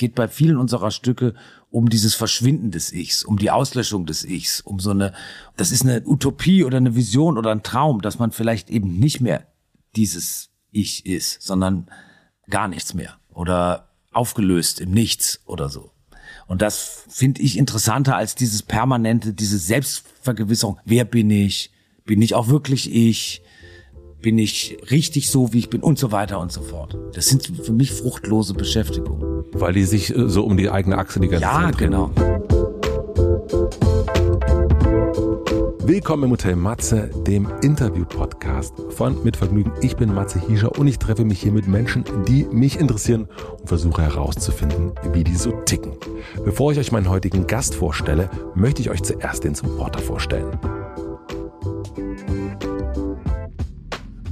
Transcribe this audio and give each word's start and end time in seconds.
geht 0.00 0.16
bei 0.16 0.26
vielen 0.26 0.56
unserer 0.56 0.90
Stücke 0.90 1.34
um 1.70 1.88
dieses 1.88 2.14
Verschwinden 2.16 2.72
des 2.72 2.92
Ichs, 2.92 3.22
um 3.22 3.38
die 3.38 3.50
Auslöschung 3.50 4.06
des 4.06 4.24
Ichs, 4.24 4.60
um 4.60 4.80
so 4.80 4.90
eine, 4.90 5.12
das 5.56 5.70
ist 5.70 5.82
eine 5.82 6.02
Utopie 6.04 6.64
oder 6.64 6.78
eine 6.78 6.96
Vision 6.96 7.38
oder 7.38 7.52
ein 7.52 7.62
Traum, 7.62 8.00
dass 8.00 8.18
man 8.18 8.32
vielleicht 8.32 8.70
eben 8.70 8.98
nicht 8.98 9.20
mehr 9.20 9.46
dieses 9.94 10.50
Ich 10.72 11.06
ist, 11.06 11.42
sondern 11.42 11.88
gar 12.48 12.66
nichts 12.66 12.94
mehr 12.94 13.18
oder 13.32 13.90
aufgelöst 14.10 14.80
im 14.80 14.90
Nichts 14.90 15.40
oder 15.44 15.68
so. 15.68 15.92
Und 16.46 16.62
das 16.62 17.04
finde 17.08 17.42
ich 17.42 17.58
interessanter 17.58 18.16
als 18.16 18.34
dieses 18.34 18.62
permanente, 18.62 19.34
diese 19.34 19.58
Selbstvergewisserung. 19.58 20.78
Wer 20.84 21.04
bin 21.04 21.30
ich? 21.30 21.72
Bin 22.04 22.22
ich 22.22 22.34
auch 22.34 22.48
wirklich 22.48 22.92
ich? 22.92 23.42
Bin 24.22 24.36
ich 24.36 24.76
richtig 24.90 25.30
so, 25.30 25.54
wie 25.54 25.60
ich 25.60 25.70
bin? 25.70 25.80
Und 25.80 25.98
so 25.98 26.12
weiter 26.12 26.40
und 26.40 26.52
so 26.52 26.60
fort. 26.60 26.98
Das 27.14 27.26
sind 27.26 27.46
für 27.46 27.72
mich 27.72 27.90
fruchtlose 27.90 28.52
Beschäftigungen. 28.52 29.44
Weil 29.52 29.72
die 29.72 29.84
sich 29.84 30.14
äh, 30.14 30.28
so 30.28 30.44
um 30.44 30.58
die 30.58 30.68
eigene 30.68 30.98
Achse 30.98 31.20
die 31.20 31.28
ganze 31.28 31.44
ja, 31.44 31.62
Zeit 31.62 31.80
drehen. 31.80 31.92
Ja, 31.92 32.10
genau. 32.14 32.30
Willkommen 35.82 36.24
im 36.24 36.30
Hotel 36.32 36.54
Matze, 36.54 37.10
dem 37.26 37.48
Interview-Podcast 37.62 38.74
von 38.90 39.24
Mit 39.24 39.38
Vergnügen. 39.38 39.72
Ich 39.80 39.96
bin 39.96 40.12
Matze 40.12 40.38
Hiescher 40.46 40.78
und 40.78 40.86
ich 40.86 40.98
treffe 40.98 41.24
mich 41.24 41.40
hier 41.40 41.52
mit 41.52 41.66
Menschen, 41.66 42.04
die 42.28 42.44
mich 42.44 42.78
interessieren 42.78 43.26
und 43.58 43.68
versuche 43.68 44.02
herauszufinden, 44.02 44.92
wie 45.14 45.24
die 45.24 45.34
so 45.34 45.52
ticken. 45.64 45.94
Bevor 46.44 46.72
ich 46.72 46.78
euch 46.78 46.92
meinen 46.92 47.08
heutigen 47.08 47.46
Gast 47.46 47.74
vorstelle, 47.74 48.28
möchte 48.54 48.82
ich 48.82 48.90
euch 48.90 49.02
zuerst 49.02 49.44
den 49.44 49.54
Supporter 49.54 50.00
vorstellen. 50.00 50.58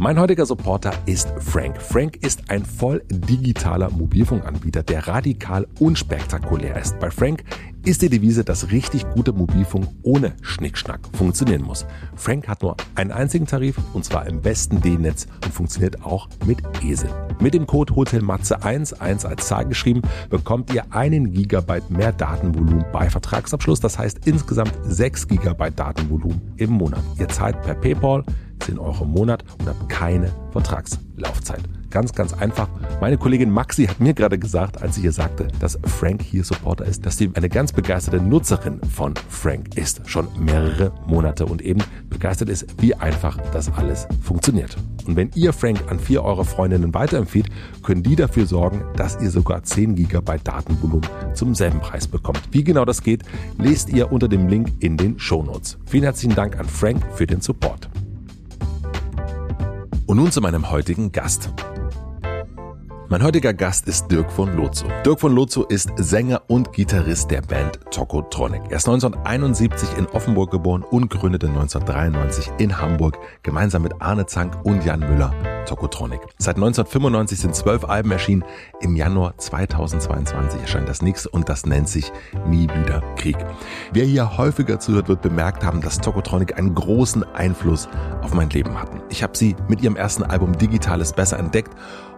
Mein 0.00 0.20
heutiger 0.20 0.46
Supporter 0.46 0.92
ist 1.06 1.28
Frank. 1.40 1.82
Frank 1.82 2.18
ist 2.24 2.52
ein 2.52 2.64
voll 2.64 3.02
digitaler 3.10 3.90
Mobilfunkanbieter, 3.90 4.84
der 4.84 5.08
radikal 5.08 5.66
unspektakulär 5.80 6.80
ist. 6.80 7.00
Bei 7.00 7.10
Frank 7.10 7.42
ist 7.84 8.02
die 8.02 8.08
Devise, 8.08 8.44
dass 8.44 8.70
richtig 8.70 9.10
gute 9.10 9.32
Mobilfunk 9.32 9.88
ohne 10.04 10.34
Schnickschnack 10.40 11.00
funktionieren 11.16 11.62
muss. 11.62 11.84
Frank 12.14 12.46
hat 12.46 12.62
nur 12.62 12.76
einen 12.94 13.10
einzigen 13.10 13.46
Tarif 13.46 13.76
und 13.92 14.04
zwar 14.04 14.28
im 14.28 14.40
besten 14.40 14.80
D-Netz 14.80 15.26
und 15.44 15.52
funktioniert 15.52 16.04
auch 16.04 16.28
mit 16.46 16.58
ESE. 16.84 17.08
Mit 17.40 17.54
dem 17.54 17.66
Code 17.66 17.96
HOTELMATZE1, 17.96 19.00
1 19.00 19.24
als 19.24 19.48
Zahl 19.48 19.66
geschrieben, 19.66 20.02
bekommt 20.30 20.72
ihr 20.72 20.84
einen 20.92 21.32
Gigabyte 21.32 21.90
mehr 21.90 22.12
Datenvolumen 22.12 22.84
bei 22.92 23.10
Vertragsabschluss. 23.10 23.80
Das 23.80 23.98
heißt 23.98 24.28
insgesamt 24.28 24.74
6 24.84 25.26
Gigabyte 25.26 25.76
Datenvolumen 25.76 26.40
im 26.56 26.70
Monat. 26.70 27.02
Ihr 27.18 27.28
zahlt 27.28 27.60
per 27.62 27.74
PayPal 27.74 28.22
10 28.58 28.78
Euro 28.78 29.04
im 29.04 29.10
Monat 29.10 29.44
und 29.58 29.68
habt 29.68 29.88
keine 29.88 30.32
Vertragslaufzeit. 30.52 31.62
Ganz, 31.90 32.12
ganz 32.12 32.34
einfach. 32.34 32.68
Meine 33.00 33.16
Kollegin 33.16 33.50
Maxi 33.50 33.86
hat 33.86 33.98
mir 33.98 34.12
gerade 34.12 34.38
gesagt, 34.38 34.82
als 34.82 34.96
sie 34.96 35.02
ihr 35.02 35.12
sagte, 35.12 35.48
dass 35.58 35.78
Frank 35.84 36.22
hier 36.22 36.44
Supporter 36.44 36.84
ist, 36.84 37.06
dass 37.06 37.16
sie 37.16 37.30
eine 37.32 37.48
ganz 37.48 37.72
begeisterte 37.72 38.22
Nutzerin 38.22 38.80
von 38.94 39.14
Frank 39.30 39.76
ist. 39.76 40.02
Schon 40.06 40.28
mehrere 40.38 40.92
Monate 41.06 41.46
und 41.46 41.62
eben 41.62 41.82
begeistert 42.10 42.50
ist, 42.50 42.66
wie 42.82 42.94
einfach 42.94 43.38
das 43.52 43.72
alles 43.72 44.06
funktioniert. 44.22 44.76
Und 45.06 45.16
wenn 45.16 45.30
ihr 45.34 45.54
Frank 45.54 45.90
an 45.90 45.98
vier 45.98 46.22
eurer 46.22 46.44
Freundinnen 46.44 46.92
weiterempfiehlt, 46.92 47.48
können 47.82 48.02
die 48.02 48.16
dafür 48.16 48.44
sorgen, 48.44 48.84
dass 48.96 49.18
ihr 49.22 49.30
sogar 49.30 49.62
10 49.62 49.94
GB 49.94 50.38
Datenvolumen 50.44 51.08
zum 51.32 51.54
selben 51.54 51.80
Preis 51.80 52.06
bekommt. 52.06 52.42
Wie 52.50 52.64
genau 52.64 52.84
das 52.84 53.02
geht, 53.02 53.22
lest 53.56 53.88
ihr 53.88 54.12
unter 54.12 54.28
dem 54.28 54.48
Link 54.48 54.72
in 54.80 54.98
den 54.98 55.18
Shownotes. 55.18 55.78
Vielen 55.86 56.04
herzlichen 56.04 56.34
Dank 56.34 56.58
an 56.58 56.66
Frank 56.66 57.02
für 57.14 57.26
den 57.26 57.40
Support. 57.40 57.88
Und 60.08 60.16
nun 60.16 60.32
zu 60.32 60.40
meinem 60.40 60.70
heutigen 60.70 61.12
Gast. 61.12 61.50
Mein 63.10 63.22
heutiger 63.22 63.54
Gast 63.54 63.88
ist 63.88 64.08
Dirk 64.08 64.30
von 64.30 64.54
Lozo. 64.54 64.84
Dirk 65.02 65.18
von 65.18 65.34
Lozo 65.34 65.64
ist 65.64 65.88
Sänger 65.96 66.42
und 66.46 66.74
Gitarrist 66.74 67.30
der 67.30 67.40
Band 67.40 67.80
Tokotronic. 67.90 68.60
Er 68.68 68.76
ist 68.76 68.86
1971 68.86 69.96
in 69.96 70.04
Offenburg 70.08 70.50
geboren 70.50 70.82
und 70.82 71.08
gründete 71.08 71.46
1993 71.46 72.52
in 72.58 72.78
Hamburg 72.78 73.18
gemeinsam 73.42 73.80
mit 73.80 73.94
Arne 74.00 74.26
Zank 74.26 74.58
und 74.62 74.84
Jan 74.84 75.00
Müller 75.00 75.32
Tokotronic. 75.64 76.20
Seit 76.36 76.56
1995 76.56 77.38
sind 77.38 77.54
zwölf 77.54 77.84
Alben 77.84 78.10
erschienen. 78.10 78.44
Im 78.80 78.94
Januar 78.94 79.38
2022 79.38 80.60
erscheint 80.60 80.88
das 80.88 81.00
nächste 81.00 81.30
und 81.30 81.48
das 81.48 81.64
nennt 81.64 81.88
sich 81.88 82.12
Nie 82.46 82.64
wieder 82.64 83.02
Krieg. 83.16 83.36
Wer 83.92 84.04
hier 84.04 84.36
häufiger 84.36 84.80
zuhört, 84.80 85.08
wird 85.08 85.22
bemerkt 85.22 85.64
haben, 85.64 85.80
dass 85.80 85.98
Tokotronic 86.00 86.58
einen 86.58 86.74
großen 86.74 87.22
Einfluss 87.34 87.88
auf 88.20 88.34
mein 88.34 88.50
Leben 88.50 88.78
hatten. 88.78 89.00
Ich 89.08 89.22
habe 89.22 89.36
sie 89.36 89.56
mit 89.68 89.82
ihrem 89.82 89.96
ersten 89.96 90.24
Album 90.24 90.56
Digitales 90.58 91.14
besser 91.14 91.38
entdeckt 91.38 91.74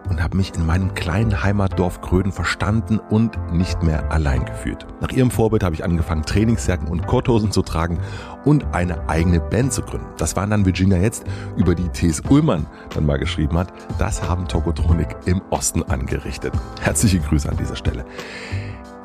und 0.09 0.21
habe 0.21 0.37
mich 0.37 0.53
in 0.55 0.65
meinem 0.65 0.93
kleinen 0.93 1.43
Heimatdorf 1.43 2.01
Gröden 2.01 2.31
verstanden 2.31 2.99
und 2.99 3.37
nicht 3.53 3.83
mehr 3.83 4.11
allein 4.11 4.45
gefühlt. 4.45 4.85
Nach 4.99 5.11
ihrem 5.11 5.31
Vorbild 5.31 5.63
habe 5.63 5.75
ich 5.75 5.83
angefangen, 5.83 6.23
Trainingsjacken 6.23 6.87
und 6.87 7.07
Korthosen 7.07 7.51
zu 7.51 7.61
tragen 7.61 7.99
und 8.45 8.73
eine 8.73 9.09
eigene 9.09 9.39
Band 9.39 9.73
zu 9.73 9.81
gründen. 9.81 10.07
Das 10.17 10.35
waren 10.35 10.49
dann 10.49 10.65
Virginia 10.65 10.97
jetzt, 10.97 11.25
über 11.55 11.75
die 11.75 11.89
T.S. 11.89 12.21
Ullmann 12.29 12.65
dann 12.93 13.05
mal 13.05 13.19
geschrieben 13.19 13.57
hat. 13.57 13.73
Das 13.97 14.27
haben 14.27 14.47
Tokotronik 14.47 15.15
im 15.25 15.41
Osten 15.49 15.83
angerichtet. 15.83 16.53
Herzliche 16.81 17.19
Grüße 17.19 17.49
an 17.49 17.57
dieser 17.57 17.75
Stelle. 17.75 18.05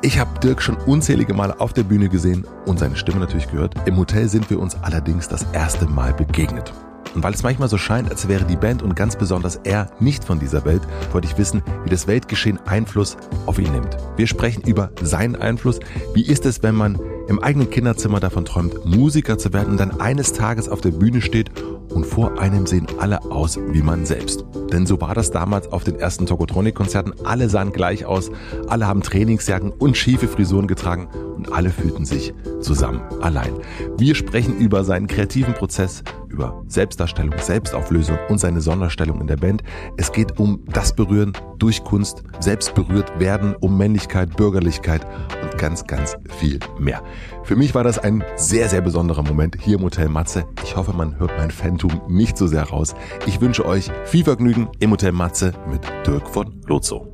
Ich 0.03 0.19
habe 0.19 0.39
Dirk 0.39 0.61
schon 0.61 0.77
unzählige 0.77 1.33
Male 1.33 1.59
auf 1.59 1.73
der 1.73 1.83
Bühne 1.83 2.07
gesehen 2.07 2.45
und 2.65 2.77
seine 2.77 2.95
Stimme 2.95 3.19
natürlich 3.19 3.49
gehört. 3.49 3.75
Im 3.87 3.97
Hotel 3.97 4.29
sind 4.29 4.49
wir 4.49 4.59
uns 4.59 4.77
allerdings 4.83 5.27
das 5.27 5.43
erste 5.53 5.87
Mal 5.87 6.13
begegnet. 6.13 6.71
Und 7.17 7.23
weil 7.23 7.33
es 7.33 7.41
manchmal 7.41 7.67
so 7.67 7.79
scheint, 7.79 8.11
als 8.11 8.27
wäre 8.27 8.45
die 8.45 8.55
Band 8.55 8.83
und 8.83 8.95
ganz 8.95 9.15
besonders 9.15 9.55
er 9.63 9.89
nicht 9.99 10.23
von 10.23 10.37
dieser 10.37 10.65
Welt, 10.65 10.83
wollte 11.11 11.27
ich 11.27 11.35
wissen, 11.39 11.63
wie 11.83 11.89
das 11.89 12.05
Weltgeschehen 12.05 12.59
Einfluss 12.67 13.17
auf 13.47 13.57
ihn 13.57 13.71
nimmt. 13.71 13.97
Wir 14.17 14.27
sprechen 14.27 14.61
über 14.61 14.91
seinen 15.01 15.35
Einfluss. 15.35 15.79
Wie 16.13 16.21
ist 16.21 16.45
es, 16.45 16.61
wenn 16.61 16.75
man 16.75 16.99
im 17.27 17.39
eigenen 17.39 17.71
Kinderzimmer 17.71 18.19
davon 18.19 18.45
träumt, 18.45 18.85
Musiker 18.85 19.39
zu 19.39 19.51
werden 19.51 19.71
und 19.71 19.79
dann 19.79 19.99
eines 19.99 20.33
Tages 20.33 20.69
auf 20.69 20.81
der 20.81 20.91
Bühne 20.91 21.21
steht 21.21 21.49
und 21.89 22.05
vor 22.05 22.39
einem 22.39 22.67
sehen 22.67 22.85
alle 22.99 23.23
aus 23.23 23.57
wie 23.71 23.81
man 23.81 24.05
selbst. 24.05 24.45
Denn 24.71 24.85
so 24.85 25.01
war 25.01 25.15
das 25.15 25.31
damals 25.31 25.71
auf 25.71 25.83
den 25.83 25.95
ersten 25.95 26.27
Tokotronic-Konzerten. 26.27 27.13
Alle 27.23 27.49
sahen 27.49 27.71
gleich 27.71 28.05
aus, 28.05 28.29
alle 28.67 28.85
haben 28.85 29.01
Trainingsjacken 29.01 29.71
und 29.71 29.97
schiefe 29.97 30.27
Frisuren 30.27 30.67
getragen 30.67 31.07
und 31.35 31.51
alle 31.51 31.71
fühlten 31.71 32.05
sich 32.05 32.33
zusammen 32.61 33.01
allein. 33.21 33.53
Wir 33.97 34.13
sprechen 34.13 34.57
über 34.57 34.83
seinen 34.83 35.07
kreativen 35.07 35.53
Prozess, 35.53 36.03
über 36.37 36.63
Selbstdarstellung, 36.67 37.33
Selbstauflösung 37.39 38.17
und 38.29 38.37
seine 38.37 38.61
Sonderstellung 38.61 39.19
in 39.21 39.27
der 39.27 39.37
Band. 39.37 39.63
Es 39.97 40.11
geht 40.11 40.39
um 40.39 40.63
das 40.71 40.95
Berühren 40.95 41.33
durch 41.57 41.83
Kunst, 41.83 42.23
selbst 42.39 42.75
berührt 42.75 43.19
werden, 43.19 43.55
um 43.59 43.75
Männlichkeit, 43.75 44.37
Bürgerlichkeit 44.37 45.05
und 45.41 45.57
ganz, 45.57 45.85
ganz 45.85 46.15
viel 46.37 46.59
mehr. 46.79 47.01
Für 47.43 47.55
mich 47.55 47.73
war 47.73 47.83
das 47.83 47.97
ein 47.97 48.23
sehr, 48.35 48.69
sehr 48.69 48.81
besonderer 48.81 49.23
Moment 49.23 49.57
hier 49.59 49.77
im 49.77 49.83
Hotel 49.83 50.09
Matze. 50.09 50.45
Ich 50.63 50.75
hoffe, 50.75 50.93
man 50.93 51.17
hört 51.17 51.31
mein 51.37 51.49
Phantom 51.49 52.01
nicht 52.07 52.37
so 52.37 52.45
sehr 52.45 52.63
raus. 52.63 52.93
Ich 53.25 53.41
wünsche 53.41 53.65
euch 53.65 53.89
viel 54.05 54.23
Vergnügen 54.23 54.69
im 54.79 54.91
Hotel 54.91 55.13
Matze 55.13 55.53
mit 55.67 55.81
Dirk 56.05 56.29
von 56.29 56.61
Lozo. 56.67 57.07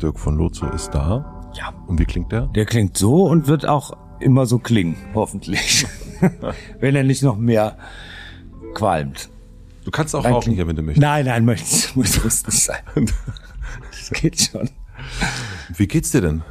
Dirk 0.00 0.18
von 0.18 0.38
Lozo 0.38 0.66
ist 0.70 0.94
da. 0.94 1.42
Ja. 1.52 1.74
Und 1.86 2.00
wie 2.00 2.06
klingt 2.06 2.32
der? 2.32 2.46
Der 2.46 2.64
klingt 2.64 2.96
so 2.96 3.24
und 3.24 3.48
wird 3.48 3.68
auch 3.68 3.92
immer 4.20 4.46
so 4.46 4.58
klingen, 4.58 4.96
hoffentlich. 5.14 5.86
wenn 6.80 6.96
er 6.96 7.04
nicht 7.04 7.22
noch 7.22 7.36
mehr 7.36 7.76
qualmt. 8.74 9.28
Du 9.84 9.90
kannst 9.90 10.14
auch 10.14 10.22
Dann 10.22 10.32
rauchen 10.32 10.52
hier, 10.52 10.66
wenn 10.66 10.76
du 10.76 10.82
möchtest. 10.82 11.02
Nein, 11.02 11.26
nein, 11.26 11.44
möchte, 11.44 11.88
muss, 11.94 12.22
muss 12.22 12.46
nicht 12.46 12.60
sein. 12.60 12.82
Das 13.90 14.10
geht 14.20 14.40
schon. 14.40 14.68
Wie 15.76 15.86
geht's 15.86 16.10
dir 16.10 16.20
denn? 16.20 16.42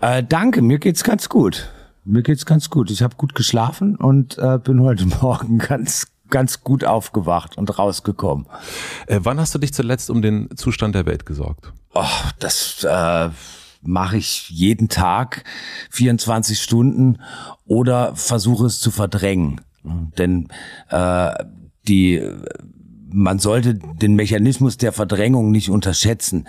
Äh, 0.00 0.22
danke, 0.22 0.62
mir 0.62 0.78
geht's 0.78 1.02
ganz 1.02 1.28
gut. 1.28 1.68
Mir 2.04 2.22
geht's 2.22 2.46
ganz 2.46 2.70
gut. 2.70 2.90
Ich 2.90 3.02
habe 3.02 3.16
gut 3.16 3.34
geschlafen 3.34 3.96
und 3.96 4.38
äh, 4.38 4.58
bin 4.58 4.80
heute 4.80 5.06
Morgen 5.20 5.58
ganz 5.58 6.06
ganz 6.30 6.62
gut 6.62 6.84
aufgewacht 6.84 7.58
und 7.58 7.76
rausgekommen. 7.76 8.46
Äh, 9.06 9.20
wann 9.22 9.40
hast 9.40 9.54
du 9.54 9.58
dich 9.58 9.74
zuletzt 9.74 10.10
um 10.10 10.22
den 10.22 10.48
Zustand 10.56 10.94
der 10.94 11.04
Welt 11.04 11.26
gesorgt? 11.26 11.72
Oh, 11.92 12.04
das 12.38 12.84
äh, 12.84 13.30
mache 13.82 14.16
ich 14.16 14.50
jeden 14.50 14.88
Tag 14.88 15.44
24 15.90 16.60
Stunden 16.60 17.18
oder 17.64 18.14
versuche 18.16 18.66
es 18.66 18.80
zu 18.80 18.90
verdrängen. 18.90 19.60
Denn 19.82 20.48
äh, 20.90 21.32
die 21.88 22.22
man 23.12 23.38
sollte 23.38 23.74
den 23.74 24.14
Mechanismus 24.14 24.76
der 24.76 24.92
Verdrängung 24.92 25.50
nicht 25.50 25.70
unterschätzen. 25.70 26.46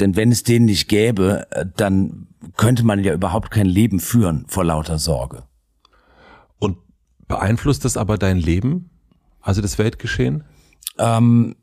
Denn 0.00 0.16
wenn 0.16 0.32
es 0.32 0.42
den 0.42 0.64
nicht 0.64 0.88
gäbe, 0.88 1.46
dann 1.76 2.28
könnte 2.56 2.84
man 2.84 3.02
ja 3.02 3.14
überhaupt 3.14 3.50
kein 3.50 3.66
Leben 3.66 4.00
führen 4.00 4.44
vor 4.48 4.64
lauter 4.64 4.98
Sorge. 4.98 5.44
Und 6.58 6.78
beeinflusst 7.28 7.84
das 7.84 7.96
aber 7.96 8.18
dein 8.18 8.38
Leben? 8.38 8.90
Also 9.40 9.62
das 9.62 9.78
Weltgeschehen? 9.78 10.44
Ähm, 10.98 11.56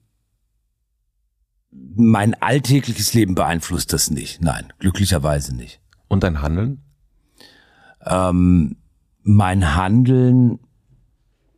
mein 1.71 2.33
alltägliches 2.41 3.13
Leben 3.13 3.35
beeinflusst 3.35 3.93
das 3.93 4.11
nicht. 4.11 4.41
Nein, 4.41 4.73
glücklicherweise 4.79 5.55
nicht. 5.55 5.79
Und 6.07 6.23
dein 6.23 6.41
Handeln? 6.41 6.83
Ähm, 8.05 8.77
mein 9.23 9.75
Handeln 9.75 10.59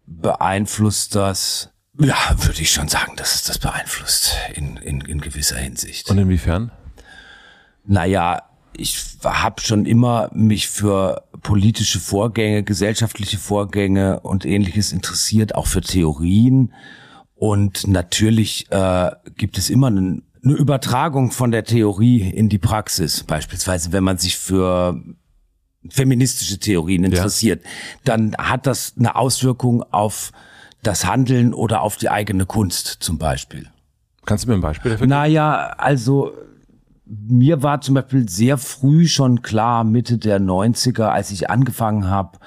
beeinflusst 0.06 1.16
das 1.16 1.72
Ja, 1.98 2.16
würde 2.38 2.62
ich 2.62 2.72
schon 2.72 2.88
sagen, 2.88 3.14
dass 3.16 3.36
es 3.36 3.44
das 3.44 3.58
beeinflusst 3.58 4.36
in, 4.54 4.78
in, 4.78 5.02
in 5.02 5.22
gewisser 5.22 5.58
Hinsicht. 5.58 6.10
Und 6.10 6.18
inwiefern? 6.18 6.72
Naja, 7.86 8.44
ich 8.76 9.18
habe 9.24 9.62
schon 9.62 9.86
immer 9.86 10.30
mich 10.34 10.68
für 10.68 11.24
politische 11.42 12.00
Vorgänge, 12.00 12.64
gesellschaftliche 12.64 13.38
Vorgänge 13.38 14.20
und 14.22 14.46
ähnliches 14.46 14.92
interessiert, 14.92 15.56
auch 15.56 15.68
für 15.68 15.82
Theorien. 15.82 16.74
Und 17.44 17.90
natürlich 17.90 18.72
äh, 18.72 19.12
gibt 19.36 19.58
es 19.58 19.70
immer 19.70 19.88
einen, 19.88 20.24
eine 20.46 20.54
Übertragung 20.54 21.30
von 21.30 21.52
der 21.52 21.66
Theorie 21.66 22.22
in 22.22 22.48
die 22.48 22.58
Praxis. 22.58 23.26
Beispielsweise, 23.26 23.92
wenn 23.92 24.06
man 24.06 24.18
sich 24.18 24.38
für 24.38 24.98
feministische 25.90 26.58
Theorien 26.58 27.04
interessiert, 27.04 27.62
ja. 27.62 27.70
dann 28.06 28.34
hat 28.38 28.66
das 28.66 28.94
eine 28.98 29.18
Auswirkung 29.18 29.84
auf 29.92 30.32
das 30.84 31.06
Handeln 31.06 31.54
oder 31.54 31.82
auf 31.82 31.98
die 31.98 32.10
eigene 32.10 32.46
Kunst 32.46 32.88
zum 33.02 33.18
Beispiel. 33.18 33.68
Kannst 34.26 34.46
du 34.46 34.48
mir 34.48 34.54
ein 34.56 34.62
Beispiel 34.62 34.92
dafür 34.92 35.06
geben? 35.06 35.10
Naja, 35.10 35.74
also 35.78 36.32
mir 37.06 37.62
war 37.62 37.82
zum 37.82 37.96
Beispiel 37.96 38.30
sehr 38.30 38.58
früh 38.58 39.06
schon 39.06 39.42
klar, 39.42 39.84
Mitte 39.84 40.18
der 40.18 40.40
90er, 40.40 41.08
als 41.08 41.30
ich 41.32 41.50
angefangen 41.50 42.10
habe, 42.10 42.40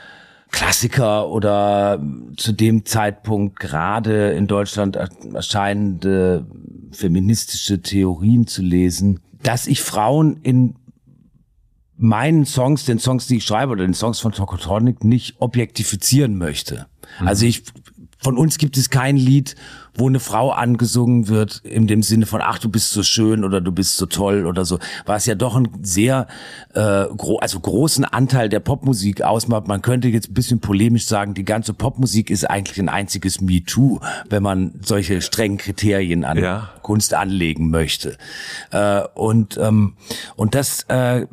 Klassiker 0.56 1.28
oder 1.28 2.02
zu 2.38 2.52
dem 2.52 2.86
Zeitpunkt 2.86 3.60
gerade 3.60 4.30
in 4.30 4.46
Deutschland 4.46 4.96
erscheinende 4.96 6.46
feministische 6.92 7.82
Theorien 7.82 8.46
zu 8.46 8.62
lesen, 8.62 9.20
dass 9.42 9.66
ich 9.66 9.82
Frauen 9.82 10.38
in 10.42 10.76
meinen 11.98 12.46
Songs, 12.46 12.86
den 12.86 12.98
Songs, 12.98 13.26
die 13.26 13.36
ich 13.36 13.44
schreibe 13.44 13.72
oder 13.72 13.84
den 13.84 13.92
Songs 13.92 14.18
von 14.18 14.32
Tokotronic 14.32 15.04
nicht 15.04 15.36
objektifizieren 15.40 16.38
möchte. 16.38 16.86
Mhm. 17.20 17.28
Also 17.28 17.44
ich 17.44 17.64
von 18.18 18.38
uns 18.38 18.56
gibt 18.56 18.78
es 18.78 18.88
kein 18.88 19.18
Lied, 19.18 19.56
wo 19.98 20.08
eine 20.08 20.20
Frau 20.20 20.50
angesungen 20.50 21.28
wird, 21.28 21.60
in 21.64 21.86
dem 21.86 22.02
Sinne 22.02 22.26
von, 22.26 22.40
ach, 22.42 22.58
du 22.58 22.68
bist 22.68 22.90
so 22.90 23.02
schön 23.02 23.44
oder 23.44 23.60
du 23.60 23.72
bist 23.72 23.96
so 23.96 24.06
toll 24.06 24.46
oder 24.46 24.64
so, 24.64 24.78
was 25.04 25.26
ja 25.26 25.34
doch 25.34 25.56
ein 25.56 25.68
sehr, 25.82 26.26
äh, 26.74 27.06
gro 27.16 27.38
also 27.38 27.60
großen 27.60 28.04
Anteil 28.04 28.48
der 28.48 28.60
Popmusik 28.60 29.22
ausmacht. 29.22 29.68
Man 29.68 29.82
könnte 29.82 30.08
jetzt 30.08 30.30
ein 30.30 30.34
bisschen 30.34 30.60
polemisch 30.60 31.06
sagen, 31.06 31.34
die 31.34 31.44
ganze 31.44 31.74
Popmusik 31.74 32.30
ist 32.30 32.48
eigentlich 32.48 32.78
ein 32.78 32.88
einziges 32.88 33.40
MeToo, 33.40 34.00
wenn 34.28 34.42
man 34.42 34.72
solche 34.82 35.20
strengen 35.20 35.58
Kriterien 35.58 36.24
an 36.24 36.38
ja. 36.38 36.70
Kunst 36.82 37.14
anlegen 37.14 37.70
möchte. 37.70 38.16
Äh, 38.70 39.02
und, 39.14 39.58
ähm, 39.58 39.94
und 40.36 40.54
das 40.54 40.84
äh, 40.88 41.26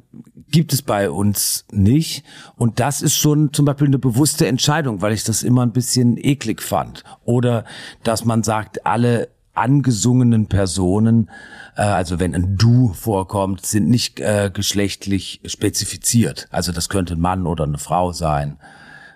gibt 0.51 0.73
es 0.73 0.81
bei 0.81 1.09
uns 1.09 1.65
nicht. 1.71 2.23
Und 2.55 2.79
das 2.79 3.01
ist 3.01 3.15
schon 3.15 3.53
zum 3.53 3.65
Beispiel 3.65 3.87
eine 3.87 3.99
bewusste 3.99 4.47
Entscheidung, 4.47 5.01
weil 5.01 5.13
ich 5.13 5.23
das 5.23 5.43
immer 5.43 5.63
ein 5.63 5.71
bisschen 5.71 6.17
eklig 6.17 6.61
fand. 6.61 7.03
Oder 7.25 7.65
dass 8.03 8.25
man 8.25 8.43
sagt, 8.43 8.85
alle 8.85 9.29
angesungenen 9.53 10.47
Personen, 10.47 11.29
äh, 11.75 11.81
also 11.81 12.19
wenn 12.19 12.35
ein 12.35 12.57
Du 12.57 12.93
vorkommt, 12.93 13.65
sind 13.65 13.89
nicht 13.89 14.19
äh, 14.19 14.51
geschlechtlich 14.53 15.41
spezifiziert. 15.45 16.47
Also 16.51 16.71
das 16.71 16.89
könnte 16.89 17.13
ein 17.13 17.19
Mann 17.19 17.45
oder 17.45 17.63
eine 17.63 17.77
Frau 17.77 18.11
sein. 18.11 18.57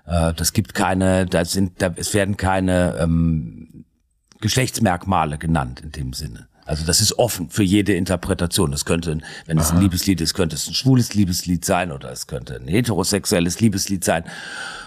Äh, 0.06 0.34
das 0.34 0.54
gibt 0.54 0.74
keine, 0.74 1.26
da 1.26 1.46
sind, 1.46 1.82
da, 1.82 1.94
es 1.96 2.14
werden 2.14 2.38
keine 2.38 2.96
ähm, 3.00 3.86
Geschlechtsmerkmale 4.42 5.38
genannt 5.38 5.82
in 5.82 5.92
dem 5.92 6.14
Sinne. 6.14 6.48
Also 6.68 6.86
das 6.86 7.02
ist 7.02 7.18
offen 7.18 7.50
für 7.50 7.64
jede 7.64 7.94
Interpretation. 7.94 8.72
Das 8.72 8.86
könnte, 8.86 9.18
wenn 9.46 9.58
es 9.58 9.72
ein 9.72 9.80
Liebeslied 9.80 10.22
ist, 10.22 10.34
könnte 10.34 10.56
es 10.56 10.68
ein 10.68 10.74
schwules 10.74 11.14
Liebeslied 11.14 11.66
sein 11.66 11.92
oder 11.92 12.12
es 12.12 12.28
könnte 12.28 12.56
ein 12.56 12.68
heterosexuelles 12.68 13.60
Liebeslied 13.62 14.04
sein 14.04 14.26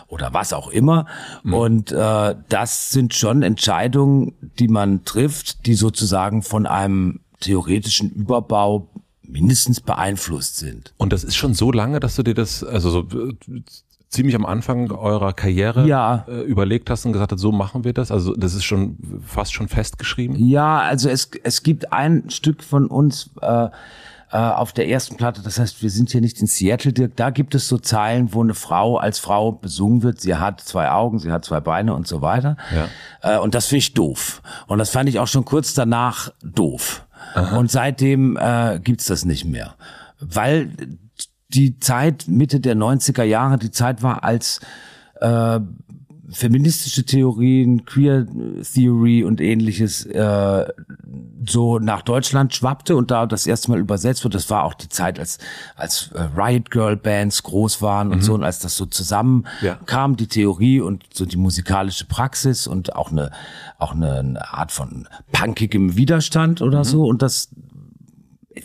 oder 0.06 0.34
was 0.34 0.52
auch 0.52 0.68
immer. 0.68 1.06
Mhm. 1.42 1.54
Und 1.54 1.92
äh, 1.92 2.34
das 2.48 2.90
sind 2.90 3.14
schon 3.14 3.42
Entscheidungen, 3.42 4.34
die 4.58 4.68
man 4.68 5.04
trifft, 5.04 5.66
die 5.66 5.74
sozusagen 5.74 6.42
von 6.42 6.66
einem 6.66 7.20
theoretischen 7.40 8.10
Überbau 8.10 8.88
mindestens 9.22 9.80
beeinflusst 9.80 10.56
sind. 10.56 10.92
Und 10.98 11.12
das 11.12 11.24
ist 11.24 11.36
schon 11.36 11.54
so 11.54 11.72
lange, 11.72 12.00
dass 12.00 12.16
du 12.16 12.22
dir 12.22 12.34
das, 12.34 12.62
also 12.62 12.90
so 12.90 13.06
ziemlich 14.10 14.34
am 14.34 14.44
Anfang 14.44 14.90
eurer 14.90 15.32
Karriere 15.32 15.86
ja. 15.86 16.24
äh, 16.28 16.42
überlegt 16.42 16.90
hast 16.90 17.06
und 17.06 17.12
gesagt 17.12 17.32
hast, 17.32 17.40
so 17.40 17.52
machen 17.52 17.84
wir 17.84 17.92
das? 17.92 18.10
Also 18.10 18.34
das 18.34 18.54
ist 18.54 18.64
schon 18.64 18.98
fast 19.24 19.54
schon 19.54 19.68
festgeschrieben? 19.68 20.36
Ja, 20.36 20.80
also 20.80 21.08
es, 21.08 21.30
es 21.44 21.62
gibt 21.62 21.92
ein 21.92 22.28
Stück 22.28 22.64
von 22.64 22.88
uns 22.88 23.30
äh, 23.40 23.68
äh, 24.32 24.36
auf 24.36 24.72
der 24.72 24.88
ersten 24.88 25.16
Platte, 25.16 25.42
das 25.42 25.60
heißt, 25.60 25.80
wir 25.82 25.90
sind 25.90 26.10
hier 26.10 26.20
nicht 26.20 26.40
in 26.40 26.48
Seattle, 26.48 26.92
Dirk, 26.92 27.16
da 27.16 27.30
gibt 27.30 27.54
es 27.54 27.68
so 27.68 27.78
Zeilen, 27.78 28.34
wo 28.34 28.42
eine 28.42 28.54
Frau 28.54 28.96
als 28.96 29.20
Frau 29.20 29.52
besungen 29.52 30.02
wird, 30.02 30.20
sie 30.20 30.34
hat 30.34 30.60
zwei 30.60 30.90
Augen, 30.90 31.20
sie 31.20 31.30
hat 31.30 31.44
zwei 31.44 31.60
Beine 31.60 31.94
und 31.94 32.08
so 32.08 32.20
weiter. 32.20 32.56
Ja. 32.74 33.36
Äh, 33.36 33.38
und 33.38 33.54
das 33.54 33.66
finde 33.66 33.78
ich 33.78 33.94
doof. 33.94 34.42
Und 34.66 34.78
das 34.78 34.90
fand 34.90 35.08
ich 35.08 35.20
auch 35.20 35.28
schon 35.28 35.44
kurz 35.44 35.74
danach 35.74 36.32
doof. 36.42 37.06
Aha. 37.34 37.58
Und 37.58 37.70
seitdem 37.70 38.36
äh, 38.36 38.80
gibt's 38.82 39.06
das 39.06 39.24
nicht 39.24 39.44
mehr. 39.44 39.74
Weil 40.20 40.70
die 41.54 41.78
Zeit 41.78 42.26
Mitte 42.28 42.60
der 42.60 42.76
90er 42.76 43.24
Jahre, 43.24 43.58
die 43.58 43.70
Zeit 43.70 44.02
war, 44.02 44.24
als 44.24 44.60
äh, 45.20 45.60
feministische 46.30 47.04
Theorien, 47.04 47.84
Queer 47.84 48.26
Theory 48.72 49.24
und 49.24 49.40
ähnliches 49.40 50.06
äh, 50.06 50.66
so 51.46 51.78
nach 51.78 52.02
Deutschland 52.02 52.54
schwappte 52.54 52.94
und 52.96 53.10
da 53.10 53.26
das 53.26 53.46
erste 53.46 53.70
Mal 53.70 53.80
übersetzt 53.80 54.22
wird. 54.24 54.34
Das 54.34 54.50
war 54.50 54.64
auch 54.64 54.74
die 54.74 54.88
Zeit, 54.88 55.18
als 55.18 55.38
als 55.76 56.10
äh, 56.14 56.28
Riot 56.36 56.70
Girl 56.70 56.96
Bands 56.96 57.42
groß 57.42 57.82
waren 57.82 58.10
und 58.10 58.18
mhm. 58.18 58.22
so 58.22 58.34
und 58.34 58.44
als 58.44 58.60
das 58.60 58.76
so 58.76 58.86
zusammen 58.86 59.46
ja. 59.60 59.76
kam, 59.86 60.16
die 60.16 60.28
Theorie 60.28 60.80
und 60.80 61.04
so 61.12 61.24
die 61.24 61.36
musikalische 61.36 62.04
Praxis 62.04 62.66
und 62.66 62.94
auch 62.94 63.10
eine 63.10 63.30
auch 63.78 63.92
eine, 63.92 64.18
eine 64.18 64.52
Art 64.52 64.72
von 64.72 65.08
punkigem 65.32 65.96
Widerstand 65.96 66.62
oder 66.62 66.80
mhm. 66.80 66.84
so 66.84 67.04
und 67.04 67.22
das 67.22 67.48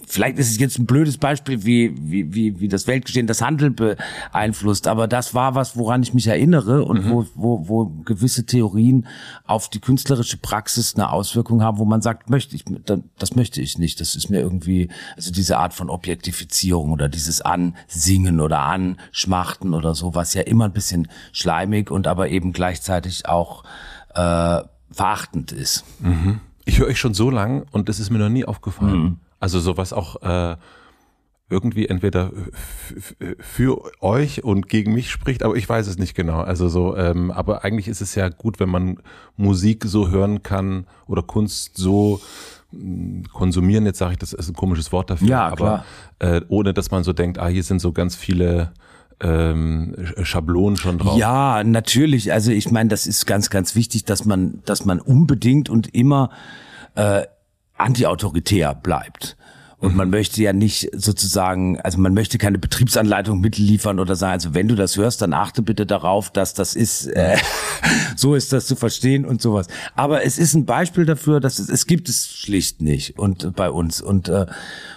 vielleicht 0.08 0.40
ist 0.40 0.50
es 0.50 0.60
jetzt 0.60 0.80
ein 0.80 0.88
blödes 0.88 1.18
Beispiel, 1.18 1.64
wie, 1.64 1.94
wie, 2.00 2.34
wie, 2.34 2.60
wie 2.60 2.68
das 2.68 2.88
Weltgeschehen 2.88 3.28
das 3.28 3.42
Handel 3.42 3.70
beeinflusst, 3.70 4.88
aber 4.88 5.08
das 5.08 5.36
war 5.36 5.54
was, 5.54 5.78
woran 5.78 6.02
ich 6.02 6.14
mich 6.14 6.26
erinnere 6.26 6.84
und 6.84 7.06
mhm. 7.06 7.10
wo, 7.12 7.26
wo, 7.36 7.70
wo 7.70 7.86
gewisse 8.04 8.46
Theorien 8.46 9.08
auf 9.46 9.70
die 9.70 9.80
künstlerische 9.80 10.38
Praxis 10.38 10.96
eine 10.96 11.12
Auswirkung 11.12 11.62
haben, 11.62 11.78
wo 11.78 11.86
man 11.86 12.02
sagt, 12.02 12.32
möchte 12.32 12.56
ich, 12.56 12.66
das 13.18 13.36
möchte 13.36 13.62
ich 13.62 13.78
nicht. 13.78 14.02
Das 14.02 14.16
ist 14.16 14.30
mir 14.30 14.40
irgendwie, 14.40 14.90
also 15.16 15.32
diese 15.32 15.60
Art 15.60 15.74
von 15.74 15.92
Objektifizierung 15.92 16.92
oder 16.92 17.08
dieses 17.08 17.42
Ansingen 17.42 18.42
oder 18.42 18.62
Anschmachten 18.62 19.76
oder 19.76 19.94
so, 19.94 20.16
was 20.16 20.34
ja 20.34 20.42
immer 20.42 20.66
ein 20.66 20.74
bisschen 20.74 21.10
schleimig 21.32 21.92
und 21.92 22.08
aber 22.08 22.30
eben 22.30 22.54
gleichzeitig 22.54 23.28
auch 23.28 23.64
äh, 24.16 24.62
verachtend 24.90 25.52
ist. 25.52 25.84
Mhm. 26.00 26.40
Ich 26.66 26.80
höre 26.80 26.88
euch 26.88 27.00
schon 27.00 27.14
so 27.14 27.30
lang 27.30 27.68
und 27.72 27.88
das 27.88 28.00
ist 28.00 28.10
mir 28.10 28.18
noch 28.18 28.30
nie 28.30 28.46
aufgefallen. 28.46 29.04
Mhm. 29.04 29.20
Also 29.46 29.60
sowas 29.60 29.94
auch 29.94 30.24
äh, 30.24 30.56
irgendwie 31.52 31.88
entweder 31.88 32.32
für 33.40 33.80
euch 34.02 34.44
und 34.44 34.70
gegen 34.70 34.92
mich 34.92 35.12
spricht, 35.12 35.44
aber 35.44 35.54
ich 35.56 35.70
weiß 35.70 35.86
es 35.86 36.00
nicht 36.00 36.16
genau. 36.16 36.40
Also 36.40 36.68
so, 36.68 36.98
ähm, 36.98 37.30
aber 37.30 37.64
eigentlich 37.64 37.88
ist 37.88 38.02
es 38.02 38.16
ja 38.16 38.30
gut, 38.30 38.60
wenn 38.60 38.70
man 38.70 38.98
Musik 39.38 39.84
so 39.86 40.10
hören 40.10 40.42
kann 40.42 40.88
oder 41.06 41.22
Kunst 41.22 41.78
so 41.78 42.22
hm, 42.72 43.26
konsumieren. 43.32 43.86
Jetzt 43.86 44.00
sage 44.00 44.14
ich, 44.14 44.18
das 44.18 44.34
ist 44.34 44.50
ein 44.50 44.56
komisches 44.56 44.92
Wort 44.92 45.12
dafür, 45.12 45.28
ja, 45.28 45.48
aber 45.48 45.86
äh, 46.18 46.42
ohne 46.48 46.74
dass 46.74 46.90
man 46.90 47.04
so 47.04 47.14
denkt, 47.14 47.38
ah, 47.38 47.48
hier 47.48 47.62
sind 47.62 47.82
so 47.82 47.92
ganz 47.92 48.16
viele 48.16 48.74
ähm, 49.20 49.94
Schablonen 50.24 50.76
schon 50.76 50.98
drauf. 50.98 51.20
Ja, 51.20 51.64
natürlich. 51.64 52.34
Also 52.34 52.50
ich 52.50 52.72
meine, 52.72 52.90
das 52.90 53.06
ist 53.06 53.28
ganz, 53.28 53.52
ganz 53.52 53.76
wichtig, 53.76 54.06
dass 54.06 54.26
man, 54.26 54.64
dass 54.66 54.86
man 54.86 55.00
unbedingt 55.00 55.70
und 55.70 55.94
immer 55.94 56.32
äh, 56.96 57.28
antiautoritär 57.78 58.76
bleibt. 58.76 59.38
Und 59.78 59.92
mhm. 59.92 59.98
man 59.98 60.10
möchte 60.10 60.42
ja 60.42 60.54
nicht 60.54 60.90
sozusagen, 60.94 61.80
also 61.82 62.00
man 62.00 62.14
möchte 62.14 62.38
keine 62.38 62.58
Betriebsanleitung 62.58 63.42
mitliefern 63.42 64.00
oder 64.00 64.16
sagen, 64.16 64.34
also 64.34 64.54
wenn 64.54 64.68
du 64.68 64.76
das 64.76 64.96
hörst, 64.98 65.22
dann 65.22 65.34
achte 65.34 65.62
bitte 65.62 65.86
darauf, 65.86 66.32
dass 66.32 66.54
das 66.54 66.76
ist, 66.76 67.08
äh, 67.08 67.38
so 68.16 68.36
ist 68.36 68.54
das 68.54 68.68
zu 68.68 68.76
verstehen 68.76 69.26
und 69.26 69.42
sowas. 69.42 69.68
Aber 69.96 70.24
es 70.24 70.38
ist 70.38 70.54
ein 70.54 70.66
Beispiel 70.66 71.06
dafür, 71.06 71.40
dass 71.40 71.60
es, 71.60 71.70
es 71.70 71.86
gibt 71.88 72.08
es 72.10 72.28
schlicht 72.28 72.82
nicht 72.82 73.20
und 73.20 73.56
bei 73.56 73.70
uns 73.70 74.02
und 74.02 74.30
äh, 74.30 74.46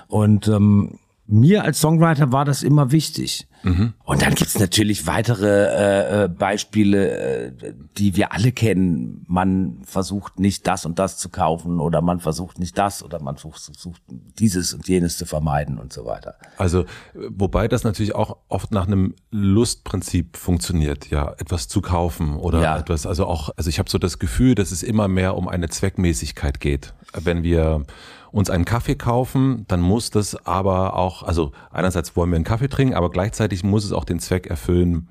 und 0.06 0.48
ähm, 0.48 0.98
mir 1.28 1.62
als 1.62 1.80
Songwriter 1.80 2.32
war 2.32 2.46
das 2.46 2.62
immer 2.62 2.90
wichtig. 2.90 3.46
Mhm. 3.62 3.92
Und 4.04 4.22
dann 4.22 4.34
gibt's 4.34 4.58
natürlich 4.58 5.06
weitere 5.06 5.46
äh, 5.46 6.24
äh, 6.24 6.28
Beispiele, 6.28 7.10
äh, 7.10 7.74
die 7.98 8.16
wir 8.16 8.32
alle 8.32 8.52
kennen. 8.52 9.24
Man 9.28 9.80
versucht 9.84 10.38
nicht 10.38 10.66
das 10.66 10.86
und 10.86 10.98
das 10.98 11.18
zu 11.18 11.28
kaufen 11.28 11.80
oder 11.80 12.00
man 12.00 12.20
versucht 12.20 12.58
nicht 12.58 12.78
das 12.78 13.02
oder 13.02 13.20
man 13.20 13.36
versucht 13.36 14.00
dieses 14.38 14.72
und 14.72 14.88
jenes 14.88 15.18
zu 15.18 15.26
vermeiden 15.26 15.78
und 15.78 15.92
so 15.92 16.06
weiter. 16.06 16.36
Also 16.56 16.86
wobei 17.14 17.68
das 17.68 17.84
natürlich 17.84 18.14
auch 18.14 18.38
oft 18.48 18.72
nach 18.72 18.86
einem 18.86 19.14
Lustprinzip 19.30 20.36
funktioniert, 20.36 21.10
ja, 21.10 21.34
etwas 21.38 21.68
zu 21.68 21.82
kaufen 21.82 22.36
oder 22.36 22.62
ja. 22.62 22.78
etwas, 22.78 23.06
also 23.06 23.26
auch, 23.26 23.50
also 23.56 23.68
ich 23.68 23.78
habe 23.78 23.90
so 23.90 23.98
das 23.98 24.18
Gefühl, 24.18 24.54
dass 24.54 24.70
es 24.70 24.82
immer 24.82 25.08
mehr 25.08 25.36
um 25.36 25.48
eine 25.48 25.68
Zweckmäßigkeit 25.68 26.60
geht. 26.60 26.94
Wenn 27.12 27.42
wir 27.42 27.84
uns 28.30 28.50
einen 28.50 28.64
Kaffee 28.64 28.94
kaufen, 28.94 29.64
dann 29.68 29.80
muss 29.80 30.10
das 30.10 30.46
aber 30.46 30.96
auch, 30.96 31.22
also 31.22 31.52
einerseits 31.70 32.16
wollen 32.16 32.30
wir 32.30 32.36
einen 32.36 32.44
Kaffee 32.44 32.68
trinken, 32.68 32.94
aber 32.94 33.10
gleichzeitig 33.10 33.64
muss 33.64 33.84
es 33.84 33.92
auch 33.92 34.04
den 34.04 34.18
Zweck 34.18 34.46
erfüllen, 34.46 35.08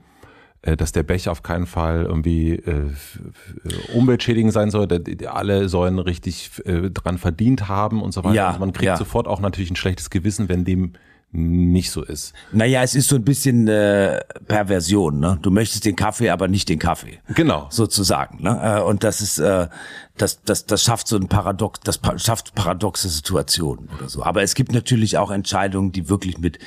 äh, 0.62 0.75
dass 0.75 0.91
der 0.91 1.03
Becher 1.03 1.31
auf 1.31 1.43
keinen 1.43 1.65
Fall 1.65 2.03
irgendwie 2.03 2.53
äh, 2.53 2.91
umweltschädigend 3.93 4.53
sein 4.53 4.71
soll. 4.71 4.88
Alle 5.27 5.69
sollen 5.69 6.00
richtig 6.00 6.51
äh, 6.65 6.89
dran 6.89 7.17
verdient 7.17 7.67
haben 7.67 8.01
und 8.01 8.12
so 8.12 8.24
weiter. 8.24 8.36
Ja, 8.36 8.47
also 8.47 8.59
man 8.59 8.74
kriegt 8.74 8.88
ja. 8.88 8.97
sofort 8.97 9.27
auch 9.27 9.39
natürlich 9.39 9.71
ein 9.71 9.75
schlechtes 9.75 10.09
Gewissen, 10.09 10.50
wenn 10.50 10.65
dem 10.65 10.93
nicht 11.31 11.91
so 11.91 12.03
ist. 12.03 12.34
Naja, 12.51 12.84
es 12.84 12.96
ist 12.96 13.10
so 13.10 13.15
ein 13.15 13.24
bisschen 13.24 13.67
äh, 13.67 14.22
Perversion. 14.48 15.19
Ne? 15.19 15.38
Du 15.41 15.51
möchtest 15.51 15.86
den 15.86 15.96
Kaffee, 15.96 16.29
aber 16.29 16.48
nicht 16.48 16.69
den 16.69 16.79
Kaffee. 16.79 17.19
Genau. 17.36 17.67
Sozusagen. 17.69 18.41
Ne? 18.41 18.79
Äh, 18.79 18.81
Und 18.81 19.03
das 19.03 19.22
ist, 19.22 19.38
äh, 19.38 19.67
das, 20.17 20.41
das, 20.43 20.65
das 20.65 20.84
schafft 20.84 21.07
so 21.07 21.17
ein 21.17 21.27
Paradox, 21.27 21.81
das 21.81 22.00
schafft 22.17 22.55
paradoxe 22.55 23.10
Situationen 23.10 23.89
oder 23.98 24.07
so. 24.10 24.24
Aber 24.24 24.41
es 24.41 24.55
gibt 24.55 24.72
natürlich 24.72 25.17
auch 25.17 25.29
Entscheidungen, 25.29 25.91
die 25.91 26.07
wirklich 26.10 26.38
mit 26.38 26.60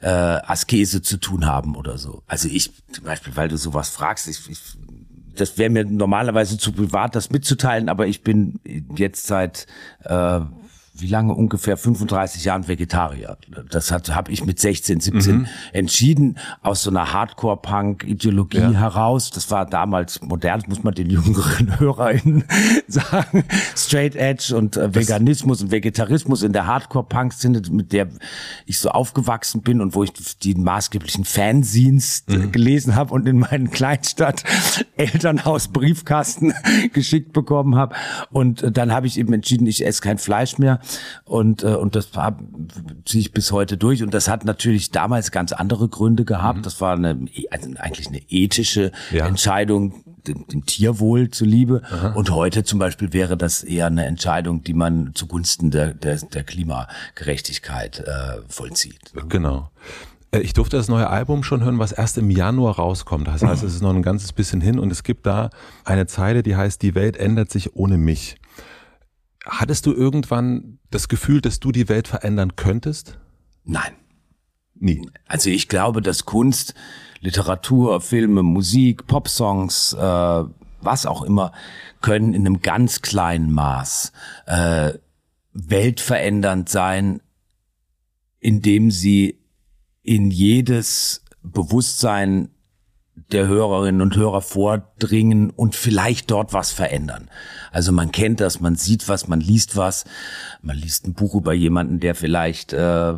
äh, 0.00 0.08
Askese 0.08 1.02
zu 1.02 1.18
tun 1.18 1.46
haben 1.46 1.76
oder 1.76 1.96
so. 1.96 2.22
Also 2.26 2.48
ich 2.48 2.72
zum 2.92 3.04
Beispiel, 3.04 3.36
weil 3.36 3.48
du 3.48 3.56
sowas 3.56 3.90
fragst, 3.90 4.26
ich, 4.28 4.50
ich 4.50 4.58
das 5.36 5.56
wäre 5.56 5.70
mir 5.70 5.84
normalerweise 5.84 6.58
zu 6.58 6.72
privat, 6.72 7.14
das 7.14 7.30
mitzuteilen, 7.30 7.88
aber 7.88 8.06
ich 8.06 8.22
bin 8.22 8.60
jetzt 8.96 9.26
seit 9.26 9.66
äh, 10.04 10.40
wie 11.00 11.06
lange 11.08 11.34
ungefähr 11.34 11.76
35 11.76 12.44
Jahren 12.44 12.68
Vegetarier. 12.68 13.36
Das 13.70 13.90
hat 13.90 14.14
habe 14.14 14.32
ich 14.32 14.44
mit 14.44 14.58
16, 14.58 15.00
17 15.00 15.46
entschieden 15.72 16.38
aus 16.62 16.82
so 16.82 16.90
einer 16.90 17.12
Hardcore-Punk-Ideologie 17.12 18.58
Ja. 18.58 18.70
heraus. 18.72 19.30
Das 19.30 19.50
war 19.50 19.66
damals 19.66 20.20
modern, 20.22 20.62
muss 20.68 20.82
man 20.82 20.94
den 20.94 21.10
jüngeren 21.10 21.78
HörerInnen 21.78 22.44
sagen. 22.88 23.44
Straight 23.76 24.16
Edge 24.16 24.56
und 24.56 24.76
äh, 24.76 24.94
Veganismus 24.94 25.62
und 25.62 25.70
Vegetarismus 25.70 26.42
in 26.42 26.52
der 26.52 26.66
Hardcore-Punk-Szene, 26.66 27.62
mit 27.70 27.92
der 27.92 28.08
ich 28.66 28.78
so 28.78 28.90
aufgewachsen 28.90 29.62
bin 29.62 29.80
und 29.80 29.94
wo 29.94 30.02
ich 30.04 30.12
die 30.42 30.54
maßgeblichen 30.54 31.24
Fanzines 31.24 32.24
äh, 32.28 32.48
gelesen 32.48 32.94
habe 32.94 33.14
und 33.14 33.26
in 33.28 33.38
meinen 33.38 33.70
Kleinstadt 33.70 34.42
Elternhaus 34.96 35.68
Briefkasten 35.68 36.52
geschickt 36.92 37.32
bekommen 37.32 37.76
habe. 37.76 37.94
Und 38.30 38.62
äh, 38.62 38.72
dann 38.72 38.92
habe 38.92 39.06
ich 39.06 39.18
eben 39.18 39.32
entschieden, 39.32 39.66
ich 39.66 39.84
esse 39.86 40.00
kein 40.02 40.18
Fleisch 40.18 40.58
mehr. 40.58 40.80
Und, 41.24 41.62
äh, 41.62 41.68
und 41.74 41.94
das 41.96 42.08
hab- 42.14 42.40
ziehe 43.04 43.20
ich 43.22 43.32
bis 43.32 43.52
heute 43.52 43.76
durch. 43.76 44.02
Und 44.02 44.14
das 44.14 44.28
hat 44.28 44.44
natürlich 44.44 44.90
damals 44.90 45.30
ganz 45.30 45.52
andere 45.52 45.88
Gründe 45.88 46.24
gehabt. 46.24 46.64
Das 46.66 46.80
war 46.80 46.94
eine, 46.94 47.18
also 47.50 47.70
eigentlich 47.78 48.08
eine 48.08 48.20
ethische 48.28 48.92
Ja. 49.12 49.26
Entscheidung, 49.26 50.04
dem, 50.26 50.46
dem 50.48 50.66
Tierwohl 50.66 51.30
zuliebe. 51.30 51.82
Und 52.14 52.30
heute 52.30 52.62
zum 52.64 52.78
Beispiel 52.78 53.12
wäre 53.12 53.36
das 53.36 53.62
eher 53.62 53.86
eine 53.86 54.04
Entscheidung, 54.04 54.62
die 54.62 54.74
man 54.74 55.12
zugunsten 55.14 55.70
der, 55.70 55.94
der, 55.94 56.16
der 56.18 56.44
Klimagerechtigkeit 57.16 58.00
äh, 58.00 58.40
vollzieht. 58.48 59.12
Genau. 59.28 59.70
Äh, 60.30 60.40
Ich 60.40 60.52
durfte 60.52 60.76
das 60.76 60.88
neue 60.88 61.08
Album 61.08 61.42
schon 61.42 61.64
hören, 61.64 61.78
was 61.78 61.92
erst 61.92 62.18
im 62.18 62.30
Januar 62.30 62.76
rauskommt. 62.76 63.26
Das 63.28 63.42
heißt, 63.42 63.62
es 63.64 63.74
ist 63.74 63.82
noch 63.82 63.94
ein 63.94 64.02
ganzes 64.02 64.32
bisschen 64.32 64.60
hin 64.60 64.78
und 64.78 64.90
es 64.92 65.02
gibt 65.02 65.26
da 65.26 65.50
eine 65.84 66.06
Zeile, 66.06 66.42
die 66.42 66.56
heißt, 66.56 66.82
die 66.82 66.94
Welt 66.94 67.16
ändert 67.16 67.50
sich 67.50 67.74
ohne 67.76 67.96
mich. 67.98 68.36
Hattest 69.44 69.86
du 69.86 69.92
irgendwann 69.92 70.78
das 70.90 71.08
Gefühl, 71.08 71.40
dass 71.40 71.60
du 71.60 71.72
die 71.72 71.88
Welt 71.88 72.08
verändern 72.08 72.56
könntest? 72.56 73.18
Nein. 73.64 73.92
Nie. 74.74 75.08
Also 75.26 75.50
ich 75.50 75.68
glaube, 75.68 76.00
dass 76.02 76.24
Kunst, 76.24 76.74
Literatur, 77.20 78.00
Filme, 78.00 78.42
Musik, 78.42 79.06
Popsongs, 79.06 79.92
äh, 79.92 80.44
was 80.80 81.06
auch 81.06 81.22
immer, 81.22 81.52
können 82.00 82.32
in 82.32 82.46
einem 82.46 82.60
ganz 82.60 83.02
kleinen 83.02 83.52
Maß 83.52 84.12
äh, 84.46 84.94
weltverändernd 85.52 86.68
sein, 86.68 87.20
indem 88.38 88.90
sie 88.90 89.38
in 90.02 90.30
jedes 90.30 91.22
Bewusstsein 91.42 92.48
der 93.32 93.46
Hörerinnen 93.46 94.02
und 94.02 94.16
Hörer 94.16 94.40
vordringen 94.40 95.50
und 95.50 95.74
vielleicht 95.74 96.30
dort 96.30 96.52
was 96.52 96.72
verändern. 96.72 97.30
Also 97.72 97.92
man 97.92 98.12
kennt 98.12 98.40
das, 98.40 98.60
man 98.60 98.76
sieht 98.76 99.08
was, 99.08 99.28
man 99.28 99.40
liest 99.40 99.76
was, 99.76 100.04
man 100.62 100.76
liest 100.76 101.06
ein 101.06 101.14
Buch 101.14 101.34
über 101.34 101.52
jemanden, 101.52 102.00
der 102.00 102.14
vielleicht 102.14 102.72
äh, 102.72 103.14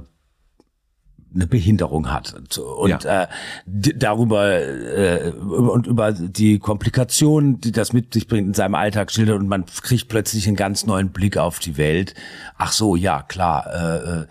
eine 1.34 1.46
Behinderung 1.46 2.12
hat 2.12 2.34
und 2.58 3.06
äh, 3.06 3.26
d- 3.64 3.94
darüber 3.96 4.52
äh, 4.52 5.30
und 5.30 5.86
über 5.86 6.12
die 6.12 6.58
Komplikationen, 6.58 7.58
die 7.58 7.72
das 7.72 7.94
mit 7.94 8.12
sich 8.12 8.28
bringt 8.28 8.48
in 8.48 8.54
seinem 8.54 8.74
Alltag 8.74 9.10
schildert 9.10 9.40
und 9.40 9.48
man 9.48 9.64
kriegt 9.64 10.08
plötzlich 10.08 10.46
einen 10.46 10.56
ganz 10.56 10.84
neuen 10.84 11.08
Blick 11.08 11.38
auf 11.38 11.58
die 11.58 11.78
Welt. 11.78 12.12
Ach 12.58 12.72
so, 12.72 12.96
ja 12.96 13.22
klar, 13.22 13.66
äh, 13.72 14.20
äh, 14.20 14.26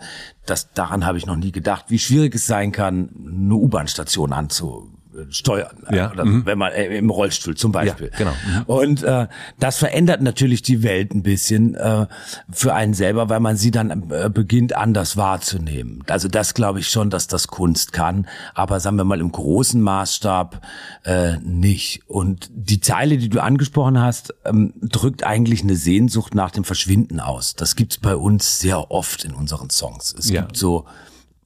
das 0.46 0.72
daran 0.74 1.04
habe 1.04 1.18
ich 1.18 1.26
noch 1.26 1.34
nie 1.34 1.50
gedacht, 1.50 1.86
wie 1.88 1.98
schwierig 1.98 2.36
es 2.36 2.46
sein 2.46 2.70
kann, 2.70 3.08
eine 3.16 3.54
U-Bahn-Station 3.54 4.32
anzusteuern, 4.32 4.96
äh, 5.16 5.96
Ja, 5.96 6.12
oder 6.12 6.24
mhm. 6.24 6.46
wenn 6.46 6.58
man 6.58 6.72
äh, 6.72 6.96
im 6.96 7.10
Rollstuhl 7.10 7.56
zum 7.56 7.72
Beispiel. 7.72 8.10
Ja, 8.12 8.18
genau. 8.18 8.30
Mhm. 8.30 8.62
Und 8.66 9.02
äh, 9.02 9.26
das 9.58 9.78
verändert 9.78 10.22
natürlich 10.22 10.62
die 10.62 10.82
Welt 10.82 11.14
ein 11.14 11.22
bisschen 11.22 11.74
äh, 11.74 12.06
für 12.50 12.74
einen 12.74 12.94
selber, 12.94 13.28
weil 13.28 13.40
man 13.40 13.56
sie 13.56 13.70
dann 13.70 14.10
äh, 14.10 14.30
beginnt 14.32 14.74
anders 14.76 15.16
wahrzunehmen. 15.16 16.02
Also 16.08 16.28
das 16.28 16.54
glaube 16.54 16.80
ich 16.80 16.88
schon, 16.88 17.10
dass 17.10 17.26
das 17.26 17.48
Kunst 17.48 17.92
kann, 17.92 18.26
aber 18.54 18.80
sagen 18.80 18.96
wir 18.96 19.04
mal 19.04 19.20
im 19.20 19.32
großen 19.32 19.80
Maßstab 19.80 20.60
äh, 21.04 21.36
nicht. 21.38 22.02
Und 22.08 22.50
die 22.52 22.80
Zeile, 22.80 23.18
die 23.18 23.28
du 23.28 23.40
angesprochen 23.42 24.00
hast, 24.00 24.34
ähm, 24.44 24.74
drückt 24.82 25.24
eigentlich 25.24 25.62
eine 25.62 25.76
Sehnsucht 25.76 26.34
nach 26.34 26.50
dem 26.50 26.64
Verschwinden 26.64 27.20
aus. 27.20 27.54
Das 27.54 27.76
gibt's 27.76 27.98
bei 27.98 28.16
uns 28.16 28.60
sehr 28.60 28.90
oft 28.90 29.24
in 29.24 29.32
unseren 29.34 29.70
Songs. 29.70 30.14
Es 30.18 30.28
Ja. 30.30 30.42
gibt 30.42 30.56
so 30.56 30.86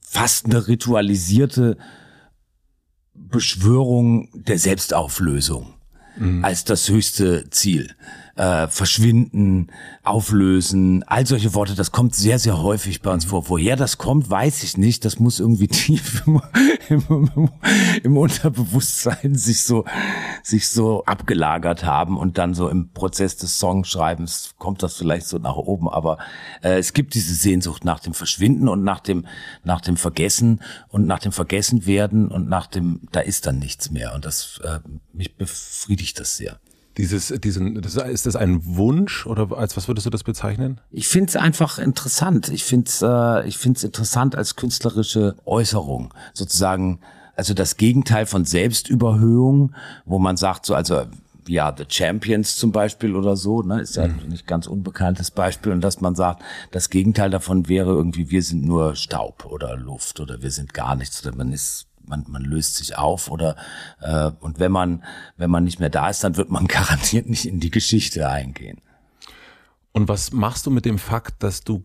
fast 0.01 0.45
eine 0.45 0.67
ritualisierte 0.67 1.77
Beschwörung 3.29 4.29
der 4.33 4.57
Selbstauflösung 4.57 5.73
als 6.41 6.63
das 6.63 6.89
höchste 6.89 7.49
Ziel. 7.51 7.95
Äh, 8.37 8.67
verschwinden, 8.67 9.71
auflösen, 10.03 11.01
all 11.07 11.25
solche 11.25 11.55
Worte, 11.55 11.73
das 11.73 11.91
kommt 11.91 12.13
sehr, 12.13 12.37
sehr 12.37 12.61
häufig 12.61 13.01
bei 13.01 13.11
uns 13.11 13.25
vor. 13.25 13.49
Woher 13.49 13.75
das 13.75 13.97
kommt, 13.97 14.29
weiß 14.29 14.61
ich 14.61 14.77
nicht. 14.77 15.05
Das 15.05 15.17
muss 15.17 15.39
irgendwie 15.39 15.67
tief 15.67 16.21
im, 16.27 16.39
im, 17.09 17.49
im 18.03 18.17
Unterbewusstsein 18.17 19.33
sich 19.33 19.63
so, 19.63 19.85
sich 20.43 20.69
so 20.69 21.03
abgelagert 21.05 21.83
haben 21.83 22.15
und 22.15 22.37
dann 22.37 22.53
so 22.53 22.69
im 22.69 22.93
Prozess 22.93 23.37
des 23.37 23.57
Songschreibens 23.57 24.53
kommt 24.59 24.83
das 24.83 24.93
vielleicht 24.93 25.25
so 25.25 25.39
nach 25.39 25.55
oben. 25.55 25.89
Aber 25.89 26.19
äh, 26.61 26.77
es 26.77 26.93
gibt 26.93 27.15
diese 27.15 27.33
Sehnsucht 27.33 27.85
nach 27.85 28.01
dem 28.01 28.13
Verschwinden 28.13 28.67
und 28.67 28.83
nach 28.83 28.99
dem, 28.99 29.25
nach 29.63 29.81
dem 29.81 29.97
Vergessen 29.97 30.61
und 30.89 31.07
nach 31.07 31.19
dem 31.19 31.31
Vergessenwerden 31.31 32.27
und 32.27 32.47
nach 32.47 32.67
dem, 32.67 33.01
da 33.11 33.19
ist 33.19 33.47
dann 33.47 33.57
nichts 33.57 33.89
mehr. 33.89 34.13
Und 34.13 34.25
das, 34.25 34.61
äh, 34.63 34.77
mich 35.11 35.35
befriedigt 35.35 36.19
das 36.19 36.37
sehr. 36.37 36.59
Dieses, 36.97 37.27
diesen, 37.27 37.79
das, 37.81 37.95
ist 37.95 38.25
das 38.25 38.35
ein 38.35 38.65
Wunsch 38.65 39.27
oder 39.27 39.55
als 39.55 39.77
was 39.77 39.87
würdest 39.87 40.07
du 40.07 40.09
das 40.09 40.23
bezeichnen? 40.23 40.81
Ich 40.89 41.07
finde 41.07 41.29
es 41.29 41.35
einfach 41.35 41.77
interessant. 41.77 42.49
Ich 42.49 42.63
finde 42.63 42.87
es 42.87 43.01
äh, 43.03 43.47
ich 43.47 43.57
find's 43.57 43.83
interessant 43.83 44.35
als 44.35 44.55
künstlerische 44.55 45.35
Äußerung. 45.45 46.13
Sozusagen, 46.33 46.99
also 47.35 47.53
das 47.53 47.77
Gegenteil 47.77 48.25
von 48.25 48.45
Selbstüberhöhung, 48.45 49.75
wo 50.05 50.17
man 50.17 50.37
sagt, 50.37 50.65
so, 50.65 50.73
also 50.73 51.03
ja, 51.47 51.73
The 51.75 51.85
Champions 51.87 52.55
zum 52.57 52.71
Beispiel 52.71 53.15
oder 53.15 53.35
so, 53.35 53.61
ne, 53.61 53.81
ist 53.81 53.95
ja 53.95 54.03
ein 54.03 54.19
nicht 54.27 54.47
ganz 54.47 54.67
unbekanntes 54.67 55.31
Beispiel. 55.31 55.71
Und 55.71 55.81
dass 55.81 56.01
man 56.01 56.15
sagt, 56.15 56.43
das 56.71 56.89
Gegenteil 56.89 57.29
davon 57.29 57.69
wäre 57.69 57.91
irgendwie, 57.91 58.31
wir 58.31 58.41
sind 58.41 58.65
nur 58.65 58.95
Staub 58.95 59.45
oder 59.45 59.77
Luft 59.77 60.19
oder 60.19 60.41
wir 60.41 60.51
sind 60.51 60.73
gar 60.73 60.95
nichts 60.95 61.25
oder 61.25 61.35
man 61.35 61.51
ist 61.51 61.87
man, 62.07 62.25
man 62.27 62.43
löst 62.43 62.75
sich 62.75 62.97
auf 62.97 63.29
oder 63.29 63.55
äh, 64.01 64.31
und 64.39 64.59
wenn 64.59 64.71
man 64.71 65.03
wenn 65.37 65.49
man 65.49 65.63
nicht 65.63 65.79
mehr 65.79 65.89
da 65.89 66.09
ist, 66.09 66.23
dann 66.23 66.37
wird 66.37 66.49
man 66.49 66.67
garantiert 66.67 67.29
nicht 67.29 67.45
in 67.45 67.59
die 67.59 67.71
Geschichte 67.71 68.29
eingehen. 68.29 68.81
Und 69.91 70.07
was 70.07 70.31
machst 70.31 70.65
du 70.65 70.71
mit 70.71 70.85
dem 70.85 70.99
Fakt, 70.99 71.41
dass 71.41 71.63
du 71.63 71.83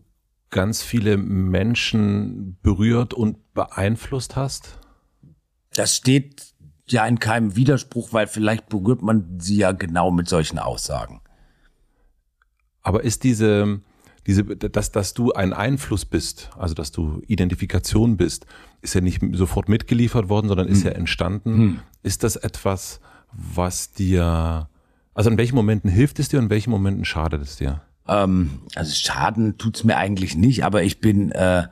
ganz 0.49 0.83
viele 0.83 1.17
Menschen 1.17 2.57
berührt 2.61 3.13
und 3.13 3.53
beeinflusst 3.53 4.35
hast? 4.35 4.79
Das 5.73 5.95
steht 5.95 6.53
ja 6.87 7.05
in 7.07 7.19
keinem 7.19 7.55
Widerspruch, 7.55 8.13
weil 8.13 8.27
vielleicht 8.27 8.69
berührt 8.69 9.01
man 9.01 9.39
sie 9.39 9.57
ja 9.57 9.71
genau 9.71 10.11
mit 10.11 10.29
solchen 10.29 10.59
Aussagen. 10.59 11.21
Aber 12.83 13.03
ist 13.03 13.23
diese, 13.23 13.81
diese, 14.27 14.43
dass, 14.43 14.91
dass 14.91 15.13
du 15.13 15.33
ein 15.33 15.53
Einfluss 15.53 16.05
bist, 16.05 16.49
also 16.57 16.73
dass 16.73 16.91
du 16.91 17.21
Identifikation 17.27 18.17
bist, 18.17 18.45
ist 18.81 18.95
ja 18.95 19.01
nicht 19.01 19.21
sofort 19.33 19.69
mitgeliefert 19.69 20.29
worden, 20.29 20.47
sondern 20.47 20.67
ist 20.67 20.83
ja 20.83 20.91
entstanden. 20.91 21.79
Ist 22.03 22.23
das 22.23 22.35
etwas, 22.35 22.99
was 23.31 23.91
dir, 23.91 24.69
also 25.13 25.29
in 25.29 25.37
welchen 25.37 25.55
Momenten 25.55 25.89
hilft 25.89 26.19
es 26.19 26.29
dir 26.29 26.39
und 26.39 26.45
in 26.45 26.49
welchen 26.49 26.71
Momenten 26.71 27.05
schadet 27.05 27.41
es 27.41 27.57
dir? 27.57 27.81
Ähm, 28.07 28.59
also 28.75 28.93
Schaden 28.93 29.57
tut's 29.57 29.83
mir 29.83 29.97
eigentlich 29.97 30.35
nicht, 30.35 30.63
aber 30.63 30.83
ich 30.83 30.99
bin 30.99 31.31
äh, 31.31 31.63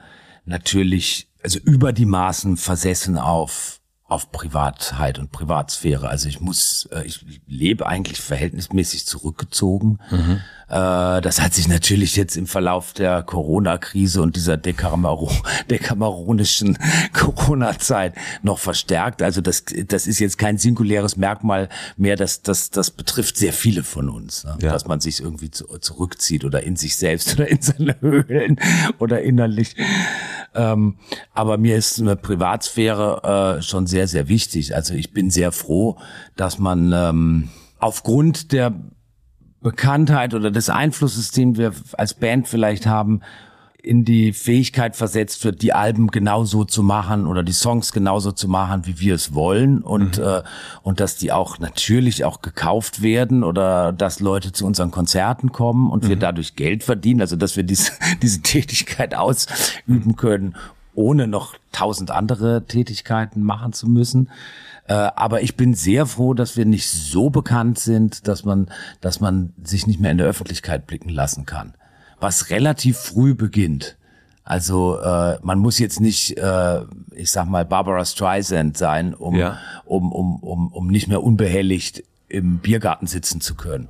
natürlich 0.46 1.28
also 1.44 1.60
über 1.60 1.92
die 1.94 2.06
Maßen 2.06 2.58
versessen 2.58 3.18
auf 3.18 3.81
auf 4.12 4.32
Privatheit 4.32 5.20
und 5.20 5.32
Privatsphäre. 5.32 6.10
Also 6.10 6.28
ich 6.28 6.42
muss, 6.42 6.90
äh, 6.92 7.04
ich 7.06 7.26
lebe 7.48 7.88
eigentlich 7.88 8.20
verhältnismäßig 8.20 9.06
zurückgezogen. 9.06 10.00
Mhm. 10.10 10.42
Das 10.72 11.42
hat 11.42 11.54
sich 11.54 11.68
natürlich 11.68 12.16
jetzt 12.16 12.38
im 12.38 12.48
Verlauf 12.48 12.94
der 12.94 13.24
Corona-Krise 13.24 14.22
und 14.22 14.38
dieser 14.38 14.56
Dekamero 14.56 15.30
dekameronischen 15.70 16.78
Corona-Zeit 17.14 18.16
noch 18.42 18.58
verstärkt. 18.58 19.22
Also 19.22 19.42
das, 19.42 19.66
das 19.88 20.08
ist 20.08 20.20
jetzt 20.20 20.38
kein 20.38 20.58
singuläres 20.58 21.18
Merkmal 21.18 21.68
mehr, 21.98 22.16
das, 22.16 22.42
das, 22.42 22.70
das 22.70 22.90
betrifft 22.90 23.36
sehr 23.36 23.52
viele 23.52 23.84
von 23.84 24.08
uns, 24.08 24.46
ne? 24.46 24.58
ja. 24.62 24.72
dass 24.72 24.88
man 24.88 25.02
sich 25.02 25.20
irgendwie 25.20 25.52
zu, 25.52 25.66
zurückzieht 25.80 26.46
oder 26.46 26.64
in 26.64 26.78
sich 26.78 26.96
selbst 26.96 27.34
oder 27.34 27.50
in 27.50 27.62
seine 27.62 28.00
Höhlen 28.00 28.58
oder 28.98 29.22
innerlich. 29.22 29.76
Ähm, 30.54 30.98
aber 31.34 31.58
mir 31.58 31.78
ist 31.78 32.00
eine 32.00 32.16
Privatsphäre 32.16 33.58
äh, 33.58 33.62
schon 33.62 33.88
sehr, 33.88 34.08
sehr 34.08 34.28
wichtig. 34.28 34.76
Also 34.76 34.94
ich 34.94 35.14
bin 35.14 35.30
sehr 35.30 35.52
froh, 35.52 35.98
dass 36.36 36.60
man 36.60 36.92
ähm, 36.94 37.50
aufgrund 37.80 38.52
der 38.52 38.74
Bekanntheit 39.62 40.34
oder 40.34 40.52
des 40.52 40.70
Einflusses, 40.70 41.32
den 41.32 41.56
wir 41.56 41.74
als 41.94 42.16
Band 42.16 42.48
vielleicht 42.48 42.86
haben, 42.86 43.22
in 43.84 44.06
die 44.06 44.34
Fähigkeit 44.34 44.96
versetzt 44.96 45.44
wird, 45.44 45.62
die 45.62 45.74
Alben 45.74 46.08
genauso 46.08 46.66
zu 46.66 46.84
machen 46.84 47.26
oder 47.26 47.44
die 47.44 47.52
Songs 47.52 47.92
genauso 47.92 48.32
zu 48.32 48.48
machen, 48.48 48.86
wie 48.86 49.00
wir 49.00 49.16
es 49.16 49.34
wollen 49.34 49.82
und 49.82 50.18
mhm. 50.18 50.24
äh, 50.24 50.42
und 50.84 51.00
dass 51.00 51.18
die 51.18 51.32
auch 51.32 51.60
natürlich 51.60 52.26
auch 52.26 52.42
gekauft 52.42 53.02
werden 53.02 53.44
oder 53.44 53.92
dass 53.92 54.20
Leute 54.20 54.52
zu 54.52 54.66
unseren 54.66 54.92
Konzerten 54.92 55.52
kommen 55.52 55.90
und 55.90 56.04
mhm. 56.04 56.10
wir 56.10 56.16
dadurch 56.16 56.56
Geld 56.56 56.84
verdienen, 56.84 57.22
also 57.22 57.36
dass 57.36 57.56
wir 57.56 57.64
diese 57.64 57.92
diese 58.22 58.42
Tätigkeit 58.42 59.16
ausüben 59.16 60.16
können, 60.16 60.56
ohne 60.94 61.28
noch 61.28 61.56
tausend 61.72 62.12
andere 62.12 62.66
Tätigkeiten 62.66 63.42
machen 63.42 63.74
zu 63.74 63.88
müssen. 63.88 64.30
Äh, 64.88 64.94
aber 64.94 65.42
ich 65.42 65.56
bin 65.56 65.74
sehr 65.74 66.06
froh, 66.06 66.34
dass 66.34 66.58
wir 66.58 66.66
nicht 66.66 66.90
so 66.90 67.30
bekannt 67.30 67.80
sind, 67.80 68.28
dass 68.28 68.44
man, 68.44 68.70
dass 69.00 69.20
man 69.20 69.54
sich 69.64 69.88
nicht 69.88 70.00
mehr 70.00 70.12
in 70.12 70.18
der 70.18 70.28
Öffentlichkeit 70.28 70.86
blicken 70.86 71.10
lassen 71.10 71.46
kann 71.46 71.74
was 72.22 72.50
relativ 72.50 72.98
früh 72.98 73.34
beginnt. 73.34 73.98
Also 74.44 75.00
äh, 75.00 75.38
man 75.44 75.60
muss 75.60 75.80
jetzt 75.80 76.00
nicht, 76.00 76.38
äh, 76.38 76.82
ich 77.16 77.32
sag 77.32 77.48
mal, 77.48 77.66
Barbara 77.66 78.06
Streisand 78.06 78.78
sein, 78.78 79.14
um, 79.14 79.36
ja. 79.36 79.60
um, 79.86 80.12
um, 80.12 80.38
um, 80.38 80.68
um 80.74 80.88
nicht 80.88 81.08
mehr 81.08 81.22
unbehelligt 81.22 82.04
im 82.28 82.60
Biergarten 82.60 83.08
sitzen 83.08 83.42
zu 83.42 83.56
können. 83.56 83.90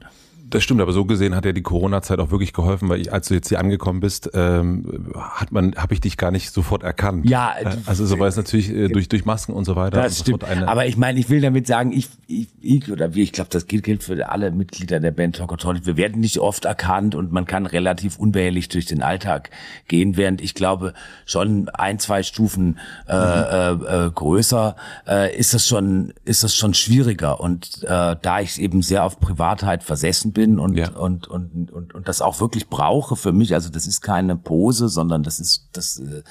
Das 0.52 0.64
stimmt, 0.64 0.82
aber 0.82 0.92
so 0.92 1.06
gesehen 1.06 1.34
hat 1.34 1.46
ja 1.46 1.54
die 1.54 1.62
Corona-Zeit 1.62 2.20
auch 2.20 2.30
wirklich 2.30 2.52
geholfen, 2.52 2.90
weil 2.90 3.00
ich, 3.00 3.14
als 3.14 3.30
du 3.30 3.34
jetzt 3.34 3.48
hier 3.48 3.60
angekommen 3.60 4.02
bist, 4.02 4.30
ähm, 4.34 5.14
hat 5.16 5.54
man, 5.54 5.76
habe 5.76 5.94
ich 5.94 6.02
dich 6.02 6.18
gar 6.18 6.30
nicht 6.30 6.52
sofort 6.52 6.84
erkannt. 6.84 7.28
Ja, 7.30 7.56
äh, 7.58 7.78
also 7.86 8.06
so 8.06 8.20
war 8.20 8.28
es 8.28 8.36
natürlich 8.36 8.70
äh, 8.70 8.90
durch 8.90 9.08
durch 9.08 9.24
Masken 9.24 9.54
und 9.54 9.64
so 9.64 9.78
weiter. 9.78 10.02
Das 10.02 10.20
stimmt. 10.20 10.44
aber 10.44 10.86
ich 10.88 10.98
meine, 10.98 11.20
ich 11.22 11.30
will 11.30 11.40
damit 11.40 11.68
sagen, 11.68 11.94
ich, 11.94 12.10
ich, 12.28 12.50
ich 12.62 12.92
oder 12.92 13.16
wie, 13.16 13.24
ich 13.24 13.32
glaube, 13.32 13.50
das 13.50 13.66
gilt, 13.66 13.84
gilt 13.84 14.04
für 14.04 14.30
alle 14.30 14.52
Mitglieder 14.52 15.00
der 15.00 15.12
Band 15.12 15.38
Tokotronic. 15.38 15.86
Wir 15.86 15.96
werden 15.96 16.20
nicht 16.20 16.40
oft 16.40 16.66
erkannt 16.66 17.16
und 17.16 17.32
man 17.32 17.46
kann 17.46 17.66
relativ 17.66 18.20
unbehelligt 18.20 18.74
durch 18.74 18.88
den 18.88 19.02
Alltag 19.02 19.52
gehen, 19.88 20.18
während 20.18 20.42
ich 20.42 20.54
glaube 20.54 20.94
schon 21.26 21.70
ein, 21.70 21.98
zwei 21.98 22.24
Stufen 22.24 22.78
äh, 23.08 23.16
mhm. 23.16 23.86
äh, 23.88 24.08
äh, 24.08 24.12
größer 24.12 24.76
äh, 25.08 25.34
ist 25.34 25.54
das 25.54 25.66
schon 25.66 26.14
ist 26.26 26.44
das 26.44 26.58
schon 26.58 26.74
schwieriger 26.74 27.40
und 27.40 27.84
äh, 27.84 28.18
da 28.22 28.40
ich 28.42 28.60
eben 28.60 28.82
sehr 28.82 29.06
auf 29.06 29.22
Privatheit 29.22 29.84
versessen 29.84 30.34
bin 30.34 30.41
bin 30.42 30.58
und, 30.58 30.76
ja. 30.76 30.90
und, 30.90 31.28
und, 31.28 31.72
und, 31.72 31.94
und 31.94 32.08
das 32.08 32.24
auch 32.24 32.40
wirklich 32.40 32.68
brauche 32.68 33.16
für 33.16 33.32
mich. 33.32 33.54
Also 33.54 33.70
das 33.70 33.86
ist 33.86 34.02
keine 34.02 34.36
Pose, 34.36 34.90
sondern 34.90 35.22
das 35.22 35.40
ist, 35.40 35.70
das, 35.74 36.00
äh, 36.00 36.24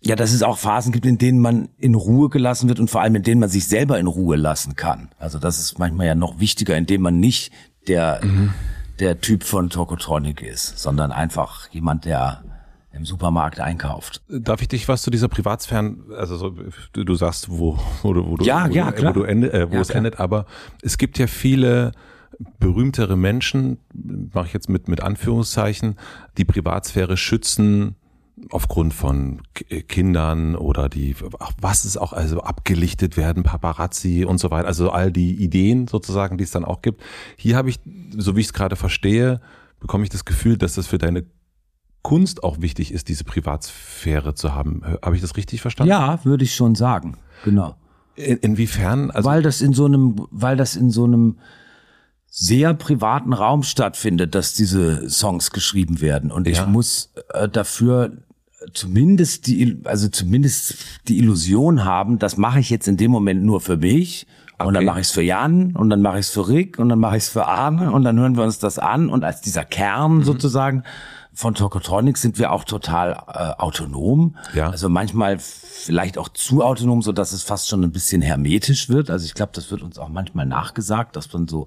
ja, 0.00 0.16
dass 0.16 0.32
es 0.32 0.42
auch 0.42 0.58
Phasen 0.58 0.90
gibt, 0.90 1.06
in 1.06 1.18
denen 1.18 1.38
man 1.38 1.68
in 1.78 1.94
Ruhe 1.94 2.30
gelassen 2.30 2.68
wird 2.68 2.80
und 2.80 2.90
vor 2.90 3.00
allem 3.00 3.14
in 3.14 3.22
denen 3.22 3.40
man 3.40 3.48
sich 3.48 3.68
selber 3.68 4.00
in 4.00 4.08
Ruhe 4.08 4.34
lassen 4.34 4.74
kann. 4.74 5.10
Also 5.20 5.38
das 5.38 5.60
ist 5.60 5.78
manchmal 5.78 6.06
ja 6.08 6.16
noch 6.16 6.40
wichtiger, 6.40 6.76
indem 6.76 7.02
man 7.02 7.20
nicht 7.20 7.52
der, 7.86 8.20
mhm. 8.24 8.52
der 8.98 9.20
Typ 9.20 9.44
von 9.44 9.70
Tokotronic 9.70 10.42
ist, 10.42 10.76
sondern 10.76 11.12
einfach 11.12 11.68
jemand, 11.70 12.06
der 12.06 12.42
im 12.90 13.04
Supermarkt 13.04 13.60
einkauft. 13.60 14.20
Darf 14.28 14.62
ich 14.62 14.68
dich 14.68 14.88
was 14.88 15.02
zu 15.02 15.12
dieser 15.12 15.28
Privatsphären, 15.28 16.06
also 16.18 16.36
so, 16.36 16.56
du, 16.92 17.04
du 17.04 17.14
sagst, 17.14 17.50
wo, 17.50 17.78
wo, 18.02 18.14
wo, 18.14 18.36
du, 18.36 18.44
ja, 18.44 18.68
wo, 18.68 18.72
ja, 18.72 18.92
wo, 18.96 19.12
du 19.12 19.22
ende, 19.22 19.52
äh, 19.52 19.70
wo 19.70 19.76
ja, 19.76 19.80
es 19.80 19.88
klar. 19.88 19.98
endet, 19.98 20.18
aber 20.18 20.46
es 20.82 20.98
gibt 20.98 21.18
ja 21.18 21.28
viele 21.28 21.92
berühmtere 22.58 23.16
Menschen, 23.16 23.78
mache 24.32 24.46
ich 24.46 24.52
jetzt 24.52 24.68
mit, 24.68 24.88
mit 24.88 25.02
Anführungszeichen, 25.02 25.96
die 26.38 26.44
Privatsphäre 26.44 27.16
schützen 27.16 27.96
aufgrund 28.50 28.94
von 28.94 29.42
Kindern 29.88 30.56
oder 30.56 30.88
die, 30.88 31.14
was 31.60 31.84
ist 31.84 31.96
auch, 31.96 32.12
also 32.12 32.40
abgelichtet 32.40 33.16
werden, 33.16 33.42
Paparazzi 33.42 34.24
und 34.24 34.38
so 34.38 34.50
weiter, 34.50 34.66
also 34.66 34.90
all 34.90 35.12
die 35.12 35.34
Ideen 35.34 35.86
sozusagen, 35.86 36.36
die 36.36 36.44
es 36.44 36.50
dann 36.50 36.64
auch 36.64 36.82
gibt. 36.82 37.02
Hier 37.36 37.56
habe 37.56 37.70
ich, 37.70 37.78
so 38.16 38.36
wie 38.36 38.40
ich 38.40 38.46
es 38.46 38.52
gerade 38.52 38.76
verstehe, 38.76 39.40
bekomme 39.80 40.04
ich 40.04 40.10
das 40.10 40.24
Gefühl, 40.24 40.56
dass 40.56 40.74
das 40.74 40.86
für 40.86 40.98
deine 40.98 41.24
Kunst 42.02 42.42
auch 42.44 42.60
wichtig 42.60 42.92
ist, 42.92 43.08
diese 43.08 43.24
Privatsphäre 43.24 44.34
zu 44.34 44.54
haben. 44.54 44.82
Habe 45.02 45.14
ich 45.16 45.22
das 45.22 45.36
richtig 45.36 45.62
verstanden? 45.62 45.90
Ja, 45.90 46.22
würde 46.24 46.44
ich 46.44 46.54
schon 46.54 46.74
sagen. 46.74 47.16
Genau. 47.44 47.76
In, 48.16 48.36
inwiefern? 48.38 49.10
Also 49.10 49.28
weil 49.28 49.42
das 49.42 49.62
in 49.62 49.72
so 49.72 49.86
einem, 49.86 50.26
weil 50.30 50.56
das 50.56 50.76
in 50.76 50.90
so 50.90 51.04
einem 51.04 51.38
sehr 52.36 52.74
privaten 52.74 53.32
Raum 53.32 53.62
stattfindet, 53.62 54.34
dass 54.34 54.54
diese 54.54 55.08
Songs 55.08 55.52
geschrieben 55.52 56.00
werden. 56.00 56.32
Und 56.32 56.48
ich 56.48 56.66
muss 56.66 57.12
äh, 57.32 57.48
dafür 57.48 58.10
zumindest 58.72 59.46
die, 59.46 59.80
also 59.84 60.08
zumindest 60.08 60.74
die 61.06 61.18
Illusion 61.18 61.84
haben, 61.84 62.18
das 62.18 62.36
mache 62.36 62.58
ich 62.58 62.70
jetzt 62.70 62.88
in 62.88 62.96
dem 62.96 63.12
Moment 63.12 63.44
nur 63.44 63.60
für 63.60 63.76
mich. 63.76 64.26
Okay. 64.54 64.66
Und 64.66 64.74
dann 64.74 64.84
mache 64.84 64.98
ich 64.98 65.06
es 65.06 65.12
für 65.12 65.22
Jan 65.22 65.76
und 65.76 65.90
dann 65.90 66.02
mache 66.02 66.18
ich 66.18 66.26
es 66.26 66.30
für 66.30 66.48
Rick 66.48 66.80
und 66.80 66.88
dann 66.88 66.98
mache 66.98 67.16
ich 67.16 67.22
es 67.22 67.28
für 67.28 67.46
Arne 67.46 67.92
und 67.92 68.02
dann 68.02 68.18
hören 68.18 68.36
wir 68.36 68.42
uns 68.42 68.58
das 68.58 68.80
an 68.80 69.10
und 69.10 69.22
als 69.22 69.40
dieser 69.40 69.64
Kern 69.64 70.16
mhm. 70.16 70.22
sozusagen 70.24 70.82
von 71.34 71.54
Tokotronics 71.54 72.22
sind 72.22 72.38
wir 72.38 72.52
auch 72.52 72.64
total 72.64 73.12
äh, 73.12 73.60
autonom. 73.60 74.36
Ja. 74.54 74.70
Also 74.70 74.88
manchmal 74.88 75.38
vielleicht 75.38 76.16
auch 76.16 76.28
zu 76.28 76.62
autonom, 76.62 77.02
so 77.02 77.12
dass 77.12 77.32
es 77.32 77.42
fast 77.42 77.68
schon 77.68 77.82
ein 77.82 77.90
bisschen 77.90 78.22
hermetisch 78.22 78.88
wird. 78.88 79.10
Also 79.10 79.26
ich 79.26 79.34
glaube, 79.34 79.52
das 79.52 79.70
wird 79.70 79.82
uns 79.82 79.98
auch 79.98 80.08
manchmal 80.08 80.46
nachgesagt, 80.46 81.16
dass 81.16 81.32
man 81.32 81.48
so, 81.48 81.66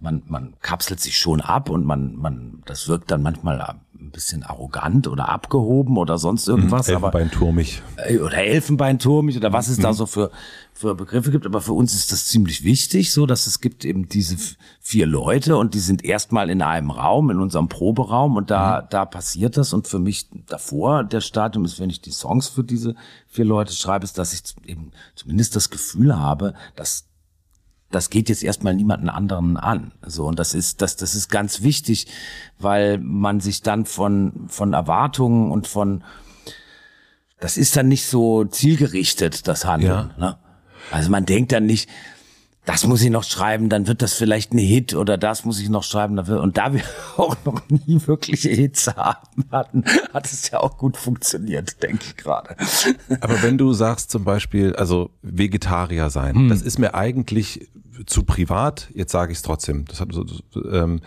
man, 0.00 0.22
man 0.26 0.54
kapselt 0.60 1.00
sich 1.00 1.18
schon 1.18 1.40
ab 1.40 1.70
und 1.70 1.86
man, 1.86 2.14
man, 2.16 2.62
das 2.66 2.88
wirkt 2.88 3.10
dann 3.10 3.22
manchmal 3.22 3.76
ein 4.00 4.10
bisschen 4.10 4.42
arrogant 4.42 5.08
oder 5.08 5.28
abgehoben 5.28 5.96
oder 5.96 6.18
sonst 6.18 6.48
irgendwas. 6.48 6.88
Mhm, 6.88 6.94
Elfenbeinturmig. 6.94 7.82
Aber, 7.96 8.24
oder 8.24 8.38
Elfenbeinturmig 8.38 9.36
oder 9.36 9.52
was 9.52 9.68
es 9.68 9.78
mhm. 9.78 9.82
da 9.82 9.92
so 9.92 10.06
für, 10.06 10.30
für 10.72 10.94
Begriffe 10.94 11.30
gibt. 11.30 11.46
Aber 11.46 11.60
für 11.60 11.72
uns 11.72 11.94
ist 11.94 12.12
das 12.12 12.26
ziemlich 12.26 12.64
wichtig, 12.64 13.12
so 13.12 13.26
dass 13.26 13.46
es 13.46 13.60
gibt 13.60 13.84
eben 13.84 14.08
diese 14.08 14.36
vier 14.80 15.06
Leute 15.06 15.56
und 15.56 15.74
die 15.74 15.80
sind 15.80 16.04
erstmal 16.04 16.50
in 16.50 16.62
einem 16.62 16.90
Raum, 16.90 17.30
in 17.30 17.40
unserem 17.40 17.68
Proberaum 17.68 18.36
und 18.36 18.50
da, 18.50 18.82
mhm. 18.82 18.86
da 18.90 19.04
passiert 19.04 19.56
das. 19.56 19.72
Und 19.72 19.88
für 19.88 19.98
mich 19.98 20.28
davor 20.46 21.04
der 21.04 21.20
Stadium 21.20 21.64
ist, 21.64 21.80
wenn 21.80 21.90
ich 21.90 22.00
die 22.00 22.12
Songs 22.12 22.48
für 22.48 22.64
diese 22.64 22.94
vier 23.26 23.44
Leute 23.44 23.72
schreibe, 23.72 24.04
ist, 24.04 24.18
dass 24.18 24.32
ich 24.32 24.42
eben 24.66 24.92
zumindest 25.14 25.56
das 25.56 25.70
Gefühl 25.70 26.18
habe, 26.18 26.54
dass 26.74 27.05
das 27.90 28.10
geht 28.10 28.28
jetzt 28.28 28.42
erstmal 28.42 28.74
niemanden 28.74 29.08
anderen 29.08 29.56
an. 29.56 29.92
So 30.04 30.26
und 30.26 30.38
das 30.38 30.54
ist 30.54 30.82
das 30.82 30.96
das 30.96 31.14
ist 31.14 31.28
ganz 31.28 31.62
wichtig, 31.62 32.06
weil 32.58 32.98
man 32.98 33.40
sich 33.40 33.62
dann 33.62 33.86
von 33.86 34.46
von 34.48 34.72
Erwartungen 34.72 35.50
und 35.50 35.66
von 35.66 36.02
das 37.38 37.56
ist 37.56 37.76
dann 37.76 37.88
nicht 37.88 38.06
so 38.06 38.44
zielgerichtet 38.44 39.46
das 39.46 39.64
Handeln. 39.64 40.10
Ja. 40.18 40.18
Ne? 40.18 40.38
Also 40.90 41.10
man 41.10 41.26
denkt 41.26 41.52
dann 41.52 41.66
nicht, 41.66 41.88
das 42.66 42.84
muss 42.84 43.00
ich 43.00 43.10
noch 43.10 43.22
schreiben, 43.22 43.68
dann 43.68 43.86
wird 43.86 44.02
das 44.02 44.12
vielleicht 44.12 44.52
ein 44.52 44.58
Hit 44.58 44.94
oder 44.94 45.16
das 45.16 45.44
muss 45.44 45.60
ich 45.60 45.68
noch 45.68 45.84
schreiben. 45.84 46.18
Und 46.18 46.58
da 46.58 46.74
wir 46.74 46.82
auch 47.16 47.36
noch 47.44 47.62
nie 47.70 48.00
wirkliche 48.06 48.50
Hits 48.50 48.88
haben 48.88 49.44
hatten, 49.50 49.84
hat 50.12 50.26
es 50.26 50.50
ja 50.50 50.60
auch 50.60 50.76
gut 50.76 50.96
funktioniert, 50.96 51.82
denke 51.82 52.04
ich 52.04 52.16
gerade. 52.16 52.56
Aber 53.20 53.42
wenn 53.42 53.56
du 53.56 53.72
sagst 53.72 54.10
zum 54.10 54.24
Beispiel, 54.24 54.74
also 54.74 55.10
Vegetarier 55.22 56.10
sein, 56.10 56.34
hm. 56.34 56.48
das 56.48 56.60
ist 56.60 56.78
mir 56.78 56.94
eigentlich 56.94 57.68
zu 58.04 58.24
privat, 58.24 58.90
jetzt 58.94 59.12
sage 59.12 59.32
ich 59.32 59.38
es 59.38 59.42
trotzdem. 59.42 59.84
Das 59.86 60.00
hat 60.00 60.12
so, 60.12 60.26
ähm, 60.70 61.00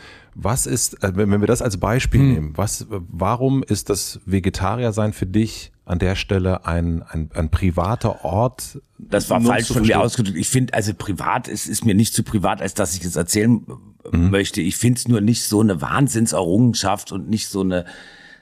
was 0.43 0.65
ist, 0.65 1.03
äh, 1.03 1.11
wenn 1.15 1.41
wir 1.41 1.47
das 1.47 1.61
als 1.61 1.77
Beispiel 1.77 2.21
hm. 2.21 2.33
nehmen, 2.33 2.53
was, 2.55 2.87
warum 2.89 3.63
ist 3.63 3.89
das 3.89 4.19
Vegetarier 4.25 4.93
sein 4.93 5.13
für 5.13 5.25
dich 5.25 5.71
an 5.85 5.99
der 5.99 6.15
Stelle 6.15 6.65
ein, 6.65 7.03
ein, 7.03 7.29
ein 7.33 7.49
privater 7.49 8.23
Ort? 8.23 8.79
Das 8.97 9.29
war 9.29 9.41
falsch 9.41 9.67
von 9.67 9.81
mir 9.81 9.99
ausgedrückt. 9.99 10.37
Ich 10.37 10.49
finde, 10.49 10.73
also 10.73 10.93
privat 10.93 11.47
ist, 11.47 11.67
ist 11.67 11.85
mir 11.85 11.95
nicht 11.95 12.13
zu 12.13 12.23
privat, 12.23 12.61
als 12.61 12.73
dass 12.73 12.95
ich 12.95 13.03
es 13.03 13.15
erzählen 13.15 13.65
mhm. 14.11 14.29
möchte. 14.29 14.61
Ich 14.61 14.77
finde 14.77 14.99
es 14.99 15.07
nur 15.07 15.21
nicht 15.21 15.43
so 15.43 15.61
eine 15.61 15.81
Wahnsinnserrungenschaft 15.81 17.11
und 17.11 17.29
nicht 17.29 17.47
so 17.47 17.61
eine 17.61 17.85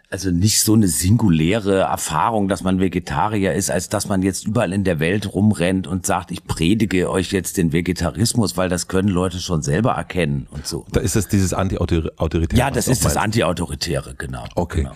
also 0.10 0.32
nicht 0.32 0.62
so 0.62 0.74
eine 0.74 0.88
singuläre 0.88 1.80
Erfahrung, 1.80 2.48
dass 2.48 2.64
man 2.64 2.80
Vegetarier 2.80 3.54
ist, 3.54 3.70
als 3.70 3.90
dass 3.90 4.08
man 4.08 4.22
jetzt 4.22 4.48
überall 4.48 4.72
in 4.72 4.84
der 4.84 5.00
Welt 5.00 5.34
rumrennt 5.34 5.86
und 5.86 6.06
sagt, 6.06 6.32
ich 6.32 6.46
predige 6.46 7.10
euch 7.10 7.32
jetzt 7.32 7.58
den 7.58 7.74
Vegetarismus, 7.74 8.56
weil 8.56 8.70
das 8.70 8.88
können 8.88 9.10
Leute 9.10 9.40
schon 9.40 9.62
selber 9.62 9.92
erkennen 9.92 10.48
und 10.52 10.66
so. 10.66 10.86
Da 10.92 11.02
ist 11.02 11.16
es 11.16 11.28
dieses 11.28 11.54
Anti-Autoritäre. 11.54 12.58
Ja, 12.58 12.72
das 12.72 12.88
ist 12.88 13.04
das 13.04 13.18
Anti-Autoritäre, 13.18 14.16
genau. 14.18 14.46
Okay. 14.56 14.84
Genau. 14.84 14.96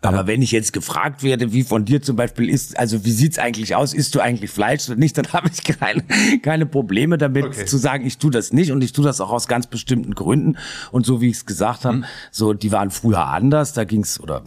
Aber 0.00 0.26
wenn 0.28 0.42
ich 0.42 0.52
jetzt 0.52 0.72
gefragt 0.72 1.22
werde, 1.24 1.52
wie 1.52 1.64
von 1.64 1.84
dir 1.84 2.00
zum 2.02 2.14
Beispiel 2.14 2.48
ist, 2.48 2.78
also 2.78 3.04
wie 3.04 3.10
sieht's 3.10 3.38
eigentlich 3.38 3.74
aus, 3.74 3.92
isst 3.94 4.14
du 4.14 4.20
eigentlich 4.20 4.50
Fleisch 4.50 4.88
oder 4.88 4.98
nicht, 4.98 5.18
dann 5.18 5.26
habe 5.32 5.50
ich 5.52 5.64
keine, 5.64 6.04
keine 6.42 6.66
Probleme 6.66 7.18
damit 7.18 7.46
Okay. 7.46 7.64
zu 7.66 7.78
sagen, 7.78 8.06
ich 8.06 8.18
tue 8.18 8.30
das 8.30 8.52
nicht 8.52 8.70
und 8.72 8.82
ich 8.84 8.92
tue 8.92 9.04
das 9.04 9.20
auch 9.20 9.30
aus 9.30 9.48
ganz 9.48 9.66
bestimmten 9.66 10.14
Gründen. 10.14 10.56
Und 10.92 11.06
so 11.06 11.20
wie 11.20 11.28
ich 11.28 11.36
es 11.38 11.46
gesagt 11.46 11.84
habe, 11.84 12.02
so 12.30 12.52
die 12.52 12.70
waren 12.72 12.90
früher 12.90 13.26
anders, 13.26 13.72
da 13.72 13.84
ging's 13.84 14.20
oder 14.20 14.42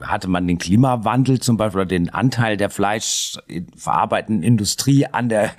hatte 0.00 0.28
man 0.28 0.46
den 0.46 0.58
Klimawandel 0.58 1.38
zum 1.40 1.56
Beispiel 1.56 1.80
oder 1.80 1.88
den 1.88 2.08
Anteil 2.10 2.56
der 2.56 2.70
fleischverarbeitenden 2.70 4.42
Industrie 4.42 5.06
an 5.06 5.28
der, 5.28 5.50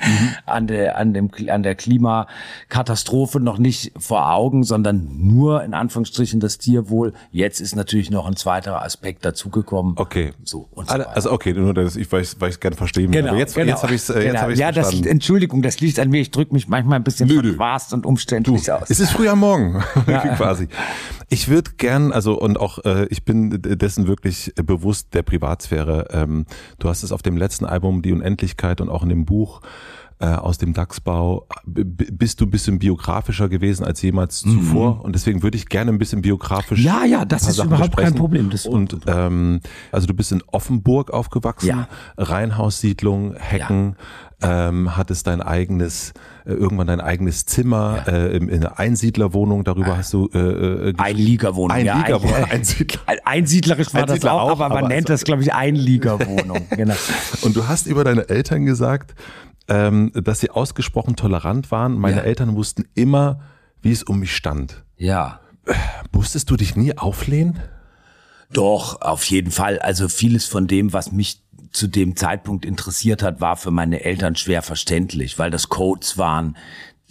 an 0.46 0.67
der, 0.67 0.98
an 0.98 1.13
dem, 1.13 1.30
an 1.48 1.63
der 1.63 1.76
Klimakatastrophe 1.76 3.39
noch 3.39 3.58
nicht 3.58 3.91
vor 3.98 4.32
Augen, 4.32 4.63
sondern 4.63 5.10
nur 5.17 5.63
in 5.63 5.74
Anführungsstrichen 5.74 6.39
das 6.39 6.58
Tierwohl. 6.58 7.13
Jetzt 7.32 7.62
ist 7.62 7.76
natürlich 7.76 8.12
noch 8.12 8.26
ein 8.26 8.36
zweiter 8.36 8.72
Aspekt 8.81 9.23
dazugekommen. 9.25 9.93
Okay. 9.97 10.33
So 10.43 10.67
und 10.71 10.88
so 10.89 10.93
weiter. 10.95 11.15
Also 11.15 11.31
okay, 11.31 11.53
nur 11.53 11.73
das, 11.73 11.95
ich 11.95 12.12
weiß, 12.12 12.39
weiß 12.39 12.59
gerne 12.59 12.75
verstehen. 12.75 13.13
will. 13.13 13.27
Aber 13.27 13.38
jetzt, 13.38 13.55
jetzt 13.55 13.83
habe 13.83 13.93
ich 13.93 14.01
es 14.01 14.09
äh, 14.09 14.23
Genau. 14.27 14.39
hab 14.41 14.55
Ja, 14.55 14.71
das. 14.71 14.93
Entschuldigung, 15.01 15.62
das 15.62 15.79
liegt 15.79 15.99
an 15.99 16.09
mir. 16.09 16.21
Ich 16.21 16.31
drücke 16.31 16.53
mich 16.53 16.67
manchmal 16.67 16.97
ein 16.99 17.03
bisschen 17.03 17.29
verquast 17.29 17.93
und 17.93 18.05
umständlich 18.05 18.71
aus. 18.71 18.89
Es 18.89 18.99
ist 18.99 19.12
früh 19.12 19.27
am 19.29 19.39
Morgen, 19.39 19.83
quasi. 20.38 20.67
Ich 21.29 21.47
würde 21.47 21.71
gern, 21.77 22.12
also 22.12 22.39
und 22.39 22.59
auch 22.59 22.79
äh, 22.86 23.05
ich 23.09 23.23
bin 23.25 23.59
dessen 23.62 24.07
wirklich 24.07 24.53
bewusst 24.55 25.13
der 25.13 25.23
Privatsphäre. 25.23 26.07
Ähm, 26.12 26.45
du 26.79 26.89
hast 26.89 27.03
es 27.03 27.12
auf 27.12 27.21
dem 27.21 27.38
letzten 27.38 27.65
Album 27.65 28.01
Die 28.01 28.12
Unendlichkeit 28.12 28.81
und 28.81 28.89
auch 28.89 29.03
in 29.03 29.09
dem 29.09 29.25
Buch 29.25 29.62
äh, 30.19 30.26
aus 30.28 30.58
dem 30.58 30.73
DAX-Bau 30.73 31.47
bist 31.65 32.39
du 32.41 32.45
ein 32.45 32.52
bisschen 32.52 32.80
biografischer 32.80 33.49
gewesen 33.49 33.84
als 33.84 34.02
jemals 34.02 34.39
zuvor 34.41 35.04
und 35.04 35.13
deswegen 35.15 35.43
würde 35.43 35.58
ich 35.58 35.67
gerne 35.67 35.91
ein 35.91 35.97
bisschen 35.97 36.21
biografisch 36.21 36.80
Mhm. 36.80 36.86
Ja, 36.86 37.06
ja, 37.06 37.26
das 37.26 37.47
ist 37.47 37.56
Sachen 37.58 37.67
überhaupt 37.69 37.95
kein 37.97 38.06
besprechen. 38.13 38.17
Problem. 38.17 38.49
Das 38.49 38.65
und 38.65 38.97
ähm, 39.08 39.60
also 39.91 40.08
du 40.08 40.13
bist 40.13 40.32
in 40.32 40.41
Offenburg 40.47 41.12
aufgewachsen, 41.12 41.67
Ja. 41.67 41.88
Reihenhaussiedlung, 42.17 43.36
Hecken, 43.36 43.95
ähm, 44.41 44.95
hattest 44.97 45.28
dein 45.28 45.41
eigenes, 45.41 46.13
äh, 46.45 46.52
irgendwann 46.54 46.88
dein 46.88 46.99
eigenes 47.02 47.45
Zimmer 47.45 48.04
äh, 48.08 48.36
in, 48.36 48.49
in 48.49 48.65
einer 48.65 48.78
Einsiedlerwohnung, 48.78 49.63
darüber 49.63 49.97
hast 49.97 50.12
du 50.13 50.30
äh, 50.34 50.89
äh, 50.89 50.93
Einliegerwohnung. 50.97 51.71
Ein 51.71 51.86
ja, 51.86 52.04
Einsiedler. 52.49 52.99
Einsiedlerisch 53.23 53.93
war 53.93 54.02
Einsiedler 54.04 54.32
das 54.32 54.39
auch, 54.39 54.41
auch, 54.41 54.52
aber 54.60 54.69
man 54.69 54.78
aber 54.80 54.88
nennt 54.89 55.10
also- 55.10 55.13
das, 55.13 55.23
glaube 55.23 55.41
ich, 55.43 55.54
Einliegerwohnung. 55.54 56.65
genau. 56.71 56.95
Und 57.41 57.56
du 57.56 57.67
hast 57.67 57.88
über 57.88 58.04
deine 58.04 58.28
Eltern 58.28 58.65
gesagt, 58.65 59.15
ähm, 59.67 60.12
dass 60.13 60.39
sie 60.39 60.49
ausgesprochen 60.49 61.15
tolerant 61.15 61.71
waren. 61.71 61.97
Meine 61.97 62.17
Ja. 62.17 62.23
Eltern 62.23 62.56
wussten 62.56 62.86
immer, 62.95 63.39
wie 63.82 63.91
es 63.91 64.04
um 64.04 64.19
mich 64.19 64.36
stand. 64.36 64.84
Ja. 64.97 65.39
Musstest 66.12 66.49
du 66.49 66.58
dich 66.58 66.76
nie 66.76 66.97
auflehnen? 66.97 67.60
Doch, 68.52 69.02
auf 69.02 69.23
jeden 69.26 69.52
Fall. 69.52 69.80
Also 69.80 70.10
vieles 70.10 70.45
von 70.45 70.67
dem, 70.67 70.93
was 70.93 71.12
mich 71.12 71.41
zu 71.71 71.88
dem 71.88 72.15
Zeitpunkt 72.15 72.65
interessiert 72.65 73.23
hat, 73.23 73.41
war 73.41 73.56
für 73.58 73.71
meine 73.71 74.04
Eltern 74.04 74.36
schwer 74.36 74.62
verständlich, 74.62 75.39
weil 75.39 75.49
das 75.49 75.69
Codes 75.69 76.17
waren, 76.17 76.56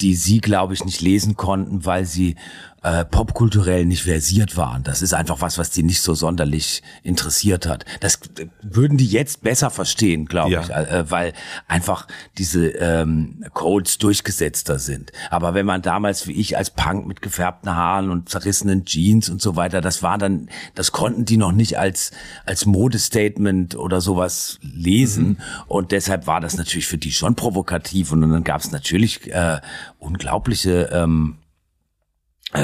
die 0.00 0.14
sie, 0.14 0.40
glaube 0.40 0.74
ich, 0.74 0.84
nicht 0.84 1.00
lesen 1.00 1.36
konnten, 1.36 1.84
weil 1.84 2.04
sie 2.04 2.36
äh, 2.82 3.04
popkulturell 3.04 3.84
nicht 3.84 4.02
versiert 4.02 4.56
waren. 4.56 4.82
Das 4.82 5.02
ist 5.02 5.14
einfach 5.14 5.40
was, 5.40 5.56
was 5.58 5.70
die 5.70 5.82
nicht 5.82 6.02
so 6.02 6.14
sonderlich 6.14 6.82
interessiert 7.02 7.66
hat. 7.66 7.84
Das 8.00 8.16
äh, 8.38 8.46
würden 8.62 8.98
die 8.98 9.06
jetzt 9.06 9.42
besser 9.42 9.70
verstehen, 9.70 10.26
glaube 10.26 10.52
Ja. 10.52 10.62
ich, 10.62 10.70
äh, 10.70 11.10
weil 11.10 11.32
einfach 11.68 12.08
diese 12.38 12.68
ähm, 12.68 13.44
Codes 13.52 13.98
durchgesetzter 13.98 14.78
sind. 14.78 15.12
Aber 15.30 15.54
wenn 15.54 15.64
man 15.66 15.82
damals 15.82 16.26
wie 16.26 16.32
ich 16.32 16.56
als 16.56 16.70
Punk 16.70 17.06
mit 17.06 17.22
gefärbten 17.22 17.74
Haaren 17.74 18.10
und 18.10 18.28
zerrissenen 18.28 18.84
Jeans 18.84 19.28
und 19.28 19.40
so 19.40 19.54
weiter, 19.56 19.80
das 19.80 20.02
war 20.02 20.18
dann, 20.18 20.48
das 20.74 20.90
konnten 20.92 21.24
die 21.24 21.36
noch 21.36 21.52
nicht 21.52 21.78
als 21.78 22.10
als 22.46 22.66
Modestatement 22.66 23.76
oder 23.76 24.00
sowas 24.00 24.58
lesen 24.62 25.38
und 25.68 25.92
deshalb 25.92 26.26
war 26.26 26.40
das 26.40 26.56
natürlich 26.56 26.86
für 26.86 26.98
die 26.98 27.12
schon 27.12 27.34
provokativ 27.36 28.12
und 28.12 28.22
dann 28.22 28.44
gab 28.44 28.60
es 28.60 28.70
natürlich 28.72 29.32
äh, 29.32 29.60
unglaubliche 29.98 30.90
ähm, 30.92 31.36
äh, 31.38 31.41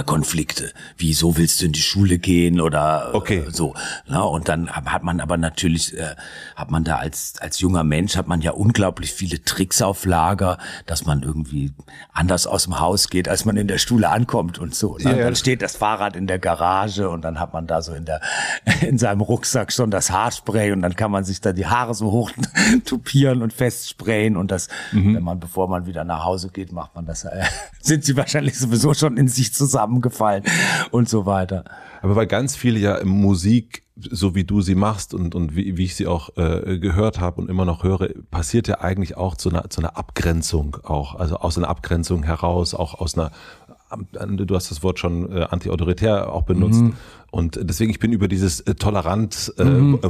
Konflikte. 0.05 0.73
Wie, 0.97 1.15
so 1.15 1.37
willst 1.37 1.61
du 1.61 1.67
in 1.67 1.73
die 1.73 1.81
Schule 1.81 2.19
gehen 2.19 2.61
oder 2.61 3.11
Okay. 3.15 3.45
äh, 3.49 3.51
so. 3.51 3.75
Na, 4.07 4.21
und 4.21 4.49
dann 4.49 4.71
hat 4.71 5.03
man 5.03 5.21
aber 5.21 5.37
natürlich, 5.39 5.97
äh, 5.97 6.15
hat 6.57 6.71
man 6.71 6.85
da 6.85 6.97
als, 6.97 7.35
als 7.41 7.59
junger 7.61 7.85
Mensch, 7.85 8.17
hat 8.17 8.29
man 8.29 8.41
ja 8.43 8.51
unglaublich 8.53 9.13
viele 9.13 9.43
Tricks 9.43 9.81
auf 9.83 10.05
Lager, 10.05 10.59
dass 10.87 11.07
man 11.07 11.23
irgendwie 11.23 11.73
anders 12.13 12.47
aus 12.47 12.65
dem 12.65 12.79
Haus 12.81 13.09
geht, 13.09 13.29
als 13.29 13.45
man 13.45 13.57
in 13.57 13.67
der 13.69 13.79
Schule 13.79 14.09
ankommt 14.11 14.59
und 14.59 14.75
so. 14.75 14.97
Ne? 14.99 15.17
Ja. 15.17 15.25
Dann 15.25 15.37
steht 15.37 15.63
das 15.63 15.77
Fahrrad 15.77 16.17
in 16.17 16.27
der 16.27 16.39
Garage 16.39 17.09
und 17.09 17.23
dann 17.23 17.41
hat 17.41 17.53
man 17.55 17.67
da 17.67 17.81
so 17.83 17.93
in 17.95 18.05
der, 18.05 18.21
in 18.83 18.99
seinem 18.99 19.21
Rucksack 19.23 19.73
schon 19.73 19.91
das 19.91 20.11
Haarspray 20.11 20.73
und 20.73 20.83
dann 20.83 20.97
kann 20.97 21.11
man 21.11 21.25
sich 21.25 21.41
da 21.41 21.53
die 21.53 21.67
Haare 21.67 21.95
so 21.95 22.11
hoch 22.13 22.31
tupieren 22.85 23.43
und 23.43 23.53
festsprayen 23.53 24.37
und 24.37 24.51
das, 24.51 24.69
Mhm. 24.93 25.17
wenn 25.17 25.23
man, 25.23 25.41
bevor 25.41 25.69
man 25.69 25.87
wieder 25.87 26.05
nach 26.05 26.25
Hause 26.25 26.51
geht, 26.51 26.73
macht 26.73 26.95
man 26.95 27.07
das, 27.07 27.25
äh, 27.25 27.45
sind 27.81 28.05
sie 28.05 28.17
wahrscheinlich 28.17 28.59
sowieso 28.59 28.93
schon 28.95 29.17
in 29.17 29.29
sich 29.29 29.53
zusammengefallen 29.79 30.45
und 30.91 31.09
so 31.09 31.27
weiter. 31.27 31.65
Aber 32.03 32.17
weil 32.17 32.27
ganz 32.27 32.57
viele 32.57 32.79
ja 32.79 33.05
Musik, 33.05 33.85
so 33.97 34.35
wie 34.35 34.45
du 34.45 34.61
sie 34.61 34.75
machst 34.75 35.15
und, 35.15 35.35
und 35.35 35.57
wie, 35.57 35.77
wie 35.77 35.85
ich 35.85 35.97
sie 35.97 36.07
auch 36.07 36.37
äh, 36.37 36.79
gehört 36.79 37.21
habe 37.21 37.41
und 37.41 37.51
immer 37.51 37.65
noch 37.65 37.83
höre, 37.83 38.09
passiert 38.31 38.69
ja 38.69 38.81
eigentlich 38.81 39.17
auch 39.17 39.37
zu 39.37 39.51
einer, 39.51 39.71
zu 39.71 39.81
einer 39.81 39.97
Abgrenzung 39.97 40.77
auch. 40.85 41.15
Also 41.17 41.37
aus 41.37 41.59
einer 41.59 41.69
Abgrenzung 41.69 42.23
heraus, 42.23 42.75
auch 42.75 42.95
aus 42.95 43.17
einer, 43.17 43.31
du 43.91 44.55
hast 44.55 44.71
das 44.71 44.83
Wort 44.83 44.99
schon 44.99 45.31
äh, 45.33 45.47
anti-autoritär 45.51 46.33
auch 46.33 46.43
benutzt. 46.43 46.83
Und 47.31 47.59
deswegen, 47.63 47.91
ich 47.91 47.99
bin 47.99 48.13
über 48.13 48.27
dieses 48.27 48.61
äh, 48.61 48.75
tolerant 48.75 49.53
äh, 49.59 49.65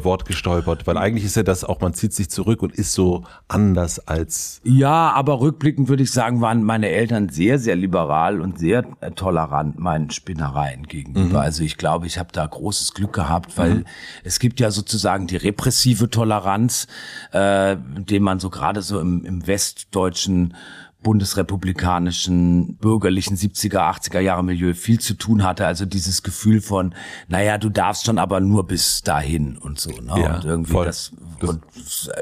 Wort 0.04 0.24
gestolpert, 0.24 0.86
weil 0.86 0.96
eigentlich 0.96 1.24
ist 1.24 1.34
ja 1.34 1.42
das 1.42 1.64
auch, 1.64 1.80
man 1.80 1.92
zieht 1.92 2.12
sich 2.12 2.30
zurück 2.30 2.62
und 2.62 2.72
ist 2.72 2.92
so 2.92 3.24
anders 3.48 4.06
als 4.06 4.60
Ja, 4.62 5.10
aber 5.10 5.40
rückblickend 5.40 5.88
würde 5.88 6.04
ich 6.04 6.12
sagen, 6.12 6.40
waren 6.40 6.62
meine 6.62 6.90
Eltern 6.90 7.28
sehr, 7.28 7.58
sehr 7.58 7.74
liberal 7.74 8.40
und 8.40 8.60
sehr 8.60 8.84
äh, 9.00 9.10
tolerant 9.10 9.80
meinen 9.80 10.10
Spinnereien 10.10 10.84
gegenüber. 10.84 11.40
Also 11.40 11.64
ich 11.64 11.76
glaube, 11.76 12.06
ich 12.06 12.18
habe 12.18 12.28
da 12.32 12.46
großes 12.46 12.94
Glück 12.94 13.14
gehabt, 13.14 13.58
weil 13.58 13.84
es 14.22 14.38
gibt 14.38 14.60
ja 14.60 14.70
sozusagen 14.70 15.26
die 15.26 15.36
repressive 15.36 16.10
Toleranz, 16.10 16.86
äh, 17.32 17.76
dem 17.76 18.22
man 18.22 18.38
so 18.38 18.48
gerade 18.48 18.80
so 18.80 19.00
im, 19.00 19.24
im 19.24 19.44
westdeutschen 19.44 20.54
bundesrepublikanischen 21.02 22.76
bürgerlichen 22.76 23.36
70er, 23.36 23.78
80er 23.78 24.18
Jahre 24.18 24.42
Milieu 24.42 24.74
viel 24.74 24.98
zu 24.98 25.14
tun 25.14 25.44
hatte. 25.44 25.64
Also 25.64 25.86
dieses 25.86 26.22
Gefühl 26.22 26.60
von, 26.60 26.94
naja, 27.28 27.56
du 27.56 27.68
darfst 27.68 28.04
schon 28.04 28.18
aber 28.18 28.40
nur 28.40 28.66
bis 28.66 29.02
dahin 29.02 29.56
und 29.56 29.78
so. 29.78 29.90
Ne? 29.90 30.20
Ja, 30.20 30.36
und 30.36 30.44
irgendwie 30.44 30.72
voll. 30.72 30.86
das, 30.86 31.12
und 31.40 31.62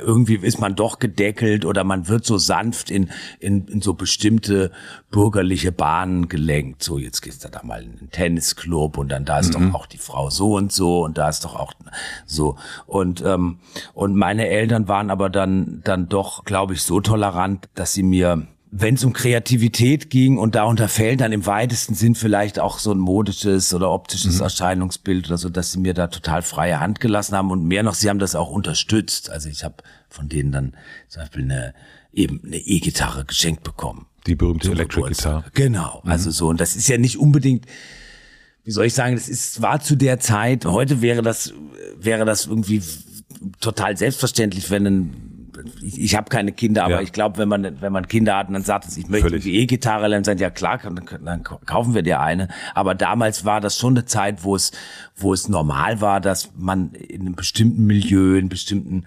irgendwie 0.03 0.37
ist 0.37 0.61
man 0.61 0.75
doch 0.75 0.99
gedeckelt 0.99 1.65
oder 1.65 1.85
man 1.85 2.09
wird 2.09 2.27
so 2.27 2.37
sanft 2.37 2.91
in, 2.91 3.11
in, 3.41 3.67
in 3.67 3.81
so 3.81 3.95
bestimmte 3.95 4.73
bürgerliche 5.17 5.73
Bahnen 5.73 6.29
gelenkt. 6.29 6.83
So, 6.83 6.99
jetzt 6.99 7.23
gehst 7.23 7.43
du 7.43 7.49
da 7.49 7.63
mal 7.63 7.83
in 7.83 7.99
einen 7.99 8.11
Tennisclub 8.11 8.99
und 8.99 9.09
dann 9.09 9.25
da 9.25 9.39
ist 9.39 9.59
Mhm. 9.59 9.73
doch 9.73 9.81
auch 9.81 9.87
die 9.87 9.97
Frau 9.97 10.29
so 10.29 10.57
und 10.57 10.73
so 10.73 11.05
und 11.05 11.17
da 11.17 11.31
ist 11.31 11.43
doch 11.47 11.57
auch 11.57 11.73
so. 12.27 12.57
Und, 12.85 13.23
ähm, 13.25 13.59
und 13.95 14.15
meine 14.15 14.47
Eltern 14.47 14.89
waren 14.89 15.09
aber 15.11 15.31
dann, 15.31 15.81
dann 15.85 16.11
doch, 16.11 16.45
glaube 16.45 16.75
ich, 16.75 16.83
so 16.83 17.01
tolerant, 17.01 17.67
dass 17.75 17.95
sie 17.95 18.03
mir 18.03 18.47
wenn 18.79 18.97
es 18.97 19.05
um 19.05 19.15
Kreativität 19.15 20.11
ging 20.11 20.37
und 20.37 20.55
darunter 20.55 20.89
fällt 20.89 21.23
dann 21.23 21.33
im 21.33 21.47
weitesten 21.47 21.95
Sinn 21.95 22.15
vielleicht 22.15 22.59
auch 22.59 22.79
so 22.79 22.93
ein 22.93 22.99
modisches 22.99 23.73
oder 23.73 23.91
optisches 23.91 24.41
Erscheinungsbild 24.41 25.29
oder 25.29 25.39
so, 25.39 25.49
dass 25.49 25.73
sie 25.73 25.79
mir 25.79 25.95
da 25.95 26.09
total 26.09 26.43
freie 26.43 26.79
Hand 26.79 27.01
gelassen 27.01 27.37
haben 27.37 27.51
und 27.53 27.65
mehr 27.65 27.83
noch, 27.85 27.95
sie 27.95 28.11
haben 28.11 28.19
das 28.19 28.35
auch 28.35 28.51
unterstützt. 28.51 29.31
Also 29.31 29.49
ich 29.49 29.65
habe 29.65 29.77
von 30.11 30.29
denen 30.29 30.53
dann 30.53 30.75
zum 31.09 31.23
Beispiel 31.23 31.45
eine 31.45 31.75
eben 32.13 32.43
eine 32.45 32.57
E-Gitarre 32.57 33.25
geschenkt 33.25 33.63
bekommen. 33.63 34.07
Die 34.27 34.35
berühmte 34.35 34.71
Electric. 34.71 35.07
Guitar. 35.09 35.45
Genau, 35.55 36.03
also 36.05 36.31
so 36.31 36.49
und 36.49 36.61
das 36.61 36.77
ist 36.77 36.89
ja 36.89 36.99
nicht 36.99 37.19
unbedingt 37.19 37.67
wie 38.65 38.73
soll 38.73 38.87
ich 38.87 38.95
sagen, 38.95 39.15
das 39.15 39.29
ist 39.29 39.63
war 39.63 39.81
zu 39.81 39.97
der 39.97 40.19
Zeit, 40.19 40.65
heute 40.65 41.01
wäre 41.01 41.23
das 41.23 41.55
wäre 41.99 42.25
das 42.25 42.47
irgendwie 42.47 42.83
total 43.61 43.97
selbstverständlich, 43.97 44.71
wenn 44.71 44.87
ein 44.87 45.36
ich, 45.83 46.01
ich 46.01 46.17
habe 46.17 46.29
keine 46.29 46.53
Kinder, 46.53 46.85
aber 46.85 46.95
Ja. 46.97 47.01
ich 47.03 47.13
glaube, 47.13 47.39
wenn 47.39 47.49
man 47.49 47.81
wenn 47.81 47.93
man 47.93 48.09
Kinder 48.09 48.37
hat 48.37 48.49
und 48.49 48.55
dann 48.55 48.63
sagt, 48.65 48.87
es, 48.87 48.97
ich 48.97 49.09
möchte 49.09 49.29
Völlig. 49.29 49.45
die 49.45 49.57
E-Gitarre 49.57 50.09
lernen, 50.09 50.25
dann 50.25 50.39
ja 50.39 50.51
klar, 50.51 50.79
dann, 50.83 51.01
dann 51.25 51.43
kaufen 51.43 51.95
wir 51.95 52.03
dir 52.03 52.21
eine. 52.21 52.49
Aber 52.75 52.95
damals 52.95 53.45
war 53.45 53.61
das 53.61 53.77
schon 53.79 53.95
eine 53.95 54.05
Zeit, 54.05 54.45
wo 54.45 54.55
es 54.57 54.73
wo 55.17 55.33
es 55.33 55.49
normal 55.49 56.01
war, 56.01 56.21
dass 56.21 56.51
man 56.57 56.93
in 56.93 57.23
einem 57.23 57.35
bestimmten 57.37 57.87
Milieu, 57.87 58.33
in 58.35 58.39
einem 58.41 58.49
bestimmten 58.51 59.07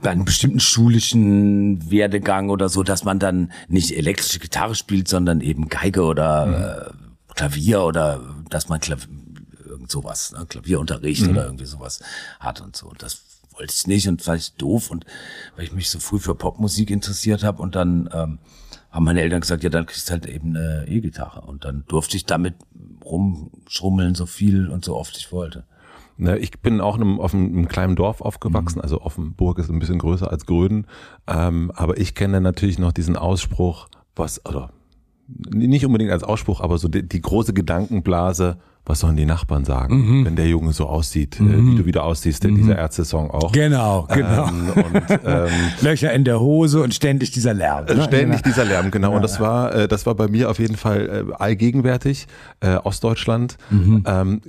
bei 0.00 0.10
einem 0.10 0.24
bestimmten 0.24 0.60
schulischen 0.60 1.90
Werdegang 1.90 2.48
oder 2.50 2.68
so, 2.68 2.82
dass 2.82 3.04
man 3.04 3.18
dann 3.18 3.52
nicht 3.68 3.96
elektrische 3.96 4.38
Gitarre 4.38 4.74
spielt, 4.74 5.08
sondern 5.08 5.40
eben 5.40 5.68
Geige 5.68 6.02
oder 6.04 6.90
äh, 6.90 7.34
Klavier 7.34 7.82
oder 7.82 8.20
dass 8.50 8.68
man 8.68 8.80
Klavier, 8.80 9.08
irgend 9.66 9.90
sowas, 9.90 10.32
ne? 10.32 10.44
Klavierunterricht 10.46 11.26
oder 11.28 11.44
irgendwie 11.46 11.64
sowas 11.64 12.00
hat 12.40 12.60
und 12.60 12.76
so. 12.76 12.92
Das 12.98 13.22
wollte 13.54 13.72
ich 13.74 13.86
nicht 13.86 14.08
und 14.08 14.22
fand 14.22 14.40
ich 14.40 14.54
doof 14.54 14.90
und 14.90 15.04
weil 15.56 15.64
ich 15.64 15.72
mich 15.72 15.90
so 15.90 15.98
früh 15.98 16.18
für 16.18 16.34
Popmusik 16.34 16.90
interessiert 16.90 17.44
habe 17.44 17.62
und 17.62 17.74
dann 17.74 18.08
ähm, 18.12 18.38
haben 18.90 19.04
meine 19.04 19.22
Eltern 19.22 19.40
gesagt, 19.40 19.64
ja, 19.64 19.70
dann 19.70 19.86
kriegst 19.86 20.08
du 20.08 20.12
halt 20.12 20.26
eben 20.26 20.56
eine 20.56 20.86
E-Gitarre 20.86 21.42
und 21.42 21.64
dann 21.64 21.84
durfte 21.88 22.16
ich 22.16 22.26
damit 22.26 22.54
rumschrummeln 23.04 24.14
so 24.14 24.26
viel 24.26 24.68
und 24.68 24.84
so 24.84 24.96
oft 24.96 25.16
ich 25.16 25.32
wollte. 25.32 25.64
Ne, 26.18 26.38
ich 26.38 26.60
bin 26.60 26.80
auch 26.80 26.96
in 26.96 27.02
einem, 27.02 27.20
auf 27.20 27.32
einem, 27.32 27.68
kleinen 27.68 27.96
Dorf 27.96 28.20
aufgewachsen, 28.20 28.78
mhm. 28.78 28.82
also 28.82 29.00
Offenburg 29.00 29.58
ist 29.58 29.70
ein 29.70 29.78
bisschen 29.78 29.98
größer 29.98 30.30
als 30.30 30.46
Gröden, 30.46 30.86
ähm, 31.26 31.72
aber 31.74 31.98
ich 31.98 32.14
kenne 32.14 32.40
natürlich 32.40 32.78
noch 32.78 32.92
diesen 32.92 33.16
Ausspruch, 33.16 33.88
was, 34.14 34.44
oder 34.44 34.72
nicht 35.28 35.86
unbedingt 35.86 36.10
als 36.10 36.24
Ausspruch, 36.24 36.60
aber 36.60 36.78
so 36.78 36.88
die, 36.88 37.06
die 37.06 37.20
große 37.20 37.52
Gedankenblase, 37.52 38.58
was 38.84 39.00
sollen 39.00 39.16
die 39.16 39.26
Nachbarn 39.26 39.64
sagen, 39.64 40.20
mhm. 40.20 40.24
wenn 40.24 40.36
der 40.36 40.48
Junge 40.48 40.72
so 40.72 40.86
aussieht, 40.86 41.38
äh, 41.38 41.44
mhm. 41.44 41.72
wie 41.72 41.76
du 41.76 41.86
wieder 41.86 42.04
aussiehst, 42.04 42.44
mhm. 42.44 42.56
dieser 42.56 42.76
Ärzte-Song 42.76 43.30
auch. 43.30 43.52
Genau, 43.52 44.08
genau. 44.12 44.48
Ähm, 44.48 44.70
und, 44.70 45.20
ähm, 45.24 45.50
Löcher 45.82 46.12
in 46.12 46.24
der 46.24 46.40
Hose 46.40 46.82
und 46.82 46.92
ständig 46.92 47.30
dieser 47.30 47.54
Lärm. 47.54 47.84
Ne? 47.84 48.02
Ständig 48.02 48.42
dieser 48.42 48.64
Lärm, 48.64 48.90
genau. 48.90 49.10
Ja. 49.10 49.16
Und 49.16 49.22
das 49.22 49.38
war, 49.38 49.74
äh, 49.74 49.88
das 49.88 50.04
war 50.06 50.14
bei 50.14 50.28
mir 50.28 50.50
auf 50.50 50.58
jeden 50.58 50.76
Fall 50.76 51.26
äh, 51.30 51.34
allgegenwärtig, 51.34 52.26
äh, 52.60 52.76
Ostdeutschland. 52.76 53.56
Mhm. 53.70 54.02
Ähm, 54.06 54.40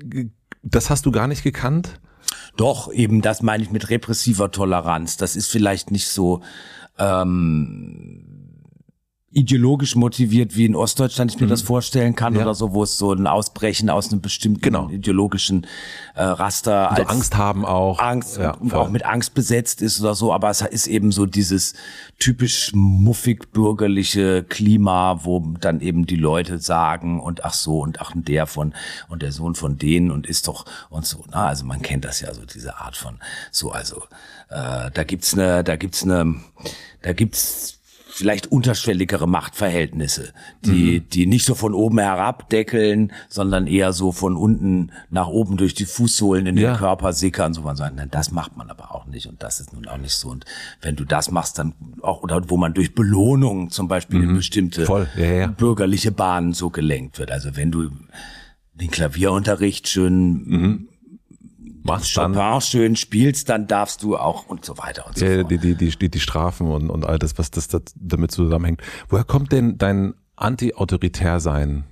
das 0.64 0.90
hast 0.90 1.06
du 1.06 1.12
gar 1.12 1.28
nicht 1.28 1.44
gekannt? 1.44 2.00
Doch, 2.58 2.92
eben 2.92 3.22
das 3.22 3.42
meine 3.42 3.64
ich 3.64 3.72
mit 3.72 3.90
repressiver 3.90 4.50
Toleranz. 4.50 5.18
Das 5.18 5.36
ist 5.36 5.48
vielleicht 5.48 5.92
nicht 5.92 6.08
so 6.08 6.42
ähm, 6.98 8.33
ideologisch 9.34 9.96
motiviert 9.96 10.56
wie 10.56 10.66
in 10.66 10.76
Ostdeutschland 10.76 11.32
ich 11.32 11.40
mir 11.40 11.48
mhm. 11.48 11.52
das 11.52 11.62
vorstellen 11.64 12.16
kann 12.16 12.36
ja. 12.36 12.42
oder 12.42 12.54
so, 12.54 12.74
wo 12.74 12.84
es 12.84 12.98
so 12.98 13.14
ein 13.14 13.28
Ausbrechen 13.28 13.90
aus 13.90 14.12
einem 14.12 14.22
bestimmten 14.22 14.62
genau. 14.62 14.90
ideologischen 14.90 15.66
äh, 16.16 16.24
Raster 16.24 16.92
also 16.92 17.02
als 17.02 17.12
Angst 17.12 17.36
haben 17.36 17.66
auch 17.66 18.00
Angst 18.00 18.38
ja, 18.38 18.52
und 18.52 18.74
auch 18.74 18.90
mit 18.90 19.06
Angst 19.06 19.34
besetzt 19.34 19.82
ist 19.82 20.00
oder 20.02 20.14
so, 20.14 20.32
aber 20.34 20.50
es 20.50 20.62
ist 20.62 20.88
eben 20.88 21.12
so 21.12 21.26
dieses 21.26 21.74
typisch 22.20 22.72
muffig 22.74 23.52
bürgerliche 23.52 24.44
Klima, 24.44 25.22
wo 25.24 25.40
dann 25.60 25.82
eben 25.82 26.06
die 26.06 26.16
Leute 26.16 26.60
sagen 26.60 27.20
und 27.20 27.44
ach 27.44 27.54
so 27.54 27.80
und 27.80 28.02
ach 28.02 28.12
der 28.16 28.46
von 28.46 28.74
und 29.10 29.22
der 29.24 29.32
Sohn 29.32 29.56
von 29.56 29.78
denen 29.78 30.12
und 30.12 30.28
ist 30.28 30.48
doch 30.48 30.66
und 30.90 31.06
so, 31.06 31.26
na, 31.32 31.48
also 31.48 31.66
man 31.66 31.82
kennt 31.82 32.06
das 32.06 32.22
ja 32.22 32.34
so 32.34 32.46
diese 32.46 32.78
Art 32.78 32.96
von 32.96 33.20
so 33.52 33.72
also 33.72 34.04
äh, 34.50 34.92
da 34.92 35.04
gibt's 35.04 35.34
eine 35.34 35.64
da 35.64 35.76
gibt's 35.76 36.04
eine 36.04 36.36
da 37.02 37.14
gibt's 37.14 37.80
vielleicht 38.14 38.52
unterschwelligere 38.52 39.28
Machtverhältnisse, 39.28 40.34
die, 40.64 41.00
mhm. 41.00 41.10
die 41.10 41.26
nicht 41.26 41.46
so 41.46 41.56
von 41.56 41.74
oben 41.74 41.98
herab 41.98 42.48
deckeln, 42.50 43.12
sondern 43.28 43.66
eher 43.66 43.92
so 43.92 44.12
von 44.12 44.38
unten 44.38 44.92
nach 45.10 45.28
oben 45.28 45.58
durch 45.58 45.74
die 45.74 45.86
Fußsohlen 45.86 46.46
in 46.46 46.56
den 46.56 46.66
ja. 46.66 46.78
Körper 46.78 47.14
sickern, 47.14 47.56
so 47.56 47.62
man 47.62 47.76
sagt, 47.76 47.96
nein, 47.96 48.10
das 48.12 48.32
macht 48.32 48.56
man 48.56 48.70
aber 48.70 48.94
auch 48.94 49.08
nicht 49.08 49.26
und 49.26 49.42
das 49.42 49.60
ist 49.60 49.74
nun 49.74 49.88
auch 49.88 49.98
nicht 49.98 50.14
so. 50.14 50.30
Und 50.30 50.46
wenn 50.82 50.96
du 50.96 51.06
das 51.06 51.32
machst, 51.32 51.58
dann 51.58 51.74
auch, 52.04 52.22
oder 52.22 52.50
wo 52.50 52.58
man 52.58 52.76
durch 52.76 52.94
Belohnung 52.94 53.72
zum 53.72 53.88
Beispiel 53.88 54.20
mhm. 54.20 54.30
in 54.30 54.36
bestimmte 54.36 54.84
ja, 55.18 55.26
ja. 55.26 55.48
bürgerliche 55.48 56.12
Bahnen 56.12 56.54
so 56.54 56.70
gelenkt 56.70 57.18
wird. 57.18 57.32
Also 57.32 57.56
wenn 57.56 57.72
du 57.72 57.90
den 58.76 58.92
Klavierunterricht 58.92 59.88
schön 59.88 60.44
mhm 60.46 60.88
machst 61.84 62.18
dann 62.18 62.34
Chopin 62.34 62.62
schön 62.62 62.96
spielst, 62.96 63.50
dann 63.50 63.68
darfst 63.68 64.04
du 64.04 64.18
auch 64.18 64.48
und 64.48 64.66
so 64.66 64.78
weiter 64.78 65.06
und 65.08 65.18
so 65.18 65.26
fort. 65.26 65.52
Die, 65.52 65.76
die, 65.76 65.76
die, 65.76 66.10
die 66.10 66.20
Strafen 66.20 66.68
und, 66.68 66.90
und 66.90 67.06
all 67.06 67.20
das, 67.20 67.38
was 67.38 67.52
das, 67.52 67.68
das 67.68 67.82
damit 67.96 68.32
zusammenhängt. 68.32 68.82
Woher 69.10 69.24
kommt 69.24 69.52
denn 69.52 69.78
dein 69.78 70.14
Anti-Autoritär-Sein? 70.36 71.84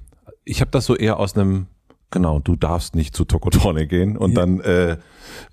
Ich 0.44 0.62
habe 0.62 0.72
das 0.72 0.86
so 0.86 0.96
eher 0.96 1.18
aus 1.18 1.36
einem, 1.36 1.68
genau, 2.10 2.40
du 2.40 2.56
darfst 2.56 2.96
nicht 2.96 3.16
zu 3.16 3.26
Tokotronic 3.26 3.90
gehen 3.90 4.18
und 4.18 4.32
ja. 4.32 4.40
dann 4.40 4.60
äh, 4.62 4.92
äh, 4.94 4.98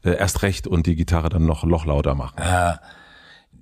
erst 0.03 0.43
recht 0.43 0.67
und 0.67 0.87
die 0.87 0.97
Gitarre 0.97 1.29
dann 1.29 1.45
noch 1.45 1.65
noch 1.65 1.85
lauter 1.85 2.15
machen. 2.15 2.39
Äh, 2.39 2.75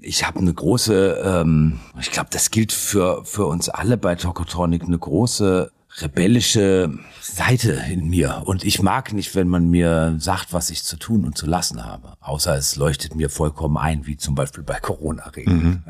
ich 0.00 0.26
habe 0.26 0.38
eine 0.38 0.52
große, 0.52 1.22
ähm, 1.24 1.80
ich 1.98 2.12
glaube, 2.12 2.28
das 2.30 2.50
gilt 2.50 2.72
für 2.72 3.24
für 3.24 3.46
uns 3.46 3.68
alle 3.68 3.96
bei 3.96 4.14
Tokotronic, 4.14 4.84
eine 4.84 4.98
große 4.98 5.72
rebellische 6.00 6.92
Seite 7.20 7.72
in 7.90 8.08
mir. 8.08 8.42
Und 8.44 8.64
ich 8.64 8.82
mag 8.82 9.12
nicht, 9.12 9.34
wenn 9.34 9.48
man 9.48 9.68
mir 9.68 10.16
sagt, 10.18 10.52
was 10.52 10.70
ich 10.70 10.84
zu 10.84 10.96
tun 10.96 11.24
und 11.24 11.36
zu 11.36 11.46
lassen 11.46 11.84
habe. 11.84 12.14
Außer 12.20 12.56
es 12.56 12.76
leuchtet 12.76 13.14
mir 13.14 13.30
vollkommen 13.30 13.76
ein, 13.76 14.06
wie 14.06 14.16
zum 14.16 14.34
Beispiel 14.34 14.62
bei 14.62 14.78
Corona-Regeln. 14.78 15.62
Mhm. 15.62 15.82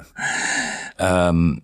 ähm, 0.98 1.62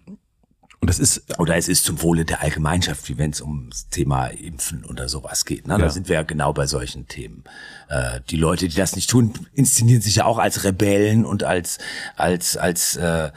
und 0.82 0.88
das 0.88 0.98
ist 0.98 1.38
oder 1.38 1.56
es 1.56 1.68
ist 1.68 1.84
zum 1.84 2.02
Wohle 2.02 2.24
der 2.24 2.42
Allgemeinschaft, 2.42 3.08
wie 3.08 3.16
wenn 3.16 3.30
es 3.30 3.40
ums 3.40 3.88
Thema 3.88 4.26
Impfen 4.26 4.84
oder 4.84 5.08
sowas 5.08 5.44
geht. 5.44 5.68
Ne? 5.68 5.74
Ja. 5.74 5.78
Da 5.78 5.90
sind 5.90 6.08
wir 6.08 6.16
ja 6.16 6.22
genau 6.24 6.52
bei 6.52 6.66
solchen 6.66 7.06
Themen. 7.06 7.44
Äh, 7.88 8.18
die 8.30 8.36
Leute, 8.36 8.66
die 8.66 8.74
das 8.74 8.96
nicht 8.96 9.08
tun, 9.08 9.32
inszenieren 9.54 10.02
sich 10.02 10.16
ja 10.16 10.24
auch 10.24 10.38
als 10.38 10.64
Rebellen 10.64 11.24
und 11.24 11.44
als 11.44 11.78
als 12.16 12.56
als 12.56 12.96
äh, 12.96 13.30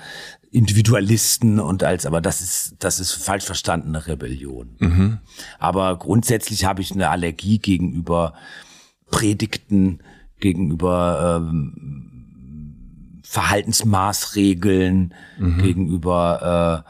Individualisten 0.56 1.60
und 1.60 1.84
als, 1.84 2.06
aber 2.06 2.22
das 2.22 2.42
ist, 2.42 2.76
das 2.80 3.02
ist 3.02 3.12
falsch 3.12 3.44
verstandene 3.44 4.08
Rebellion. 4.08 4.76
Mhm. 4.80 5.18
Aber 5.60 5.98
grundsätzlich 6.00 6.64
habe 6.64 6.82
ich 6.82 6.94
eine 6.94 7.10
Allergie 7.10 7.60
gegenüber 7.60 8.34
Predigten, 9.12 10.00
gegenüber 10.40 11.42
ähm, 11.42 13.22
Verhaltensmaßregeln, 13.24 15.14
mhm. 15.38 15.58
gegenüber 15.58 16.86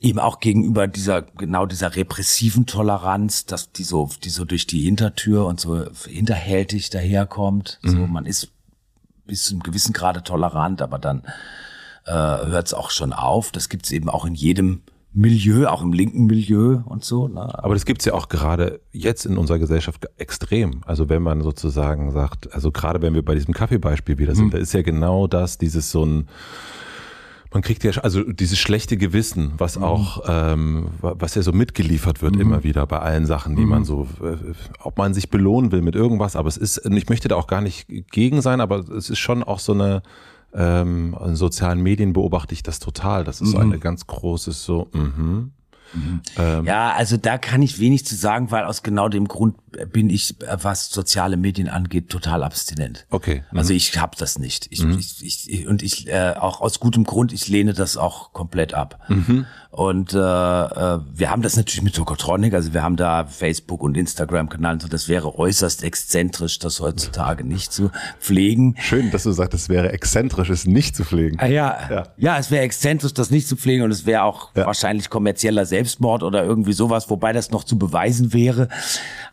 äh, 0.00 0.06
eben 0.06 0.18
auch 0.18 0.40
gegenüber 0.40 0.86
dieser 0.86 1.22
genau 1.22 1.66
dieser 1.66 1.96
repressiven 1.96 2.64
Toleranz, 2.64 3.44
dass 3.44 3.70
die 3.70 3.84
so 3.84 4.08
die 4.22 4.30
so 4.30 4.46
durch 4.46 4.66
die 4.66 4.80
Hintertür 4.80 5.44
und 5.44 5.60
so 5.60 5.84
hinterhältig 6.06 6.88
daherkommt. 6.88 7.80
Mhm. 7.82 7.90
So 7.90 7.96
man 8.06 8.24
ist 8.24 8.50
bis 9.26 9.44
zu 9.44 9.54
einem 9.54 9.62
gewissen 9.62 9.92
Grade 9.92 10.22
tolerant, 10.22 10.80
aber 10.80 10.98
dann 10.98 11.22
äh, 12.06 12.12
hört 12.12 12.66
es 12.66 12.74
auch 12.74 12.90
schon 12.90 13.12
auf. 13.12 13.52
Das 13.52 13.68
gibt's 13.68 13.90
eben 13.90 14.08
auch 14.08 14.24
in 14.24 14.34
jedem 14.34 14.82
Milieu, 15.16 15.68
auch 15.68 15.82
im 15.82 15.92
linken 15.92 16.26
Milieu 16.26 16.80
und 16.86 17.04
so. 17.04 17.28
Ne? 17.28 17.62
Aber 17.62 17.74
das 17.74 17.84
gibt's 17.84 18.04
ja 18.04 18.14
auch 18.14 18.28
gerade 18.28 18.80
jetzt 18.90 19.26
in 19.26 19.38
unserer 19.38 19.60
Gesellschaft 19.60 20.06
extrem. 20.18 20.80
Also 20.86 21.08
wenn 21.08 21.22
man 21.22 21.40
sozusagen 21.40 22.10
sagt, 22.10 22.52
also 22.52 22.72
gerade 22.72 23.00
wenn 23.00 23.14
wir 23.14 23.24
bei 23.24 23.34
diesem 23.34 23.54
Kaffeebeispiel 23.54 24.18
wieder 24.18 24.34
sind, 24.34 24.46
mhm. 24.46 24.50
da 24.50 24.58
ist 24.58 24.74
ja 24.74 24.82
genau 24.82 25.28
das, 25.28 25.56
dieses 25.56 25.90
so 25.90 26.04
ein 26.04 26.28
man 27.54 27.62
kriegt 27.62 27.84
ja 27.84 27.92
also 28.02 28.24
dieses 28.24 28.58
schlechte 28.58 28.96
Gewissen, 28.96 29.52
was 29.58 29.78
mhm. 29.78 29.84
auch, 29.84 30.24
ähm, 30.26 30.88
was 31.00 31.36
ja 31.36 31.42
so 31.42 31.52
mitgeliefert 31.52 32.20
wird 32.20 32.34
mhm. 32.34 32.40
immer 32.40 32.64
wieder 32.64 32.84
bei 32.84 32.98
allen 32.98 33.26
Sachen, 33.26 33.54
die 33.54 33.62
mhm. 33.62 33.68
man 33.68 33.84
so, 33.84 34.08
äh, 34.20 34.36
ob 34.80 34.98
man 34.98 35.14
sich 35.14 35.30
belohnen 35.30 35.70
will 35.70 35.80
mit 35.80 35.94
irgendwas, 35.94 36.34
aber 36.34 36.48
es 36.48 36.56
ist, 36.56 36.84
ich 36.84 37.08
möchte 37.08 37.28
da 37.28 37.36
auch 37.36 37.46
gar 37.46 37.60
nicht 37.60 37.86
gegen 38.10 38.42
sein, 38.42 38.60
aber 38.60 38.80
es 38.80 39.08
ist 39.08 39.20
schon 39.20 39.44
auch 39.44 39.60
so 39.60 39.72
eine, 39.72 40.02
ähm, 40.54 41.16
in 41.24 41.36
sozialen 41.36 41.82
Medien 41.82 42.12
beobachte 42.12 42.54
ich 42.54 42.62
das 42.62 42.78
total. 42.78 43.24
Das 43.24 43.40
ist 43.40 43.48
mhm. 43.48 43.52
so 43.52 43.58
eine 43.58 43.78
ganz 43.78 44.06
großes 44.06 44.64
so, 44.64 44.88
mhm. 44.92 45.52
Mhm. 45.94 46.22
Ähm, 46.36 46.64
ja, 46.64 46.92
also 46.92 47.16
da 47.16 47.38
kann 47.38 47.62
ich 47.62 47.78
wenig 47.78 48.04
zu 48.04 48.14
sagen, 48.14 48.50
weil 48.50 48.64
aus 48.64 48.82
genau 48.82 49.08
dem 49.08 49.28
Grund 49.28 49.56
bin 49.92 50.10
ich, 50.10 50.36
was 50.40 50.90
soziale 50.90 51.36
Medien 51.36 51.68
angeht, 51.68 52.08
total 52.08 52.42
abstinent. 52.42 53.06
Okay. 53.10 53.44
Mhm. 53.50 53.58
Also 53.58 53.72
ich 53.72 53.96
habe 53.98 54.16
das 54.18 54.38
nicht. 54.38 54.66
Ich, 54.70 54.82
mhm. 54.82 54.98
ich, 54.98 55.48
ich, 55.48 55.66
und 55.66 55.82
ich 55.82 56.08
äh, 56.08 56.34
auch 56.36 56.60
aus 56.60 56.80
gutem 56.80 57.04
Grund, 57.04 57.32
ich 57.32 57.48
lehne 57.48 57.74
das 57.74 57.96
auch 57.96 58.32
komplett 58.32 58.74
ab. 58.74 59.00
Und 59.74 60.14
äh, 60.14 60.18
äh, 60.18 61.00
wir 61.14 61.30
haben 61.32 61.42
das 61.42 61.56
natürlich 61.56 61.82
mit 61.82 61.96
Tokotronic, 61.96 62.54
also 62.54 62.72
wir 62.72 62.84
haben 62.84 62.94
da 62.94 63.24
Facebook 63.24 63.82
und 63.82 63.96
Instagram-Kanal 63.96 64.74
und 64.74 64.82
so, 64.82 64.86
das 64.86 65.08
wäre 65.08 65.36
äußerst 65.36 65.82
exzentrisch, 65.82 66.60
das 66.60 66.78
heutzutage 66.78 67.42
nicht 67.44 67.72
zu 67.72 67.90
pflegen. 68.20 68.76
Schön, 68.78 69.10
dass 69.10 69.24
du 69.24 69.32
sagst, 69.32 69.52
es 69.52 69.68
wäre 69.68 69.90
exzentrisch, 69.90 70.48
es 70.48 70.64
nicht 70.64 70.94
zu 70.94 71.02
pflegen. 71.02 71.40
Ah, 71.40 71.46
ja. 71.46 71.76
ja, 71.90 72.02
ja, 72.16 72.38
es 72.38 72.52
wäre 72.52 72.62
exzentrisch, 72.62 73.14
das 73.14 73.32
nicht 73.32 73.48
zu 73.48 73.56
pflegen 73.56 73.82
und 73.82 73.90
es 73.90 74.06
wäre 74.06 74.22
auch 74.22 74.54
ja. 74.54 74.64
wahrscheinlich 74.64 75.10
kommerzieller 75.10 75.66
Selbstmord 75.66 76.22
oder 76.22 76.44
irgendwie 76.44 76.72
sowas, 76.72 77.10
wobei 77.10 77.32
das 77.32 77.50
noch 77.50 77.64
zu 77.64 77.76
beweisen 77.76 78.32
wäre. 78.32 78.68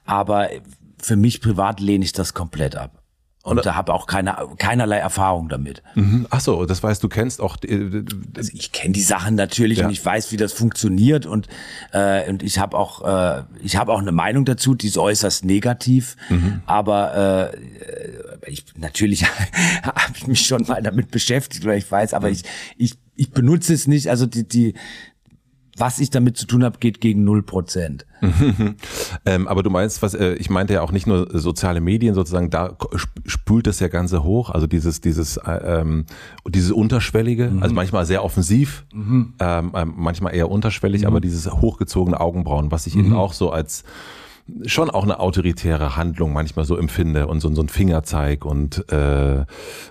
Aber 0.06 0.50
für 0.98 1.18
mich 1.18 1.42
privat 1.42 1.80
lehne 1.80 2.04
ich 2.04 2.14
das 2.14 2.34
komplett 2.34 2.76
ab. 2.76 3.01
Und 3.44 3.66
da 3.66 3.74
habe 3.74 3.94
auch 3.94 4.06
keine, 4.06 4.36
keinerlei 4.60 4.98
Erfahrung 4.98 5.50
damit. 5.50 5.82
Mhm. 5.96 6.28
Ach 6.30 6.42
so, 6.42 6.66
das 6.66 6.84
heißt, 6.84 7.04
du 7.04 7.10
kennst 7.10 7.42
auch. 7.42 7.58
Äh, 7.64 8.04
also 8.38 8.52
ich 8.54 8.72
kenne 8.72 8.94
die 8.94 9.02
Sachen 9.02 9.34
natürlich 9.34 9.80
ja. 9.80 9.86
und 9.86 9.92
ich 9.92 10.06
weiß, 10.06 10.32
wie 10.32 10.38
das 10.38 10.54
funktioniert 10.54 11.26
und 11.26 11.48
äh, 11.92 12.30
und 12.30 12.44
ich 12.44 12.60
habe 12.60 12.78
auch 12.78 13.02
äh, 13.04 13.44
ich 13.64 13.78
habe 13.78 13.94
auch 13.94 14.00
eine 14.00 14.12
Meinung 14.12 14.46
dazu, 14.46 14.76
die 14.76 14.88
ist 14.88 14.98
äußerst 14.98 15.44
negativ. 15.44 16.18
Mhm. 16.30 16.62
Aber 16.68 17.52
äh, 17.52 18.50
ich 18.52 18.64
natürlich 18.78 19.26
habe 19.84 20.14
ich 20.16 20.28
mich 20.28 20.46
schon 20.46 20.64
mal 20.68 20.84
damit 20.84 21.10
beschäftigt 21.10 21.64
oder 21.64 21.76
ich 21.76 21.92
weiß, 21.92 22.14
aber 22.14 22.28
mhm. 22.28 22.34
ich 22.34 22.44
ich 22.78 22.94
ich 23.16 23.32
benutze 23.32 23.74
es 23.74 23.88
nicht. 23.88 24.10
Also 24.10 24.28
die 24.28 24.48
die 24.48 24.76
was 25.78 26.00
ich 26.00 26.10
damit 26.10 26.38
zu 26.38 26.46
tun 26.46 26.64
habe, 26.64 26.80
geht 26.80 27.02
gegen 27.02 27.24
null 27.24 27.44
Prozent. 27.44 28.06
ähm, 29.26 29.48
aber 29.48 29.64
du 29.64 29.70
meinst, 29.70 30.02
was 30.02 30.14
äh, 30.14 30.34
ich 30.34 30.50
meinte 30.50 30.74
ja 30.74 30.82
auch 30.82 30.92
nicht 30.92 31.08
nur 31.08 31.28
soziale 31.40 31.82
Medien 31.82 32.14
sozusagen, 32.14 32.50
da 32.50 32.78
spült 33.26 33.68
das 33.68 33.80
ja 33.80 33.88
Ganze 33.88 34.24
hoch, 34.24 34.50
also 34.50 34.68
dieses 34.68 35.02
dieses 35.02 35.38
äh, 35.38 35.52
ähm, 35.82 36.06
dieses 36.48 36.72
unterschwellige, 36.72 37.50
mhm. 37.50 37.64
also 37.64 37.74
manchmal 37.74 38.06
sehr 38.06 38.24
offensiv, 38.24 38.86
mhm. 38.94 39.34
ähm, 39.40 39.72
äh, 39.74 39.86
manchmal 39.86 40.36
eher 40.36 40.52
unterschwellig, 40.52 41.02
mhm. 41.02 41.08
aber 41.08 41.22
dieses 41.22 41.52
hochgezogene 41.52 42.20
Augenbrauen, 42.20 42.72
was 42.72 42.86
ich 42.86 42.96
eben 42.96 43.10
mhm. 43.10 43.18
auch 43.18 43.34
so 43.34 43.52
als 43.52 43.84
schon 44.66 44.90
auch 44.90 45.04
eine 45.04 45.20
autoritäre 45.20 45.96
Handlung 45.96 46.34
manchmal 46.34 46.66
so 46.66 46.78
empfinde 46.78 47.28
und 47.28 47.40
so, 47.40 47.54
so 47.54 47.62
ein 47.62 47.70
Fingerzeig 47.70 48.46
und 48.46 48.92
äh, 48.92 49.46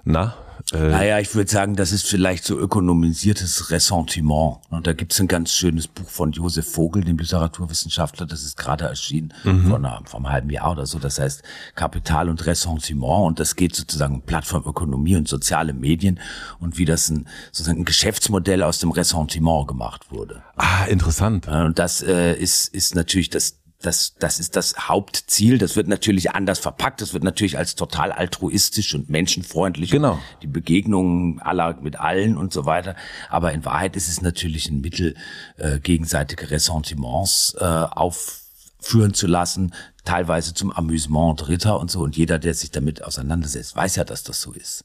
na, 0.04 0.34
äh, 0.72 0.88
naja, 0.88 1.18
ich 1.18 1.34
würde 1.34 1.50
sagen, 1.50 1.76
das 1.76 1.92
ist 1.92 2.06
vielleicht 2.06 2.44
so 2.44 2.58
ökonomisiertes 2.58 3.70
Ressentiment. 3.70 4.58
Und 4.70 4.86
da 4.86 4.92
gibt's 4.92 5.20
ein 5.20 5.28
ganz 5.28 5.52
schönes 5.52 5.88
Buch 5.88 6.08
von 6.08 6.32
Josef 6.32 6.70
Vogel, 6.70 7.04
dem 7.04 7.18
Literaturwissenschaftler, 7.18 8.26
das 8.26 8.42
ist 8.42 8.56
gerade 8.56 8.84
erschienen, 8.84 9.32
mhm. 9.44 9.68
vor, 9.68 9.76
einer, 9.76 10.02
vor 10.04 10.20
einem 10.20 10.30
halben 10.30 10.50
Jahr 10.50 10.72
oder 10.72 10.86
so. 10.86 10.98
Das 10.98 11.18
heißt 11.18 11.42
Kapital 11.74 12.28
und 12.28 12.44
Ressentiment. 12.46 13.26
Und 13.26 13.40
das 13.40 13.56
geht 13.56 13.74
sozusagen 13.74 14.16
um 14.16 14.22
Plattformökonomie 14.22 15.16
und 15.16 15.28
soziale 15.28 15.72
Medien 15.72 16.20
und 16.58 16.78
wie 16.78 16.84
das 16.84 17.08
ein, 17.10 17.26
sozusagen 17.52 17.82
ein 17.82 17.84
Geschäftsmodell 17.84 18.62
aus 18.62 18.78
dem 18.78 18.90
Ressentiment 18.90 19.68
gemacht 19.68 20.10
wurde. 20.10 20.42
Ah, 20.56 20.84
interessant. 20.86 21.48
Und 21.48 21.78
das 21.78 22.02
äh, 22.02 22.34
ist, 22.34 22.68
ist 22.68 22.94
natürlich 22.94 23.30
das 23.30 23.59
das, 23.82 24.14
das 24.18 24.38
ist 24.38 24.56
das 24.56 24.88
Hauptziel. 24.88 25.58
Das 25.58 25.74
wird 25.74 25.88
natürlich 25.88 26.32
anders 26.32 26.58
verpackt. 26.58 27.00
Das 27.00 27.14
wird 27.14 27.24
natürlich 27.24 27.56
als 27.56 27.74
total 27.74 28.12
altruistisch 28.12 28.94
und 28.94 29.08
menschenfreundlich. 29.08 29.90
Genau. 29.90 30.18
Die 30.42 30.46
Begegnungen 30.46 31.40
aller 31.40 31.74
mit 31.80 31.98
allen 31.98 32.36
und 32.36 32.52
so 32.52 32.66
weiter. 32.66 32.94
Aber 33.30 33.52
in 33.52 33.64
Wahrheit 33.64 33.96
ist 33.96 34.08
es 34.08 34.20
natürlich 34.20 34.68
ein 34.68 34.80
Mittel, 34.80 35.16
äh, 35.56 35.78
gegenseitige 35.80 36.50
Ressentiments 36.50 37.56
äh, 37.58 37.64
aufführen 37.64 39.14
zu 39.14 39.26
lassen, 39.26 39.72
teilweise 40.04 40.54
zum 40.54 40.72
Amüsement 40.72 41.40
Dritter 41.40 41.78
und 41.80 41.90
so. 41.90 42.00
Und 42.00 42.16
jeder, 42.16 42.38
der 42.38 42.54
sich 42.54 42.70
damit 42.70 43.04
auseinandersetzt, 43.04 43.76
weiß 43.76 43.96
ja, 43.96 44.04
dass 44.04 44.22
das 44.22 44.40
so 44.40 44.52
ist. 44.52 44.84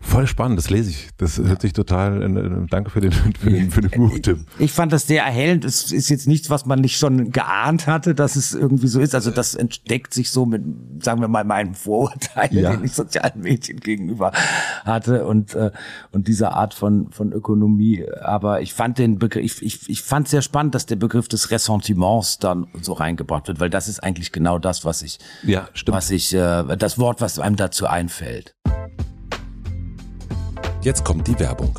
Voll 0.00 0.26
spannend, 0.26 0.58
das 0.58 0.70
lese 0.70 0.90
ich. 0.90 1.08
Das 1.16 1.38
hört 1.38 1.62
sich 1.62 1.72
total, 1.72 2.22
äh, 2.22 2.66
danke 2.68 2.90
für 2.90 3.00
den, 3.00 3.12
für 3.12 3.50
den, 3.50 3.70
für 3.70 3.80
den 3.80 3.90
Buchtipp. 3.90 4.46
Ich 4.58 4.72
fand 4.72 4.92
das 4.92 5.06
sehr 5.06 5.24
erhellend. 5.24 5.64
Es 5.64 5.92
ist 5.92 6.08
jetzt 6.08 6.28
nichts, 6.28 6.50
was 6.50 6.66
man 6.66 6.80
nicht 6.80 6.98
schon 6.98 7.32
geahnt 7.32 7.86
hatte, 7.86 8.14
dass 8.14 8.36
es 8.36 8.54
irgendwie 8.54 8.88
so 8.88 9.00
ist. 9.00 9.14
Also 9.14 9.30
das 9.30 9.54
entdeckt 9.54 10.14
sich 10.14 10.30
so 10.30 10.46
mit, 10.46 10.62
sagen 11.02 11.20
wir 11.20 11.28
mal, 11.28 11.44
meinem 11.44 11.74
Vorurteil, 11.74 12.52
ja. 12.52 12.70
den 12.72 12.84
ich 12.84 12.92
sozialen 12.92 13.40
Medien 13.40 13.80
gegenüber 13.80 14.32
hatte 14.84 15.26
und, 15.26 15.54
äh, 15.54 15.70
und 16.12 16.28
dieser 16.28 16.54
Art 16.54 16.74
von, 16.74 17.10
von 17.10 17.32
Ökonomie. 17.32 18.04
Aber 18.22 18.60
ich 18.60 18.74
fand 18.74 18.98
den 18.98 19.18
Begriff, 19.18 19.62
ich, 19.62 19.62
ich, 19.62 19.90
ich 19.90 20.02
fand 20.02 20.28
sehr 20.28 20.42
spannend, 20.42 20.74
dass 20.74 20.86
der 20.86 20.96
Begriff 20.96 21.28
des 21.28 21.50
Ressentiments 21.50 22.38
dann 22.38 22.66
so 22.80 22.92
reingebracht 22.92 23.48
wird, 23.48 23.60
weil 23.60 23.70
das 23.70 23.88
ist 23.88 24.02
eigentlich 24.02 24.32
genau 24.32 24.51
das, 24.58 24.84
was 24.84 25.02
ich, 25.02 25.18
ja, 25.42 25.68
stimmt. 25.72 25.96
was 25.96 26.10
ich, 26.10 26.34
äh, 26.34 26.76
das 26.76 26.98
Wort, 26.98 27.20
was 27.20 27.38
einem 27.38 27.56
dazu 27.56 27.86
einfällt. 27.86 28.54
Jetzt 30.82 31.04
kommt 31.04 31.28
die 31.28 31.38
Werbung. 31.38 31.78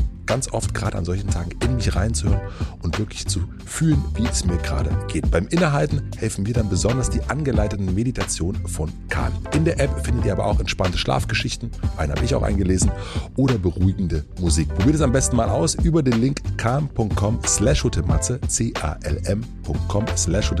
ganz 0.25 0.53
oft 0.53 0.73
gerade 0.73 0.97
an 0.97 1.03
solchen 1.03 1.29
Tagen 1.29 1.51
in 1.61 1.75
mich 1.75 1.93
reinzuhören 1.95 2.39
und 2.81 2.97
wirklich 2.99 3.27
zu 3.27 3.41
fühlen, 3.65 4.01
wie 4.15 4.25
es 4.25 4.45
mir 4.45 4.57
gerade 4.57 4.89
geht. 5.07 5.29
Beim 5.29 5.47
Innehalten 5.47 6.03
helfen 6.17 6.43
mir 6.43 6.53
dann 6.53 6.69
besonders 6.69 7.09
die 7.09 7.21
angeleiteten 7.23 7.93
Meditationen 7.93 8.65
von 8.67 8.91
Kahn. 9.09 9.33
In 9.53 9.65
der 9.65 9.79
App 9.79 10.05
findet 10.05 10.25
ihr 10.25 10.31
aber 10.31 10.45
auch 10.45 10.59
entspannte 10.59 10.97
Schlafgeschichten, 10.97 11.71
eine 11.97 12.13
habe 12.13 12.23
ich 12.23 12.33
auch 12.33 12.43
eingelesen, 12.43 12.91
oder 13.35 13.57
beruhigende 13.57 14.23
Musik. 14.39 14.69
Probiert 14.69 14.95
es 14.95 15.01
am 15.01 15.11
besten 15.11 15.35
mal 15.35 15.49
aus 15.49 15.75
über 15.75 16.01
den 16.01 16.21
Link 16.21 16.41
calm.com 16.57 17.39
slash 17.45 17.83
c-a-l-m.com 19.61 20.05
slash 20.15 20.51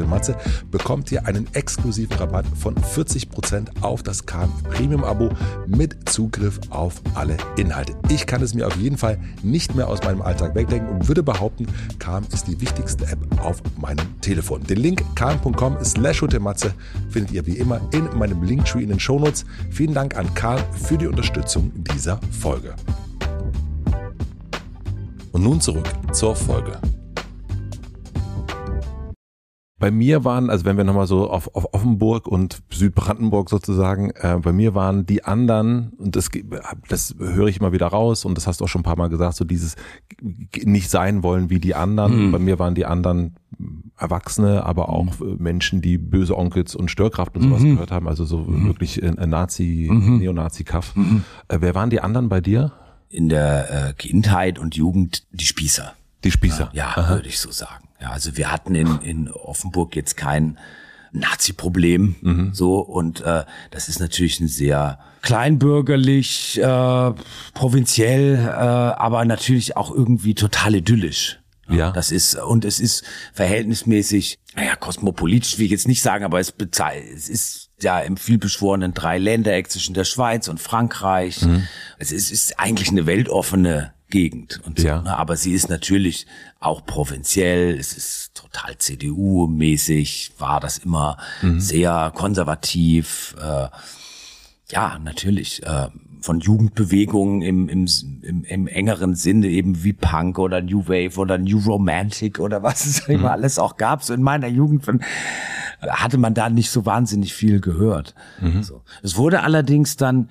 bekommt 0.69 1.11
ihr 1.11 1.25
einen 1.25 1.47
exklusiven 1.53 2.17
Rabatt 2.17 2.45
von 2.57 2.75
40% 2.75 3.67
auf 3.81 4.03
das 4.03 4.25
Calm 4.25 4.51
Premium 4.69 5.03
Abo 5.03 5.29
mit 5.67 6.09
Zugriff 6.09 6.59
auf 6.69 7.01
alle 7.15 7.37
Inhalte. 7.57 7.95
Ich 8.09 8.25
kann 8.25 8.41
es 8.41 8.53
mir 8.53 8.67
auf 8.67 8.75
jeden 8.77 8.97
Fall 8.97 9.19
nicht 9.43 9.75
mehr 9.75 9.87
aus 9.87 10.01
meinem 10.03 10.21
Alltag 10.21 10.55
wegdenken 10.55 10.89
und 10.89 11.07
würde 11.07 11.23
behaupten, 11.23 11.67
Calm 11.99 12.25
ist 12.31 12.47
die 12.47 12.59
wichtigste 12.61 13.05
App 13.07 13.19
auf 13.43 13.61
meinem 13.79 14.19
Telefon. 14.21 14.63
Den 14.63 14.77
Link 14.77 15.03
calm.com 15.15 15.77
slash 15.83 16.21
findet 17.09 17.31
ihr 17.31 17.45
wie 17.45 17.57
immer 17.57 17.81
in 17.91 18.07
meinem 18.17 18.43
Linktree 18.43 18.83
in 18.83 18.89
den 18.89 18.99
Shownotes. 18.99 19.45
Vielen 19.71 19.93
Dank 19.93 20.15
an 20.15 20.33
Calm 20.33 20.61
für 20.73 20.97
die 20.97 21.07
Unterstützung 21.07 21.71
dieser 21.75 22.19
Folge. 22.31 22.75
Und 25.31 25.43
nun 25.43 25.61
zurück 25.61 25.87
zur 26.11 26.35
Folge. 26.35 26.79
Bei 29.81 29.89
mir 29.89 30.23
waren, 30.23 30.51
also 30.51 30.63
wenn 30.63 30.77
wir 30.77 30.83
nochmal 30.83 31.07
so 31.07 31.27
auf, 31.27 31.55
auf 31.55 31.73
Offenburg 31.73 32.27
und 32.27 32.61
Südbrandenburg 32.69 33.49
sozusagen, 33.49 34.11
äh, 34.11 34.37
bei 34.39 34.53
mir 34.53 34.75
waren 34.75 35.07
die 35.07 35.25
anderen, 35.25 35.93
und 35.97 36.15
das, 36.15 36.29
das 36.87 37.15
höre 37.17 37.47
ich 37.47 37.59
immer 37.59 37.71
wieder 37.71 37.87
raus, 37.87 38.23
und 38.23 38.37
das 38.37 38.45
hast 38.45 38.61
du 38.61 38.65
auch 38.65 38.67
schon 38.67 38.81
ein 38.81 38.83
paar 38.83 38.95
Mal 38.95 39.09
gesagt, 39.09 39.37
so 39.37 39.43
dieses 39.43 39.75
nicht 40.21 40.91
sein 40.91 41.23
wollen 41.23 41.49
wie 41.49 41.59
die 41.59 41.73
anderen. 41.73 42.27
Mhm. 42.27 42.31
Bei 42.31 42.37
mir 42.37 42.59
waren 42.59 42.75
die 42.75 42.85
anderen 42.85 43.37
Erwachsene, 43.97 44.63
aber 44.63 44.89
auch 44.89 45.19
mhm. 45.19 45.37
Menschen, 45.39 45.81
die 45.81 45.97
böse 45.97 46.37
Onkels 46.37 46.75
und 46.75 46.91
Störkraft 46.91 47.35
und 47.35 47.41
sowas 47.41 47.63
mhm. 47.63 47.73
gehört 47.73 47.91
haben, 47.91 48.07
also 48.07 48.23
so 48.23 48.37
mhm. 48.37 48.67
wirklich 48.67 49.03
ein 49.03 49.29
Nazi, 49.31 49.87
mhm. 49.91 50.19
Neonazi-Kaff. 50.19 50.95
Mhm. 50.95 51.23
Äh, 51.47 51.57
wer 51.59 51.73
waren 51.73 51.89
die 51.89 52.01
anderen 52.01 52.29
bei 52.29 52.39
dir? 52.39 52.71
In 53.09 53.29
der 53.29 53.89
äh, 53.89 53.93
Kindheit 53.93 54.59
und 54.59 54.75
Jugend 54.75 55.25
die 55.31 55.45
Spießer. 55.45 55.93
Die 56.23 56.29
Spießer. 56.29 56.69
Ja, 56.73 56.93
ja 56.95 57.09
würde 57.09 57.27
ich 57.27 57.39
so 57.39 57.49
sagen. 57.49 57.85
Ja, 58.01 58.09
also 58.09 58.35
wir 58.35 58.51
hatten 58.51 58.75
in, 58.75 58.99
in 59.01 59.31
Offenburg 59.31 59.95
jetzt 59.95 60.17
kein 60.17 60.57
Nazi-Problem 61.13 62.15
mhm. 62.21 62.53
so 62.53 62.79
und 62.79 63.21
äh, 63.21 63.43
das 63.69 63.89
ist 63.89 63.99
natürlich 63.99 64.39
ein 64.39 64.47
sehr 64.47 64.99
kleinbürgerlich, 65.21 66.57
äh, 66.59 67.11
provinziell, 67.53 68.37
äh, 68.37 68.49
aber 68.49 69.25
natürlich 69.25 69.77
auch 69.77 69.91
irgendwie 69.91 70.33
total 70.35 70.75
idyllisch. 70.75 71.39
Ja. 71.69 71.91
Das 71.91 72.11
ist, 72.11 72.35
und 72.35 72.65
es 72.65 72.79
ist 72.79 73.03
verhältnismäßig, 73.33 74.39
naja, 74.55 74.75
kosmopolitisch 74.75 75.57
will 75.57 75.65
ich 75.65 75.71
jetzt 75.71 75.87
nicht 75.87 76.01
sagen, 76.01 76.25
aber 76.25 76.39
es, 76.39 76.53
es 76.57 77.29
ist 77.29 77.69
ja 77.81 77.99
im 77.99 78.17
vielbeschworenen 78.17 78.93
Dreiländereck 78.93 79.71
zwischen 79.71 79.93
der 79.93 80.03
Schweiz 80.03 80.47
und 80.47 80.59
Frankreich. 80.59 81.41
Mhm. 81.41 81.67
Es 81.97 82.11
ist, 82.11 82.31
ist 82.31 82.59
eigentlich 82.59 82.89
eine 82.89 83.05
weltoffene 83.05 83.93
Gegend 84.09 84.59
und 84.65 84.79
so. 84.79 84.87
Ja. 84.87 85.01
Ne? 85.01 85.17
Aber 85.17 85.37
sie 85.37 85.53
ist 85.53 85.69
natürlich 85.69 86.27
auch 86.61 86.85
provinziell. 86.85 87.77
Es 87.77 87.91
ist 87.93 88.35
total 88.35 88.77
CDU-mäßig, 88.77 90.33
war 90.37 90.59
das 90.61 90.77
immer 90.77 91.17
mhm. 91.41 91.59
sehr 91.59 92.13
konservativ. 92.15 93.35
Äh, 93.41 93.67
ja, 94.69 94.99
natürlich. 95.03 95.63
Äh, 95.63 95.87
von 96.21 96.39
Jugendbewegungen 96.39 97.41
im, 97.41 97.67
im, 97.67 97.87
im, 98.21 98.43
im 98.43 98.67
engeren 98.67 99.15
Sinne 99.15 99.47
eben 99.47 99.83
wie 99.83 99.93
Punk 99.93 100.37
oder 100.37 100.61
New 100.61 100.87
Wave 100.87 101.17
oder 101.19 101.39
New 101.39 101.57
Romantic 101.57 102.39
oder 102.39 102.61
was 102.61 102.85
es 102.85 103.07
mhm. 103.07 103.15
immer 103.15 103.31
alles 103.31 103.57
auch 103.57 103.75
gab. 103.75 104.03
So 104.03 104.13
in 104.13 104.21
meiner 104.21 104.47
Jugend 104.47 104.85
hatte 105.81 106.19
man 106.19 106.35
da 106.35 106.51
nicht 106.51 106.69
so 106.69 106.85
wahnsinnig 106.85 107.33
viel 107.33 107.59
gehört. 107.59 108.13
Mhm. 108.39 108.61
So. 108.61 108.83
Es 109.01 109.17
wurde 109.17 109.41
allerdings 109.41 109.97
dann 109.97 110.29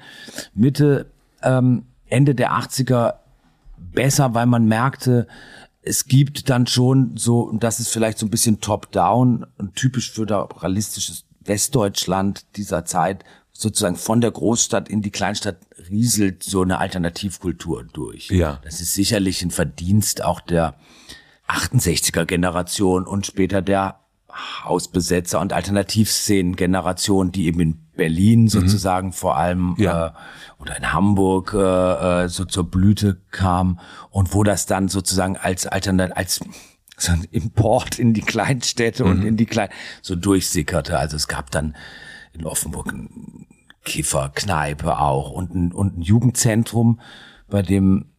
Mitte, 0.55 1.07
ähm, 1.43 1.87
Ende 2.07 2.37
der 2.37 2.53
80er 2.53 3.15
besser, 3.77 4.35
weil 4.35 4.47
man 4.47 4.67
merkte, 4.67 5.27
es 5.83 6.07
gibt 6.07 6.51
dann 6.51 6.67
schon 6.67 7.17
so, 7.17 7.41
und 7.41 7.65
das 7.65 7.81
ist 7.81 7.89
vielleicht 7.89 8.19
so 8.19 8.27
ein 8.27 8.31
bisschen 8.31 8.61
top-down 8.61 9.47
und 9.59 9.77
typisch 9.77 10.13
föderalistisches 10.13 11.25
Westdeutschland 11.41 12.45
dieser 12.57 12.85
Zeit, 12.85 13.25
sozusagen 13.53 13.97
von 13.97 14.21
der 14.21 14.31
Großstadt 14.31 14.89
in 14.89 15.03
die 15.03 15.11
Kleinstadt 15.11 15.59
rieselt 15.91 16.43
so 16.43 16.63
eine 16.63 16.79
Alternativkultur 16.79 17.85
durch. 17.85 18.31
Ja. 18.31 18.61
Das 18.63 18.81
ist 18.81 18.95
sicherlich 18.95 19.43
ein 19.43 19.51
Verdienst 19.51 20.23
auch 20.23 20.41
der 20.41 20.77
68er 21.49 22.25
Generation 22.25 23.07
und 23.07 23.27
später 23.27 23.61
der 23.61 24.00
Hausbesetzer 24.65 25.41
und 25.41 25.53
Alternativszenen-Generation, 25.53 27.33
die 27.33 27.47
eben 27.47 27.61
in 27.61 27.91
Berlin 27.97 28.43
mhm. 28.43 28.49
sozusagen 28.49 29.09
mhm. 29.09 29.13
vor 29.13 29.37
allem 29.37 29.75
ja. 29.79 30.09
äh, 30.09 30.13
oder 30.59 30.77
in 30.77 30.93
Hamburg 30.93 31.55
äh, 31.55 32.25
äh, 32.25 32.29
so 32.29 32.45
zur 32.45 32.65
Blüte 32.65 33.21
kam 33.31 33.79
und 34.11 34.35
wo 34.35 34.43
das 34.43 34.67
dann 34.67 34.89
sozusagen 34.89 35.37
als 35.37 35.67
Alternat 35.67 36.17
als 36.17 36.41
so 36.97 37.13
ein 37.13 37.25
Import 37.31 37.99
in 37.99 38.13
die 38.13 38.21
Kleinstädte 38.21 39.05
mhm. 39.05 39.11
und 39.11 39.25
in 39.25 39.37
die 39.37 39.47
Klein 39.47 39.71
so 40.03 40.17
durchsickerte. 40.17 40.99
Also 40.99 41.17
es 41.17 41.29
gab 41.29 41.51
dann 41.51 41.77
in 42.33 42.45
Offenburg 42.45 42.93
ein 42.93 43.47
Kifferkneipe 43.85 44.99
auch 44.99 45.31
und 45.31 45.55
ein, 45.55 45.73
und 45.73 45.99
ein 45.99 46.03
Jugendzentrum, 46.03 47.01
bei 47.49 47.63
dem 47.63 48.10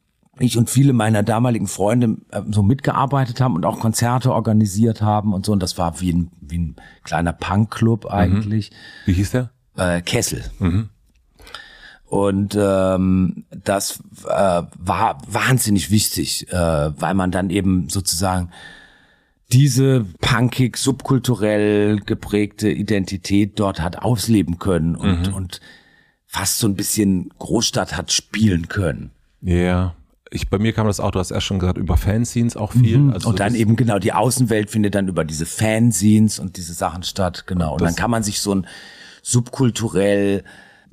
ich 0.42 0.58
und 0.58 0.70
viele 0.70 0.94
meiner 0.94 1.24
damaligen 1.24 1.68
Freunde 1.68 2.18
äh, 2.32 2.42
so 2.50 2.64
mitgearbeitet 2.64 3.42
haben 3.42 3.56
und 3.56 3.66
auch 3.66 3.80
Konzerte 3.80 4.34
organisiert 4.34 5.02
haben 5.02 5.34
und 5.34 5.46
so. 5.46 5.52
Und 5.52 5.62
das 5.62 5.78
war 5.78 6.00
wie 6.02 6.14
ein, 6.14 6.32
wie 6.42 6.58
ein 6.58 6.76
kleiner 7.04 7.34
Punkclub 7.34 8.08
eigentlich. 8.08 8.72
Wie 9.06 9.14
hieß 9.14 9.32
der? 9.32 9.52
Äh, 9.78 10.02
Kessel. 10.02 10.44
Und 12.06 12.58
ähm, 12.60 13.46
das 13.64 14.04
äh, 14.28 14.64
war 14.78 15.22
wahnsinnig 15.28 15.92
wichtig, 15.92 16.52
äh, 16.52 16.56
weil 17.00 17.14
man 17.14 17.32
dann 17.32 17.50
eben 17.50 17.88
sozusagen 17.88 18.52
diese 19.54 20.06
punkig, 20.20 20.78
subkulturell 20.78 22.00
geprägte 22.00 22.70
Identität 22.70 23.60
dort 23.60 23.82
hat 23.82 24.00
ausleben 24.00 24.60
können 24.60 24.96
und, 24.96 25.34
und 25.34 25.62
fast 26.26 26.60
so 26.60 26.68
ein 26.68 26.76
bisschen 26.76 27.30
Großstadt 27.40 27.96
hat 27.98 28.12
spielen 28.12 28.68
können. 28.70 29.12
Ja. 29.42 29.96
Ich, 30.34 30.50
bei 30.50 30.58
mir 30.58 30.72
kam 30.72 30.88
das 30.88 31.02
auch, 31.02 31.12
du 31.12 31.20
hast 31.20 31.32
erst 31.32 31.46
schon 31.46 31.60
gesagt, 31.60 31.78
über 31.78 31.98
Fanscenes 31.98 32.56
auch 32.56 32.72
viel. 32.72 33.12
Also 33.12 33.30
und 33.30 33.42
dann 33.42 33.54
eben 33.54 33.76
genau 33.76 34.00
die 34.00 34.14
Außenwelt 34.14 34.70
findet 34.70 34.96
dann 34.96 35.10
über 35.10 35.26
diese 35.26 35.46
Fanzines 35.46 36.40
und 36.40 36.56
diese 36.56 36.74
Sachen 36.74 37.04
statt, 37.04 37.46
genau. 37.48 37.74
Und 37.74 37.82
dann 37.82 37.96
kann 37.96 38.10
man 38.10 38.24
sich 38.24 38.40
so 38.40 38.56
ein 38.56 38.66
subkulturell 39.22 40.46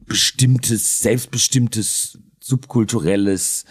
bestimmtes, 0.07 1.01
selbstbestimmtes, 1.01 2.19
subkulturelles 2.41 3.65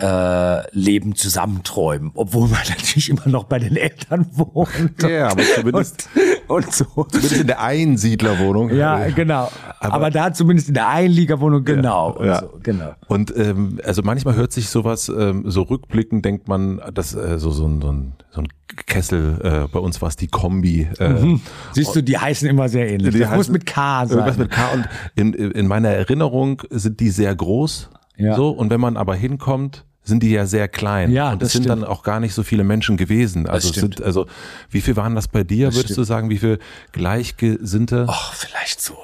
äh, 0.00 0.76
Leben 0.76 1.14
zusammenträumen, 1.14 2.10
obwohl 2.14 2.48
man 2.48 2.60
natürlich 2.68 3.08
immer 3.10 3.26
noch 3.28 3.44
bei 3.44 3.58
den 3.58 3.76
Eltern 3.76 4.26
wohnt. 4.32 5.02
Ja, 5.02 5.28
aber 5.28 5.42
zumindest- 5.42 6.08
und, 6.48 6.64
und 6.66 6.74
so. 6.74 6.84
Zumindest 7.10 7.40
in 7.40 7.46
der 7.46 7.60
Einsiedlerwohnung. 7.62 8.70
Ja, 8.74 9.08
genau. 9.10 9.50
Aber- 9.80 9.94
Aber, 9.94 10.10
da 10.10 10.32
zumindest 10.32 10.68
in 10.68 10.74
der 10.74 10.88
Einliegerwohnung, 10.88 11.64
genau. 11.64 12.12
und 12.12 12.26
ja. 12.26 12.40
so, 12.40 12.58
genau. 12.62 12.92
Und 13.08 13.34
ähm, 13.36 13.78
also 13.84 14.02
manchmal 14.02 14.34
hört 14.36 14.52
sich 14.52 14.68
sowas 14.68 15.08
ähm, 15.08 15.44
so 15.46 15.62
rückblickend, 15.62 16.24
denkt 16.24 16.48
man, 16.48 16.80
dass 16.94 17.14
äh, 17.14 17.38
so, 17.38 17.50
so, 17.50 17.66
ein, 17.66 17.80
so, 17.80 17.92
ein, 17.92 18.12
so 18.30 18.40
ein 18.42 18.48
Kessel, 18.86 19.40
äh, 19.42 19.68
bei 19.72 19.78
uns 19.80 20.00
war 20.00 20.08
es 20.08 20.16
die 20.16 20.28
Kombi. 20.28 20.88
Äh, 20.98 21.36
Siehst 21.72 21.94
du, 21.94 22.02
die 22.02 22.18
heißen 22.18 22.48
immer 22.48 22.68
sehr 22.68 22.88
ähnlich. 22.88 23.12
Die 23.14 23.20
das 23.20 23.30
muss 23.34 23.48
heißen- 23.48 23.52
mit 23.52 23.66
K 23.66 24.06
sein. 24.06 24.18
Irgendwas 24.18 24.38
mit 24.38 24.50
K 24.50 24.68
und 24.72 24.88
in, 25.16 25.32
in 25.34 25.66
meiner 25.66 25.88
Erinnerung 25.90 26.62
sind 26.70 27.00
die 27.00 27.10
sehr 27.10 27.34
groß. 27.34 27.90
Ja. 28.16 28.36
So, 28.36 28.50
und 28.50 28.70
wenn 28.70 28.80
man 28.80 28.96
aber 28.96 29.14
hinkommt, 29.14 29.84
sind 30.02 30.22
die 30.22 30.30
ja 30.30 30.46
sehr 30.46 30.68
klein. 30.68 31.10
Ja, 31.12 31.30
und 31.30 31.34
es 31.34 31.40
das 31.40 31.52
sind 31.52 31.64
stimmt. 31.64 31.82
dann 31.82 31.88
auch 31.88 32.02
gar 32.02 32.20
nicht 32.20 32.34
so 32.34 32.42
viele 32.42 32.64
Menschen 32.64 32.96
gewesen. 32.96 33.46
Also, 33.46 33.72
sind, 33.72 34.02
also 34.02 34.26
wie 34.70 34.80
viel 34.80 34.96
waren 34.96 35.14
das 35.14 35.28
bei 35.28 35.44
dir, 35.44 35.68
würdest 35.68 35.84
stimmt. 35.84 35.98
du 35.98 36.04
sagen? 36.04 36.30
Wie 36.30 36.38
viel 36.38 36.58
Gleichgesinnte? 36.92 38.06
Ach, 38.08 38.34
vielleicht 38.34 38.80
so 38.80 38.96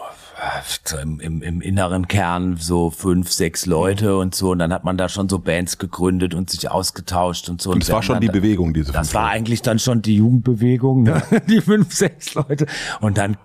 im, 1.03 1.19
im, 1.21 1.43
im 1.43 1.61
inneren 1.63 2.09
Kern 2.09 2.57
so 2.59 2.91
fünf, 2.91 3.33
sechs 3.33 3.65
Leute 3.67 4.17
und 4.19 4.35
so. 4.35 4.51
Und 4.51 4.59
dann 4.59 4.73
hat 4.73 4.85
man 4.85 4.97
da 4.99 5.09
schon 5.09 5.29
so 5.29 5.39
Bands 5.39 5.79
gegründet 5.79 6.35
und 6.35 6.51
sich 6.51 6.71
ausgetauscht 6.71 7.49
und 7.49 7.63
so. 7.63 7.71
und 7.71 7.83
es 7.83 7.91
war 7.91 8.03
schon 8.03 8.21
die 8.21 8.29
Bewegung, 8.29 8.75
diese 8.75 8.93
Das 8.93 9.15
war 9.15 9.23
Leute. 9.25 9.33
eigentlich 9.35 9.63
dann 9.63 9.79
schon 9.79 10.03
die 10.03 10.17
Jugendbewegung, 10.17 11.05
ne? 11.05 11.23
die 11.49 11.61
fünf, 11.61 11.93
sechs 11.95 12.35
Leute. 12.35 12.67
Und 13.01 13.17
dann 13.19 13.37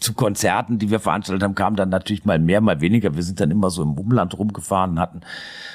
zu 0.00 0.12
Konzerten, 0.12 0.78
die 0.78 0.90
wir 0.90 1.00
veranstaltet 1.00 1.42
haben, 1.42 1.54
kamen 1.54 1.76
dann 1.76 1.88
natürlich 1.88 2.24
mal 2.24 2.38
mehr, 2.38 2.60
mal 2.60 2.80
weniger. 2.80 3.14
Wir 3.14 3.22
sind 3.22 3.40
dann 3.40 3.50
immer 3.50 3.70
so 3.70 3.82
im 3.82 3.92
Umland 3.94 4.36
rumgefahren 4.38 4.92
und 4.92 5.00
hatten, 5.00 5.20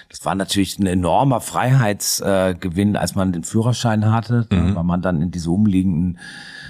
das 0.09 0.23
war 0.25 0.35
natürlich 0.35 0.77
ein 0.77 0.85
enormer 0.85 1.41
Freiheitsgewinn, 1.41 2.95
äh, 2.95 2.97
als 2.99 3.15
man 3.15 3.31
den 3.31 3.43
Führerschein 3.43 4.11
hatte, 4.11 4.45
Mhm. 4.51 4.75
weil 4.75 4.83
man 4.83 5.01
dann 5.01 5.21
in 5.21 5.31
diese 5.31 5.49
umliegenden 5.49 6.19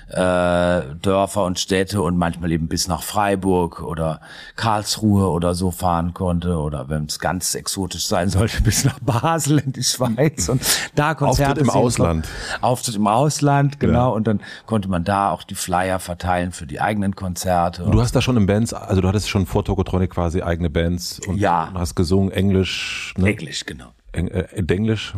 äh, 0.10 0.82
Dörfer 1.02 1.46
und 1.46 1.58
Städte 1.58 2.02
und 2.02 2.18
manchmal 2.18 2.52
eben 2.52 2.68
bis 2.68 2.90
nach 2.90 3.02
Freiburg 3.02 3.82
oder 3.92 4.22
Karlsruhe 4.56 5.30
oder 5.30 5.54
so 5.54 5.70
fahren 5.72 6.14
konnte 6.14 6.58
oder 6.58 6.90
wenn 6.90 7.06
es 7.06 7.20
ganz 7.20 7.54
exotisch 7.56 8.06
sein 8.06 8.30
sollte, 8.30 8.62
bis 8.64 8.86
nach 8.86 9.00
Basel 9.00 9.60
in 9.60 9.74
die 9.74 9.84
Schweiz 9.84 10.50
und 10.50 10.62
da 10.96 11.14
Konzerte 11.14 11.52
Auftritt 11.62 11.68
im 11.68 11.70
Ausland. 11.70 12.26
konnte. 12.26 12.64
Auftritt 12.64 12.96
im 12.96 13.08
Ausland, 13.08 13.80
genau. 13.80 14.14
Und 14.16 14.28
dann 14.28 14.42
konnte 14.66 14.88
man 14.90 15.04
da 15.04 15.32
auch 15.32 15.44
die 15.44 15.56
Flyer 15.56 16.00
verteilen 16.00 16.52
für 16.52 16.66
die 16.66 16.80
eigenen 16.82 17.16
Konzerte. 17.16 17.84
Du 17.92 18.02
hast 18.02 18.16
da 18.16 18.22
schon 18.22 18.38
in 18.38 18.46
Bands, 18.46 18.74
also 18.74 19.02
du 19.02 19.08
hattest 19.08 19.30
schon 19.30 19.46
vor 19.46 19.64
Tokotronic 19.66 20.12
quasi 20.12 20.42
eigene 20.42 20.70
Bands 20.70 21.20
und 21.28 21.38
Ja. 21.38 21.72
hast 21.74 21.96
gesungen 21.96 22.32
Englisch, 22.32 23.14
ne? 23.18 23.30
Englisch, 23.30 23.66
genau. 23.66 23.88
Eng, 24.14 24.28
äh, 24.28 24.44
Englisch. 24.68 25.14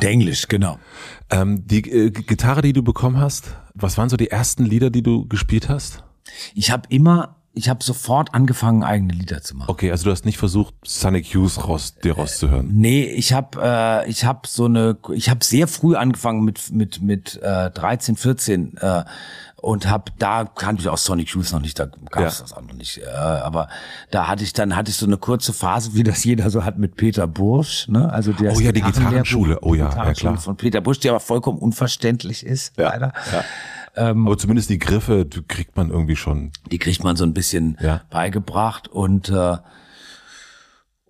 Englisch, 0.00 0.48
genau. 0.48 0.78
Ähm, 1.30 1.66
die 1.66 1.80
äh, 1.90 2.10
Gitarre, 2.10 2.62
die 2.62 2.72
du 2.72 2.82
bekommen 2.82 3.18
hast, 3.20 3.54
was 3.74 3.98
waren 3.98 4.08
so 4.08 4.16
die 4.16 4.30
ersten 4.30 4.64
Lieder, 4.64 4.90
die 4.90 5.02
du 5.02 5.26
gespielt 5.28 5.68
hast? 5.68 6.02
Ich 6.54 6.70
habe 6.70 6.84
immer, 6.88 7.36
ich 7.58 7.68
habe 7.68 7.82
sofort 7.84 8.32
angefangen, 8.34 8.82
eigene 8.84 9.12
Lieder 9.12 9.42
zu 9.42 9.56
machen. 9.56 9.68
Okay, 9.70 9.90
also 9.90 10.04
du 10.04 10.10
hast 10.10 10.24
nicht 10.24 10.38
versucht, 10.38 10.74
Sonic 10.84 11.26
Youth 11.34 11.66
raus, 11.68 11.94
dir 12.02 12.14
rauszuhören. 12.14 12.68
Nee, 12.72 13.04
ich 13.04 13.32
habe 13.32 13.58
äh, 13.62 14.08
ich 14.08 14.24
habe 14.24 14.40
so 14.46 14.64
eine 14.66 14.96
ich 15.12 15.28
habe 15.28 15.44
sehr 15.44 15.68
früh 15.68 15.96
angefangen 15.96 16.44
mit 16.44 16.70
mit 16.72 17.02
mit 17.02 17.40
äh, 17.42 17.70
13, 17.70 18.16
14 18.16 18.76
äh, 18.78 19.04
und 19.60 19.88
habe 19.88 20.12
da 20.18 20.44
kannte 20.44 20.82
ich 20.82 20.88
auch 20.88 20.98
Sonic 20.98 21.30
Youth 21.30 21.50
noch 21.52 21.60
nicht, 21.60 21.78
da 21.80 21.86
gab 21.86 22.24
es 22.26 22.38
Ja. 22.38 22.44
das 22.44 22.52
auch 22.52 22.62
noch 22.62 22.74
nicht, 22.74 22.98
äh, 22.98 23.06
aber 23.10 23.68
da 24.12 24.28
hatte 24.28 24.44
ich 24.44 24.52
dann 24.52 24.76
hatte 24.76 24.90
ich 24.90 24.96
so 24.96 25.04
eine 25.06 25.16
kurze 25.16 25.52
Phase, 25.52 25.94
wie 25.94 26.04
das 26.04 26.22
jeder 26.22 26.48
so 26.50 26.64
hat 26.64 26.78
mit 26.78 26.96
Peter 26.96 27.26
Bursch, 27.26 27.88
ne? 27.88 28.12
Also 28.12 28.32
der 28.32 28.54
Oh 28.54 28.60
ja, 28.60 28.70
die 28.70 28.82
Gitarrenschule. 28.82 29.58
Oh 29.62 29.74
ja, 29.74 29.90
ja, 29.94 30.12
klar. 30.12 30.36
von 30.38 30.56
Peter 30.56 30.80
Bursch, 30.80 31.00
die 31.00 31.08
aber 31.10 31.18
vollkommen 31.20 31.58
unverständlich 31.58 32.46
ist, 32.46 32.72
leider. 32.76 33.12
Aber 33.94 34.38
zumindest 34.38 34.70
die 34.70 34.78
Griffe 34.78 35.24
die 35.24 35.42
kriegt 35.42 35.76
man 35.76 35.90
irgendwie 35.90 36.16
schon. 36.16 36.52
Die 36.70 36.78
kriegt 36.78 37.04
man 37.04 37.16
so 37.16 37.24
ein 37.24 37.34
bisschen 37.34 37.76
Ja. 37.80 38.02
beigebracht 38.10 38.88
und 38.88 39.28
äh, 39.30 39.56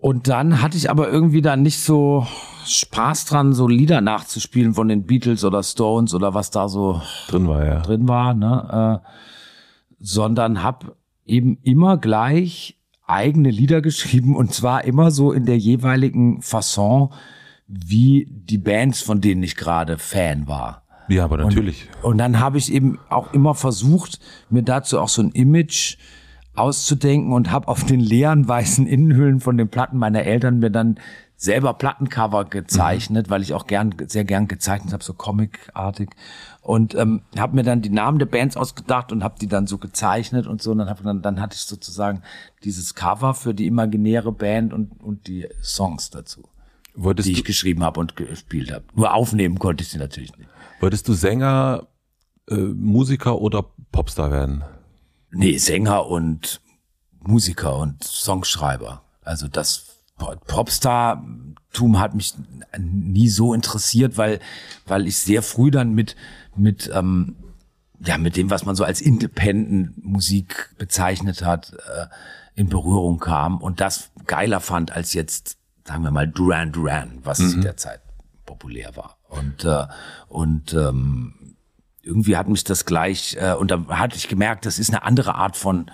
und 0.01 0.29
dann 0.29 0.61
hatte 0.61 0.77
ich 0.77 0.89
aber 0.89 1.09
irgendwie 1.09 1.41
da 1.41 1.57
nicht 1.57 1.79
so 1.81 2.25
Spaß 2.65 3.25
dran, 3.25 3.51
so 3.53 3.67
Lieder 3.67 3.99
nachzuspielen 3.99 4.73
von 4.73 4.87
den 4.87 5.05
Beatles 5.05 5.43
oder 5.43 5.61
Stones 5.61 6.13
oder 6.13 6.33
was 6.33 6.51
da 6.51 6.69
so 6.69 7.01
Drin 7.27 7.47
war 7.49 7.65
ja. 7.65 7.81
drin 7.81 8.07
war, 8.07 8.33
ne? 8.33 9.01
Äh, 9.03 9.07
sondern 9.99 10.63
hab 10.63 10.95
eben 11.25 11.57
immer 11.63 11.97
gleich 11.97 12.77
eigene 13.05 13.49
Lieder 13.51 13.81
geschrieben 13.81 14.35
und 14.37 14.53
zwar 14.53 14.85
immer 14.85 15.11
so 15.11 15.33
in 15.33 15.45
der 15.45 15.57
jeweiligen 15.57 16.41
Fasson, 16.41 17.11
wie 17.67 18.27
die 18.29 18.57
Bands, 18.57 19.01
von 19.01 19.19
denen 19.19 19.43
ich 19.43 19.55
gerade 19.55 19.97
Fan 19.97 20.47
war. 20.47 20.83
Ja, 21.09 21.25
aber 21.25 21.37
natürlich. 21.37 21.89
Und 22.03 22.19
dann 22.19 22.39
habe 22.39 22.57
ich 22.57 22.71
eben 22.71 22.99
auch 23.09 23.33
immer 23.33 23.55
versucht, 23.55 24.19
mir 24.49 24.63
dazu 24.63 24.99
auch 24.99 25.09
so 25.09 25.23
ein 25.23 25.31
Image 25.31 25.97
auszudenken 26.55 27.33
und 27.33 27.51
habe 27.51 27.67
auf 27.67 27.83
den 27.83 27.99
leeren 27.99 28.47
weißen 28.47 28.85
Innenhüllen 28.85 29.39
von 29.39 29.57
den 29.57 29.69
Platten 29.69 29.97
meiner 29.97 30.23
Eltern 30.23 30.59
mir 30.59 30.69
dann 30.69 30.99
selber 31.35 31.73
Plattencover 31.73 32.45
gezeichnet, 32.45 33.29
weil 33.29 33.41
ich 33.41 33.53
auch 33.53 33.65
gern 33.65 33.95
sehr 34.07 34.25
gern 34.25 34.49
gezeichnet 34.49 34.91
habe, 34.91 35.03
so 35.03 35.13
comicartig 35.13 36.09
und 36.61 36.95
ähm, 36.95 37.21
habe 37.37 37.55
mir 37.55 37.63
dann 37.63 37.81
die 37.81 37.89
Namen 37.89 38.19
der 38.19 38.25
Bands 38.25 38.57
ausgedacht 38.57 39.13
und 39.13 39.23
habe 39.23 39.35
die 39.39 39.47
dann 39.47 39.65
so 39.65 39.77
gezeichnet 39.77 40.47
und 40.47 40.61
so 40.61 40.71
und 40.71 40.79
dann 40.79 40.89
hab, 40.89 41.01
dann, 41.01 41.21
dann 41.21 41.39
hatte 41.39 41.55
ich 41.55 41.61
sozusagen 41.61 42.23
dieses 42.65 42.93
Cover 42.93 43.33
für 43.33 43.53
die 43.53 43.67
imaginäre 43.67 44.33
Band 44.33 44.73
und 44.73 45.01
und 45.01 45.27
die 45.27 45.47
Songs 45.63 46.09
dazu, 46.09 46.43
Wolltest 46.93 47.29
die 47.29 47.31
ich 47.31 47.45
geschrieben 47.45 47.83
habe 47.83 48.01
und 48.01 48.17
gespielt 48.17 48.73
habe. 48.73 48.83
Nur 48.93 49.13
aufnehmen 49.13 49.59
konnte 49.59 49.83
ich 49.83 49.91
sie 49.91 49.97
natürlich 49.97 50.37
nicht. 50.37 50.49
Wolltest 50.79 51.07
du 51.07 51.13
Sänger, 51.13 51.87
äh, 52.49 52.55
Musiker 52.55 53.39
oder 53.39 53.65
Popstar 53.91 54.31
werden? 54.31 54.63
Nee, 55.31 55.57
Sänger 55.57 56.07
und 56.07 56.61
Musiker 57.19 57.77
und 57.77 58.03
Songschreiber. 58.03 59.03
Also 59.21 59.47
das 59.47 59.97
Popstar-Tum 60.17 61.99
hat 61.99 62.15
mich 62.15 62.33
nie 62.77 63.29
so 63.29 63.53
interessiert, 63.53 64.17
weil, 64.17 64.39
weil 64.85 65.07
ich 65.07 65.17
sehr 65.17 65.41
früh 65.41 65.71
dann 65.71 65.93
mit, 65.93 66.15
mit, 66.55 66.89
ähm, 66.93 67.35
ja, 67.99 68.17
mit 68.17 68.35
dem, 68.37 68.49
was 68.49 68.65
man 68.65 68.75
so 68.75 68.83
als 68.83 69.01
Independent-Musik 69.01 70.75
bezeichnet 70.77 71.43
hat, 71.43 71.73
äh, 71.73 72.07
in 72.55 72.67
Berührung 72.69 73.19
kam 73.19 73.61
und 73.61 73.79
das 73.79 74.11
geiler 74.25 74.59
fand 74.59 74.91
als 74.91 75.13
jetzt, 75.13 75.57
sagen 75.87 76.03
wir 76.03 76.11
mal, 76.11 76.27
Duran 76.27 76.71
Duran, 76.71 77.19
was 77.23 77.37
zu 77.37 77.61
der 77.61 77.77
Zeit 77.77 78.01
populär 78.45 78.95
war. 78.97 79.18
Und, 79.29 79.63
äh, 79.63 79.85
und 80.27 80.73
ähm, 80.73 81.55
irgendwie 82.01 82.35
hat 82.35 82.47
mich 82.47 82.63
das 82.63 82.85
gleich, 82.85 83.37
äh, 83.39 83.53
und 83.53 83.71
da 83.71 83.85
hatte 83.87 84.17
ich 84.17 84.27
gemerkt, 84.27 84.65
das 84.65 84.79
ist 84.79 84.89
eine 84.89 85.03
andere 85.03 85.35
Art 85.35 85.55
von, 85.55 85.91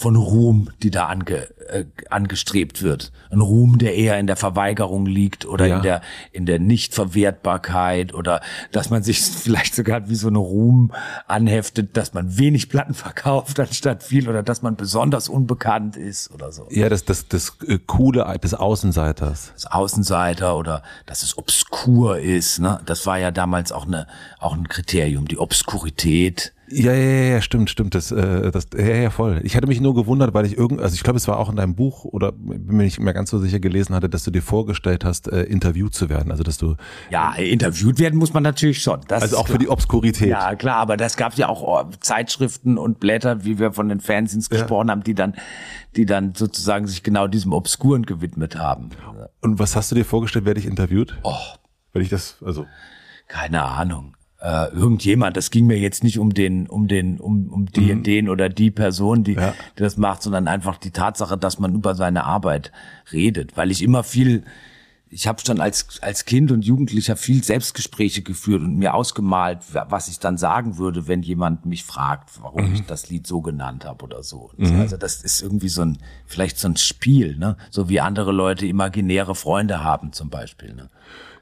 von 0.00 0.16
Ruhm, 0.16 0.70
die 0.82 0.90
da 0.90 1.08
ange, 1.08 1.46
äh, 1.68 1.84
angestrebt 2.08 2.80
wird. 2.82 3.12
Ein 3.30 3.42
Ruhm, 3.42 3.76
der 3.76 3.94
eher 3.96 4.18
in 4.18 4.26
der 4.26 4.36
Verweigerung 4.36 5.04
liegt 5.04 5.44
oder 5.44 5.66
Ja. 5.66 5.76
in 5.76 5.82
der 5.82 6.00
in 6.32 6.46
der 6.46 6.58
Nichtverwertbarkeit 6.58 8.14
oder 8.14 8.40
dass 8.72 8.88
man 8.88 9.02
sich 9.02 9.20
vielleicht 9.20 9.74
sogar 9.74 10.08
wie 10.08 10.14
so 10.14 10.28
eine 10.28 10.38
Ruhm 10.38 10.92
anheftet, 11.26 11.98
dass 11.98 12.14
man 12.14 12.38
wenig 12.38 12.70
Platten 12.70 12.94
verkauft 12.94 13.60
anstatt 13.60 14.02
viel 14.02 14.26
oder 14.26 14.42
dass 14.42 14.62
man 14.62 14.74
besonders 14.76 15.28
unbekannt 15.28 15.96
ist 15.96 16.30
oder 16.32 16.50
so. 16.50 16.66
Ja, 16.70 16.88
das, 16.88 17.04
das, 17.04 17.28
das 17.28 17.58
äh, 17.68 17.78
Coole 17.86 18.24
des 18.42 18.54
Außenseiters. 18.54 19.50
Als 19.52 19.66
Außenseiter 19.66 20.56
oder 20.56 20.82
dass 21.04 21.22
es 21.22 21.36
obskur 21.36 22.18
ist, 22.20 22.58
ne? 22.58 22.80
Das 22.86 23.04
war 23.04 23.18
ja 23.18 23.30
damals 23.30 23.70
auch 23.70 23.86
eine 23.86 24.06
auch 24.38 24.54
ein 24.56 24.66
Kriterium, 24.66 25.28
die 25.28 25.38
Obskurität. 25.38 26.54
Ja, 26.72 26.92
ja, 26.92 27.34
ja, 27.34 27.42
stimmt, 27.42 27.68
stimmt. 27.68 27.94
Das, 27.94 28.12
äh, 28.12 28.50
das, 28.52 28.68
ja, 28.76 28.84
ja, 28.84 29.10
voll. 29.10 29.40
Ich 29.42 29.56
hatte 29.56 29.66
mich 29.66 29.80
nur 29.80 29.94
gewundert, 29.94 30.34
weil 30.34 30.46
ich 30.46 30.56
irgend, 30.56 30.80
also 30.80 30.94
ich 30.94 31.02
glaube, 31.02 31.16
es 31.16 31.26
war 31.26 31.38
auch 31.38 31.50
in 31.50 31.56
deinem 31.56 31.74
Buch 31.74 32.04
oder 32.04 32.30
bin 32.32 32.76
mir 32.76 32.84
nicht 32.84 33.00
mehr 33.00 33.12
ganz 33.12 33.30
so 33.30 33.38
sicher 33.38 33.58
gelesen 33.58 33.94
hatte, 33.94 34.08
dass 34.08 34.22
du 34.22 34.30
dir 34.30 34.42
vorgestellt 34.42 35.04
hast, 35.04 35.30
äh, 35.32 35.42
interviewt 35.42 35.94
zu 35.94 36.08
werden. 36.08 36.30
Also 36.30 36.44
dass 36.44 36.58
du 36.58 36.76
ja 37.10 37.34
interviewt 37.34 37.98
werden 37.98 38.18
muss 38.18 38.32
man 38.32 38.44
natürlich 38.44 38.82
schon. 38.82 39.00
Das 39.08 39.22
also 39.22 39.38
auch 39.38 39.48
für 39.48 39.58
die 39.58 39.68
Obskurität. 39.68 40.28
Ja, 40.28 40.54
klar, 40.54 40.76
aber 40.76 40.96
das 40.96 41.16
gab 41.16 41.34
ja 41.34 41.48
auch 41.48 41.62
oh, 41.62 41.90
Zeitschriften 42.00 42.78
und 42.78 43.00
Blätter, 43.00 43.44
wie 43.44 43.58
wir 43.58 43.72
von 43.72 43.88
den 43.88 44.00
Fanzines 44.00 44.48
ja. 44.50 44.58
gesprochen 44.58 44.90
haben, 44.90 45.02
die 45.02 45.14
dann, 45.14 45.34
die 45.96 46.06
dann 46.06 46.34
sozusagen 46.34 46.86
sich 46.86 47.02
genau 47.02 47.26
diesem 47.26 47.52
Obskuren 47.52 48.06
gewidmet 48.06 48.56
haben. 48.56 48.90
Und 49.40 49.58
was 49.58 49.74
hast 49.74 49.90
du 49.90 49.96
dir 49.96 50.04
vorgestellt, 50.04 50.44
werde 50.44 50.60
ich 50.60 50.66
interviewt? 50.66 51.18
Oh, 51.24 51.34
wenn 51.92 52.02
ich 52.02 52.10
das, 52.10 52.36
also 52.44 52.66
keine 53.26 53.62
Ahnung 53.64 54.14
äh, 54.40 54.68
irgendjemand. 54.72 55.36
Das 55.36 55.50
ging 55.50 55.66
mir 55.66 55.78
jetzt 55.78 56.02
nicht 56.02 56.18
um 56.18 56.32
den, 56.32 56.66
um 56.66 56.88
den, 56.88 57.20
um, 57.20 57.48
um 57.50 57.66
die, 57.66 57.94
mhm. 57.94 58.02
den 58.02 58.28
oder 58.28 58.48
die 58.48 58.70
Person, 58.70 59.24
die, 59.24 59.34
ja. 59.34 59.54
die 59.76 59.82
das 59.82 59.96
macht, 59.96 60.22
sondern 60.22 60.48
einfach 60.48 60.78
die 60.78 60.90
Tatsache, 60.90 61.36
dass 61.36 61.58
man 61.58 61.74
über 61.74 61.94
seine 61.94 62.24
Arbeit 62.24 62.72
redet. 63.12 63.56
Weil 63.56 63.70
ich 63.70 63.82
immer 63.82 64.02
viel, 64.02 64.44
ich 65.10 65.26
habe 65.26 65.42
schon 65.44 65.60
als, 65.60 66.00
als 66.00 66.24
Kind 66.24 66.52
und 66.52 66.64
Jugendlicher 66.64 67.16
viel 67.16 67.44
Selbstgespräche 67.44 68.22
geführt 68.22 68.62
und 68.62 68.76
mir 68.76 68.94
ausgemalt, 68.94 69.58
was 69.72 70.08
ich 70.08 70.20
dann 70.20 70.38
sagen 70.38 70.78
würde, 70.78 71.06
wenn 71.06 71.22
jemand 71.22 71.66
mich 71.66 71.84
fragt, 71.84 72.30
warum 72.40 72.68
mhm. 72.68 72.74
ich 72.74 72.86
das 72.86 73.10
Lied 73.10 73.26
so 73.26 73.42
genannt 73.42 73.84
habe 73.84 74.04
oder 74.04 74.22
so. 74.22 74.52
Mhm. 74.56 74.80
Also 74.80 74.96
das 74.96 75.22
ist 75.22 75.42
irgendwie 75.42 75.68
so 75.68 75.82
ein, 75.82 75.98
vielleicht 76.26 76.58
so 76.58 76.68
ein 76.68 76.76
Spiel, 76.76 77.36
ne? 77.36 77.56
So 77.70 77.88
wie 77.88 78.00
andere 78.00 78.32
Leute 78.32 78.66
imaginäre 78.66 79.34
Freunde 79.34 79.84
haben 79.84 80.12
zum 80.12 80.30
Beispiel. 80.30 80.72
Ne? 80.72 80.88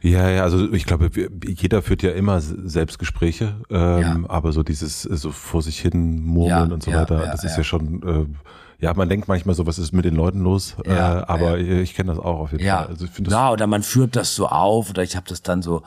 Ja, 0.01 0.31
ja, 0.31 0.43
also 0.45 0.73
ich 0.73 0.85
glaube, 0.85 1.11
jeder 1.45 1.83
führt 1.83 2.03
ja 2.03 2.13
immer 2.13 2.41
Selbstgespräche, 2.41 3.57
ähm, 3.69 4.01
ja. 4.01 4.17
aber 4.29 4.53
so 4.53 4.63
dieses 4.63 5.03
so 5.03 5.33
vor 5.33 5.63
sich 5.63 5.81
hin 5.81 6.23
murmeln 6.23 6.69
ja, 6.69 6.75
und 6.75 6.83
so 6.83 6.91
ja, 6.91 7.01
weiter, 7.01 7.19
das 7.19 7.43
ist 7.43 7.57
ja 7.57 7.65
schon, 7.65 8.03
äh, 8.03 8.85
ja, 8.85 8.95
man 8.95 9.09
denkt 9.09 9.27
manchmal 9.27 9.57
so, 9.57 9.67
was 9.67 9.79
ist 9.79 9.93
mit 9.93 10.05
den 10.05 10.15
Leuten 10.15 10.41
los, 10.41 10.77
äh, 10.85 10.93
aber 10.93 11.59
ich 11.59 11.95
kenne 11.95 12.13
das 12.13 12.21
auch 12.21 12.39
auf 12.39 12.53
jeden 12.53 12.65
Fall. 12.65 12.87
Also 12.87 13.07
ich 13.07 13.11
das 13.13 13.33
ja, 13.33 13.51
oder 13.51 13.67
man 13.67 13.83
führt 13.83 14.15
das 14.15 14.37
so 14.37 14.47
auf 14.47 14.91
oder 14.91 15.03
ich 15.03 15.17
habe 15.17 15.27
das 15.29 15.43
dann 15.43 15.63
so, 15.63 15.83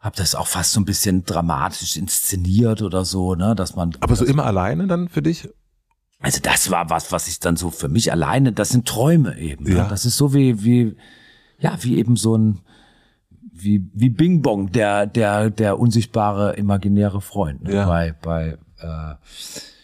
habe 0.00 0.16
das 0.16 0.34
auch 0.34 0.48
fast 0.48 0.72
so 0.72 0.80
ein 0.80 0.84
bisschen 0.84 1.24
dramatisch 1.24 1.96
inszeniert 1.96 2.82
oder 2.82 3.04
so, 3.04 3.36
ne, 3.36 3.54
dass 3.54 3.76
man. 3.76 3.96
Aber 4.00 4.16
so 4.16 4.24
immer 4.24 4.44
alleine 4.44 4.88
dann 4.88 5.08
für 5.08 5.22
dich? 5.22 5.48
Also 6.20 6.40
das 6.42 6.70
war 6.70 6.90
was, 6.90 7.12
was 7.12 7.28
ich 7.28 7.38
dann 7.38 7.56
so 7.56 7.70
für 7.70 7.88
mich 7.88 8.10
alleine, 8.10 8.52
das 8.52 8.70
sind 8.70 8.88
Träume 8.88 9.38
eben. 9.38 9.64
Ne? 9.64 9.76
Ja. 9.76 9.82
Ne? 9.84 9.88
Das 9.90 10.06
ist 10.06 10.16
so 10.16 10.34
wie, 10.34 10.64
wie, 10.64 10.96
ja, 11.58 11.76
wie 11.80 11.98
eben 11.98 12.16
so 12.16 12.36
ein, 12.36 12.60
wie, 13.52 13.88
wie 13.92 14.10
Bing 14.10 14.42
Bong, 14.42 14.72
der, 14.72 15.06
der, 15.06 15.50
der 15.50 15.78
unsichtbare 15.78 16.56
imaginäre 16.56 17.20
Freund. 17.20 17.64
Ne? 17.64 17.74
Ja. 17.74 17.86
Bei, 17.86 18.14
bei, 18.20 18.58
äh, 18.78 19.14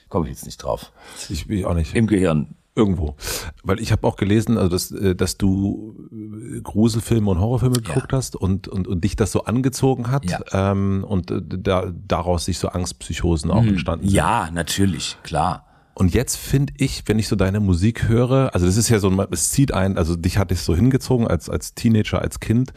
komme 0.09 0.27
ich 0.27 0.33
jetzt 0.33 0.47
nicht 0.47 0.59
drauf. 0.59 0.93
Ich, 1.29 1.49
ich 1.49 1.65
auch 1.65 1.75
nicht. 1.75 1.95
Im 1.95 2.07
Gehirn. 2.07 2.55
Irgendwo. 2.77 3.17
Weil 3.65 3.81
ich 3.81 3.91
habe 3.91 4.07
auch 4.07 4.17
gelesen, 4.17 4.57
also 4.57 4.69
dass, 4.69 4.93
äh, 4.93 5.15
dass 5.15 5.37
du 5.37 6.09
äh, 6.13 6.61
Gruselfilme 6.61 7.31
und 7.31 7.41
Horrorfilme 7.41 7.77
ja. 7.77 7.83
geguckt 7.83 8.13
hast 8.13 8.37
und, 8.37 8.69
und, 8.69 8.87
und 8.87 9.03
dich 9.03 9.17
das 9.17 9.33
so 9.33 9.45
angezogen 9.45 10.11
hat 10.11 10.25
ja. 10.25 10.41
ähm, 10.53 11.05
und 11.07 11.31
äh, 11.31 11.41
da, 11.43 11.93
daraus 11.93 12.45
sich 12.45 12.59
so 12.59 12.69
Angstpsychosen 12.69 13.51
auch 13.51 13.63
mhm. 13.63 13.71
entstanden 13.71 14.07
sind. 14.07 14.15
Ja, 14.15 14.51
natürlich, 14.53 15.19
klar. 15.25 15.67
Und 15.95 16.15
jetzt 16.15 16.37
finde 16.37 16.73
ich, 16.79 17.03
wenn 17.07 17.19
ich 17.19 17.29
so 17.29 17.37
deine 17.37 17.61
Musik 17.61 18.09
höre, 18.09 18.55
also 18.55 18.67
das 18.67 18.77
ist 18.77 18.89
ja 18.89 18.99
so, 18.99 19.11
es 19.31 19.51
zieht 19.51 19.75
ein, 19.75 19.99
also 19.99 20.17
dich 20.17 20.39
hat 20.39 20.53
es 20.53 20.65
so 20.65 20.75
hingezogen 20.75 21.27
als, 21.27 21.51
als 21.51 21.75
Teenager, 21.75 22.23
als 22.23 22.41
Kind, 22.41 22.73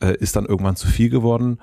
äh, 0.00 0.16
ist 0.16 0.36
dann 0.36 0.46
irgendwann 0.46 0.76
zu 0.76 0.86
viel 0.86 1.08
geworden. 1.08 1.58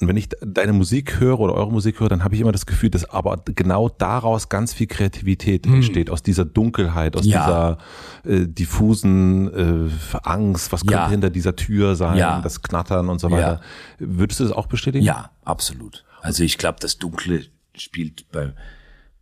Und 0.00 0.08
wenn 0.08 0.16
ich 0.16 0.28
deine 0.40 0.72
Musik 0.72 1.20
höre 1.20 1.38
oder 1.38 1.54
eure 1.54 1.70
Musik 1.70 2.00
höre, 2.00 2.08
dann 2.08 2.24
habe 2.24 2.34
ich 2.34 2.40
immer 2.40 2.50
das 2.50 2.66
Gefühl, 2.66 2.90
dass 2.90 3.04
aber 3.04 3.40
genau 3.54 3.88
daraus 3.88 4.48
ganz 4.48 4.74
viel 4.74 4.88
Kreativität 4.88 5.66
hm. 5.66 5.74
entsteht, 5.74 6.10
aus 6.10 6.22
dieser 6.22 6.44
Dunkelheit, 6.44 7.16
aus 7.16 7.24
ja. 7.24 7.78
dieser 8.24 8.34
äh, 8.42 8.48
diffusen 8.48 9.88
äh, 9.88 10.18
Angst, 10.24 10.72
was 10.72 10.80
könnte 10.80 10.94
ja. 10.94 11.08
hinter 11.08 11.30
dieser 11.30 11.54
Tür 11.54 11.94
sein, 11.94 12.18
ja. 12.18 12.40
das 12.40 12.60
Knattern 12.62 13.08
und 13.08 13.20
so 13.20 13.30
weiter. 13.30 13.60
Würdest 14.00 14.40
du 14.40 14.44
das 14.44 14.52
auch 14.52 14.66
bestätigen? 14.66 15.04
Ja, 15.04 15.30
absolut. 15.44 16.04
Also 16.22 16.42
ich 16.42 16.58
glaube, 16.58 16.78
das 16.80 16.98
Dunkle 16.98 17.44
spielt 17.76 18.30
bei, 18.32 18.52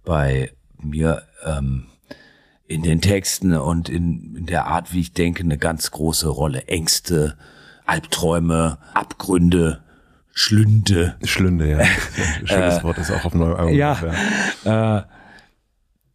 bei 0.05 0.53
mir 0.85 1.23
ähm, 1.45 1.87
in 2.67 2.83
den 2.83 3.01
Texten 3.01 3.55
und 3.55 3.89
in, 3.89 4.37
in 4.37 4.47
der 4.47 4.67
Art, 4.67 4.93
wie 4.93 5.01
ich 5.01 5.13
denke, 5.13 5.43
eine 5.43 5.59
ganz 5.59 5.91
große 5.91 6.29
Rolle. 6.29 6.67
Ängste, 6.69 7.37
Albträume, 7.85 8.79
Abgründe, 8.95 9.83
Schlünde. 10.33 11.17
Schlünde, 11.25 11.71
ja. 11.71 11.85
Schönes 12.45 12.79
äh, 12.79 12.83
Wort 12.83 12.99
ist 12.99 13.11
auch 13.11 13.25
auf 13.25 13.35
neuem 13.35 13.57
Album. 13.57 13.75
Ja, 13.75 13.99
ja. 14.65 14.99
Äh, 14.99 15.05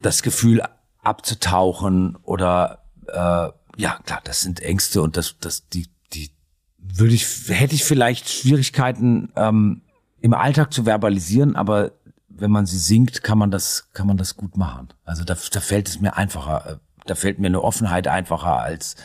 das 0.02 0.24
Gefühl 0.24 0.62
abzutauchen 1.04 2.16
oder 2.24 2.84
äh, 3.08 3.50
ja, 3.80 4.00
klar, 4.06 4.22
das 4.24 4.42
sind 4.42 4.60
Ängste 4.62 5.02
und 5.02 5.18
das, 5.18 5.36
das, 5.40 5.70
die, 5.70 5.88
die 6.14 6.32
würde 6.80 7.14
ich, 7.14 7.28
hätte 7.50 7.76
ich 7.76 7.84
vielleicht 7.84 8.30
Schwierigkeiten 8.30 9.32
ähm, 9.36 9.82
im 10.20 10.34
Alltag 10.34 10.74
zu 10.74 10.86
verbalisieren, 10.86 11.56
aber 11.56 11.92
wenn 12.40 12.52
man 12.52 12.66
sie 12.66 12.78
singt, 12.78 13.24
kann 13.24 13.38
man 13.38 13.52
das, 13.52 13.90
kann 13.94 14.08
man 14.08 14.18
das 14.18 14.36
gut 14.36 14.58
machen. 14.58 14.90
Also 15.06 15.24
da, 15.24 15.36
da 15.52 15.60
fällt 15.60 15.88
es 15.88 16.00
mir 16.00 16.16
einfacher, 16.18 16.72
äh, 16.72 16.76
da 17.06 17.16
fällt 17.16 17.40
mir 17.40 17.48
eine 17.48 17.64
Offenheit 17.64 18.08
einfacher 18.08 18.60
als 18.60 18.96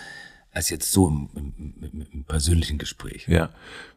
als 0.52 0.70
jetzt 0.70 0.92
so 0.92 1.08
im, 1.08 1.28
im, 1.34 2.06
im 2.12 2.24
persönlichen 2.24 2.78
Gespräch. 2.78 3.26
Ja. 3.26 3.50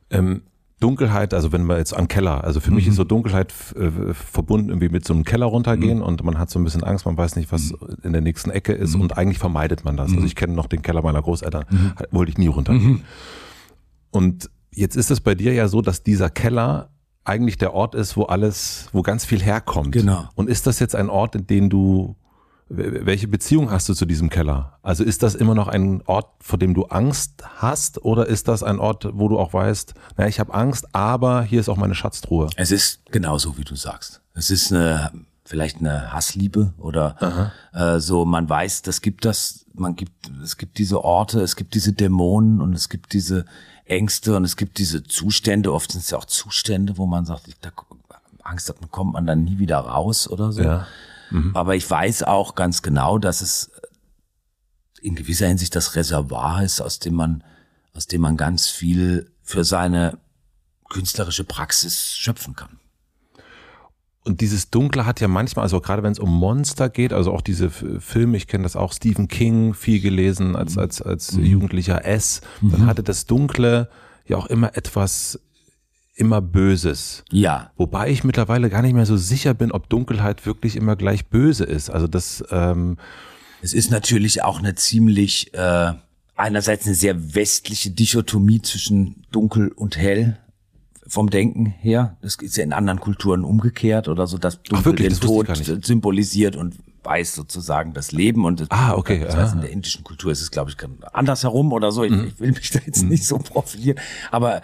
Ähm, 0.09 0.43
Dunkelheit, 0.79 1.33
also 1.33 1.51
wenn 1.51 1.65
wir 1.65 1.77
jetzt 1.77 1.93
an 1.93 2.07
Keller, 2.07 2.43
also 2.43 2.59
für 2.59 2.69
mhm. 2.69 2.77
mich 2.77 2.87
ist 2.87 2.95
so 2.95 3.03
Dunkelheit 3.03 3.53
äh, 3.75 4.13
verbunden 4.13 4.69
irgendwie 4.69 4.89
mit 4.89 5.05
so 5.05 5.13
einem 5.13 5.23
Keller 5.23 5.45
runtergehen 5.45 5.99
mhm. 5.99 6.03
und 6.03 6.23
man 6.23 6.37
hat 6.37 6.49
so 6.49 6.59
ein 6.59 6.63
bisschen 6.63 6.83
Angst, 6.83 7.05
man 7.05 7.17
weiß 7.17 7.37
nicht, 7.37 7.51
was 7.51 7.71
mhm. 7.71 7.97
in 8.03 8.11
der 8.13 8.21
nächsten 8.21 8.49
Ecke 8.49 8.73
ist 8.73 8.95
mhm. 8.95 9.01
und 9.01 9.17
eigentlich 9.17 9.39
vermeidet 9.39 9.85
man 9.85 9.95
das. 9.97 10.09
Also 10.09 10.19
mhm. 10.19 10.25
ich 10.25 10.35
kenne 10.35 10.53
noch 10.53 10.67
den 10.67 10.81
Keller 10.81 11.01
meiner 11.01 11.21
Großeltern, 11.21 11.65
mhm. 11.69 11.93
wollte 12.11 12.31
ich 12.31 12.37
nie 12.37 12.47
runtergehen. 12.47 13.03
Und 14.11 14.49
jetzt 14.71 14.95
ist 14.95 15.11
es 15.11 15.21
bei 15.21 15.35
dir 15.35 15.53
ja 15.53 15.67
so, 15.67 15.81
dass 15.81 16.03
dieser 16.03 16.29
Keller 16.29 16.89
eigentlich 17.25 17.57
der 17.57 17.73
Ort 17.73 17.95
ist, 17.95 18.15
wo 18.15 18.23
alles, 18.23 18.87
wo 18.93 19.01
ganz 19.01 19.25
viel 19.25 19.41
herkommt. 19.41 19.91
Genau. 19.91 20.29
Und 20.35 20.49
ist 20.49 20.67
das 20.67 20.79
jetzt 20.79 20.95
ein 20.95 21.09
Ort, 21.09 21.35
in 21.35 21.47
den 21.47 21.69
du 21.69 22.15
welche 22.67 23.27
Beziehung 23.27 23.69
hast 23.69 23.87
du 23.89 23.93
zu 23.93 24.05
diesem 24.05 24.29
Keller? 24.29 24.79
Also 24.81 25.03
ist 25.03 25.21
das 25.21 25.35
immer 25.35 25.53
noch 25.53 25.67
ein 25.67 26.01
Ort, 26.07 26.31
vor 26.39 26.57
dem 26.57 26.73
du 26.73 26.85
Angst 26.85 27.43
hast 27.57 28.03
oder 28.03 28.25
ist 28.25 28.47
das 28.47 28.63
ein 28.63 28.79
Ort, 28.79 29.07
wo 29.13 29.27
du 29.27 29.37
auch 29.37 29.53
weißt, 29.53 29.93
naja, 30.17 30.29
ich 30.29 30.39
habe 30.39 30.53
Angst, 30.53 30.87
aber 30.93 31.43
hier 31.43 31.59
ist 31.59 31.69
auch 31.69 31.77
meine 31.77 31.93
Schatztruhe? 31.93 32.49
Es 32.55 32.71
ist 32.71 33.05
genauso, 33.11 33.57
wie 33.57 33.63
du 33.63 33.75
sagst. 33.75 34.21
Es 34.33 34.49
ist 34.49 34.73
eine, 34.73 35.11
vielleicht 35.43 35.77
eine 35.77 36.11
Hassliebe 36.11 36.73
oder 36.79 37.51
äh, 37.71 37.99
so, 37.99 38.25
man 38.25 38.49
weiß, 38.49 38.81
das 38.81 39.01
gibt 39.01 39.25
das, 39.25 39.65
man 39.73 39.95
gibt, 39.95 40.31
es 40.43 40.57
gibt 40.57 40.79
diese 40.79 41.03
Orte, 41.03 41.41
es 41.41 41.55
gibt 41.55 41.75
diese 41.75 41.93
Dämonen 41.93 42.61
und 42.61 42.73
es 42.73 42.89
gibt 42.89 43.13
diese 43.13 43.45
Ängste 43.85 44.35
und 44.35 44.43
es 44.43 44.57
gibt 44.57 44.77
diese 44.77 45.03
Zustände, 45.03 45.71
oft 45.71 45.91
sind 45.91 46.01
es 46.01 46.09
ja 46.09 46.17
auch 46.17 46.25
Zustände, 46.25 46.97
wo 46.97 47.05
man 47.05 47.25
sagt, 47.25 47.47
da 47.61 47.71
Angst 48.43 48.69
hat, 48.69 48.77
kommt 48.91 49.13
man 49.13 49.25
dann 49.25 49.43
nie 49.43 49.57
wieder 49.59 49.77
raus 49.79 50.27
oder 50.27 50.51
so. 50.51 50.61
Ja. 50.61 50.87
Mhm. 51.31 51.55
Aber 51.55 51.75
ich 51.75 51.89
weiß 51.89 52.23
auch 52.23 52.55
ganz 52.55 52.81
genau, 52.81 53.17
dass 53.17 53.41
es 53.41 53.71
in 55.01 55.15
gewisser 55.15 55.47
Hinsicht 55.47 55.75
das 55.75 55.95
Reservoir 55.95 56.63
ist, 56.63 56.81
aus 56.81 56.99
dem 56.99 57.15
man, 57.15 57.43
aus 57.93 58.07
dem 58.07 58.21
man 58.21 58.37
ganz 58.37 58.67
viel 58.67 59.31
für 59.43 59.63
seine 59.63 60.17
künstlerische 60.89 61.43
Praxis 61.43 62.15
schöpfen 62.15 62.55
kann. 62.55 62.79
Und 64.25 64.41
dieses 64.41 64.71
Dunkle 64.71 65.05
hat 65.05 65.21
ja 65.21 65.27
manchmal, 65.27 65.63
also 65.63 65.79
gerade 65.79 66.01
wenn 66.01 66.11
es 66.11 66.19
um 66.19 66.31
Monster 66.31 66.89
geht, 66.89 67.13
also 67.13 67.31
auch 67.31 67.41
diese 67.41 67.69
Filme, 67.69 68.37
ich 68.37 68.47
kenne 68.47 68.63
das 68.63 68.75
auch, 68.75 68.91
Stephen 68.91 69.27
King, 69.27 69.75
viel 69.75 70.01
gelesen 70.01 70.55
als, 70.55 70.77
als, 70.77 71.01
als 71.01 71.33
mhm. 71.33 71.45
Jugendlicher 71.45 72.05
S, 72.05 72.41
dann 72.61 72.81
mhm. 72.81 72.85
hatte 72.87 73.03
das 73.03 73.27
Dunkle 73.27 73.87
ja 74.27 74.37
auch 74.37 74.47
immer 74.47 74.75
etwas 74.75 75.39
immer 76.15 76.41
Böses. 76.41 77.23
Ja. 77.29 77.71
Wobei 77.75 78.09
ich 78.09 78.23
mittlerweile 78.23 78.69
gar 78.69 78.81
nicht 78.81 78.93
mehr 78.93 79.05
so 79.05 79.17
sicher 79.17 79.53
bin, 79.53 79.71
ob 79.71 79.89
Dunkelheit 79.89 80.45
wirklich 80.45 80.75
immer 80.75 80.95
gleich 80.95 81.27
böse 81.27 81.65
ist. 81.65 81.89
Also 81.89 82.07
das. 82.07 82.43
Ähm 82.51 82.97
es 83.61 83.73
ist 83.73 83.91
natürlich 83.91 84.41
auch 84.41 84.59
eine 84.59 84.75
ziemlich 84.75 85.53
äh, 85.53 85.93
einerseits 86.35 86.85
eine 86.85 86.95
sehr 86.95 87.35
westliche 87.35 87.91
Dichotomie 87.91 88.61
zwischen 88.61 89.25
dunkel 89.31 89.69
und 89.69 89.97
hell 89.97 90.37
vom 91.07 91.29
Denken 91.29 91.65
her. 91.65 92.17
Das 92.21 92.35
ist 92.35 92.57
ja 92.57 92.63
in 92.63 92.73
anderen 92.73 92.99
Kulturen 92.99 93.43
umgekehrt 93.43 94.07
oder 94.07 94.27
so, 94.27 94.37
dass 94.37 94.61
dunkel 94.63 94.79
Ach, 94.79 94.85
wirklich? 94.85 95.19
den 95.19 95.19
Tod 95.19 95.85
symbolisiert 95.85 96.55
und 96.55 96.75
weiß 97.03 97.35
sozusagen 97.35 97.93
das 97.93 98.11
Leben 98.11 98.45
und 98.45 98.61
das, 98.61 98.71
ah, 98.71 98.95
okay. 98.95 99.19
Das 99.23 99.35
heißt, 99.35 99.53
in 99.53 99.61
der 99.61 99.69
indischen 99.69 100.03
Kultur 100.03 100.31
ist 100.31 100.41
es, 100.41 100.49
glaube 100.49 100.71
ich, 100.71 100.77
andersherum 101.13 101.71
oder 101.71 101.91
so. 101.91 102.03
Ich, 102.03 102.11
mhm. 102.11 102.27
ich 102.27 102.39
will 102.39 102.51
mich 102.51 102.71
da 102.71 102.79
jetzt 102.83 103.03
mhm. 103.03 103.09
nicht 103.09 103.25
so 103.25 103.37
profilieren. 103.37 103.99
Aber 104.31 104.61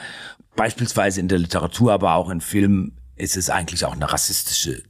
beispielsweise 0.55 1.19
in 1.19 1.27
der 1.27 1.37
Literatur, 1.37 1.93
aber 1.93 2.15
auch 2.15 2.29
in 2.29 2.41
Filmen 2.41 2.93
ist 3.15 3.37
es 3.37 3.51
eigentlich 3.51 3.85
auch 3.85 3.93
eine 3.93 4.11
rassistische 4.11 4.81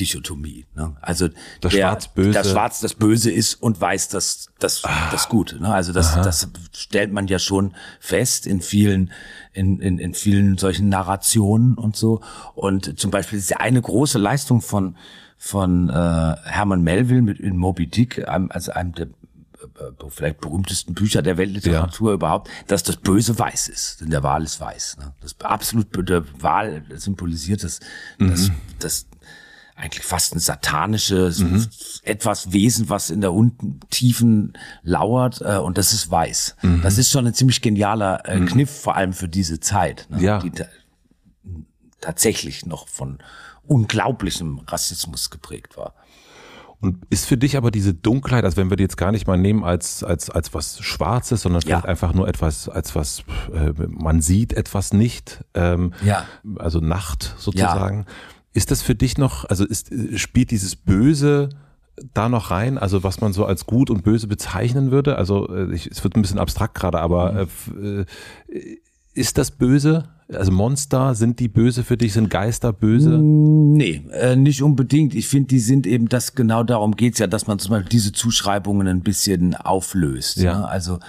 Dichotomie. 0.00 0.66
Ne? 0.74 0.96
Also 1.00 1.28
das 1.60 1.72
der, 1.72 1.80
Schwarz-Böse. 1.80 2.30
das 2.32 2.50
Schwarz 2.50 2.80
das 2.80 2.94
Böse 2.94 3.30
ist 3.30 3.54
und 3.54 3.80
weiß 3.80 4.08
das 4.08 4.48
das 4.58 4.82
Ah. 4.84 5.10
das 5.12 5.28
Gute. 5.28 5.60
Ne? 5.60 5.72
Also 5.72 5.92
das 5.92 6.14
das 6.14 6.48
stellt 6.72 7.12
man 7.12 7.26
ja 7.28 7.38
schon 7.38 7.74
fest 8.00 8.46
in 8.46 8.60
vielen 8.60 9.12
in, 9.52 9.80
in, 9.80 9.98
in 9.98 10.14
vielen 10.14 10.58
solchen 10.58 10.88
Narrationen 10.88 11.74
und 11.74 11.96
so. 11.96 12.20
Und 12.54 12.98
zum 12.98 13.10
Beispiel 13.10 13.38
ist 13.38 13.50
ja 13.50 13.58
eine 13.58 13.82
große 13.82 14.18
Leistung 14.18 14.60
von 14.62 14.96
von 15.36 15.88
äh, 15.88 15.92
Herman 15.92 16.82
Melville 16.82 17.22
mit 17.22 17.40
in 17.40 17.56
Moby 17.56 17.86
Dick, 17.86 18.28
einem, 18.28 18.50
also 18.50 18.72
einem 18.72 18.92
der 18.92 19.06
äh, 19.06 19.92
vielleicht 20.10 20.40
berühmtesten 20.40 20.94
Bücher 20.94 21.22
der 21.22 21.38
Weltliteratur 21.38 22.12
überhaupt, 22.12 22.50
dass 22.66 22.82
das 22.82 22.96
Böse 22.96 23.38
weiß 23.38 23.68
ist. 23.68 24.00
Denn 24.00 24.10
der 24.10 24.22
Wal 24.22 24.42
ist 24.42 24.60
weiß. 24.60 24.98
Ne? 24.98 25.12
Das 25.20 25.40
absolut 25.40 25.86
der 26.08 26.24
Wal 26.42 26.82
symbolisiert 26.96 27.64
das, 27.64 27.80
das, 28.18 28.50
das 28.78 29.06
eigentlich 29.80 30.04
fast 30.04 30.34
ein 30.34 30.38
satanisches 30.38 32.00
etwas 32.04 32.52
Wesen, 32.52 32.88
was 32.88 33.10
in 33.10 33.20
der 33.20 33.32
unten 33.32 33.80
Tiefen 33.90 34.52
lauert 34.82 35.40
äh, 35.40 35.56
und 35.58 35.78
das 35.78 35.92
ist 35.92 36.10
weiß. 36.10 36.56
Das 36.82 36.98
ist 36.98 37.10
schon 37.10 37.26
ein 37.26 37.34
ziemlich 37.34 37.60
genialer 37.62 38.28
äh, 38.28 38.40
Kniff, 38.44 38.70
vor 38.82 38.96
allem 38.96 39.12
für 39.12 39.28
diese 39.28 39.58
Zeit, 39.60 40.06
ne? 40.10 40.22
Ja. 40.22 40.38
die 40.38 40.50
ta 40.50 40.64
tatsächlich 42.00 42.64
noch 42.66 42.88
von 42.88 43.18
unglaublichem 43.66 44.60
Rassismus 44.66 45.30
geprägt 45.30 45.76
war. 45.76 45.94
Und 46.80 47.04
ist 47.10 47.26
für 47.26 47.36
dich 47.36 47.58
aber 47.58 47.70
diese 47.70 47.92
Dunkelheit, 47.92 48.44
also 48.44 48.56
wenn 48.56 48.70
wir 48.70 48.78
die 48.78 48.84
jetzt 48.84 48.96
gar 48.96 49.12
nicht 49.12 49.26
mal 49.26 49.36
nehmen 49.36 49.64
als, 49.64 50.02
als, 50.02 50.30
als 50.30 50.54
was 50.54 50.80
Schwarzes, 50.80 51.42
sondern 51.42 51.60
vielleicht 51.60 51.84
Ja. 51.84 51.88
einfach 51.90 52.14
nur 52.14 52.26
etwas, 52.26 52.70
als 52.70 52.94
was, 52.94 53.22
äh, 53.52 53.72
man 53.88 54.22
sieht 54.22 54.54
etwas 54.54 54.94
nicht, 54.94 55.44
ähm, 55.52 55.92
Ja. 56.02 56.24
also 56.56 56.80
Nacht 56.80 57.34
sozusagen. 57.36 58.06
Ist 58.52 58.70
das 58.70 58.82
für 58.82 58.94
dich 58.94 59.18
noch, 59.18 59.44
also 59.48 59.64
ist, 59.64 59.90
spielt 60.16 60.50
dieses 60.50 60.76
Böse 60.76 61.50
da 62.14 62.28
noch 62.28 62.50
rein, 62.50 62.78
also 62.78 63.02
was 63.04 63.20
man 63.20 63.32
so 63.32 63.44
als 63.44 63.66
gut 63.66 63.90
und 63.90 64.02
böse 64.02 64.26
bezeichnen 64.26 64.90
würde? 64.90 65.16
Also 65.16 65.48
äh, 65.54 65.74
ich, 65.74 65.86
es 65.86 66.02
wird 66.02 66.16
ein 66.16 66.22
bisschen 66.22 66.38
abstrakt 66.38 66.74
gerade, 66.74 66.98
aber 67.00 67.34
äh, 67.34 67.42
f- 67.42 67.72
äh, 67.80 68.04
ist 69.12 69.38
das 69.38 69.50
böse? 69.50 70.04
Also 70.32 70.52
Monster, 70.52 71.16
sind 71.16 71.40
die 71.40 71.48
böse 71.48 71.82
für 71.82 71.96
dich? 71.96 72.12
Sind 72.12 72.30
Geister 72.30 72.72
böse? 72.72 73.18
Nee, 73.18 74.04
äh, 74.12 74.36
nicht 74.36 74.62
unbedingt. 74.62 75.14
Ich 75.14 75.28
finde, 75.28 75.48
die 75.48 75.58
sind 75.58 75.86
eben 75.86 76.08
das, 76.08 76.36
genau 76.36 76.62
darum 76.62 76.94
geht's 76.94 77.18
ja, 77.18 77.26
dass 77.26 77.48
man 77.48 77.58
zum 77.58 77.72
Beispiel 77.72 77.88
diese 77.88 78.12
Zuschreibungen 78.12 78.86
ein 78.86 79.02
bisschen 79.02 79.54
auflöst. 79.56 80.36
Ja. 80.38 80.60
Ne? 80.60 80.68
Also 80.68 81.00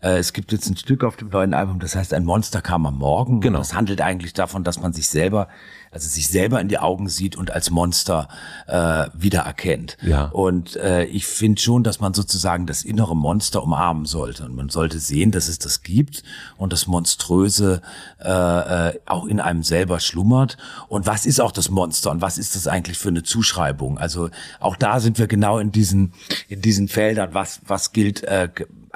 äh, 0.00 0.18
es 0.18 0.32
gibt 0.32 0.52
jetzt 0.52 0.70
ein 0.70 0.76
Stück 0.76 1.02
auf 1.02 1.16
dem 1.16 1.30
neuen 1.30 1.52
Album, 1.54 1.80
das 1.80 1.96
heißt, 1.96 2.14
ein 2.14 2.24
Monster 2.24 2.62
kam 2.62 2.86
am 2.86 2.98
Morgen. 2.98 3.40
Genau. 3.40 3.58
Das 3.58 3.74
handelt 3.74 4.00
eigentlich 4.00 4.32
davon, 4.32 4.62
dass 4.62 4.80
man 4.80 4.92
sich 4.92 5.08
selber, 5.08 5.48
also 5.90 6.08
sich 6.08 6.28
selber 6.28 6.60
in 6.60 6.68
die 6.68 6.78
Augen 6.78 7.08
sieht 7.08 7.36
und 7.36 7.50
als 7.50 7.70
Monster 7.70 8.28
äh, 8.66 9.06
wiedererkennt. 9.14 9.96
Ja. 10.02 10.26
Und 10.26 10.76
äh, 10.76 11.04
ich 11.04 11.26
finde 11.26 11.60
schon, 11.60 11.82
dass 11.82 12.00
man 12.00 12.14
sozusagen 12.14 12.66
das 12.66 12.84
innere 12.84 13.16
Monster 13.16 13.62
umarmen 13.62 14.04
sollte. 14.04 14.44
Und 14.44 14.54
man 14.54 14.68
sollte 14.68 14.98
sehen, 14.98 15.30
dass 15.30 15.48
es 15.48 15.58
das 15.58 15.82
gibt 15.82 16.22
und 16.56 16.72
das 16.72 16.86
Monströse 16.86 17.82
äh, 18.20 18.88
äh, 18.88 19.00
auch 19.06 19.26
in 19.26 19.40
einem 19.40 19.62
selber 19.62 20.00
schlummert. 20.00 20.56
Und 20.88 21.06
was 21.06 21.26
ist 21.26 21.40
auch 21.40 21.52
das 21.52 21.70
Monster 21.70 22.10
und 22.10 22.20
was 22.20 22.38
ist 22.38 22.56
das 22.56 22.66
eigentlich 22.66 22.98
für 22.98 23.08
eine 23.08 23.22
Zuschreibung? 23.22 23.98
Also 23.98 24.30
auch 24.60 24.76
da 24.76 25.00
sind 25.00 25.18
wir 25.18 25.26
genau 25.26 25.58
in 25.58 25.72
diesen 25.72 26.12
in 26.48 26.60
diesen 26.60 26.88
Feldern. 26.88 27.34
Was 27.34 27.60
was 27.66 27.92
gilt 27.92 28.24
äh, 28.24 28.48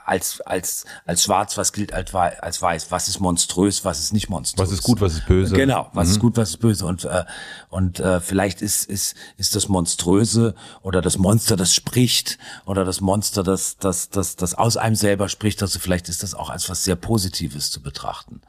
als 0.04 0.40
als 0.42 0.84
als 1.06 1.22
schwarz? 1.22 1.56
Was 1.56 1.72
gilt 1.72 1.92
als, 1.92 2.14
als 2.14 2.60
weiß? 2.60 2.90
Was 2.90 3.08
ist 3.08 3.20
monströs? 3.20 3.84
Was 3.84 4.00
ist 4.00 4.12
nicht 4.12 4.28
monströs? 4.28 4.66
Was 4.66 4.72
ist 4.72 4.82
gut, 4.82 5.00
was 5.00 5.14
ist 5.14 5.26
böse? 5.26 5.54
Genau, 5.54 5.88
was 5.92 6.10
ist 6.10 6.20
gut, 6.20 6.36
was 6.36 6.50
ist 6.50 6.58
böse 6.58 6.86
und 6.86 7.04
äh, 7.04 7.24
und 7.68 8.00
äh, 8.00 8.20
vielleicht 8.20 8.62
ist 8.62 8.84
ist 8.84 9.14
ist 9.36 9.54
das 9.54 9.68
monströse 9.68 10.54
oder 10.82 11.02
das 11.02 11.18
Monster, 11.18 11.56
das 11.56 11.74
spricht 11.74 12.38
oder 12.66 12.84
das 12.84 13.00
Monster, 13.00 13.42
das 13.42 13.76
das 13.78 14.10
das 14.10 14.36
das 14.36 14.54
aus 14.54 14.76
einem 14.76 14.96
selber 14.96 15.28
spricht. 15.28 15.62
Also 15.62 15.78
vielleicht 15.78 16.08
ist 16.08 16.22
das 16.22 16.34
auch 16.34 16.50
als 16.50 16.68
was 16.68 16.84
sehr 16.84 16.96
Positives 16.96 17.70
zu 17.70 17.82
betrachten. 17.82 18.40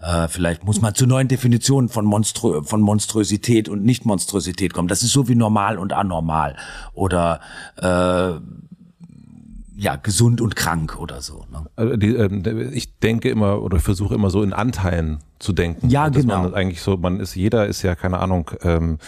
Äh, 0.00 0.28
vielleicht 0.28 0.64
muss 0.64 0.80
man 0.80 0.94
zu 0.94 1.06
neuen 1.06 1.28
Definitionen 1.28 1.88
von 1.88 2.04
Monströ 2.04 2.62
von 2.62 2.80
Monstrosität 2.80 3.68
und 3.68 3.84
Nicht-Monstrosität 3.84 4.72
kommen. 4.74 4.88
Das 4.88 5.02
ist 5.02 5.12
so 5.12 5.28
wie 5.28 5.34
normal 5.34 5.78
und 5.78 5.92
anormal 5.92 6.56
oder 6.94 7.40
äh, 7.76 8.40
ja 9.76 9.96
gesund 9.96 10.40
und 10.40 10.56
krank 10.56 10.98
oder 10.98 11.20
so. 11.20 11.44
Ne? 11.52 11.66
Also 11.76 11.96
die, 11.96 12.14
ähm, 12.14 12.70
ich 12.72 12.98
denke 12.98 13.28
immer 13.28 13.62
oder 13.62 13.76
ich 13.76 13.82
versuche 13.82 14.14
immer 14.14 14.30
so 14.30 14.42
in 14.42 14.52
Anteilen 14.52 15.18
zu 15.38 15.52
denken. 15.52 15.88
Ja, 15.90 16.08
dass 16.08 16.22
genau. 16.22 16.42
Man 16.44 16.54
eigentlich 16.54 16.80
so, 16.80 16.96
man 16.96 17.20
ist, 17.20 17.34
jeder 17.34 17.66
ist 17.66 17.82
ja, 17.82 17.94
keine 17.94 18.18
Ahnung, 18.18 18.50
ähm, 18.62 18.98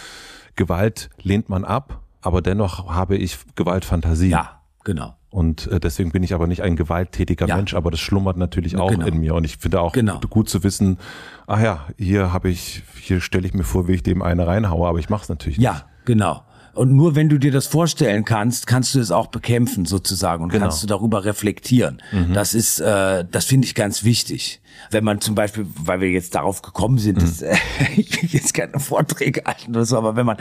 Gewalt 0.56 1.08
lehnt 1.22 1.48
man 1.48 1.64
ab, 1.64 2.00
aber 2.20 2.42
dennoch 2.42 2.92
habe 2.92 3.16
ich 3.16 3.38
Gewaltfantasie. 3.54 4.28
Ja, 4.30 4.60
genau. 4.84 5.14
Und 5.30 5.66
äh, 5.68 5.78
deswegen 5.78 6.10
bin 6.10 6.22
ich 6.22 6.34
aber 6.34 6.46
nicht 6.46 6.62
ein 6.62 6.74
gewalttätiger 6.74 7.46
Ja. 7.46 7.56
Mensch, 7.56 7.74
aber 7.74 7.90
das 7.90 8.00
schlummert 8.00 8.36
natürlich 8.38 8.76
auch 8.76 8.90
Genau. 8.90 9.06
in 9.06 9.18
mir. 9.20 9.34
Und 9.34 9.44
ich 9.44 9.58
finde 9.58 9.80
auch 9.80 9.92
Genau. 9.92 10.20
gut 10.30 10.48
zu 10.48 10.62
wissen, 10.64 10.98
ach 11.46 11.60
ja, 11.60 11.86
hier 11.98 12.32
habe 12.32 12.48
ich, 12.48 12.82
hier 13.00 13.20
stelle 13.20 13.46
ich 13.46 13.52
mir 13.54 13.64
vor, 13.64 13.88
wie 13.88 13.92
ich 13.92 14.02
dem 14.02 14.22
eine 14.22 14.46
reinhaue, 14.46 14.88
aber 14.88 14.98
ich 14.98 15.10
mache 15.10 15.22
es 15.24 15.28
natürlich 15.28 15.58
Ja, 15.58 15.82
genau. 16.06 16.42
Und 16.78 16.92
nur 16.92 17.16
wenn 17.16 17.28
du 17.28 17.38
dir 17.38 17.50
das 17.50 17.66
vorstellen 17.66 18.24
kannst, 18.24 18.66
kannst 18.66 18.94
du 18.94 19.00
es 19.00 19.10
auch 19.10 19.26
bekämpfen 19.26 19.84
sozusagen 19.84 20.44
und 20.44 20.50
Genau. 20.50 20.66
kannst 20.66 20.82
du 20.82 20.86
darüber 20.86 21.24
reflektieren. 21.24 22.00
Das 22.32 22.54
ist, 22.54 22.78
äh, 22.80 23.24
das 23.30 23.44
finde 23.46 23.66
ich 23.66 23.74
ganz 23.74 24.04
wichtig. 24.04 24.60
Wenn 24.92 25.02
man 25.02 25.20
zum 25.20 25.34
Beispiel, 25.34 25.66
weil 25.76 26.00
wir 26.00 26.08
jetzt 26.10 26.36
darauf 26.36 26.62
gekommen 26.62 26.98
sind, 26.98 27.20
dass, 27.20 27.42
äh, 27.42 27.56
ich 27.96 28.22
will 28.22 28.30
jetzt 28.30 28.54
keine 28.54 28.78
Vorträge 28.78 29.42
halten 29.44 29.72
oder 29.72 29.84
so, 29.84 29.96
aber 29.98 30.14
wenn 30.14 30.24
man, 30.24 30.36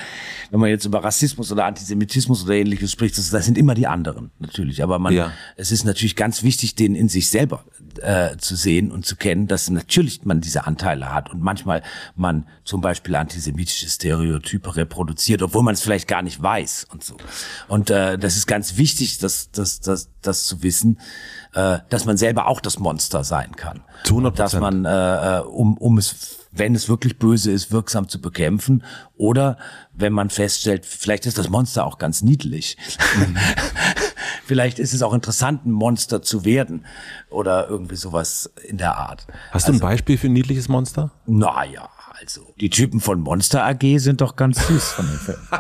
wenn 0.52 0.60
man 0.60 0.70
jetzt 0.70 0.86
über 0.86 1.04
Rassismus 1.04 1.52
oder 1.52 1.66
Antisemitismus 1.66 2.44
oder 2.44 2.54
ähnliches 2.54 2.92
spricht, 2.92 3.18
das, 3.18 3.32
das 3.32 3.46
sind 3.46 3.58
immer 3.58 3.74
die 3.74 3.88
anderen 3.88 4.30
natürlich. 4.38 4.84
Aber 4.84 5.00
man, 5.00 5.14
Ja. 5.14 5.32
es 5.56 5.72
ist 5.72 5.86
natürlich 5.86 6.16
ganz 6.16 6.44
wichtig, 6.44 6.76
den 6.76 6.94
in 6.94 7.10
sich 7.10 7.30
selber 7.32 7.64
äh, 8.00 8.38
zu 8.38 8.56
sehen 8.56 8.92
und 8.92 9.06
zu 9.06 9.16
kennen, 9.16 9.48
dass 9.48 9.70
natürlich 9.70 10.26
man 10.26 10.42
diese 10.42 10.66
Anteile 10.66 11.14
hat 11.14 11.32
und 11.32 11.42
manchmal 11.42 11.84
man 12.16 12.48
zum 12.64 12.82
Beispiel 12.82 13.16
antisemitische 13.16 13.90
Stereotype 13.90 14.76
reproduziert, 14.76 15.42
obwohl 15.42 15.64
man 15.64 15.74
es 15.74 15.82
vielleicht 15.82 16.08
gar 16.08 16.22
nicht 16.22 16.42
weiß 16.42 16.88
und 16.92 17.04
so. 17.04 17.18
Und 17.68 17.90
äh, 17.90 18.18
das 18.18 18.36
ist 18.36 18.48
ganz 18.48 18.78
wichtig, 18.78 19.20
das, 19.20 19.52
das, 19.52 19.80
das, 19.80 20.10
das 20.22 20.46
zu 20.46 20.64
wissen, 20.64 21.00
äh, 21.54 21.80
dass 21.90 22.06
man 22.06 22.18
selber 22.18 22.48
auch 22.48 22.62
das 22.62 22.80
Monster 22.80 23.24
sein 23.24 23.56
kann. 23.56 23.84
Zu 24.04 24.20
100%. 24.20 24.28
Und 24.28 24.40
Dass 24.40 24.54
man, 24.54 24.86
äh, 24.86 25.38
äh, 25.38 25.42
um, 25.42 25.78
um 25.78 25.98
es, 25.98 26.38
wenn 26.52 26.76
es 26.76 26.90
wirklich 26.90 27.18
böse 27.18 27.52
ist, 27.52 27.72
wirksam 27.72 28.10
zu 28.10 28.22
bekämpfen 28.22 28.84
oder 29.16 29.58
wenn 29.94 30.14
man 30.14 30.30
feststellt, 30.30 30.86
vielleicht 30.86 31.26
ist 31.26 31.38
das 31.38 31.50
Monster 31.50 31.86
auch 31.86 31.98
ganz 31.98 32.22
niedlich. 32.22 32.78
Vielleicht 34.46 34.80
ist 34.80 34.94
es 34.94 35.02
auch 35.02 35.14
interessant, 35.14 35.66
ein 35.66 35.72
Monster 35.72 36.22
zu 36.22 36.46
werden 36.46 36.86
oder 37.30 37.68
irgendwie 37.70 37.96
sowas 37.96 38.52
in 38.68 38.78
der 38.78 38.98
Art. 38.98 39.28
Hast 39.52 39.68
du 39.68 39.74
ein 39.74 39.80
Beispiel 39.80 40.18
für 40.18 40.28
ein 40.28 40.34
niedliches 40.34 40.68
Monster? 40.70 41.12
Naja, 41.26 41.90
also 42.20 42.54
die 42.60 42.70
Typen 42.70 43.00
von 43.00 43.20
Monster 43.20 43.66
AG 43.66 44.00
sind 44.00 44.22
doch 44.22 44.36
ganz 44.36 44.66
süß 44.68 44.92
von 44.92 45.06
den 45.08 45.18
Filmen. 45.18 45.48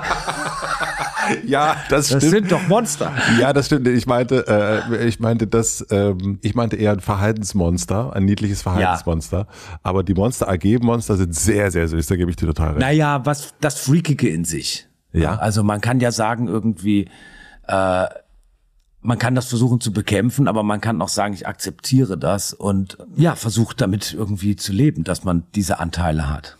Ja, 1.45 1.75
das, 1.89 2.09
Das 2.09 2.23
sind 2.23 2.51
doch 2.51 2.67
Monster. 2.67 3.11
Ja, 3.39 3.53
das 3.53 3.65
stimmt. 3.65 3.87
Ich 3.87 4.07
meinte, 4.07 4.45
äh, 4.89 5.05
ich 5.07 5.19
meinte 5.19 5.47
das, 5.47 5.85
ähm, 5.89 6.39
ich 6.41 6.55
meinte 6.55 6.75
eher 6.75 6.93
ein 6.93 6.99
Verhaltensmonster, 6.99 8.13
ein 8.15 8.25
niedliches 8.25 8.61
Verhaltensmonster. 8.61 9.47
Aber 9.83 10.03
die 10.03 10.13
Monster 10.13 10.47
AG 10.49 10.79
Monster 10.79 11.17
sind 11.17 11.35
sehr, 11.35 11.71
sehr 11.71 11.87
süß. 11.87 12.07
Da 12.07 12.15
gebe 12.15 12.29
ich 12.29 12.37
dir 12.37 12.45
total 12.45 12.69
recht. 12.69 12.79
Naja, 12.79 13.25
was 13.25 13.53
das 13.59 13.79
Freakige 13.79 14.29
in 14.29 14.45
sich. 14.45 14.87
Ja. 15.13 15.35
Also 15.35 15.63
man 15.63 15.81
kann 15.81 15.99
ja 15.99 16.11
sagen, 16.11 16.47
irgendwie, 16.47 17.09
äh, 17.67 18.05
man 19.07 19.17
kann 19.17 19.35
das 19.35 19.47
versuchen 19.47 19.79
zu 19.79 19.93
bekämpfen, 19.93 20.49
aber 20.49 20.63
man 20.63 20.81
kann 20.81 21.01
auch 21.01 21.07
sagen, 21.07 21.33
ich 21.33 21.47
akzeptiere 21.47 22.17
das 22.17 22.51
und 22.51 22.97
ja, 23.15 23.35
versucht 23.35 23.79
damit 23.79 24.13
irgendwie 24.13 24.57
zu 24.57 24.73
leben, 24.73 25.05
dass 25.05 25.23
man 25.23 25.43
diese 25.55 25.79
Anteile 25.79 26.29
hat. 26.29 26.57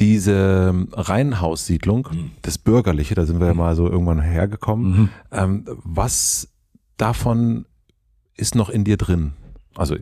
Diese 0.00 0.74
Reihenhaussiedlung, 0.90 2.08
das 2.42 2.58
Bürgerliche, 2.58 3.14
da 3.14 3.24
sind 3.24 3.38
wir 3.38 3.46
ja 3.46 3.54
mal 3.54 3.76
so 3.76 3.88
irgendwann 3.88 4.20
hergekommen. 4.20 5.10
Ähm, 5.30 5.64
was 5.84 6.48
davon 6.96 7.66
ist 8.36 8.56
noch 8.56 8.68
in 8.68 8.82
dir 8.82 8.96
drin? 8.96 9.34
Also 9.76 9.94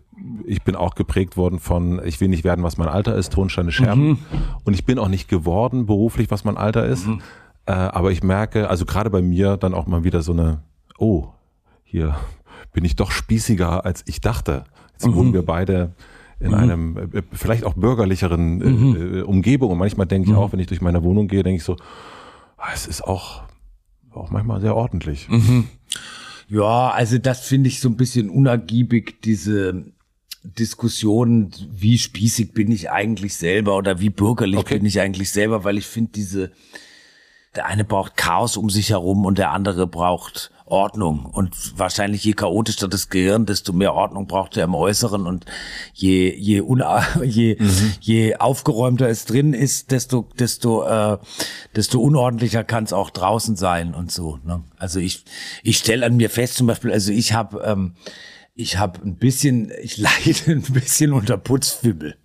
ich 0.47 0.63
bin 0.63 0.75
auch 0.75 0.95
geprägt 0.95 1.37
worden 1.37 1.59
von, 1.59 2.01
ich 2.07 2.19
will 2.23 2.29
nicht 2.29 2.45
werden, 2.45 2.65
was 2.65 2.79
mein 2.79 2.89
Alter 2.89 3.15
ist, 3.15 3.35
Tonsteine 3.35 3.73
Scherben. 3.73 4.25
Und 4.65 4.73
ich 4.73 4.87
bin 4.87 4.99
auch 4.99 5.09
nicht 5.09 5.29
geworden 5.29 5.85
beruflich, 5.85 6.31
was 6.31 6.45
mein 6.45 6.57
Alter 6.57 6.87
ist. 6.87 7.07
Äh, 7.71 7.73
aber 7.73 8.11
ich 8.11 8.25
merke, 8.25 8.69
also 8.69 8.85
gerade 8.85 9.11
bei 9.11 9.23
mir 9.23 9.57
dann 9.57 9.75
auch 9.75 9.87
mal 9.87 10.03
wieder 10.03 10.23
so 10.23 10.33
eine, 10.33 10.61
oh, 10.99 11.29
hier 11.85 12.17
bin 12.73 12.85
ich 12.85 12.97
doch 12.97 13.13
spießiger, 13.13 13.85
als 13.85 14.03
ich 14.07 14.21
dachte. 14.21 14.65
Jetzt 14.93 15.13
wohnen 15.15 15.33
wir 15.33 15.45
beide 15.47 15.95
in 16.41 16.53
einem 16.53 16.97
äh, 16.97 17.23
vielleicht 17.33 17.65
auch 17.65 17.75
bürgerlicheren 17.75 18.61
äh, 18.61 19.19
äh, 19.19 19.23
Umgebung. 19.23 19.71
Und 19.71 19.79
manchmal 19.79 20.07
denke 20.07 20.31
ich 20.31 20.37
auch, 20.37 20.53
wenn 20.53 20.59
ich 20.59 20.67
durch 20.67 20.81
meine 20.81 21.05
Wohnung 21.05 21.29
gehe, 21.29 21.45
denke 21.45 21.59
ich 21.59 21.65
so, 21.65 21.77
ah, 22.57 22.71
es 22.75 22.89
ist 22.89 23.03
auch, 23.03 23.45
auch 24.11 24.31
manchmal 24.31 24.61
sehr 24.61 24.75
ordentlich. 24.75 25.29
Ja, 26.49 26.91
also 26.91 27.19
das 27.19 27.47
finde 27.47 27.69
ich 27.69 27.79
so 27.79 27.89
ein 27.89 27.97
bisschen 27.97 28.31
unergiebig, 28.31 29.23
diese 29.23 29.85
Diskussionen, 30.43 31.53
wie 31.71 31.99
spießig 31.99 32.53
bin 32.53 32.73
ich 32.73 32.91
eigentlich 32.91 33.37
selber 33.37 33.77
oder 33.77 34.01
wie 34.01 34.11
bürgerlich 34.11 34.59
Okay. 34.59 34.79
bin 34.79 34.87
ich 34.87 35.01
eigentlich 35.01 35.31
selber, 35.31 35.63
weil 35.63 35.79
ich 35.79 35.87
finde 35.87 36.11
diese, 36.13 36.51
der 37.57 37.67
eine 37.67 37.85
braucht 37.85 38.17
Chaos 38.17 38.57
um 38.57 38.71
sich 38.71 38.91
herum 38.91 39.25
und 39.25 39.39
der 39.39 39.51
andere 39.51 39.87
braucht 39.87 40.51
Ordnung. 40.67 41.27
Und 41.27 41.79
wahrscheinlich 41.79 42.25
je 42.25 42.33
chaotischer 42.33 42.87
das 42.87 43.09
Gehirn, 43.09 43.45
desto 43.45 43.73
mehr 43.73 43.93
Ordnung 43.95 44.29
braucht 44.29 44.57
er 44.57 44.65
im 44.65 44.75
Äußeren. 44.75 45.27
Und 45.27 45.47
je, 45.93 46.33
je, 46.37 46.61
una, 46.61 47.05
je, 47.25 47.57
je 48.01 48.37
aufgeräumter 48.37 49.09
es 49.09 49.25
drin 49.25 49.53
ist, 49.53 49.91
desto, 49.91 50.29
desto, 50.39 50.85
äh, 50.85 51.19
desto 51.75 52.01
unordentlicher 52.01 52.63
kann 52.63 52.85
es 52.85 52.93
auch 52.93 53.11
draußen 53.11 53.57
sein 53.57 53.95
und 53.95 54.13
so. 54.13 54.39
Ne? 54.45 54.63
Also 54.79 55.01
ich, 55.01 55.25
ich 55.63 55.79
stelle 55.79 56.07
an 56.07 56.17
mir 56.17 56.31
fest, 56.31 56.55
zum 56.55 56.69
Beispiel, 56.69 56.93
also 56.93 57.11
ich 57.11 57.33
habe 57.33 57.63
ähm, 57.65 57.95
ich 58.61 58.79
habe 58.79 59.01
ein 59.03 59.17
bisschen, 59.17 59.73
ich 59.83 59.97
leide 59.97 60.53
ein 60.53 60.63
bisschen 60.63 61.13
unter 61.13 61.37
Putzfimmel. 61.37 62.17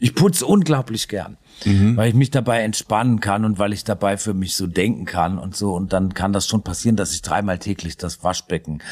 Ich 0.00 0.14
putze 0.14 0.44
unglaublich 0.44 1.08
gern, 1.08 1.38
weil 1.64 2.08
ich 2.10 2.14
mich 2.14 2.30
dabei 2.30 2.60
entspannen 2.60 3.20
kann 3.20 3.44
und 3.44 3.58
weil 3.58 3.72
ich 3.72 3.82
dabei 3.82 4.18
für 4.18 4.34
mich 4.34 4.54
so 4.56 4.66
denken 4.66 5.04
kann 5.04 5.38
und 5.38 5.56
so. 5.56 5.74
Und 5.74 5.92
dann 5.92 6.14
kann 6.14 6.32
das 6.32 6.46
schon 6.46 6.62
passieren, 6.62 6.96
dass 6.96 7.12
ich 7.12 7.22
dreimal 7.22 7.58
täglich 7.58 7.96
das 7.96 8.22
Waschbecken 8.22 8.82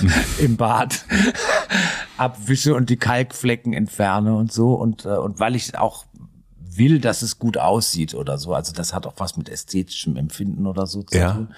im 0.38 0.56
Bad 0.56 1.04
abwische 2.16 2.74
und 2.74 2.90
die 2.90 2.96
Kalkflecken 2.96 3.72
entferne 3.72 4.34
und 4.34 4.52
so. 4.52 4.74
Und, 4.74 5.04
äh, 5.04 5.10
und 5.10 5.40
weil 5.40 5.56
ich 5.56 5.76
auch 5.78 6.04
will, 6.58 7.00
dass 7.00 7.22
es 7.22 7.38
gut 7.38 7.56
aussieht 7.58 8.14
oder 8.14 8.38
so. 8.38 8.54
Also 8.54 8.72
das 8.72 8.92
hat 8.94 9.06
auch 9.06 9.14
was 9.18 9.36
mit 9.36 9.48
ästhetischem 9.48 10.16
Empfinden 10.16 10.66
oder 10.66 10.86
so 10.86 11.02
zu 11.02 11.16
Ja. 11.18 11.32
tun. 11.32 11.48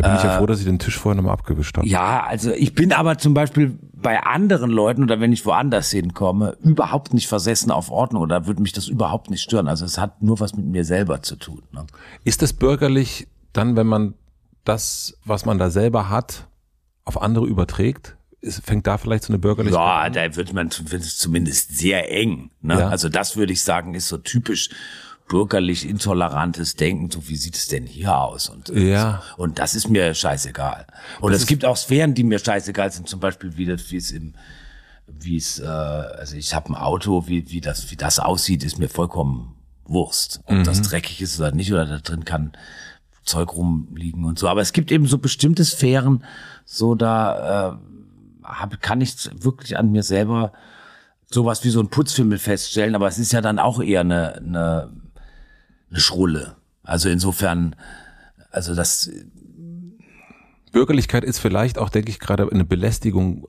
Da 0.00 0.08
bin 0.08 0.16
ich 0.16 0.22
ja 0.22 0.38
froh, 0.38 0.46
dass 0.46 0.60
ich 0.60 0.64
den 0.64 0.78
Tisch 0.78 0.96
vorher 0.96 1.16
nochmal 1.16 1.32
abgewischt 1.32 1.76
habe. 1.76 1.88
Ja, 1.88 2.22
also 2.24 2.52
ich 2.52 2.72
bin 2.72 2.92
aber 2.92 3.18
zum 3.18 3.34
Beispiel 3.34 3.76
bei 3.92 4.22
anderen 4.22 4.70
Leuten 4.70 5.02
oder 5.02 5.18
wenn 5.18 5.32
ich 5.32 5.44
woanders 5.44 5.90
hinkomme, 5.90 6.56
überhaupt 6.62 7.14
nicht 7.14 7.26
versessen 7.26 7.72
auf 7.72 7.90
Ordnung 7.90 8.22
oder 8.22 8.46
würde 8.46 8.62
mich 8.62 8.72
das 8.72 8.86
überhaupt 8.86 9.28
nicht 9.28 9.42
stören. 9.42 9.66
Also 9.66 9.84
es 9.84 9.98
hat 9.98 10.22
nur 10.22 10.38
was 10.38 10.54
mit 10.54 10.66
mir 10.66 10.84
selber 10.84 11.22
zu 11.22 11.34
tun. 11.34 11.62
Ne? 11.72 11.84
Ist 12.22 12.44
es 12.44 12.52
bürgerlich 12.52 13.26
dann, 13.52 13.74
wenn 13.74 13.88
man 13.88 14.14
das, 14.62 15.18
was 15.24 15.44
man 15.44 15.58
da 15.58 15.68
selber 15.68 16.08
hat, 16.08 16.46
auf 17.04 17.20
andere 17.20 17.46
überträgt? 17.46 18.16
Ist, 18.40 18.64
fängt 18.64 18.86
da 18.86 18.98
vielleicht 18.98 19.24
so 19.24 19.32
eine 19.32 19.40
bürgerliche 19.40 19.74
Ja, 19.74 20.08
da 20.10 20.36
wird 20.36 20.52
man 20.52 20.70
wird 20.70 21.02
es 21.02 21.18
zumindest 21.18 21.76
sehr 21.76 22.08
eng. 22.12 22.52
Ne? 22.60 22.78
Ja. 22.78 22.88
Also 22.88 23.08
das 23.08 23.36
würde 23.36 23.52
ich 23.52 23.62
sagen, 23.62 23.94
ist 23.94 24.06
so 24.06 24.18
typisch 24.18 24.70
bürgerlich 25.28 25.88
intolerantes 25.88 26.74
Denken. 26.74 27.10
So 27.10 27.28
wie 27.28 27.36
sieht 27.36 27.56
es 27.56 27.68
denn 27.68 27.86
hier 27.86 28.16
aus? 28.16 28.48
Und 28.48 28.68
Ja. 28.70 29.22
und 29.36 29.58
das 29.58 29.74
ist 29.74 29.88
mir 29.88 30.14
scheißegal. 30.14 30.86
Und 31.20 31.32
es 31.32 31.46
gibt 31.46 31.64
auch 31.64 31.76
Sphären, 31.76 32.14
die 32.14 32.24
mir 32.24 32.38
scheißegal 32.38 32.90
sind. 32.90 33.08
Zum 33.08 33.20
Beispiel 33.20 33.56
wie 33.56 33.66
das, 33.66 33.90
wie 33.90 33.96
es 33.96 34.10
im 34.10 34.34
wie 35.10 35.36
es, 35.36 35.58
äh, 35.58 35.64
also 35.64 36.36
ich 36.36 36.54
habe 36.54 36.70
ein 36.70 36.74
Auto, 36.74 37.26
wie, 37.28 37.50
wie 37.50 37.62
das, 37.62 37.90
wie 37.90 37.96
das 37.96 38.18
aussieht, 38.18 38.62
ist 38.62 38.78
mir 38.78 38.88
vollkommen 38.88 39.54
Wurst. 39.84 40.40
Ob 40.44 40.64
das 40.64 40.82
dreckig 40.82 41.22
ist 41.22 41.40
oder 41.40 41.50
nicht, 41.50 41.72
oder 41.72 41.86
da 41.86 41.98
drin 41.98 42.26
kann 42.26 42.52
Zeug 43.24 43.54
rumliegen 43.54 44.24
und 44.24 44.38
so. 44.38 44.48
Aber 44.48 44.60
es 44.60 44.72
gibt 44.72 44.92
eben 44.92 45.06
so 45.06 45.18
bestimmte 45.18 45.64
Sphären, 45.64 46.24
so 46.66 46.94
da 46.94 47.70
äh, 47.70 47.76
hab, 48.44 48.80
kann 48.82 49.00
ich 49.00 49.14
wirklich 49.42 49.78
an 49.78 49.90
mir 49.92 50.02
selber 50.02 50.52
sowas 51.30 51.62
wie 51.64 51.70
so 51.70 51.80
ein 51.80 51.88
Putzfimmel 51.88 52.38
feststellen, 52.38 52.94
aber 52.94 53.06
es 53.08 53.18
ist 53.18 53.32
ja 53.32 53.40
dann 53.40 53.58
auch 53.58 53.82
eher 53.82 54.00
eine, 54.00 54.36
eine, 54.36 54.90
eine 55.90 56.00
Schrulle. 56.00 56.56
Also 56.82 57.08
insofern, 57.08 57.76
also 58.50 58.74
das, 58.74 59.10
Bürgerlichkeit 60.72 61.24
ist 61.24 61.38
vielleicht 61.38 61.78
auch, 61.78 61.90
denke 61.90 62.10
ich, 62.10 62.18
gerade 62.18 62.48
eine 62.50 62.64
Belästigung 62.64 63.46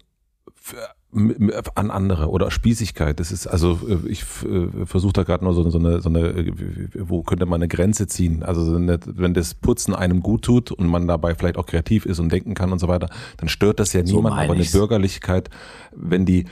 für, 0.56 0.78
an 1.12 1.90
andere 1.90 2.30
oder 2.30 2.52
Spießigkeit. 2.52 3.20
Das 3.20 3.32
ist 3.32 3.48
also, 3.48 3.80
äh, 3.88 4.08
ich 4.08 4.22
äh, 4.44 4.86
versuche 4.86 5.14
da 5.14 5.24
gerade 5.24 5.44
nur 5.44 5.54
so, 5.54 5.68
so 5.70 5.80
eine, 5.80 6.02
so 6.02 6.10
eine, 6.10 6.20
äh, 6.20 6.54
wo 6.94 7.24
könnte 7.24 7.48
man 7.48 7.60
eine 7.60 7.68
Grenze 7.68 8.06
ziehen? 8.06 8.44
Also 8.44 8.64
so 8.64 8.76
eine, 8.76 9.00
wenn 9.06 9.34
das 9.34 9.56
Putzen 9.56 9.96
einem 9.96 10.22
gut 10.22 10.44
tut 10.44 10.72
und 10.72 10.88
man 10.88 11.08
dabei 11.08 11.34
vielleicht 11.34 11.58
auch 11.58 11.66
kreativ 11.66 12.06
ist 12.06 12.20
und 12.20 12.32
denken 12.32 12.54
kann 12.54 12.72
und 12.72 12.80
so 12.80 12.88
weiter, 12.88 13.10
dann 13.38 13.50
stört 13.50 13.80
das 13.80 13.94
ja 13.94 14.04
niemand. 14.04 14.38
aber 14.38 14.54
eine. 14.54 14.64
Bürgerlichkeit, 14.64 15.50
wenn 15.96 16.26
die 16.26 16.46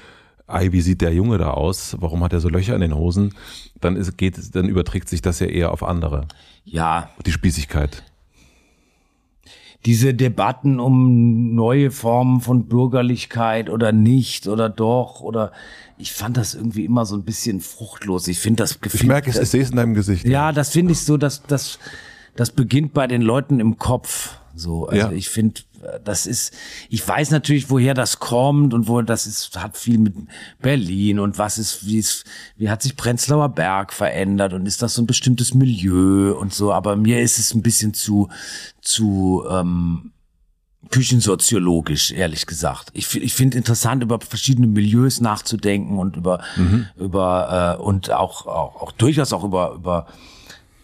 Ei, 0.47 0.71
wie 0.71 0.81
sieht 0.81 1.01
der 1.01 1.13
Junge 1.13 1.37
da 1.37 1.51
aus? 1.51 1.97
Warum 1.99 2.23
hat 2.23 2.31
er 2.33 2.39
so 2.39 2.47
Löcher 2.49 2.73
in 2.73 2.81
den 2.81 2.95
Hosen? 2.95 3.33
Dann 3.81 3.95
ist, 3.97 4.17
geht, 4.17 4.55
dann 4.55 4.67
überträgt 4.69 5.09
sich 5.09 5.21
das 5.21 5.39
ja 5.39 5.47
eher 5.47 5.71
auf 5.71 5.83
andere. 5.83 6.27
ja, 6.63 7.09
Die 7.25 7.31
Spießigkeit. 7.33 8.03
diese 9.85 10.13
Debatten 10.13 10.79
um 10.79 11.53
neue 11.55 11.91
Formen 11.91 12.41
von 12.41 12.67
Bürgerlichkeit 12.67 13.69
oder 13.69 13.91
nicht 13.91 14.47
oder 14.47 14.69
doch 14.69 15.21
oder 15.21 15.51
ich 15.97 16.13
fand 16.13 16.37
das 16.37 16.55
irgendwie 16.55 16.85
immer 16.85 17.05
so 17.05 17.15
ein 17.15 17.23
bisschen 17.23 17.59
fruchtlos. 17.61 18.27
Ich 18.27 18.39
finde 18.39 18.63
das 18.63 18.79
Ich 18.93 19.03
merke 19.03 19.29
es, 19.29 19.37
ich 19.37 19.49
sehe 19.49 19.61
es 19.61 19.69
in 19.71 19.77
deinem 19.77 19.93
Gesicht. 19.93 20.25
Ja, 20.27 20.51
das 20.51 20.69
finde 20.71 20.91
ich 20.93 20.99
so, 21.01 21.17
dass 21.17 21.43
das 21.43 21.79
das 22.35 22.51
beginnt 22.51 22.93
bei 22.93 23.07
den 23.07 23.21
Leuten 23.21 23.59
im 23.59 23.77
Kopf. 23.77 24.35
So, 24.55 24.87
also 24.87 25.07
Ja. 25.07 25.11
ich 25.11 25.29
finde, 25.29 25.61
das 26.03 26.25
ist, 26.25 26.53
ich 26.89 27.07
weiß 27.07 27.31
natürlich, 27.31 27.69
woher 27.69 27.93
das 27.93 28.19
kommt 28.19 28.73
und 28.73 28.87
wo 28.87 29.01
das 29.01 29.27
ist, 29.27 29.57
hat 29.57 29.77
viel 29.77 29.97
mit 29.97 30.15
Berlin 30.59 31.19
und 31.19 31.37
was 31.37 31.57
ist, 31.57 31.85
wie 31.85 31.99
es, 31.99 32.23
wie 32.55 32.69
hat 32.69 32.81
sich 32.81 32.95
Prenzlauer 32.95 33.49
Berg 33.49 33.93
verändert 33.93 34.53
und 34.53 34.65
ist 34.65 34.81
das 34.81 34.95
so 34.95 35.01
ein 35.01 35.07
bestimmtes 35.07 35.53
Milieu 35.53 36.33
und 36.37 36.53
so. 36.53 36.73
Aber 36.73 36.95
mir 36.95 37.21
ist 37.21 37.39
es 37.39 37.53
ein 37.53 37.61
bisschen 37.61 37.93
zu, 37.93 38.29
zu 38.81 39.45
ähm, 39.49 40.11
küchensoziologisch, 40.89 42.11
ehrlich 42.11 42.45
gesagt. 42.45 42.89
Ich, 42.93 43.15
ich 43.15 43.33
finde 43.33 43.57
interessant, 43.57 44.03
über 44.03 44.19
verschiedene 44.19 44.67
Milieus 44.67 45.21
nachzudenken 45.21 45.97
und 45.97 46.15
über, 46.15 46.41
über 46.97 47.77
äh, 47.77 47.81
und 47.81 48.11
auch, 48.11 48.45
auch, 48.47 48.81
auch 48.81 48.91
durchaus 48.93 49.33
auch 49.33 49.43
über, 49.43 49.73
über 49.73 50.07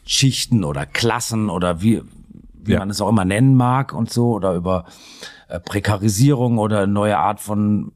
Schichten 0.06 0.64
oder 0.64 0.86
Klassen 0.86 1.50
oder 1.50 1.82
wie, 1.82 2.02
wie 2.64 2.74
Ja. 2.74 2.80
man 2.80 2.90
es 2.90 3.02
auch 3.02 3.10
immer 3.10 3.26
nennen 3.26 3.56
mag 3.56 3.94
und 3.94 4.12
so, 4.12 4.32
oder 4.34 4.54
über 4.54 4.86
äh, 5.50 5.60
Prekarisierung 5.60 6.58
oder 6.58 6.80
eine 6.84 6.92
neue 6.92 7.18
Art 7.18 7.40
von 7.40 7.92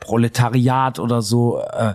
Proletariat 0.00 0.98
oder 0.98 1.22
so. 1.22 1.60
Äh, 1.60 1.94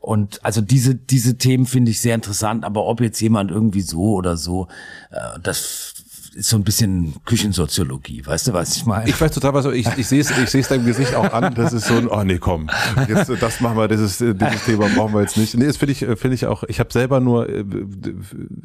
und 0.00 0.44
also 0.44 0.60
diese, 0.60 0.94
diese 0.94 1.38
Themen 1.38 1.66
finde 1.66 1.90
ich 1.90 2.00
sehr 2.00 2.14
interessant, 2.14 2.64
aber 2.64 2.84
ob 2.86 3.00
jetzt 3.00 3.20
jemand 3.20 3.50
irgendwie 3.50 3.80
so 3.80 4.14
oder 4.14 4.36
so, 4.36 4.68
äh, 5.10 5.38
das 5.42 5.94
so 6.36 6.56
ein 6.56 6.64
bisschen 6.64 7.14
Küchensoziologie, 7.24 8.24
weißt 8.24 8.48
du, 8.48 8.52
was 8.52 8.76
ich 8.76 8.86
meine? 8.86 9.08
Ich 9.08 9.20
weiß 9.20 9.32
total, 9.32 9.54
was 9.54 9.66
ich, 9.66 9.86
ich 9.96 10.06
sehe 10.06 10.20
es, 10.20 10.30
ich 10.30 10.48
sehe 10.50 10.60
es 10.60 10.68
deinem 10.68 10.84
Gesicht 10.86 11.14
auch 11.14 11.32
an. 11.32 11.54
Das 11.54 11.72
ist 11.72 11.86
so 11.86 11.94
ein, 11.94 12.08
oh 12.08 12.22
nee, 12.24 12.38
komm, 12.38 12.68
jetzt, 13.08 13.30
das 13.40 13.60
machen 13.60 13.76
wir, 13.76 13.88
dieses, 13.88 14.20
äh, 14.20 14.34
dieses 14.34 14.64
Thema 14.64 14.88
brauchen 14.94 15.14
wir 15.14 15.22
jetzt 15.22 15.36
nicht. 15.36 15.54
Nee, 15.56 15.66
das 15.66 15.76
finde 15.76 15.92
ich, 15.92 16.02
äh, 16.02 16.16
finde 16.16 16.34
ich 16.34 16.46
auch. 16.46 16.64
Ich 16.64 16.80
habe 16.80 16.92
selber 16.92 17.20
nur 17.20 17.48
äh, 17.48 17.64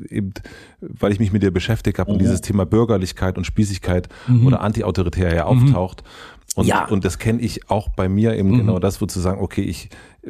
eben, 0.09 0.33
weil 0.81 1.11
ich 1.11 1.19
mich 1.19 1.31
mit 1.31 1.43
dir 1.43 1.51
beschäftigt 1.51 1.99
habe 1.99 2.11
und 2.11 2.19
dieses 2.19 2.41
Thema 2.41 2.65
Bürgerlichkeit 2.65 3.37
und 3.37 3.45
Spießigkeit 3.45 4.09
oder 4.45 4.61
antiautoritär 4.61 5.33
ja 5.33 5.45
auftaucht. 5.45 6.03
Und, 6.55 6.67
Ja. 6.67 6.85
und 6.87 7.03
das 7.03 7.17
kenne 7.17 7.41
ich 7.41 7.69
auch 7.71 7.89
bei 7.89 8.07
mir 8.07 8.35
eben 8.35 8.55
genau 8.57 8.77
das, 8.77 9.01
wo 9.01 9.07
zu 9.07 9.19
sagen, 9.19 9.41
okay, 9.41 9.63
ich, 9.63 9.89
äh, 10.21 10.29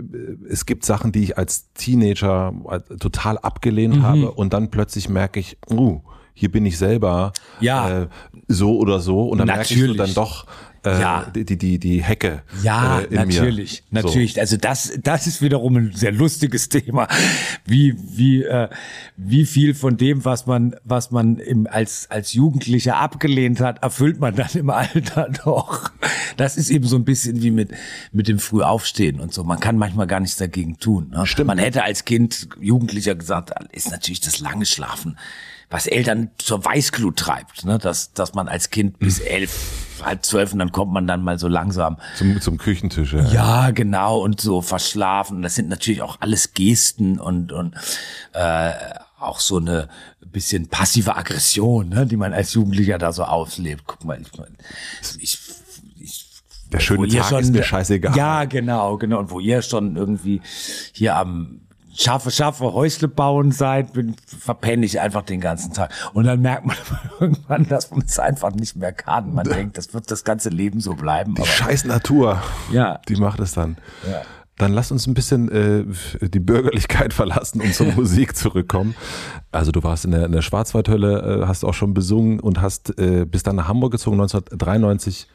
es 0.50 0.66
gibt 0.66 0.86
Sachen, 0.86 1.12
die 1.12 1.24
ich 1.24 1.38
als 1.38 1.74
Teenager 1.74 2.54
äh, 2.70 2.80
total 2.98 3.38
abgelehnt 3.40 4.02
habe 4.02 4.32
und 4.32 4.54
dann 4.54 4.72
plötzlich 4.72 5.10
merke 5.10 5.40
ich, 5.42 5.58
uh, 5.70 6.00
hier 6.34 6.52
bin 6.52 6.66
ich 6.66 6.78
selber 6.78 7.34
Ja. 7.60 8.04
äh, 8.04 8.08
so 8.48 8.78
oder 8.78 9.00
so 9.00 9.28
und 9.30 9.38
dann 9.38 9.48
merke 9.48 9.62
ich 9.64 9.70
so 9.70 9.76
Natürlich. 9.88 9.98
dann 9.98 10.14
doch 10.14 10.46
äh, 10.86 11.00
Ja. 11.00 11.32
die, 11.34 11.46
die, 11.46 11.80
die, 11.80 12.04
Hecke 12.04 12.44
Ja, 12.62 13.00
äh, 13.02 13.16
natürlich, 13.16 13.84
mir. 13.90 14.02
natürlich. 14.02 14.38
Also 14.40 14.58
das, 14.58 14.92
das 15.02 15.28
ist 15.28 15.42
wiederum 15.42 15.78
ein 15.78 15.92
sehr 15.96 16.12
lustiges 16.12 16.68
Thema. 16.70 17.08
Wie, 17.66 17.96
wie, 17.98 18.44
äh, 18.44 18.68
wie 19.16 19.46
viel 19.46 19.76
von 19.76 19.96
dem, 19.96 20.26
was 20.26 20.46
man, 20.46 20.76
was 20.84 21.12
man 21.12 21.38
im, 21.38 21.68
als, 21.68 22.08
als 22.12 22.34
Jugendlicher 22.34 22.98
abgelehnt 22.98 23.62
hat, 23.62 23.82
erfüllt 23.82 24.20
man 24.20 24.36
dann 24.36 24.50
im 24.56 24.70
Alter 24.70 25.30
doch. 25.46 25.90
Das 26.36 26.58
ist 26.58 26.70
eben 26.70 26.86
so 26.86 26.98
ein 26.98 27.06
bisschen 27.06 27.42
wie 27.42 27.52
mit, 27.52 27.72
mit 28.12 28.28
dem 28.28 28.40
Frühaufstehen 28.40 29.22
und 29.22 29.34
so. 29.34 29.44
Man 29.46 29.60
kann 29.62 29.78
manchmal 29.78 30.08
gar 30.08 30.20
nichts 30.20 30.36
dagegen 30.38 30.78
tun. 30.80 31.12
Ne? 31.12 31.26
Stimmt. 31.26 31.48
Man 31.48 31.60
hätte 31.60 31.84
als 31.84 32.04
Kind, 32.04 32.50
Jugendlicher 32.60 33.16
gesagt, 33.16 33.52
ist 33.72 33.90
natürlich 33.92 34.20
das 34.20 34.40
lange 34.40 34.66
Schlafen, 34.66 35.18
was 35.74 35.88
Eltern 35.88 36.30
zur 36.38 36.64
Weißglut 36.64 37.18
treibt, 37.18 37.66
ne? 37.66 37.80
dass, 37.80 38.14
dass 38.14 38.36
man 38.36 38.48
als 38.48 38.70
Kind 38.70 39.00
bis 39.00 39.20
elf, 39.20 39.52
halb 40.04 40.24
zwölf 40.24 40.54
und 40.54 40.60
dann 40.60 40.72
kommt 40.72 40.94
man 40.94 41.08
dann 41.08 41.24
mal 41.24 41.40
so 41.40 41.48
langsam 41.48 41.98
Zum, 42.16 42.40
zum 42.40 42.60
Küchentisch. 42.60 43.14
Ja. 43.14 43.24
ja, 43.24 43.72
genau, 43.72 44.20
und 44.20 44.40
so 44.40 44.62
verschlafen. 44.62 45.42
Das 45.42 45.56
sind 45.56 45.70
natürlich 45.70 46.04
auch 46.04 46.18
alles 46.20 46.54
Gesten 46.54 47.20
und, 47.20 47.52
und 47.52 47.74
äh, 48.34 48.72
auch 49.20 49.40
so 49.40 49.58
eine 49.58 49.90
bisschen 50.22 50.68
passive 50.68 51.16
Aggression, 51.16 51.90
ne, 51.90 52.06
die 52.06 52.18
man 52.18 52.34
als 52.34 52.54
Jugendlicher 52.54 53.00
da 53.00 53.12
so 53.12 53.24
auslebt. 53.24 53.86
Guck 53.88 54.04
mal, 54.04 54.22
ich, 54.22 55.22
ich, 55.22 55.40
ich 56.00 56.26
Der 56.72 56.80
schöne 56.80 57.08
Tag 57.08 57.42
ist 57.42 57.52
mir 57.52 57.64
scheißegal. 57.64 58.16
Ja, 58.16 58.46
genau, 58.46 58.98
genau. 58.98 59.18
Und 59.18 59.32
wo 59.32 59.40
ihr 59.40 59.64
schon 59.64 59.96
irgendwie 59.96 60.42
hier 60.92 61.16
am 61.16 61.62
schaffe, 61.96 62.32
schaffe, 62.32 62.74
Häusle 62.74 63.08
bauen 63.08 63.52
seid, 63.52 63.94
bin, 63.94 64.16
verpenne 64.26 64.86
ich 64.86 65.00
einfach 65.00 65.22
den 65.24 65.40
ganzen 65.42 65.74
Tag. 65.74 65.92
Und 66.14 66.26
dann 66.26 66.42
merkt 66.42 66.66
man 66.66 66.76
irgendwann, 67.20 67.68
dass 67.68 67.92
man 67.92 68.02
es 68.06 68.20
einfach 68.20 68.52
nicht 68.54 68.76
mehr 68.76 68.92
kann. 68.94 69.34
Man 69.34 69.46
denkt, 69.46 69.78
das 69.78 69.94
wird 69.94 70.10
das 70.12 70.24
ganze 70.24 70.50
Leben 70.50 70.80
so 70.80 70.94
bleiben. 70.94 71.36
Die 71.36 71.46
scheiß 71.46 71.86
Natur, 71.86 72.42
Ja. 72.72 73.00
die 73.08 73.16
macht 73.16 73.40
es 73.40 73.54
dann. 73.54 73.78
Ja. 74.10 74.22
Dann 74.58 74.72
lass 74.72 74.92
uns 74.92 75.08
ein 75.08 75.16
bisschen 75.16 75.50
äh, 75.52 75.84
die 76.30 76.40
Bürgerlichkeit 76.40 77.12
verlassen 77.14 77.60
und 77.62 77.74
zur 77.74 77.88
Musik 77.96 78.36
zurückkommen. 78.36 78.96
Also 79.52 79.72
du 79.72 79.82
warst 79.84 80.06
in 80.06 80.12
der, 80.12 80.26
in 80.26 80.32
der 80.32 80.44
Schwarzwaldhölle, 80.44 81.42
äh, 81.44 81.48
hast 81.48 81.64
auch 81.66 81.74
schon 81.74 81.94
besungen 81.94 82.40
und 82.40 82.62
hast 82.62 82.98
äh, 83.00 83.26
bis 83.26 83.42
dann 83.44 83.56
nach 83.56 83.68
Hamburg 83.68 83.92
gezogen, 83.94 84.22
1993 84.22 85.28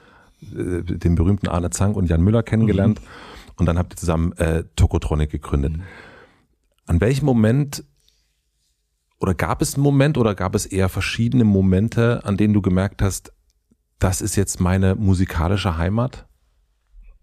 äh, 0.57 0.83
den 0.83 1.15
berühmten 1.17 1.49
Arne 1.49 1.71
Zank 1.71 1.97
und 1.97 2.09
Jan 2.09 2.23
Müller 2.23 2.43
kennengelernt. 2.45 3.01
Und 3.57 3.67
dann 3.67 3.77
habt 3.77 3.95
ihr 3.95 3.97
zusammen 3.97 4.33
äh, 4.39 4.63
Tokotronic 4.77 5.31
gegründet. 5.31 5.73
An 6.89 7.01
welchem 7.03 7.27
Moment 7.27 7.85
oder 9.21 9.35
gab 9.35 9.61
es 9.63 9.75
einen 9.75 9.83
Moment 9.83 10.17
oder 10.17 10.35
gab 10.35 10.55
es 10.55 10.65
eher 10.65 10.89
verschiedene 10.89 11.45
Momente, 11.45 12.23
an 12.25 12.37
denen 12.37 12.55
du 12.55 12.63
gemerkt 12.63 13.03
hast, 13.03 13.33
das 13.99 14.21
ist 14.23 14.37
jetzt 14.37 14.59
meine 14.59 14.95
musikalische 14.95 15.77
Heimat? 15.77 16.27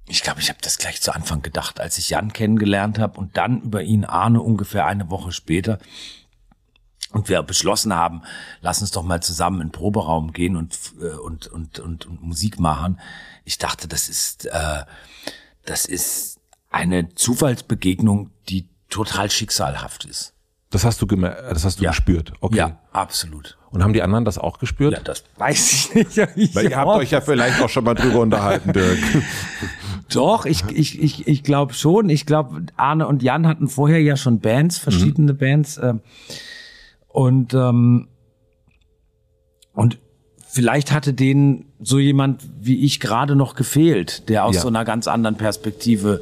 Ich 0.07 0.22
glaube, 0.22 0.39
ich 0.39 0.49
habe 0.49 0.59
das 0.61 0.78
gleich 0.78 1.01
zu 1.01 1.16
Anfang 1.16 1.41
gedacht, 1.41 1.80
als 1.80 1.97
ich 1.97 2.09
Jan 2.09 2.32
kennengelernt 2.32 2.99
habe 2.99 3.20
und 3.20 3.38
dann 3.38 3.61
über 3.61 3.82
ihn 3.82 4.05
Arne 4.05 4.39
ungefähr 4.41 4.86
eine 4.86 5.09
Woche 5.09 5.32
später. 5.32 5.80
Und 7.11 7.30
wir 7.30 7.41
beschlossen 7.41 7.93
haben, 7.95 8.22
lass 8.61 8.82
uns 8.82 8.91
doch 8.91 9.03
mal 9.03 9.24
zusammen 9.24 9.61
in 9.61 9.68
den 9.68 9.72
Proberaum 9.72 10.32
gehen 10.32 10.57
und, 10.57 10.78
äh, 11.01 11.16
und, 11.16 11.47
und, 11.47 11.80
und, 11.80 12.05
und 12.05 12.22
Musik 12.22 12.59
machen. 12.59 12.99
Ich 13.45 13.57
dachte, 13.57 13.88
das 13.88 14.09
ist, 14.09 14.45
äh, 14.45 14.84
das 15.63 15.86
ist 15.86 16.39
eine 16.70 17.16
Zufallsbegegnung, 17.16 18.32
die 18.49 18.70
total 18.89 19.29
schicksalhaft 19.31 20.05
ist. 20.05 20.33
Das 20.71 20.83
hast 20.83 21.01
du 21.01 21.07
gemer 21.07 21.29
das 21.49 21.63
hast 21.63 21.79
du 21.79 21.83
Ja. 21.83 21.91
gespürt. 21.91 22.33
Okay. 22.41 22.57
Ja, 22.57 22.79
absolut. 22.91 23.57
Und 23.71 23.83
haben 23.83 23.93
die 23.93 24.01
anderen 24.01 24.25
das 24.25 24.38
auch 24.38 24.57
gespürt? 24.59 24.93
Ja, 24.93 24.99
das 25.01 25.23
weiß 25.38 25.73
ich 25.73 25.95
nicht. 25.95 26.17
Ich 26.36 26.55
Weil 26.55 26.69
ihr 26.69 26.77
habt 26.77 26.89
euch 26.89 27.11
ja 27.11 27.21
vielleicht 27.21 27.61
auch 27.61 27.69
schon 27.69 27.83
mal 27.83 27.93
drüber 27.93 28.19
unterhalten, 28.21 28.73
Dirk. 28.73 28.97
Doch, 30.13 30.45
ich, 30.45 30.63
ich, 30.71 31.01
ich, 31.01 31.27
ich 31.27 31.43
glaube 31.43 31.73
schon. 31.73 32.09
Ich 32.09 32.25
glaube, 32.25 32.63
Arne 32.77 33.07
und 33.07 33.21
Jan 33.23 33.47
hatten 33.47 33.67
vorher 33.67 34.01
ja 34.01 34.15
schon 34.17 34.39
Bands, 34.39 34.77
verschiedene 34.77 35.33
Bands. 35.33 35.77
ähm, 35.77 36.01
und, 37.09 37.53
ähm, 37.53 38.07
und 39.73 39.97
vielleicht 40.47 40.91
hatte 40.91 41.13
denen 41.13 41.65
so 41.81 41.99
jemand 41.99 42.43
wie 42.59 42.86
ich 42.86 42.99
gerade 42.99 43.36
noch 43.36 43.55
gefehlt, 43.55 44.29
der 44.29 44.45
aus 44.45 44.55
Ja. 44.55 44.61
so 44.61 44.67
einer 44.69 44.86
ganz 44.86 45.07
anderen 45.07 45.36
Perspektive 45.38 46.21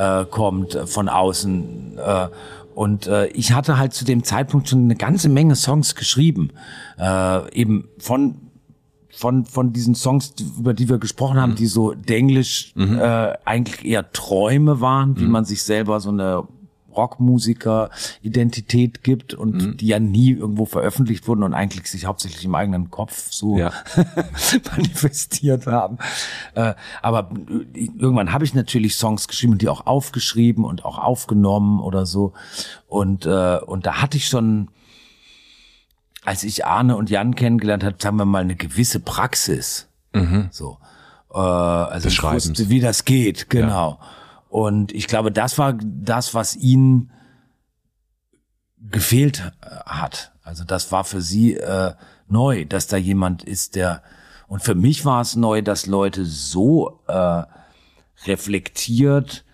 äh, 0.00 0.24
kommt, 0.24 0.74
äh, 0.74 0.86
von 0.86 1.08
außen. 1.08 1.98
Äh, 1.98 2.28
und 2.74 3.06
äh, 3.06 3.26
ich 3.28 3.52
hatte 3.52 3.76
halt 3.76 3.92
zu 3.92 4.04
dem 4.04 4.24
Zeitpunkt 4.24 4.68
schon 4.68 4.84
eine 4.84 4.96
ganze 4.96 5.28
Menge 5.28 5.56
Songs 5.56 5.94
geschrieben. 5.94 6.50
Äh, 6.98 7.52
eben 7.52 7.88
von 7.98 8.36
von, 9.12 9.44
von 9.44 9.72
diesen 9.72 9.96
Songs, 9.96 10.34
über 10.56 10.72
die 10.72 10.88
wir 10.88 10.98
gesprochen 10.98 11.38
haben, 11.38 11.56
die 11.56 11.66
so 11.66 11.92
denglisch 11.92 12.72
äh, 12.76 13.34
eigentlich 13.44 13.84
eher 13.84 14.12
Träume 14.12 14.80
waren, 14.80 15.18
wie 15.18 15.24
man 15.26 15.44
sich 15.44 15.64
selber 15.64 16.00
so 16.00 16.10
eine 16.10 16.44
Rockmusiker-Identität 16.96 19.02
gibt 19.02 19.34
und 19.34 19.80
die 19.80 19.86
ja 19.86 19.98
nie 19.98 20.32
irgendwo 20.32 20.66
veröffentlicht 20.66 21.26
wurden 21.28 21.42
und 21.42 21.54
eigentlich 21.54 21.90
sich 21.90 22.04
hauptsächlich 22.06 22.44
im 22.44 22.54
eigenen 22.54 22.90
Kopf 22.90 23.30
so 23.30 23.56
Ja. 23.58 23.72
manifestiert 24.76 25.66
haben. 25.66 25.98
Äh, 26.54 26.74
aber 27.02 27.30
äh, 27.74 27.88
irgendwann 27.98 28.32
habe 28.32 28.44
ich 28.44 28.54
natürlich 28.54 28.96
Songs 28.96 29.28
geschrieben 29.28 29.52
und 29.54 29.62
die 29.62 29.68
auch 29.68 29.86
aufgeschrieben 29.86 30.64
und 30.64 30.84
auch 30.84 30.98
aufgenommen 30.98 31.80
oder 31.80 32.06
so. 32.06 32.32
Und, 32.88 33.26
äh, 33.26 33.58
und 33.66 33.86
da 33.86 34.02
hatte 34.02 34.16
ich 34.16 34.26
schon 34.28 34.68
als 36.22 36.44
ich 36.44 36.66
Arne 36.66 36.96
und 36.96 37.08
Jan 37.08 37.34
kennengelernt 37.34 37.82
habe, 37.82 37.96
sagen 37.98 38.18
wir 38.18 38.26
mal, 38.26 38.42
eine 38.42 38.54
gewisse 38.54 39.00
Praxis. 39.00 39.88
So. 40.50 40.76
Äh, 41.32 41.38
also 41.38 42.08
ich 42.08 42.22
wusste, 42.22 42.68
wie 42.68 42.80
das 42.80 43.04
geht, 43.04 43.48
genau. 43.48 43.98
Und 44.50 44.92
ich 44.92 45.06
glaube, 45.06 45.30
das 45.30 45.56
war 45.58 45.74
das, 45.80 46.34
was 46.34 46.56
ihnen 46.56 47.10
gefehlt 48.78 49.52
hat. 49.86 50.32
Also 50.42 50.64
das 50.64 50.90
war 50.90 51.04
für 51.04 51.22
sie 51.22 51.54
äh, 51.54 51.94
neu, 52.26 52.64
dass 52.64 52.88
da 52.88 52.96
jemand 52.96 53.44
ist, 53.44 53.76
der 53.76 54.02
und 54.48 54.64
für 54.64 54.74
mich 54.74 55.04
war 55.04 55.20
es 55.20 55.36
neu, 55.36 55.62
dass 55.62 55.86
Leute 55.86 56.24
so 56.24 57.00
äh, 57.06 57.44
reflektiert, 58.24 59.44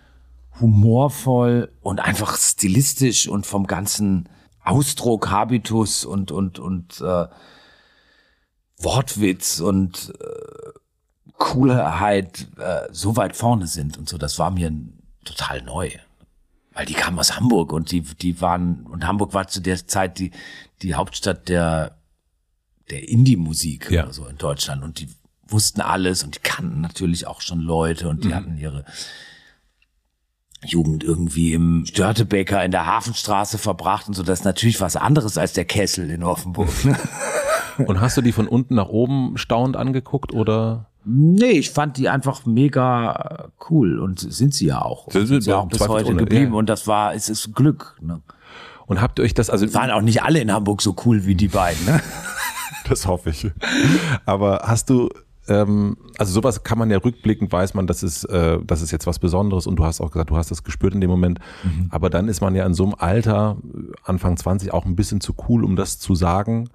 humorvoll 0.59 1.71
und 1.81 1.99
einfach 1.99 2.35
stilistisch 2.35 3.27
und 3.27 3.45
vom 3.45 3.67
ganzen 3.67 4.27
Ausdruck, 4.63 5.29
Habitus 5.29 6.03
und 6.03 6.31
und 6.31 6.57
und 6.57 6.99
äh, 7.01 7.27
Wortwitz 8.79 9.59
und 9.59 10.13
äh, 10.19 10.46
Coolheit 11.37 12.47
äh, 12.57 12.87
so 12.91 13.15
weit 13.15 13.35
vorne 13.35 13.67
sind 13.67 13.97
und 13.97 14.09
so. 14.09 14.17
Das 14.17 14.39
war 14.39 14.51
mir 14.51 14.71
total 15.23 15.61
neu, 15.61 15.89
weil 16.73 16.85
die 16.85 16.93
kamen 16.93 17.19
aus 17.19 17.35
Hamburg 17.35 17.73
und 17.73 17.91
die 17.91 18.01
die 18.01 18.41
waren 18.41 18.85
und 18.87 19.05
Hamburg 19.05 19.33
war 19.33 19.47
zu 19.47 19.61
der 19.61 19.85
Zeit 19.87 20.19
die 20.19 20.31
die 20.81 20.95
Hauptstadt 20.95 21.49
der 21.49 21.97
der 22.89 23.07
Indie-Musik 23.09 23.91
Ja. 23.91 24.03
oder 24.05 24.13
so 24.13 24.25
in 24.27 24.37
Deutschland 24.37 24.83
und 24.83 24.99
die 24.99 25.09
wussten 25.49 25.81
alles 25.81 26.23
und 26.23 26.35
die 26.35 26.39
kannten 26.39 26.81
natürlich 26.81 27.27
auch 27.27 27.41
schon 27.41 27.59
Leute 27.59 28.07
und 28.09 28.23
die 28.23 28.33
hatten 28.33 28.57
ihre 28.57 28.83
Jugend 30.65 31.03
irgendwie 31.03 31.53
im 31.53 31.85
Störtebäcker 31.85 32.63
in 32.65 32.71
der 32.71 32.85
Hafenstraße 32.87 33.57
verbracht 33.57 34.07
und 34.07 34.15
so. 34.15 34.23
Das 34.23 34.39
ist 34.39 34.45
natürlich 34.45 34.81
was 34.81 34.95
anderes 34.95 35.37
als 35.37 35.53
der 35.53 35.65
Kessel 35.65 36.09
in 36.09 36.23
Offenburg. 36.23 36.83
Ne? 36.83 36.97
Und 37.85 38.01
hast 38.01 38.17
du 38.17 38.23
die 38.23 38.31
von 38.31 38.47
unten 38.47 38.73
nach 38.73 38.87
oben 38.89 39.37
staunend 39.37 39.75
angeguckt 39.77 40.33
oder? 40.33 40.89
Nee, 41.07 41.51
ich 41.51 41.71
fand 41.71 41.97
die 41.97 42.09
einfach 42.09 42.45
mega 42.45 43.47
äh, 43.47 43.63
cool 43.69 43.99
und 43.99 44.19
sind 44.19 44.53
sie 44.53 44.67
ja 44.67 44.81
auch. 44.81 45.09
Sind 45.11 45.21
sie 45.21 45.27
sind 45.27 45.41
sie 45.41 45.53
auch 45.53 45.67
bis 45.67 45.87
heute 45.87 46.13
geblieben 46.13 46.51
ja. 46.51 46.57
und 46.59 46.67
das 46.69 46.87
war, 46.87 47.13
es 47.15 47.29
ist 47.29 47.55
Glück. 47.55 47.95
Ne? 48.01 48.21
Und 48.85 49.01
habt 49.01 49.19
ihr 49.19 49.25
euch 49.25 49.33
das, 49.33 49.49
also 49.49 49.73
Waren 49.73 49.91
auch 49.91 50.01
nicht 50.01 50.23
alle 50.23 50.39
in 50.39 50.51
Hamburg 50.51 50.81
so 50.81 50.95
cool 51.05 51.25
wie 51.25 51.35
die 51.35 51.47
beiden. 51.47 51.85
Ne? 51.85 52.01
das 52.89 53.07
hoffe 53.07 53.29
ich. 53.29 53.49
Aber 54.25 54.61
hast 54.63 54.89
du, 54.89 55.09
ähm, 55.47 55.97
also 56.17 56.33
sowas 56.33 56.63
kann 56.63 56.77
man 56.77 56.89
ja 56.89 56.97
rückblickend, 56.97 57.51
weiß 57.51 57.73
man, 57.73 57.87
das 57.87 58.03
ist, 58.03 58.25
äh, 58.25 58.59
das 58.65 58.81
ist 58.81 58.91
jetzt 58.91 59.07
was 59.07 59.19
Besonderes 59.19 59.67
und 59.67 59.77
du 59.77 59.85
hast 59.85 60.01
auch 60.01 60.11
gesagt, 60.11 60.29
du 60.29 60.37
hast 60.37 60.51
das 60.51 60.63
gespürt 60.63 60.93
in 60.93 61.01
dem 61.01 61.09
Moment. 61.09 61.39
Aber 61.89 62.09
dann 62.09 62.27
ist 62.27 62.41
man 62.41 62.55
ja 62.55 62.65
in 62.65 62.73
so 62.73 62.83
einem 62.83 62.95
Alter, 62.97 63.57
Anfang 64.03 64.37
20, 64.37 64.73
auch 64.73 64.85
ein 64.85 64.95
bisschen 64.95 65.21
zu 65.21 65.33
cool, 65.47 65.63
um 65.63 65.75
das 65.75 65.99
zu 65.99 66.15
sagen. 66.15 66.69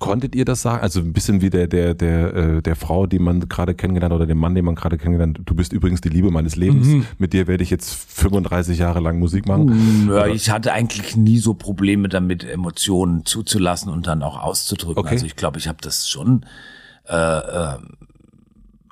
Konntet 0.00 0.34
ihr 0.34 0.44
das 0.46 0.62
sagen? 0.62 0.82
Also 0.82 1.00
ein 1.00 1.12
bisschen 1.12 1.42
wie 1.42 1.50
der, 1.50 1.66
der, 1.68 1.94
der, 1.94 2.34
äh, 2.34 2.62
der 2.62 2.74
Frau, 2.74 3.06
die 3.06 3.18
man 3.18 3.48
gerade 3.48 3.74
kennengelernt 3.74 4.12
hat, 4.12 4.16
oder 4.16 4.26
dem 4.26 4.38
Mann, 4.38 4.54
den 4.54 4.64
man 4.64 4.74
gerade 4.74 4.96
kennengelernt 4.96 5.38
hat. 5.38 5.48
Du 5.48 5.54
bist 5.54 5.72
übrigens 5.74 6.00
die 6.00 6.08
Liebe 6.08 6.30
meines 6.30 6.56
Lebens. 6.56 7.06
Mit 7.18 7.34
dir 7.34 7.46
werde 7.46 7.62
ich 7.62 7.70
jetzt 7.70 7.94
35 7.94 8.78
Jahre 8.78 9.00
lang 9.00 9.18
Musik 9.18 9.46
machen. 9.46 10.08
Ja, 10.10 10.26
ich 10.26 10.50
hatte 10.50 10.72
eigentlich 10.72 11.16
nie 11.16 11.38
so 11.38 11.54
Probleme 11.54 12.08
damit, 12.08 12.44
Emotionen 12.44 13.26
zuzulassen 13.26 13.92
und 13.92 14.06
dann 14.06 14.22
auch 14.22 14.42
auszudrücken. 14.42 14.98
Okay. 14.98 15.10
Also 15.10 15.26
ich 15.26 15.36
glaube, 15.36 15.58
ich 15.58 15.68
habe 15.68 15.78
das 15.82 16.08
schon 16.08 16.44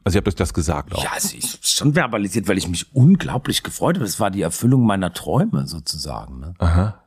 Also 0.05 0.17
ihr 0.17 0.21
habt 0.21 0.29
euch 0.29 0.35
das 0.35 0.53
gesagt 0.55 0.95
auch. 0.95 1.03
Ja, 1.03 1.11
also 1.15 1.35
ich 1.37 1.59
schon 1.63 1.95
verbalisiert, 1.95 2.49
weil 2.49 2.59
ich 2.59 2.69
mich 2.69 2.95
unglaublich 2.95 3.63
gefreut 3.63 3.97
habe. 3.97 4.05
Das 4.05 4.21
war 4.21 4.31
die 4.31 4.43
Erfüllung 4.43 4.85
meiner 4.87 5.13
Träume 5.13 5.67
sozusagen. 5.67 6.41
Ne? 6.41 6.55
Aha. 6.59 7.01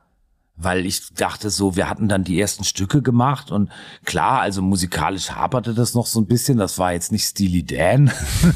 Weil 0.62 0.86
ich 0.86 1.12
dachte 1.14 1.50
so, 1.50 1.76
wir 1.76 1.88
hatten 1.90 2.08
dann 2.08 2.24
die 2.24 2.40
ersten 2.40 2.64
Stücke 2.64 3.02
gemacht 3.02 3.50
und 3.50 3.70
klar, 4.04 4.40
also 4.40 4.62
musikalisch 4.62 5.30
haperte 5.30 5.74
das 5.74 5.94
noch 5.94 6.06
so 6.06 6.20
ein 6.20 6.26
bisschen. 6.26 6.58
Das 6.58 6.78
war 6.78 6.92
jetzt 6.92 7.12
nicht 7.12 7.24
Steely 7.26 7.64
Dan, 7.64 8.10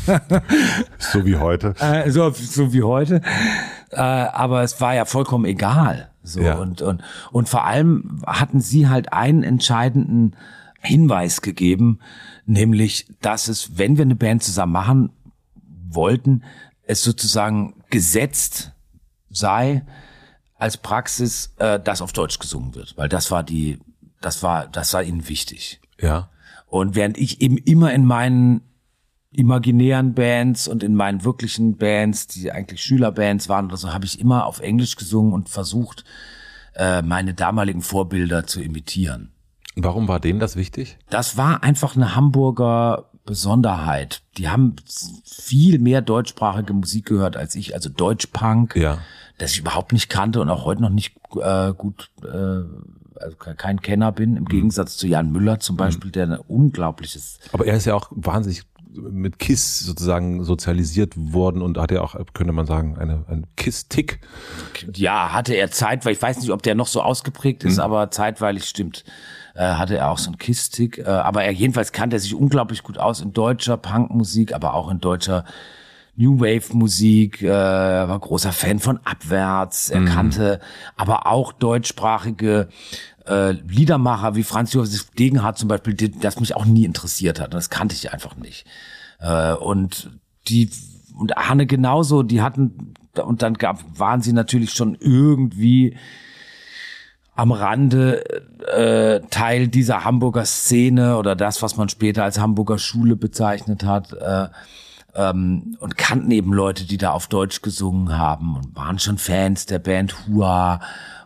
So 0.99 1.25
wie 1.25 1.37
heute. 1.37 1.75
äh, 1.81 2.11
so, 2.11 2.31
so 2.31 2.73
wie 2.73 2.83
heute. 2.83 3.21
Äh, 3.91 4.01
aber 4.01 4.63
es 4.63 4.81
war 4.81 4.95
ja 4.95 5.05
vollkommen 5.05 5.45
egal. 5.45 6.11
So 6.23 6.41
Ja. 6.41 6.57
und, 6.57 6.83
und, 6.83 7.03
und 7.31 7.49
vor 7.49 7.65
allem 7.65 8.23
hatten 8.27 8.61
sie 8.61 8.89
halt 8.89 9.13
einen 9.13 9.43
entscheidenden 9.43 10.35
Hinweis 10.81 11.41
gegeben, 11.41 12.01
nämlich, 12.47 13.07
dass 13.21 13.49
es, 13.49 13.79
wenn 13.79 13.97
wir 13.97 14.03
eine 14.03 14.17
Band 14.17 14.43
zusammen 14.43 14.73
machen 14.73 15.11
wollten, 15.89 16.43
es 16.83 17.03
sozusagen 17.03 17.75
gesetzt 17.91 18.73
sei 19.31 19.85
als 20.59 20.77
Praxis, 20.77 21.55
äh, 21.59 21.79
dass 21.81 22.03
auf 22.03 22.13
Deutsch 22.13 22.39
gesungen 22.39 22.75
wird, 22.75 22.97
weil 22.97 23.09
das 23.09 23.31
war 23.31 23.43
die, 23.43 23.79
das 24.21 24.43
war, 24.43 24.67
das 24.69 24.93
war 24.95 25.03
ihnen 25.03 25.29
wichtig. 25.29 25.81
Ja. 26.01 26.31
Und 26.67 26.95
während 26.95 27.19
ich 27.19 27.41
eben 27.41 27.59
immer 27.59 27.93
in 27.93 28.05
meinen 28.05 28.63
imaginären 29.33 30.15
Bands 30.15 30.67
und 30.67 30.83
in 30.83 30.95
meinen 30.95 31.25
wirklichen 31.25 31.77
Bands, 31.77 32.27
die 32.27 32.51
eigentlich 32.51 32.83
Schülerbands 32.83 33.49
waren 33.49 33.67
oder 33.67 33.77
so, 33.77 33.93
habe 33.93 34.07
ich 34.07 34.19
immer 34.19 34.47
auf 34.47 34.61
Englisch 34.61 34.97
gesungen 34.97 35.33
und 35.33 35.49
versucht, 35.51 36.05
äh, 36.75 37.03
meine 37.03 37.35
damaligen 37.35 37.83
Vorbilder 37.83 38.47
zu 38.47 38.63
imitieren. 38.63 39.33
Warum 39.77 40.09
war 40.09 40.21
denen 40.21 40.41
das 40.41 40.57
wichtig? 40.57 40.97
Das 41.11 41.37
war 41.37 41.63
einfach 41.63 41.97
eine 41.97 42.15
Hamburger 42.15 43.11
Besonderheit. 43.27 44.23
Die 44.39 44.49
haben 44.49 44.77
viel 45.25 45.79
mehr 45.79 46.01
deutschsprachige 46.01 46.73
Musik 46.73 47.07
gehört 47.07 47.37
als 47.37 47.55
ich, 47.55 47.75
also 47.75 47.89
Deutschpunk, 47.91 48.77
Ja. 48.77 48.99
das 49.39 49.53
ich 49.53 49.59
überhaupt 49.59 49.93
nicht 49.93 50.09
kannte 50.09 50.41
und 50.41 50.49
auch 50.49 50.65
heute 50.65 50.83
noch 50.83 50.91
nicht 50.91 51.15
äh, 51.41 51.73
gut, 51.75 52.11
äh, 52.23 52.29
also 53.19 53.37
kein 53.57 53.81
Kenner 53.81 54.13
bin, 54.13 54.37
im 54.37 54.43
Mhm. 54.45 54.49
Gegensatz 54.49 54.97
zu 54.97 55.07
Jan 55.07 55.31
Müller 55.33 55.59
zum 55.61 55.77
Beispiel, 55.77 56.11
der 56.11 56.25
ein 56.27 56.39
unglaubliches 56.39 57.39
Aber 57.53 57.67
er 57.67 57.77
ist 57.77 57.85
ja 57.87 57.95
auch 57.95 58.09
wahnsinnig 58.11 58.63
mit 58.95 59.39
KISS 59.39 59.81
sozusagen 59.81 60.43
sozialisiert 60.43 61.13
worden 61.17 61.61
und 61.61 61.77
hat 61.77 61.91
ja 61.91 62.01
auch, 62.01 62.15
könnte 62.33 62.53
man 62.55 62.65
sagen, 62.67 62.97
eine, 62.97 63.25
ein 63.29 63.47
KISS-Tick. 63.57 64.21
Ja, 64.95 65.33
hatte 65.35 65.53
er 65.55 65.71
zeitweilig, 65.71 66.17
ich 66.19 66.23
weiß 66.23 66.39
nicht, 66.41 66.51
ob 66.51 66.63
der 66.63 66.75
noch 66.75 66.87
so 66.87 67.03
ausgeprägt 67.03 67.65
ist, 67.65 67.79
aber 67.79 68.11
zeitweilig 68.11 68.65
stimmt, 68.65 69.05
äh, 69.57 69.75
hatte 69.75 69.97
er 69.97 70.11
auch 70.11 70.19
so 70.19 70.29
einen 70.29 70.39
Kistik. 70.39 70.99
Äh, 70.99 71.05
aber 71.05 71.45
er 71.45 71.53
jedenfalls 71.53 71.93
kannte 71.93 72.17
er 72.17 72.21
sich 72.21 72.35
unglaublich 72.35 72.83
gut 72.83 72.99
aus 72.99 73.21
in 73.21 73.33
deutscher 73.33 73.77
Punkmusik, 73.77 74.55
aber 74.55 74.75
auch 74.75 74.91
in 74.91 75.01
deutscher 75.01 75.45
New 76.17 76.41
Wave 76.41 76.75
Musik, 76.75 77.43
äh, 77.43 77.47
er 77.49 78.09
war 78.09 78.19
großer 78.19 78.53
Fan 78.53 78.79
von 78.79 78.99
Abwärts, 79.05 79.91
er 79.91 80.05
kannte 80.07 80.61
aber 80.97 81.27
auch 81.27 81.53
deutschsprachige 81.53 82.69
äh, 83.27 83.51
Liedermacher 83.53 84.35
wie 84.35 84.43
Franz 84.43 84.73
Josef 84.73 85.11
Degenhardt 85.11 85.59
zum 85.59 85.69
Beispiel, 85.69 85.95
die, 85.95 86.11
das 86.11 86.41
mich 86.41 86.57
auch 86.57 86.65
nie 86.65 86.85
interessiert 86.85 87.39
hat. 87.39 87.53
Das 87.53 87.69
kannte 87.69 87.95
ich 87.95 88.13
einfach 88.13 88.37
nicht. 88.37 88.67
Äh, 89.21 89.55
und 89.55 90.11
die 90.49 90.71
und 91.19 91.35
Hanne 91.37 91.67
genauso, 91.67 92.23
die 92.23 92.43
hatten 92.43 92.95
und 93.15 93.43
dann 93.43 93.55
gab, 93.55 93.83
waren 93.99 94.21
sie 94.21 94.33
natürlich 94.33 94.73
schon 94.73 94.95
irgendwie 94.95 95.97
am 97.37 97.53
Rande 97.53 98.25
äh, 98.67 99.21
Teil 99.31 99.69
dieser 99.69 100.05
Hamburger 100.05 100.45
Szene 100.47 101.19
oder 101.19 101.37
das, 101.37 101.63
was 101.63 101.77
man 101.77 101.89
später 101.89 102.25
als 102.25 102.39
Hamburger 102.41 102.79
Schule 102.79 103.15
bezeichnet 103.15 103.85
hat. 103.85 104.13
Äh, 104.15 104.49
ähm, 105.15 105.77
und 105.81 105.97
kannten 105.97 106.31
eben 106.31 106.53
Leute, 106.53 106.85
die 106.85 106.99
da 106.99 107.13
auf 107.13 107.27
Deutsch 107.27 107.63
gesungen 107.63 108.19
haben 108.19 108.57
und 108.57 108.77
waren 108.77 108.99
schon 108.99 109.19
Fans 109.19 109.65
der 109.67 109.79
Band 109.79 110.15
Hua 110.27 110.81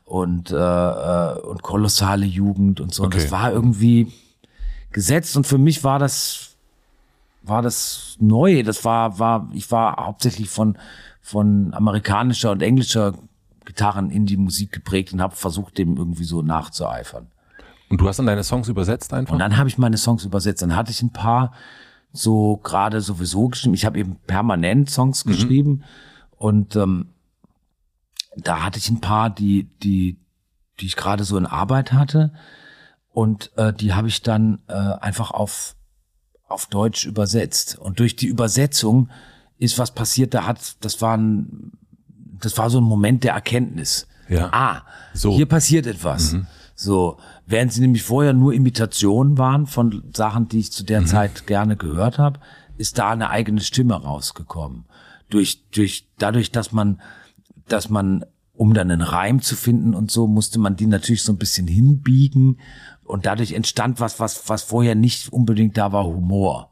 und, 0.04 0.50
äh, 0.50 0.54
äh, 0.56 1.38
und 1.40 1.62
kolossale 1.62 2.26
Jugend 2.26 2.80
und 2.80 2.94
so. 2.94 3.02
Und 3.02 3.14
Okay. 3.14 3.22
das 3.24 3.32
war 3.32 3.52
irgendwie 3.52 4.12
gesetzt 4.92 5.36
und 5.36 5.46
für 5.46 5.58
mich 5.58 5.82
war 5.84 5.98
das 5.98 6.56
war 7.42 7.62
das 7.62 8.16
neu. 8.20 8.62
Das 8.62 8.84
war 8.84 9.18
war 9.18 9.48
ich 9.52 9.70
war 9.70 9.96
hauptsächlich 9.96 10.50
von 10.50 10.76
von 11.20 11.72
amerikanischer 11.74 12.50
und 12.50 12.62
englischer 12.62 13.14
Gitarren 13.64 14.10
in 14.10 14.26
die 14.26 14.36
Musik 14.36 14.72
geprägt 14.72 15.12
und 15.12 15.20
habe 15.20 15.36
versucht, 15.36 15.78
dem 15.78 15.96
irgendwie 15.96 16.24
so 16.24 16.42
nachzueifern. 16.42 17.26
Und 17.88 18.00
du 18.00 18.08
hast 18.08 18.18
dann 18.18 18.26
deine 18.26 18.44
Songs 18.44 18.68
übersetzt 18.68 19.12
einfach? 19.12 19.32
Und 19.32 19.40
dann 19.40 19.56
habe 19.56 19.68
ich 19.68 19.76
meine 19.76 19.96
Songs 19.96 20.24
übersetzt. 20.24 20.62
Dann 20.62 20.76
hatte 20.76 20.92
ich 20.92 21.02
ein 21.02 21.12
paar 21.12 21.52
so 22.12 22.56
gerade 22.58 23.00
sowieso 23.00 23.48
geschrieben. 23.48 23.74
Ich 23.74 23.84
habe 23.84 23.98
eben 23.98 24.16
permanent 24.26 24.90
Songs 24.90 25.24
geschrieben 25.24 25.84
und 26.36 26.76
ähm, 26.76 27.10
da 28.36 28.62
hatte 28.64 28.78
ich 28.78 28.88
ein 28.90 29.00
paar, 29.00 29.30
die 29.30 29.64
die 29.82 30.18
die 30.80 30.86
ich 30.86 30.96
gerade 30.96 31.24
so 31.24 31.36
in 31.36 31.46
Arbeit 31.46 31.92
hatte 31.92 32.32
und 33.12 33.52
äh, 33.56 33.72
die 33.72 33.92
habe 33.92 34.08
ich 34.08 34.22
dann 34.22 34.60
äh, 34.68 34.72
einfach 34.72 35.30
auf 35.30 35.76
auf 36.48 36.66
Deutsch 36.66 37.06
übersetzt. 37.06 37.78
Und 37.78 38.00
durch 38.00 38.16
die 38.16 38.26
Übersetzung 38.26 39.08
ist 39.58 39.78
was 39.78 39.94
passiert. 39.94 40.34
Da 40.34 40.46
hat 40.46 40.76
das 40.80 41.00
war 41.00 41.16
ein 41.16 41.72
das 42.40 42.56
war 42.58 42.70
so 42.70 42.80
ein 42.80 42.84
Moment 42.84 43.24
der 43.24 43.34
Erkenntnis. 43.34 44.06
Ja. 44.28 44.48
Ah, 44.52 44.82
So. 45.12 45.34
hier 45.34 45.46
passiert 45.46 45.86
etwas. 45.86 46.36
So, 46.74 47.18
während 47.46 47.72
sie 47.72 47.80
nämlich 47.80 48.02
vorher 48.02 48.32
nur 48.32 48.54
Imitationen 48.54 49.36
waren 49.36 49.66
von 49.66 50.04
Sachen, 50.14 50.48
die 50.48 50.60
ich 50.60 50.72
zu 50.72 50.84
der 50.84 51.04
Zeit 51.04 51.46
gerne 51.46 51.76
gehört 51.76 52.18
habe, 52.18 52.40
ist 52.78 52.98
da 52.98 53.10
eine 53.10 53.28
eigene 53.28 53.60
Stimme 53.60 53.94
rausgekommen. 53.94 54.86
Durch, 55.28 55.68
durch, 55.70 56.08
dadurch, 56.18 56.50
dass 56.52 56.72
man, 56.72 57.00
dass 57.68 57.90
man, 57.90 58.24
um 58.54 58.72
dann 58.72 58.90
einen 58.90 59.02
Reim 59.02 59.42
zu 59.42 59.56
finden 59.56 59.94
und 59.94 60.10
so, 60.10 60.26
musste 60.26 60.58
man 60.58 60.76
die 60.76 60.86
natürlich 60.86 61.22
so 61.22 61.32
ein 61.32 61.38
bisschen 61.38 61.66
hinbiegen. 61.66 62.58
Und 63.04 63.26
dadurch 63.26 63.52
entstand 63.52 64.00
was, 64.00 64.18
was, 64.20 64.48
was 64.48 64.62
vorher 64.62 64.94
nicht 64.94 65.32
unbedingt 65.32 65.76
da 65.76 65.92
war, 65.92 66.04
Humor. 66.06 66.70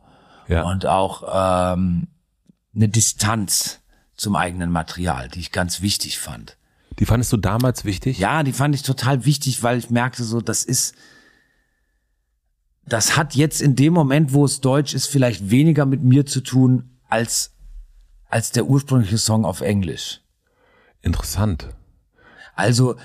Ja. 0.48 0.62
Und 0.70 0.86
auch 0.86 1.24
ähm, 1.74 2.08
eine 2.74 2.88
Distanz 2.88 3.80
zum 4.18 4.36
eigenen 4.36 4.70
Material, 4.70 5.28
die 5.28 5.40
ich 5.40 5.52
ganz 5.52 5.80
wichtig 5.80 6.18
fand. 6.18 6.58
Die 6.98 7.06
fandest 7.06 7.32
du 7.32 7.36
damals 7.36 7.84
wichtig? 7.84 8.18
Ja, 8.18 8.42
die 8.42 8.52
fand 8.52 8.74
ich 8.74 8.82
total 8.82 9.24
wichtig, 9.24 9.62
weil 9.62 9.78
ich 9.78 9.88
merkte 9.88 10.24
so, 10.24 10.40
das 10.40 10.64
ist, 10.64 10.94
das 12.84 13.16
hat 13.16 13.34
jetzt 13.34 13.62
in 13.62 13.76
dem 13.76 13.92
Moment, 13.92 14.32
wo 14.32 14.44
es 14.44 14.60
Deutsch 14.60 14.94
ist, 14.94 15.06
vielleicht 15.06 15.50
weniger 15.50 15.86
mit 15.86 16.02
mir 16.02 16.26
zu 16.26 16.40
tun 16.40 16.90
als, 17.08 17.54
als 18.28 18.50
der 18.50 18.66
ursprüngliche 18.66 19.18
Song 19.18 19.44
auf 19.44 19.60
Englisch. 19.60 20.20
Interessant. 21.00 21.68
Also, 22.56 22.96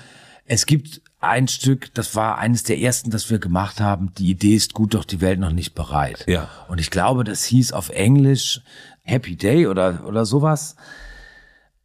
es 0.46 0.66
gibt 0.66 1.00
ein 1.20 1.46
Stück, 1.46 1.94
das 1.94 2.16
war 2.16 2.38
eines 2.38 2.64
der 2.64 2.78
ersten, 2.80 3.10
das 3.10 3.30
wir 3.30 3.38
gemacht 3.38 3.80
haben. 3.80 4.12
Die 4.18 4.28
Idee 4.28 4.56
ist 4.56 4.74
gut, 4.74 4.94
doch 4.94 5.04
die 5.04 5.20
Welt 5.20 5.38
noch 5.38 5.52
nicht 5.52 5.74
bereit. 5.74 6.24
Ja. 6.26 6.48
Und 6.68 6.80
ich 6.80 6.90
glaube, 6.90 7.22
das 7.22 7.44
hieß 7.44 7.72
auf 7.72 7.90
Englisch 7.90 8.60
Happy 9.02 9.36
Day 9.36 9.68
oder, 9.68 10.04
oder 10.06 10.26
sowas. 10.26 10.76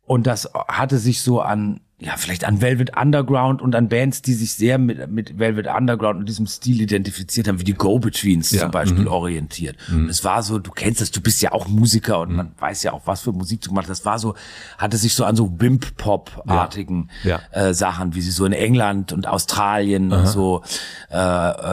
Und 0.09 0.25
das 0.25 0.49
hatte 0.67 0.97
sich 0.97 1.21
so 1.21 1.39
an, 1.39 1.81
ja, 1.99 2.13
vielleicht 2.17 2.43
an 2.43 2.61
Velvet 2.61 2.97
Underground 2.99 3.61
und 3.61 3.75
an 3.75 3.89
Bands, 3.89 4.23
die 4.23 4.33
sich 4.33 4.55
sehr 4.55 4.79
mit, 4.79 5.07
mit 5.11 5.37
Velvet 5.37 5.67
Underground 5.67 6.19
und 6.19 6.27
diesem 6.27 6.47
Stil 6.47 6.81
identifiziert 6.81 7.47
haben, 7.47 7.59
wie 7.59 7.63
die 7.63 7.75
Go-Betweens 7.75 8.49
Ja, 8.49 8.61
zum 8.61 8.71
Beispiel 8.71 9.07
orientiert. 9.07 9.77
Und 9.91 10.09
es 10.09 10.23
war 10.23 10.41
so, 10.41 10.57
du 10.57 10.71
kennst 10.71 10.99
das, 10.99 11.11
du 11.11 11.21
bist 11.21 11.43
ja 11.43 11.51
auch 11.51 11.67
Musiker 11.67 12.21
und 12.21 12.35
man 12.35 12.53
weiß 12.57 12.81
ja 12.81 12.93
auch, 12.93 13.03
was 13.05 13.21
für 13.21 13.33
Musik 13.33 13.61
du 13.61 13.69
gemacht 13.69 13.87
hast. 13.87 13.99
Das 13.99 14.05
war 14.07 14.17
so, 14.17 14.33
hatte 14.79 14.97
sich 14.97 15.13
so 15.13 15.25
an 15.25 15.35
so 15.35 15.59
Wimp-Pop-artigen 15.59 17.11
Ja. 17.23 17.41
Äh, 17.51 17.75
Sachen, 17.75 18.15
wie 18.15 18.21
sie 18.21 18.31
so 18.31 18.45
in 18.45 18.53
England 18.53 19.13
und 19.13 19.27
Australien 19.27 20.11
und 20.11 20.25
so 20.25 20.63
äh, 21.11 21.17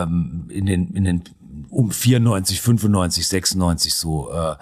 ähm, 0.03 0.51
in 0.51 0.66
den, 0.66 0.93
in 0.93 1.05
den 1.05 1.22
um 1.70 1.91
94, 1.91 2.61
95, 2.61 3.26
96 3.26 3.95
so, 3.95 4.30
äh, 4.30 4.57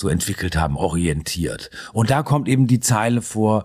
so 0.00 0.08
entwickelt 0.08 0.56
haben, 0.56 0.76
orientiert. 0.76 1.70
Und 1.92 2.10
da 2.10 2.22
kommt 2.22 2.48
eben 2.48 2.66
die 2.66 2.80
Zeile 2.80 3.22
vor, 3.22 3.64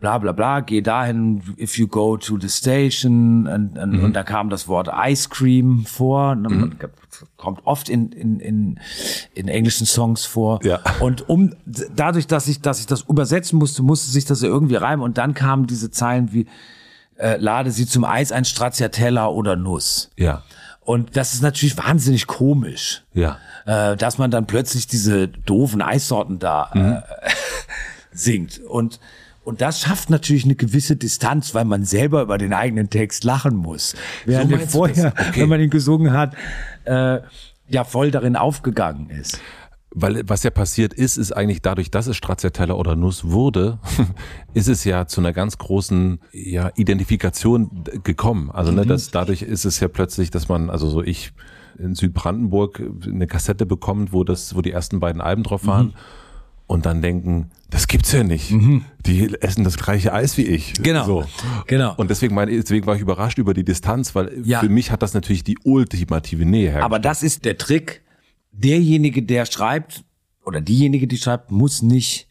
bla 0.00 0.18
bla 0.18 0.32
bla, 0.32 0.60
geh 0.60 0.82
dahin, 0.82 1.42
if 1.58 1.78
you 1.78 1.88
go 1.88 2.16
to 2.16 2.38
the 2.38 2.48
station, 2.48 3.46
und, 3.46 3.78
und, 3.78 4.00
und 4.00 4.12
da 4.12 4.22
kam 4.22 4.50
das 4.50 4.68
Wort 4.68 4.88
Ice 4.92 5.28
Cream 5.28 5.84
vor, 5.86 6.32
und 6.32 6.76
kommt 7.36 7.60
oft 7.64 7.88
in, 7.88 8.12
in, 8.12 8.40
in, 8.40 8.80
in 9.34 9.48
englischen 9.48 9.86
Songs 9.86 10.24
vor. 10.24 10.60
Ja. 10.62 10.80
Und 11.00 11.28
um, 11.28 11.54
dadurch, 11.64 12.26
dass 12.26 12.46
ich, 12.46 12.60
dass 12.60 12.80
ich 12.80 12.86
das 12.86 13.02
übersetzen 13.02 13.58
musste, 13.58 13.82
musste 13.82 14.10
sich 14.10 14.24
das 14.24 14.42
ja 14.42 14.48
irgendwie 14.48 14.76
reimen 14.76 15.02
und 15.02 15.18
dann 15.18 15.34
kamen 15.34 15.66
diese 15.66 15.90
Zeilen 15.90 16.32
wie, 16.32 16.46
äh, 17.16 17.36
lade 17.38 17.70
sie 17.70 17.86
zum 17.86 18.04
Eis 18.04 18.32
ein 18.32 18.44
Stracciatella 18.44 19.28
oder 19.28 19.56
Nuss. 19.56 20.10
Ja. 20.16 20.42
Und 20.86 21.16
das 21.16 21.34
ist 21.34 21.42
natürlich 21.42 21.76
wahnsinnig 21.76 22.26
komisch, 22.28 23.02
Ja. 23.12 23.38
äh, 23.66 23.96
dass 23.96 24.18
man 24.18 24.30
dann 24.30 24.46
plötzlich 24.46 24.86
diese 24.86 25.26
doofen 25.28 25.82
Eissorten 25.82 26.38
da 26.38 26.70
äh, 26.72 27.36
singt. 28.12 28.60
Und, 28.60 29.00
und 29.44 29.60
das 29.60 29.80
schafft 29.80 30.10
natürlich 30.10 30.44
eine 30.44 30.54
gewisse 30.54 30.94
Distanz, 30.96 31.54
weil 31.54 31.64
man 31.64 31.84
selber 31.84 32.22
über 32.22 32.38
den 32.38 32.52
eigenen 32.52 32.88
Text 32.88 33.24
lachen 33.24 33.56
muss. 33.56 33.94
Während 34.24 34.52
er 34.52 34.58
du 34.58 34.66
vorher? 34.68 35.12
Okay. 35.12 35.40
wenn 35.42 35.48
man 35.48 35.60
ihn 35.60 35.70
gesungen 35.70 36.12
hat, 36.12 36.34
äh, 36.84 37.18
ja 37.68 37.82
voll 37.84 38.12
darin 38.12 38.36
aufgegangen 38.36 39.10
ist. 39.10 39.40
Weil 39.98 40.22
was 40.28 40.42
ja 40.42 40.50
passiert 40.50 40.92
ist, 40.92 41.16
ist 41.16 41.32
eigentlich 41.32 41.62
dadurch, 41.62 41.90
dass 41.90 42.06
es 42.06 42.16
Stracciatella 42.18 42.74
oder 42.74 42.96
Nuss 42.96 43.24
wurde, 43.30 43.78
ist 44.54 44.68
es 44.68 44.84
ja 44.84 45.06
zu 45.06 45.22
einer 45.22 45.32
ganz 45.32 45.56
großen 45.56 46.20
ja, 46.32 46.70
Identifikation 46.76 47.84
gekommen. 48.04 48.50
Also 48.50 48.72
ne, 48.72 48.84
das, 48.84 49.10
dadurch 49.10 49.40
ist 49.40 49.64
es 49.64 49.80
ja 49.80 49.88
plötzlich, 49.88 50.30
dass 50.30 50.48
man, 50.50 50.68
also 50.68 50.90
so 50.90 51.02
ich 51.02 51.32
in 51.78 51.94
Südbrandenburg 51.94 52.82
eine 53.06 53.26
Kassette 53.26 53.64
bekommt, 53.64 54.12
wo 54.12 54.22
das, 54.22 54.54
wo 54.54 54.60
die 54.60 54.70
ersten 54.70 55.00
beiden 55.00 55.22
Alben 55.22 55.42
drauf 55.42 55.66
waren 55.66 55.94
und 56.66 56.84
dann 56.84 57.00
denken, 57.00 57.50
das 57.70 57.86
gibt's 57.86 58.12
ja 58.12 58.22
nicht. 58.22 58.52
Die 59.06 59.34
essen 59.40 59.64
das 59.64 59.76
gleiche 59.76 60.12
Eis 60.12 60.36
wie 60.36 60.46
ich. 60.46 60.74
Genau. 60.82 61.04
So. 61.06 61.24
Genau. 61.66 61.94
Und 61.96 62.10
deswegen, 62.10 62.34
mein, 62.34 62.48
deswegen 62.48 62.86
war 62.86 62.96
ich 62.96 63.00
überrascht 63.02 63.38
über 63.38 63.54
die 63.54 63.64
Distanz, 63.64 64.14
weil 64.14 64.40
Ja. 64.44 64.60
für 64.60 64.68
mich 64.68 64.90
hat 64.90 65.02
das 65.02 65.14
natürlich 65.14 65.42
die 65.44 65.58
ultimative 65.64 66.44
Nähe 66.44 66.64
hergestellt. 66.64 66.84
Aber 66.84 66.98
das 66.98 67.22
ist 67.22 67.44
der 67.44 67.56
Trick. 67.58 68.02
Derjenige, 68.58 69.22
der 69.22 69.46
schreibt, 69.46 70.04
oder 70.44 70.60
diejenige, 70.60 71.06
die 71.06 71.18
schreibt, 71.18 71.50
muss 71.50 71.82
nicht 71.82 72.28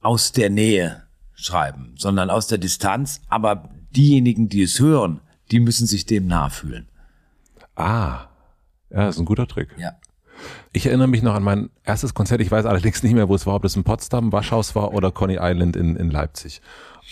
aus 0.00 0.32
der 0.32 0.50
Nähe 0.50 1.02
schreiben, 1.34 1.94
sondern 1.98 2.30
aus 2.30 2.46
der 2.46 2.58
Distanz. 2.58 3.20
Aber 3.28 3.70
diejenigen, 3.90 4.48
die 4.48 4.62
es 4.62 4.78
hören, 4.78 5.20
die 5.50 5.60
müssen 5.60 5.86
sich 5.86 6.06
dem 6.06 6.26
nachfühlen. 6.26 6.88
Ah, 7.74 8.28
ja, 8.90 9.06
das 9.06 9.16
ist 9.16 9.20
ein 9.20 9.24
guter 9.24 9.48
Trick. 9.48 9.70
Ja. 9.76 9.92
Ich 10.72 10.86
erinnere 10.86 11.08
mich 11.08 11.22
noch 11.22 11.34
an 11.34 11.42
mein 11.42 11.70
erstes 11.84 12.14
Konzert. 12.14 12.40
Ich 12.40 12.50
weiß 12.50 12.66
allerdings 12.66 13.02
nicht 13.02 13.14
mehr, 13.14 13.28
wo 13.28 13.34
es 13.34 13.46
war, 13.46 13.54
ob 13.54 13.64
es 13.64 13.76
in 13.76 13.84
Potsdam, 13.84 14.32
Waschhaus 14.32 14.74
war 14.74 14.92
oder 14.92 15.10
Coney 15.10 15.38
Island 15.40 15.76
in, 15.76 15.96
in 15.96 16.10
Leipzig. 16.10 16.60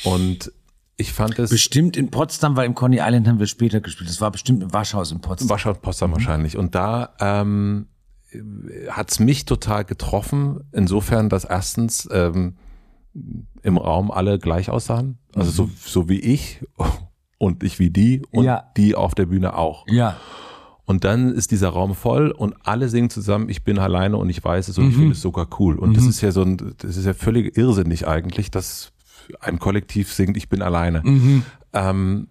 Und 0.04 0.52
ich 0.96 1.12
fand 1.12 1.38
es 1.38 1.50
Bestimmt 1.50 1.96
in 1.96 2.10
Potsdam, 2.10 2.56
weil 2.56 2.66
im 2.66 2.74
Coney 2.74 2.98
Island 3.00 3.26
haben 3.26 3.38
wir 3.38 3.46
später 3.46 3.80
gespielt. 3.80 4.08
Das 4.08 4.20
war 4.20 4.30
bestimmt 4.30 4.62
im 4.62 4.72
Waschhaus 4.72 5.10
in 5.10 5.20
Potsdam. 5.20 5.48
Waschhaus 5.48 5.78
Potsdam 5.78 6.12
wahrscheinlich. 6.12 6.56
Und 6.56 6.74
da 6.74 7.14
ähm, 7.18 7.86
hat's 8.91 9.18
mich 9.20 9.45
total 9.45 9.85
getroffen, 9.85 10.61
insofern, 10.72 11.28
dass 11.28 11.45
erstens 11.45 12.09
ähm, 12.12 12.55
im 13.62 13.76
Raum 13.76 14.11
alle 14.11 14.39
gleich 14.39 14.70
aussahen. 14.70 15.18
Also 15.35 15.51
so, 15.51 15.64
Mhm. 15.64 15.70
so 15.85 16.09
wie 16.09 16.20
ich 16.20 16.64
und 17.39 17.62
ich 17.62 17.78
wie 17.78 17.91
die 17.91 18.22
und 18.30 18.45
Ja. 18.45 18.64
die 18.76 18.95
auf 18.95 19.14
der 19.14 19.26
Bühne 19.26 19.57
auch. 19.57 19.85
Ja. 19.89 20.16
Und 20.85 21.05
dann 21.05 21.33
ist 21.33 21.51
dieser 21.53 21.68
Raum 21.68 21.95
voll 21.95 22.30
und 22.30 22.55
alle 22.64 22.89
singen 22.89 23.09
zusammen, 23.11 23.49
ich 23.49 23.62
bin 23.64 23.78
alleine 23.78 24.16
und 24.16 24.28
ich 24.30 24.43
weiß 24.43 24.68
es 24.68 24.78
und 24.78 24.89
ich 24.89 24.95
Mhm. 24.95 24.99
finde 25.01 25.12
es 25.12 25.20
sogar 25.22 25.49
cool. 25.61 25.78
Und 25.78 25.97
das 25.97 26.05
ist 26.07 26.20
ja 26.22 26.33
so 26.33 26.43
ein, 26.43 26.57
das 26.78 26.97
ist 26.97 27.05
ja 27.07 27.14
völlig 27.14 27.57
irrsinnig 27.57 28.07
eigentlich, 28.09 28.51
dass 28.51 28.93
ein 29.41 29.59
Kollektiv 29.59 30.12
singt, 30.12 30.37
ich 30.37 30.49
bin 30.49 30.61
alleine. 30.61 31.03
Mhm. 31.05 31.45
Ähm, 31.72 32.28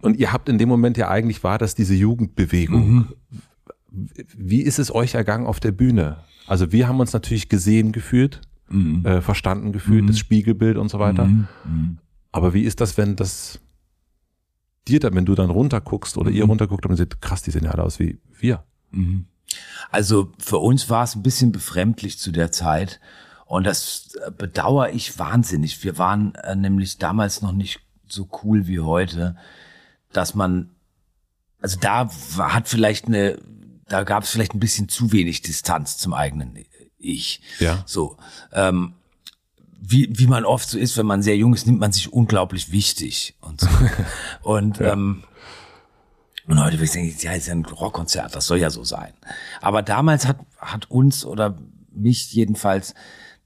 und 0.00 0.16
ihr 0.16 0.32
habt 0.32 0.48
in 0.48 0.58
dem 0.58 0.68
Moment 0.68 0.96
ja 0.96 1.08
eigentlich 1.08 1.44
war 1.44 1.58
das 1.58 1.74
diese 1.74 1.94
Jugendbewegung. 1.94 3.08
Mhm. 3.92 4.08
Wie 4.36 4.62
ist 4.62 4.78
es 4.78 4.94
euch 4.94 5.14
ergangen 5.14 5.46
auf 5.46 5.60
der 5.60 5.72
Bühne? 5.72 6.18
Also 6.46 6.72
wir 6.72 6.88
haben 6.88 7.00
uns 7.00 7.12
natürlich 7.12 7.48
gesehen 7.48 7.92
gefühlt, 7.92 8.40
Mhm. 8.68 9.04
äh, 9.04 9.20
verstanden 9.20 9.72
gefühlt, 9.72 10.08
das 10.08 10.18
Spiegelbild 10.18 10.78
und 10.78 10.88
so 10.90 10.98
weiter. 10.98 11.26
Mhm. 11.26 11.98
Aber 12.30 12.54
wie 12.54 12.62
ist 12.62 12.80
das, 12.80 12.96
wenn 12.96 13.16
das 13.16 13.60
dir 14.88 14.98
dann, 14.98 15.14
wenn 15.14 15.26
du 15.26 15.34
dann 15.34 15.50
runterguckst 15.50 16.16
oder 16.16 16.30
Mhm. 16.30 16.36
ihr 16.36 16.44
runterguckt 16.44 16.86
und 16.86 16.96
seht, 16.96 17.20
krass, 17.20 17.42
die 17.42 17.50
sehen 17.50 17.64
ja 17.64 17.70
alle 17.72 17.82
aus 17.84 17.98
wie 17.98 18.18
wir. 18.38 18.64
Also 19.90 20.32
für 20.38 20.58
uns 20.58 20.88
war 20.90 21.04
es 21.04 21.14
ein 21.14 21.22
bisschen 21.22 21.52
befremdlich 21.52 22.18
zu 22.18 22.32
der 22.32 22.50
Zeit 22.50 22.98
und 23.46 23.64
das 23.64 24.14
äh, 24.26 24.30
bedauere 24.30 24.90
ich 24.92 25.18
wahnsinnig. 25.18 25.84
Wir 25.84 25.98
waren 25.98 26.34
äh, 26.36 26.56
nämlich 26.56 26.98
damals 26.98 27.42
noch 27.42 27.52
nicht 27.52 27.80
so 28.08 28.28
cool 28.42 28.66
wie 28.66 28.80
heute, 28.80 29.36
dass 30.12 30.34
man, 30.34 30.70
also 31.60 31.78
da 31.80 32.10
hat 32.38 32.68
vielleicht 32.68 33.06
eine, 33.06 33.38
da 33.92 34.04
gab 34.04 34.22
es 34.22 34.30
vielleicht 34.30 34.54
ein 34.54 34.60
bisschen 34.60 34.88
zu 34.88 35.12
wenig 35.12 35.42
Distanz 35.42 35.98
zum 35.98 36.14
eigenen 36.14 36.64
Ich. 36.96 37.42
Ja. 37.58 37.82
So. 37.86 38.16
Ähm, 38.52 38.94
wie, 39.80 40.08
wie 40.12 40.26
man 40.26 40.44
oft 40.44 40.68
so 40.68 40.78
ist, 40.78 40.96
wenn 40.96 41.06
man 41.06 41.22
sehr 41.22 41.36
jung 41.36 41.52
ist, 41.52 41.66
nimmt 41.66 41.80
man 41.80 41.92
sich 41.92 42.10
unglaublich 42.10 42.72
wichtig 42.72 43.36
und 43.40 43.60
so. 43.60 43.68
und 44.42 44.80
ähm, 44.80 45.24
und 46.48 46.58
heute 46.58 46.74
würde 46.74 46.84
ich 46.84 46.90
denken, 46.90 47.16
ja, 47.20 47.32
ist 47.32 47.46
ja 47.46 47.54
ein 47.54 47.64
Rockkonzert, 47.64 48.34
das 48.34 48.46
soll 48.46 48.58
ja 48.58 48.70
so 48.70 48.82
sein. 48.82 49.12
Aber 49.60 49.82
damals 49.82 50.26
hat, 50.26 50.38
hat 50.58 50.90
uns 50.90 51.24
oder 51.24 51.56
mich 51.92 52.32
jedenfalls 52.32 52.94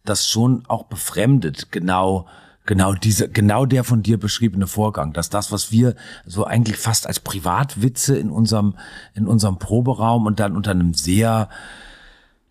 das 0.04 0.30
schon 0.30 0.64
auch 0.66 0.84
befremdet, 0.84 1.72
genau, 1.72 2.26
genau 2.66 2.94
diese, 2.94 3.28
genau 3.28 3.64
der 3.66 3.84
von 3.84 4.02
dir 4.02 4.18
beschriebene 4.18 4.66
Vorgang, 4.66 5.12
dass 5.12 5.30
das, 5.30 5.52
was 5.52 5.72
wir 5.72 5.94
so 6.24 6.44
eigentlich 6.44 6.76
fast 6.76 7.06
als 7.06 7.20
Privatwitze 7.20 8.18
in 8.18 8.30
unserem, 8.30 8.76
in 9.14 9.26
unserem 9.26 9.58
Proberaum 9.58 10.26
und 10.26 10.40
dann 10.40 10.56
unter 10.56 10.72
einem 10.72 10.94
sehr, 10.94 11.48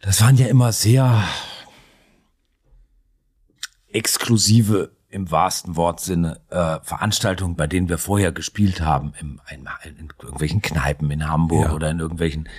das 0.01 0.22
waren 0.22 0.38
ja 0.38 0.47
immer 0.47 0.72
sehr 0.72 1.24
exklusive 3.91 4.91
im 5.09 5.32
wahrsten 5.32 5.76
Wortsinne 5.78 6.41
äh, 6.49 6.80
Veranstaltungen, 6.84 7.55
bei 7.55 7.68
denen 7.68 7.88
wir 7.88 7.97
vorher 7.97 8.32
gespielt 8.34 8.82
haben, 8.82 9.13
im, 9.20 9.39
in, 9.49 9.68
in 9.84 10.09
irgendwelchen 10.20 10.61
Kneipen 10.61 11.09
in 11.09 11.30
Hamburg 11.30 11.68
Ja. 11.68 11.74
oder 11.74 11.89
in 11.89 11.99
irgendwelchen. 11.99 12.49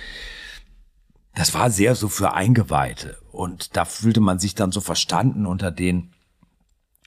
Das 1.35 1.53
war 1.53 1.69
sehr 1.69 1.93
so 1.93 2.07
für 2.09 2.33
Eingeweihte 2.33 3.17
und 3.31 3.77
da 3.77 3.85
fühlte 3.85 4.21
man 4.21 4.39
sich 4.39 4.55
dann 4.55 4.71
so 4.71 4.81
verstanden 4.81 5.45
unter 5.45 5.69
den. 5.69 6.13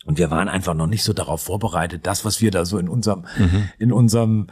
Und 0.07 0.19
wir 0.19 0.31
waren 0.31 0.49
einfach 0.49 0.75
noch 0.75 0.87
nicht 0.87 1.05
so 1.05 1.13
darauf 1.13 1.43
vorbereitet, 1.43 2.07
das, 2.07 2.25
was 2.25 2.41
wir 2.41 2.51
da 2.51 2.65
so 2.65 2.79
in 2.79 2.89
unserem 2.89 3.27
in 3.79 3.93
unserem 3.93 4.47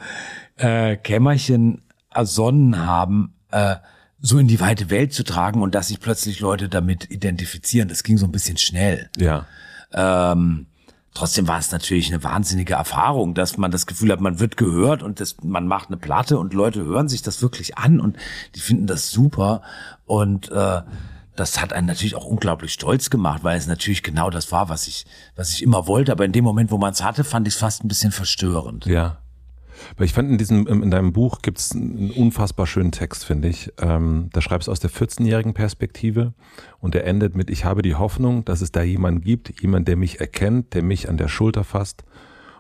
äh, 0.57 0.97
Kämmerchen 0.97 1.83
ersonnen 2.11 2.87
haben, 2.87 3.35
äh, 3.51 3.77
so 4.21 4.39
in 4.39 4.49
die 4.49 4.61
weite 4.61 4.91
Welt 4.91 5.13
zu 5.13 5.25
tragen 5.25 5.63
und 5.63 5.75
dass 5.75 5.89
sich 5.89 6.01
plötzlich 6.01 6.41
Leute 6.41 6.69
damit 6.69 7.11
identifizieren. 7.11 7.89
Das 7.89 8.03
ging 8.03 8.19
so 8.19 8.27
ein 8.27 8.33
bisschen 8.33 8.57
schnell. 8.57 9.11
Ja. 9.17 9.47
Ähm, 9.93 10.67
trotzdem 11.15 11.47
war 11.49 11.59
es 11.59 11.71
natürlich 11.71 12.13
eine 12.13 12.23
wahnsinnige 12.25 12.75
Erfahrung, 12.75 13.35
dass 13.35 13.57
man 13.57 13.71
das 13.71 13.87
Gefühl 13.87 14.13
hat, 14.13 14.21
man 14.21 14.41
wird 14.41 14.57
gehört 14.57 15.03
und 15.03 15.21
das, 15.21 15.37
man 15.43 15.67
macht 15.67 15.89
eine 15.89 15.97
Platte 15.97 16.39
und 16.39 16.53
Leute 16.53 16.85
hören 16.85 17.09
sich 17.09 17.23
das 17.23 17.41
wirklich 17.43 17.79
an 17.79 18.01
und 18.01 18.17
die 18.55 18.61
finden 18.61 18.87
das 18.87 19.11
super 19.11 19.63
und 20.05 20.51
äh, 20.51 20.83
das 21.39 21.61
hat 21.61 21.73
einen 21.73 21.87
natürlich 21.87 22.17
auch 22.17 22.25
unglaublich 22.25 22.73
stolz 22.73 23.11
gemacht, 23.11 23.45
weil 23.45 23.57
es 23.57 23.67
natürlich 23.67 24.03
genau 24.03 24.29
das 24.29 24.51
war, 24.51 24.69
was 24.69 24.89
ich, 24.89 25.07
was 25.37 25.53
ich 25.53 25.63
immer 25.63 25.87
wollte. 25.87 26.11
Aber 26.11 26.25
in 26.25 26.33
dem 26.33 26.45
Moment, 26.45 26.71
wo 26.71 26.79
man 26.79 26.93
es 26.93 27.03
hatte, 27.03 27.23
fand 27.23 27.47
ich 27.47 27.55
es 27.55 27.61
fast 27.61 27.85
ein 27.85 27.89
bisschen 27.89 28.11
verstörend. 28.11 28.87
Ja. 28.87 29.19
Weil 29.97 30.07
ich 30.07 30.13
fand 30.13 30.29
in 30.29 30.39
diesem, 30.39 30.67
in 30.67 30.91
deinem 30.91 31.13
Buch 31.13 31.41
gibt's 31.41 31.71
einen 31.73 32.11
unfassbar 32.11 32.67
schönen 32.67 32.91
Text, 32.91 33.25
finde 33.25 33.47
ich. 33.47 33.73
Ähm, 33.79 34.29
da 34.33 34.41
schreibst 34.41 34.67
du 34.67 34.73
aus 34.73 34.81
der 34.81 34.91
14-jährigen 34.91 35.55
Perspektive 35.55 36.35
und 36.81 36.95
der 36.95 37.07
endet 37.07 37.37
mit, 37.37 37.49
ich 37.51 37.65
habe 37.65 37.83
die 37.83 37.95
Hoffnung, 37.95 38.45
dass 38.45 38.61
es 38.61 38.73
da 38.73 38.83
jemanden 38.83 39.21
gibt, 39.21 39.63
jemand, 39.63 39.87
der 39.87 39.97
mich 39.97 40.19
erkennt, 40.19 40.75
der 40.75 40.83
mich 40.83 41.09
an 41.09 41.17
der 41.17 41.29
Schulter 41.29 41.63
fasst 41.63 42.03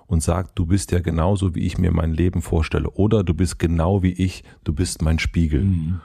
und 0.06 0.22
sagt, 0.22 0.56
du 0.56 0.66
bist 0.66 0.92
ja 0.92 1.00
genauso, 1.00 1.56
wie 1.56 1.66
ich 1.66 1.78
mir 1.78 1.90
mein 1.90 2.12
Leben 2.12 2.42
vorstelle. 2.42 2.88
Oder 2.90 3.24
du 3.24 3.34
bist 3.34 3.58
genau 3.58 4.04
wie 4.04 4.12
ich, 4.12 4.44
du 4.62 4.72
bist 4.72 5.02
mein 5.02 5.18
Spiegel. 5.18 6.00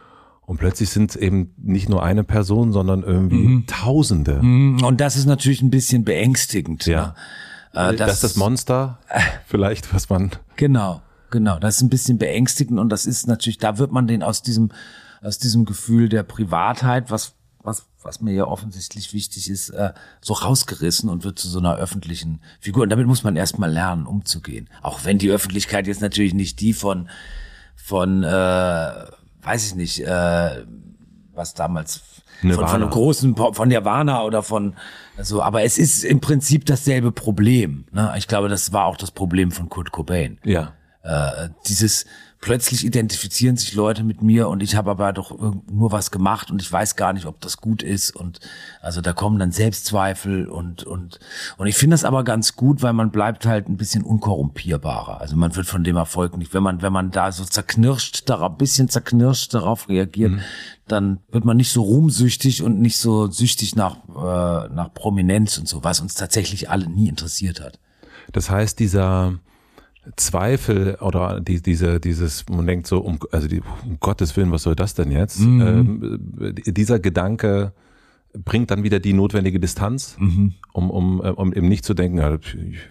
Und 0.46 0.58
plötzlich 0.58 0.90
sind 0.90 1.12
es 1.12 1.16
eben 1.16 1.54
nicht 1.58 1.90
nur 1.90 2.04
eine 2.04 2.24
Person, 2.24 2.74
sondern 2.74 3.04
irgendwie 3.04 3.66
Tausende. 3.66 4.40
Und 4.40 4.98
das 5.00 5.16
ist 5.16 5.26
natürlich 5.26 5.62
ein 5.62 5.70
bisschen 5.70 6.04
beängstigend. 6.04 6.86
Ja. 6.86 7.16
Ne? 7.74 7.90
Äh, 7.90 7.96
das 7.96 8.16
ist 8.16 8.24
das 8.24 8.36
Monster, 8.36 9.00
vielleicht, 9.48 9.94
was 9.94 10.10
man 10.10 10.32
Genau, 10.56 11.02
genau. 11.32 11.60
Das 11.60 11.78
ist 11.78 11.82
ein 11.82 11.90
bisschen 11.90 12.18
beängstigend 12.18 12.80
und 12.80 12.90
das 12.90 13.06
ist 13.06 13.28
natürlich, 13.28 13.58
da 13.58 13.78
wird 13.78 13.92
man 13.92 14.08
den 14.08 14.22
aus 14.22 14.42
diesem, 14.42 14.72
aus 15.22 15.40
diesem 15.40 15.66
Gefühl 15.66 16.10
der 16.10 16.24
Privatheit, 16.24 17.10
was, 17.10 17.34
was, 17.64 17.88
was 18.02 18.22
mir 18.22 18.34
ja 18.34 18.46
offensichtlich 18.46 19.14
wichtig 19.14 19.50
ist, 19.50 19.70
äh, 19.70 19.94
so 20.22 20.34
rausgerissen 20.34 21.10
und 21.10 21.24
wird 21.24 21.40
zu 21.40 21.48
so 21.48 21.60
einer 21.60 21.76
öffentlichen 21.78 22.42
Figur. 22.60 22.84
Und 22.84 22.90
damit 22.90 23.08
muss 23.08 23.24
man 23.24 23.36
erstmal 23.36 23.72
lernen, 23.72 24.06
umzugehen. 24.06 24.70
Auch 24.82 25.06
wenn 25.06 25.18
die 25.18 25.32
Öffentlichkeit 25.32 25.88
jetzt 25.88 26.02
natürlich 26.02 26.34
nicht 26.34 26.60
die 26.60 26.74
von, 26.74 27.10
von, 27.76 28.24
äh, 28.24 29.06
weiß 29.44 29.68
ich 29.68 29.76
nicht, 29.76 30.00
äh, 30.02 30.66
was 31.34 31.54
damals 31.54 32.02
von, 32.42 32.54
von 32.54 32.66
einem 32.66 32.90
großen 32.90 33.36
von 33.36 33.68
Nirvana 33.68 34.24
oder 34.24 34.44
von 34.44 34.76
also 35.18 35.42
aber 35.42 35.64
es 35.64 35.78
ist 35.78 36.04
im 36.04 36.20
Prinzip 36.20 36.66
dasselbe 36.66 37.12
Problem 37.12 37.86
ne? 37.92 38.14
ich 38.18 38.28
glaube 38.28 38.50
das 38.50 38.74
war 38.74 38.86
auch 38.86 38.98
das 38.98 39.12
Problem 39.12 39.52
von 39.52 39.70
Kurt 39.70 39.92
Cobain 39.92 40.40
ja. 40.44 40.74
äh, 41.04 41.50
dieses 41.68 42.06
plötzlich 42.44 42.86
identifizieren 42.86 43.56
sich 43.56 43.74
Leute 43.74 44.04
mit 44.04 44.22
mir 44.22 44.50
und 44.50 44.62
ich 44.62 44.76
habe 44.76 44.92
aber 44.92 45.14
doch 45.14 45.32
nur 45.72 45.94
was 45.94 46.12
gemacht 46.12 46.52
und 46.52 46.62
ich 46.62 46.70
weiß 46.70 46.98
gar 46.98 47.14
nicht, 47.14 47.26
ob 47.26 47.40
das 47.40 47.58
gut 47.58 47.82
ist 47.82 48.14
und 48.14 48.42
also 48.82 49.00
da 49.00 49.14
kommen 49.14 49.40
dann 49.40 49.54
Selbstzweifel 49.54 50.50
und 50.50 50.84
und 50.84 51.20
und 51.58 51.68
ich 51.68 51.76
finde 51.76 51.94
das 51.94 52.04
aber 52.04 52.26
ganz 52.26 52.58
gut, 52.58 52.82
weil 52.82 52.92
man 52.92 53.12
bleibt 53.12 53.46
halt 53.46 53.70
ein 53.70 53.78
bisschen 53.78 54.04
unkorrumpierbarer. 54.04 55.22
Also 55.22 55.38
man 55.38 55.56
wird 55.56 55.68
von 55.68 55.86
dem 55.86 55.96
Erfolg 55.96 56.36
nicht, 56.38 56.54
wenn 56.54 56.64
man 56.64 56.82
wenn 56.82 56.92
man 56.92 57.12
da 57.12 57.32
so 57.32 57.46
zerknirscht, 57.46 58.30
darauf 58.30 58.52
ein 58.52 58.58
bisschen 58.58 58.90
zerknirscht 58.90 59.54
darauf 59.54 59.88
reagiert, 59.88 60.34
dann 60.86 61.20
wird 61.32 61.46
man 61.46 61.56
nicht 61.56 61.72
so 61.72 61.82
ruhmsüchtig 61.82 62.62
und 62.62 62.82
nicht 62.82 62.98
so 62.98 63.32
süchtig 63.32 63.78
nach 63.78 63.96
äh, 64.10 64.68
nach 64.74 64.94
Prominenz 64.94 65.58
und 65.58 65.70
so, 65.70 65.82
was 65.86 66.02
uns 66.02 66.16
tatsächlich 66.16 66.70
alle 66.70 66.90
nie 66.90 67.08
interessiert 67.08 67.62
hat. 67.62 67.80
Das 68.34 68.50
heißt, 68.50 68.80
dieser 68.80 69.40
Zweifel 70.16 70.96
oder 70.96 71.40
die, 71.40 71.62
diese, 71.62 72.00
dieses, 72.00 72.46
man 72.50 72.68
denkt 72.68 72.88
so, 72.88 73.00
um, 73.00 73.20
also 73.32 73.48
die, 73.48 73.62
um 73.86 73.98
Gottes 74.00 74.36
Willen, 74.36 74.52
was 74.52 74.64
soll 74.64 74.76
das 74.76 74.94
denn 74.96 75.12
jetzt? 75.12 75.40
Ähm, 75.40 76.20
äh, 76.40 76.72
dieser 76.72 77.00
Gedanke 77.00 77.72
bringt 78.36 78.72
dann 78.72 78.84
wieder 78.84 79.00
die 79.00 79.14
notwendige 79.14 79.60
Distanz, 79.60 80.18
um, 80.20 80.90
um, 80.90 81.22
äh, 81.24 81.30
um 81.30 81.54
eben 81.54 81.68
nicht 81.68 81.86
zu 81.86 81.94
denken, 81.94 82.18
ja, 82.18 82.38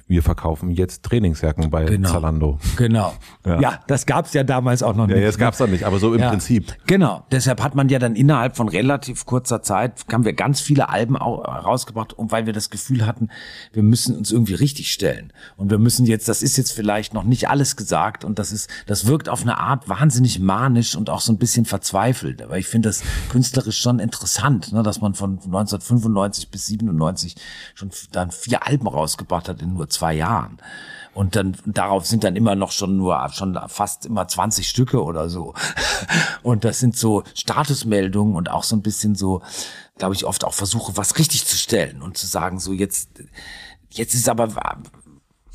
wir 0.07 0.22
verkaufen 0.22 0.70
jetzt 0.70 1.03
Trainingsjacken 1.05 1.68
bei 1.70 1.84
Genau. 1.84 2.09
Zalando. 2.11 2.59
Genau. 2.76 3.12
Ja. 3.45 3.61
Ja, 3.61 3.80
das 3.88 4.07
gab's 4.07 4.34
ja 4.34 4.45
damals 4.45 4.84
auch 4.84 4.95
noch 4.95 5.09
Ja, 5.09 5.16
nicht. 5.16 5.24
jetzt 5.24 5.38
gab's 5.38 5.59
das 5.59 5.68
nicht, 5.68 5.82
aber 5.82 5.99
so 5.99 6.14
im 6.14 6.20
Ja, 6.20 6.30
Prinzip. 6.30 6.76
Genau. 6.86 7.26
Deshalb 7.32 7.61
hat 7.61 7.74
man 7.74 7.88
ja 7.88 7.99
dann 7.99 8.14
innerhalb 8.14 8.57
von 8.57 8.68
relativ 8.68 9.26
kurzer 9.26 9.62
Zeit, 9.62 10.05
haben 10.12 10.24
wir 10.24 10.32
ganz 10.32 10.61
viele 10.61 10.88
Alben 10.90 11.16
au- 11.16 11.43
rausgebracht, 11.43 12.12
und 12.12 12.30
weil 12.30 12.47
wir 12.47 12.53
das 12.53 12.70
Gefühl 12.70 13.05
hatten, 13.05 13.30
wir 13.72 13.82
müssen 13.82 14.16
uns 14.16 14.30
irgendwie 14.30 14.55
richtig 14.55 14.93
stellen. 14.93 15.32
Und 15.57 15.70
wir 15.72 15.78
müssen 15.78 16.07
jetzt, 16.07 16.28
das 16.28 16.40
ist 16.43 16.57
jetzt 16.57 16.70
vielleicht 16.72 17.14
noch 17.14 17.24
nicht 17.24 17.49
alles 17.49 17.74
gesagt 17.74 18.24
und 18.24 18.38
das 18.38 18.53
ist, 18.53 18.70
das 18.86 19.07
wirkt 19.09 19.28
auf 19.28 19.43
eine 19.43 19.59
Art 19.59 19.88
wahnsinnig 19.88 20.38
manisch 20.38 20.95
und 20.95 21.11
auch 21.11 21.20
so 21.20 21.32
ein 21.32 21.38
bisschen 21.38 21.64
verzweifelt. 21.64 22.43
Aber 22.43 22.59
ich 22.59 22.68
finde 22.68 22.90
das 22.90 23.03
künstlerisch 23.28 23.80
schon 23.80 23.99
interessant, 23.99 24.72
ne, 24.72 24.84
dass 24.84 25.01
man 25.01 25.14
von 25.14 25.32
1995 25.39 26.51
bis 26.51 26.66
97 26.66 27.37
schon 27.74 27.91
dann 28.12 28.30
vier 28.30 28.66
Alben 28.66 28.87
rausgebracht 28.87 29.49
hat 29.49 29.62
in 29.62 29.74
nur 29.74 29.89
zwei 29.89 30.14
Jahren. 30.14 30.59
Und 31.14 31.37
dann 31.37 31.57
darauf 31.66 32.07
sind 32.07 32.24
dann 32.24 32.37
immer 32.37 32.55
noch 32.55 32.72
schon 32.72 32.97
nur 32.97 33.28
schon 33.33 33.59
fast 33.68 34.07
immer 34.07 34.26
20 34.26 34.66
Stücke 34.66 35.03
oder 35.03 35.28
so. 35.28 35.55
Und 36.43 36.64
das 36.64 36.80
sind 36.80 36.97
so 36.97 37.22
Statusmeldungen 37.35 38.35
und 38.35 38.51
auch 38.51 38.64
so 38.64 38.74
ein 38.74 38.83
bisschen 38.83 39.14
so, 39.14 39.43
glaube 39.99 40.14
ich, 40.14 40.24
oft 40.24 40.45
auch 40.45 40.55
Versuche, 40.55 40.97
was 40.97 41.18
richtig 41.18 41.47
zu 41.47 41.57
stellen 41.57 42.03
und 42.03 42.16
zu 42.16 42.26
sagen, 42.26 42.59
so 42.59 42.72
jetzt, 42.72 43.11
jetzt 43.91 44.14
ist 44.14 44.28
aber 44.28 44.49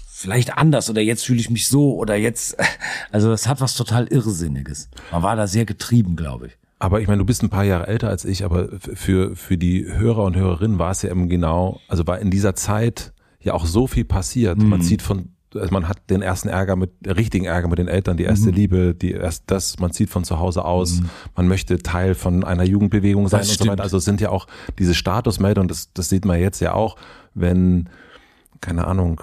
vielleicht 0.05 0.57
anders 0.57 0.89
oder 0.89 1.01
jetzt 1.01 1.25
fühle 1.25 1.39
ich 1.39 1.49
mich 1.49 1.67
so 1.67 1.95
oder 1.95 2.15
jetzt, 2.15 2.55
also 3.11 3.29
das 3.29 3.47
hat 3.47 3.59
was 3.59 3.75
total 3.75 4.07
Irrsinniges. 4.07 4.89
Man 5.11 5.23
war 5.23 5.35
da 5.35 5.47
sehr 5.47 5.65
getrieben, 5.65 6.15
glaube 6.15 6.47
ich. 6.47 6.57
Aber 6.79 7.01
ich 7.01 7.07
meine, 7.07 7.19
du 7.19 7.25
bist 7.25 7.41
ein 7.41 7.49
paar 7.49 7.63
Jahre 7.63 7.87
älter 7.87 8.09
als 8.09 8.23
ich, 8.23 8.45
aber 8.45 8.69
für, 8.79 9.35
für 9.35 9.57
die 9.57 9.85
Hörer 9.85 10.23
und 10.23 10.35
Hörerinnen 10.35 10.77
war 10.77 10.91
es 10.91 11.01
ja 11.01 11.09
eben 11.09 11.27
genau, 11.27 11.79
also 11.87 12.05
war 12.05 12.19
in 12.19 12.29
dieser 12.29 12.53
Zeit 12.53 13.13
ja 13.41 13.53
auch 13.53 13.65
so 13.65 13.87
viel 13.87 14.05
passiert. 14.05 14.59
Mhm. 14.59 14.69
Man 14.69 14.81
sieht 14.81 15.01
von, 15.01 15.29
also 15.55 15.71
man 15.71 15.87
hat 15.87 16.09
den 16.11 16.21
ersten 16.21 16.49
Ärger 16.49 16.75
mit, 16.75 16.91
richtigen 17.05 17.45
Ärger 17.45 17.67
mit 17.67 17.79
den 17.79 17.87
Eltern, 17.87 18.17
die 18.17 18.25
erste 18.25 18.49
mhm. 18.49 18.55
Liebe, 18.55 18.95
die 18.95 19.11
erst 19.11 19.45
das, 19.47 19.79
man 19.79 19.91
zieht 19.91 20.11
von 20.11 20.23
zu 20.23 20.39
Hause 20.39 20.65
aus, 20.65 21.01
mhm. 21.01 21.09
man 21.35 21.47
möchte 21.47 21.79
Teil 21.79 22.13
von 22.13 22.43
einer 22.43 22.63
Jugendbewegung 22.63 23.27
sein 23.27 23.39
das 23.39 23.49
und 23.49 23.55
stimmt. 23.55 23.67
so 23.67 23.71
weiter. 23.71 23.83
Also 23.83 23.97
es 23.97 24.05
sind 24.05 24.21
ja 24.21 24.29
auch 24.29 24.45
diese 24.77 24.93
Statusmeldungen, 24.93 25.67
das, 25.67 25.91
das 25.93 26.09
sieht 26.09 26.25
man 26.25 26.39
jetzt 26.39 26.59
ja 26.59 26.73
auch, 26.73 26.95
wenn, 27.33 27.89
keine 28.61 28.85
Ahnung, 28.85 29.19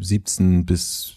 17 0.00 0.60
äh, 0.60 0.62
bis 0.64 1.14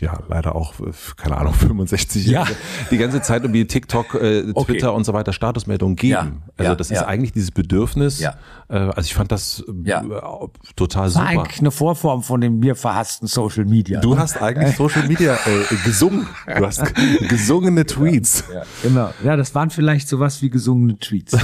ja 0.00 0.20
leider 0.28 0.54
auch, 0.54 0.74
keine 1.16 1.36
Ahnung, 1.36 1.54
65 1.58 2.26
ja. 2.26 2.46
die 2.90 2.98
ganze 2.98 3.22
Zeit 3.22 3.42
irgendwie 3.42 3.66
TikTok, 3.66 4.14
äh, 4.14 4.52
Twitter 4.52 4.88
okay. 4.88 4.96
und 4.96 5.04
so 5.04 5.12
weiter 5.12 5.32
Statusmeldungen 5.32 5.96
geben. 5.96 6.42
Ja. 6.46 6.52
Also 6.56 6.74
das 6.74 6.90
ist 6.90 7.02
eigentlich 7.02 7.32
dieses 7.32 7.50
Bedürfnis. 7.50 8.20
Ja. 8.20 8.36
Äh, 8.68 8.76
also 8.76 9.02
ich 9.02 9.14
fand 9.14 9.32
das 9.32 9.64
ja. 9.84 10.02
äh, 10.02 10.48
total 10.76 11.08
super. 11.08 11.24
War 11.24 11.30
eigentlich 11.30 11.60
eine 11.60 11.70
Vorform 11.70 12.22
von 12.22 12.40
dem 12.40 12.58
mir 12.58 12.74
verhassten 12.74 13.26
Social 13.28 13.64
Media. 13.64 14.00
Du 14.00 14.14
ne? 14.14 14.20
hast 14.20 14.40
eigentlich 14.40 14.76
Social 14.76 15.06
Media 15.06 15.34
äh, 15.34 15.74
gesungen. 15.84 16.26
Du 16.46 16.66
hast 16.66 16.82
gesungene 17.28 17.86
Tweets. 17.86 18.44
Ja, 18.52 18.62
genau. 18.82 19.10
Ja, 19.24 19.36
das 19.36 19.54
waren 19.54 19.70
vielleicht 19.70 20.08
sowas 20.08 20.42
wie 20.42 20.50
gesungene 20.50 20.98
Tweets. 20.98 21.36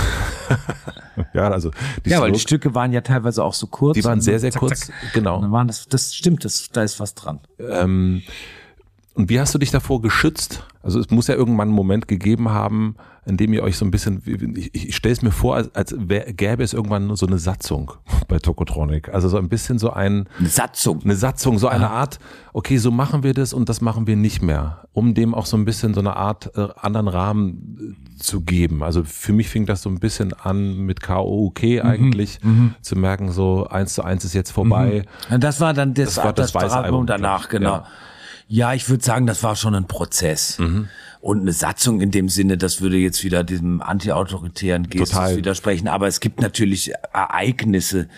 ja, 1.33 1.51
also 1.51 1.71
die 2.05 2.11
ja, 2.11 2.21
weil 2.21 2.33
die 2.33 2.41
Stücke 2.41 2.75
waren 2.75 2.93
ja 2.93 3.01
teilweise 3.01 3.43
auch 3.45 3.55
so 3.55 3.67
kurz. 3.67 3.95
Die 3.95 4.05
waren 4.05 4.21
sehr, 4.21 4.39
sehr 4.39 4.51
zack, 4.51 4.61
kurz. 4.61 4.87
Zack. 4.87 4.95
Genau. 5.15 5.37
Und 5.37 5.43
dann 5.43 5.53
waren 5.53 5.67
das, 5.67 5.87
das 5.87 6.15
stimmt, 6.15 6.45
das, 6.45 6.69
da 6.73 6.83
ist 6.83 7.01
was 7.01 7.15
dran. 7.15 7.41
Ähm, 7.59 8.23
und 9.15 9.31
wie 9.31 9.39
hast 9.39 9.55
du 9.55 9.59
dich 9.59 9.71
davor 9.71 10.03
geschützt? 10.03 10.67
Also 10.83 10.99
es 10.99 11.09
muss 11.11 11.29
ja 11.29 11.35
irgendwann 11.35 11.69
einen 11.69 11.77
Moment 11.77 12.09
gegeben 12.09 12.51
haben, 12.51 12.97
in 13.27 13.37
dem 13.37 13.53
ihr 13.53 13.63
euch 13.63 13.79
so 13.79 13.85
ein 13.85 13.93
bisschen, 13.93 14.23
ich, 14.57 14.75
ich 14.75 14.97
stelle 14.97 15.13
es 15.13 15.23
mir 15.23 15.31
vor, 15.31 15.55
als, 15.55 15.75
als 15.75 15.95
wär, 15.97 16.33
gäbe 16.33 16.65
es 16.65 16.73
irgendwann 16.73 17.15
so 17.15 17.27
eine 17.27 17.39
Satzung 17.39 17.93
bei 18.29 18.39
Tokotronic. 18.39 19.09
Also 19.09 19.29
so 19.29 19.39
ein 19.39 19.49
bisschen 19.49 19.79
so 19.79 19.91
ein... 19.91 20.29
Eine 20.39 20.49
Satzung. 20.49 21.01
Eine 21.05 21.15
Satzung, 21.15 21.59
so 21.59 21.69
eine 21.69 21.91
Art, 21.91 22.19
okay, 22.53 22.77
so 22.77 22.91
machen 22.91 23.23
wir 23.23 23.35
das 23.35 23.55
und 23.55 23.69
das 23.69 23.81
machen 23.81 24.09
wir 24.09 24.17
nicht 24.17 24.43
mehr. 24.43 24.89
Um 24.93 25.15
dem 25.15 25.33
auch 25.33 25.47
so 25.47 25.57
ein 25.57 25.65
bisschen 25.65 25.95
so 25.95 26.01
eine 26.01 26.17
Art 26.17 26.51
äh, 26.57 26.69
anderen 26.77 27.07
Rahmen 27.07 27.97
äh, 28.19 28.19
zu 28.19 28.41
geben. 28.41 28.83
Also 28.83 29.05
für 29.05 29.33
mich 29.33 29.49
fing 29.49 29.65
das 29.65 29.81
so 29.83 29.89
ein 29.89 30.01
bisschen 30.01 30.33
an 30.33 30.79
mit 30.79 31.03
KOUK 31.03 31.63
mhm, 31.63 31.81
eigentlich, 31.83 32.41
mhm, 32.43 32.75
zu 32.83 32.97
merken, 32.97 33.31
so 33.31 33.69
eins 33.69 33.95
zu 33.95 34.03
eins 34.03 34.25
ist 34.25 34.35
jetzt 34.35 34.51
vorbei. 34.51 35.05
Mhm. 35.31 35.41
Das 35.41 35.61
war 35.61 35.73
dann 35.73 35.95
das, 35.95 36.17
das, 36.17 36.25
war 36.25 36.33
das, 36.33 36.53
das 36.53 36.73
Album 36.73 37.07
danach, 37.07 37.49
genau. 37.49 37.77
Ja. 37.77 37.87
Ja, 38.49 38.75
ich 38.75 38.89
würde 38.89 39.05
sagen, 39.05 39.27
das 39.27 39.43
war 39.43 39.57
schon 39.57 39.75
ein 39.75 39.87
Prozess. 39.87 40.59
Mhm. 40.59 40.89
Und 41.21 41.41
eine 41.41 41.53
Satzung 41.53 42.01
in 42.01 42.11
dem 42.11 42.29
Sinne, 42.29 42.59
das 42.59 42.81
würde 42.81 42.99
jetzt 42.99 43.25
wieder 43.25 43.45
diesem 43.45 43.81
antiautoritären 43.81 44.91
Gestus 44.91 45.37
widersprechen. 45.37 45.89
Aber 45.89 46.07
es 46.07 46.21
gibt 46.21 46.41
natürlich 46.41 46.93
Ereignisse, 47.13 48.09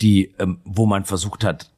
die, 0.00 0.34
ähm, 0.38 0.60
wo 0.64 0.86
man 0.86 1.04
versucht 1.04 1.44
hat, 1.44 1.70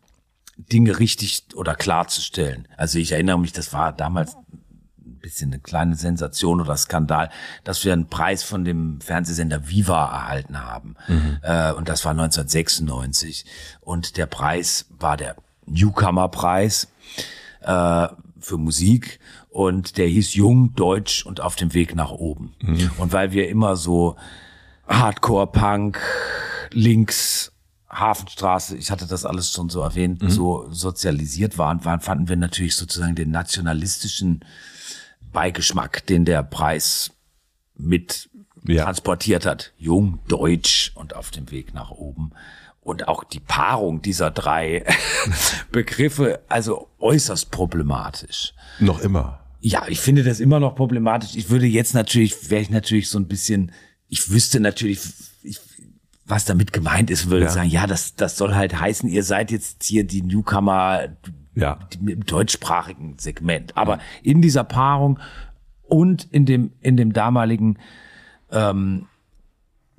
Dinge 0.57 0.99
richtig 0.99 1.45
oder 1.55 1.75
klarzustellen. 1.75 2.67
Also 2.77 2.99
ich 2.99 3.13
erinnere 3.13 3.39
mich, 3.39 3.53
das 3.53 3.73
war 3.73 3.93
damals 3.93 4.37
ein 4.37 5.19
bisschen 5.21 5.53
eine 5.53 5.61
kleine 5.61 5.95
Sensation 5.95 6.61
oder 6.61 6.77
Skandal, 6.77 7.31
dass 7.65 7.85
wir 7.85 7.93
einen 7.93 8.09
Preis 8.09 8.43
von 8.43 8.65
dem 8.65 9.01
Fernsehsender 9.01 9.69
Viva 9.69 10.07
erhalten 10.07 10.65
haben. 10.65 10.95
Mhm. 11.07 11.39
Äh, 11.43 11.73
und 11.73 11.89
das 11.89 12.05
war 12.05 12.13
1996. 12.13 13.45
Und 13.81 14.17
der 14.17 14.27
Preis 14.27 14.87
war 14.91 15.17
der 15.17 15.37
Newcomer-Preis 15.67 16.89
äh, 17.69 18.09
für 18.41 18.57
Musik 18.57 19.21
und 19.51 19.99
der 19.99 20.07
hieß 20.07 20.35
Jung, 20.35 20.75
Deutsch 20.75 21.27
und 21.27 21.41
auf 21.41 21.55
dem 21.55 21.75
Weg 21.75 21.95
nach 21.95 22.11
oben. 22.11 22.55
Mhm. 22.63 22.91
Und 22.97 23.13
weil 23.13 23.33
wir 23.33 23.49
immer 23.49 23.77
so 23.77 24.17
Hardcore-Punk, 24.89 26.01
links, 26.71 27.53
Hafenstraße, 27.91 28.77
ich 28.77 28.91
hatte 28.91 29.07
das 29.07 29.27
alles 29.27 29.53
schon 29.53 29.69
so 29.69 29.81
erwähnt, 29.81 30.23
mhm. 30.23 30.31
so 30.31 30.67
sozialisiert 30.71 31.59
waren, 31.59 31.85
waren, 31.85 32.01
fanden 32.01 32.29
wir 32.29 32.37
natürlich 32.37 32.77
sozusagen 32.77 33.15
den 33.15 33.31
nationalistischen 33.31 34.45
Beigeschmack, 35.33 36.07
den 36.07 36.25
der 36.25 36.43
Preis 36.43 37.11
mit 37.77 38.31
ja. 38.65 38.85
transportiert 38.85 39.45
hat. 39.45 39.73
Jung, 39.77 40.21
deutsch 40.29 40.93
und 40.95 41.15
auf 41.15 41.31
dem 41.31 41.51
Weg 41.51 41.75
nach 41.75 41.91
oben 41.91 42.33
und 42.89 43.07
auch 43.07 43.23
die 43.23 43.41
Paarung 43.41 44.01
dieser 44.01 44.31
drei 44.31 44.85
Begriffe 45.73 46.41
also 46.49 46.89
äußerst 46.99 47.51
problematisch. 47.51 48.55
Noch 48.81 49.01
immer. 49.01 49.41
Ja, 49.61 49.83
ich 49.89 50.01
finde 50.01 50.25
das 50.25 50.41
immer 50.41 50.59
noch 50.59 50.75
problematisch. 50.75 51.37
Ich 51.37 51.51
würde 51.51 51.67
jetzt 51.67 51.95
natürlich, 51.95 52.51
wäre 52.51 52.63
ich 52.63 52.71
natürlich 52.71 53.11
so 53.11 53.19
ein 53.19 53.29
bisschen, 53.29 53.73
ich 54.09 54.31
wüsste 54.31 54.61
natürlich, 54.61 55.01
ich, 55.43 55.61
was 56.25 56.47
damit 56.47 56.73
gemeint 56.73 57.11
ist, 57.11 57.29
würde 57.29 57.47
ja. 57.47 57.51
sagen, 57.51 57.69
ja, 57.69 57.87
das, 57.87 58.15
das 58.15 58.39
soll 58.39 58.55
halt 58.55 58.81
heißen, 58.81 59.09
ihr 59.09 59.23
seid 59.23 59.51
jetzt 59.51 59.85
hier 59.85 60.05
die 60.05 60.23
Newcomer 60.23 61.09
ja. 61.55 61.79
im 62.01 62.25
deutschsprachigen 62.25 63.19
Segment. 63.19 63.77
Aber 63.77 63.99
in 64.23 64.41
dieser 64.41 64.65
Paarung 64.65 65.19
und 65.83 66.27
in 66.31 66.47
dem, 66.47 66.73
in 66.81 66.97
dem 66.97 67.13
damaligen 67.13 67.79
ähm, 68.51 69.07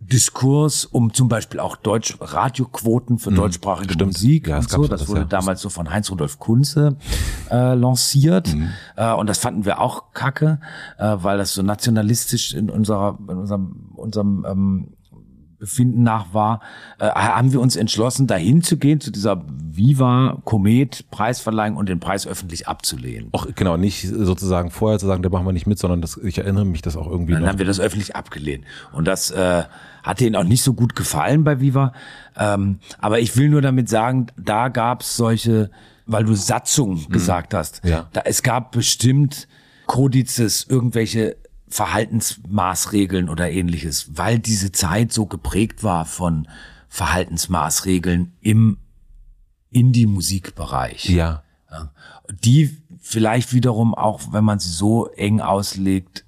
Diskurs 0.02 0.86
um 0.86 1.14
zum 1.14 1.28
Beispiel 1.28 1.60
auch 1.60 1.76
Deutsch 1.76 2.18
Radioquoten 2.20 3.20
für 3.20 3.32
mhm, 3.32 3.36
deutschsprachige 3.36 3.94
Stimmt. 3.94 4.14
Musik 4.14 4.48
ja, 4.48 4.58
und 4.58 4.70
so. 4.70 4.88
Das, 4.88 5.02
das 5.02 5.10
wurde 5.10 5.22
ja. 5.22 5.28
damals 5.28 5.62
so 5.62 5.70
von 5.70 5.90
Heinz 5.90 6.10
Rudolf 6.10 6.40
Kunze 6.40 6.98
äh, 7.52 7.74
lanciert 7.76 8.54
mhm. 8.54 8.70
äh, 8.96 9.14
und 9.14 9.28
das 9.28 9.38
fanden 9.38 9.66
wir 9.66 9.80
auch 9.80 10.14
kacke, 10.14 10.60
äh, 10.98 11.16
weil 11.20 11.38
das 11.38 11.54
so 11.54 11.62
nationalistisch 11.62 12.54
in 12.54 12.70
unserer 12.70 13.18
in 13.28 13.38
unserem 13.38 13.92
unserem 13.96 14.46
ähm, 14.50 14.88
Befinden 15.60 16.04
nach 16.04 16.34
war, 16.34 16.62
äh, 17.00 17.10
haben 17.10 17.52
wir 17.52 17.60
uns 17.60 17.76
entschlossen, 17.76 18.28
dahin 18.28 18.62
zu 18.64 18.78
gehen, 18.78 19.02
zu 19.02 19.12
dieser 19.12 19.44
Viva 19.48 20.42
Komet 20.46 21.06
Preisverleihung 21.12 21.78
und 21.78 21.90
den 21.90 22.00
Preis 22.00 22.26
öffentlich 22.26 22.68
abzulehnen. 22.68 23.30
Auch 23.34 23.48
genau, 23.56 23.78
nicht 23.78 24.08
sozusagen 24.08 24.72
vorher 24.72 25.00
zu 25.00 25.06
sagen, 25.06 25.22
da 25.22 25.30
machen 25.30 25.46
wir 25.46 25.52
nicht 25.52 25.68
mit, 25.68 25.78
sondern 25.78 26.02
das, 26.02 26.18
ich 26.18 26.38
erinnere 26.38 26.66
mich 26.66 26.82
das 26.82 26.96
auch 26.98 27.08
irgendwie. 27.08 27.34
Dann 27.34 27.42
noch. 27.42 27.50
haben 27.50 27.60
wir 27.60 27.66
das 27.66 27.80
öffentlich 27.80 28.16
abgelehnt. 28.16 28.64
Und 28.94 29.06
das 29.06 29.32
äh, 29.32 29.64
hat 30.04 30.20
denen 30.20 30.36
auch 30.36 30.44
nicht 30.44 30.64
so 30.64 30.74
gut 30.74 30.96
gefallen 30.96 31.44
bei 31.44 31.60
Viva. 31.60 31.94
Ähm, 32.38 32.80
aber 33.00 33.20
ich 33.20 33.36
will 33.38 33.50
nur 33.50 33.62
damit 33.62 33.90
sagen, 33.90 34.28
da 34.38 34.70
gab 34.70 35.02
es 35.02 35.18
solche, 35.18 35.70
weil 36.06 36.24
du 36.24 36.34
Satzung 36.34 37.02
mhm. 37.08 37.10
gesagt 37.10 37.54
hast. 37.54 37.82
Ja. 37.84 38.08
Da, 38.14 38.22
es 38.26 38.44
gab 38.44 38.72
bestimmt 38.72 39.48
Kodizes, 39.88 40.66
irgendwelche 40.70 41.36
Verhaltensmaßregeln 41.70 43.30
oder 43.30 43.50
ähnliches, 43.52 44.18
weil 44.18 44.40
diese 44.40 44.72
Zeit 44.72 45.14
so 45.14 45.26
geprägt 45.26 45.84
war 45.84 46.06
von 46.06 46.48
Verhaltensmaßregeln 46.88 48.34
im 48.42 48.78
Indie-Musikbereich. 49.72 51.10
Ja. 51.10 51.44
Die 52.30 52.78
vielleicht 53.00 53.54
wiederum 53.54 53.94
auch, 53.94 54.34
wenn 54.34 54.44
man 54.44 54.60
sie 54.60 54.72
so 54.72 55.08
eng 55.10 55.42
auslegt, 55.42 56.26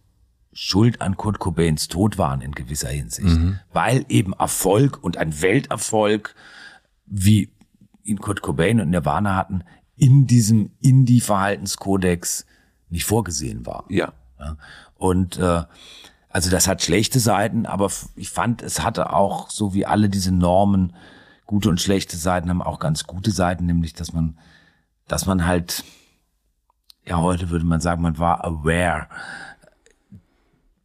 schuld 0.53 1.01
an 1.01 1.17
Kurt 1.17 1.39
Cobains 1.39 1.87
Tod 1.87 2.17
waren 2.17 2.41
in 2.41 2.51
gewisser 2.51 2.89
Hinsicht. 2.89 3.27
Mhm. 3.27 3.59
Weil 3.73 4.05
eben 4.09 4.33
Erfolg 4.33 5.03
und 5.03 5.17
ein 5.17 5.41
Welterfolg, 5.41 6.35
wie 7.05 7.51
ihn 8.03 8.19
Kurt 8.19 8.41
Cobain 8.41 8.79
und 8.79 8.89
Nirvana 8.89 9.35
hatten, 9.35 9.63
in 9.95 10.27
diesem 10.27 10.71
Indie-Verhaltenskodex 10.81 12.45
nicht 12.89 13.05
vorgesehen 13.05 13.65
war. 13.65 13.85
Ja. 13.89 14.13
Und 15.01 15.39
äh, 15.39 15.63
also 16.29 16.51
das 16.51 16.67
hat 16.67 16.83
schlechte 16.83 17.19
Seiten, 17.19 17.65
aber 17.65 17.89
ich 18.15 18.29
fand, 18.29 18.61
es 18.61 18.83
hatte 18.83 19.11
auch, 19.11 19.49
so 19.49 19.73
wie 19.73 19.87
alle 19.87 20.09
diese 20.09 20.31
Normen, 20.31 20.95
gute 21.47 21.69
und 21.69 21.81
schlechte 21.81 22.17
Seiten 22.17 22.51
haben 22.51 22.61
auch 22.61 22.77
ganz 22.79 23.05
gute 23.05 23.31
Seiten, 23.31 23.65
nämlich 23.65 23.93
dass 23.93 24.13
man, 24.13 24.37
dass 25.07 25.25
man 25.25 25.47
halt, 25.47 25.83
ja, 27.03 27.17
heute 27.17 27.49
würde 27.49 27.65
man 27.65 27.81
sagen, 27.81 28.03
man 28.03 28.19
war 28.19 28.45
aware 28.45 29.07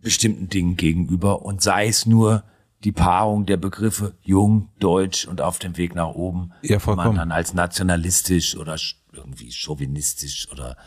bestimmten 0.00 0.48
Dingen 0.48 0.76
gegenüber 0.76 1.42
und 1.42 1.60
sei 1.60 1.86
es 1.86 2.06
nur 2.06 2.42
die 2.84 2.92
Paarung 2.92 3.44
der 3.44 3.58
Begriffe 3.58 4.14
jung, 4.22 4.70
deutsch 4.78 5.26
und 5.26 5.42
auf 5.42 5.58
dem 5.58 5.76
Weg 5.76 5.94
nach 5.94 6.08
oben, 6.08 6.52
ja, 6.62 6.78
vollkommen. 6.78 7.08
man 7.08 7.16
dann 7.16 7.32
als 7.32 7.52
nationalistisch 7.52 8.56
oder 8.56 8.76
irgendwie 9.12 9.52
chauvinistisch 9.52 10.50
oder 10.50 10.78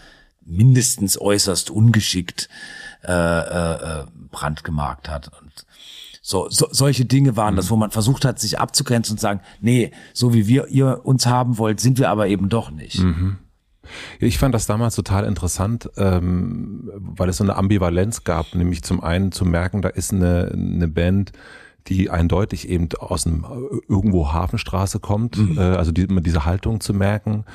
mindestens 0.49 1.21
äußerst 1.21 1.69
ungeschickt 1.69 2.49
äh, 3.03 3.11
äh, 3.11 4.05
brandgemarkt 4.31 5.09
hat. 5.09 5.31
Und 5.41 5.65
so, 6.21 6.47
so 6.49 6.67
solche 6.71 7.05
Dinge 7.05 7.37
waren 7.37 7.53
mhm. 7.53 7.57
das, 7.57 7.71
wo 7.71 7.75
man 7.75 7.91
versucht 7.91 8.25
hat, 8.25 8.39
sich 8.39 8.59
abzugrenzen 8.59 9.13
und 9.13 9.19
sagen, 9.19 9.41
nee, 9.61 9.91
so 10.13 10.33
wie 10.33 10.47
wir 10.47 10.67
ihr 10.67 11.01
uns 11.03 11.25
haben 11.25 11.57
wollt, 11.57 11.79
sind 11.79 11.97
wir 11.97 12.09
aber 12.09 12.27
eben 12.27 12.49
doch 12.49 12.71
nicht. 12.71 12.99
Mhm. 12.99 13.37
Ich 14.19 14.37
fand 14.37 14.53
das 14.53 14.67
damals 14.67 14.95
total 14.95 15.25
interessant, 15.25 15.89
ähm, 15.97 16.91
weil 16.93 17.29
es 17.29 17.37
so 17.37 17.43
eine 17.43 17.55
Ambivalenz 17.55 18.23
gab, 18.23 18.53
nämlich 18.53 18.83
zum 18.83 19.01
einen 19.03 19.31
zu 19.31 19.45
merken, 19.45 19.81
da 19.81 19.89
ist 19.89 20.13
eine, 20.13 20.51
eine 20.53 20.87
Band, 20.87 21.31
die 21.87 22.09
eindeutig 22.09 22.69
eben 22.69 22.89
aus 22.99 23.25
einem 23.25 23.45
irgendwo 23.87 24.31
Hafenstraße 24.31 24.99
kommt, 24.99 25.37
mhm. 25.37 25.57
äh, 25.57 25.61
also 25.61 25.91
die, 25.91 26.07
diese 26.21 26.45
Haltung 26.45 26.81
zu 26.81 26.93
merken. 26.93 27.45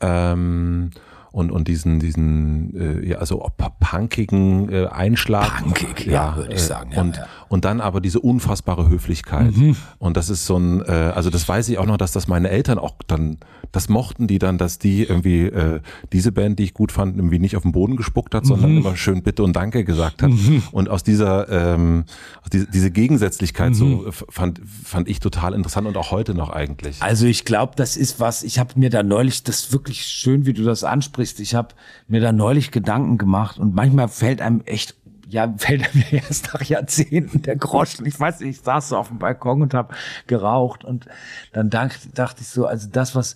Ähm, 0.00 0.90
und, 1.32 1.50
und 1.50 1.66
diesen, 1.66 1.98
diesen, 1.98 2.76
äh, 3.02 3.08
ja, 3.08 3.18
also 3.18 3.50
punkigen 3.80 4.70
äh, 4.70 4.86
Einschlag. 4.86 5.62
Punkig, 5.62 6.06
ja, 6.06 6.12
ja 6.12 6.36
würde 6.36 6.54
ich 6.54 6.62
sagen. 6.62 6.92
Ja, 6.92 7.00
und, 7.00 7.16
ja. 7.16 7.26
und 7.48 7.64
dann 7.64 7.80
aber 7.80 8.00
diese 8.00 8.20
unfassbare 8.20 8.88
Höflichkeit. 8.88 9.56
Mhm. 9.56 9.76
Und 9.98 10.16
das 10.18 10.28
ist 10.28 10.44
so 10.44 10.58
ein, 10.58 10.82
äh, 10.82 11.12
also 11.14 11.30
das 11.30 11.48
weiß 11.48 11.70
ich 11.70 11.78
auch 11.78 11.86
noch, 11.86 11.96
dass 11.96 12.12
das 12.12 12.28
meine 12.28 12.50
Eltern 12.50 12.78
auch 12.78 12.94
dann, 13.06 13.38
das 13.72 13.88
mochten 13.88 14.26
die 14.26 14.38
dann, 14.38 14.58
dass 14.58 14.78
die 14.78 15.04
irgendwie 15.04 15.46
äh, 15.46 15.80
diese 16.12 16.32
Band, 16.32 16.58
die 16.58 16.64
ich 16.64 16.74
gut 16.74 16.92
fand, 16.92 17.16
irgendwie 17.16 17.38
nicht 17.38 17.56
auf 17.56 17.62
den 17.62 17.72
Boden 17.72 17.96
gespuckt 17.96 18.34
hat, 18.34 18.44
sondern 18.44 18.72
mhm. 18.72 18.78
immer 18.78 18.96
schön 18.96 19.22
Bitte 19.22 19.42
und 19.42 19.56
Danke 19.56 19.84
gesagt 19.84 20.22
hat. 20.22 20.30
Mhm. 20.30 20.62
Und 20.70 20.90
aus 20.90 21.02
dieser, 21.02 21.48
ähm, 21.48 22.04
diese, 22.52 22.66
diese 22.66 22.90
Gegensätzlichkeit 22.90 23.74
so 23.74 23.86
mhm. 23.86 24.12
fand, 24.12 24.60
fand 24.84 25.08
ich 25.08 25.20
total 25.20 25.54
interessant 25.54 25.86
und 25.86 25.96
auch 25.96 26.10
heute 26.10 26.34
noch 26.34 26.50
eigentlich. 26.50 27.00
Also 27.00 27.26
ich 27.26 27.46
glaube, 27.46 27.72
das 27.76 27.96
ist 27.96 28.20
was, 28.20 28.42
ich 28.42 28.58
habe 28.58 28.78
mir 28.78 28.90
da 28.90 29.02
neulich, 29.02 29.42
das 29.44 29.72
wirklich 29.72 30.04
schön, 30.04 30.44
wie 30.44 30.52
du 30.52 30.62
das 30.62 30.84
ansprichst, 30.84 31.21
ich 31.22 31.54
habe 31.54 31.74
mir 32.08 32.20
da 32.20 32.32
neulich 32.32 32.70
Gedanken 32.70 33.18
gemacht 33.18 33.58
und 33.58 33.74
manchmal 33.74 34.08
fällt 34.08 34.40
einem 34.40 34.62
echt 34.62 34.96
ja, 35.28 35.52
fällt 35.56 35.94
mir 35.94 36.12
erst 36.12 36.52
nach 36.52 36.62
Jahrzehnten 36.62 37.42
der 37.42 37.56
Groschen. 37.56 38.04
Ich 38.06 38.20
weiß 38.20 38.40
nicht, 38.40 38.50
ich 38.50 38.60
saß 38.60 38.90
so 38.90 38.98
auf 38.98 39.08
dem 39.08 39.18
Balkon 39.18 39.62
und 39.62 39.74
habe 39.74 39.94
geraucht 40.26 40.84
und 40.84 41.06
dann 41.52 41.70
dachte, 41.70 42.10
dachte 42.12 42.42
ich 42.42 42.48
so, 42.48 42.66
also 42.66 42.88
das, 42.90 43.14
was 43.14 43.34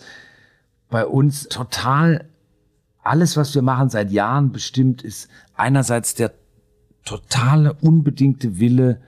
bei 0.90 1.06
uns 1.06 1.48
total 1.48 2.28
alles, 3.02 3.36
was 3.36 3.54
wir 3.54 3.62
machen 3.62 3.88
seit 3.88 4.10
Jahren 4.10 4.52
bestimmt, 4.52 5.02
ist 5.02 5.28
einerseits 5.54 6.14
der 6.14 6.32
totale, 7.04 7.72
unbedingte 7.74 8.58
Wille, 8.58 9.00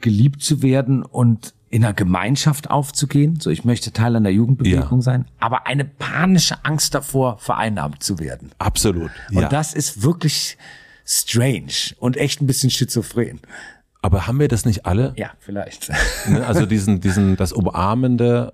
geliebt 0.00 0.42
zu 0.42 0.62
werden 0.62 1.02
und 1.02 1.54
in 1.70 1.84
einer 1.84 1.94
Gemeinschaft 1.94 2.70
aufzugehen. 2.70 3.40
So, 3.40 3.50
ich 3.50 3.64
möchte 3.64 3.92
Teil 3.92 4.16
einer 4.16 4.30
Jugendbewegung 4.30 4.98
ja. 4.98 5.02
sein, 5.02 5.26
aber 5.38 5.66
eine 5.66 5.84
panische 5.84 6.64
Angst 6.64 6.94
davor, 6.94 7.38
vereinnahmt 7.38 8.02
zu 8.02 8.18
werden. 8.18 8.50
Absolut. 8.58 9.10
Und 9.30 9.42
ja. 9.42 9.48
das 9.48 9.74
ist 9.74 10.02
wirklich 10.02 10.56
strange 11.04 11.94
und 11.98 12.16
echt 12.16 12.40
ein 12.40 12.46
bisschen 12.46 12.70
schizophren. 12.70 13.40
Aber 14.00 14.26
haben 14.26 14.38
wir 14.38 14.48
das 14.48 14.64
nicht 14.64 14.86
alle? 14.86 15.12
Ja, 15.16 15.30
vielleicht. 15.40 15.90
Ne, 16.28 16.46
also 16.46 16.66
diesen, 16.66 17.00
diesen, 17.00 17.36
das 17.36 17.52
Umarmende, 17.52 18.52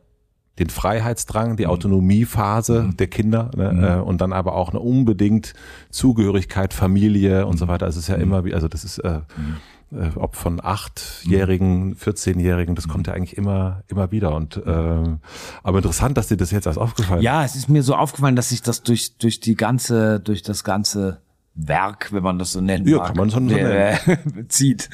den 0.59 0.71
Freiheitsdrang, 0.71 1.57
die 1.57 1.65
mhm. 1.65 1.71
Autonomiephase 1.71 2.83
mhm. 2.83 2.97
der 2.97 3.07
Kinder 3.09 3.51
ne, 3.57 3.73
mhm. 3.73 3.85
Äh, 3.85 3.97
und 3.97 4.21
dann 4.21 4.33
aber 4.33 4.55
auch 4.55 4.71
eine 4.71 4.81
unbedingt 4.81 5.55
Zugehörigkeit, 5.91 6.73
Familie 6.73 7.47
und 7.47 7.59
so 7.59 7.69
weiter. 7.69 7.87
Also 7.87 7.99
es 7.99 8.05
ist 8.05 8.09
ja 8.09 8.17
mhm. 8.17 8.23
immer 8.23 8.45
wie, 8.45 8.55
also 8.55 8.69
das 8.69 8.85
ist 8.85 8.99
äh, 8.99 9.21
mhm 9.37 9.57
äh, 9.95 10.11
ob 10.17 10.37
von 10.37 10.61
achtjährigen, 10.63 11.97
14-jährigen, 11.97 12.75
das 12.75 12.89
kommt 12.89 13.07
ja 13.07 13.13
eigentlich 13.13 13.37
immer, 13.37 13.83
immer 13.89 14.11
wieder. 14.11 14.35
Und 14.35 14.57
äh, 14.57 15.19
aber 15.63 15.79
interessant, 15.79 16.17
dass 16.17 16.29
dir 16.29 16.37
das 16.37 16.51
jetzt 16.51 16.67
erst 16.67 16.79
aufgefallen 16.79 17.21
ist. 17.21 17.25
Ja, 17.25 17.45
es 17.45 17.57
ist 17.57 17.69
mir 17.69 17.83
so 17.83 17.95
aufgefallen, 17.95 18.37
dass 18.37 18.51
sich 18.51 18.63
das 18.63 18.83
durch 18.83 19.17
durch 19.19 19.41
die 19.41 19.55
ganze, 19.55 20.21
durch 20.21 20.43
das 20.43 20.65
ganze 20.65 21.21
Werk, 21.55 22.13
wenn 22.13 22.23
man 22.23 22.39
das 22.39 22.53
so 22.53 22.61
nennt, 22.61 22.89
ja, 22.89 22.99
kann 23.07 23.17
man 23.17 23.31
schon 23.31 23.49
so 23.49 23.55
nennen. 23.55 23.99
zieht. 24.49 24.91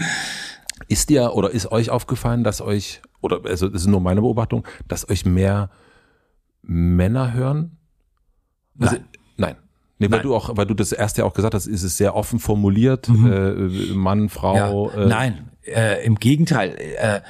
Ist 0.88 1.08
dir 1.08 1.34
oder 1.34 1.50
ist 1.50 1.70
euch 1.72 1.90
aufgefallen, 1.90 2.44
dass 2.44 2.60
euch 2.60 3.00
oder 3.20 3.40
also 3.44 3.68
das 3.68 3.82
ist 3.82 3.88
nur 3.88 4.00
meine 4.00 4.20
Beobachtung, 4.20 4.66
dass 4.88 5.08
euch 5.08 5.24
mehr 5.24 5.70
Männer 6.62 7.32
hören? 7.32 7.76
Also, 8.78 8.96
nein. 8.96 9.04
Nein. 10.00 10.10
Nee, 10.10 10.16
weil 10.16 10.22
du 10.22 10.34
auch, 10.34 10.56
weil 10.56 10.66
du 10.66 10.74
das 10.74 10.92
erste 10.92 11.20
ja 11.20 11.26
auch 11.26 11.34
gesagt 11.34 11.54
hast, 11.54 11.66
ist 11.66 11.82
es 11.82 11.98
sehr 11.98 12.16
offen 12.16 12.38
formuliert, 12.38 13.08
mhm. 13.08 13.32
äh, 13.32 13.92
Mann, 13.92 14.30
Frau. 14.30 14.56
Ja. 14.56 15.02
Äh. 15.02 15.06
Nein, 15.06 15.50
äh, 15.66 16.04
im 16.04 16.14
Gegenteil. 16.14 16.74
Äh, 16.98 17.20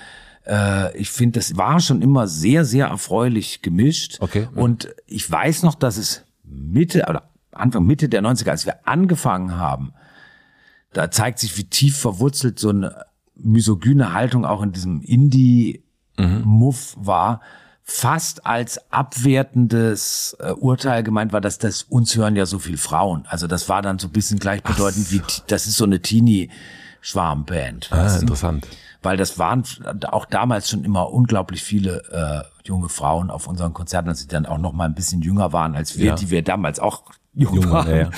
äh, 0.46 0.96
ich 0.96 1.10
finde, 1.10 1.40
das 1.40 1.56
war 1.56 1.80
schon 1.80 2.00
immer 2.00 2.28
sehr, 2.28 2.64
sehr 2.64 2.86
erfreulich 2.86 3.62
gemischt. 3.62 4.18
Okay. 4.20 4.46
Und 4.54 4.94
ich 5.06 5.28
weiß 5.28 5.64
noch, 5.64 5.74
dass 5.74 5.96
es 5.96 6.24
Mitte 6.44 7.06
oder 7.08 7.30
Anfang 7.50 7.84
Mitte 7.84 8.08
der 8.08 8.22
90er, 8.22 8.50
als 8.50 8.66
wir 8.66 8.86
angefangen 8.86 9.56
haben, 9.56 9.92
da 10.92 11.10
zeigt 11.10 11.40
sich, 11.40 11.56
wie 11.58 11.64
tief 11.64 11.98
verwurzelt 11.98 12.60
so 12.60 12.68
eine 12.68 13.04
misogyne 13.34 14.12
Haltung 14.12 14.44
auch 14.44 14.62
in 14.62 14.70
diesem 14.70 15.00
Indie-Muff 15.02 16.96
war 16.98 17.40
fast 17.92 18.46
als 18.46 18.80
abwertendes 18.92 20.36
äh, 20.38 20.52
Urteil 20.52 21.02
gemeint 21.02 21.32
war, 21.32 21.40
dass 21.40 21.58
das 21.58 21.82
uns 21.82 22.16
hören 22.16 22.36
ja 22.36 22.46
so 22.46 22.60
viel 22.60 22.76
Frauen. 22.76 23.24
Also 23.28 23.48
das 23.48 23.68
war 23.68 23.82
dann 23.82 23.98
so 23.98 24.06
ein 24.06 24.12
bisschen 24.12 24.38
gleichbedeutend 24.38 25.08
so. 25.08 25.16
wie 25.16 25.22
das 25.48 25.66
ist 25.66 25.76
so 25.76 25.84
eine 25.84 26.00
Teenie 26.00 26.50
Schwarmband. 27.00 27.90
Ah, 27.90 28.16
interessant. 28.16 28.68
Weil 29.02 29.16
das 29.16 29.40
waren 29.40 29.64
auch 30.06 30.24
damals 30.24 30.70
schon 30.70 30.84
immer 30.84 31.10
unglaublich 31.10 31.64
viele 31.64 32.44
äh, 32.64 32.68
junge 32.68 32.88
Frauen 32.88 33.28
auf 33.28 33.48
unseren 33.48 33.74
Konzerten, 33.74 34.08
als 34.08 34.20
sie 34.20 34.28
dann 34.28 34.46
auch 34.46 34.58
noch 34.58 34.72
mal 34.72 34.84
ein 34.84 34.94
bisschen 34.94 35.20
jünger 35.20 35.52
waren 35.52 35.74
als 35.74 35.98
wir, 35.98 36.06
ja. 36.06 36.14
die 36.14 36.30
wir 36.30 36.42
damals 36.42 36.78
auch 36.78 37.02
jung, 37.34 37.56
jung 37.56 37.70
waren. 37.70 37.96
Ja. 37.96 38.10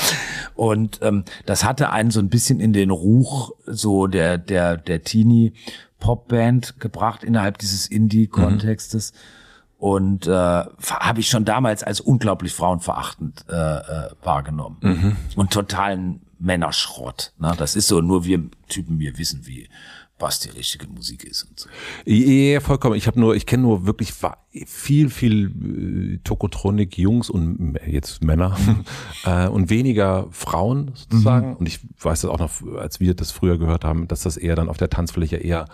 Und 0.54 0.98
ähm, 1.00 1.24
das 1.46 1.64
hatte 1.64 1.90
einen 1.90 2.10
so 2.10 2.20
ein 2.20 2.28
bisschen 2.28 2.60
in 2.60 2.74
den 2.74 2.90
Ruch 2.90 3.52
so 3.66 4.06
der 4.06 4.36
der 4.36 4.76
der 4.76 5.02
Teenie 5.02 5.54
Popband 5.98 6.78
gebracht 6.78 7.24
innerhalb 7.24 7.56
dieses 7.56 7.86
Indie-Kontextes. 7.86 9.12
Mhm 9.12 9.41
und 9.82 10.28
äh, 10.28 10.30
habe 10.30 11.18
ich 11.18 11.28
schon 11.28 11.44
damals 11.44 11.82
als 11.82 12.00
unglaublich 12.00 12.54
frauenverachtend 12.54 13.44
äh, 13.48 13.54
äh, 13.54 14.10
wahrgenommen 14.22 14.76
mhm. 14.80 15.16
und 15.34 15.52
totalen 15.52 16.20
Männerschrott. 16.38 17.32
Ne? 17.40 17.52
Das 17.58 17.74
ist 17.74 17.88
so, 17.88 18.00
nur 18.00 18.24
wir 18.24 18.44
Typen, 18.68 19.00
wir 19.00 19.18
wissen, 19.18 19.44
wie 19.44 19.68
was 20.20 20.38
die 20.38 20.50
richtige 20.50 20.86
Musik 20.86 21.24
ist 21.24 21.42
und 21.42 21.58
so. 21.58 21.68
Ja, 22.04 22.60
vollkommen. 22.60 22.94
Ich 22.94 23.08
habe 23.08 23.18
nur, 23.18 23.34
ich 23.34 23.44
kenne 23.44 23.64
nur 23.64 23.84
wirklich 23.84 24.14
viel, 24.66 25.10
viel 25.10 26.14
äh, 26.14 26.18
Tokotronik 26.22 26.96
Jungs 26.96 27.28
und 27.28 27.76
jetzt 27.84 28.22
Männer 28.22 28.56
äh, 29.24 29.48
und 29.48 29.68
weniger 29.68 30.28
Frauen 30.30 30.92
sozusagen. 30.94 31.48
Mhm. 31.48 31.56
Und 31.56 31.66
ich 31.66 31.80
weiß 32.00 32.20
das 32.20 32.30
auch 32.30 32.38
noch, 32.38 32.52
als 32.78 33.00
wir 33.00 33.14
das 33.14 33.32
früher 33.32 33.58
gehört 33.58 33.84
haben, 33.84 34.06
dass 34.06 34.22
das 34.22 34.36
eher 34.36 34.54
dann 34.54 34.68
auf 34.68 34.76
der 34.76 34.90
Tanzfläche 34.90 35.38
eher 35.38 35.64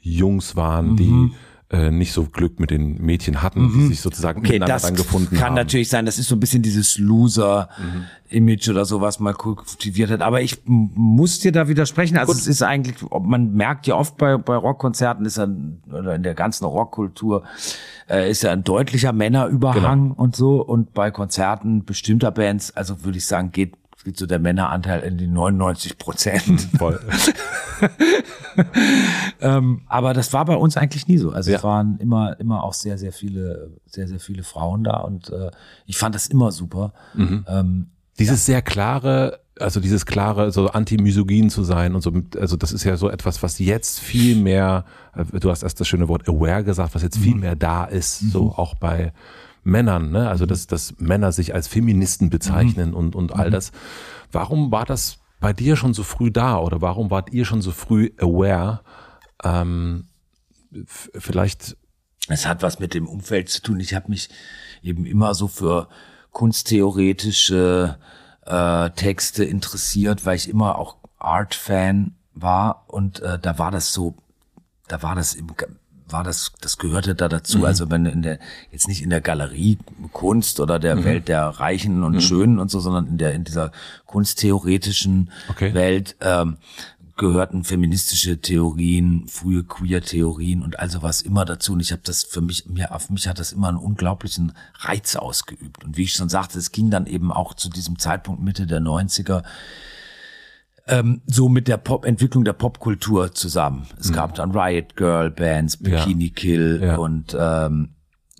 Jungs 0.00 0.54
waren, 0.54 0.92
mhm. 0.92 0.96
die 0.96 1.32
äh, 1.72 1.90
nicht 1.90 2.12
so 2.12 2.24
Glück 2.24 2.60
mit 2.60 2.70
den 2.70 3.00
Mädchen 3.00 3.40
hatten, 3.40 3.62
mhm. 3.62 3.72
die 3.72 3.86
sich 3.88 4.00
sozusagen 4.02 4.40
okay, 4.40 4.52
miteinander 4.52 4.74
das 4.74 4.82
dann 4.82 4.94
gefunden 4.94 5.36
kann 5.36 5.48
haben. 5.48 5.54
natürlich 5.54 5.88
sein, 5.88 6.04
das 6.04 6.18
ist 6.18 6.28
so 6.28 6.36
ein 6.36 6.40
bisschen 6.40 6.62
dieses 6.62 6.98
Loser-Image 6.98 8.68
mhm. 8.68 8.74
oder 8.74 8.84
so, 8.84 9.00
was 9.00 9.20
mal 9.20 9.32
kultiviert 9.32 10.10
hat. 10.10 10.20
Aber 10.20 10.42
ich 10.42 10.58
muss 10.66 11.40
dir 11.40 11.50
da 11.50 11.68
widersprechen. 11.68 12.18
Also 12.18 12.32
Gut. 12.32 12.42
es 12.42 12.46
ist 12.46 12.62
eigentlich, 12.62 12.96
man 13.10 13.54
merkt 13.54 13.86
ja 13.86 13.94
oft 13.94 14.18
bei, 14.18 14.36
bei 14.36 14.54
Rockkonzerten, 14.54 15.24
ist 15.24 15.38
ja, 15.38 15.48
oder 15.90 16.14
in 16.14 16.22
der 16.22 16.34
ganzen 16.34 16.66
Rockkultur, 16.66 17.44
äh, 18.08 18.30
ist 18.30 18.42
ja 18.42 18.52
ein 18.52 18.64
deutlicher 18.64 19.14
Männerüberhang 19.14 20.10
genau. 20.10 20.14
und 20.22 20.36
so. 20.36 20.60
Und 20.60 20.92
bei 20.92 21.10
Konzerten 21.10 21.86
bestimmter 21.86 22.32
Bands, 22.32 22.76
also 22.76 23.02
würde 23.04 23.16
ich 23.16 23.26
sagen, 23.26 23.50
geht 23.50 23.81
geht 24.04 24.16
so 24.16 24.26
der 24.26 24.38
Männeranteil 24.38 25.00
in 25.00 25.18
die 25.18 25.26
99 25.26 25.98
Prozent. 25.98 26.68
Voll. 26.78 27.00
ähm, 29.40 29.82
aber 29.86 30.14
das 30.14 30.32
war 30.32 30.44
bei 30.44 30.56
uns 30.56 30.76
eigentlich 30.76 31.08
nie 31.08 31.18
so. 31.18 31.30
Also 31.30 31.50
ja. 31.50 31.58
es 31.58 31.64
waren 31.64 31.98
immer, 31.98 32.38
immer 32.40 32.64
auch 32.64 32.74
sehr, 32.74 32.98
sehr 32.98 33.12
viele, 33.12 33.70
sehr, 33.86 34.08
sehr 34.08 34.20
viele 34.20 34.42
Frauen 34.42 34.84
da 34.84 34.98
und 34.98 35.30
äh, 35.30 35.50
ich 35.86 35.98
fand 35.98 36.14
das 36.14 36.26
immer 36.26 36.52
super. 36.52 36.92
Mhm. 37.14 37.44
Ähm, 37.48 37.90
dieses 38.18 38.46
ja. 38.46 38.54
sehr 38.54 38.62
klare, 38.62 39.40
also 39.58 39.80
dieses 39.80 40.06
klare, 40.06 40.52
so 40.52 40.68
anti-misogyn 40.68 41.50
zu 41.50 41.62
sein 41.62 41.94
und 41.94 42.02
so, 42.02 42.12
also 42.38 42.56
das 42.56 42.72
ist 42.72 42.84
ja 42.84 42.96
so 42.96 43.08
etwas, 43.08 43.42
was 43.42 43.58
jetzt 43.58 44.00
viel 44.00 44.36
mehr, 44.36 44.84
äh, 45.14 45.24
du 45.38 45.50
hast 45.50 45.62
erst 45.62 45.80
das 45.80 45.88
schöne 45.88 46.08
Wort 46.08 46.28
aware 46.28 46.64
gesagt, 46.64 46.94
was 46.94 47.02
jetzt 47.02 47.18
viel 47.18 47.34
mhm. 47.34 47.40
mehr 47.40 47.56
da 47.56 47.84
ist, 47.84 48.22
mhm. 48.22 48.30
so 48.30 48.52
auch 48.52 48.74
bei 48.74 49.12
Männern, 49.64 50.10
ne? 50.10 50.28
also 50.28 50.46
dass, 50.46 50.66
dass 50.66 50.98
Männer 50.98 51.32
sich 51.32 51.54
als 51.54 51.68
Feministen 51.68 52.30
bezeichnen 52.30 52.90
mhm. 52.90 52.96
und, 52.96 53.16
und 53.16 53.32
all 53.32 53.48
mhm. 53.48 53.52
das. 53.52 53.72
Warum 54.30 54.72
war 54.72 54.84
das 54.84 55.18
bei 55.40 55.52
dir 55.52 55.76
schon 55.76 55.94
so 55.94 56.02
früh 56.02 56.30
da 56.30 56.58
oder 56.58 56.80
warum 56.80 57.10
wart 57.10 57.32
ihr 57.32 57.44
schon 57.44 57.62
so 57.62 57.70
früh 57.70 58.10
aware? 58.18 58.80
Ähm, 59.42 60.06
vielleicht. 60.86 61.76
Es 62.28 62.46
hat 62.46 62.62
was 62.62 62.78
mit 62.78 62.94
dem 62.94 63.08
Umfeld 63.08 63.48
zu 63.48 63.62
tun. 63.62 63.80
Ich 63.80 63.94
habe 63.94 64.08
mich 64.08 64.30
eben 64.82 65.04
immer 65.06 65.34
so 65.34 65.48
für 65.48 65.88
kunsttheoretische 66.30 67.98
äh, 68.46 68.90
Texte 68.90 69.44
interessiert, 69.44 70.24
weil 70.24 70.36
ich 70.36 70.48
immer 70.48 70.78
auch 70.78 70.96
Art-Fan 71.18 72.16
war 72.34 72.84
und 72.88 73.20
äh, 73.20 73.38
da 73.38 73.58
war 73.58 73.70
das 73.70 73.92
so, 73.92 74.16
da 74.88 75.02
war 75.02 75.14
das 75.14 75.34
im 75.34 75.46
war 76.12 76.24
das, 76.24 76.52
das 76.60 76.78
gehörte 76.78 77.14
da 77.14 77.28
dazu. 77.28 77.58
Mhm. 77.58 77.64
Also 77.64 77.90
wenn 77.90 78.06
in 78.06 78.22
der, 78.22 78.38
jetzt 78.70 78.88
nicht 78.88 79.02
in 79.02 79.10
der 79.10 79.20
Galerie 79.20 79.78
Kunst 80.12 80.60
oder 80.60 80.78
der 80.78 80.96
mhm. 80.96 81.04
Welt 81.04 81.28
der 81.28 81.46
Reichen 81.46 82.02
und 82.02 82.14
mhm. 82.14 82.20
Schönen 82.20 82.58
und 82.58 82.70
so, 82.70 82.80
sondern 82.80 83.06
in 83.06 83.18
der, 83.18 83.32
in 83.32 83.44
dieser 83.44 83.72
kunsttheoretischen 84.06 85.30
okay. 85.48 85.74
Welt, 85.74 86.16
ähm, 86.20 86.58
gehörten 87.16 87.62
feministische 87.62 88.40
Theorien, 88.40 89.28
frühe 89.28 89.64
Queer-Theorien 89.64 90.62
und 90.62 90.78
also 90.78 91.02
was 91.02 91.22
immer 91.22 91.44
dazu. 91.44 91.74
Und 91.74 91.80
ich 91.80 91.92
habe 91.92 92.02
das 92.04 92.24
für 92.24 92.40
mich, 92.40 92.66
mir, 92.66 92.94
auf 92.94 93.10
mich 93.10 93.28
hat 93.28 93.38
das 93.38 93.52
immer 93.52 93.68
einen 93.68 93.76
unglaublichen 93.76 94.52
Reiz 94.80 95.14
ausgeübt. 95.16 95.84
Und 95.84 95.96
wie 95.96 96.04
ich 96.04 96.14
schon 96.14 96.28
sagte, 96.28 96.58
es 96.58 96.72
ging 96.72 96.90
dann 96.90 97.06
eben 97.06 97.30
auch 97.30 97.54
zu 97.54 97.68
diesem 97.68 97.98
Zeitpunkt 97.98 98.42
Mitte 98.42 98.66
der 98.66 98.80
90er 98.80 99.42
ähm, 100.88 101.22
so 101.26 101.48
mit 101.48 101.68
der 101.68 101.76
Pop 101.76 102.04
Entwicklung 102.04 102.44
der 102.44 102.52
Popkultur 102.54 103.32
zusammen. 103.32 103.86
Es 103.98 104.10
mhm. 104.10 104.14
gab 104.14 104.34
dann 104.34 104.50
Riot 104.52 104.96
Girl 104.96 105.30
Bands, 105.30 105.76
Bikini 105.76 106.26
ja. 106.26 106.32
Kill 106.34 106.80
ja. 106.82 106.96
und 106.96 107.36
ähm, 107.38 107.94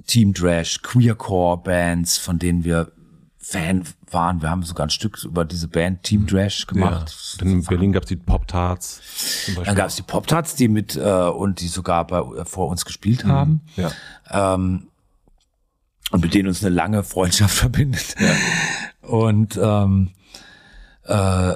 Team 0.07 0.35
Trash, 0.35 0.83
Queercore 0.83 1.59
Bands, 1.59 2.19
von 2.19 2.39
denen 2.39 2.65
wir 2.65 2.93
Fan 3.39 3.85
waren. 4.11 4.41
Wir 4.41 4.51
haben 4.51 4.63
sogar 4.63 4.87
ein 4.87 4.91
Stück 4.91 5.23
über 5.25 5.45
diese 5.45 5.69
Band 5.69 6.05
Team 6.05 6.27
Trash 6.27 6.67
gemacht. 6.67 7.11
Ja. 7.11 7.39
Dann 7.39 7.49
in 7.53 7.65
Berlin 7.65 7.93
gab's 7.93 8.07
die 8.07 8.17
Pop-Tarts. 8.17 9.01
Dann 9.65 9.75
gab 9.75 9.89
es 9.89 9.97
die 9.97 10.03
Pop-Tarts, 10.03 10.55
die 10.55 10.69
mit 10.69 10.97
äh, 10.97 11.01
und 11.01 11.61
die 11.61 11.69
sogar 11.69 12.07
bei, 12.07 12.21
äh, 12.21 12.45
vor 12.45 12.69
uns 12.69 12.85
gespielt 12.85 13.25
haben. 13.25 13.63
Ja. 13.77 13.91
ähm, 14.31 14.89
und 16.13 16.23
mit 16.23 16.35
denen 16.35 16.49
uns 16.49 16.63
eine 16.63 16.75
lange 16.75 17.03
Freundschaft 17.03 17.55
verbindet. 17.59 18.15
Und 19.01 19.59
ähm, 19.61 20.11
äh, 21.05 21.55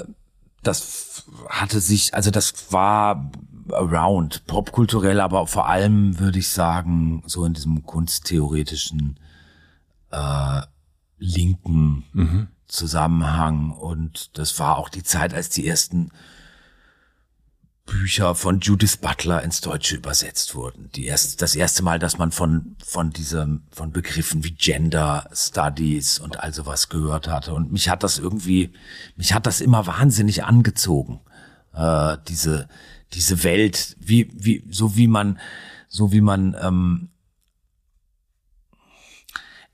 das 0.66 1.24
hatte 1.48 1.80
sich, 1.80 2.14
also 2.14 2.30
das 2.30 2.72
war 2.72 3.30
around, 3.72 4.46
popkulturell, 4.46 5.20
aber 5.20 5.46
vor 5.46 5.68
allem 5.68 6.18
würde 6.18 6.38
ich 6.38 6.48
sagen, 6.48 7.22
so 7.26 7.44
in 7.44 7.54
diesem 7.54 7.84
kunsttheoretischen 7.84 9.18
äh, 10.10 10.62
linken 11.18 12.04
Zusammenhang. 12.68 13.70
Und 13.72 14.38
das 14.38 14.58
war 14.58 14.78
auch 14.78 14.88
die 14.88 15.02
Zeit, 15.02 15.34
als 15.34 15.48
die 15.48 15.66
ersten 15.66 16.10
Bücher 17.86 18.34
von 18.34 18.60
Judith 18.60 18.98
Butler 18.98 19.42
ins 19.42 19.60
Deutsche 19.60 19.96
übersetzt 19.96 20.54
wurden. 20.54 20.90
Die 20.94 21.06
erst, 21.06 21.40
das 21.40 21.54
erste 21.54 21.82
Mal, 21.82 21.98
dass 21.98 22.18
man 22.18 22.32
von, 22.32 22.76
von 22.84 23.10
diesem, 23.10 23.62
von 23.70 23.92
Begriffen 23.92 24.44
wie 24.44 24.50
Gender 24.50 25.30
Studies 25.32 26.18
und 26.18 26.40
all 26.40 26.52
sowas 26.52 26.88
gehört 26.88 27.28
hatte. 27.28 27.54
Und 27.54 27.72
mich 27.72 27.88
hat 27.88 28.02
das 28.02 28.18
irgendwie, 28.18 28.72
mich 29.16 29.32
hat 29.32 29.46
das 29.46 29.60
immer 29.60 29.86
wahnsinnig 29.86 30.44
angezogen. 30.44 31.20
Äh, 31.72 32.18
diese, 32.28 32.68
diese 33.12 33.44
Welt, 33.44 33.96
wie, 34.00 34.30
wie, 34.34 34.64
so 34.68 34.96
wie 34.96 35.06
man, 35.06 35.38
so 35.88 36.12
wie 36.12 36.20
man, 36.20 36.56
ähm, 36.60 37.08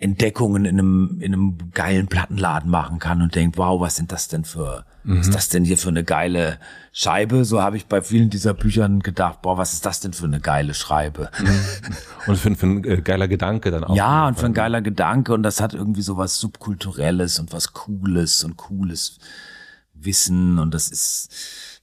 Entdeckungen 0.02 0.64
in 0.64 0.78
einem, 0.78 1.20
in 1.20 1.32
einem 1.32 1.70
geilen 1.70 2.08
Plattenladen 2.08 2.68
machen 2.68 2.98
kann 2.98 3.22
und 3.22 3.34
denkt, 3.36 3.56
wow, 3.56 3.80
was 3.80 3.96
sind 3.96 4.10
das 4.10 4.26
denn 4.26 4.44
für, 4.44 4.84
was 5.04 5.26
ist 5.26 5.34
das 5.34 5.48
denn 5.48 5.64
hier 5.64 5.78
für 5.78 5.88
eine 5.88 6.04
geile 6.04 6.58
Scheibe? 6.92 7.44
So 7.44 7.60
habe 7.60 7.76
ich 7.76 7.86
bei 7.86 8.02
vielen 8.02 8.30
dieser 8.30 8.54
Büchern 8.54 9.00
gedacht, 9.00 9.42
boah, 9.42 9.58
was 9.58 9.72
ist 9.72 9.84
das 9.84 10.00
denn 10.00 10.12
für 10.12 10.26
eine 10.26 10.40
geile 10.40 10.74
Schreibe? 10.74 11.30
Und 12.26 12.36
für, 12.36 12.54
für 12.54 12.66
ein 12.66 12.84
äh, 12.84 13.02
geiler 13.02 13.26
Gedanke 13.26 13.70
dann 13.70 13.84
auch. 13.84 13.96
Ja, 13.96 14.28
und 14.28 14.38
für 14.38 14.46
ein 14.46 14.54
geiler 14.54 14.80
Gedanke 14.80 15.34
und 15.34 15.42
das 15.42 15.60
hat 15.60 15.74
irgendwie 15.74 16.02
so 16.02 16.16
was 16.16 16.38
Subkulturelles 16.38 17.38
und 17.38 17.52
was 17.52 17.72
Cooles 17.72 18.44
und 18.44 18.56
cooles 18.56 19.18
Wissen 19.94 20.58
und 20.58 20.72
das 20.72 20.88
ist, 20.88 21.30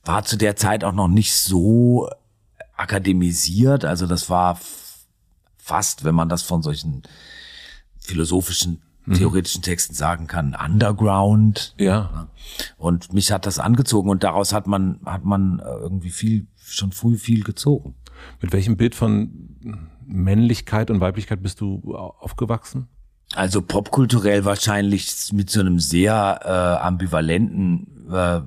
war 0.05 0.23
zu 0.23 0.37
der 0.37 0.55
Zeit 0.55 0.83
auch 0.83 0.93
noch 0.93 1.07
nicht 1.07 1.33
so 1.33 2.09
akademisiert, 2.75 3.83
also 3.83 4.07
das 4.07 4.29
war 4.29 4.59
fast, 5.57 6.03
wenn 6.03 6.15
man 6.15 6.29
das 6.29 6.41
von 6.41 6.63
solchen 6.63 7.03
philosophischen, 7.99 8.81
theoretischen 9.13 9.61
Texten 9.61 9.93
sagen 9.93 10.27
kann, 10.27 10.55
Underground. 10.55 11.73
Ja. 11.77 12.27
Und 12.77 13.13
mich 13.13 13.31
hat 13.31 13.45
das 13.45 13.59
angezogen 13.59 14.09
und 14.09 14.23
daraus 14.23 14.53
hat 14.53 14.67
man, 14.67 14.99
hat 15.05 15.23
man 15.25 15.59
äh, 15.59 15.63
irgendwie 15.63 16.09
viel, 16.09 16.47
schon 16.57 16.91
früh 16.91 17.17
viel 17.17 17.43
gezogen. 17.43 17.95
Mit 18.41 18.51
welchem 18.53 18.77
Bild 18.77 18.95
von 18.95 19.55
Männlichkeit 20.05 20.89
und 20.91 20.99
Weiblichkeit 20.99 21.41
bist 21.41 21.61
du 21.61 21.95
aufgewachsen? 21.95 22.87
Also 23.35 23.61
popkulturell 23.61 24.43
wahrscheinlich 24.43 25.31
mit 25.33 25.49
so 25.51 25.59
einem 25.59 25.79
sehr 25.79 26.39
äh, 26.43 26.83
ambivalenten, 26.85 28.07
äh, 28.11 28.41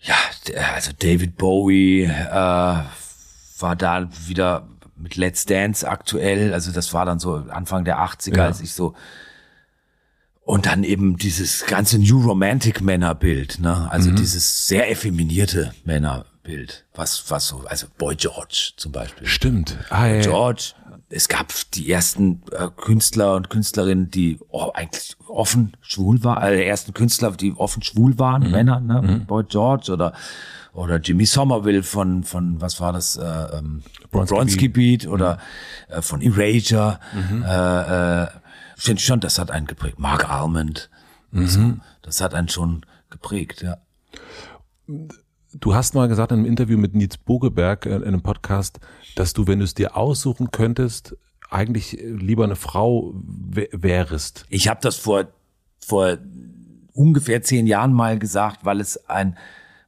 ja, 0.00 0.14
also 0.74 0.92
David 0.98 1.36
Bowie 1.36 2.04
äh, 2.04 2.28
war 2.30 3.76
da 3.76 4.08
wieder 4.26 4.68
mit 4.96 5.16
Let's 5.16 5.44
Dance 5.46 5.88
aktuell, 5.88 6.52
also 6.52 6.72
das 6.72 6.92
war 6.92 7.06
dann 7.06 7.20
so 7.20 7.44
Anfang 7.50 7.84
der 7.84 7.98
80er, 8.00 8.36
Ja. 8.36 8.44
als 8.46 8.60
ich 8.60 8.72
so 8.72 8.94
und 10.48 10.64
dann 10.64 10.82
eben 10.82 11.18
dieses 11.18 11.66
ganze 11.66 11.98
New 11.98 12.22
Romantic 12.22 12.80
Männerbild, 12.80 13.58
ne? 13.60 13.86
Also 13.90 14.10
dieses 14.10 14.66
sehr 14.66 14.90
effeminierte 14.90 15.74
Männerbild, 15.84 16.86
was 16.94 17.22
was 17.30 17.48
so, 17.48 17.64
also 17.66 17.86
Boy 17.98 18.16
George 18.16 18.70
zum 18.78 18.90
Beispiel. 18.92 19.26
Stimmt. 19.26 19.76
Ah, 19.90 20.06
ja. 20.06 20.22
George. 20.22 20.72
Es 21.10 21.28
gab 21.28 21.52
die 21.74 21.90
ersten 21.92 22.40
äh, 22.52 22.68
Künstler 22.76 23.34
und 23.36 23.50
Künstlerinnen, 23.50 24.10
die 24.10 24.38
oh, 24.48 24.70
eigentlich 24.72 25.16
offen 25.26 25.76
schwul 25.82 26.24
waren, 26.24 26.42
äh, 26.42 26.64
ersten 26.64 26.94
Künstler, 26.94 27.30
die 27.32 27.52
offen 27.54 27.82
schwul 27.82 28.18
waren, 28.18 28.44
Mhm. 28.44 28.50
Männer, 28.50 28.80
ne? 28.80 29.24
Boy 29.26 29.44
George 29.44 29.92
oder 29.92 30.14
oder 30.72 30.96
Jimmy 30.98 31.26
Somerville 31.26 31.82
von 31.82 32.24
von 32.24 32.58
was 32.62 32.80
war 32.80 32.94
das 32.94 33.16
äh, 33.16 33.22
ähm, 33.58 33.82
Bronski 34.10 34.68
Beat 34.68 35.06
oder 35.06 35.34
Mhm. 35.90 35.94
äh, 35.94 36.02
von 36.02 36.22
Erasure. 36.22 36.98
Äh, 37.44 38.22
äh, 38.24 38.28
ich 38.78 38.84
finde 38.84 39.02
schon, 39.02 39.20
das 39.20 39.38
hat 39.38 39.50
einen 39.50 39.66
geprägt. 39.66 39.98
Mark 39.98 40.30
Almond, 40.30 40.88
Mhm. 41.30 41.46
so, 41.46 41.74
das 42.00 42.20
hat 42.22 42.32
einen 42.32 42.48
schon 42.48 42.86
geprägt, 43.10 43.60
ja. 43.62 43.76
Du 45.54 45.74
hast 45.74 45.94
mal 45.94 46.08
gesagt 46.08 46.32
in 46.32 46.38
einem 46.38 46.46
Interview 46.46 46.78
mit 46.78 46.94
Nils 46.94 47.18
Bogeberg 47.18 47.84
äh, 47.86 47.96
in 47.96 48.04
einem 48.04 48.22
Podcast, 48.22 48.80
dass 49.16 49.32
du, 49.34 49.46
wenn 49.46 49.58
du 49.58 49.64
es 49.64 49.74
dir 49.74 49.96
aussuchen 49.96 50.50
könntest, 50.50 51.16
eigentlich 51.50 51.98
äh, 51.98 52.06
lieber 52.10 52.44
eine 52.44 52.56
Frau 52.56 53.14
wä- 53.50 53.68
wärest. 53.72 54.44
Ich 54.48 54.68
habe 54.68 54.80
das 54.82 54.96
vor 54.96 55.26
vor 55.84 56.18
ungefähr 56.92 57.42
zehn 57.42 57.66
Jahren 57.66 57.92
mal 57.92 58.18
gesagt, 58.18 58.64
weil 58.64 58.80
es 58.80 59.08
ein, 59.08 59.36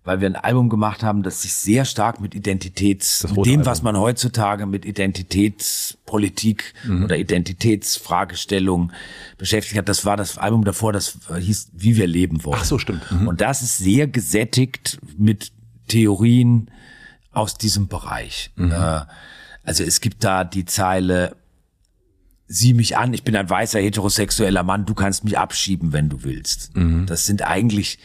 weil 0.03 0.21
wir 0.21 0.27
ein 0.29 0.37
Album 0.37 0.71
gemacht 0.71 1.03
haben, 1.03 1.23
das 1.23 1.43
sich 1.43 1.53
sehr 1.55 1.85
stark 1.85 2.21
mit 2.21 2.35
Identitäts, 2.35 3.23
mit 3.25 3.45
dem, 3.47 3.53
Album. 3.61 3.67
was 3.67 3.83
man 3.83 3.99
heutzutage 3.99 4.65
mit 4.67 4.85
Identitätspolitik 4.87 6.75
Mhm. 6.85 7.05
oder 7.05 7.19
Identitätsfragestellung 7.19 8.93
beschäftigt 9.39 9.77
hat. 9.79 9.89
Das 9.89 10.05
war 10.05 10.17
das 10.17 10.39
Album 10.39 10.65
davor, 10.65 10.93
das 10.93 11.19
hieß 11.39 11.71
Wie 11.73 11.97
wir 11.97 12.07
leben 12.07 12.45
wollen. 12.45 12.59
Ach 12.61 12.65
so, 12.65 12.79
stimmt. 12.79 13.11
Mhm. 13.11 13.29
Und 13.29 13.41
das 13.41 13.63
ist 13.63 13.79
sehr 13.79 14.07
gesättigt 14.07 14.99
mit 15.19 15.53
Theorien 15.89 16.71
aus 17.33 17.55
diesem 17.57 17.89
Bereich. 17.89 18.51
Mhm. 18.57 18.73
Äh, 18.73 19.01
also 19.63 19.85
es 19.85 20.01
gibt 20.01 20.25
da 20.25 20.45
die 20.45 20.65
Zeile, 20.65 21.37
sieh 22.47 22.75
mich 22.75 22.97
an, 22.97 23.13
ich 23.15 23.23
bin 23.23 23.37
ein 23.37 23.49
weißer 23.49 23.79
heterosexueller 23.81 24.63
Mann, 24.63 24.87
du 24.87 24.95
kannst 24.95 25.25
mich 25.25 25.39
abschieben, 25.39 25.93
wenn 25.93 26.09
du 26.09 26.23
willst. 26.25 26.75
Mhm. 26.77 27.07
Das 27.07 27.27
sind 27.27 27.43
eigentlich 27.43 27.99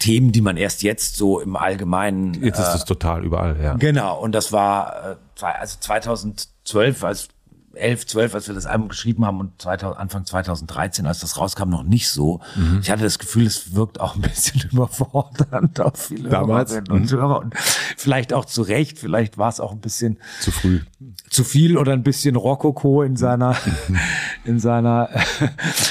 Themen, 0.00 0.32
die 0.32 0.40
man 0.40 0.56
erst 0.56 0.82
jetzt 0.82 1.16
so 1.16 1.40
im 1.40 1.54
Allgemeinen 1.54 2.34
Jetzt 2.42 2.58
ist 2.58 2.74
es 2.74 2.84
total 2.84 3.24
überall, 3.24 3.56
ja. 3.62 3.74
Genau, 3.74 4.18
und 4.18 4.32
das 4.32 4.50
war 4.50 5.12
äh, 5.12 5.44
also 5.44 5.76
2012, 5.78 7.04
als 7.04 7.28
11, 7.74 8.06
12, 8.06 8.34
als 8.34 8.48
wir 8.48 8.54
das 8.54 8.66
Album 8.66 8.88
geschrieben 8.88 9.24
haben 9.24 9.38
und 9.38 9.62
2000, 9.62 10.00
Anfang 10.00 10.24
2013, 10.24 11.06
als 11.06 11.20
das 11.20 11.38
rauskam, 11.38 11.68
noch 11.68 11.84
nicht 11.84 12.08
so. 12.08 12.40
Mhm. 12.56 12.80
Ich 12.82 12.90
hatte 12.90 13.04
das 13.04 13.18
Gefühl, 13.18 13.46
es 13.46 13.74
wirkt 13.74 14.00
auch 14.00 14.16
ein 14.16 14.22
bisschen 14.22 14.68
überfordernd 14.72 15.80
auf 15.80 16.06
viele 16.08 16.30
Damals? 16.30 16.72
Hörerinnen 16.72 16.92
und 16.92 17.12
Hörer. 17.12 17.40
Und 17.40 17.54
vielleicht 17.96 18.32
auch 18.32 18.44
zu 18.44 18.62
Recht, 18.62 18.98
vielleicht 18.98 19.38
war 19.38 19.48
es 19.48 19.60
auch 19.60 19.70
ein 19.70 19.80
bisschen 19.80 20.18
Zu 20.40 20.50
früh. 20.50 20.80
zu 21.28 21.44
viel 21.44 21.76
oder 21.76 21.92
ein 21.92 22.02
bisschen 22.02 22.34
Rokoko 22.34 23.02
in 23.02 23.16
seiner, 23.16 23.56
in 24.44 24.58
seiner 24.58 25.10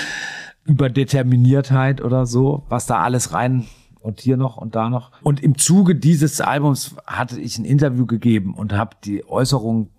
Überdeterminiertheit 0.65 2.01
oder 2.01 2.25
so, 2.25 2.65
was 2.67 2.87
da 2.87 2.99
alles 2.99 3.33
rein 3.33 3.67
und 4.01 4.21
hier 4.21 4.37
noch 4.37 4.57
und 4.57 4.75
da 4.75 4.89
noch. 4.89 5.11
Und 5.21 5.41
im 5.41 5.57
Zuge 5.57 5.95
dieses 5.95 6.41
Albums 6.41 6.95
hatte 7.05 7.39
ich 7.39 7.57
ein 7.57 7.65
Interview 7.65 8.05
gegeben 8.05 8.53
und 8.53 8.73
habe 8.73 8.95
die 9.03 9.27
Äußerung 9.27 9.89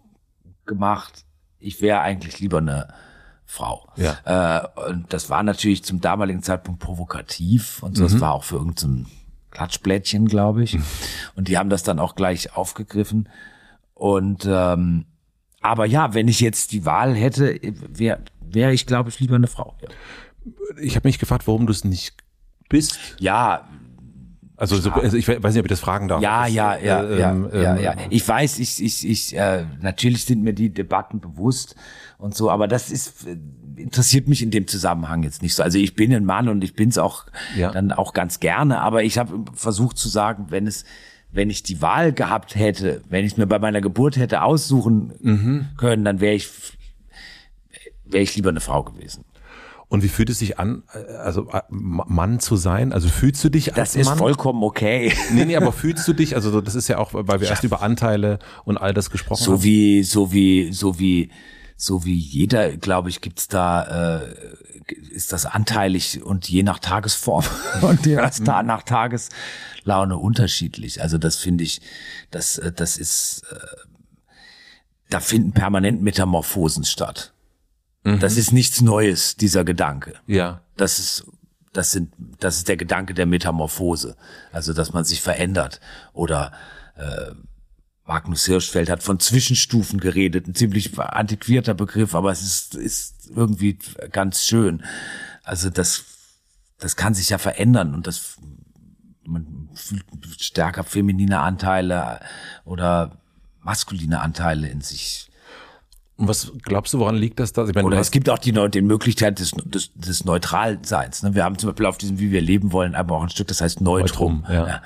gemacht, 0.66 1.24
ich 1.58 1.80
wäre 1.82 2.00
eigentlich 2.00 2.40
lieber 2.40 2.58
eine 2.58 2.88
Frau. 3.44 3.88
Ja. 3.96 4.64
Äh, 4.84 4.90
und 4.90 5.12
das 5.12 5.28
war 5.28 5.42
natürlich 5.42 5.84
zum 5.84 6.00
damaligen 6.00 6.42
Zeitpunkt 6.42 6.80
provokativ 6.80 7.82
und 7.82 7.96
so. 7.96 8.04
Das 8.04 8.20
war 8.20 8.32
auch 8.32 8.44
für 8.44 8.56
irgendein 8.56 9.06
Klatschblättchen, 9.50 10.26
glaube 10.26 10.62
ich. 10.62 10.78
Und 11.34 11.48
die 11.48 11.58
haben 11.58 11.68
das 11.70 11.82
dann 11.82 11.98
auch 11.98 12.14
gleich 12.14 12.56
aufgegriffen. 12.56 13.28
Und 13.94 14.46
ähm, 14.48 15.06
aber 15.60 15.84
ja, 15.84 16.14
wenn 16.14 16.28
ich 16.28 16.40
jetzt 16.40 16.72
die 16.72 16.86
Wahl 16.86 17.14
hätte, 17.14 17.58
wäre 17.88 18.20
wär 18.40 18.72
ich, 18.72 18.86
glaube 18.86 19.10
ich, 19.10 19.20
lieber 19.20 19.36
eine 19.36 19.46
Frau. 19.46 19.74
Ja, 19.82 19.88
Ich 20.80 20.96
habe 20.96 21.06
mich 21.08 21.18
gefragt, 21.18 21.46
warum 21.46 21.66
du 21.66 21.72
es 21.72 21.84
nicht 21.84 22.16
bist. 22.68 22.98
ja, 23.18 23.68
Also, 24.60 24.76
so, 24.76 24.90
also 24.90 25.16
ich 25.16 25.26
weiß 25.26 25.54
nicht, 25.54 25.58
ob 25.60 25.64
ich 25.66 25.70
das 25.70 25.80
fragen 25.80 26.06
darf. 26.08 26.22
ja, 26.22 26.44
Das, 26.44 26.52
ja, 26.54 26.76
ja, 26.76 27.02
äh, 27.02 27.18
ja, 27.18 27.30
ähm, 27.32 27.48
ja, 27.52 27.76
ähm, 27.76 27.82
ja. 27.82 27.94
Ich 28.10 28.26
weiß, 28.28 28.58
ich, 28.58 28.82
ich, 28.84 29.08
ich, 29.08 29.36
äh, 29.36 29.64
natürlich 29.80 30.24
sind 30.26 30.42
mir 30.42 30.52
die 30.52 30.68
Debatten 30.72 31.18
bewusst 31.20 31.74
und 32.18 32.34
so, 32.36 32.50
aber 32.50 32.68
das 32.68 32.90
ist 32.90 33.26
äh, 33.26 33.36
interessiert 33.76 34.28
mich 34.28 34.42
in 34.42 34.50
dem 34.50 34.66
Zusammenhang 34.66 35.22
jetzt 35.22 35.40
nicht 35.40 35.54
so. 35.54 35.62
Also 35.62 35.78
ich 35.78 35.94
bin 35.94 36.12
ein 36.14 36.26
Mann 36.26 36.48
und 36.50 36.62
ich 36.62 36.74
bin's 36.74 36.98
auch 36.98 37.24
Ja. 37.56 37.70
dann 37.72 37.90
auch 37.90 38.12
ganz 38.12 38.38
gerne, 38.38 38.80
aber 38.82 39.02
ich 39.02 39.16
habe 39.16 39.44
versucht 39.54 39.96
zu 39.96 40.08
sagen, 40.10 40.46
wenn 40.50 40.66
es 40.66 40.84
wenn 41.32 41.48
ich 41.48 41.62
die 41.62 41.80
Wahl 41.80 42.12
gehabt 42.12 42.56
hätte, 42.56 43.02
wenn 43.08 43.24
ich 43.24 43.36
mir 43.38 43.46
bei 43.46 43.58
meiner 43.60 43.80
Geburt 43.80 44.16
hätte 44.18 44.42
aussuchen 44.42 45.12
Mhm. 45.20 45.68
können, 45.78 46.04
dann 46.04 46.20
wäre 46.20 46.34
ich 46.34 46.50
wäre 48.04 48.22
ich 48.22 48.34
lieber 48.36 48.50
eine 48.50 48.60
Frau 48.60 48.82
gewesen. 48.82 49.24
Und 49.90 50.04
wie 50.04 50.08
fühlt 50.08 50.30
es 50.30 50.38
sich 50.38 50.56
an, 50.60 50.84
äh, 50.94 51.14
also 51.16 51.50
äh, 51.50 51.62
Mann 51.68 52.38
zu 52.38 52.54
sein? 52.54 52.92
Also 52.92 53.08
fühlst 53.08 53.42
du 53.42 53.48
dich 53.48 53.74
als 53.74 53.92
Das 53.92 54.00
ist 54.00 54.06
Mann? 54.06 54.18
vollkommen 54.18 54.62
okay. 54.62 55.12
Nee, 55.32 55.44
nee, 55.44 55.56
aber 55.56 55.72
fühlst 55.72 56.06
du 56.06 56.12
dich, 56.12 56.36
also 56.36 56.60
das 56.60 56.76
ist 56.76 56.86
ja 56.86 56.98
auch, 56.98 57.10
weil 57.12 57.40
wir 57.40 57.48
erst 57.48 57.64
über 57.64 57.82
Anteile 57.82 58.38
und 58.64 58.78
all 58.78 58.94
das 58.94 59.10
gesprochen 59.10 59.42
So 59.42 59.54
haben. 59.54 59.62
wie, 59.64 60.04
so 60.04 60.32
wie, 60.32 60.72
so 60.72 61.00
wie, 61.00 61.32
so 61.76 62.04
wie 62.04 62.14
jeder, 62.14 62.76
glaube 62.76 63.08
ich, 63.08 63.20
gibt's 63.20 63.48
da, 63.48 64.20
äh, 64.20 64.34
ist 65.10 65.32
das 65.32 65.44
anteilig 65.44 66.22
und 66.22 66.48
je 66.48 66.62
nach 66.62 66.78
Tagesform 66.78 67.44
und 67.82 68.06
je 68.06 68.14
nach, 68.14 68.38
mhm. 68.38 68.66
nach 68.66 68.84
Tageslaune 68.84 70.16
unterschiedlich. 70.18 71.02
Also 71.02 71.18
das 71.18 71.34
finde 71.34 71.64
ich, 71.64 71.80
das, 72.30 72.58
äh, 72.58 72.70
das 72.70 72.96
ist, 72.96 73.42
äh, 73.50 73.56
da 75.08 75.18
finden 75.18 75.50
permanent 75.50 76.00
Metamorphosen 76.00 76.84
statt. 76.84 77.32
Mhm. 78.04 78.20
Das 78.20 78.36
ist 78.36 78.52
nichts 78.52 78.80
Neues, 78.80 79.36
dieser 79.36 79.64
Gedanke. 79.64 80.14
Ja. 80.26 80.62
Das 80.76 80.98
ist, 80.98 81.26
das 81.72 81.92
sind, 81.92 82.12
das 82.38 82.58
ist 82.58 82.68
der 82.68 82.76
Gedanke 82.76 83.14
der 83.14 83.26
Metamorphose. 83.26 84.16
Also, 84.52 84.72
dass 84.72 84.92
man 84.92 85.04
sich 85.04 85.20
verändert 85.20 85.80
oder, 86.12 86.52
äh, 86.96 87.32
Magnus 88.10 88.44
Hirschfeld 88.46 88.90
hat 88.90 89.04
von 89.04 89.20
Zwischenstufen 89.20 90.00
geredet, 90.00 90.48
ein 90.48 90.54
ziemlich 90.56 90.98
antiquierter 90.98 91.74
Begriff, 91.74 92.16
aber 92.16 92.32
es 92.32 92.42
ist, 92.42 92.74
ist 92.74 93.30
irgendwie 93.32 93.78
ganz 94.10 94.44
schön. 94.44 94.82
Also 95.44 95.70
das, 95.70 96.04
das 96.78 96.96
kann 96.96 97.14
sich 97.14 97.28
ja 97.28 97.38
verändern 97.38 97.94
und 97.94 98.08
das, 98.08 98.36
man 99.24 99.68
fühlt 99.74 100.04
stärker 100.40 100.82
feminine 100.82 101.38
Anteile 101.38 102.18
oder 102.64 103.20
maskuline 103.60 104.18
Anteile 104.18 104.68
in 104.68 104.80
sich. 104.80 105.29
Und 106.20 106.28
was 106.28 106.52
glaubst 106.62 106.92
du, 106.92 106.98
woran 106.98 107.16
liegt 107.16 107.40
das 107.40 107.54
da? 107.54 107.66
Ich 107.66 107.74
meine, 107.74 107.86
Oder 107.86 107.98
es 107.98 108.10
gibt 108.10 108.28
auch 108.28 108.38
die, 108.38 108.52
die 108.52 108.82
Möglichkeit 108.82 109.38
des, 109.38 109.52
des, 109.52 109.90
des 109.94 110.24
Neutralseins. 110.26 111.22
Ne? 111.22 111.34
Wir 111.34 111.44
haben 111.44 111.56
zum 111.56 111.70
Beispiel 111.70 111.86
auf 111.86 111.96
diesem 111.96 112.18
Wie 112.18 112.30
wir 112.30 112.42
leben 112.42 112.72
wollen 112.72 112.94
aber 112.94 113.16
auch 113.16 113.22
ein 113.22 113.30
Stück, 113.30 113.48
das 113.48 113.62
heißt 113.62 113.80
Neutrum. 113.80 114.42
Neutrum 114.42 114.54
ja. 114.54 114.66
ja. 114.68 114.82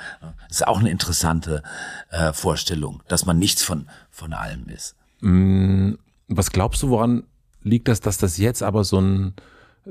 Das 0.46 0.58
ist 0.58 0.68
auch 0.68 0.78
eine 0.78 0.90
interessante 0.90 1.64
äh, 2.10 2.32
Vorstellung, 2.32 3.02
dass 3.08 3.26
man 3.26 3.36
nichts 3.36 3.64
von, 3.64 3.88
von 4.12 4.32
allem 4.32 4.68
ist. 4.68 4.94
Mm, 5.22 5.94
was 6.28 6.52
glaubst 6.52 6.84
du, 6.84 6.90
woran 6.90 7.24
liegt 7.64 7.88
das, 7.88 7.98
dass 7.98 8.16
das 8.16 8.38
jetzt 8.38 8.62
aber 8.62 8.84
so 8.84 9.00
ein, 9.00 9.34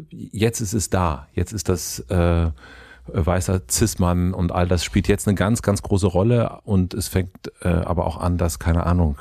jetzt 0.09 0.61
ist 0.61 0.71
es 0.71 0.89
da, 0.89 1.27
jetzt 1.33 1.51
ist 1.51 1.67
das 1.67 1.99
äh, 2.07 2.51
weißer 3.07 3.63
Cis-Mann 3.69 4.33
und 4.33 4.53
all 4.53 4.69
das 4.69 4.85
spielt 4.85 5.09
jetzt 5.09 5.27
eine 5.27 5.35
ganz, 5.35 5.61
ganz 5.61 5.81
große 5.81 6.07
Rolle 6.07 6.61
und 6.63 6.93
es 6.93 7.09
fängt 7.09 7.51
äh, 7.63 7.67
aber 7.67 8.05
auch 8.05 8.15
an, 8.15 8.37
dass, 8.37 8.59
keine 8.59 8.85
Ahnung, 8.85 9.17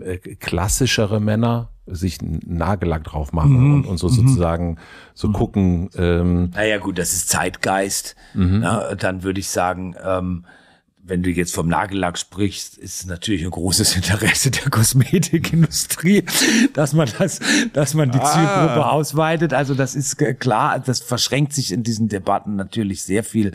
äh, 0.00 0.18
klassischere 0.18 1.20
Männer 1.20 1.70
sich 1.86 2.18
Nagellack 2.20 3.04
drauf 3.04 3.32
machen 3.32 3.58
mhm. 3.58 3.74
und, 3.74 3.86
und, 3.86 3.98
so 3.98 4.08
mhm. 4.08 4.12
sozusagen 4.12 4.78
so 5.14 5.28
mhm. 5.28 5.32
gucken. 5.32 5.90
Ähm, 5.96 6.50
naja 6.54 6.78
gut, 6.78 6.98
das 6.98 7.12
ist 7.12 7.28
Zeitgeist. 7.28 8.14
Mhm. 8.34 8.60
Na, 8.60 8.94
dann 8.94 9.22
würde 9.22 9.40
ich 9.40 9.48
sagen, 9.48 9.94
ähm, 10.02 10.44
wenn 11.08 11.22
du 11.22 11.30
jetzt 11.30 11.54
vom 11.54 11.68
Nagellack 11.68 12.18
sprichst, 12.18 12.76
ist 12.76 13.06
natürlich 13.06 13.42
ein 13.44 13.50
großes 13.50 13.96
Interesse 13.96 14.50
der 14.50 14.70
Kosmetikindustrie, 14.70 16.24
dass 16.74 16.92
man 16.92 17.08
das, 17.18 17.40
dass 17.72 17.94
man 17.94 18.10
die 18.10 18.18
ah. 18.18 18.24
Zielgruppe 18.26 18.86
ausweitet. 18.86 19.54
Also 19.54 19.74
das 19.74 19.94
ist 19.94 20.18
klar, 20.38 20.78
das 20.78 21.00
verschränkt 21.00 21.52
sich 21.54 21.72
in 21.72 21.82
diesen 21.82 22.08
Debatten 22.08 22.56
natürlich 22.56 23.02
sehr 23.02 23.24
viel 23.24 23.52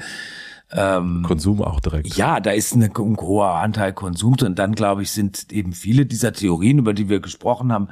ähm, 0.76 1.24
Konsum 1.24 1.62
auch 1.62 1.80
direkt. 1.80 2.16
Ja, 2.16 2.40
da 2.40 2.52
ist 2.52 2.74
eine, 2.74 2.86
ein 2.86 3.18
hoher 3.18 3.56
Anteil 3.56 3.94
Konsum 3.94 4.36
drin. 4.36 4.56
Dann 4.56 4.74
glaube 4.74 5.04
ich, 5.04 5.12
sind 5.12 5.52
eben 5.52 5.74
viele 5.74 6.06
dieser 6.06 6.34
Theorien, 6.34 6.80
über 6.80 6.94
die 6.94 7.10
wir 7.10 7.20
gesprochen 7.20 7.72
haben, 7.72 7.90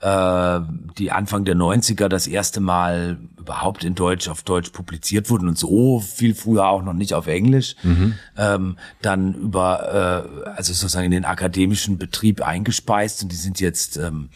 äh, 0.00 0.60
die 0.98 1.12
Anfang 1.12 1.44
der 1.44 1.56
90er 1.56 2.08
das 2.08 2.26
erste 2.26 2.60
Mal 2.60 3.18
überhaupt 3.38 3.84
in 3.84 3.94
Deutsch 3.94 4.28
auf 4.28 4.42
Deutsch 4.42 4.70
publiziert 4.70 5.30
wurden 5.30 5.48
und 5.48 5.56
so 5.56 6.00
viel 6.00 6.34
früher 6.34 6.66
auch 6.66 6.82
noch 6.82 6.92
nicht 6.92 7.14
auf 7.14 7.26
Englisch, 7.28 7.76
mhm. 7.82 8.14
ähm, 8.36 8.76
dann 9.00 9.34
über 9.34 10.26
äh, 10.44 10.50
also 10.50 10.72
sozusagen 10.72 11.06
in 11.06 11.12
den 11.12 11.24
akademischen 11.24 11.98
Betrieb 11.98 12.46
eingespeist 12.46 13.22
und 13.22 13.32
die 13.32 13.36
sind 13.36 13.60
jetzt 13.60 13.96
ähm, 13.96 14.30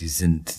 die 0.00 0.08
sind 0.08 0.54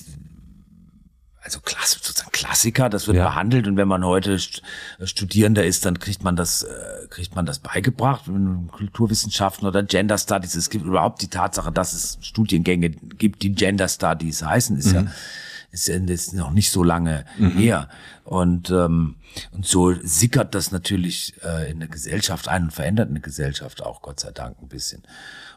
also 1.43 1.59
Klass, 1.59 1.91
sozusagen 1.91 2.31
Klassiker, 2.31 2.89
das 2.89 3.07
wird 3.07 3.17
ja. 3.17 3.25
behandelt 3.25 3.67
und 3.67 3.75
wenn 3.75 3.87
man 3.87 4.05
heute 4.05 4.39
Studierender 4.39 5.65
ist, 5.65 5.85
dann 5.85 5.99
kriegt 5.99 6.23
man 6.23 6.35
das, 6.35 6.63
äh, 6.63 7.07
kriegt 7.09 7.35
man 7.35 7.45
das 7.45 7.59
beigebracht, 7.59 8.25
Kulturwissenschaften 8.71 9.67
oder 9.67 9.83
Gender 9.83 10.17
Studies. 10.17 10.55
Es 10.55 10.69
gibt 10.69 10.85
überhaupt 10.85 11.21
die 11.21 11.27
Tatsache, 11.27 11.71
dass 11.71 11.93
es 11.93 12.17
Studiengänge 12.21 12.89
gibt, 12.89 13.41
die 13.41 13.53
Gender 13.53 13.87
Studies 13.87 14.43
heißen, 14.43 14.77
ist 14.77 14.87
mhm. 14.87 14.93
ja 14.93 15.05
ist, 15.73 15.87
ja, 15.87 15.95
ist 15.95 16.33
noch 16.33 16.51
nicht 16.51 16.71
so 16.71 16.83
lange 16.83 17.25
mhm. 17.37 17.57
her. 17.57 17.89
Und, 18.23 18.69
ähm, 18.69 19.15
und 19.51 19.65
so 19.65 19.93
sickert 20.01 20.55
das 20.55 20.71
natürlich 20.71 21.33
äh, 21.43 21.69
in 21.69 21.79
der 21.79 21.89
Gesellschaft 21.89 22.47
ein 22.47 22.65
und 22.65 22.71
verändert 22.71 23.09
eine 23.09 23.19
Gesellschaft 23.19 23.81
auch, 23.81 24.01
Gott 24.01 24.19
sei 24.19 24.31
Dank, 24.31 24.61
ein 24.61 24.69
bisschen. 24.69 25.01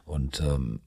Und 0.04 0.40
ähm, 0.40 0.80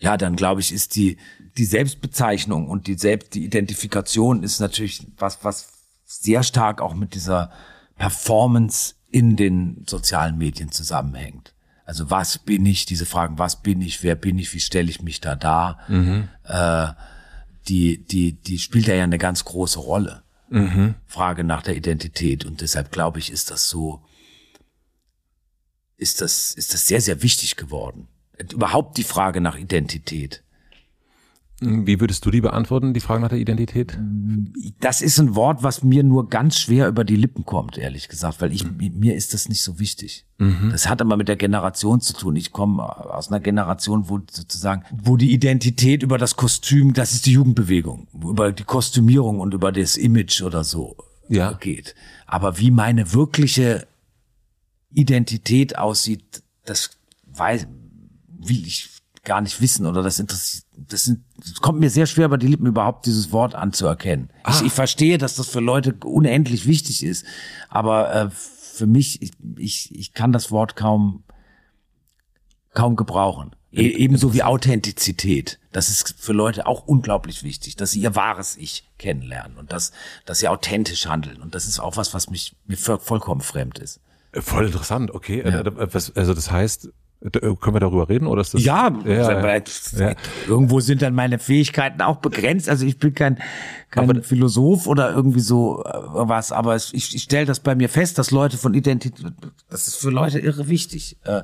ja, 0.00 0.16
dann 0.16 0.36
glaube 0.36 0.60
ich, 0.60 0.72
ist 0.72 0.96
die, 0.96 1.18
die 1.58 1.64
Selbstbezeichnung 1.64 2.68
und 2.68 2.86
die 2.86 2.96
Selbst, 2.96 3.34
die 3.34 3.44
Identifikation 3.44 4.42
ist 4.42 4.60
natürlich 4.60 5.06
was, 5.18 5.42
was 5.42 5.68
sehr 6.04 6.42
stark 6.42 6.80
auch 6.80 6.94
mit 6.94 7.14
dieser 7.14 7.50
Performance 7.96 8.94
in 9.10 9.36
den 9.36 9.84
sozialen 9.88 10.38
Medien 10.38 10.70
zusammenhängt. 10.70 11.54
Also 11.84 12.10
was 12.10 12.38
bin 12.38 12.64
ich, 12.66 12.86
diese 12.86 13.06
Fragen, 13.06 13.38
was 13.38 13.62
bin 13.62 13.80
ich, 13.80 14.02
wer 14.02 14.14
bin 14.14 14.38
ich, 14.38 14.52
wie 14.54 14.60
stelle 14.60 14.90
ich 14.90 15.02
mich 15.02 15.20
da 15.20 15.36
dar, 15.36 15.78
mhm. 15.88 16.28
äh, 16.44 16.88
die, 17.68 18.04
die, 18.04 18.32
die 18.32 18.58
spielt 18.58 18.86
ja 18.86 19.02
eine 19.02 19.18
ganz 19.18 19.44
große 19.44 19.78
Rolle. 19.78 20.22
Mhm. 20.50 20.94
Frage 21.06 21.44
nach 21.44 21.62
der 21.62 21.76
Identität. 21.76 22.46
Und 22.46 22.62
deshalb 22.62 22.90
glaube 22.90 23.18
ich, 23.18 23.30
ist 23.30 23.50
das 23.50 23.68
so, 23.68 24.02
ist 25.96 26.20
das, 26.22 26.52
ist 26.52 26.72
das 26.72 26.86
sehr, 26.86 27.02
sehr 27.02 27.22
wichtig 27.22 27.56
geworden 27.56 28.08
überhaupt 28.52 28.96
die 28.96 29.04
Frage 29.04 29.40
nach 29.40 29.56
Identität. 29.56 30.42
Wie 31.60 31.98
würdest 31.98 32.24
du 32.24 32.30
die 32.30 32.40
beantworten, 32.40 32.94
die 32.94 33.00
Frage 33.00 33.20
nach 33.20 33.30
der 33.30 33.38
Identität? 33.38 33.98
Das 34.78 35.02
ist 35.02 35.18
ein 35.18 35.34
Wort, 35.34 35.64
was 35.64 35.82
mir 35.82 36.04
nur 36.04 36.28
ganz 36.28 36.56
schwer 36.56 36.86
über 36.86 37.02
die 37.02 37.16
Lippen 37.16 37.44
kommt, 37.44 37.76
ehrlich 37.76 38.08
gesagt, 38.08 38.40
weil 38.40 38.52
ich, 38.52 38.64
mir 38.70 39.16
ist 39.16 39.34
das 39.34 39.48
nicht 39.48 39.62
so 39.62 39.80
wichtig. 39.80 40.24
Mhm. 40.38 40.68
Das 40.70 40.88
hat 40.88 41.00
aber 41.00 41.16
mit 41.16 41.26
der 41.26 41.34
Generation 41.34 42.00
zu 42.00 42.12
tun. 42.12 42.36
Ich 42.36 42.52
komme 42.52 42.84
aus 42.84 43.28
einer 43.28 43.40
Generation, 43.40 44.08
wo 44.08 44.20
sozusagen, 44.30 44.84
wo 44.92 45.16
die 45.16 45.32
Identität 45.32 46.04
über 46.04 46.16
das 46.16 46.36
Kostüm, 46.36 46.92
das 46.92 47.12
ist 47.12 47.26
die 47.26 47.32
Jugendbewegung, 47.32 48.06
über 48.14 48.52
die 48.52 48.64
Kostümierung 48.64 49.40
und 49.40 49.52
über 49.52 49.72
das 49.72 49.96
Image 49.96 50.42
oder 50.42 50.62
so 50.62 50.96
ja. 51.28 51.54
geht. 51.54 51.96
Aber 52.26 52.58
wie 52.58 52.70
meine 52.70 53.12
wirkliche 53.12 53.88
Identität 54.92 55.76
aussieht, 55.76 56.44
das 56.64 56.90
weiß, 57.26 57.66
will 58.28 58.64
ich 58.64 58.90
gar 59.24 59.40
nicht 59.40 59.60
wissen 59.60 59.86
oder 59.86 60.02
das 60.02 60.18
interessiert, 60.18 60.64
das, 60.86 61.04
sind, 61.04 61.24
das 61.36 61.60
kommt 61.60 61.80
mir 61.80 61.90
sehr 61.90 62.06
schwer 62.06 62.28
bei 62.28 62.36
die 62.36 62.46
Lippen 62.46 62.66
überhaupt 62.66 63.06
dieses 63.06 63.32
Wort 63.32 63.54
anzuerkennen. 63.54 64.30
Ah. 64.44 64.52
Ich, 64.54 64.66
ich 64.66 64.72
verstehe, 64.72 65.18
dass 65.18 65.36
das 65.36 65.48
für 65.48 65.60
Leute 65.60 65.94
unendlich 66.04 66.66
wichtig 66.66 67.02
ist, 67.02 67.24
aber 67.68 68.14
äh, 68.14 68.30
für 68.30 68.86
mich, 68.86 69.20
ich, 69.22 69.32
ich, 69.56 69.94
ich 69.94 70.12
kann 70.12 70.32
das 70.32 70.50
Wort 70.50 70.76
kaum, 70.76 71.24
kaum 72.74 72.96
gebrauchen. 72.96 73.54
E 73.70 73.86
ebenso 73.86 74.32
wie 74.32 74.42
Authentizität. 74.42 75.58
Das 75.72 75.90
ist 75.90 76.14
für 76.18 76.32
Leute 76.32 76.66
auch 76.66 76.86
unglaublich 76.86 77.42
wichtig, 77.42 77.76
dass 77.76 77.90
sie 77.90 78.00
ihr 78.00 78.14
wahres 78.14 78.56
Ich 78.56 78.88
kennenlernen 78.96 79.58
und 79.58 79.72
dass, 79.72 79.92
dass 80.24 80.38
sie 80.38 80.48
authentisch 80.48 81.06
handeln. 81.06 81.42
Und 81.42 81.54
das 81.54 81.66
ist 81.66 81.78
auch 81.78 81.98
was, 81.98 82.14
was 82.14 82.30
mich 82.30 82.56
mir 82.66 82.78
vollkommen 82.78 83.42
fremd 83.42 83.78
ist. 83.78 84.00
Voll 84.32 84.66
interessant, 84.66 85.10
okay. 85.10 85.42
Ja. 85.44 85.60
Äh, 85.60 85.88
also 85.92 86.34
das 86.34 86.50
heißt, 86.50 86.86
äh, 86.86 86.90
können 87.20 87.74
wir 87.74 87.80
darüber 87.80 88.08
reden 88.08 88.28
oder 88.28 88.42
ist 88.42 88.54
das? 88.54 88.62
Ja, 88.62 88.96
ja, 89.04 89.40
ja, 89.40 90.14
irgendwo 90.46 90.78
sind 90.78 91.02
dann 91.02 91.14
meine 91.16 91.40
Fähigkeiten 91.40 92.00
auch 92.00 92.18
begrenzt. 92.18 92.68
Also 92.68 92.86
ich 92.86 92.98
bin 92.98 93.12
kein, 93.12 93.38
kein 93.90 94.08
aber, 94.08 94.22
Philosoph 94.22 94.86
oder 94.86 95.12
irgendwie 95.12 95.40
so 95.40 95.82
äh, 95.84 95.90
was, 95.92 96.52
aber 96.52 96.76
ich, 96.76 96.94
ich 96.94 97.22
stelle 97.22 97.46
das 97.46 97.58
bei 97.58 97.74
mir 97.74 97.88
fest, 97.88 98.18
dass 98.18 98.30
Leute 98.30 98.56
von 98.56 98.72
Identität, 98.72 99.32
das 99.68 99.88
ist 99.88 99.96
für 99.96 100.10
Leute 100.10 100.38
irre 100.38 100.68
wichtig. 100.68 101.16
Äh, 101.24 101.42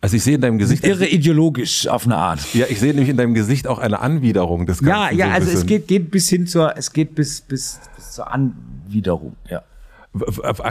Also 0.00 0.16
ich 0.16 0.24
sehe 0.24 0.34
in 0.34 0.40
deinem 0.40 0.58
Gesicht, 0.58 0.84
irre 0.84 1.06
ideologisch 1.06 1.86
auf 1.86 2.06
eine 2.06 2.16
Art. 2.16 2.40
ja, 2.54 2.66
ich 2.68 2.80
sehe 2.80 2.92
nämlich 2.92 3.08
in 3.08 3.16
deinem 3.16 3.34
Gesicht 3.34 3.68
auch 3.68 3.78
eine 3.78 4.00
Anwiderung 4.00 4.66
des 4.66 4.80
Ganzen. 4.80 4.90
Ja, 4.90 5.10
ja, 5.12 5.26
so 5.26 5.32
also 5.32 5.46
es 5.46 5.52
bisschen. 5.52 5.66
geht, 5.68 5.88
geht 5.88 6.10
bis 6.10 6.28
hin 6.28 6.46
zur, 6.48 6.76
es 6.76 6.92
geht 6.92 7.14
bis, 7.14 7.40
bis, 7.40 7.80
bis 7.96 8.10
zur 8.10 8.32
Anwiderung, 8.32 9.36
ja. 9.48 9.62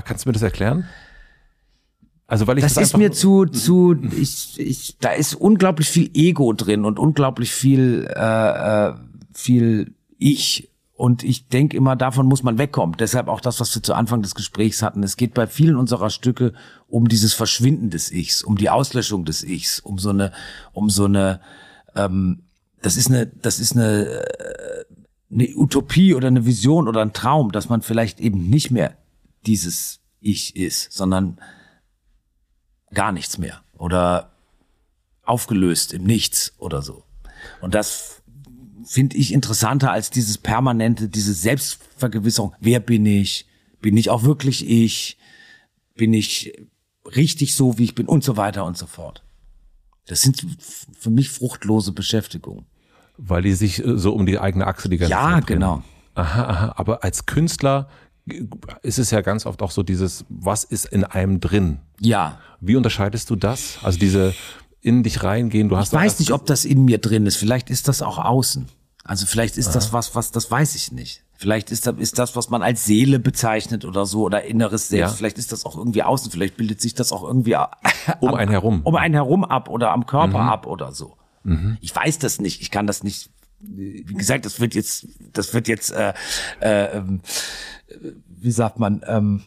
Kannst 0.03 0.25
du 0.25 0.29
mir 0.29 0.33
das 0.33 0.41
erklären? 0.41 0.85
Also 2.27 2.47
weil 2.47 2.57
ich 2.57 2.63
Das 2.63 2.73
das, 2.75 2.85
ist 2.85 2.97
mir 2.97 3.11
zu, 3.11 3.45
zu, 3.45 3.95
ich, 4.19 4.59
ich, 4.59 4.97
da 4.99 5.11
ist 5.11 5.35
unglaublich 5.35 5.89
viel 5.89 6.09
Ego 6.13 6.53
drin 6.53 6.85
und 6.85 6.97
unglaublich 6.99 7.51
viel, 7.51 8.07
äh, 8.09 8.89
äh, 8.89 8.93
viel 9.33 9.93
Ich. 10.17 10.69
Und 10.95 11.23
ich 11.23 11.47
denke 11.47 11.75
immer, 11.75 11.95
davon 11.95 12.27
muss 12.27 12.43
man 12.43 12.57
wegkommen. 12.57 12.95
Deshalb 12.97 13.27
auch 13.27 13.41
das, 13.41 13.59
was 13.59 13.73
wir 13.75 13.83
zu 13.83 13.93
Anfang 13.93 14.21
des 14.21 14.35
Gesprächs 14.35 14.81
hatten. 14.81 15.03
Es 15.03 15.17
geht 15.17 15.33
bei 15.33 15.47
vielen 15.47 15.75
unserer 15.75 16.09
Stücke 16.09 16.53
um 16.87 17.07
dieses 17.07 17.33
Verschwinden 17.33 17.89
des 17.89 18.11
Ichs, 18.11 18.43
um 18.43 18.57
die 18.57 18.69
Auslöschung 18.69 19.25
des 19.25 19.43
Ichs, 19.43 19.79
um 19.79 19.97
so 19.97 20.11
eine, 20.11 20.31
um 20.71 20.89
so 20.89 21.05
eine, 21.05 21.41
ähm, 21.95 22.43
das 22.81 22.95
ist 22.95 23.09
eine, 23.09 23.25
das 23.27 23.59
ist 23.59 23.75
eine, 23.75 24.05
äh, 24.05 24.85
eine 25.31 25.47
Utopie 25.55 26.13
oder 26.13 26.27
eine 26.27 26.45
Vision 26.45 26.87
oder 26.87 27.01
ein 27.01 27.13
Traum, 27.13 27.51
dass 27.51 27.69
man 27.69 27.81
vielleicht 27.81 28.19
eben 28.19 28.49
nicht 28.49 28.69
mehr 28.69 28.95
dieses 29.45 29.99
Ich 30.19 30.55
ist, 30.55 30.93
sondern 30.93 31.39
gar 32.93 33.11
nichts 33.11 33.37
mehr 33.37 33.61
oder 33.77 34.31
aufgelöst 35.23 35.93
im 35.93 36.03
Nichts 36.03 36.53
oder 36.57 36.81
so. 36.81 37.03
Und 37.61 37.73
das 37.73 38.22
finde 38.85 39.17
ich 39.17 39.33
interessanter 39.33 39.91
als 39.91 40.09
dieses 40.09 40.37
permanente, 40.37 41.09
diese 41.09 41.33
Selbstvergewisserung. 41.33 42.53
Wer 42.59 42.79
bin 42.79 43.05
ich? 43.05 43.47
Bin 43.81 43.97
ich 43.97 44.09
auch 44.09 44.23
wirklich 44.23 44.67
ich? 44.67 45.17
Bin 45.95 46.13
ich 46.13 46.53
richtig 47.15 47.55
so, 47.55 47.77
wie 47.77 47.83
ich 47.83 47.95
bin? 47.95 48.05
Und 48.07 48.23
so 48.23 48.37
weiter 48.37 48.65
und 48.65 48.77
so 48.77 48.85
fort. 48.87 49.23
Das 50.07 50.21
sind 50.21 50.45
für 50.97 51.09
mich 51.09 51.29
fruchtlose 51.29 51.91
Beschäftigungen. 51.93 52.65
weil 53.17 53.41
die 53.43 53.53
sich 53.53 53.83
äh, 53.85 53.97
so 53.97 54.13
um 54.13 54.25
die 54.25 54.39
eigene 54.39 54.65
Achse 54.67 54.89
die 54.89 54.97
ganze 54.97 55.11
Ja, 55.11 55.31
Zeit 55.35 55.49
drehen. 55.49 55.55
genau. 55.59 55.83
Aha, 56.15 56.43
aha. 56.45 56.73
Aber 56.77 57.03
als 57.03 57.25
Künstler 57.25 57.87
ist 58.83 58.99
es 58.99 59.11
ja 59.11 59.21
ganz 59.21 59.45
oft 59.45 59.61
auch 59.61 59.71
so 59.71 59.83
dieses, 59.83 60.25
was 60.29 60.63
ist 60.63 60.85
in 60.85 61.03
einem 61.03 61.39
drin? 61.39 61.79
Ja. 61.99 62.39
Wie 62.61 62.75
unterscheidest 62.75 63.29
du 63.29 63.35
das? 63.35 63.77
Also 63.83 63.99
diese 63.99 64.33
in 64.83 65.01
dich 65.03 65.23
reingehen, 65.23 65.69
du 65.69 65.77
hast 65.77 65.93
Ich 65.93 65.99
weiß 65.99 66.19
nicht, 66.19 66.31
ob 66.31 66.45
das 66.45 66.65
in 66.65 66.85
mir 66.85 66.97
drin 66.99 67.25
ist. 67.25 67.37
Vielleicht 67.37 67.69
ist 67.69 67.87
das 67.87 68.01
auch 68.01 68.17
außen. 68.19 68.67
Also 69.05 69.25
vielleicht 69.25 69.57
ist 69.57 69.71
das 69.75 69.91
was, 69.91 70.13
was, 70.15 70.31
das 70.31 70.49
weiß 70.51 70.75
ich 70.75 70.91
nicht. 70.91 71.23
Vielleicht 71.35 71.71
ist 71.71 71.87
das, 71.87 71.95
ist 71.97 72.19
das, 72.19 72.35
was 72.37 72.49
man 72.49 72.61
als 72.63 72.85
Seele 72.85 73.19
bezeichnet 73.19 73.83
oder 73.83 74.05
so 74.05 74.21
oder 74.23 74.43
inneres 74.43 74.87
Selbst. 74.87 75.11
Ja. 75.11 75.17
Vielleicht 75.17 75.37
ist 75.37 75.51
das 75.51 75.65
auch 75.65 75.75
irgendwie 75.77 76.03
außen. 76.03 76.31
Vielleicht 76.31 76.55
bildet 76.55 76.79
sich 76.79 76.93
das 76.93 77.11
auch 77.11 77.23
irgendwie 77.23 77.55
um 78.21 78.29
am- 78.29 78.35
einen 78.35 78.51
herum. 78.51 78.81
um 78.83 78.95
einen 78.95 79.13
herum 79.13 79.43
ab 79.43 79.67
oder 79.69 79.91
am 79.91 80.05
Körper 80.05 80.43
Mhm. 80.43 80.49
ab 80.49 80.67
oder 80.67 80.91
so. 80.93 81.17
Ich 81.81 81.93
weiß 81.93 82.19
das 82.19 82.39
nicht. 82.39 82.61
Ich 82.61 82.71
kann 82.71 82.87
das 82.87 83.03
nicht. 83.03 83.29
Wie 83.59 84.03
gesagt, 84.03 84.45
das 84.45 84.59
wird 84.61 84.75
jetzt, 84.75 85.07
das 85.33 85.53
wird 85.53 85.67
jetzt, 85.67 85.91
äh, 85.91 86.13
äh, 86.61 86.97
ähm, 86.97 87.19
wie 88.27 88.51
sagt 88.51 88.79
man, 88.79 89.01
ähm, 89.07 89.41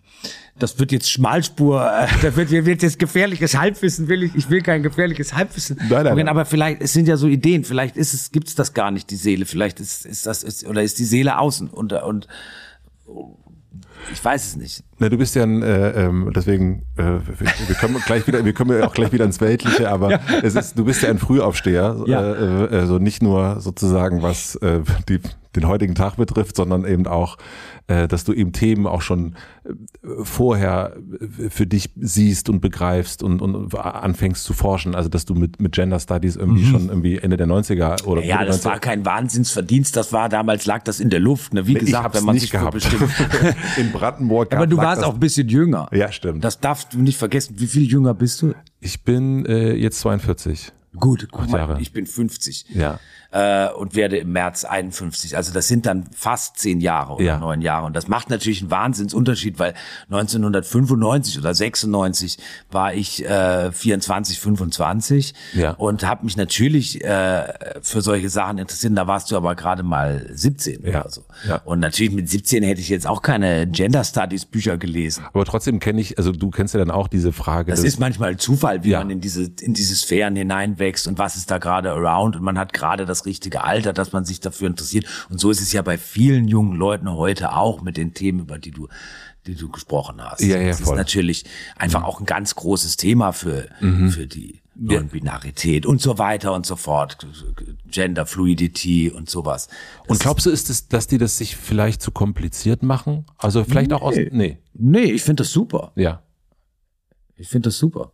das 0.58 0.78
wird 0.78 0.92
jetzt 0.92 1.10
Schmalspur, 1.10 1.82
äh, 1.84 2.06
da 2.22 2.34
wird, 2.36 2.50
wird 2.50 2.82
jetzt 2.82 2.98
gefährliches 2.98 3.56
Halbwissen, 3.58 4.08
will 4.08 4.22
ich, 4.22 4.34
ich 4.34 4.48
will 4.50 4.62
kein 4.62 4.82
gefährliches 4.82 5.34
Halbwissen. 5.34 5.76
Nein, 5.88 6.04
nein, 6.04 6.16
nein. 6.16 6.28
Aber 6.28 6.44
vielleicht, 6.44 6.80
es 6.80 6.92
sind 6.92 7.08
ja 7.08 7.16
so 7.16 7.26
Ideen, 7.26 7.64
vielleicht 7.64 7.96
ist 7.96 8.14
es, 8.14 8.32
gibt's 8.32 8.54
das 8.54 8.74
gar 8.74 8.90
nicht, 8.90 9.10
die 9.10 9.16
Seele, 9.16 9.44
vielleicht 9.44 9.80
ist, 9.80 10.06
ist 10.06 10.26
das, 10.26 10.42
ist, 10.42 10.66
oder 10.66 10.82
ist 10.82 10.98
die 10.98 11.04
Seele 11.04 11.38
außen 11.38 11.68
und, 11.68 11.92
und, 11.92 12.26
ich 14.12 14.24
weiß 14.24 14.46
es 14.46 14.56
nicht. 14.56 14.84
Na, 14.98 15.08
du 15.08 15.18
bist 15.18 15.34
ja 15.34 15.42
ein, 15.42 15.62
äh, 15.62 16.06
ähm, 16.06 16.30
deswegen, 16.34 16.82
äh, 16.96 17.02
wir, 17.04 17.74
können 17.74 18.00
gleich 18.06 18.26
wieder, 18.26 18.44
wir 18.44 18.52
kommen 18.52 18.78
ja 18.78 18.86
auch 18.86 18.94
gleich 18.94 19.12
wieder 19.12 19.24
ins 19.24 19.40
Weltliche, 19.40 19.90
aber 19.90 20.20
es 20.42 20.54
ist, 20.54 20.78
du 20.78 20.84
bist 20.84 21.02
ja 21.02 21.10
ein 21.10 21.18
Frühaufsteher, 21.18 22.04
Ja. 22.06 22.20
äh, 22.22 22.64
äh, 22.64 22.78
also 22.80 22.98
nicht 22.98 23.22
nur 23.22 23.60
sozusagen 23.60 24.22
was 24.22 24.54
äh, 24.56 24.80
die, 25.08 25.20
den 25.56 25.66
heutigen 25.66 25.94
Tag 25.94 26.16
betrifft, 26.16 26.56
sondern 26.56 26.84
eben 26.84 27.06
auch, 27.06 27.36
äh, 27.88 28.08
dass 28.08 28.24
du 28.24 28.32
eben 28.32 28.52
Themen 28.52 28.86
auch 28.86 29.00
schon 29.02 29.36
äh, 29.64 30.08
vorher 30.24 30.96
äh, 31.38 31.50
für 31.50 31.66
dich 31.66 31.90
siehst 31.96 32.48
und 32.48 32.60
begreifst 32.60 33.22
und, 33.22 33.40
und 33.40 33.74
anfängst 33.74 34.44
zu 34.44 34.52
forschen, 34.54 34.94
also 34.94 35.08
dass 35.08 35.24
du 35.24 35.34
mit, 35.34 35.60
mit 35.60 35.72
Gender 35.72 36.00
Studies 36.00 36.36
irgendwie 36.36 36.64
schon 36.66 36.88
irgendwie 36.88 37.18
Ende 37.18 37.36
der 37.36 37.46
90er 37.46 38.04
oder 38.04 38.22
Mhm. 38.22 38.26
Ja, 38.28 38.44
das 38.44 38.62
90er 38.62 38.64
war 38.64 38.78
kein 38.80 39.04
Wahnsinnsverdienst, 39.04 39.96
das 39.96 40.12
war 40.12 40.28
damals 40.28 40.66
lag 40.66 40.82
das 40.84 40.98
in 41.00 41.10
der 41.10 41.20
Luft, 41.20 41.54
ne? 41.54 41.66
Wie 41.66 41.74
ich 41.74 41.78
gesagt, 41.78 42.14
wenn 42.14 42.24
man 42.24 42.34
nicht 42.34 42.42
sich 42.42 42.50
gehabt. 42.52 42.72
bestimmt- 42.74 43.10
In 43.76 43.92
Brandenburg. 43.92 44.52
Aber 44.52 44.62
gab- 44.62 44.70
du 44.70 44.76
lag 44.76 44.84
warst 44.84 45.02
das- 45.02 45.08
auch 45.08 45.14
ein 45.14 45.20
bisschen 45.20 45.48
jünger. 45.48 45.88
Ja, 45.92 46.10
stimmt. 46.12 46.44
Das 46.44 46.60
darfst 46.60 46.92
du 46.94 46.98
nicht 47.00 47.16
vergessen. 47.18 47.54
Wie 47.58 47.66
viel 47.66 47.84
jünger 47.84 48.14
bist 48.14 48.42
du? 48.42 48.54
Ich 48.80 49.02
bin 49.04 49.46
äh, 49.46 49.74
jetzt 49.74 50.00
42. 50.00 50.72
Gut, 50.98 51.28
guck 51.30 51.50
mal, 51.50 51.58
Jahre. 51.58 51.80
ich 51.80 51.92
bin 51.92 52.06
50 52.06 52.66
Ja. 52.70 52.98
Äh, 53.30 53.68
und 53.70 53.94
werde 53.94 54.18
im 54.18 54.32
März 54.32 54.64
51. 54.64 55.36
Also 55.36 55.52
das 55.52 55.68
sind 55.68 55.86
dann 55.86 56.04
fast 56.14 56.58
zehn 56.58 56.80
Jahre 56.80 57.14
oder 57.14 57.24
Ja. 57.24 57.38
neun 57.38 57.60
Jahre. 57.60 57.86
Und 57.86 57.94
das 57.96 58.08
macht 58.08 58.30
natürlich 58.30 58.60
einen 58.62 58.70
Wahnsinnsunterschied, 58.70 59.58
weil 59.58 59.74
1995 60.10 61.38
oder 61.38 61.54
96 61.54 62.38
war 62.70 62.94
ich 62.94 63.24
äh, 63.24 63.72
24, 63.72 64.38
25 64.40 65.34
Ja. 65.54 65.72
und 65.72 66.04
habe 66.06 66.24
mich 66.24 66.36
natürlich 66.36 67.02
äh, 67.04 67.52
für 67.82 68.00
solche 68.02 68.28
Sachen 68.28 68.58
interessiert. 68.58 68.92
Da 68.96 69.06
warst 69.06 69.30
du 69.30 69.36
aber 69.36 69.54
gerade 69.54 69.82
mal 69.82 70.26
17 70.32 70.84
Ja. 70.84 71.00
oder 71.02 71.10
so. 71.10 71.24
Ja. 71.48 71.60
Und 71.64 71.80
natürlich 71.80 72.12
mit 72.12 72.28
17 72.28 72.62
hätte 72.62 72.80
ich 72.80 72.88
jetzt 72.88 73.06
auch 73.06 73.22
keine 73.22 73.66
Gender 73.66 74.04
Studies 74.04 74.44
Bücher 74.46 74.76
gelesen. 74.78 75.24
Aber 75.32 75.44
trotzdem 75.44 75.80
kenne 75.80 76.00
ich, 76.00 76.18
also 76.18 76.32
du 76.32 76.50
kennst 76.50 76.74
ja 76.74 76.78
dann 76.80 76.90
auch 76.90 77.08
diese 77.08 77.32
Frage. 77.32 77.70
Das 77.70 77.82
ist 77.84 77.98
manchmal 77.98 78.36
Zufall, 78.36 78.84
wie 78.84 78.90
Ja. 78.90 78.98
man 79.00 79.10
in 79.10 79.20
diese, 79.20 79.50
in 79.60 79.74
diese 79.74 79.94
Sphären 79.96 80.36
hineinwächst 80.36 81.06
und 81.08 81.18
was 81.18 81.36
ist 81.36 81.50
da 81.50 81.58
gerade 81.58 81.90
around 81.90 82.36
und 82.36 82.42
man 82.42 82.58
hat 82.58 82.72
gerade 82.72 83.06
das 83.06 83.25
richtige 83.26 83.64
Alter, 83.64 83.92
dass 83.92 84.12
man 84.12 84.24
sich 84.24 84.40
dafür 84.40 84.68
interessiert. 84.68 85.06
Und 85.28 85.38
so 85.38 85.50
ist 85.50 85.60
es 85.60 85.72
ja 85.72 85.82
bei 85.82 85.98
vielen 85.98 86.48
jungen 86.48 86.76
Leuten 86.76 87.10
heute 87.10 87.52
auch 87.52 87.82
mit 87.82 87.96
den 87.96 88.14
Themen, 88.14 88.40
über 88.40 88.58
die 88.58 88.70
du, 88.70 88.88
die 89.46 89.54
du 89.54 89.68
gesprochen 89.68 90.22
hast. 90.22 90.40
Ja, 90.40 90.58
ja, 90.58 90.68
das 90.68 90.80
ist 90.80 90.86
voll. 90.86 90.96
natürlich 90.96 91.44
einfach 91.76 92.04
auch 92.04 92.20
ein 92.20 92.26
ganz 92.26 92.54
großes 92.54 92.96
Thema 92.96 93.32
für, 93.32 93.68
für 94.10 94.26
die 94.26 94.62
Non-Binarität 94.78 95.86
und 95.86 96.00
so 96.00 96.18
weiter 96.18 96.52
und 96.52 96.66
so 96.66 96.76
fort. 96.76 97.18
Gender 97.90 98.26
Fluidity 98.26 99.10
und 99.10 99.30
sowas. 99.30 99.68
und 100.06 100.20
glaubst 100.20 100.46
du, 100.46 100.50
ist 100.50 100.70
es, 100.70 100.88
dass 100.88 101.06
die 101.06 101.18
das 101.18 101.38
sich 101.38 101.56
vielleicht 101.56 102.02
zu 102.02 102.10
kompliziert 102.10 102.82
machen? 102.82 103.26
Also 103.38 103.64
vielleicht 103.64 103.92
auch 103.92 104.02
aus. 104.02 104.16
Nee. 104.32 104.58
Nee, 104.74 105.12
ich 105.12 105.22
finde 105.22 105.42
das 105.42 105.52
super. 105.52 105.92
Ja. 105.96 106.22
Ich 107.36 107.48
finde 107.48 107.68
das 107.68 107.78
super. 107.78 108.12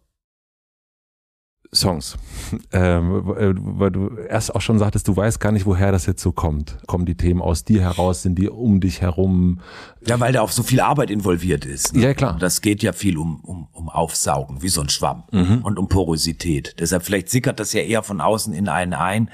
Songs. 1.74 2.16
Ähm, 2.70 3.34
äh, 3.38 3.54
weil 3.56 3.90
du 3.90 4.14
erst 4.28 4.54
auch 4.54 4.60
schon 4.60 4.78
sagtest, 4.78 5.08
du 5.08 5.16
weißt 5.16 5.40
gar 5.40 5.52
nicht, 5.52 5.64
woher 5.64 5.90
das 5.90 6.04
jetzt 6.04 6.22
so 6.22 6.32
kommt. 6.32 6.76
Kommen 6.86 7.06
die 7.06 7.14
Themen 7.14 7.40
aus 7.40 7.64
dir 7.64 7.80
heraus? 7.80 8.22
Sind 8.22 8.38
die 8.38 8.50
um 8.50 8.80
dich 8.80 9.00
herum? 9.00 9.60
Ja, 10.06 10.20
weil 10.20 10.34
da 10.34 10.42
auch 10.42 10.50
so 10.50 10.62
viel 10.62 10.80
Arbeit 10.80 11.10
involviert 11.10 11.64
ist. 11.64 11.94
Ne? 11.94 12.02
Ja, 12.02 12.14
klar. 12.14 12.36
Das 12.38 12.60
geht 12.60 12.82
ja 12.82 12.92
viel 12.92 13.16
um, 13.16 13.40
um, 13.40 13.68
um 13.72 13.88
Aufsaugen, 13.88 14.60
wie 14.60 14.68
so 14.68 14.82
ein 14.82 14.90
Schwamm. 14.90 15.22
Mhm. 15.32 15.62
Und 15.62 15.78
um 15.78 15.88
Porosität. 15.88 16.76
Deshalb 16.78 17.04
vielleicht 17.04 17.30
sickert 17.30 17.58
das 17.58 17.72
ja 17.72 17.80
eher 17.80 18.02
von 18.02 18.20
außen 18.20 18.52
in 18.52 18.68
einen 18.68 18.92
ein, 18.92 19.30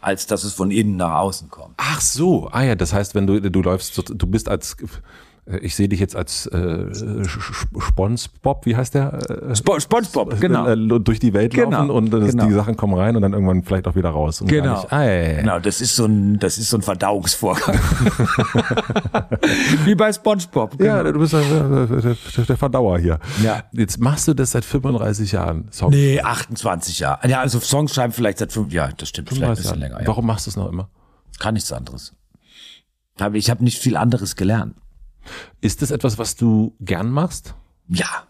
als 0.00 0.26
dass 0.26 0.44
es 0.44 0.52
von 0.52 0.70
innen 0.70 0.96
nach 0.96 1.14
außen 1.18 1.50
kommt. 1.50 1.74
Ach 1.76 2.00
so. 2.00 2.48
Ah 2.52 2.62
ja, 2.62 2.76
das 2.76 2.92
heißt, 2.92 3.16
wenn 3.16 3.26
du, 3.26 3.40
du 3.40 3.62
läufst, 3.62 4.00
du 4.08 4.26
bist 4.26 4.48
als, 4.48 4.76
ich 5.60 5.74
sehe 5.74 5.88
dich 5.88 5.98
jetzt 6.00 6.14
als 6.14 6.46
äh, 6.46 6.86
Spongebob, 7.24 8.66
wie 8.66 8.76
heißt 8.76 8.94
der? 8.94 9.14
Äh, 9.50 9.56
Spo 9.56 9.78
Spongebob, 9.80 10.40
genau. 10.40 10.66
äh, 10.66 11.00
durch 11.00 11.18
die 11.18 11.32
Welt 11.32 11.54
Genau, 11.54 11.70
laufen 11.70 11.90
und 11.90 12.14
äh, 12.14 12.30
genau. 12.30 12.46
die 12.46 12.52
Sachen 12.52 12.76
kommen 12.76 12.94
rein 12.94 13.16
und 13.16 13.22
dann 13.22 13.32
irgendwann 13.32 13.62
vielleicht 13.62 13.88
auch 13.88 13.94
wieder 13.94 14.10
raus. 14.10 14.40
Und 14.40 14.48
Genau. 14.48 14.80
Nicht, 14.80 14.92
ah. 14.92 15.40
Genau, 15.40 15.58
das 15.58 15.80
ist 15.80 15.96
so 15.96 16.06
ein, 16.06 16.38
das 16.38 16.58
ist 16.58 16.70
so 16.70 16.76
ein 16.76 16.82
Verdauungsvorgang. 16.82 17.78
wie 19.84 19.94
bei 19.94 20.12
Spongebob. 20.12 20.78
Genau. 20.78 20.96
Ja, 20.96 21.02
du 21.04 21.18
bist 21.18 21.32
der, 21.32 22.56
Verdauer 22.56 22.98
hier. 22.98 23.18
Ja. 23.42 23.64
Jetzt 23.72 23.98
machst 23.98 24.28
du 24.28 24.34
das 24.34 24.52
seit 24.52 24.64
35 24.64 25.32
Jahren. 25.32 25.68
Song. 25.70 25.90
Nee, 25.90 26.20
28 26.20 27.00
Jahre. 27.00 27.28
Ja, 27.28 27.40
also 27.40 27.58
Songs 27.60 27.94
schreiben 27.94 28.12
vielleicht 28.12 28.38
seit 28.38 28.52
fünf 28.52 28.72
Jahren. 28.72 28.94
Das 28.98 29.08
stimmt, 29.08 29.28
vielleicht 29.30 29.42
ein 29.42 29.56
35 29.56 29.62
bisschen 29.64 29.80
Jahren. 29.80 29.90
länger. 29.92 30.02
Ja. 30.02 30.08
Warum 30.08 30.26
machst 30.26 30.46
du 30.46 30.50
es 30.50 30.56
noch 30.56 30.68
immer? 30.68 30.88
Kann 31.38 31.54
nichts 31.54 31.72
anderes. 31.72 32.12
Ich 33.34 33.50
habe 33.50 33.64
nicht 33.64 33.78
viel 33.78 33.96
anderes 33.96 34.36
gelernt. 34.36 34.76
Ist 35.60 35.82
das 35.82 35.90
etwas, 35.90 36.18
was 36.18 36.36
du 36.36 36.74
gern 36.80 37.10
machst? 37.10 37.54
Ja, 37.88 38.26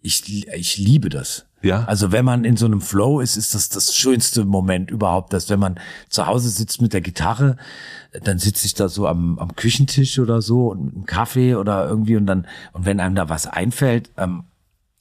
ich, 0.00 0.48
ich 0.48 0.78
liebe 0.78 1.08
das. 1.08 1.46
Ja. 1.62 1.84
Also 1.84 2.10
wenn 2.10 2.24
man 2.24 2.44
in 2.44 2.56
so 2.56 2.66
einem 2.66 2.80
Flow 2.80 3.20
ist, 3.20 3.36
ist 3.36 3.54
das 3.54 3.68
das 3.68 3.94
schönste 3.94 4.44
Moment 4.44 4.90
überhaupt, 4.90 5.32
dass 5.32 5.48
wenn 5.48 5.60
man 5.60 5.78
zu 6.08 6.26
Hause 6.26 6.48
sitzt 6.48 6.82
mit 6.82 6.92
der 6.92 7.00
Gitarre, 7.00 7.56
dann 8.24 8.38
sitze 8.38 8.66
ich 8.66 8.74
da 8.74 8.88
so 8.88 9.06
am, 9.06 9.38
am 9.38 9.54
Küchentisch 9.54 10.18
oder 10.18 10.42
so 10.42 10.68
und 10.72 10.84
mit 10.84 10.94
einem 10.94 11.06
Kaffee 11.06 11.54
oder 11.54 11.88
irgendwie 11.88 12.16
und 12.16 12.26
dann, 12.26 12.48
und 12.72 12.84
wenn 12.84 12.98
einem 12.98 13.14
da 13.14 13.28
was 13.28 13.46
einfällt, 13.46 14.10
ähm, 14.16 14.44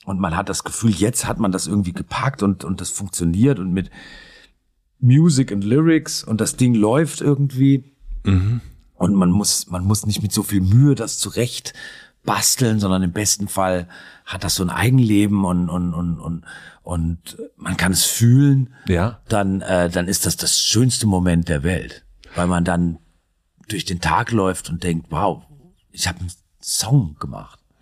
und 0.06 0.20
man 0.20 0.36
hat 0.36 0.50
das 0.50 0.64
Gefühl, 0.64 0.92
jetzt 0.92 1.28
hat 1.28 1.40
man 1.40 1.52
das 1.52 1.68
irgendwie 1.68 1.94
gepackt 1.94 2.42
und, 2.42 2.64
und 2.64 2.82
das 2.82 2.90
funktioniert 2.90 3.60
und 3.60 3.72
mit 3.72 3.92
Music 5.00 5.52
und 5.52 5.64
Lyrics 5.64 6.24
und 6.24 6.42
das 6.42 6.56
Ding 6.56 6.74
läuft 6.74 7.22
irgendwie. 7.22 7.84
Und 9.02 9.16
man 9.16 9.32
muss, 9.32 9.66
man 9.66 9.84
muss 9.84 10.06
nicht 10.06 10.22
mit 10.22 10.32
so 10.32 10.44
viel 10.44 10.62
Mühe 10.62 10.94
das 10.94 11.18
zurecht 11.18 11.74
basteln, 12.24 12.80
sondern 12.80 13.02
im 13.02 13.12
besten 13.12 13.48
Fall 13.48 13.88
hat 14.26 14.44
das 14.44 14.54
so 14.54 14.64
ein 14.64 14.70
Eigenleben 14.70 15.44
und, 15.44 15.70
und, 15.70 15.96
und, 15.96 16.20
und, 16.20 16.46
und 16.84 17.38
man 17.58 17.78
kann 17.78 17.94
es 17.94 18.06
fühlen. 18.06 18.76
Ja. 18.88 19.20
Dann, 19.28 19.62
äh, 19.62 19.90
dann 19.90 20.08
ist 20.08 20.28
das 20.28 20.38
das 20.38 20.62
schönste 20.62 21.08
Moment 21.08 21.50
der 21.50 21.64
Welt, 21.64 22.06
weil 22.36 22.46
man 22.46 22.64
dann 22.64 23.00
durch 23.68 23.86
den 23.86 24.02
Tag 24.02 24.32
läuft 24.32 24.70
und 24.70 24.84
denkt, 24.84 25.08
wow, 25.10 25.42
ich 25.92 26.08
habe 26.08 26.20
einen 26.20 26.32
Song 26.62 27.16
gemacht. 27.20 27.60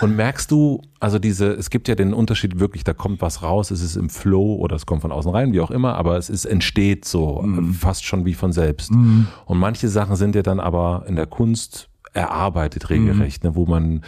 Und 0.00 0.16
merkst 0.16 0.50
du, 0.50 0.80
also 1.00 1.18
diese, 1.18 1.52
es 1.52 1.70
gibt 1.70 1.88
ja 1.88 1.94
den 1.94 2.12
Unterschied 2.14 2.58
wirklich, 2.60 2.84
da 2.84 2.92
kommt 2.94 3.20
was 3.20 3.42
raus, 3.42 3.70
es 3.70 3.80
ist 3.82 3.96
im 3.96 4.10
Flow 4.10 4.56
oder 4.56 4.76
es 4.76 4.86
kommt 4.86 5.02
von 5.02 5.12
außen 5.12 5.30
rein, 5.32 5.52
wie 5.52 5.60
auch 5.60 5.70
immer, 5.70 5.94
aber 5.96 6.16
es 6.16 6.30
ist, 6.30 6.44
entsteht 6.44 7.04
so, 7.04 7.42
Mhm. 7.42 7.74
fast 7.74 8.04
schon 8.04 8.24
wie 8.24 8.34
von 8.34 8.52
selbst. 8.52 8.90
Und 8.90 9.58
manche 9.58 9.88
Sachen 9.88 10.16
sind 10.16 10.34
ja 10.34 10.42
dann 10.42 10.60
aber 10.60 11.04
in 11.08 11.16
der 11.16 11.26
Kunst 11.26 11.88
erarbeitet 12.12 12.90
regelrecht, 12.90 13.44
ne, 13.44 13.54
wo 13.54 13.66
man, 13.66 14.02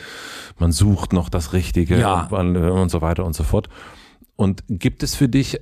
man 0.58 0.72
sucht 0.72 1.12
noch 1.12 1.28
das 1.28 1.52
Richtige 1.52 1.94
Mhm. 1.96 2.00
Ja. 2.00 2.26
und, 2.30 2.56
äh, 2.56 2.58
und 2.70 2.90
so 2.90 3.00
weiter 3.02 3.24
und 3.24 3.34
so 3.34 3.44
fort. 3.44 3.68
Und 4.36 4.64
gibt 4.68 5.02
es 5.02 5.14
für 5.14 5.28
dich 5.28 5.60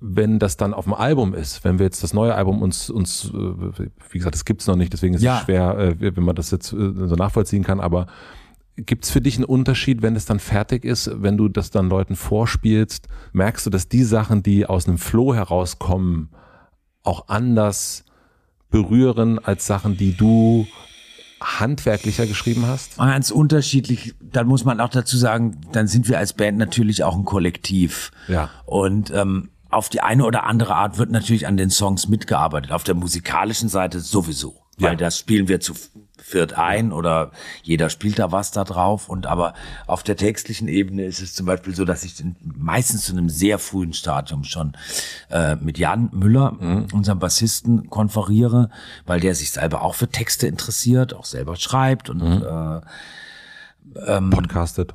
wenn 0.00 0.38
das 0.38 0.56
dann 0.56 0.74
auf 0.74 0.84
dem 0.84 0.94
Album 0.94 1.34
ist, 1.34 1.64
wenn 1.64 1.80
wir 1.80 1.84
jetzt 1.86 2.04
das 2.04 2.14
neue 2.14 2.32
Album 2.32 2.62
uns, 2.62 2.88
uns 2.88 3.32
äh, 3.34 3.88
wie 4.10 4.18
gesagt, 4.18 4.36
das 4.36 4.44
gibt's 4.44 4.68
noch 4.68 4.76
nicht, 4.76 4.92
deswegen 4.92 5.14
ist 5.14 5.22
Ja. 5.22 5.38
es 5.38 5.44
schwer, 5.44 5.76
äh, 5.76 5.96
wenn 6.16 6.22
man 6.22 6.36
das 6.36 6.52
jetzt 6.52 6.68
so 6.68 6.76
nachvollziehen 7.16 7.64
kann, 7.64 7.80
aber 7.80 8.06
gibt's 8.86 9.10
für 9.10 9.20
dich 9.20 9.36
einen 9.36 9.44
Unterschied, 9.44 10.02
wenn 10.02 10.16
es 10.16 10.24
dann 10.24 10.38
fertig 10.38 10.84
ist, 10.84 11.10
wenn 11.14 11.36
du 11.36 11.48
das 11.48 11.70
dann 11.70 11.88
Leuten 11.88 12.16
vorspielst, 12.16 13.08
merkst 13.32 13.66
du, 13.66 13.70
dass 13.70 13.88
die 13.88 14.04
Sachen, 14.04 14.42
die 14.42 14.66
aus 14.66 14.86
einem 14.86 14.98
Flow 14.98 15.34
herauskommen, 15.34 16.30
auch 17.02 17.28
anders 17.28 18.04
berühren 18.70 19.38
als 19.38 19.66
Sachen, 19.66 19.96
die 19.96 20.16
du 20.16 20.66
handwerklicher 21.40 22.26
geschrieben 22.26 22.66
hast? 22.66 22.98
Ganz 22.98 23.30
unterschiedlich. 23.30 24.14
Dann 24.20 24.46
muss 24.46 24.64
man 24.64 24.80
auch 24.80 24.90
dazu 24.90 25.16
sagen, 25.16 25.60
dann 25.72 25.86
sind 25.86 26.08
wir 26.08 26.18
als 26.18 26.32
Band 26.32 26.58
natürlich 26.58 27.04
auch 27.04 27.16
ein 27.16 27.24
Kollektiv. 27.24 28.10
Ja. 28.26 28.50
Und 28.66 29.10
ähm, 29.10 29.50
auf 29.70 29.88
die 29.88 30.00
eine 30.00 30.24
oder 30.24 30.44
andere 30.44 30.74
Art 30.74 30.98
wird 30.98 31.10
natürlich 31.10 31.46
an 31.46 31.56
den 31.56 31.70
Songs 31.70 32.08
mitgearbeitet. 32.08 32.72
Auf 32.72 32.84
der 32.84 32.94
musikalischen 32.94 33.68
Seite 33.68 34.00
sowieso. 34.00 34.56
Ja. 34.78 34.90
Weil 34.90 34.96
das 34.96 35.18
spielen 35.18 35.48
wir 35.48 35.60
zu 35.60 35.74
viert 36.22 36.54
ein 36.54 36.92
oder 36.92 37.30
jeder 37.62 37.90
spielt 37.90 38.18
da 38.18 38.32
was 38.32 38.50
da 38.50 38.64
drauf. 38.64 39.08
Und 39.08 39.26
aber 39.26 39.54
auf 39.86 40.02
der 40.02 40.16
textlichen 40.16 40.68
Ebene 40.68 41.04
ist 41.04 41.20
es 41.20 41.34
zum 41.34 41.46
Beispiel 41.46 41.74
so, 41.74 41.84
dass 41.84 42.04
ich 42.04 42.14
meistens 42.42 43.04
zu 43.04 43.12
einem 43.12 43.28
sehr 43.28 43.58
frühen 43.58 43.92
Stadium 43.92 44.44
schon 44.44 44.72
äh, 45.30 45.56
mit 45.56 45.78
Jan 45.78 46.10
Müller, 46.12 46.56
unserem 46.92 47.18
Bassisten, 47.18 47.90
konferiere, 47.90 48.70
weil 49.06 49.20
der 49.20 49.34
sich 49.34 49.50
selber 49.50 49.82
auch 49.82 49.94
für 49.94 50.08
Texte 50.08 50.46
interessiert, 50.46 51.14
auch 51.14 51.24
selber 51.24 51.56
schreibt 51.56 52.10
und 52.10 52.20
äh, 52.20 52.80
Podcastet. 54.30 54.94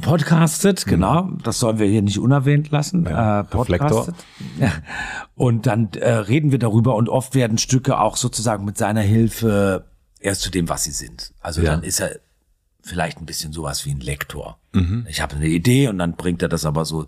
podcastet, 0.00 0.86
genau. 0.86 1.30
Das 1.42 1.58
sollen 1.58 1.78
wir 1.78 1.86
hier 1.86 2.02
nicht 2.02 2.18
unerwähnt 2.18 2.70
lassen. 2.70 3.04
Ja, 3.04 3.40
äh, 3.40 3.44
podcastet. 3.44 4.14
Und 5.34 5.66
dann 5.66 5.88
äh, 5.94 6.10
reden 6.10 6.52
wir 6.52 6.60
darüber 6.60 6.94
und 6.94 7.08
oft 7.08 7.34
werden 7.34 7.58
Stücke 7.58 7.98
auch 7.98 8.16
sozusagen 8.16 8.64
mit 8.64 8.78
seiner 8.78 9.00
Hilfe 9.00 9.84
erst 10.24 10.42
zu 10.42 10.50
dem, 10.50 10.68
was 10.68 10.84
sie 10.84 10.90
sind. 10.90 11.32
Also 11.40 11.62
Ja. 11.62 11.72
dann 11.72 11.82
ist 11.84 12.00
er 12.00 12.18
vielleicht 12.82 13.18
ein 13.18 13.26
bisschen 13.26 13.52
sowas 13.52 13.84
wie 13.86 13.90
ein 13.92 14.00
Lektor. 14.00 14.58
Mhm. 14.72 15.06
Ich 15.08 15.20
habe 15.20 15.36
eine 15.36 15.46
Idee 15.48 15.88
und 15.88 15.98
dann 15.98 16.16
bringt 16.16 16.42
er 16.42 16.48
das 16.48 16.64
aber 16.64 16.84
so 16.84 17.06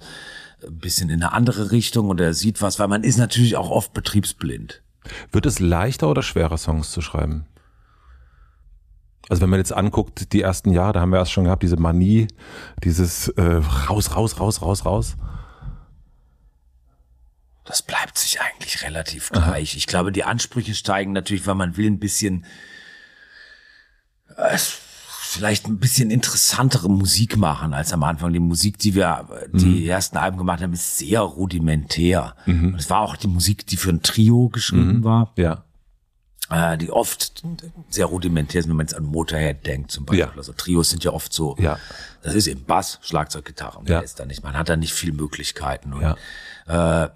ein 0.66 0.78
bisschen 0.78 1.10
in 1.10 1.22
eine 1.22 1.32
andere 1.32 1.70
Richtung 1.70 2.08
und 2.08 2.20
er 2.20 2.34
sieht 2.34 2.62
was, 2.62 2.78
weil 2.78 2.88
man 2.88 3.04
ist 3.04 3.16
natürlich 3.18 3.56
auch 3.56 3.70
oft 3.70 3.92
betriebsblind. 3.92 4.82
Wird 5.32 5.46
es 5.46 5.58
leichter 5.58 6.08
oder 6.08 6.22
schwerer, 6.22 6.56
Songs 6.58 6.90
zu 6.90 7.00
schreiben? 7.00 7.46
Also 9.28 9.42
wenn 9.42 9.50
man 9.50 9.58
jetzt 9.58 9.72
anguckt, 9.72 10.32
die 10.32 10.40
ersten 10.42 10.72
Jahre, 10.72 10.92
da 10.94 11.00
haben 11.00 11.10
wir 11.10 11.18
erst 11.18 11.32
schon 11.32 11.44
gehabt, 11.44 11.62
diese 11.62 11.76
Manie, 11.76 12.28
dieses 12.84 13.28
äh, 13.28 13.42
raus, 13.88 14.14
raus, 14.14 14.38
raus, 14.40 14.62
raus, 14.62 14.84
raus. 14.84 15.16
Das 17.64 17.82
bleibt 17.82 18.16
sich 18.16 18.40
eigentlich 18.40 18.82
relativ 18.82 19.30
gleich. 19.30 19.76
Ich 19.76 19.88
glaube, 19.88 20.12
die 20.12 20.22
Ansprüche 20.22 20.74
steigen 20.74 21.12
natürlich, 21.12 21.46
weil 21.48 21.56
man 21.56 21.76
will 21.76 21.86
ein 21.90 21.98
bisschen, 21.98 22.44
äh, 24.36 24.56
vielleicht 24.58 25.66
ein 25.66 25.78
bisschen 25.78 26.10
interessantere 26.10 26.88
Musik 26.88 27.36
machen 27.36 27.74
als 27.74 27.92
am 27.92 28.02
Anfang. 28.04 28.32
Die 28.32 28.38
Musik, 28.38 28.78
die 28.78 28.94
wir, 28.94 29.26
die 29.52 29.86
ersten 29.88 30.16
Alben 30.16 30.38
gemacht 30.38 30.62
haben, 30.62 30.72
ist 30.72 30.98
sehr 30.98 31.20
rudimentär. 31.20 32.34
Und 32.46 32.76
es 32.76 32.88
war 32.90 33.00
auch 33.00 33.16
die 33.16 33.26
Musik, 33.28 33.66
die 33.66 33.76
für 33.76 33.90
ein 33.90 34.02
Trio 34.02 34.48
geschrieben 34.48 35.02
war, 35.04 35.32
Ja. 35.36 35.64
äh, 36.50 36.78
die 36.78 36.90
oft 36.90 37.42
sehr 37.90 38.06
rudimentär 38.06 38.62
sind, 38.62 38.70
wenn 38.70 38.76
man 38.76 38.86
jetzt 38.86 38.94
an 38.96 39.04
Motorhead 39.04 39.66
denkt 39.66 39.90
zum 39.90 40.06
Beispiel. 40.06 40.20
Ja. 40.26 40.32
Also 40.36 40.52
Trios 40.52 40.90
sind 40.90 41.02
ja 41.04 41.12
oft 41.12 41.32
so, 41.32 41.56
Ja. 41.58 41.78
das 42.22 42.34
ist 42.34 42.46
eben 42.46 42.64
Bass, 42.64 42.98
Schlagzeug, 43.02 43.44
Gitarre. 43.44 43.78
Und 43.80 43.88
Ja. 43.88 43.98
ist 44.00 44.20
da 44.20 44.24
nicht. 44.26 44.42
Man 44.44 44.54
hat 44.56 44.68
da 44.68 44.76
nicht 44.76 44.92
viel 44.94 45.12
Möglichkeiten. 45.12 45.92
Und 45.92 46.02
Ja. 46.68 47.04
äh, 47.04 47.10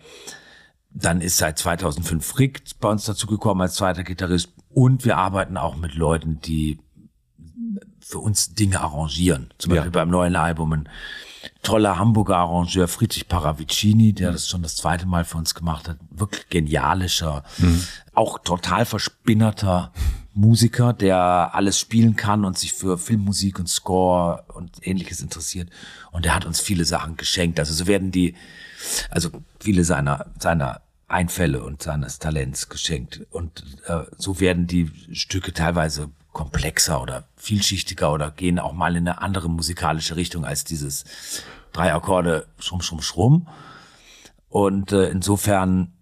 dann 0.92 1.20
ist 1.20 1.38
seit 1.38 1.58
2005 1.58 2.38
Rick 2.40 2.62
bei 2.80 2.88
uns 2.88 3.04
dazu 3.04 3.28
gekommen 3.28 3.60
als 3.60 3.74
zweiter 3.74 4.02
Gitarrist. 4.02 4.48
Und 4.68 5.04
wir 5.04 5.16
arbeiten 5.16 5.56
auch 5.56 5.76
mit 5.76 5.94
Leuten, 5.94 6.40
die 6.40 6.80
für 8.10 8.18
uns 8.18 8.54
Dinge 8.54 8.80
arrangieren. 8.80 9.50
Zum 9.58 9.70
Ja. 9.72 9.76
Beispiel 9.76 9.92
beim 9.92 10.10
neuen 10.10 10.36
Album 10.36 10.72
ein 10.72 10.88
toller 11.62 11.98
Hamburger 11.98 12.36
Arrangeur, 12.38 12.88
Friedrich 12.88 13.28
Paravicini, 13.28 14.12
der 14.12 14.32
das 14.32 14.48
schon 14.48 14.62
das 14.62 14.76
zweite 14.76 15.06
Mal 15.06 15.24
für 15.24 15.38
uns 15.38 15.54
gemacht 15.54 15.88
hat. 15.88 15.96
Wirklich 16.10 16.48
genialischer, 16.48 17.44
auch 18.14 18.38
total 18.40 18.84
verspinnerter 18.84 19.92
Musiker, 20.34 20.92
der 20.92 21.50
alles 21.54 21.78
spielen 21.78 22.16
kann 22.16 22.44
und 22.44 22.58
sich 22.58 22.72
für 22.72 22.98
Filmmusik 22.98 23.58
und 23.58 23.68
Score 23.68 24.44
und 24.54 24.86
ähnliches 24.86 25.20
interessiert. 25.20 25.70
Und 26.10 26.24
der 26.24 26.34
hat 26.34 26.44
uns 26.44 26.60
viele 26.60 26.84
Sachen 26.84 27.16
geschenkt. 27.16 27.58
Also 27.58 27.72
so 27.72 27.86
werden 27.86 28.10
die, 28.10 28.34
also 29.10 29.30
viele 29.60 29.84
seiner, 29.84 30.26
seiner 30.38 30.82
Einfälle 31.10 31.62
und 31.62 31.82
seines 31.82 32.18
Talents 32.18 32.68
geschenkt. 32.68 33.26
Und 33.30 33.64
äh, 33.86 34.04
so 34.16 34.40
werden 34.40 34.66
die 34.66 34.90
Stücke 35.12 35.52
teilweise 35.52 36.10
komplexer 36.32 37.02
oder 37.02 37.24
vielschichtiger 37.36 38.12
oder 38.12 38.30
gehen 38.30 38.58
auch 38.58 38.72
mal 38.72 38.96
in 38.96 39.08
eine 39.08 39.20
andere 39.20 39.50
musikalische 39.50 40.16
Richtung 40.16 40.44
als 40.44 40.64
dieses 40.64 41.04
drei 41.72 41.92
Akkorde 41.92 42.46
schrumm, 42.58 42.82
schrumm, 42.82 43.02
schrumm. 43.02 43.48
Und 44.48 44.92
äh, 44.92 45.08
insofern 45.08 45.92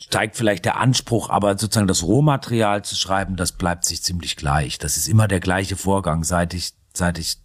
steigt 0.00 0.36
vielleicht 0.36 0.64
der 0.64 0.78
Anspruch, 0.78 1.28
aber 1.28 1.58
sozusagen 1.58 1.88
das 1.88 2.04
Rohmaterial 2.04 2.84
zu 2.84 2.94
schreiben, 2.94 3.36
das 3.36 3.52
bleibt 3.52 3.84
sich 3.84 4.02
ziemlich 4.02 4.36
gleich. 4.36 4.78
Das 4.78 4.96
ist 4.96 5.08
immer 5.08 5.28
der 5.28 5.40
gleiche 5.40 5.76
Vorgang, 5.76 6.24
seit 6.24 6.54
ich, 6.54 6.72
seit 6.94 7.18
ich 7.18 7.38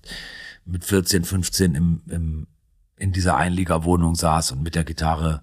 mit 0.66 0.86
14, 0.86 1.24
15 1.24 1.76
im, 1.76 2.02
im, 2.08 2.48
in 2.96 3.12
dieser 3.12 3.36
Einliegerwohnung 3.38 4.16
saß 4.16 4.52
und 4.52 4.62
mit 4.62 4.76
der 4.76 4.84
Gitarre 4.84 5.42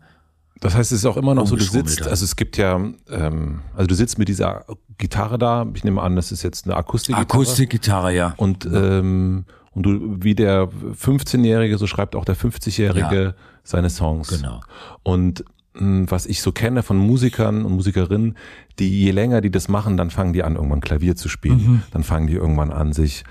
Das 0.61 0.75
heißt, 0.75 0.93
es 0.93 0.99
ist 0.99 1.07
auch 1.07 1.17
immer 1.17 1.35
noch 1.35 1.47
so, 1.47 1.57
du 1.57 1.65
sitzt, 1.65 2.03
hat. 2.03 2.09
also 2.09 2.25
es 2.25 2.37
gibt 2.37 2.57
ja, 2.59 2.77
ähm, 3.11 3.61
also 3.75 3.87
du 3.87 3.95
sitzt 3.95 4.19
mit 4.19 4.29
dieser 4.29 4.65
Gitarre 4.99 5.39
da, 5.39 5.67
ich 5.75 5.85
nehme 5.85 6.03
an, 6.03 6.17
das 6.17 6.33
ist 6.33 6.43
jetzt 6.43 6.67
eine 6.67 6.77
Akustikgitarre. 6.77 7.23
Akustikgitarre, 7.33 8.15
ja. 8.15 8.35
Und, 8.37 8.67
ähm, 8.67 9.47
und 9.73 9.83
du, 9.85 10.17
wie 10.23 10.35
der 10.35 10.69
15-Jährige, 10.69 11.79
so 11.79 11.87
schreibt 11.87 12.15
auch 12.15 12.25
der 12.27 12.37
50-Jährige 12.37 13.23
Ja. 13.23 13.35
seine 13.65 13.89
Songs. 13.89 14.29
Genau. 14.29 14.61
Und 15.03 15.45
mh, 15.75 16.11
was 16.11 16.27
ich 16.27 16.43
so 16.43 16.53
kenne 16.53 16.83
von 16.83 16.99
Musikern 16.99 17.65
und 17.65 17.73
Musikerinnen, 17.73 18.37
die 18.79 19.05
je 19.05 19.13
länger 19.13 19.41
die 19.41 19.51
das 19.51 19.69
machen, 19.69 19.97
dann 19.97 20.11
fangen 20.11 20.35
die 20.35 20.43
an, 20.43 20.57
irgendwann 20.57 20.81
Klavier 20.83 21.17
zu 21.17 21.29
spielen. 21.31 21.57
Mhm. 21.59 21.83
Dann 21.93 22.03
fangen 22.03 22.27
die 22.27 22.35
irgendwann 22.35 22.71
an, 22.71 22.93
sich 22.93 23.25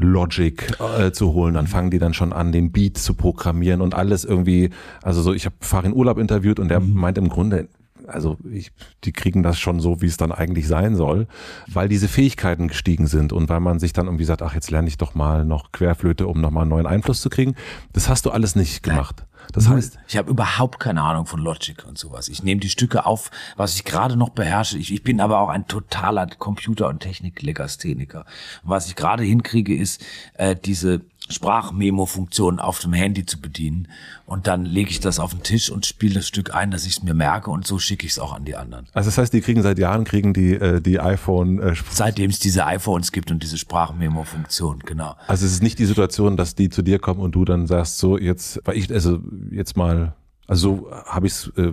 Logic 0.00 0.78
äh, 0.98 1.12
zu 1.12 1.32
holen, 1.32 1.54
dann 1.54 1.66
fangen 1.66 1.90
die 1.90 1.98
dann 1.98 2.14
schon 2.14 2.32
an, 2.32 2.52
den 2.52 2.72
Beat 2.72 2.98
zu 2.98 3.14
programmieren 3.14 3.80
und 3.80 3.94
alles 3.94 4.24
irgendwie, 4.24 4.70
also 5.02 5.22
so, 5.22 5.32
ich 5.32 5.44
habe 5.44 5.56
Farin 5.60 5.92
Urlaub 5.92 6.18
interviewt 6.18 6.60
und 6.60 6.68
der 6.68 6.80
Mhm. 6.80 6.94
meint 6.94 7.18
im 7.18 7.28
Grunde, 7.28 7.68
also 8.06 8.38
ich, 8.50 8.72
die 9.04 9.12
kriegen 9.12 9.42
das 9.42 9.58
schon 9.58 9.80
so, 9.80 10.00
wie 10.00 10.06
es 10.06 10.16
dann 10.16 10.32
eigentlich 10.32 10.66
sein 10.66 10.96
soll, 10.96 11.26
weil 11.66 11.88
diese 11.88 12.08
Fähigkeiten 12.08 12.68
gestiegen 12.68 13.06
sind 13.06 13.32
und 13.32 13.48
weil 13.50 13.60
man 13.60 13.78
sich 13.78 13.92
dann 13.92 14.06
irgendwie 14.06 14.24
sagt, 14.24 14.40
ach, 14.42 14.54
jetzt 14.54 14.70
lerne 14.70 14.88
ich 14.88 14.96
doch 14.96 15.14
mal 15.14 15.44
noch 15.44 15.72
Querflöte, 15.72 16.26
um 16.26 16.40
nochmal 16.40 16.62
einen 16.62 16.70
neuen 16.70 16.86
Einfluss 16.86 17.20
zu 17.20 17.28
kriegen. 17.28 17.54
Das 17.92 18.08
hast 18.08 18.24
du 18.24 18.30
alles 18.30 18.56
nicht 18.56 18.82
gemacht. 18.82 19.26
Das 19.52 19.68
heißt, 19.68 19.98
ich 20.06 20.16
habe 20.16 20.30
überhaupt 20.30 20.78
keine 20.78 21.02
Ahnung 21.02 21.26
von 21.26 21.40
Logic 21.40 21.84
und 21.86 21.98
sowas. 21.98 22.28
Ich 22.28 22.42
nehme 22.42 22.60
die 22.60 22.68
Stücke 22.68 23.06
auf, 23.06 23.30
was 23.56 23.76
ich 23.76 23.84
gerade 23.84 24.16
noch 24.16 24.30
beherrsche. 24.30 24.78
Ich, 24.78 24.92
ich 24.92 25.02
bin 25.02 25.20
aber 25.20 25.40
auch 25.40 25.48
ein 25.48 25.66
totaler 25.66 26.26
Computer- 26.26 26.88
und 26.88 27.00
Technik-Legastheniker. 27.00 28.26
Was 28.62 28.88
ich 28.88 28.96
gerade 28.96 29.22
hinkriege, 29.22 29.74
ist 29.74 30.04
äh, 30.34 30.54
diese 30.54 31.00
Sprachmemo-Funktion 31.28 32.58
auf 32.58 32.78
dem 32.78 32.92
Handy 32.92 33.26
zu 33.26 33.40
bedienen. 33.40 33.88
Und 34.26 34.46
dann 34.46 34.64
lege 34.64 34.90
ich 34.90 35.00
das 35.00 35.18
auf 35.18 35.32
den 35.32 35.42
Tisch 35.42 35.70
und 35.70 35.86
spiele 35.86 36.14
das 36.14 36.28
Stück 36.28 36.54
ein, 36.54 36.70
dass 36.70 36.84
ich 36.84 36.98
es 36.98 37.02
mir 37.02 37.14
merke 37.14 37.50
und 37.50 37.66
so 37.66 37.78
schicke 37.78 38.06
ich 38.06 38.12
es 38.12 38.18
auch 38.18 38.32
an 38.32 38.44
die 38.44 38.56
anderen. 38.56 38.86
Also 38.92 39.08
das 39.08 39.18
heißt, 39.18 39.32
die 39.32 39.40
kriegen 39.40 39.62
seit 39.62 39.78
Jahren 39.78 40.04
kriegen 40.04 40.34
die 40.34 40.54
äh, 40.54 40.80
die 40.80 41.00
iPhone. 41.00 41.60
Äh, 41.60 41.74
Seitdem 41.90 42.30
es 42.30 42.38
diese 42.38 42.66
iPhones 42.66 43.12
gibt 43.12 43.30
und 43.30 43.42
diese 43.42 43.58
Sprachmemo-Funktion, 43.58 44.80
genau. 44.80 45.16
Also 45.26 45.46
es 45.46 45.52
ist 45.52 45.62
nicht 45.62 45.78
die 45.78 45.86
Situation, 45.86 46.36
dass 46.36 46.54
die 46.54 46.68
zu 46.68 46.82
dir 46.82 46.98
kommen 46.98 47.20
und 47.20 47.32
du 47.34 47.44
dann 47.44 47.66
sagst, 47.66 47.98
so 47.98 48.18
jetzt, 48.18 48.60
weil 48.64 48.76
ich 48.76 48.92
also 48.92 49.20
jetzt 49.50 49.76
mal, 49.76 50.14
also 50.46 50.68
so 50.68 50.90
habe 51.06 51.26
ich 51.26 51.32
es 51.34 51.52
äh, 51.56 51.72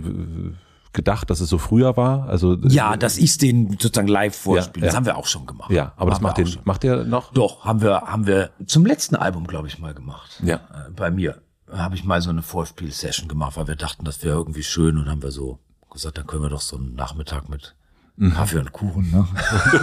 gedacht, 0.96 1.30
dass 1.30 1.40
es 1.40 1.48
so 1.48 1.58
früher 1.58 1.96
war. 1.96 2.28
Also 2.28 2.54
Ja, 2.64 2.96
dass 2.96 3.16
ich 3.18 3.38
denen 3.38 3.70
sozusagen 3.78 4.08
live 4.08 4.34
vorspiele. 4.34 4.84
Ja, 4.84 4.88
Das 4.88 4.94
ja. 4.94 4.96
haben 4.98 5.06
wir 5.06 5.16
auch 5.16 5.26
schon 5.26 5.46
gemacht. 5.46 5.70
ja, 5.70 5.92
aber 5.96 6.10
das 6.10 6.20
macht 6.20 6.38
den 6.38 6.48
schon. 6.48 6.62
macht 6.64 6.82
der 6.82 7.04
noch. 7.04 7.32
Doch, 7.32 7.64
haben 7.64 7.80
wir, 7.82 8.00
haben 8.02 8.26
wir 8.26 8.50
zum 8.66 8.84
letzten 8.84 9.14
Album, 9.14 9.46
glaube 9.46 9.68
ich, 9.68 9.78
mal 9.78 9.94
gemacht. 9.94 10.42
Ja. 10.44 10.56
Äh, 10.56 10.90
Bei 10.96 11.12
mir 11.12 11.40
habe 11.70 11.94
ich 11.94 12.04
mal 12.04 12.20
so 12.20 12.30
eine 12.30 12.42
Vorspiel-Session 12.42 13.28
gemacht, 13.28 13.56
weil 13.56 13.68
wir 13.68 13.76
dachten, 13.76 14.04
das 14.04 14.24
wäre 14.24 14.36
irgendwie 14.36 14.62
schön 14.64 14.98
und 14.98 15.08
haben 15.08 15.22
wir 15.22 15.30
so 15.30 15.58
gesagt, 15.90 16.18
dann 16.18 16.26
können 16.26 16.42
wir 16.42 16.50
doch 16.50 16.60
so 16.60 16.76
einen 16.76 16.94
Nachmittag 16.94 17.48
mit 17.48 17.74
Mhm. 18.18 18.32
Kaffee 18.32 18.58
und 18.58 18.72
Kuchen, 18.72 19.10
ne? 19.10 19.28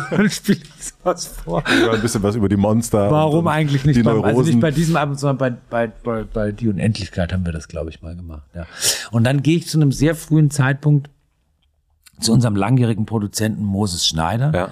dann 0.09 0.29
spiele 0.29 0.59
ich 0.59 0.91
was 1.03 1.27
vor. 1.27 1.63
Ein 1.67 2.01
bisschen 2.01 2.23
was 2.23 2.35
über 2.35 2.49
die 2.49 2.57
Monster. 2.57 3.11
Warum 3.11 3.47
eigentlich 3.47 3.85
nicht? 3.85 4.03
Beim, 4.03 4.23
also 4.23 4.41
nicht 4.41 4.59
bei 4.59 4.71
diesem 4.71 4.95
Album, 4.95 5.15
sondern 5.15 5.37
bei, 5.37 5.51
bei, 5.51 5.87
bei, 5.87 6.23
bei 6.23 6.51
Die 6.51 6.67
Unendlichkeit 6.67 7.31
haben 7.31 7.45
wir 7.45 7.53
das, 7.53 7.67
glaube 7.67 7.91
ich, 7.91 8.01
mal 8.01 8.15
gemacht. 8.15 8.47
Ja. 8.55 8.65
Und 9.11 9.23
dann 9.23 9.43
gehe 9.43 9.57
ich 9.57 9.67
zu 9.67 9.77
einem 9.77 9.91
sehr 9.91 10.15
frühen 10.15 10.49
Zeitpunkt 10.49 11.11
zu 12.19 12.33
unserem 12.33 12.55
langjährigen 12.55 13.05
Produzenten 13.05 13.63
Moses 13.63 14.07
Schneider 14.07 14.51
ja. 14.53 14.69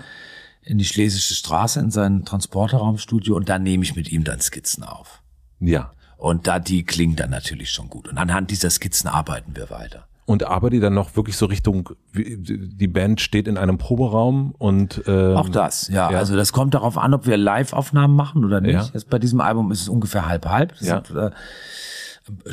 in 0.63 0.79
die 0.79 0.85
Schlesische 0.85 1.35
Straße 1.35 1.79
in 1.79 1.91
sein 1.91 2.25
Transporterraumstudio 2.25 3.35
und 3.35 3.47
da 3.47 3.59
nehme 3.59 3.83
ich 3.83 3.95
mit 3.95 4.11
ihm 4.11 4.23
dann 4.23 4.41
Skizzen 4.41 4.83
auf. 4.83 5.21
ja. 5.59 5.91
Und 6.17 6.45
da 6.45 6.59
die 6.59 6.83
klingen 6.83 7.15
dann 7.15 7.31
natürlich 7.31 7.71
schon 7.71 7.89
gut. 7.89 8.07
Und 8.07 8.19
anhand 8.19 8.51
dieser 8.51 8.69
Skizzen 8.69 9.07
arbeiten 9.09 9.55
wir 9.55 9.71
weiter. 9.71 10.05
Und 10.26 10.43
arbeitet 10.45 10.76
ihr 10.76 10.81
dann 10.81 10.93
noch 10.93 11.15
wirklich 11.15 11.35
so 11.35 11.48
Richtung, 11.48 11.89
wie- 12.14 12.38
die 12.38 12.88
Band 12.88 13.19
steht 13.22 13.48
in 13.48 13.57
einem 13.57 13.77
Proberaum 13.77 14.53
und 14.57 15.02
ähm, 15.07 15.35
Auch 15.35 15.49
das, 15.49 15.88
ja. 15.89 16.11
ja. 16.11 16.18
Also 16.18 16.35
das 16.35 16.53
kommt 16.53 16.73
darauf 16.73 16.98
an, 16.98 17.14
ob 17.14 17.26
wir 17.26 17.38
Live-Aufnahmen 17.38 18.15
machen 18.15 18.45
oder 18.45 18.61
nicht. 18.61 18.73
Ja. 18.73 18.85
Jetzt 18.93 19.10
bei 19.10 19.19
diesem 19.19 19.41
Album 19.41 19.72
ist 19.72 19.81
es 19.81 19.89
ungefähr 19.89 20.27
halb-halb. 20.27 20.77
Das 20.77 20.88
Ja. 20.88 21.03
sind 21.03 21.18
äh, 21.18 21.31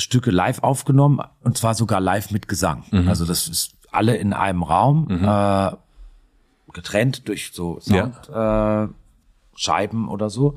Stücke 0.01 0.31
live 0.31 0.63
aufgenommen 0.63 1.21
und 1.45 1.57
zwar 1.59 1.75
sogar 1.75 2.01
live 2.01 2.31
mit 2.31 2.49
Gesang. 2.49 2.85
Mhm. 2.91 3.07
Also 3.09 3.25
das 3.27 3.47
ist 3.49 3.75
alle 3.93 4.17
in 4.17 4.33
einem 4.33 4.63
Raum, 4.63 5.07
äh, 5.11 5.71
getrennt 6.73 7.29
durch 7.29 7.51
so 7.53 7.79
Ja. 7.85 8.11
Sound, 8.13 8.91
äh, 8.91 8.93
Scheiben 9.55 10.09
oder 10.09 10.31
so. 10.31 10.57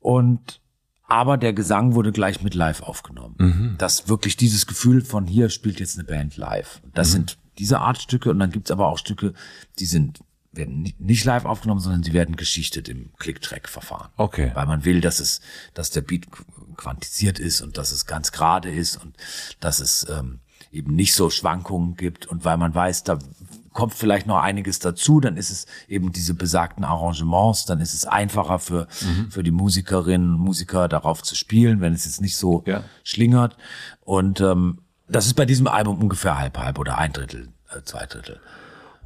Und 0.00 0.60
aber 1.08 1.36
der 1.36 1.52
Gesang 1.52 1.94
wurde 1.94 2.12
gleich 2.12 2.42
mit 2.42 2.54
live 2.54 2.82
aufgenommen. 2.82 3.34
Mhm. 3.38 3.74
Das 3.78 4.08
wirklich 4.08 4.36
dieses 4.36 4.66
Gefühl 4.66 5.04
von 5.04 5.26
hier 5.26 5.50
spielt 5.50 5.80
jetzt 5.80 5.98
eine 5.98 6.06
Band 6.06 6.36
live. 6.36 6.80
Mhm. 6.84 6.90
Das 6.94 7.12
sind 7.12 7.38
diese 7.58 7.80
Art 7.80 8.00
Stücke 8.02 8.30
und 8.30 8.38
dann 8.38 8.50
gibt's 8.50 8.70
aber 8.70 8.88
auch 8.88 8.98
Stücke, 8.98 9.32
die 9.78 9.86
sind 9.86 10.20
werden 10.52 10.80
ni- 10.82 10.94
nicht 10.98 11.24
live 11.24 11.44
aufgenommen, 11.44 11.80
sondern 11.80 12.02
sie 12.02 12.14
werden 12.14 12.36
geschichtet 12.36 12.88
im 12.88 13.10
Click-Track-Verfahren. 13.18 14.08
Okay. 14.16 14.52
Weil 14.54 14.66
man 14.66 14.84
will, 14.86 15.02
dass 15.02 15.20
es, 15.20 15.40
dass 15.74 15.90
der 15.90 16.00
Beat 16.00 16.26
qu- 16.28 16.74
quantisiert 16.76 17.38
ist 17.38 17.60
und 17.60 17.76
dass 17.76 17.92
es 17.92 18.06
ganz 18.06 18.32
gerade 18.32 18.70
ist 18.70 18.96
und 18.96 19.14
dass 19.60 19.80
es 19.80 20.06
ähm, 20.08 20.40
eben 20.72 20.94
nicht 20.94 21.14
so 21.14 21.28
Schwankungen 21.28 21.96
gibt 21.96 22.24
und 22.26 22.44
weil 22.46 22.56
man 22.56 22.74
weiß, 22.74 23.04
da 23.04 23.18
kommt 23.76 23.94
vielleicht 23.94 24.26
noch 24.26 24.38
einiges 24.42 24.78
dazu, 24.80 25.20
dann 25.20 25.36
ist 25.36 25.50
es 25.50 25.66
eben 25.86 26.10
diese 26.10 26.34
besagten 26.34 26.82
Arrangements, 26.84 27.66
dann 27.66 27.80
ist 27.80 27.94
es 27.94 28.06
einfacher 28.06 28.58
für, 28.58 28.88
Mhm. 29.02 29.30
für 29.30 29.42
die 29.42 29.50
Musikerinnen 29.52 30.34
und 30.34 30.40
Musiker 30.40 30.88
darauf 30.88 31.22
zu 31.22 31.34
spielen, 31.36 31.80
wenn 31.80 31.92
es 31.92 32.04
jetzt 32.06 32.20
nicht 32.20 32.36
so 32.36 32.64
Ja. 32.66 32.82
schlingert. 33.04 33.56
Und 34.00 34.40
ähm, 34.40 34.78
das 35.08 35.26
ist 35.26 35.34
bei 35.34 35.44
diesem 35.44 35.68
Album 35.68 36.00
ungefähr 36.00 36.38
halb 36.38 36.58
halb 36.58 36.78
oder 36.78 36.98
ein 36.98 37.12
Drittel, 37.12 37.50
äh, 37.70 37.82
zwei 37.84 38.06
Drittel. 38.06 38.40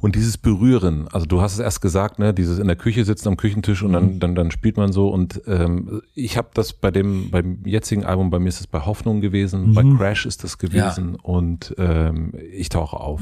Und 0.01 0.15
dieses 0.15 0.37
Berühren, 0.37 1.07
also 1.11 1.25
du 1.27 1.41
hast 1.41 1.53
es 1.53 1.59
erst 1.59 1.79
gesagt, 1.79 2.17
ne, 2.19 2.33
dieses 2.33 2.57
in 2.59 2.65
der 2.67 2.75
Küche 2.75 3.05
sitzen 3.05 3.27
am 3.29 3.37
Küchentisch 3.37 3.83
und 3.83 3.91
Mhm. 3.91 3.93
dann, 3.93 4.19
dann, 4.19 4.35
dann 4.35 4.51
spielt 4.51 4.75
man 4.77 4.91
so. 4.91 5.09
Und 5.09 5.41
ähm, 5.45 6.01
ich 6.15 6.37
habe 6.37 6.49
das 6.55 6.73
bei 6.73 6.89
dem, 6.89 7.29
beim 7.29 7.59
jetzigen 7.65 8.03
Album, 8.03 8.31
bei 8.31 8.39
mir 8.39 8.49
ist 8.49 8.59
es 8.59 8.67
bei 8.67 8.79
Hoffnung 8.81 9.21
gewesen, 9.21 9.73
bei 9.75 9.83
Crash 9.97 10.25
ist 10.25 10.43
das 10.43 10.57
gewesen 10.57 11.15
und 11.15 11.75
ähm, 11.77 12.33
ich 12.51 12.69
tauche 12.69 12.97
auf. 12.99 13.21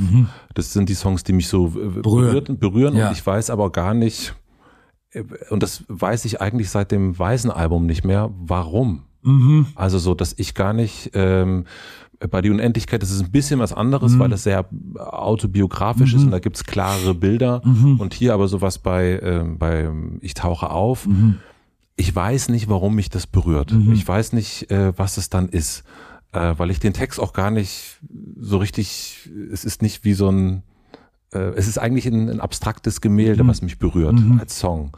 Das 0.53 0.71
sind 0.73 0.87
die 0.89 0.93
Songs, 0.95 1.23
die 1.25 1.33
mich 1.33 1.49
so 1.49 1.67
äh, 1.67 2.01
berühren, 2.01 2.57
berühren 2.59 2.95
Ja. 2.95 3.07
und 3.09 3.13
ich 3.13 3.25
weiß 3.27 3.49
aber 3.49 3.71
gar 3.71 3.93
nicht, 3.93 4.33
äh, 5.11 5.23
und 5.49 5.61
das 5.61 5.83
weiß 5.89 6.23
ich 6.25 6.39
eigentlich 6.41 6.69
seit 6.69 6.91
dem 6.91 7.17
Weißen 7.19 7.51
Album 7.51 7.85
nicht 7.87 8.05
mehr, 8.05 8.31
warum. 8.39 9.03
Also 9.75 9.99
so, 9.99 10.13
dass 10.15 10.33
ich 10.37 10.55
gar 10.55 10.71
nicht 10.71 11.11
ähm, 11.13 11.65
bei 12.29 12.41
die 12.41 12.49
Unendlichkeit, 12.49 13.01
das 13.01 13.11
ist 13.11 13.21
ein 13.21 13.31
bisschen 13.31 13.59
was 13.59 13.71
anderes, 13.71 14.19
weil 14.19 14.29
das 14.29 14.43
sehr 14.43 14.65
autobiografisch 14.97 16.13
ist 16.13 16.23
und 16.23 16.31
da 16.31 16.39
gibt's 16.39 16.63
klare 16.65 17.13
Bilder. 17.15 17.61
Und 17.63 18.13
hier 18.13 18.33
aber 18.33 18.47
sowas 18.47 18.77
bei, 18.79 19.19
ähm, 19.23 19.57
bei 19.57 19.89
Ich 20.21 20.33
tauche 20.33 20.69
auf. 20.69 21.07
Ich 21.95 22.13
weiß 22.15 22.49
nicht, 22.49 22.69
warum 22.69 22.95
mich 22.95 23.09
das 23.09 23.27
berührt. 23.27 23.73
Ich 23.93 24.07
weiß 24.07 24.33
nicht, 24.33 24.69
äh, 24.71 24.93
was 24.97 25.17
es 25.17 25.29
dann 25.29 25.49
ist. 25.49 25.83
Äh, 26.31 26.53
weil 26.57 26.69
ich 26.69 26.79
den 26.79 26.93
Text 26.93 27.19
auch 27.19 27.33
gar 27.33 27.49
nicht 27.51 27.99
so 28.39 28.57
richtig, 28.57 29.29
es 29.51 29.65
ist 29.65 29.81
nicht 29.81 30.03
wie 30.03 30.13
so 30.13 30.29
ein, 30.29 30.61
äh, 31.33 31.39
es 31.55 31.67
ist 31.67 31.77
eigentlich 31.79 32.05
ein, 32.05 32.29
ein 32.29 32.39
abstraktes 32.39 33.01
Gemälde, 33.01 33.47
was 33.47 33.61
mich 33.63 33.79
berührt 33.79 34.19
als 34.39 34.59
Song. 34.59 34.91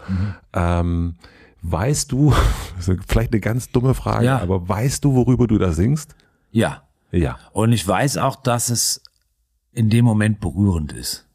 Ähm, 0.54 1.16
weißt 1.62 2.12
du, 2.12 2.34
vielleicht 3.08 3.32
eine 3.32 3.40
ganz 3.40 3.70
dumme 3.72 3.94
Frage, 3.94 4.26
Ja. 4.26 4.40
aber 4.42 4.68
weißt 4.68 5.06
du, 5.06 5.14
worüber 5.14 5.48
du 5.48 5.58
da 5.58 5.72
singst? 5.72 6.16
Ja. 6.52 6.82
Ja. 7.12 7.40
Und 7.52 7.74
ich 7.74 7.88
weiß 7.88 8.18
auch, 8.18 8.36
dass 8.36 8.70
es 8.70 9.04
in 9.72 9.90
dem 9.90 10.06
Moment 10.06 10.40
berührend 10.40 10.94
ist. 10.94 11.26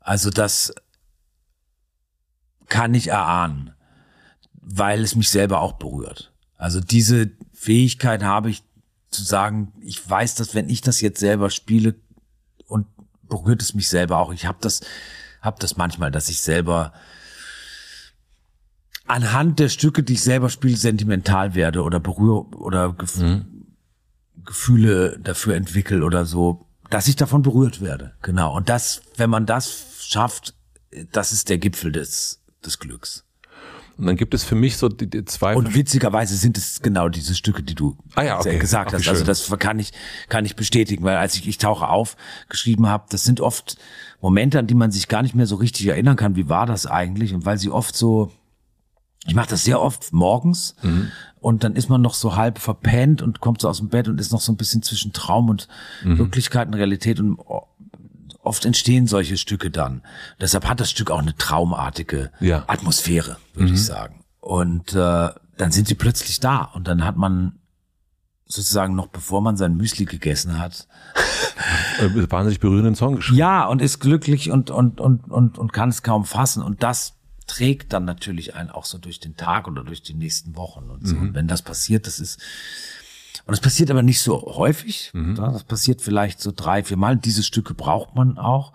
Also 0.00 0.30
das 0.30 0.74
kann 2.68 2.94
ich 2.94 3.08
erahnen, 3.08 3.72
weil 4.52 5.02
es 5.02 5.14
mich 5.14 5.28
selber 5.28 5.60
auch 5.60 5.72
berührt. 5.74 6.32
Also 6.56 6.80
diese 6.80 7.30
Fähigkeit 7.52 8.22
habe 8.22 8.50
ich 8.50 8.62
zu 9.10 9.24
sagen, 9.24 9.72
ich 9.80 10.08
weiß, 10.08 10.36
dass 10.36 10.54
wenn 10.54 10.68
ich 10.68 10.80
das 10.80 11.00
jetzt 11.00 11.20
selber 11.20 11.50
spiele 11.50 11.96
und 12.66 12.86
berührt 13.28 13.62
es 13.62 13.74
mich 13.74 13.88
selber 13.88 14.18
auch. 14.18 14.32
Ich 14.32 14.46
habe 14.46 14.58
das, 14.60 14.80
habe 15.40 15.56
das 15.58 15.76
manchmal, 15.76 16.10
dass 16.10 16.28
ich 16.28 16.40
selber 16.40 16.92
anhand 19.06 19.58
der 19.58 19.68
Stücke, 19.68 20.02
die 20.02 20.12
ich 20.14 20.22
selber 20.22 20.48
spiele, 20.50 20.76
sentimental 20.76 21.54
werde 21.54 21.82
oder 21.82 21.98
berühre 21.98 22.46
oder 22.56 22.92
gef 22.92 23.18
Gefühle 24.44 25.18
dafür 25.22 25.54
entwickle 25.54 26.04
oder 26.04 26.24
so, 26.24 26.66
dass 26.90 27.08
ich 27.08 27.16
davon 27.16 27.42
berührt 27.42 27.80
werde. 27.80 28.12
Genau. 28.22 28.56
Und 28.56 28.68
das, 28.68 29.02
wenn 29.16 29.30
man 29.30 29.46
das 29.46 29.84
schafft, 30.00 30.54
das 31.12 31.32
ist 31.32 31.48
der 31.48 31.58
Gipfel 31.58 31.92
des, 31.92 32.42
des 32.64 32.78
Glücks. 32.78 33.24
Und 33.96 34.06
dann 34.06 34.16
gibt 34.16 34.32
es 34.32 34.44
für 34.44 34.54
mich 34.54 34.78
so 34.78 34.88
die, 34.88 35.08
die 35.10 35.26
zwei. 35.26 35.54
Und 35.54 35.74
witzigerweise 35.74 36.34
sind 36.34 36.56
es 36.56 36.80
genau 36.80 37.10
diese 37.10 37.34
Stücke, 37.34 37.62
die 37.62 37.74
du 37.74 37.98
Ah 38.14 38.22
ja, 38.22 38.38
okay. 38.40 38.58
gesagt 38.58 38.94
hast. 38.94 39.06
Also 39.06 39.20
schön. 39.20 39.26
das 39.26 39.50
kann 39.58 39.78
ich, 39.78 39.92
kann 40.30 40.46
ich 40.46 40.56
bestätigen, 40.56 41.04
weil 41.04 41.18
als 41.18 41.34
ich 41.34 41.46
Ich 41.46 41.58
tauche 41.58 41.86
auf 41.86 42.16
geschrieben 42.48 42.86
habe, 42.86 43.04
das 43.10 43.24
sind 43.24 43.42
oft 43.42 43.76
Momente, 44.22 44.58
an 44.58 44.66
die 44.66 44.74
man 44.74 44.90
sich 44.90 45.08
gar 45.08 45.22
nicht 45.22 45.34
mehr 45.34 45.46
so 45.46 45.56
richtig 45.56 45.86
erinnern 45.86 46.16
kann, 46.16 46.34
wie 46.34 46.48
war 46.48 46.64
das 46.64 46.86
eigentlich? 46.86 47.34
Und 47.34 47.44
weil 47.44 47.58
sie 47.58 47.68
oft 47.68 47.94
so, 47.94 48.32
ich 49.26 49.34
mache 49.34 49.50
das 49.50 49.64
sehr 49.64 49.82
oft 49.82 50.14
morgens 50.14 50.76
Mhm. 50.82 51.12
Und 51.40 51.64
dann 51.64 51.74
ist 51.74 51.88
man 51.88 52.00
noch 52.02 52.14
so 52.14 52.36
halb 52.36 52.58
verpennt 52.58 53.22
und 53.22 53.40
kommt 53.40 53.60
so 53.60 53.68
aus 53.68 53.78
dem 53.78 53.88
Bett 53.88 54.08
und 54.08 54.20
ist 54.20 54.32
noch 54.32 54.40
so 54.40 54.52
ein 54.52 54.56
bisschen 54.56 54.82
zwischen 54.82 55.12
Traum 55.12 55.48
und 55.48 55.68
Mhm. 56.04 56.18
Wirklichkeit 56.18 56.68
und 56.68 56.74
Realität 56.74 57.18
und 57.20 57.38
oft 58.42 58.64
entstehen 58.64 59.06
solche 59.06 59.36
Stücke 59.36 59.70
dann. 59.70 60.02
Deshalb 60.40 60.66
hat 60.68 60.80
das 60.80 60.90
Stück 60.90 61.10
auch 61.10 61.18
eine 61.20 61.36
traumartige 61.36 62.30
Ja. 62.40 62.64
Atmosphäre, 62.66 63.36
würde 63.54 63.72
ich 63.74 63.84
sagen. 63.84 64.24
Und 64.40 64.94
äh, 64.94 65.28
dann 65.56 65.70
sind 65.72 65.88
sie 65.88 65.94
plötzlich 65.94 66.40
da 66.40 66.62
und 66.74 66.88
dann 66.88 67.04
hat 67.04 67.16
man 67.16 67.58
sozusagen 68.46 68.94
noch 68.96 69.06
bevor 69.08 69.42
man 69.42 69.56
sein 69.56 69.76
Müsli 69.76 70.06
gegessen 70.06 70.58
hat. 70.58 70.88
äh, 72.00 72.30
wahnsinnig 72.30 72.60
berührenden 72.60 72.94
Song 72.96 73.16
geschrieben. 73.16 73.38
Ja, 73.38 73.66
und 73.66 73.80
ist 73.82 74.00
glücklich 74.00 74.50
und 74.50 74.70
und 74.70 75.00
und 75.00 75.30
und 75.30 75.58
und 75.58 75.72
kann 75.72 75.90
es 75.90 76.02
kaum 76.02 76.24
fassen 76.24 76.62
und 76.62 76.82
das 76.82 77.16
trägt 77.50 77.92
dann 77.92 78.04
natürlich 78.04 78.54
einen 78.54 78.70
auch 78.70 78.84
so 78.84 78.98
durch 78.98 79.18
den 79.20 79.36
Tag 79.36 79.66
oder 79.68 79.82
durch 79.84 80.02
die 80.02 80.14
nächsten 80.14 80.56
Wochen 80.56 80.90
und 80.90 81.06
so. 81.06 81.16
Und 81.16 81.34
wenn 81.34 81.48
das 81.48 81.62
passiert, 81.62 82.06
das 82.06 82.18
ist 82.20 82.38
und 83.46 83.52
das 83.52 83.60
passiert 83.60 83.90
aber 83.90 84.02
nicht 84.02 84.20
so 84.20 84.40
häufig. 84.56 85.10
Ja, 85.14 85.50
Das 85.50 85.64
passiert 85.64 86.02
vielleicht 86.02 86.40
so 86.40 86.52
drei, 86.54 86.84
vier 86.84 86.96
Mal. 86.96 87.16
Diese 87.16 87.42
Stücke 87.42 87.74
braucht 87.74 88.14
man 88.14 88.38
auch. 88.38 88.74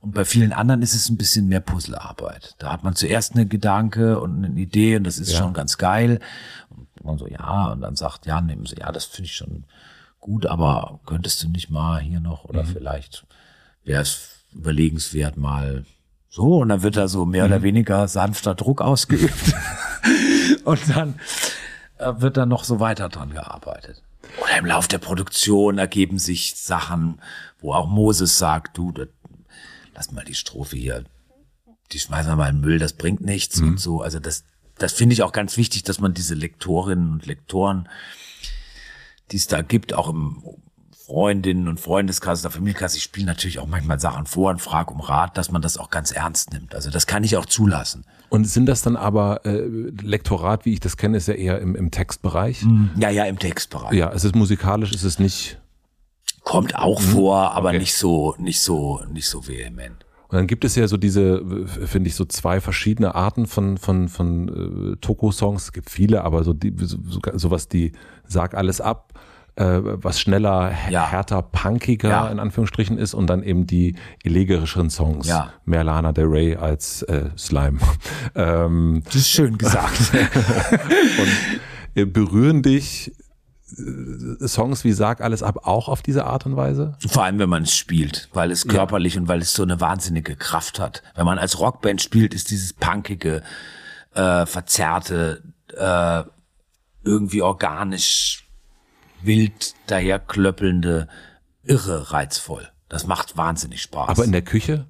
Und 0.00 0.12
bei 0.14 0.24
vielen 0.24 0.52
anderen 0.52 0.82
ist 0.82 0.94
es 0.94 1.08
ein 1.10 1.16
bisschen 1.16 1.46
mehr 1.48 1.60
Puzzlearbeit. 1.60 2.54
Da 2.58 2.72
hat 2.72 2.82
man 2.82 2.96
zuerst 2.96 3.34
eine 3.34 3.46
Gedanke 3.46 4.18
und 4.20 4.44
eine 4.44 4.58
Idee 4.60 4.96
und 4.96 5.04
das 5.04 5.18
ist 5.18 5.32
Ja. 5.32 5.38
schon 5.38 5.52
ganz 5.52 5.76
geil. 5.78 6.20
Und 6.70 6.88
man 7.04 7.18
so, 7.18 7.28
ja, 7.28 7.70
und 7.72 7.82
dann 7.82 7.94
sagt, 7.94 8.26
ja, 8.26 8.40
nehmen 8.40 8.66
Sie, 8.66 8.76
ja, 8.80 8.90
das 8.90 9.04
finde 9.04 9.26
ich 9.26 9.36
schon 9.36 9.64
gut, 10.18 10.46
aber 10.46 10.98
könntest 11.06 11.42
du 11.42 11.48
nicht 11.48 11.70
mal 11.70 12.00
hier 12.00 12.20
noch 12.20 12.44
oder 12.46 12.62
Mhm. 12.64 12.68
vielleicht 12.68 13.26
wäre 13.84 14.02
es 14.02 14.30
überlegenswert 14.52 15.36
mal 15.36 15.84
so 16.36 16.58
und 16.58 16.68
dann 16.68 16.82
wird 16.82 16.98
da 16.98 17.08
so 17.08 17.24
mehr 17.24 17.46
Mhm. 17.46 17.52
oder 17.52 17.62
weniger 17.62 18.08
sanfter 18.08 18.54
Druck 18.54 18.82
ausgeübt 18.82 19.54
und 20.64 20.80
dann 20.94 21.18
äh, 21.98 22.12
wird 22.18 22.36
dann 22.36 22.50
noch 22.50 22.64
so 22.64 22.78
weiter 22.78 23.08
dran 23.08 23.30
gearbeitet. 23.30 24.02
Oder 24.42 24.58
im 24.58 24.66
Lauf 24.66 24.86
der 24.86 24.98
Produktion 24.98 25.78
ergeben 25.78 26.18
sich 26.18 26.54
Sachen, 26.56 27.20
wo 27.60 27.72
auch 27.72 27.88
Moses 27.88 28.36
sagt, 28.36 28.76
du, 28.76 28.92
das, 28.92 29.08
lass 29.94 30.12
mal 30.12 30.24
die 30.26 30.34
Strophe 30.34 30.76
hier, 30.76 31.04
die 31.92 31.98
schmeißen 31.98 32.30
wir 32.30 32.36
mal 32.36 32.50
in 32.50 32.56
den 32.56 32.60
Müll, 32.60 32.78
das 32.78 32.92
bringt 32.92 33.22
nichts 33.22 33.58
und 33.60 33.80
so. 33.80 34.02
Also 34.02 34.18
das, 34.18 34.44
das 34.76 34.92
finde 34.92 35.14
ich 35.14 35.22
auch 35.22 35.32
ganz 35.32 35.56
wichtig, 35.56 35.84
dass 35.84 36.00
man 36.00 36.12
diese 36.12 36.34
Lektorinnen 36.34 37.12
und 37.12 37.24
Lektoren, 37.24 37.88
die 39.32 39.36
es 39.38 39.46
da 39.46 39.62
gibt, 39.62 39.94
auch 39.94 40.10
im 40.10 40.42
Freundinnen 41.06 41.68
und 41.68 41.78
Freundeskreis 41.78 42.44
oder 42.44 42.50
Familienkreis, 42.50 42.96
ich 42.96 43.02
spiele 43.04 43.26
natürlich 43.26 43.60
auch 43.60 43.66
manchmal 43.68 44.00
Sachen 44.00 44.26
vor 44.26 44.50
und 44.50 44.60
frage 44.60 44.92
um 44.92 45.00
Rat, 45.00 45.38
dass 45.38 45.52
man 45.52 45.62
das 45.62 45.78
auch 45.78 45.90
ganz 45.90 46.10
ernst 46.10 46.52
nimmt. 46.52 46.74
Also 46.74 46.90
das 46.90 47.06
kann 47.06 47.22
ich 47.22 47.36
auch 47.36 47.46
zulassen. 47.46 48.04
Und 48.28 48.48
sind 48.48 48.66
das 48.66 48.82
dann 48.82 48.96
aber 48.96 49.46
äh, 49.46 49.66
Lektorat, 50.02 50.64
wie 50.64 50.72
ich 50.72 50.80
das 50.80 50.96
kenne, 50.96 51.16
ist 51.18 51.28
ja 51.28 51.34
eher 51.34 51.60
im, 51.60 51.76
im 51.76 51.92
Textbereich? 51.92 52.64
Ja, 52.98 53.10
ja, 53.10 53.24
im 53.24 53.38
Textbereich. 53.38 53.92
Ja, 53.92 54.10
es 54.12 54.24
ist 54.24 54.34
musikalisch, 54.34 54.92
ist 54.92 55.04
es 55.04 55.20
nicht. 55.20 55.60
Kommt 56.42 56.74
auch 56.76 57.00
vor, 57.00 57.52
aber 57.52 57.68
Okay. 57.68 57.78
nicht 57.78 57.94
so, 57.94 58.34
nicht 58.38 58.60
so, 58.60 59.00
nicht 59.12 59.28
so 59.28 59.46
vehement. 59.46 60.04
Und 60.28 60.38
dann 60.38 60.48
gibt 60.48 60.64
es 60.64 60.74
ja 60.74 60.88
so 60.88 60.96
diese, 60.96 61.40
finde 61.86 62.08
ich, 62.08 62.16
so 62.16 62.24
zwei 62.24 62.60
verschiedene 62.60 63.14
Arten 63.14 63.46
von 63.46 63.78
von 63.78 64.08
von 64.08 64.94
äh, 64.94 64.96
Toko-Songs. 64.96 65.64
Es 65.66 65.72
gibt 65.72 65.88
viele, 65.88 66.24
aber 66.24 66.42
so 66.42 66.52
die 66.52 66.74
so, 66.84 66.98
so, 67.06 67.20
sowas, 67.34 67.68
die 67.68 67.92
sag 68.26 68.54
alles 68.54 68.80
ab, 68.80 69.12
äh, 69.56 69.80
was 69.82 70.20
schneller, 70.20 70.72
Ja. 70.90 71.06
härter, 71.10 71.42
punkiger 71.42 72.08
Ja. 72.08 72.28
in 72.28 72.38
Anführungsstrichen 72.38 72.98
ist 72.98 73.14
und 73.14 73.26
dann 73.26 73.42
eben 73.42 73.66
die 73.66 73.96
elegerischeren 74.22 74.90
Songs. 74.90 75.26
Ja. 75.26 75.52
Mehr 75.64 75.82
Lana 75.84 76.12
Del 76.12 76.26
Rey 76.26 76.56
als 76.56 77.02
äh, 77.02 77.30
Slime. 77.36 77.78
ähm, 78.34 79.02
Das 79.06 79.14
ist 79.16 79.30
schön 79.30 79.56
gesagt. 79.58 80.12
äh, 81.94 82.04
berühren 82.04 82.62
dich 82.62 83.12
äh, 83.78 84.46
Songs 84.46 84.84
wie 84.84 84.92
Sag 84.92 85.20
alles 85.20 85.42
ab 85.42 85.66
auch 85.66 85.88
auf 85.88 86.02
diese 86.02 86.24
Art 86.24 86.46
und 86.46 86.56
Weise? 86.56 86.96
Vor 87.06 87.24
allem, 87.24 87.38
wenn 87.38 87.48
man 87.48 87.62
es 87.64 87.74
spielt, 87.76 88.28
weil 88.32 88.50
es 88.50 88.68
körperlich 88.68 89.16
und 89.18 89.26
weil 89.28 89.40
es 89.40 89.54
so 89.54 89.62
eine 89.62 89.80
wahnsinnige 89.80 90.36
Kraft 90.36 90.78
hat. 90.78 91.02
Wenn 91.14 91.24
man 91.26 91.38
als 91.38 91.58
Rockband 91.58 92.00
spielt, 92.02 92.34
ist 92.34 92.50
dieses 92.50 92.72
punkige, 92.74 93.42
äh, 94.14 94.46
verzerrte, 94.46 95.42
äh, 95.76 96.22
irgendwie 97.04 97.42
organisch 97.42 98.45
wild 99.22 99.74
daherklöppelnde, 99.86 101.08
irre 101.64 102.12
reizvoll. 102.12 102.68
Das 102.88 103.06
macht 103.06 103.36
wahnsinnig 103.36 103.82
Spaß. 103.82 104.08
Aber 104.08 104.24
in 104.24 104.32
der 104.32 104.42
Küche? 104.42 104.86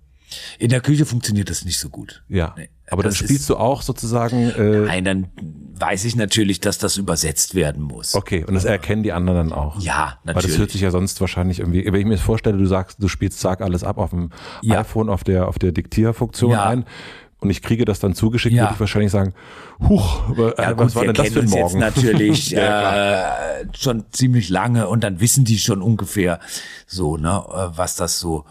in 0.59 0.71
der 0.71 0.81
Küche 0.81 1.07
funktioniert 1.07 1.49
das 1.51 1.65
nicht 1.65 1.79
so 1.79 1.89
gut. 1.89 2.25
Ja. 2.29 2.53
Nee, 2.59 2.69
aber 2.91 3.05
dann 3.05 3.13
spielst 3.13 3.33
ist- 3.43 3.51
du 3.51 3.57
auch 3.57 3.81
sozusagen. 3.81 4.51
Äh, 4.51 4.81
Nein, 4.87 5.05
dann 5.05 5.29
weiß 5.79 6.05
ich 6.05 6.17
natürlich, 6.17 6.61
dass 6.61 6.79
das 6.79 6.97
übersetzt 6.97 7.55
werden 7.55 7.81
muss. 7.83 8.15
okay, 8.17 8.45
und 8.45 8.53
das 8.55 8.65
erkennen 8.65 9.05
die 9.05 9.13
anderen 9.13 9.51
dann 9.51 9.53
auch. 9.57 9.79
Ja, 9.81 10.19
Weil 10.25 10.35
natürlich. 10.35 10.55
das 10.57 10.59
hört 10.59 10.71
sich 10.73 10.81
ja 10.81 10.91
sonst 10.91 11.21
wahrscheinlich 11.21 11.61
irgendwie, 11.61 11.85
wenn 11.87 11.95
ich 12.01 12.07
mir 12.07 12.17
das 12.17 12.23
vorstelle, 12.25 12.59
du 12.59 12.67
sagst, 12.67 13.01
du 13.01 13.07
spielst 13.09 13.39
Sag 13.41 13.61
alles 13.61 13.85
ab 13.85 13.99
auf 13.99 14.11
dem 14.11 14.31
Ja. 14.63 14.81
iPhone, 14.81 15.09
auf 15.11 15.23
der, 15.23 15.47
auf 15.47 15.61
der 15.61 15.71
Diktierfunktion 15.71 16.51
Ja. 16.51 16.65
ein 16.67 16.85
und 17.41 17.51
ich 17.51 17.63
kriege 17.63 17.85
das 17.85 18.01
dann 18.01 18.15
zugeschickt, 18.15 18.55
Ja. 18.55 18.65
würde 18.65 18.75
ich 18.75 18.81
wahrscheinlich 18.81 19.13
sagen, 19.13 19.35
huch, 19.81 20.29
aber, 20.31 20.59
Ja, 20.59 20.71
äh, 20.71 20.75
gut, 20.75 20.87
was 20.87 20.95
war 20.95 21.05
denn 21.05 21.15
das 21.15 21.29
für 21.29 21.41
ein 21.41 21.49
Morgen? 21.51 21.81
jetzt 21.81 21.97
natürlich 21.97 22.51
Ja, 22.51 23.59
äh, 23.61 23.67
schon 23.77 24.05
ziemlich 24.13 24.49
lange 24.49 24.89
und 24.89 25.05
dann 25.05 25.21
wissen 25.21 25.45
die 25.45 25.59
schon 25.59 25.83
ungefähr 25.83 26.41
so, 26.87 27.17
ne, 27.17 27.43
äh, 27.53 27.77
was 27.77 27.97
das 27.97 28.19
so, 28.21 28.45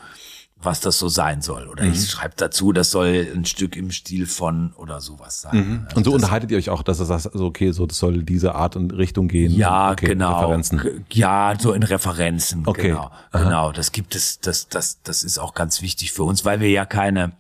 was 0.57 0.79
das 0.79 0.97
so 0.97 1.09
sein 1.09 1.41
soll. 1.43 1.67
Oder 1.67 1.83
Mhm. 1.85 1.91
ich 1.91 2.09
schreibe 2.09 2.33
dazu, 2.37 2.71
das 2.71 2.89
soll 2.89 3.27
ein 3.35 3.45
Stück 3.45 3.75
im 3.75 3.91
Stil 3.91 4.25
von 4.25 4.73
oder 4.77 4.99
sowas 4.99 5.41
sein. 5.41 5.51
Also 5.51 5.63
Mhm. 5.69 5.87
Und 5.95 6.03
so 6.05 6.11
das, 6.11 6.21
unterhaltet 6.23 6.49
ihr 6.51 6.57
euch 6.57 6.69
auch, 6.69 6.81
dass 6.81 6.97
du 6.97 7.03
sagst, 7.03 7.31
also 7.31 7.45
okay, 7.45 7.71
so 7.71 7.85
das 7.85 7.97
soll 7.99 8.23
diese 8.23 8.55
Art 8.55 8.75
und 8.75 8.91
Richtung 8.93 9.27
gehen. 9.27 9.51
ja, 9.51 9.91
okay, 9.91 10.07
genau. 10.07 10.39
Referenzen. 10.39 11.05
Ja, 11.11 11.53
so 11.59 11.73
in 11.73 11.83
Referenzen. 11.83 12.63
Okay. 12.65 12.89
Genau, 12.89 13.11
genau. 13.31 13.71
Das 13.73 13.91
gibt 13.91 14.15
es, 14.15 14.39
das, 14.39 14.67
das, 14.69 15.01
das 15.03 15.23
ist 15.23 15.37
auch 15.37 15.53
ganz 15.53 15.81
wichtig 15.83 16.11
für 16.13 16.23
uns, 16.23 16.45
weil 16.45 16.59
wir 16.61 16.69
ja 16.69 16.85
keine 16.85 17.33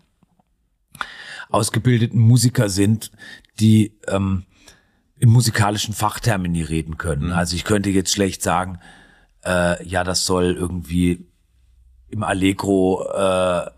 ausgebildeten 1.55 2.19
Musiker 2.19 2.69
sind, 2.69 3.11
die 3.59 3.97
ähm, 4.07 4.43
in 5.17 5.29
musikalischen 5.29 5.93
Fachtermini 5.93 6.61
reden 6.61 6.91
Mhm. 6.91 6.97
können. 6.97 7.31
Also 7.31 7.55
ich 7.55 7.63
könnte 7.63 7.89
jetzt 7.89 8.11
schlecht 8.11 8.43
sagen, 8.43 8.79
äh, 9.45 9.83
ja, 9.87 10.03
das 10.03 10.25
soll 10.25 10.53
irgendwie 10.59 11.25
im 12.09 12.23
Allegro 12.23 13.05
äh, 13.15 13.69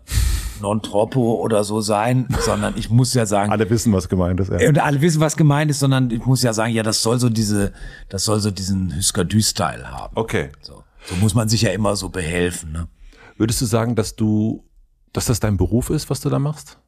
non 0.60 0.82
troppo 0.82 1.34
oder 1.40 1.62
so 1.62 1.80
sein, 1.80 2.26
sondern 2.40 2.74
ich 2.76 2.90
muss 2.90 3.14
ja 3.14 3.26
sagen, 3.26 3.52
Alle 3.52 3.70
wissen, 3.70 3.92
was 3.92 4.08
gemeint 4.08 4.40
ist. 4.40 4.50
Ja. 4.50 4.68
und 4.68 4.78
alle 4.80 5.00
wissen, 5.00 5.20
was 5.20 5.36
gemeint 5.36 5.70
ist, 5.70 5.78
sondern 5.78 6.10
ich 6.10 6.24
muss 6.26 6.42
ja 6.42 6.52
sagen, 6.52 6.72
ja, 6.72 6.82
das 6.82 7.02
soll 7.02 7.18
so 7.20 7.28
diese, 7.28 7.72
das 8.08 8.24
soll 8.24 8.40
so 8.40 8.50
diesen 8.50 8.94
Husker-Dü-Style 8.96 9.90
haben. 9.90 10.12
Okay. 10.16 10.50
So. 10.60 10.82
so 11.06 11.14
muss 11.16 11.34
man 11.34 11.48
sich 11.48 11.62
ja 11.62 11.70
immer 11.70 11.94
so 11.96 12.08
behelfen. 12.08 12.72
Ne? 12.72 12.88
Würdest 13.36 13.60
du 13.60 13.66
sagen, 13.66 13.94
dass 13.94 14.16
du, 14.16 14.64
dass 15.12 15.26
das 15.26 15.38
dein 15.38 15.56
Beruf 15.56 15.90
ist, 15.90 16.10
was 16.10 16.20
du 16.20 16.28
da 16.28 16.38
machst? 16.40 16.78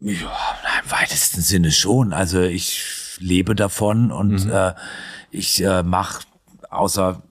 Ja, 0.00 0.32
im 0.82 0.90
weitesten 0.90 1.42
Sinne 1.42 1.70
schon. 1.72 2.12
Also 2.12 2.40
ich 2.40 3.18
lebe 3.20 3.54
davon 3.54 4.10
und 4.10 4.48
äh, 4.50 4.74
ich 5.30 5.62
äh, 5.62 5.82
mache 5.82 6.22
außer 6.70 7.22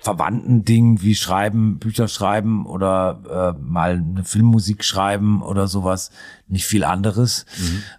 verwandten 0.00 0.64
Dingen 0.64 1.02
wie 1.02 1.16
schreiben, 1.16 1.78
Bücher 1.78 2.06
schreiben 2.06 2.64
oder 2.64 3.54
äh, 3.58 3.60
mal 3.60 3.94
eine 3.94 4.24
Filmmusik 4.24 4.84
schreiben 4.84 5.42
oder 5.42 5.66
sowas, 5.66 6.10
nicht 6.46 6.64
viel 6.64 6.84
anderes. 6.84 7.44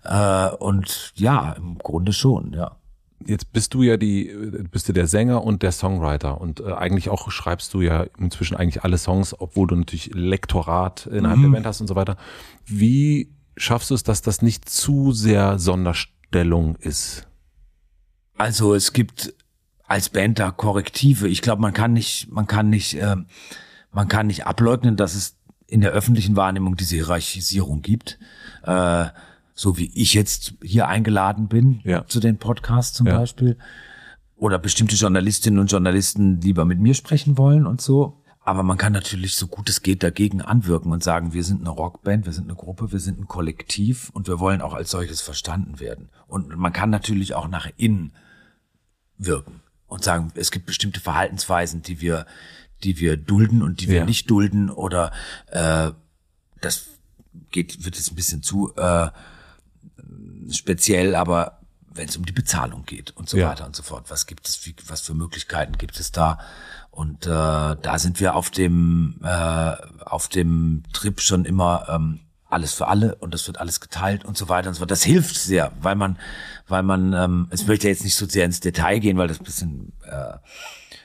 Äh, 0.03 0.55
und 0.55 1.11
ja, 1.15 1.51
im 1.53 1.77
Grunde 1.77 2.13
schon, 2.13 2.53
ja. 2.53 2.77
Jetzt 3.25 3.51
bist 3.51 3.73
du 3.73 3.81
ja 3.81 3.97
die, 3.97 4.31
bist 4.71 4.87
du 4.87 4.93
der 4.93 5.07
Sänger 5.07 5.43
und 5.43 5.63
der 5.63 5.71
Songwriter 5.73 6.39
und 6.39 6.61
äh, 6.61 6.71
eigentlich 6.71 7.09
auch 7.09 7.29
schreibst 7.29 7.73
du 7.73 7.81
ja 7.81 8.05
inzwischen 8.17 8.55
eigentlich 8.55 8.83
alle 8.83 8.97
Songs, 8.97 9.35
obwohl 9.37 9.67
du 9.67 9.75
natürlich 9.75 10.11
Lektorat 10.13 11.07
innerhalb 11.07 11.41
der 11.41 11.49
Band 11.49 11.65
hast 11.65 11.81
und 11.81 11.87
so 11.87 11.95
weiter. 11.95 12.15
Wie 12.65 13.33
schaffst 13.57 13.89
du 13.89 13.95
es, 13.95 14.03
dass 14.03 14.21
das 14.21 14.41
nicht 14.41 14.69
zu 14.69 15.11
sehr 15.11 15.59
Sonderstellung 15.59 16.75
ist? 16.77 17.27
Also 18.37 18.73
es 18.75 18.93
gibt 18.93 19.33
als 19.85 20.09
Band 20.09 20.39
da 20.39 20.51
Korrektive. 20.51 21.27
Ich 21.27 21.41
glaube, 21.41 21.61
man 21.61 21.73
kann 21.73 21.93
nicht, 21.93 22.29
man 22.31 22.45
kann 22.47 22.69
nicht, 22.69 22.95
äh, 22.95 23.15
man 23.91 24.07
kann 24.07 24.27
nicht 24.27 24.45
ableugnen, 24.45 24.95
dass 24.95 25.15
es 25.15 25.37
in 25.65 25.81
der 25.81 25.91
öffentlichen 25.91 26.35
Wahrnehmung 26.35 26.75
diese 26.77 26.95
Hierarchisierung 26.95 27.81
gibt. 27.81 28.19
Äh, 28.63 29.05
so 29.53 29.77
wie 29.77 29.91
ich 29.95 30.13
jetzt 30.13 30.53
hier 30.61 30.87
eingeladen 30.87 31.47
bin 31.47 31.81
Ja. 31.83 32.05
zu 32.05 32.19
den 32.19 32.37
Podcasts 32.37 32.95
zum 32.95 33.07
Ja. 33.07 33.17
Beispiel. 33.17 33.57
Oder 34.35 34.59
bestimmte 34.59 34.95
Journalistinnen 34.95 35.59
und 35.59 35.71
Journalisten 35.71 36.39
lieber 36.41 36.63
mit 36.63 36.79
mir 36.79 36.93
sprechen 36.93 37.37
wollen 37.39 37.65
und 37.65 37.81
so. 37.81 38.21
Aber 38.47 38.63
man 38.63 38.77
kann 38.77 38.93
natürlich 38.93 39.35
so 39.35 39.47
gut 39.47 39.67
es 39.67 39.81
geht 39.81 40.03
dagegen 40.03 40.41
anwirken 40.41 40.93
und 40.93 41.03
sagen, 41.03 41.33
wir 41.33 41.43
sind 41.43 41.59
eine 41.59 41.69
Rockband, 41.69 42.25
wir 42.25 42.31
sind 42.31 42.45
eine 42.45 42.55
Gruppe, 42.55 42.93
wir 42.93 43.01
sind 43.01 43.19
ein 43.19 43.27
Kollektiv 43.27 44.09
und 44.13 44.29
wir 44.29 44.39
wollen 44.39 44.61
auch 44.61 44.73
als 44.73 44.89
solches 44.89 45.19
verstanden 45.19 45.81
werden. 45.81 46.07
Und 46.27 46.55
man 46.55 46.71
kann 46.71 46.89
natürlich 46.89 47.33
auch 47.33 47.49
nach 47.49 47.67
innen 47.75 48.13
wirken 49.17 49.59
und 49.87 50.05
sagen, 50.05 50.31
es 50.35 50.51
gibt 50.51 50.65
bestimmte 50.65 51.01
Verhaltensweisen, 51.01 51.81
die 51.81 51.99
wir, 51.99 52.25
die 52.85 53.01
wir 53.01 53.17
dulden 53.17 53.61
und 53.61 53.81
die 53.81 53.89
wir 53.89 53.97
Ja. 53.97 54.05
nicht 54.05 54.29
dulden 54.31 54.69
oder 54.69 55.11
äh, 55.47 55.91
das 56.61 56.85
geht, 57.51 57.83
wird 57.83 57.97
jetzt 57.97 58.13
ein 58.13 58.15
bisschen 58.15 58.43
zu 58.43 58.73
äh, 58.77 59.09
speziell, 60.51 61.15
aber 61.15 61.59
wenn 61.93 62.07
es 62.07 62.15
um 62.15 62.25
die 62.25 62.31
Bezahlung 62.31 62.85
geht 62.85 63.11
und 63.17 63.27
so 63.27 63.35
Ja. 63.35 63.49
weiter 63.49 63.65
und 63.65 63.75
so 63.75 63.83
fort, 63.83 64.09
was 64.09 64.25
gibt 64.25 64.47
es, 64.47 64.65
wie, 64.65 64.73
was 64.87 65.01
für 65.01 65.15
Möglichkeiten 65.15 65.77
gibt 65.77 65.99
es 65.99 66.13
da? 66.13 66.39
Und 66.97 67.27
äh, 67.27 67.29
da 67.29 67.99
sind 67.99 68.19
wir 68.19 68.35
auf 68.35 68.49
dem 68.49 69.19
äh, 69.23 69.73
auf 70.03 70.29
dem 70.29 70.81
Trip 70.93 71.21
schon 71.21 71.45
immer 71.45 71.85
ähm, 71.89 72.21
alles 72.49 72.73
für 72.73 72.87
alle 72.87 73.13
und 73.15 73.35
das 73.35 73.45
wird 73.45 73.59
alles 73.59 73.79
geteilt 73.81 74.25
und 74.25 74.35
so 74.35 74.49
weiter 74.49 74.69
und 74.69 74.73
so 74.73 74.79
fort. 74.79 74.89
Das 74.89 75.03
hilft 75.03 75.35
sehr, 75.37 75.71
weil 75.79 75.93
man, 75.93 76.17
weil 76.67 76.81
man, 76.81 77.13
ähm, 77.13 77.47
es 77.51 77.67
möchte 77.67 77.87
jetzt 77.87 78.03
nicht 78.03 78.15
so 78.15 78.25
sehr 78.25 78.45
ins 78.45 78.61
Detail 78.61 78.97
gehen, 78.99 79.17
weil 79.17 79.27
das 79.27 79.39
ein 79.39 79.43
bisschen 79.43 79.93
äh, 80.09 80.37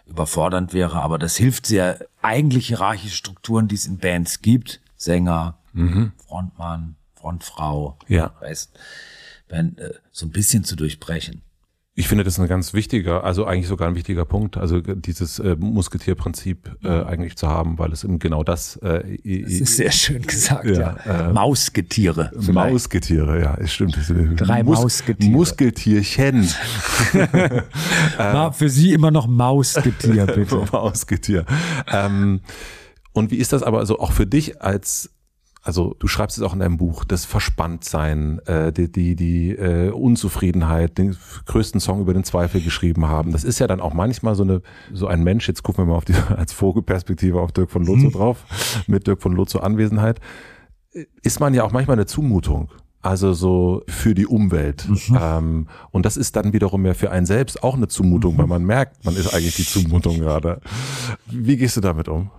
überfordernd 0.06 0.72
wäre, 0.72 1.02
aber 1.02 1.18
das 1.18 1.36
hilft 1.36 1.66
sehr, 1.66 1.98
eigentlich 2.22 2.68
hierarchische 2.68 3.16
Strukturen, 3.16 3.68
die 3.68 3.74
es 3.74 3.84
in 3.86 3.98
Bands 3.98 4.40
gibt, 4.40 4.80
Sänger, 4.96 5.58
Frontmann, 6.26 6.96
Frontfrau, 7.16 7.98
Ja. 8.08 8.32
weißt, 8.40 8.72
wenn, 9.48 9.76
äh, 9.76 9.90
so 10.10 10.24
ein 10.24 10.30
bisschen 10.32 10.64
zu 10.64 10.74
durchbrechen. 10.76 11.42
Ich 11.94 12.08
finde 12.08 12.24
das 12.24 12.40
ein 12.40 12.48
ganz 12.48 12.72
wichtiger, 12.72 13.22
also 13.22 13.44
eigentlich 13.44 13.68
sogar 13.68 13.86
ein 13.86 13.94
wichtiger 13.94 14.24
Punkt, 14.24 14.56
also 14.56 14.80
dieses 14.80 15.38
äh, 15.38 15.56
Musketierprinzip 15.58 16.78
äh, 16.82 16.88
eigentlich 16.88 17.36
zu 17.36 17.48
haben, 17.48 17.78
weil 17.78 17.92
es 17.92 18.02
eben 18.02 18.18
genau 18.18 18.42
das. 18.42 18.76
Äh, 18.76 19.18
das 19.42 19.52
ist 19.52 19.76
sehr 19.76 19.92
schön 19.92 20.22
gesagt, 20.22 20.64
ja. 20.64 20.96
ja. 21.04 21.28
Äh, 21.28 21.32
Mausgetiere. 21.34 22.30
Vielleicht. 22.32 22.54
Mausgetiere, 22.54 23.42
ja, 23.42 23.58
es 23.60 23.74
stimmt. 23.74 23.98
Drei 24.36 24.62
Mus 24.62 24.80
Mausgetiere. 24.80 25.32
Muskeltierchen. 25.32 26.48
War 28.16 28.54
für 28.54 28.70
Sie 28.70 28.94
immer 28.94 29.10
noch 29.10 29.26
Mausgetier, 29.26 30.24
bitte. 30.34 30.64
Mausgetier. 30.72 31.44
Ähm, 31.92 32.40
und 33.12 33.30
wie 33.30 33.36
ist 33.36 33.52
das 33.52 33.62
aber 33.62 33.84
so 33.84 33.98
auch 33.98 34.12
für 34.12 34.26
dich 34.26 34.62
als 34.62 35.10
also 35.62 35.94
du 35.98 36.08
schreibst 36.08 36.36
es 36.36 36.42
auch 36.42 36.54
in 36.54 36.58
deinem 36.58 36.76
Buch, 36.76 37.04
das 37.04 37.24
Verspanntsein, 37.24 38.40
äh, 38.46 38.72
die, 38.72 38.90
die, 38.90 39.14
die 39.14 39.50
äh, 39.50 39.90
Unzufriedenheit, 39.90 40.98
den 40.98 41.16
größten 41.46 41.80
Song 41.80 42.00
über 42.00 42.12
den 42.12 42.24
Zweifel 42.24 42.60
geschrieben 42.60 43.06
haben. 43.06 43.30
Das 43.30 43.44
ist 43.44 43.60
ja 43.60 43.68
dann 43.68 43.80
auch 43.80 43.94
manchmal 43.94 44.34
so 44.34 44.42
eine, 44.42 44.62
so 44.92 45.06
ein 45.06 45.22
Mensch, 45.22 45.46
jetzt 45.46 45.62
gucken 45.62 45.84
wir 45.84 45.90
mal 45.90 45.96
auf 45.96 46.04
die, 46.04 46.14
als 46.36 46.52
Vogelperspektive 46.52 47.40
auf 47.40 47.52
Dirk 47.52 47.70
von 47.70 47.86
hm. 47.86 48.10
drauf, 48.12 48.44
mit 48.88 49.06
Dirk 49.06 49.22
von 49.22 49.32
Lozo 49.32 49.60
Anwesenheit, 49.60 50.20
ist 51.22 51.38
man 51.38 51.54
ja 51.54 51.62
auch 51.62 51.72
manchmal 51.72 51.96
eine 51.96 52.06
Zumutung. 52.06 52.68
Also 53.00 53.32
so 53.32 53.82
für 53.88 54.14
die 54.14 54.26
Umwelt. 54.26 54.88
Mhm. 54.88 55.18
Ähm, 55.20 55.68
und 55.90 56.06
das 56.06 56.16
ist 56.16 56.36
dann 56.36 56.52
wiederum 56.52 56.86
ja 56.86 56.94
für 56.94 57.10
einen 57.10 57.26
selbst 57.26 57.62
auch 57.64 57.74
eine 57.74 57.88
Zumutung, 57.88 58.34
mhm. 58.34 58.38
weil 58.38 58.46
man 58.46 58.64
merkt, 58.64 59.04
man 59.04 59.16
ist 59.16 59.34
eigentlich 59.34 59.56
die 59.56 59.66
Zumutung 59.66 60.18
gerade. 60.18 60.60
Wie 61.26 61.56
gehst 61.56 61.76
du 61.76 61.80
damit 61.80 62.08
um? 62.08 62.30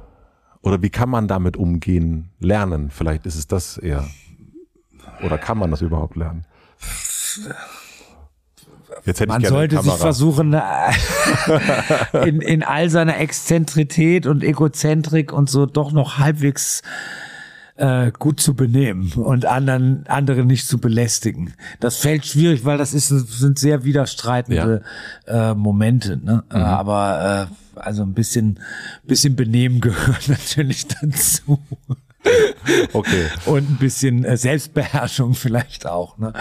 Oder 0.64 0.82
wie 0.82 0.90
kann 0.90 1.10
man 1.10 1.28
damit 1.28 1.58
umgehen, 1.58 2.30
lernen? 2.40 2.90
Vielleicht 2.90 3.26
ist 3.26 3.36
es 3.36 3.48
das 3.48 3.78
eher. 3.78 4.08
Oder 5.22 5.38
kann 5.38 5.58
man 5.58 5.70
das 5.70 5.82
überhaupt 5.82 6.16
lernen? 6.16 6.46
Jetzt 9.06 9.20
hätte 9.20 9.28
man 9.28 9.44
sollte 9.44 9.82
sich 9.82 9.94
versuchen, 9.94 10.54
in, 12.26 12.42
in 12.42 12.64
all 12.64 12.90
seiner 12.90 13.20
Exzentrität 13.20 14.26
und 14.26 14.44
Egozentrik 14.44 15.34
und 15.34 15.50
so 15.50 15.66
doch 15.66 15.92
noch 15.92 16.18
halbwegs 16.18 16.82
äh, 17.76 18.12
gut 18.12 18.40
zu 18.40 18.54
benehmen 18.54 19.12
und 19.14 19.46
anderen 19.46 20.06
andere 20.08 20.46
nicht 20.46 20.68
zu 20.68 20.78
belästigen. 20.78 21.54
Das 21.80 21.98
fällt 21.98 22.26
schwierig, 22.26 22.66
weil 22.66 22.78
das 22.78 22.94
ist 22.94 23.08
sind 23.08 23.58
sehr 23.58 23.84
widerstreitende 23.84 24.84
ja. 25.28 25.52
äh, 25.52 25.56
Momente. 25.56 26.18
Ne? 26.18 26.44
Mhm. 26.50 26.56
aber 26.56 27.50
äh, 27.50 27.80
also 27.80 28.04
ein 28.04 28.14
bisschen, 28.14 28.60
bisschen 29.04 29.36
Benehmen 29.36 29.82
gehört 29.82 30.30
natürlich 30.30 30.88
dazu. 30.88 31.60
Okay. 32.94 33.28
Und 33.46 33.70
ein 33.70 33.78
bisschen 33.78 34.24
äh, 34.24 34.38
Selbstbeherrschung 34.38 35.34
vielleicht 35.34 35.86
auch. 35.86 36.18
Ne? 36.18 36.34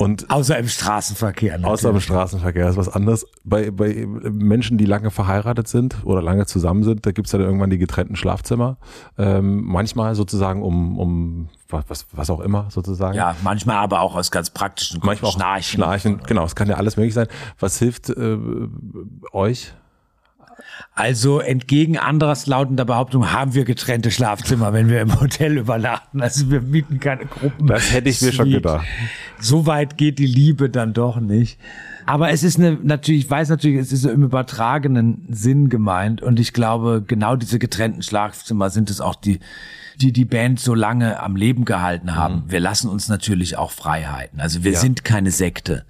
Und 0.00 0.30
außer 0.30 0.56
im 0.56 0.66
Straßenverkehr. 0.66 1.58
Natürlich. 1.58 1.72
Außer 1.72 1.90
im 1.90 2.00
Straßenverkehr 2.00 2.70
ist 2.70 2.78
was 2.78 2.88
anderes. 2.88 3.26
Bei, 3.44 3.70
bei 3.70 4.06
Menschen, 4.06 4.78
die 4.78 4.86
lange 4.86 5.10
verheiratet 5.10 5.68
sind 5.68 6.06
oder 6.06 6.22
lange 6.22 6.46
zusammen 6.46 6.84
sind, 6.84 7.04
da 7.04 7.12
gibt's 7.12 7.32
dann 7.32 7.42
irgendwann 7.42 7.68
die 7.68 7.76
getrennten 7.76 8.16
Schlafzimmer. 8.16 8.78
Ähm, 9.18 9.62
manchmal 9.62 10.14
sozusagen 10.14 10.62
um, 10.62 10.98
um 10.98 11.48
was, 11.68 12.06
was 12.12 12.30
auch 12.30 12.40
immer 12.40 12.70
sozusagen. 12.70 13.14
Ja, 13.14 13.36
manchmal 13.42 13.76
aber 13.76 14.00
auch 14.00 14.14
aus 14.14 14.30
ganz 14.30 14.48
praktischen 14.48 15.00
Gründen. 15.00 15.06
Manchmal 15.08 15.28
auch 15.28 15.34
Schnarchen. 15.34 15.80
Schnarchen, 15.80 16.22
genau, 16.26 16.46
es 16.46 16.54
kann 16.54 16.66
ja 16.66 16.76
alles 16.76 16.96
möglich 16.96 17.12
sein. 17.12 17.26
Was 17.58 17.78
hilft 17.78 18.08
äh, 18.08 18.38
euch 19.32 19.74
also 20.94 21.40
entgegen 21.40 21.98
anderes 21.98 22.46
lautender 22.46 22.84
Behauptung 22.84 23.32
haben 23.32 23.54
wir 23.54 23.64
getrennte 23.64 24.10
Schlafzimmer, 24.10 24.72
wenn 24.72 24.88
wir 24.88 25.00
im 25.00 25.20
Hotel 25.20 25.58
übernachten. 25.58 26.20
Also 26.20 26.50
wir 26.50 26.60
mieten 26.60 27.00
keine 27.00 27.26
Gruppen. 27.26 27.66
Das 27.66 27.92
hätte 27.92 28.08
ich 28.08 28.20
mir 28.22 28.32
schon 28.32 28.50
gedacht. 28.50 28.86
So 29.38 29.66
weit 29.66 29.96
geht 29.96 30.18
die 30.18 30.26
Liebe 30.26 30.68
dann 30.70 30.92
doch 30.92 31.20
nicht. 31.20 31.58
Aber 32.06 32.30
es 32.30 32.42
ist 32.42 32.58
eine, 32.58 32.78
natürlich, 32.82 33.24
ich 33.24 33.30
weiß 33.30 33.50
natürlich, 33.50 33.78
es 33.78 33.92
ist 33.92 34.04
im 34.04 34.24
übertragenen 34.24 35.26
Sinn 35.30 35.68
gemeint. 35.68 36.22
Und 36.22 36.40
ich 36.40 36.52
glaube, 36.52 37.04
genau 37.06 37.36
diese 37.36 37.58
getrennten 37.58 38.02
Schlafzimmer 38.02 38.70
sind 38.70 38.90
es 38.90 39.00
auch, 39.00 39.14
die, 39.14 39.40
die 39.96 40.12
die 40.12 40.24
Band 40.24 40.60
so 40.60 40.74
lange 40.74 41.20
am 41.20 41.36
Leben 41.36 41.64
gehalten 41.64 42.16
haben. 42.16 42.44
Mhm. 42.46 42.50
Wir 42.50 42.60
lassen 42.60 42.88
uns 42.88 43.08
natürlich 43.08 43.56
auch 43.56 43.70
Freiheiten. 43.70 44.40
Also 44.40 44.64
wir 44.64 44.72
ja. 44.72 44.78
sind 44.78 45.04
keine 45.04 45.30
Sekte. 45.30 45.84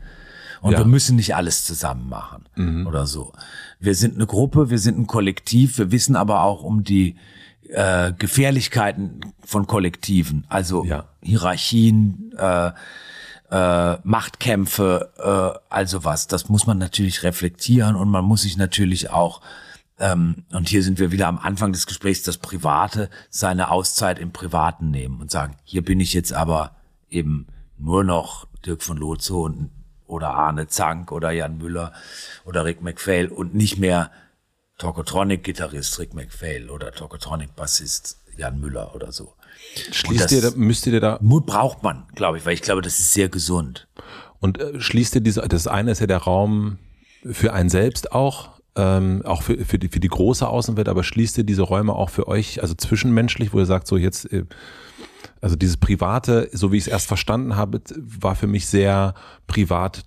Und 0.61 0.73
ja. 0.73 0.79
wir 0.79 0.85
müssen 0.85 1.17
nicht 1.17 1.35
alles 1.35 1.65
zusammen 1.65 2.09
machen 2.09 2.45
mhm. 2.55 2.87
oder 2.87 3.07
so. 3.07 3.33
Wir 3.81 3.95
sind 3.95 4.15
eine 4.15 4.27
Gruppe, 4.27 4.71
wir 4.71 4.79
sind 4.79 4.99
ein 4.99 5.07
Kollektiv, 5.07 5.79
wir 5.79 5.91
wissen 5.91 6.15
aber 6.15 6.43
auch 6.43 6.63
um 6.63 6.85
die 6.85 7.17
äh, 7.69 8.13
Gefährlichkeiten 8.13 9.21
von 9.45 9.67
Kollektiven, 9.67 10.45
also 10.49 10.85
ja. 10.85 11.07
Hierarchien, 11.23 12.35
äh, 12.37 12.73
äh, 13.51 13.97
Machtkämpfe, 14.05 15.11
äh, 15.19 15.59
also 15.75 16.05
was. 16.05 16.27
Das 16.27 16.49
muss 16.49 16.67
man 16.67 16.79
natürlich 16.79 17.23
reflektieren 17.23 17.97
und 17.97 18.11
man 18.11 18.25
muss 18.25 18.43
sich 18.43 18.57
natürlich 18.57 19.11
auch 19.11 19.41
ähm, 19.99 20.45
und 20.53 20.69
hier 20.69 20.83
sind 20.83 20.99
wir 20.99 21.13
wieder 21.13 21.29
am 21.29 21.39
Anfang 21.39 21.73
des 21.73 21.87
Gesprächs, 21.87 22.23
das 22.23 22.39
Private, 22.39 23.11
seine 23.29 23.71
Auszeit 23.71 24.19
im 24.19 24.33
Privaten 24.33 24.91
nehmen 24.91 25.21
und 25.21 25.31
sagen, 25.31 25.57
hier 25.65 25.85
bin 25.85 26.01
ich 26.01 26.15
jetzt 26.15 26.33
aber 26.33 26.77
eben 27.11 27.47
nur 27.77 28.03
noch 28.03 28.47
Dirk 28.65 28.83
von 28.83 28.97
Lotzo 28.97 29.45
und 29.45 29.71
oder 30.11 30.35
Arne 30.35 30.67
Zank 30.69 31.13
oder 31.13 31.31
Jan 31.31 31.59
Müller 31.59 31.93
oder 32.45 32.65
Rick 32.65 32.83
McPhail 32.83 33.29
und 33.29 33.55
nicht 33.55 33.79
mehr 33.79 34.11
Tokotronic-Gitarrist 34.79 35.99
Rick 35.99 36.15
McPhail 36.15 36.71
oder 36.71 36.93
Tokotronic-Bassist 36.93 38.19
Jan 38.37 38.61
Müller 38.61 38.95
oder 38.95 39.13
so. 39.13 39.35
Schließt 39.93 40.33
ihr, 40.33 40.41
da, 40.41 40.51
müsst 40.57 40.87
ihr 40.87 40.99
da 41.01 41.19
Mut 41.21 41.47
braucht 41.47 41.83
man, 41.83 42.05
glaube 42.15 42.39
ich, 42.39 42.47
weil 42.47 42.55
ich 42.55 42.63
glaube, 42.63 42.83
das 42.83 42.99
ist 42.99 43.13
sehr 43.13 43.29
gesund. 43.29 43.89
Und 44.41 44.59
äh, 44.59 44.81
schließt 44.81 45.15
ihr 45.17 45.21
diese, 45.21 45.43
das 45.43 45.67
eine 45.67 45.91
ist 45.91 46.01
ja 46.01 46.07
der 46.07 46.19
Raum 46.19 46.79
für 47.31 47.53
einen 47.53 47.69
selbst 47.69 48.13
auch, 48.13 48.61
ähm, 48.75 49.23
auch 49.25 49.43
für, 49.43 49.65
für, 49.65 49.79
die, 49.79 49.89
für 49.89 50.01
die 50.01 50.09
große 50.09 50.49
Außenwelt, 50.49 50.89
aber 50.89 51.05
schließt 51.05 51.37
ihr 51.39 51.45
diese 51.45 51.63
Räume 51.63 51.93
auch 51.95 52.11
für 52.11 52.27
euch, 52.27 52.63
also 52.63 52.75
zwischenmenschlich, 52.75 53.53
wo 53.53 53.59
ihr 53.59 53.67
sagt, 53.67 53.87
so 53.87 53.97
jetzt, 53.99 54.33
äh, 54.33 54.45
also 55.41 55.57
dieses 55.57 55.77
Private, 55.77 56.49
so 56.53 56.73
wie 56.73 56.77
ich 56.77 56.85
es 56.85 56.89
erst 56.89 57.07
verstanden 57.07 57.57
habe, 57.57 57.81
war 57.97 58.37
für 58.37 58.47
mich 58.47 58.67
sehr 58.67 59.15
privat 59.47 60.05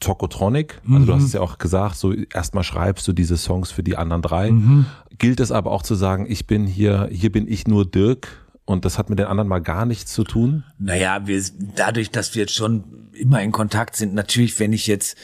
Tokotronic. 0.00 0.80
Also 0.84 0.98
mhm. 0.98 1.06
du 1.06 1.14
hast 1.14 1.24
es 1.24 1.32
ja 1.32 1.40
auch 1.40 1.58
gesagt, 1.58 1.96
so 1.96 2.12
erstmal 2.12 2.64
schreibst 2.64 3.06
du 3.06 3.12
diese 3.12 3.36
Songs 3.36 3.70
für 3.70 3.82
die 3.82 3.96
anderen 3.96 4.22
drei. 4.22 4.50
Mhm. 4.50 4.86
Gilt 5.18 5.40
es 5.40 5.52
aber 5.52 5.70
auch 5.70 5.82
zu 5.82 5.94
sagen, 5.94 6.26
ich 6.28 6.46
bin 6.46 6.66
hier, 6.66 7.08
hier 7.12 7.30
bin 7.30 7.46
ich 7.46 7.66
nur 7.66 7.88
Dirk 7.88 8.28
und 8.64 8.84
das 8.84 8.98
hat 8.98 9.10
mit 9.10 9.18
den 9.18 9.26
anderen 9.26 9.48
mal 9.48 9.60
gar 9.60 9.86
nichts 9.86 10.12
zu 10.12 10.24
tun? 10.24 10.64
Naja, 10.78 11.26
wir, 11.26 11.40
dadurch, 11.76 12.10
dass 12.10 12.34
wir 12.34 12.42
jetzt 12.42 12.54
schon 12.54 13.10
immer 13.12 13.42
in 13.42 13.52
Kontakt 13.52 13.96
sind, 13.96 14.14
natürlich, 14.14 14.58
wenn 14.58 14.72
ich 14.72 14.86
jetzt, 14.86 15.16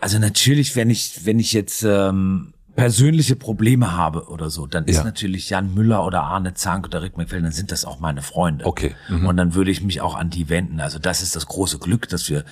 also 0.00 0.18
natürlich, 0.18 0.76
wenn 0.76 0.90
ich, 0.90 1.24
wenn 1.24 1.38
ich 1.38 1.52
jetzt 1.52 1.82
ähm, 1.82 2.52
persönliche 2.74 3.36
Probleme 3.36 3.96
habe 3.96 4.28
oder 4.28 4.50
so, 4.50 4.66
dann 4.66 4.86
ist 4.86 4.96
ja. 4.96 5.04
natürlich 5.04 5.50
Jan 5.50 5.74
Müller 5.74 6.04
oder 6.06 6.22
Arne 6.22 6.54
Zank 6.54 6.86
oder 6.86 7.02
Rick 7.02 7.16
McFell, 7.16 7.42
dann 7.42 7.52
sind 7.52 7.70
das 7.70 7.84
auch 7.84 8.00
meine 8.00 8.22
Freunde. 8.22 8.66
Okay. 8.66 8.94
Mhm. 9.08 9.26
Und 9.26 9.36
dann 9.36 9.54
würde 9.54 9.70
ich 9.70 9.82
mich 9.82 10.00
auch 10.00 10.14
an 10.14 10.30
die 10.30 10.48
wenden. 10.48 10.80
Also 10.80 10.98
das 10.98 11.22
ist 11.22 11.36
das 11.36 11.46
große 11.46 11.78
Glück, 11.78 12.08
dass 12.08 12.28
wir 12.28 12.44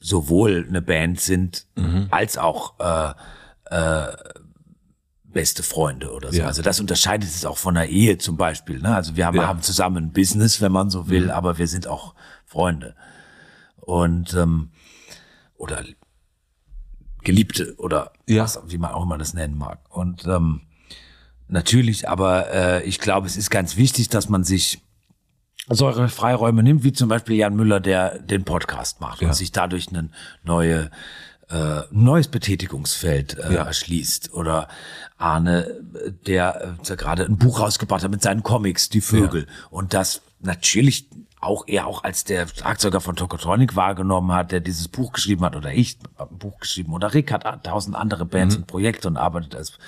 sowohl 0.00 0.64
eine 0.68 0.80
Band 0.80 1.20
sind 1.20 1.66
mhm. 1.76 2.06
als 2.10 2.38
auch 2.38 2.74
äh, 2.78 3.12
äh, 3.74 4.16
beste 5.24 5.62
Freunde 5.62 6.12
oder 6.12 6.32
so. 6.32 6.38
Ja. 6.38 6.46
Also 6.46 6.62
das 6.62 6.80
unterscheidet 6.80 7.28
es 7.28 7.44
auch 7.44 7.58
von 7.58 7.76
einer 7.76 7.86
Ehe 7.86 8.18
zum 8.18 8.36
Beispiel. 8.36 8.80
Ne? 8.80 8.94
Also 8.94 9.16
wir 9.16 9.26
haben, 9.26 9.36
ja. 9.36 9.46
haben 9.46 9.62
zusammen 9.62 10.04
ein 10.04 10.12
Business, 10.12 10.60
wenn 10.60 10.72
man 10.72 10.90
so 10.90 11.08
will, 11.08 11.24
mhm. 11.24 11.30
aber 11.30 11.58
wir 11.58 11.66
sind 11.66 11.86
auch 11.86 12.14
Freunde. 12.46 12.94
Und 13.76 14.34
ähm, 14.34 14.70
oder 15.56 15.82
Geliebte 17.24 17.74
oder 17.78 18.12
ja. 18.26 18.44
was, 18.44 18.60
wie 18.66 18.78
man 18.78 18.92
auch 18.92 19.02
immer 19.02 19.18
das 19.18 19.34
nennen 19.34 19.56
mag. 19.56 19.80
Und 19.90 20.26
ähm, 20.26 20.62
natürlich, 21.48 22.08
aber 22.08 22.52
äh, 22.52 22.82
ich 22.84 23.00
glaube, 23.00 23.26
es 23.26 23.36
ist 23.36 23.50
ganz 23.50 23.76
wichtig, 23.76 24.08
dass 24.08 24.28
man 24.28 24.44
sich 24.44 24.82
solche 25.68 26.08
Freiräume 26.08 26.62
nimmt, 26.62 26.84
wie 26.84 26.92
zum 26.92 27.08
Beispiel 27.08 27.36
Jan 27.36 27.56
Müller, 27.56 27.80
der 27.80 28.18
den 28.18 28.44
Podcast 28.44 29.00
macht 29.00 29.20
ja. 29.20 29.28
und 29.28 29.34
sich 29.34 29.52
dadurch 29.52 29.90
ein 29.90 30.12
neue, 30.42 30.90
äh, 31.50 31.82
neues 31.90 32.28
Betätigungsfeld 32.28 33.38
äh, 33.38 33.54
ja. 33.54 33.64
erschließt. 33.64 34.32
Oder 34.32 34.68
Arne, 35.18 35.80
der, 36.26 36.76
der 36.88 36.96
gerade 36.96 37.24
ein 37.24 37.36
Buch 37.36 37.60
rausgebracht 37.60 38.02
hat 38.02 38.10
mit 38.10 38.22
seinen 38.22 38.42
Comics, 38.42 38.88
Die 38.88 39.00
Vögel. 39.00 39.42
Ja. 39.42 39.66
Und 39.70 39.92
das 39.94 40.22
natürlich 40.40 41.08
auch 41.40 41.64
er 41.66 41.86
auch 41.86 42.04
als 42.04 42.24
der 42.24 42.46
Schlagzeuger 42.48 43.00
von 43.00 43.16
Tokotronic 43.16 43.76
wahrgenommen 43.76 44.32
hat, 44.32 44.52
der 44.52 44.60
dieses 44.60 44.88
Buch 44.88 45.12
geschrieben 45.12 45.44
hat, 45.44 45.56
oder 45.56 45.72
ich 45.72 45.98
ein 46.16 46.38
Buch 46.38 46.58
geschrieben, 46.60 46.92
oder 46.92 47.14
Rick 47.14 47.32
hat 47.32 47.64
tausend 47.64 47.96
andere 47.96 48.24
Bands 48.24 48.56
mhm. 48.56 48.62
und 48.62 48.66
Projekte 48.66 49.08
und 49.08 49.16
arbeitet 49.16 49.54
als 49.54 49.78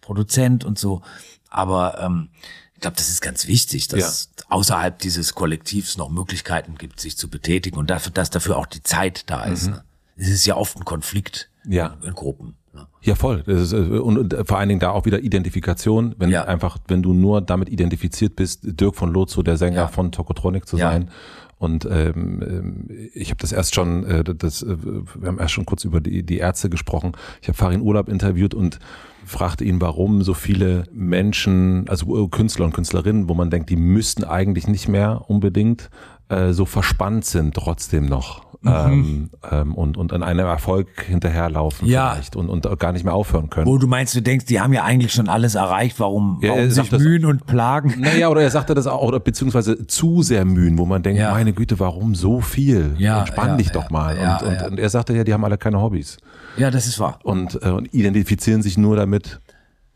Produzent 0.00 0.64
und 0.64 0.78
so. 0.78 1.02
Aber 1.50 1.98
ähm, 2.00 2.28
ich 2.74 2.80
glaube, 2.80 2.96
das 2.96 3.08
ist 3.08 3.22
ganz 3.22 3.46
wichtig, 3.46 3.88
dass 3.88 4.30
ja. 4.36 4.44
außerhalb 4.50 4.98
dieses 4.98 5.34
Kollektivs 5.34 5.96
noch 5.96 6.10
Möglichkeiten 6.10 6.76
gibt, 6.76 7.00
sich 7.00 7.16
zu 7.16 7.28
betätigen 7.28 7.78
und 7.78 7.90
dafür, 7.90 8.12
dass 8.12 8.30
dafür 8.30 8.56
auch 8.56 8.66
die 8.66 8.82
Zeit 8.82 9.28
da 9.30 9.44
ist. 9.44 9.66
Mhm. 9.66 9.72
Ne? 9.72 9.84
Es 10.16 10.28
ist 10.28 10.46
ja 10.46 10.56
oft 10.56 10.76
ein 10.76 10.84
Konflikt 10.84 11.50
ja. 11.64 11.96
in 12.02 12.14
Gruppen. 12.14 12.56
Ja, 13.02 13.14
voll. 13.14 13.42
Ist, 13.46 13.72
äh, 13.72 13.76
und, 13.76 14.18
und, 14.18 14.36
vor 14.48 14.58
allen 14.58 14.68
Dingen 14.68 14.80
da 14.80 14.90
auch 14.90 15.04
wieder 15.06 15.20
Identifikation, 15.20 16.14
wenn 16.18 16.30
Ja. 16.30 16.44
einfach, 16.44 16.78
wenn 16.88 17.02
du 17.02 17.12
nur 17.14 17.40
damit 17.40 17.68
identifiziert 17.68 18.36
bist, 18.36 18.60
Dirk 18.80 18.96
von 18.96 19.12
Lozo, 19.12 19.42
der 19.42 19.56
Sänger 19.56 19.76
Ja. 19.82 19.86
von 19.88 20.12
Tokotronic 20.12 20.66
zu 20.66 20.76
Ja. 20.76 20.90
sein. 20.90 21.10
Und 21.58 21.86
ähm, 21.90 22.40
ähm, 22.42 22.88
ich 23.14 23.30
habe 23.30 23.40
das 23.40 23.50
erst 23.50 23.74
schon, 23.74 24.04
äh, 24.04 24.22
das, 24.22 24.62
äh, 24.62 24.76
wir 25.16 25.26
haben 25.28 25.38
erst 25.38 25.52
schon 25.54 25.66
kurz 25.66 25.84
über 25.84 26.00
die, 26.00 26.22
die 26.22 26.38
Ärzte 26.38 26.70
gesprochen. 26.70 27.12
Ich 27.42 27.48
habe 27.48 27.56
Farin 27.58 27.80
Urlaub 27.80 28.08
interviewt 28.08 28.54
und 28.54 28.78
fragte 29.24 29.64
ihn, 29.64 29.80
warum 29.80 30.22
so 30.22 30.34
viele 30.34 30.84
Menschen, 30.92 31.88
also 31.88 32.24
äh, 32.24 32.28
Künstler 32.28 32.64
und 32.64 32.74
Künstlerinnen, 32.74 33.28
wo 33.28 33.34
man 33.34 33.50
denkt, 33.50 33.70
die 33.70 33.76
müssten 33.76 34.22
eigentlich 34.24 34.68
nicht 34.68 34.88
mehr 34.88 35.22
unbedingt 35.28 35.90
äh, 36.28 36.52
so 36.52 36.64
verspannt 36.64 37.24
sind, 37.24 37.54
trotzdem 37.54 38.06
noch. 38.06 38.46
Ähm, 38.66 39.30
ähm, 39.50 39.74
und, 39.74 39.96
und 39.96 40.12
an 40.12 40.22
einem 40.24 40.44
Erfolg 40.46 40.88
hinterherlaufen 41.06 41.86
Ja. 41.86 42.10
vielleicht 42.14 42.34
und, 42.34 42.48
und 42.48 42.66
gar 42.80 42.92
nicht 42.92 43.04
mehr 43.04 43.14
aufhören 43.14 43.50
können. 43.50 43.66
Wo 43.66 43.78
du 43.78 43.86
meinst, 43.86 44.16
du 44.16 44.20
denkst, 44.20 44.46
die 44.46 44.60
haben 44.60 44.72
ja 44.72 44.82
eigentlich 44.82 45.12
schon 45.12 45.28
alles 45.28 45.54
erreicht, 45.54 46.00
warum, 46.00 46.40
Ja, 46.42 46.50
warum 46.50 46.70
sich 46.70 46.88
das- 46.90 47.00
mühen 47.00 47.24
und 47.24 47.46
plagen? 47.46 47.94
Naja, 47.98 48.28
oder 48.28 48.42
er 48.42 48.50
sagte 48.50 48.74
das 48.74 48.88
auch, 48.88 49.00
oder 49.02 49.20
beziehungsweise 49.20 49.86
zu 49.86 50.22
sehr 50.22 50.44
mühen, 50.44 50.76
wo 50.76 50.86
man 50.86 51.04
denkt, 51.04 51.20
Ja. 51.20 51.30
meine 51.30 51.52
Güte, 51.52 51.78
warum 51.78 52.16
so 52.16 52.40
viel? 52.40 52.94
Ja, 52.98 53.20
Entspann 53.20 53.50
ja, 53.50 53.56
dich 53.58 53.70
doch 53.70 53.90
mal. 53.90 54.18
und, 54.18 54.48
und, 54.48 54.62
und 54.72 54.78
er 54.80 54.88
sagte 54.90 55.14
ja, 55.14 55.22
die 55.22 55.32
haben 55.32 55.44
alle 55.44 55.56
keine 55.56 55.80
Hobbys 55.80 56.16
Ja, 56.56 56.70
das 56.72 56.86
ist 56.88 56.98
wahr. 56.98 57.20
und, 57.22 57.62
äh, 57.62 57.68
und 57.70 57.94
identifizieren 57.94 58.62
sich 58.62 58.76
nur 58.76 58.96
damit, 58.96 59.38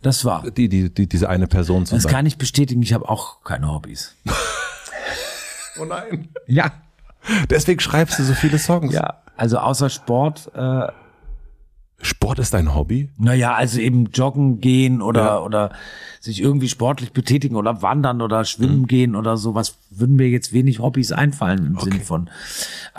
Das 0.03 0.25
war. 0.25 0.45
die, 0.51 0.69
die, 0.69 0.89
die, 0.95 1.09
diese 1.09 1.29
eine 1.29 1.49
Person 1.49 1.85
zu 1.85 1.97
Das 1.97 2.05
sein. 2.05 2.13
kann 2.13 2.27
ich 2.27 2.39
bestätigen, 2.39 2.81
ich 2.83 2.93
habe 2.93 3.09
auch 3.09 3.43
keine 3.43 3.73
Hobbys. 3.73 4.15
Oh 5.81 5.85
nein. 5.87 6.29
Ja. 6.47 6.71
Deswegen 7.51 7.81
schreibst 7.81 8.19
du 8.19 8.23
so 8.25 8.35
viele 8.35 8.59
Songs. 8.59 8.95
Ja. 8.95 9.23
Also 9.37 9.59
außer 9.59 9.91
Sport, 9.91 10.51
äh, 10.55 10.89
Sport 12.05 12.41
ist 12.41 12.53
dein 12.53 12.75
Hobby? 12.75 13.11
naja, 13.17 13.55
also 13.55 13.79
eben 13.79 14.07
joggen 14.07 14.61
gehen 14.61 15.01
oder, 15.03 15.23
Ja. 15.25 15.41
oder 15.41 15.71
sich 16.19 16.41
irgendwie 16.43 16.69
sportlich 16.69 17.13
betätigen 17.13 17.55
oder 17.55 17.81
wandern 17.81 18.23
oder 18.23 18.41
Mhm. 18.41 18.45
schwimmen 18.45 18.87
gehen 18.89 19.15
oder 19.15 19.37
sowas, 19.37 19.77
würden 19.91 20.17
mir 20.17 20.29
jetzt 20.29 20.53
wenig 20.53 20.81
Hobbys 20.81 21.13
einfallen 21.13 21.65
im 21.67 21.79
Sinne 21.79 22.01
von, 22.01 22.29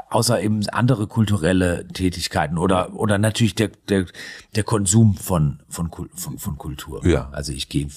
außer 0.09 0.41
eben 0.41 0.65
andere 0.69 1.07
kulturelle 1.07 1.85
Tätigkeiten 1.89 2.57
oder, 2.57 2.93
oder 2.93 3.17
natürlich 3.17 3.55
der, 3.55 3.71
der, 3.89 4.05
der 4.55 4.63
Konsum 4.63 5.15
von, 5.15 5.59
von, 5.67 5.89
von, 6.15 6.37
von 6.37 6.57
Kultur. 6.57 7.05
Ja. 7.05 7.27
Also 7.33 7.51
ich 7.51 7.67
gehe 7.67 7.87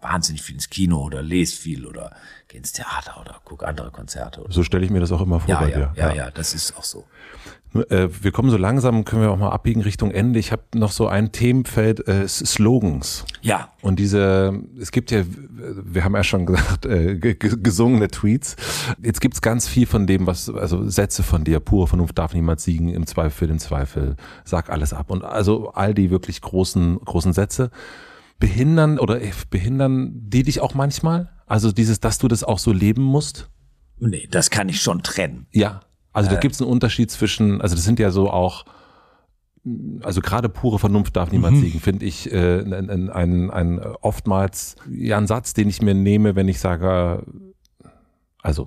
wahnsinnig 0.00 0.42
viel 0.42 0.54
ins 0.54 0.70
Kino 0.70 1.02
oder 1.02 1.22
lese 1.22 1.56
viel 1.56 1.86
oder 1.86 2.10
gehe 2.48 2.58
ins 2.58 2.72
Theater 2.72 3.20
oder 3.20 3.40
gucke 3.44 3.66
andere 3.66 3.90
Konzerte. 3.90 4.42
Oder 4.42 4.52
So 4.52 4.62
stelle 4.62 4.84
ich 4.84 4.90
mir 4.90 5.00
das 5.00 5.12
auch 5.12 5.20
immer 5.20 5.40
vor 5.40 5.48
ja, 5.50 5.60
bei 5.60 5.70
ja, 5.70 5.76
dir. 5.76 5.92
ja, 5.96 6.14
ja, 6.14 6.30
das 6.30 6.54
ist 6.54 6.76
auch 6.76 6.84
so. 6.84 7.04
Äh, 7.90 8.08
wir 8.22 8.32
kommen 8.32 8.48
so 8.48 8.56
langsam, 8.56 9.04
können 9.04 9.20
wir 9.20 9.30
auch 9.30 9.36
mal 9.36 9.50
abbiegen 9.50 9.82
Richtung 9.82 10.10
Ende. 10.10 10.38
Ich 10.38 10.52
habe 10.52 10.62
noch 10.74 10.90
so 10.90 11.06
ein 11.06 11.32
Themenfeld 11.32 12.08
äh, 12.08 12.26
Slogans. 12.26 13.24
Ja, 13.42 13.72
Und 13.82 13.98
diese, 13.98 14.58
es 14.80 14.90
gibt 14.90 15.10
ja, 15.10 15.22
wir 15.26 16.02
haben 16.02 16.14
ja 16.14 16.24
schon 16.24 16.46
gesagt, 16.46 16.86
äh, 16.86 17.16
ge- 17.16 17.34
ge- 17.34 17.58
gesungene 17.60 18.08
Tweets. 18.08 18.56
Jetzt 19.02 19.20
gibt's 19.20 19.42
ganz 19.42 19.68
viel 19.68 19.86
von 19.86 20.06
dem, 20.06 20.26
was, 20.26 20.48
also 20.48 20.88
Sätze 20.88 21.22
von 21.22 21.44
dir, 21.44 21.60
pure 21.60 21.86
Vernunft 21.88 22.16
darf 22.16 22.32
niemals 22.32 22.64
siegen, 22.64 22.88
im 22.88 23.06
Zweifel 23.06 23.30
für 23.32 23.46
den 23.46 23.58
Zweifel, 23.58 24.16
sag 24.44 24.70
alles 24.70 24.94
ab. 24.94 25.10
Und 25.10 25.22
also 25.24 25.70
all 25.72 25.92
die 25.92 26.10
wirklich 26.10 26.40
großen, 26.40 26.98
großen 27.04 27.34
Sätze 27.34 27.70
behindern 28.38 28.98
oder 28.98 29.20
äh, 29.20 29.32
behindern 29.50 30.12
die 30.14 30.42
dich 30.42 30.60
auch 30.60 30.74
manchmal? 30.74 31.30
Also 31.46 31.72
dieses, 31.72 32.00
dass 32.00 32.18
du 32.18 32.28
das 32.28 32.44
auch 32.44 32.58
so 32.58 32.72
leben 32.72 33.02
musst? 33.02 33.50
nee, 34.00 34.28
das 34.30 34.50
kann 34.50 34.68
ich 34.68 34.80
schon 34.80 35.02
trennen. 35.02 35.46
Ja. 35.50 35.80
Also 36.12 36.30
da 36.30 36.36
gibt's 36.36 36.60
einen 36.60 36.70
Unterschied 36.70 37.10
zwischen, 37.10 37.60
also 37.60 37.74
das 37.74 37.84
sind 37.84 37.98
ja 37.98 38.10
so 38.12 38.30
auch, 38.30 38.64
also 40.02 40.20
gerade 40.20 40.48
pure 40.48 40.78
Vernunft 40.78 41.16
darf 41.16 41.32
niemals 41.32 41.54
Mhm. 41.56 41.60
siegen, 41.62 41.80
finde 41.80 42.06
ich 42.06 42.32
äh, 42.32 42.60
ein, 42.60 42.72
ein, 42.90 43.10
ein, 43.10 43.50
ein 43.50 43.78
oftmals 43.80 44.76
ja 44.90 45.18
ein 45.18 45.26
Satz, 45.26 45.52
den 45.52 45.68
ich 45.68 45.82
mir 45.82 45.94
nehme, 45.94 46.36
wenn 46.36 46.46
ich 46.48 46.60
sage, 46.60 47.24
also 48.40 48.66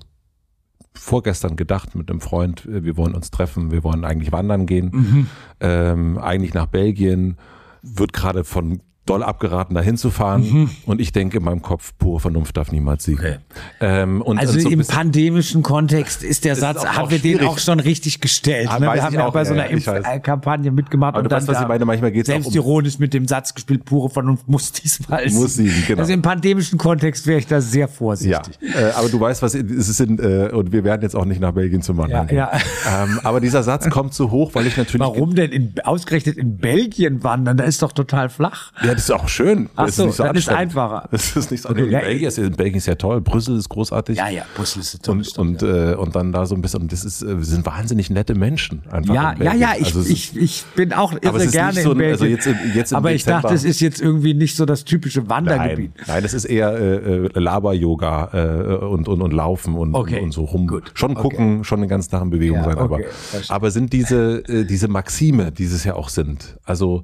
vorgestern 0.94 1.56
gedacht 1.56 1.94
mit 1.94 2.10
einem 2.10 2.20
Freund, 2.20 2.66
äh, 2.66 2.84
wir 2.84 2.96
wollen 2.98 3.14
uns 3.14 3.30
treffen, 3.30 3.70
wir 3.70 3.82
wollen 3.84 4.04
eigentlich 4.04 4.32
wandern 4.32 4.66
gehen, 4.66 4.90
Mhm. 4.92 5.26
ähm, 5.60 6.18
eigentlich 6.18 6.52
nach 6.54 6.66
Belgien, 6.66 7.38
wird 7.82 8.12
gerade 8.12 8.44
von 8.44 8.82
doll 9.04 9.22
abgeraten, 9.24 9.74
dahin 9.74 9.96
zu 9.96 10.10
fahren 10.10 10.70
und 10.86 11.00
ich 11.00 11.10
denke 11.12 11.38
in 11.38 11.44
meinem 11.44 11.60
Kopf, 11.60 11.92
pure 11.98 12.20
Vernunft 12.20 12.56
darf 12.56 12.70
niemals 12.70 13.02
siegen. 13.04 13.22
Mhm. 13.24 13.30
Okay. 13.30 13.38
Ähm, 13.80 14.22
und 14.22 14.38
Also 14.38 14.58
so 14.60 14.68
ein 14.68 14.72
im 14.74 14.86
pandemischen 14.86 15.62
Kontext 15.64 16.22
ist 16.22 16.44
der 16.44 16.54
Satz, 16.54 16.84
haben 16.86 17.10
wir 17.10 17.18
den 17.18 17.38
schwierig. 17.38 17.48
auch 17.48 17.58
schon 17.58 17.80
richtig 17.80 18.20
gestellt. 18.20 18.68
Ah, 18.70 18.78
Ne? 18.78 18.86
Wir 18.92 19.02
haben 19.02 19.12
ich 19.12 19.18
ja 19.18 19.26
auch, 19.26 19.32
bei 19.32 19.44
so 19.44 19.54
ja, 19.54 19.62
einer 19.64 19.72
ja, 19.72 19.76
ich. 19.98 20.06
Impfkampagne 20.06 20.70
mitgemacht 20.70 21.16
und 21.16 21.24
dann 21.30 21.40
weißt, 21.40 21.48
was 21.48 21.56
ich 21.56 21.62
da 21.62 21.68
meine, 21.68 21.84
manchmal 21.84 22.12
geht's 22.12 22.30
auch 22.30 22.34
um- 22.36 22.42
selbstironisch 22.42 22.98
mit 23.00 23.12
dem 23.12 23.26
Satz 23.26 23.54
gespielt, 23.54 23.84
pure 23.84 24.08
Vernunft 24.08 24.46
muss 24.48 24.70
diesmal 24.72 25.28
Muss 25.30 25.54
siegen, 25.54 25.82
genau. 25.86 26.00
Also 26.00 26.12
im 26.12 26.22
pandemischen 26.22 26.78
Kontext 26.78 27.26
wäre 27.26 27.38
ich 27.40 27.46
da 27.48 27.60
sehr 27.60 27.80
Ja, 27.82 27.86
vorsichtig. 27.88 28.58
äh, 28.62 28.92
aber 28.94 29.08
du 29.08 29.18
weißt, 29.18 29.42
was 29.42 29.54
es 29.54 29.88
ist, 29.88 30.00
in, 30.00 30.18
äh, 30.20 30.50
und 30.52 30.70
wir 30.72 30.84
werden 30.84 31.02
jetzt 31.02 31.16
auch 31.16 31.24
nicht 31.24 31.40
nach 31.40 31.52
Belgien 31.52 31.82
zum 31.82 31.96
Wandern 31.96 32.28
Ja, 32.32 32.50
gehen. 32.50 32.62
Ähm, 33.10 33.20
aber 33.24 33.40
dieser 33.40 33.64
Satz 33.64 33.90
kommt 33.90 34.14
so 34.14 34.30
hoch, 34.30 34.54
weil 34.54 34.66
ich 34.66 34.76
natürlich. 34.76 35.00
Warum 35.00 35.34
denn 35.34 35.50
in, 35.50 35.74
ausgerechnet 35.84 36.36
in 36.36 36.56
Belgien 36.58 37.24
wandern? 37.24 37.56
Da 37.56 37.64
ist 37.64 37.82
doch 37.82 37.92
total 37.92 38.28
flach. 38.28 38.72
Ja, 38.84 38.91
das 38.94 39.04
ist 39.04 39.10
auch 39.12 39.28
schön. 39.28 39.68
Ach 39.76 39.86
das 39.86 39.96
so, 39.96 40.02
ist 40.04 40.06
nicht 40.08 40.16
so 40.16 40.22
dann 40.24 40.36
ist 40.36 40.48
einfacher. 40.48 41.08
Das 41.10 41.36
ist 41.36 41.50
nicht 41.50 41.62
so 41.62 41.68
Okay, 41.70 41.82
okay, 41.82 41.90
ja, 41.92 42.00
Belgien, 42.00 42.28
ist, 42.28 42.56
Belgien 42.56 42.76
ist 42.78 42.86
ja 42.86 42.94
toll, 42.94 43.20
Brüssel 43.20 43.56
ist 43.58 43.68
großartig. 43.68 44.16
Ja, 44.18 44.28
ja, 44.28 44.42
Brüssel 44.54 44.80
ist 44.80 45.02
tolle 45.02 45.18
Und, 45.18 45.24
Stadt, 45.26 45.38
und, 45.38 45.62
ja. 45.62 45.92
äh, 45.92 45.94
und 45.96 46.14
dann 46.16 46.32
da 46.32 46.46
so 46.46 46.54
ein 46.54 46.62
bisschen, 46.62 46.82
und 46.82 46.92
das 46.92 47.04
ist, 47.04 47.22
äh, 47.22 47.36
wir 47.38 47.44
sind 47.44 47.64
wahnsinnig 47.66 48.10
nette 48.10 48.34
Menschen 48.34 48.82
einfach. 48.90 49.14
Ja, 49.14 49.34
ja, 49.40 49.54
ja, 49.54 49.72
ich, 49.78 49.86
Also 49.94 50.02
ich, 50.10 50.36
ich 50.36 50.64
bin 50.76 50.92
auch 50.92 51.12
irre 51.20 51.46
gerne 51.48 51.80
so 51.80 51.92
in 51.92 51.96
ein- 51.96 51.98
Belgien. 51.98 52.12
also 52.12 52.24
jetzt 52.26 52.48
jetzt 52.74 52.94
aber 52.94 53.12
ich 53.12 53.22
Dezember- 53.24 53.42
dachte, 53.42 53.54
es 53.54 53.64
ist 53.64 53.80
jetzt 53.80 54.00
irgendwie 54.00 54.34
nicht 54.34 54.56
so 54.56 54.64
das 54.66 54.84
typische 54.84 55.28
Wandergebiet. 55.28 55.92
Nein, 55.96 56.04
nein, 56.08 56.22
das 56.22 56.34
ist 56.34 56.44
eher 56.44 56.72
äh, 56.72 57.26
äh, 57.26 57.38
Laber-Yoga 57.38 58.30
äh, 58.32 58.84
und, 58.84 59.08
und, 59.08 59.20
und 59.22 59.32
Laufen 59.32 59.74
und, 59.76 59.94
Okay, 59.94 60.18
und, 60.18 60.24
und 60.24 60.32
so 60.32 60.44
rum. 60.44 60.66
gut, 60.66 60.90
Schon 60.94 61.14
gucken, 61.14 61.64
schon 61.64 61.80
den 61.80 61.88
ganzen 61.88 62.10
Tag 62.10 62.22
in 62.22 62.30
Bewegung 62.30 62.58
Ja, 62.58 62.64
sein. 62.64 62.78
Aber, 62.78 62.96
okay, 62.96 63.06
aber 63.48 63.70
sind 63.70 63.92
diese, 63.92 64.38
äh, 64.48 64.64
diese 64.64 64.88
Maxime, 64.88 65.52
die 65.52 65.64
es 65.64 65.84
ja 65.84 65.94
auch 65.94 66.08
sind, 66.08 66.56
also 66.64 67.02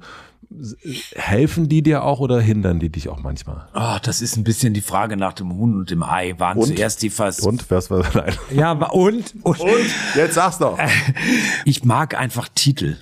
helfen 1.15 1.69
die 1.69 1.83
dir 1.83 2.03
auch 2.03 2.19
oder 2.19 2.41
hindern 2.41 2.79
die 2.79 2.89
dich 2.89 3.07
auch 3.09 3.19
manchmal? 3.19 3.67
Oh, 3.75 3.97
das 4.01 4.21
ist 4.21 4.35
ein 4.35 4.43
bisschen 4.43 4.73
die 4.73 4.81
Frage 4.81 5.15
nach 5.15 5.33
dem 5.33 5.53
Huhn 5.53 5.75
und 5.77 5.91
dem 5.91 6.01
Ei. 6.01 6.33
Waren 6.39 6.57
Und? 6.57 6.75
zuerst 6.75 7.03
die 7.03 7.09
Vers 7.09 7.41
Und 7.41 7.69
was 7.69 7.91
war 7.91 8.03
nein. 8.15 8.33
Ja, 8.51 8.71
aber 8.71 8.93
und, 8.93 9.33
und, 9.43 9.59
Jetzt 10.15 10.35
sag's 10.35 10.57
doch. 10.57 10.77
ich 11.65 11.83
mag 11.83 12.15
einfach 12.19 12.49
Titel. 12.53 12.97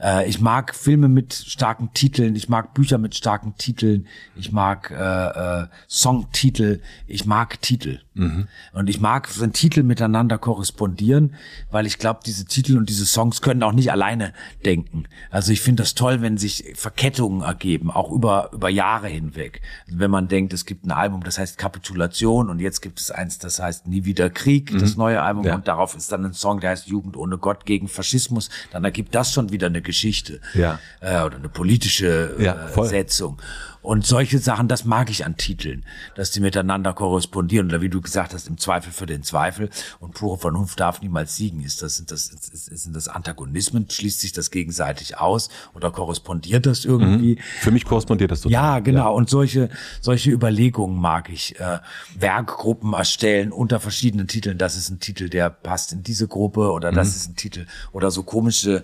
Äh, 0.00 0.28
ich 0.28 0.40
mag 0.40 0.74
Filme 0.74 1.08
mit 1.08 1.32
starken 1.32 1.90
Titeln, 1.94 2.36
ich 2.36 2.48
mag 2.48 2.74
Bücher 2.74 2.98
mit 2.98 3.14
starken 3.14 3.54
Titeln, 3.56 4.06
ich 4.36 4.52
mag 4.52 4.90
äh, 4.90 5.62
äh, 5.62 5.66
Songtitel, 5.88 6.82
ich 7.06 7.24
mag 7.24 7.60
Titel. 7.62 8.00
Und 8.16 8.88
ich 8.88 9.00
mag, 9.00 9.28
wenn 9.40 9.52
Titel 9.52 9.82
miteinander 9.82 10.38
korrespondieren, 10.38 11.34
weil 11.72 11.84
ich 11.84 11.98
glaube, 11.98 12.20
diese 12.24 12.44
Titel 12.44 12.76
und 12.78 12.88
diese 12.88 13.06
Songs 13.06 13.42
können 13.42 13.62
auch 13.64 13.72
nicht 13.72 13.90
alleine 13.90 14.32
denken. 14.64 15.04
Also 15.30 15.50
ich 15.50 15.60
finde 15.60 15.82
das 15.82 15.94
toll, 15.94 16.22
wenn 16.22 16.38
sich 16.38 16.64
Verkettungen 16.76 17.42
ergeben, 17.42 17.90
auch 17.90 18.12
über, 18.12 18.50
über 18.52 18.68
Jahre 18.68 19.08
hinweg. 19.08 19.62
Also 19.86 19.98
wenn 19.98 20.10
man 20.12 20.28
denkt, 20.28 20.52
es 20.52 20.64
gibt 20.64 20.86
ein 20.86 20.92
Album, 20.92 21.24
das 21.24 21.38
heißt 21.38 21.58
Kapitulation 21.58 22.50
und 22.50 22.60
jetzt 22.60 22.82
gibt 22.82 23.00
es 23.00 23.10
eins, 23.10 23.38
das 23.38 23.58
heißt 23.58 23.88
Nie 23.88 24.04
wieder 24.04 24.30
Krieg, 24.30 24.70
das 24.78 24.96
neue 24.96 25.20
Album 25.20 25.44
Ja. 25.44 25.56
und 25.56 25.66
darauf 25.66 25.96
ist 25.96 26.12
dann 26.12 26.24
ein 26.24 26.34
Song, 26.34 26.60
der 26.60 26.70
heißt 26.70 26.86
Jugend 26.86 27.16
ohne 27.16 27.36
Gott 27.38 27.66
gegen 27.66 27.88
Faschismus, 27.88 28.48
dann 28.70 28.84
ergibt 28.84 29.14
das 29.14 29.32
schon 29.32 29.50
wieder 29.50 29.66
eine 29.66 29.82
Geschichte 29.82 30.40
Ja. 30.54 30.78
äh, 31.00 31.22
oder 31.22 31.36
eine 31.36 31.48
politische 31.48 32.36
äh. 32.38 32.84
Setzung. 32.86 33.38
Und 33.84 34.06
solche 34.06 34.38
Sachen, 34.38 34.66
das 34.66 34.86
mag 34.86 35.10
ich 35.10 35.26
an 35.26 35.36
Titeln, 35.36 35.84
dass 36.14 36.30
die 36.30 36.40
miteinander 36.40 36.94
korrespondieren. 36.94 37.68
Oder 37.68 37.82
wie 37.82 37.90
du 37.90 38.00
gesagt 38.00 38.32
hast, 38.32 38.48
im 38.48 38.56
Zweifel 38.56 38.90
für 38.92 39.04
den 39.04 39.22
Zweifel. 39.22 39.68
Und 40.00 40.14
pure 40.14 40.38
Vernunft 40.38 40.80
darf 40.80 41.02
niemals 41.02 41.36
siegen. 41.36 41.60
Ist 41.60 41.82
das, 41.82 41.96
sind 41.96 42.10
das, 42.10 42.24
sind 42.24 42.96
das 42.96 43.08
Antagonismen? 43.08 43.88
Schließt 43.90 44.20
sich 44.20 44.32
das 44.32 44.50
gegenseitig 44.50 45.18
aus? 45.18 45.50
Oder 45.74 45.90
korrespondiert 45.90 46.64
das 46.64 46.86
irgendwie? 46.86 47.38
Für 47.60 47.70
mich 47.70 47.84
korrespondiert 47.84 48.30
das 48.30 48.40
total. 48.40 48.52
Ja, 48.52 48.78
genau. 48.78 49.14
Und 49.14 49.28
solche, 49.28 49.68
solche 50.00 50.30
Überlegungen 50.30 50.98
mag 50.98 51.28
ich. 51.28 51.60
Äh, 51.60 51.80
Werkgruppen 52.18 52.94
erstellen 52.94 53.52
unter 53.52 53.80
verschiedenen 53.80 54.28
Titeln. 54.28 54.56
Das 54.56 54.76
ist 54.78 54.88
ein 54.88 54.98
Titel, 54.98 55.28
der 55.28 55.50
passt 55.50 55.92
in 55.92 56.02
diese 56.02 56.26
Gruppe 56.26 56.72
oder 56.72 56.90
das 56.90 57.08
Mhm. 57.08 57.14
ist 57.16 57.28
ein 57.28 57.36
Titel 57.36 57.66
oder 57.92 58.10
so 58.10 58.22
komische 58.22 58.82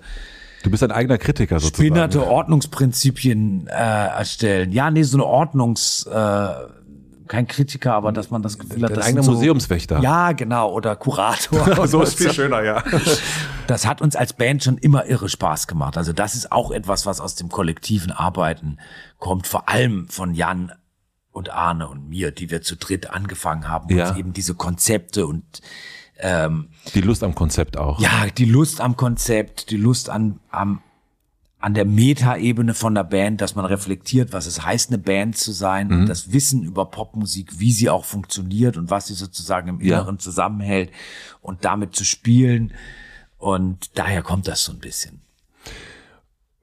Du 0.63 0.71
bist 0.71 0.83
ein 0.83 0.93
eigener 0.93 1.19
Kritiker 1.19 1.59
sozusagen. 1.59 1.87
spinnerte 1.87 2.27
Ordnungsprinzipien 2.27 3.67
äh, 3.67 3.71
erstellen. 3.73 4.73
Ja, 4.73 4.91
nee, 4.91 5.03
so 5.03 5.17
eine 5.17 5.25
Ordnungs, 5.25 6.07
äh, 6.07 6.49
kein 7.29 7.47
Kritiker, 7.47 7.95
aber 7.95 8.11
dass 8.13 8.31
man 8.31 8.43
das 8.43 8.59
Gefühl 8.59 8.83
hat, 8.83 8.91
eigener 8.99 9.23
sind 9.23 9.25
so, 9.25 9.33
Museumswächter. 9.33 10.01
Ja, 10.01 10.33
genau, 10.33 10.73
oder 10.73 10.97
Kurator. 10.97 11.87
so 11.89 12.03
ist 12.03 12.19
viel 12.19 12.33
schöner, 12.33 12.63
ja. 12.63 12.83
Das 13.69 13.87
hat 13.87 14.03
uns 14.03 14.17
als 14.17 14.33
Band 14.33 14.65
schon 14.65 14.79
immer 14.79 15.07
irre 15.07 15.29
Spaß 15.29 15.69
gemacht. 15.69 15.97
Also 15.97 16.13
das 16.13 16.35
ist 16.35 16.51
auch 16.51 16.73
etwas, 16.73 17.07
was 17.07 17.21
aus 17.21 17.37
dem 17.37 17.49
kollektiven 17.49 18.11
Arbeiten 18.11 18.79
kommt, 19.19 19.47
vor 19.47 19.69
allem 19.69 20.09
von 20.09 20.35
Jan 20.35 20.73
und 21.31 21.51
Arne 21.51 21.89
und 21.89 22.09
mir, 22.09 22.33
die 22.33 22.51
wir 22.51 22.63
zu 22.63 22.75
dritt 22.77 23.11
angefangen 23.11 23.69
haben, 23.69 23.89
Ja. 23.97 24.09
uns 24.09 24.19
eben 24.19 24.33
diese 24.33 24.55
Konzepte 24.55 25.27
und 25.27 25.45
ähm, 26.23 26.69
Die 26.95 27.01
Lust 27.01 27.23
am 27.23 27.35
Konzept 27.35 27.77
auch. 27.77 28.01
ja, 28.01 28.27
die 28.37 28.45
Lust 28.45 28.81
am 28.81 28.97
Konzept, 28.97 29.71
die 29.71 29.77
Lust 29.77 30.11
an, 30.11 30.41
am, 30.51 30.81
an 31.59 31.75
der 31.75 31.85
Metaebene 31.85 32.75
von 32.75 32.95
der 32.95 33.05
Band, 33.05 33.41
dass 33.41 33.55
man 33.55 33.65
reflektiert, 33.65 34.33
was 34.33 34.47
es 34.47 34.65
heißt, 34.65 34.91
eine 34.91 34.99
Band 34.99 35.37
zu 35.37 35.53
sein, 35.53 35.89
mhm. 35.89 36.07
das 36.07 36.33
Wissen 36.33 36.63
über 36.63 36.87
Popmusik, 36.87 37.59
wie 37.59 37.73
sie 37.73 37.91
auch 37.91 38.05
funktioniert 38.05 38.77
und 38.77 38.91
was 38.91 39.07
sie 39.09 39.15
sozusagen 39.15 39.69
im 39.69 39.81
Inneren 39.81 40.17
ja. 40.17 40.21
zusammenhält 40.21 40.91
und 41.41 41.65
damit 41.65 41.95
zu 41.95 42.05
spielen. 42.05 42.73
Und 43.39 43.99
daher 43.99 44.23
kommt 44.23 44.49
das 44.49 44.65
so 44.65 44.73
ein 44.73 44.79
bisschen. 44.79 45.21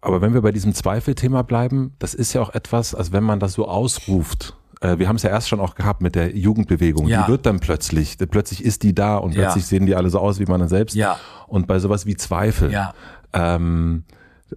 Aber 0.01 0.21
wenn 0.21 0.33
wir 0.33 0.41
bei 0.41 0.51
diesem 0.51 0.73
Zweifelthema 0.73 1.41
bleiben, 1.41 1.95
das 1.99 2.13
ist 2.13 2.33
ja 2.33 2.41
auch 2.41 2.53
etwas, 2.53 2.95
als 2.95 3.11
wenn 3.11 3.23
man 3.23 3.39
das 3.39 3.53
so 3.53 3.67
ausruft. 3.67 4.55
Äh, 4.81 4.99
wir 4.99 5.07
haben 5.07 5.15
es 5.15 5.23
ja 5.23 5.29
erst 5.29 5.49
schon 5.49 5.59
auch 5.59 5.75
gehabt 5.75 6.01
mit 6.01 6.15
der 6.15 6.35
Jugendbewegung. 6.35 7.07
Ja. 7.07 7.23
Die 7.23 7.31
wird 7.31 7.45
dann 7.45 7.59
plötzlich, 7.59 8.17
plötzlich 8.17 8.63
ist 8.63 8.83
die 8.83 8.93
da 8.93 9.17
und 9.17 9.33
plötzlich 9.33 9.63
ja. 9.63 9.67
sehen 9.67 9.85
die 9.85 9.95
alle 9.95 10.09
so 10.09 10.19
aus 10.19 10.39
wie 10.39 10.45
man 10.45 10.59
dann 10.59 10.69
selbst. 10.69 10.95
Ja. 10.95 11.17
Und 11.47 11.67
bei 11.67 11.79
sowas 11.79 12.05
wie 12.05 12.15
Zweifel. 12.15 12.71
Ja. 12.71 12.93
Ähm, 13.33 14.03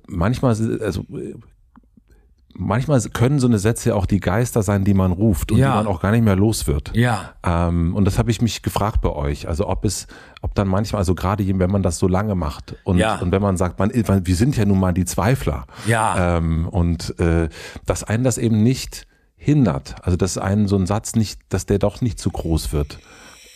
manchmal, 0.06 0.54
also 0.82 1.04
manchmal 2.52 3.00
können 3.00 3.38
so 3.38 3.46
eine 3.46 3.58
Sätze 3.58 3.90
ja 3.90 3.94
auch 3.94 4.06
die 4.06 4.20
Geister 4.20 4.62
sein, 4.62 4.84
die 4.84 4.94
man 4.94 5.12
ruft 5.12 5.52
und 5.52 5.58
ja. 5.58 5.70
die 5.70 5.76
man 5.76 5.86
auch 5.86 6.00
gar 6.00 6.10
nicht 6.10 6.24
mehr 6.24 6.36
los 6.36 6.66
wird. 6.66 6.92
Ja. 6.94 7.32
Ähm, 7.42 7.94
und 7.94 8.04
das 8.04 8.18
habe 8.18 8.30
ich 8.30 8.42
mich 8.42 8.62
gefragt 8.62 9.00
bei 9.00 9.10
euch. 9.10 9.48
Also 9.48 9.68
ob 9.68 9.84
es, 9.84 10.06
ob 10.42 10.54
dann 10.54 10.68
manchmal, 10.68 11.00
also 11.00 11.14
gerade 11.14 11.46
wenn 11.46 11.70
man 11.70 11.82
das 11.82 11.98
so 11.98 12.08
lange 12.08 12.34
macht 12.34 12.76
und, 12.84 12.98
ja. 12.98 13.16
und 13.16 13.32
wenn 13.32 13.42
man 13.42 13.56
sagt, 13.56 13.78
man, 13.78 13.90
wir 13.92 14.36
sind 14.36 14.56
ja 14.56 14.64
nun 14.64 14.78
mal 14.78 14.92
die 14.92 15.04
Zweifler. 15.04 15.66
Ja. 15.86 16.36
Ähm, 16.36 16.68
und 16.68 17.18
äh, 17.18 17.48
dass 17.86 18.04
einen 18.04 18.24
das 18.24 18.38
eben 18.38 18.62
nicht 18.62 19.06
hindert. 19.40 19.96
Also 20.02 20.16
dass 20.16 20.38
einen 20.38 20.68
so 20.68 20.76
ein 20.76 20.86
Satz 20.86 21.16
nicht, 21.16 21.40
dass 21.48 21.66
der 21.66 21.78
doch 21.78 22.02
nicht 22.02 22.20
zu 22.20 22.30
groß 22.30 22.72
wird. 22.72 22.98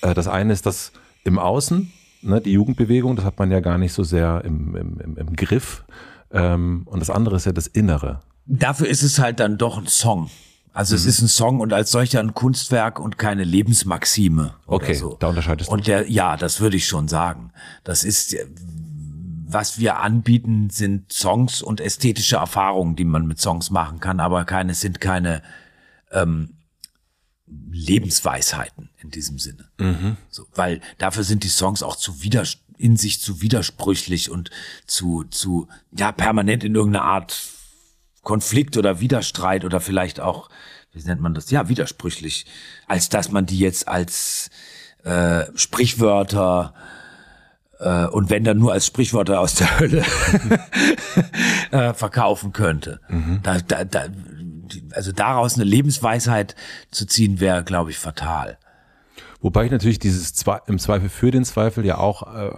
Äh, 0.01 0.15
das 0.15 0.27
eine 0.27 0.53
ist 0.53 0.67
das 0.67 0.93
im 1.25 1.39
Außen, 1.39 1.93
ne, 2.23 2.41
die 2.41 2.53
Jugendbewegung, 2.53 3.17
das 3.17 3.25
hat 3.25 3.39
man 3.39 3.51
ja 3.51 3.61
gar 3.61 3.79
nicht 3.79 3.93
so 3.93 4.03
sehr 4.03 4.43
im, 4.45 4.75
im, 4.75 5.17
im, 5.17 5.37
Griff. 5.37 5.85
Ähm, 6.33 6.83
und 6.87 7.01
das 7.01 7.11
andere 7.11 7.37
ist 7.37 7.45
ja 7.45 7.53
das 7.53 7.67
Innere. 7.67 8.21
Dafür 8.47 8.89
ist 8.89 9.03
es 9.03 9.19
halt 9.19 9.41
dann 9.41 9.59
doch 9.59 9.79
ein 9.79 9.87
Song. 9.87 10.31
Also 10.73 10.95
mhm. 10.95 11.01
es 11.01 11.07
ist 11.07 11.21
ein 11.21 11.29
Song 11.29 11.61
und 11.61 11.73
als 11.75 11.91
solcher 11.91 12.21
ein 12.21 12.33
Kunstwerk 12.33 12.99
und 12.99 13.19
keine 13.19 13.45
Lebensmaxime. 13.45 14.55
Okay, 14.67 14.95
so. 14.95 15.17
da 15.21 15.29
unterscheidest 15.29 15.71
du. 15.71 15.75
Und 15.75 15.87
der, 15.87 16.11
ja, 16.11 16.37
das 16.39 16.61
würde 16.61 16.79
ich 16.79 16.89
schon 16.89 17.09
sagen. 17.09 17.53
Das 17.85 18.05
ist, 18.05 18.35
was 19.47 19.79
wir 19.79 20.01
anbieten, 20.01 20.71
sind 20.71 21.13
Songs 21.13 21.63
und 21.63 21.81
ästhetische 21.81 22.37
Erfahrungen, 22.37 22.97
die 22.97 23.05
man 23.05 23.27
mit 23.27 23.39
Songs 23.39 23.71
machen 23.71 24.01
kann, 24.01 24.19
aber 24.19 24.45
keine 24.47 24.75
sind 24.75 25.01
keine 25.01 25.43
ähm, 26.15 26.55
Lebensweisheiten 27.47 28.91
in 29.03 29.11
diesem 29.11 29.39
Sinne. 29.39 29.69
Mhm. 29.79 30.17
So, 30.31 30.47
weil 30.55 30.81
dafür 30.99 31.25
sind 31.25 31.45
die 31.45 31.49
Songs 31.49 31.83
auch 31.83 31.97
zu 31.97 32.23
wieder 32.23 32.45
in 32.79 32.97
sich 32.97 33.21
zu 33.21 33.43
widersprüchlich 33.43 34.31
und 34.31 34.51
zu 34.87 35.25
zu 35.25 35.69
ja 35.97 36.11
permanent 36.11 36.65
in 36.65 36.75
irgendeiner 36.75 37.05
Art 37.05 37.37
Konflikt 38.23 38.77
oder 38.77 39.01
Widerstreit 39.01 39.65
oder 39.65 39.81
vielleicht 39.81 40.19
auch, 40.19 40.49
wie 40.93 41.03
nennt 41.03 41.21
man 41.21 41.35
das? 41.35 41.51
Ja, 41.51 41.69
widersprüchlich, 41.69 42.47
als 42.89 43.11
dass 43.11 43.31
man 43.31 43.47
die 43.47 43.59
jetzt 43.59 43.87
als 43.87 44.51
äh, 45.05 45.45
Sprichwörter 45.55 46.75
äh, 47.79 48.07
und 48.07 48.31
wenn 48.31 48.43
dann 48.43 48.59
nur 48.59 48.73
als 48.73 48.87
Sprichwörter 48.87 49.41
aus 49.41 49.55
der 49.55 49.79
Hölle 49.79 50.05
äh, 51.71 51.93
verkaufen 51.93 52.53
könnte. 52.53 53.01
Mhm. 53.09 53.41
Da, 53.43 53.59
da, 53.59 53.85
da, 53.85 54.07
also 54.93 55.13
daraus 55.13 55.55
eine 55.55 55.65
Lebensweisheit 55.65 56.55
zu 56.91 57.07
ziehen, 57.07 57.41
wäre, 57.41 57.65
glaube 57.65 57.91
ich, 57.91 57.99
fatal. 57.99 58.59
Wobei 59.45 59.67
ich 59.67 59.71
natürlich 59.71 59.99
dieses 59.99 60.33
Zwe 60.33 60.63
im 60.69 60.79
Zweifel 60.79 61.11
für 61.11 61.31
den 61.31 61.45
Zweifel 61.45 61.85
ja 61.85 61.99
auch, 61.99 62.35
äh, 62.35 62.51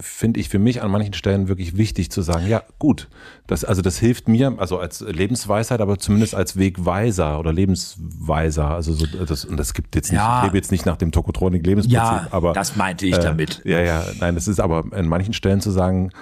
finde 0.00 0.40
ich 0.40 0.48
für 0.48 0.58
mich 0.58 0.80
an 0.80 0.90
manchen 0.90 1.12
Stellen 1.12 1.46
wirklich 1.46 1.76
wichtig 1.76 2.10
zu 2.10 2.22
sagen, 2.22 2.48
ja 2.48 2.62
gut, 2.78 3.08
das, 3.46 3.64
also 3.64 3.82
das 3.82 3.98
hilft 3.98 4.28
mir, 4.28 4.54
also 4.56 4.78
als 4.78 5.02
Lebensweisheit, 5.02 5.82
aber 5.82 5.98
zumindest 5.98 6.34
als 6.34 6.56
Wegweiser 6.56 7.38
oder 7.38 7.52
Lebensweiser. 7.52 8.68
Also 8.68 8.94
so, 8.94 9.04
das, 9.04 9.44
und 9.44 9.58
das 9.58 9.74
gibt 9.74 9.94
jetzt 9.94 10.10
nicht, 10.10 10.20
ja. 10.20 10.38
ich 10.38 10.44
lebe 10.44 10.56
jetzt 10.56 10.72
nicht 10.72 10.86
nach 10.86 10.96
dem 10.96 11.12
Tokotronik 11.12 11.66
Lebensprinzip, 11.66 12.02
ja, 12.02 12.28
aber. 12.30 12.54
Das 12.54 12.76
meinte 12.76 13.04
ich 13.04 13.16
äh, 13.16 13.20
damit. 13.20 13.60
Ja, 13.66 13.80
ja, 13.80 14.02
nein, 14.18 14.34
das 14.34 14.48
ist 14.48 14.58
aber 14.58 14.84
an 14.92 15.08
manchen 15.08 15.34
Stellen 15.34 15.60
zu 15.60 15.70
sagen, 15.70 16.12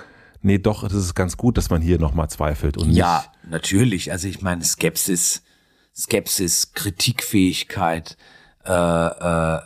nee, 0.43 0.59
doch, 0.59 0.83
das 0.83 0.95
ist 0.95 1.15
ganz 1.15 1.37
gut, 1.37 1.57
dass 1.57 1.71
man 1.71 1.83
hier 1.83 1.99
nochmal 1.99 2.29
zweifelt 2.29 2.77
und 2.77 2.91
Ja, 2.91 3.25
natürlich. 3.49 4.13
Also 4.13 4.29
ich 4.29 4.43
meine, 4.43 4.65
Skepsis, 4.65 5.43
Skepsis, 5.95 6.73
Kritikfähigkeit, 6.73 8.17
äh, 8.65 8.73
äh, 8.73 9.61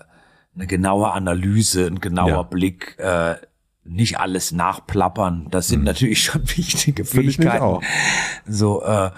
eine 0.57 0.67
genaue 0.67 1.13
Analyse, 1.13 1.87
ein 1.87 2.01
genauer 2.01 2.29
ja. 2.29 2.43
Blick, 2.43 2.99
äh, 2.99 3.37
nicht 3.85 4.19
alles 4.19 4.53
nachplappern. 4.53 5.49
Das 5.51 5.69
sind 5.69 5.81
mhm. 5.81 5.87
natürlich 5.87 6.23
schon 6.23 6.43
wichtige 6.57 7.05
Fähigkeiten. 7.05 7.63
auch. 7.63 7.83
So, 8.47 8.83
äh, 8.83 9.11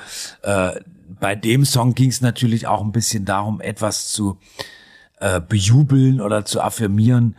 äh, 0.42 0.80
bei 1.20 1.34
dem 1.34 1.64
Song 1.64 1.94
ging 1.94 2.10
es 2.10 2.20
natürlich 2.20 2.66
auch 2.66 2.82
ein 2.82 2.92
bisschen 2.92 3.24
darum, 3.24 3.60
etwas 3.60 4.08
zu 4.08 4.38
äh, 5.18 5.40
bejubeln 5.40 6.20
oder 6.20 6.44
zu 6.44 6.60
affirmieren, 6.60 7.36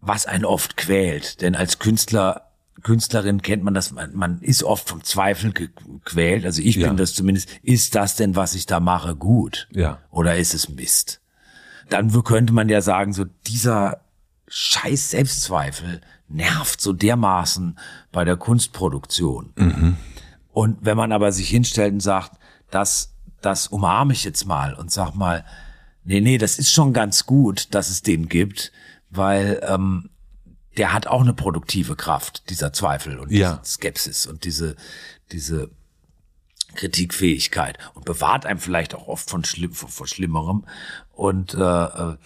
was 0.00 0.26
einen 0.26 0.44
oft 0.44 0.76
quält. 0.76 1.40
Denn 1.40 1.54
als 1.54 1.78
Künstler 1.78 2.47
Künstlerin 2.82 3.42
kennt 3.42 3.64
man 3.64 3.74
das, 3.74 3.92
man, 3.92 4.14
man 4.14 4.40
ist 4.40 4.62
oft 4.62 4.88
vom 4.88 5.02
Zweifel 5.04 5.52
gequält. 5.52 6.44
Also 6.44 6.62
ich 6.62 6.76
ja. 6.76 6.88
bin 6.88 6.96
das 6.96 7.14
zumindest. 7.14 7.48
Ist 7.62 7.94
das 7.94 8.16
denn, 8.16 8.36
was 8.36 8.54
ich 8.54 8.66
da 8.66 8.80
mache, 8.80 9.16
gut? 9.16 9.68
Ja. 9.72 9.98
Oder 10.10 10.36
ist 10.36 10.54
es 10.54 10.68
Mist? 10.68 11.20
dann 11.88 12.12
könnte 12.24 12.52
man 12.52 12.68
ja 12.68 12.80
sagen, 12.80 13.12
so 13.12 13.24
dieser 13.46 14.00
scheiß 14.48 15.10
Selbstzweifel 15.10 16.00
nervt 16.28 16.80
so 16.80 16.92
dermaßen 16.92 17.78
bei 18.12 18.24
der 18.24 18.36
Kunstproduktion. 18.36 19.52
Mhm. 19.56 19.96
Und 20.52 20.78
wenn 20.82 20.96
man 20.96 21.12
aber 21.12 21.32
sich 21.32 21.48
hinstellt 21.48 21.92
und 21.94 22.00
sagt, 22.00 22.32
das, 22.70 23.14
das 23.40 23.68
umarme 23.68 24.12
ich 24.12 24.24
jetzt 24.24 24.46
mal 24.46 24.74
und 24.74 24.90
sag 24.90 25.14
mal, 25.14 25.44
nee, 26.04 26.20
nee, 26.20 26.38
das 26.38 26.58
ist 26.58 26.72
schon 26.72 26.92
ganz 26.92 27.24
gut, 27.24 27.74
dass 27.74 27.88
es 27.88 28.02
den 28.02 28.28
gibt, 28.28 28.72
weil 29.10 29.60
ähm, 29.66 30.10
der 30.78 30.92
hat 30.92 31.06
auch 31.06 31.20
eine 31.20 31.34
produktive 31.34 31.96
Kraft, 31.96 32.48
dieser 32.50 32.72
Zweifel 32.72 33.18
und 33.18 33.30
ja. 33.30 33.60
diese 33.62 33.72
Skepsis 33.72 34.26
und 34.26 34.44
diese, 34.44 34.76
diese 35.32 35.70
Kritikfähigkeit 36.74 37.78
und 37.94 38.04
bewahrt 38.04 38.46
einem 38.46 38.60
vielleicht 38.60 38.94
auch 38.94 39.08
oft 39.08 39.28
von 39.28 39.44
schlimm, 39.44 39.72
vor, 39.72 39.88
vor 39.88 40.06
Schlimmerem. 40.06 40.64
Und 41.12 41.54
äh, 41.54 41.58
äh, 41.58 42.16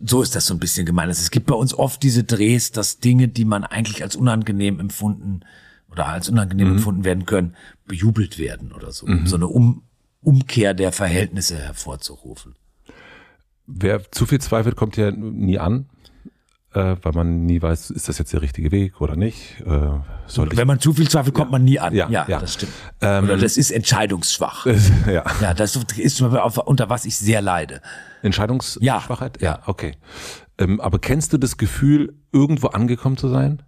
so 0.00 0.20
ist 0.20 0.34
das 0.34 0.46
so 0.46 0.54
ein 0.54 0.58
bisschen 0.58 0.84
gemeint. 0.84 1.08
Also 1.08 1.22
es 1.22 1.30
gibt 1.30 1.46
bei 1.46 1.54
uns 1.54 1.72
oft 1.72 2.02
diese 2.02 2.24
Drehs, 2.24 2.72
dass 2.72 2.98
Dinge, 2.98 3.28
die 3.28 3.44
man 3.44 3.64
eigentlich 3.64 4.02
als 4.02 4.16
unangenehm 4.16 4.80
empfunden 4.80 5.40
oder 5.90 6.06
als 6.06 6.28
unangenehm 6.28 6.68
mhm. 6.68 6.76
empfunden 6.76 7.04
werden 7.04 7.24
können, 7.24 7.56
bejubelt 7.86 8.38
werden 8.38 8.72
oder 8.72 8.90
so. 8.92 9.06
Mhm. 9.06 9.26
So 9.26 9.36
eine 9.36 9.46
um 9.46 9.84
Umkehr 10.20 10.74
der 10.74 10.90
Verhältnisse 10.90 11.56
hervorzurufen. 11.56 12.56
Wer 13.68 14.10
zu 14.10 14.26
viel 14.26 14.40
zweifelt, 14.40 14.74
kommt 14.74 14.96
ja 14.96 15.12
nie 15.12 15.58
an 15.58 15.88
äh, 16.76 16.96
weil 17.02 17.12
man 17.12 17.46
nie 17.46 17.60
weiß, 17.62 17.90
ist 17.90 18.08
das 18.08 18.18
jetzt 18.18 18.32
der 18.34 18.42
richtige 18.42 18.70
Weg 18.70 19.00
oder 19.00 19.16
nicht. 19.16 19.60
Äh, 19.60 19.88
Wenn 20.36 20.66
man 20.66 20.78
zu 20.78 20.92
viel 20.92 21.08
zweifelt, 21.08 21.34
kommt 21.34 21.48
ja. 21.48 21.52
man 21.52 21.64
nie 21.64 21.78
an. 21.78 21.94
Ja, 21.94 22.08
ja, 22.10 22.26
ja. 22.28 22.38
das 22.38 22.54
stimmt. 22.54 22.72
Ähm, 23.00 23.24
oder 23.24 23.38
das 23.38 23.56
ist 23.56 23.70
entscheidungsschwach. 23.70 24.66
ja. 25.06 25.24
ja, 25.40 25.54
das 25.54 25.76
ist 25.76 26.20
unter 26.20 26.90
was 26.90 27.06
ich 27.06 27.16
sehr 27.16 27.40
leide. 27.40 27.80
Entscheidungsschwachheit? 28.22 29.40
Ja, 29.40 29.52
ja 29.52 29.62
okay. 29.66 29.96
Ähm, 30.58 30.80
aber 30.80 30.98
kennst 30.98 31.32
du 31.32 31.38
das 31.38 31.56
Gefühl, 31.56 32.14
irgendwo 32.32 32.68
angekommen 32.68 33.16
zu 33.16 33.28
sein? 33.28 33.62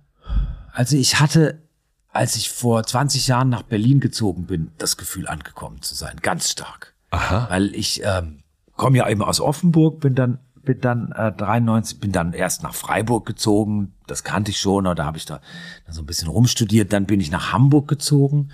Also 0.72 0.96
ich 0.96 1.18
hatte, 1.18 1.62
als 2.10 2.36
ich 2.36 2.50
vor 2.50 2.84
20 2.84 3.26
Jahren 3.26 3.48
nach 3.48 3.62
Berlin 3.62 4.00
gezogen 4.00 4.46
bin, 4.46 4.70
das 4.76 4.98
Gefühl 4.98 5.26
angekommen 5.26 5.80
zu 5.80 5.94
sein, 5.94 6.16
ganz 6.20 6.50
stark. 6.50 6.94
Aha. 7.10 7.46
Weil 7.48 7.74
ich 7.74 8.02
ähm, 8.04 8.40
komme 8.76 8.98
ja 8.98 9.08
eben 9.08 9.22
aus 9.22 9.40
Offenburg, 9.40 10.00
bin 10.00 10.14
dann 10.14 10.40
bin 10.68 10.82
dann 10.82 11.12
äh, 11.12 11.32
93, 11.32 11.98
bin 11.98 12.12
dann 12.12 12.34
erst 12.34 12.62
nach 12.62 12.74
Freiburg 12.74 13.24
gezogen, 13.24 13.94
das 14.06 14.22
kannte 14.22 14.50
ich 14.50 14.60
schon, 14.60 14.84
da 14.84 15.02
habe 15.02 15.16
ich 15.16 15.24
da, 15.24 15.40
so 15.88 16.02
ein 16.02 16.06
bisschen 16.06 16.28
rumstudiert, 16.28 16.92
dann 16.92 17.06
bin 17.06 17.20
ich 17.20 17.30
nach 17.30 17.52
Hamburg 17.52 17.88
gezogen. 17.88 18.50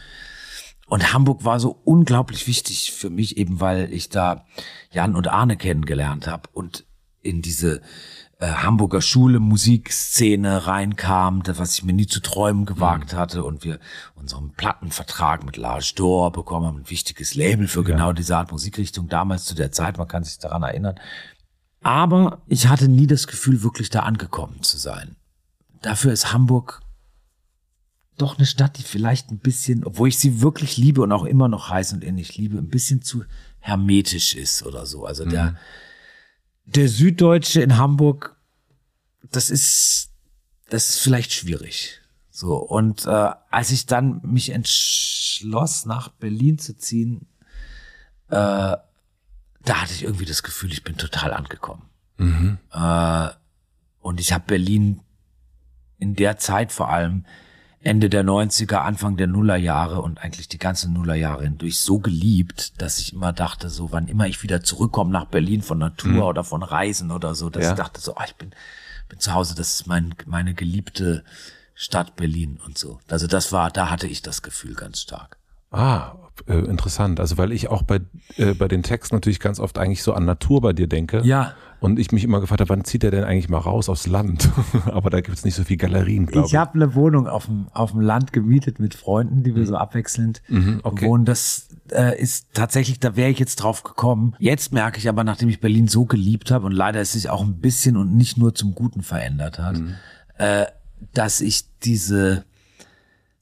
Und 0.86 1.12
Hamburg 1.12 1.44
war 1.44 1.58
so 1.58 1.76
unglaublich 1.82 2.46
wichtig 2.46 2.92
für 2.92 3.10
mich, 3.10 3.36
eben 3.36 3.60
weil 3.60 3.92
ich 3.92 4.10
da 4.10 4.44
Jan 4.92 5.16
und 5.16 5.26
Arne 5.26 5.56
kennengelernt 5.56 6.28
habe 6.28 6.48
und 6.52 6.84
in 7.20 7.42
diese 7.42 7.80
äh, 8.38 8.46
Hamburger 8.46 9.02
Schule 9.02 9.40
Musikszene 9.40 10.68
reinkam, 10.68 11.42
das, 11.42 11.58
was 11.58 11.74
ich 11.74 11.82
mir 11.82 11.94
nie 11.94 12.06
zu 12.06 12.20
träumen 12.20 12.64
gewagt 12.64 13.12
mhm. 13.12 13.16
hatte 13.16 13.42
und 13.42 13.64
wir 13.64 13.80
unseren 14.14 14.52
Plattenvertrag 14.52 15.44
mit 15.44 15.56
Lars 15.56 15.94
Dor 15.94 16.30
bekommen 16.30 16.66
haben, 16.66 16.78
ein 16.78 16.90
wichtiges 16.90 17.34
Label 17.34 17.66
für 17.66 17.80
ja. 17.80 17.86
genau 17.86 18.12
diese 18.12 18.36
Art 18.36 18.52
Musikrichtung 18.52 19.08
damals 19.08 19.46
zu 19.46 19.56
der 19.56 19.72
Zeit, 19.72 19.98
man 19.98 20.06
kann 20.06 20.22
sich 20.22 20.38
daran 20.38 20.62
erinnern. 20.62 20.94
Aber 21.84 22.42
ich 22.46 22.68
hatte 22.68 22.88
nie 22.88 23.06
das 23.06 23.26
Gefühl, 23.26 23.62
wirklich 23.62 23.90
da 23.90 24.00
angekommen 24.00 24.62
zu 24.62 24.78
sein. 24.78 25.16
Dafür 25.82 26.12
ist 26.12 26.32
Hamburg 26.32 26.80
doch 28.16 28.38
eine 28.38 28.46
Stadt, 28.46 28.78
die 28.78 28.82
vielleicht 28.82 29.30
ein 29.30 29.38
bisschen, 29.38 29.84
obwohl 29.84 30.08
ich 30.08 30.18
sie 30.18 30.40
wirklich 30.40 30.76
liebe 30.76 31.02
und 31.02 31.12
auch 31.12 31.24
immer 31.24 31.48
noch 31.48 31.68
heiß 31.68 31.92
und 31.92 32.04
ähnlich 32.04 32.36
liebe, 32.36 32.58
ein 32.58 32.68
bisschen 32.68 33.02
zu 33.02 33.24
hermetisch 33.58 34.34
ist 34.34 34.64
oder 34.64 34.86
so. 34.86 35.04
Also 35.04 35.24
der, 35.24 35.52
mhm. 35.52 35.56
der 36.66 36.88
Süddeutsche 36.88 37.60
in 37.60 37.76
Hamburg, 37.76 38.36
das 39.30 39.50
ist, 39.50 40.10
das 40.70 40.90
ist 40.90 41.00
vielleicht 41.00 41.32
schwierig. 41.32 42.00
So, 42.30 42.56
und 42.56 43.04
äh, 43.06 43.30
als 43.50 43.70
ich 43.70 43.86
dann 43.86 44.20
mich 44.24 44.50
entschloss, 44.50 45.86
nach 45.86 46.08
Berlin 46.08 46.58
zu 46.58 46.76
ziehen, 46.76 47.26
äh, 48.28 48.76
da 49.64 49.80
hatte 49.82 49.92
ich 49.92 50.02
irgendwie 50.04 50.24
das 50.26 50.42
Gefühl, 50.42 50.72
ich 50.72 50.84
bin 50.84 50.96
total 50.96 51.32
angekommen. 51.32 51.82
Mhm. 52.18 52.58
Äh, 52.72 53.28
und 54.00 54.20
ich 54.20 54.32
habe 54.32 54.44
Berlin 54.46 55.00
in 55.98 56.14
der 56.14 56.36
Zeit 56.38 56.72
vor 56.72 56.90
allem 56.90 57.24
Ende 57.80 58.08
der 58.08 58.24
90er, 58.24 58.76
Anfang 58.76 59.16
der 59.18 59.26
Nullerjahre 59.26 60.00
und 60.00 60.18
eigentlich 60.18 60.48
die 60.48 60.58
ganzen 60.58 60.92
Nullerjahre 60.94 61.42
hindurch 61.44 61.78
so 61.80 61.98
geliebt, 61.98 62.80
dass 62.80 62.98
ich 62.98 63.12
immer 63.12 63.32
dachte, 63.32 63.68
so 63.68 63.92
wann 63.92 64.08
immer 64.08 64.26
ich 64.26 64.42
wieder 64.42 64.62
zurückkomme 64.62 65.10
nach 65.10 65.26
Berlin 65.26 65.60
von 65.62 65.78
Natur 65.78 66.10
Mhm. 66.10 66.22
oder 66.22 66.44
von 66.44 66.62
Reisen 66.62 67.10
oder 67.10 67.34
so, 67.34 67.50
dass 67.50 67.64
Ja. 67.64 67.70
ich 67.70 67.76
dachte 67.76 68.00
so, 68.00 68.16
ah, 68.16 68.24
ich 68.26 68.36
bin, 68.36 68.52
bin 69.08 69.18
zu 69.20 69.34
Hause, 69.34 69.54
das 69.54 69.74
ist 69.74 69.86
mein, 69.86 70.14
meine 70.26 70.54
geliebte 70.54 71.24
Stadt 71.74 72.16
Berlin 72.16 72.58
und 72.64 72.78
so. 72.78 73.00
Also 73.08 73.26
das 73.26 73.52
war, 73.52 73.70
da 73.70 73.90
hatte 73.90 74.06
ich 74.06 74.22
das 74.22 74.40
Gefühl 74.42 74.74
ganz 74.74 75.00
stark. 75.02 75.36
Ah, 75.74 76.12
äh, 76.46 76.54
interessant. 76.58 77.20
Also 77.20 77.36
weil 77.38 77.52
ich 77.52 77.68
auch 77.68 77.82
bei, 77.82 78.00
äh, 78.36 78.54
bei 78.54 78.68
den 78.68 78.82
Texten 78.82 79.14
natürlich 79.16 79.40
ganz 79.40 79.60
oft 79.60 79.78
eigentlich 79.78 80.02
so 80.02 80.12
an 80.14 80.24
Natur 80.24 80.60
bei 80.60 80.72
dir 80.72 80.86
denke. 80.86 81.20
Ja. 81.24 81.54
Und 81.80 81.98
ich 81.98 82.12
mich 82.12 82.24
immer 82.24 82.40
gefragt 82.40 82.62
habe, 82.62 82.70
wann 82.70 82.84
zieht 82.84 83.04
er 83.04 83.10
denn 83.10 83.24
eigentlich 83.24 83.50
mal 83.50 83.58
raus 83.58 83.90
aufs 83.90 84.06
Land? 84.06 84.48
Aber 84.86 85.10
da 85.10 85.20
gibt 85.20 85.36
es 85.36 85.44
nicht 85.44 85.54
so 85.54 85.64
viel 85.64 85.76
Galerien, 85.76 86.24
glaube 86.26 86.46
ich. 86.46 86.52
Ich 86.54 86.58
habe 86.58 86.74
eine 86.74 86.94
Wohnung 86.94 87.26
auf 87.28 87.44
dem, 87.44 87.66
auf 87.74 87.90
dem 87.90 88.00
Land 88.00 88.32
gemietet 88.32 88.80
mit 88.80 88.94
Freunden, 88.94 89.42
die 89.42 89.54
wir 89.54 89.66
so 89.66 89.76
abwechselnd 89.76 90.40
Mhm, 90.48 90.80
okay. 90.82 91.06
wohnen. 91.06 91.26
Das 91.26 91.68
äh, 91.90 92.18
ist 92.18 92.46
tatsächlich, 92.54 93.00
da 93.00 93.16
wäre 93.16 93.30
ich 93.30 93.38
jetzt 93.38 93.56
drauf 93.56 93.82
gekommen. 93.82 94.34
Jetzt 94.38 94.72
merke 94.72 94.96
ich 94.98 95.10
aber, 95.10 95.24
nachdem 95.24 95.50
ich 95.50 95.60
Berlin 95.60 95.86
so 95.86 96.06
geliebt 96.06 96.50
habe 96.50 96.64
und 96.64 96.72
leider 96.72 97.00
es 97.02 97.12
sich 97.12 97.28
auch 97.28 97.42
ein 97.42 97.60
bisschen 97.60 97.98
und 97.98 98.16
nicht 98.16 98.38
nur 98.38 98.54
zum 98.54 98.74
Guten 98.74 99.02
verändert 99.02 99.58
hat, 99.58 99.76
Mhm. 99.78 99.94
äh, 100.38 100.64
dass 101.12 101.42
ich 101.42 101.64
diese 101.82 102.44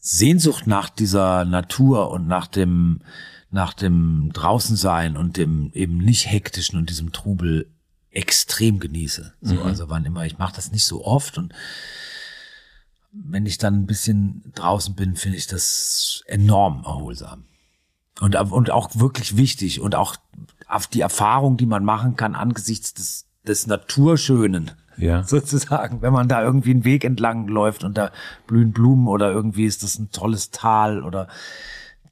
Sehnsucht 0.04 0.66
nach 0.66 0.90
dieser 0.90 1.44
Natur 1.44 2.10
und 2.10 2.26
nach 2.26 2.48
dem 2.48 3.00
nach 3.50 3.72
dem 3.74 4.30
Draußensein 4.32 5.16
und 5.16 5.36
dem 5.36 5.70
eben 5.74 5.98
nicht 5.98 6.26
hektischen 6.26 6.78
und 6.78 6.88
diesem 6.90 7.12
Trubel 7.12 7.70
extrem 8.10 8.80
genieße. 8.80 9.34
So, 9.42 9.54
Mhm. 9.54 9.62
also 9.62 9.88
wann 9.90 10.04
immer 10.04 10.24
ich 10.26 10.38
mache 10.38 10.56
das 10.56 10.72
nicht 10.72 10.84
so 10.84 11.04
oft 11.04 11.38
und 11.38 11.52
wenn 13.12 13.46
ich 13.46 13.58
dann 13.58 13.74
ein 13.82 13.86
bisschen 13.86 14.42
draußen 14.54 14.94
bin, 14.94 15.16
finde 15.16 15.36
ich 15.36 15.46
das 15.46 16.22
enorm 16.26 16.82
erholsam. 16.84 17.44
Und, 18.20 18.34
und 18.36 18.70
auch 18.70 18.90
wirklich 18.94 19.36
wichtig 19.36 19.80
und 19.80 19.94
auch 19.94 20.16
auf 20.66 20.86
die 20.86 21.00
Erfahrung, 21.02 21.56
die 21.58 21.66
man 21.66 21.84
machen 21.84 22.16
kann 22.16 22.34
angesichts 22.34 22.94
des, 22.94 23.26
des 23.46 23.66
Naturschönen, 23.66 24.70
Ja. 24.96 25.22
sozusagen. 25.26 26.02
Wenn 26.02 26.12
man 26.12 26.28
da 26.28 26.42
irgendwie 26.42 26.70
einen 26.70 26.84
Weg 26.84 27.04
entlang 27.04 27.48
läuft 27.48 27.84
und 27.84 27.96
da 27.98 28.10
blühen 28.46 28.72
Blumen 28.72 29.08
oder 29.08 29.30
irgendwie 29.32 29.64
ist 29.66 29.82
das 29.82 29.98
ein 29.98 30.10
tolles 30.10 30.50
Tal 30.50 31.02
oder 31.02 31.28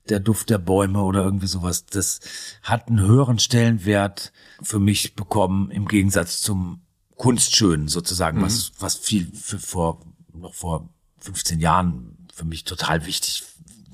der 0.09 0.21
Duft 0.21 0.51
der 0.51 0.59
Bäume 0.59 1.03
oder 1.03 1.23
irgendwie 1.23 1.47
sowas. 1.47 1.87
Das 1.87 2.21
hat 2.63 2.89
einen 2.89 3.01
höheren 3.01 3.39
Stellenwert 3.39 4.33
für 4.63 4.81
mich 4.81 5.15
bekommen 5.15 5.71
im 5.71 5.87
Gegensatz 5.87 6.41
zum 6.41 6.81
Kunstschönen 7.17 7.87
sozusagen, 7.89 8.41
was, 8.43 8.73
was 8.81 8.97
viel 8.97 9.31
für 9.35 9.59
vor, 9.59 10.01
noch 10.33 10.55
vor 10.55 10.89
15 11.21 11.61
Jahren 11.61 12.17
für 12.35 12.45
mich 12.47 12.65
total 12.65 13.05
wichtig, 13.05 13.43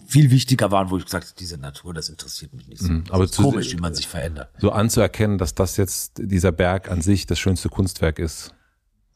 viel 0.07 0.31
wichtiger 0.31 0.71
war, 0.71 0.91
wo 0.91 0.97
ich 0.97 1.05
gesagt 1.05 1.25
habe, 1.27 1.35
diese 1.37 1.59
Natur, 1.59 1.93
das 1.93 2.09
interessiert 2.09 2.55
mich 2.55 2.69
nicht 2.69 2.81
so. 2.81 2.93
aber 3.11 3.25
das 3.25 3.31
ist 3.31 3.35
zu- 3.35 3.43
komisch, 3.43 3.73
wie 3.73 3.77
man 3.81 3.93
sich 3.95 4.07
verändert. 4.07 4.51
So 4.59 4.71
anzuerkennen, 4.71 5.37
dass 5.39 5.55
das 5.57 5.77
jetzt 5.77 6.13
dieser 6.19 6.53
Berg 6.53 6.89
an 6.89 7.03
sich 7.03 7.27
das 7.27 7.41
schönste 7.41 7.69
Kunstwerk 7.69 8.21
ist. 8.21 8.55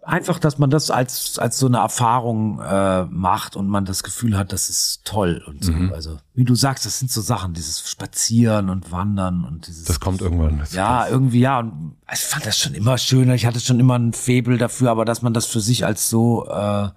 Einfach, 0.02 0.39
dass 0.39 0.59
man 0.59 0.70
das 0.70 0.90
als 0.90 1.39
als 1.39 1.59
so 1.59 1.66
eine 1.66 1.78
Erfahrung 1.78 2.59
äh, 2.60 3.05
macht 3.05 3.55
und 3.56 3.68
man 3.68 3.85
das 3.85 4.02
Gefühl 4.02 4.36
hat, 4.39 4.52
das 4.52 4.70
ist 4.70 5.02
toll 5.05 5.43
und 5.47 5.64
so. 5.64 5.72
Mhm. 5.72 5.93
Also 5.93 6.18
wie 6.35 6.44
du 6.44 6.55
sagst, 6.55 6.86
das 6.86 6.98
sind 6.98 7.10
so 7.10 7.20
Sachen, 7.20 7.52
dieses 7.55 7.89
Spazieren 7.89 8.70
und 8.70 8.90
Wandern 8.93 9.44
und 9.44 9.66
dieses. 9.66 9.85
Das 9.85 10.01
kommt 10.01 10.20
irgendwann. 10.22 10.59
Das 10.59 10.72
ja, 10.72 11.06
irgendwie 11.09 11.40
ja. 11.40 11.59
Und 11.60 11.97
ich 12.12 12.20
fand 12.20 12.47
das 12.47 12.59
schon 12.59 12.74
immer 12.74 12.97
schöner. 12.98 13.35
Ich 13.35 13.44
hatte 13.47 13.60
schon 13.60 13.78
immer 13.78 13.98
ein 13.98 14.12
Faible 14.12 14.56
dafür, 14.59 14.90
aber 14.90 15.05
dass 15.05 15.22
man 15.22 15.35
das 15.35 15.47
für 15.47 15.60
sich 15.60 15.85
als 15.85 16.09
so 16.09 16.48
äh, 16.48 16.89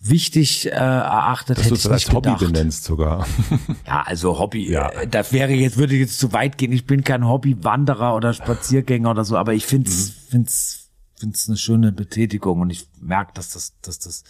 wichtig 0.00 0.66
äh, 0.66 0.70
erachtet, 0.70 1.58
dass 1.58 1.64
hätte 1.66 1.74
du 1.74 1.80
es 1.80 1.86
als 1.86 2.12
Hobby 2.12 2.30
gedacht. 2.30 2.52
benennst 2.52 2.84
sogar. 2.84 3.26
Ja, 3.86 4.02
also 4.06 4.38
Hobby. 4.38 4.70
Ja. 4.70 4.88
Äh, 4.90 5.06
das 5.08 5.32
wäre 5.32 5.52
jetzt 5.52 5.76
würde 5.76 5.94
jetzt 5.96 6.18
zu 6.18 6.32
weit 6.32 6.58
gehen. 6.58 6.72
Ich 6.72 6.86
bin 6.86 7.04
kein 7.04 7.26
Hobbywanderer 7.26 8.14
oder 8.14 8.32
Spaziergänger 8.32 9.10
oder 9.10 9.24
so, 9.24 9.36
aber 9.36 9.52
ich 9.54 9.66
find's 9.66 10.12
Mhm. 10.32 10.36
Find's 11.18 11.44
find's 11.44 11.48
eine 11.48 11.56
schöne 11.56 11.92
Betätigung 11.92 12.60
und 12.60 12.70
ich 12.70 12.88
merke, 13.00 13.32
dass 13.34 13.50
das 13.50 13.74
dass 13.80 13.98
das 13.98 14.24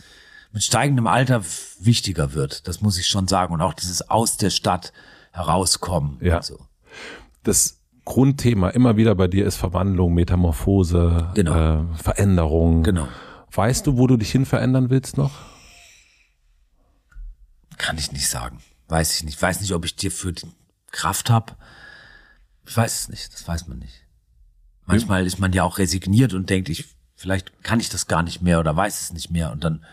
mit 0.52 0.62
steigendem 0.62 1.06
Alter 1.06 1.42
wichtiger 1.80 2.32
wird. 2.34 2.66
Das 2.68 2.80
muss 2.80 2.98
ich 2.98 3.08
schon 3.08 3.28
sagen 3.28 3.52
und 3.52 3.60
auch 3.60 3.74
dieses 3.74 4.08
aus 4.08 4.36
der 4.36 4.50
Stadt 4.50 4.92
herauskommen. 5.32 6.18
Ja. 6.22 6.40
So. 6.42 6.58
Das 7.42 7.80
Grundthema 8.04 8.70
immer 8.70 8.96
wieder 8.96 9.14
bei 9.14 9.26
dir 9.28 9.46
ist 9.46 9.56
Verwandlung, 9.56 10.14
Metamorphose, 10.14 11.30
Genau. 11.34 11.92
äh, 11.92 11.96
Veränderung. 11.96 12.84
Genau. 12.84 13.08
Weißt 13.52 13.86
du, 13.86 13.96
wo 13.98 14.06
du 14.06 14.16
dich 14.16 14.30
hin 14.30 14.46
verändern 14.46 14.90
willst 14.90 15.16
noch? 15.18 15.32
Kann 17.78 17.98
ich 17.98 18.12
nicht 18.12 18.28
sagen. 18.28 18.60
Weiß 18.88 19.14
ich 19.16 19.24
nicht. 19.24 19.40
Weiß 19.40 19.60
nicht, 19.60 19.72
ob 19.72 19.84
ich 19.84 19.96
dir 19.96 20.10
für 20.10 20.32
die 20.32 20.46
Kraft 20.90 21.30
hab. 21.30 21.58
Ich 22.66 22.76
weiß 22.76 23.00
es 23.00 23.08
nicht. 23.08 23.32
Das 23.34 23.46
weiß 23.46 23.66
man 23.66 23.78
nicht. 23.78 24.05
Manchmal 24.86 25.26
ist 25.26 25.38
man 25.38 25.52
ja 25.52 25.64
auch 25.64 25.78
resigniert 25.78 26.32
und 26.34 26.48
denkt, 26.50 26.68
ich 26.68 26.86
vielleicht 27.16 27.62
kann 27.62 27.80
ich 27.80 27.88
das 27.88 28.06
gar 28.06 28.22
nicht 28.22 28.42
mehr 28.42 28.60
oder 28.60 28.76
weiß 28.76 29.02
es 29.02 29.12
nicht 29.12 29.30
mehr 29.30 29.50
und 29.52 29.64
dann 29.64 29.84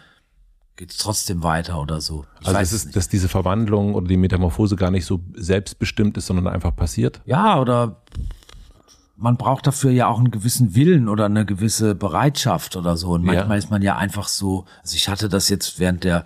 geht's 0.75 0.97
trotzdem 0.97 1.43
weiter 1.43 1.79
oder 1.79 2.01
so. 2.01 2.25
Ich 2.41 2.47
also 2.47 2.59
weiß 2.59 2.67
es 2.67 2.73
es 2.73 2.79
ist, 2.79 2.85
nicht. 2.87 2.95
dass 2.97 3.07
diese 3.07 3.29
Verwandlung 3.29 3.95
oder 3.95 4.07
die 4.07 4.17
Metamorphose 4.17 4.75
gar 4.75 4.91
nicht 4.91 5.05
so 5.05 5.21
selbstbestimmt 5.35 6.17
ist, 6.17 6.25
sondern 6.27 6.47
einfach 6.47 6.75
passiert. 6.75 7.21
Ja, 7.25 7.59
oder 7.59 8.01
man 9.15 9.37
braucht 9.37 9.67
dafür 9.67 9.91
ja 9.91 10.07
auch 10.07 10.17
einen 10.17 10.31
gewissen 10.31 10.75
Willen 10.75 11.07
oder 11.07 11.25
eine 11.25 11.45
gewisse 11.45 11.95
Bereitschaft 11.95 12.75
oder 12.75 12.97
so. 12.97 13.11
Und 13.11 13.23
manchmal 13.23 13.57
Ja. 13.57 13.63
ist 13.63 13.69
man 13.69 13.81
ja 13.81 13.95
einfach 13.97 14.27
so, 14.27 14.65
also 14.81 14.95
ich 14.95 15.07
hatte 15.07 15.29
das 15.29 15.49
jetzt 15.49 15.79
während 15.79 16.03
der 16.03 16.25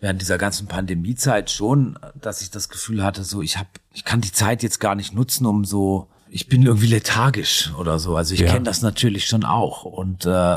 während 0.00 0.22
dieser 0.22 0.38
ganzen 0.38 0.66
Pandemiezeit 0.66 1.50
schon, 1.50 1.98
dass 2.18 2.40
ich 2.40 2.50
das 2.50 2.70
Gefühl 2.70 3.04
hatte, 3.04 3.22
so 3.22 3.42
ich 3.42 3.58
habe, 3.58 3.68
ich 3.92 4.04
kann 4.06 4.22
die 4.22 4.32
Zeit 4.32 4.62
jetzt 4.62 4.80
gar 4.80 4.94
nicht 4.94 5.12
nutzen, 5.14 5.44
um 5.44 5.66
so, 5.66 6.08
ich 6.30 6.46
bin 6.48 6.62
irgendwie 6.62 6.86
lethargisch 6.86 7.72
oder 7.78 7.98
so. 7.98 8.16
Also 8.16 8.34
ich 8.34 8.40
Ja. 8.40 8.52
kenne 8.52 8.64
das 8.64 8.82
natürlich 8.82 9.26
schon 9.26 9.44
auch 9.44 9.84
und 9.84 10.26
äh, 10.26 10.56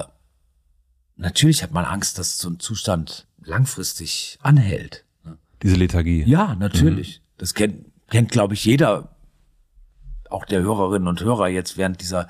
natürlich 1.16 1.64
hat 1.64 1.72
man 1.72 1.86
Angst, 1.86 2.18
dass 2.20 2.38
so 2.38 2.50
ein 2.50 2.60
Zustand 2.60 3.28
langfristig 3.44 4.38
anhält. 4.42 5.04
ne? 5.24 5.38
Diese 5.62 5.76
Lethargie. 5.76 6.24
Ja, 6.24 6.56
natürlich. 6.56 7.22
Das 7.38 7.54
kennt, 7.54 7.86
kennt 8.10 8.32
glaube 8.32 8.54
ich, 8.54 8.64
jeder, 8.66 9.16
auch 10.30 10.46
der 10.46 10.62
Hörerinnen 10.62 11.08
und 11.08 11.22
Hörer 11.22 11.48
jetzt 11.48 11.78
während 11.78 12.02
dieser, 12.02 12.28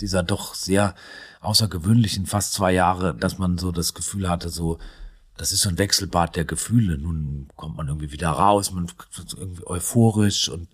dieser 0.00 0.22
doch 0.22 0.54
sehr 0.54 0.94
außergewöhnlichen 1.40 2.26
fast 2.26 2.54
zwei 2.54 2.72
Jahre, 2.72 3.14
dass 3.14 3.38
man 3.38 3.58
so 3.58 3.70
das 3.70 3.94
Gefühl 3.94 4.28
hatte, 4.28 4.48
so, 4.48 4.78
das 5.36 5.52
ist 5.52 5.60
so 5.62 5.68
ein 5.68 5.78
Wechselbad 5.78 6.36
der 6.36 6.44
Gefühle. 6.44 6.96
Nun 6.96 7.48
kommt 7.56 7.76
man 7.76 7.88
irgendwie 7.88 8.12
wieder 8.12 8.30
raus, 8.30 8.72
man 8.72 8.86
ist 8.86 9.34
irgendwie 9.36 9.66
euphorisch 9.66 10.48
und 10.48 10.68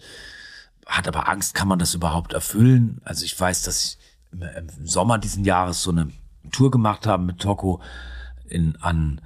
hat 0.90 1.08
aber 1.08 1.28
Angst, 1.28 1.54
kann 1.54 1.68
man 1.68 1.78
das 1.78 1.94
überhaupt 1.94 2.32
erfüllen? 2.32 3.00
Also 3.04 3.24
ich 3.24 3.38
weiß, 3.38 3.62
dass 3.62 3.84
ich 3.84 3.98
im- 4.32 4.86
Sommer 4.86 5.18
diesen 5.18 5.44
Jahres 5.44 5.82
so 5.82 5.90
eine 5.90 6.10
Tour 6.52 6.70
gemacht 6.70 7.06
habe 7.06 7.22
mit 7.24 7.38
Toko 7.40 7.80
in, 8.48 8.76
an 8.80 9.20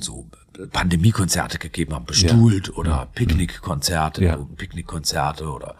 so 0.00 0.28
Pandemiekonzerte 0.72 1.58
gegeben 1.58 1.94
haben, 1.94 2.04
bestuhlt 2.06 2.76
oder 2.76 3.06
Picknickkonzerte, 3.14 4.24
Ja. 4.24 4.36
Picknickkonzerte 4.36 5.48
oder 5.50 5.76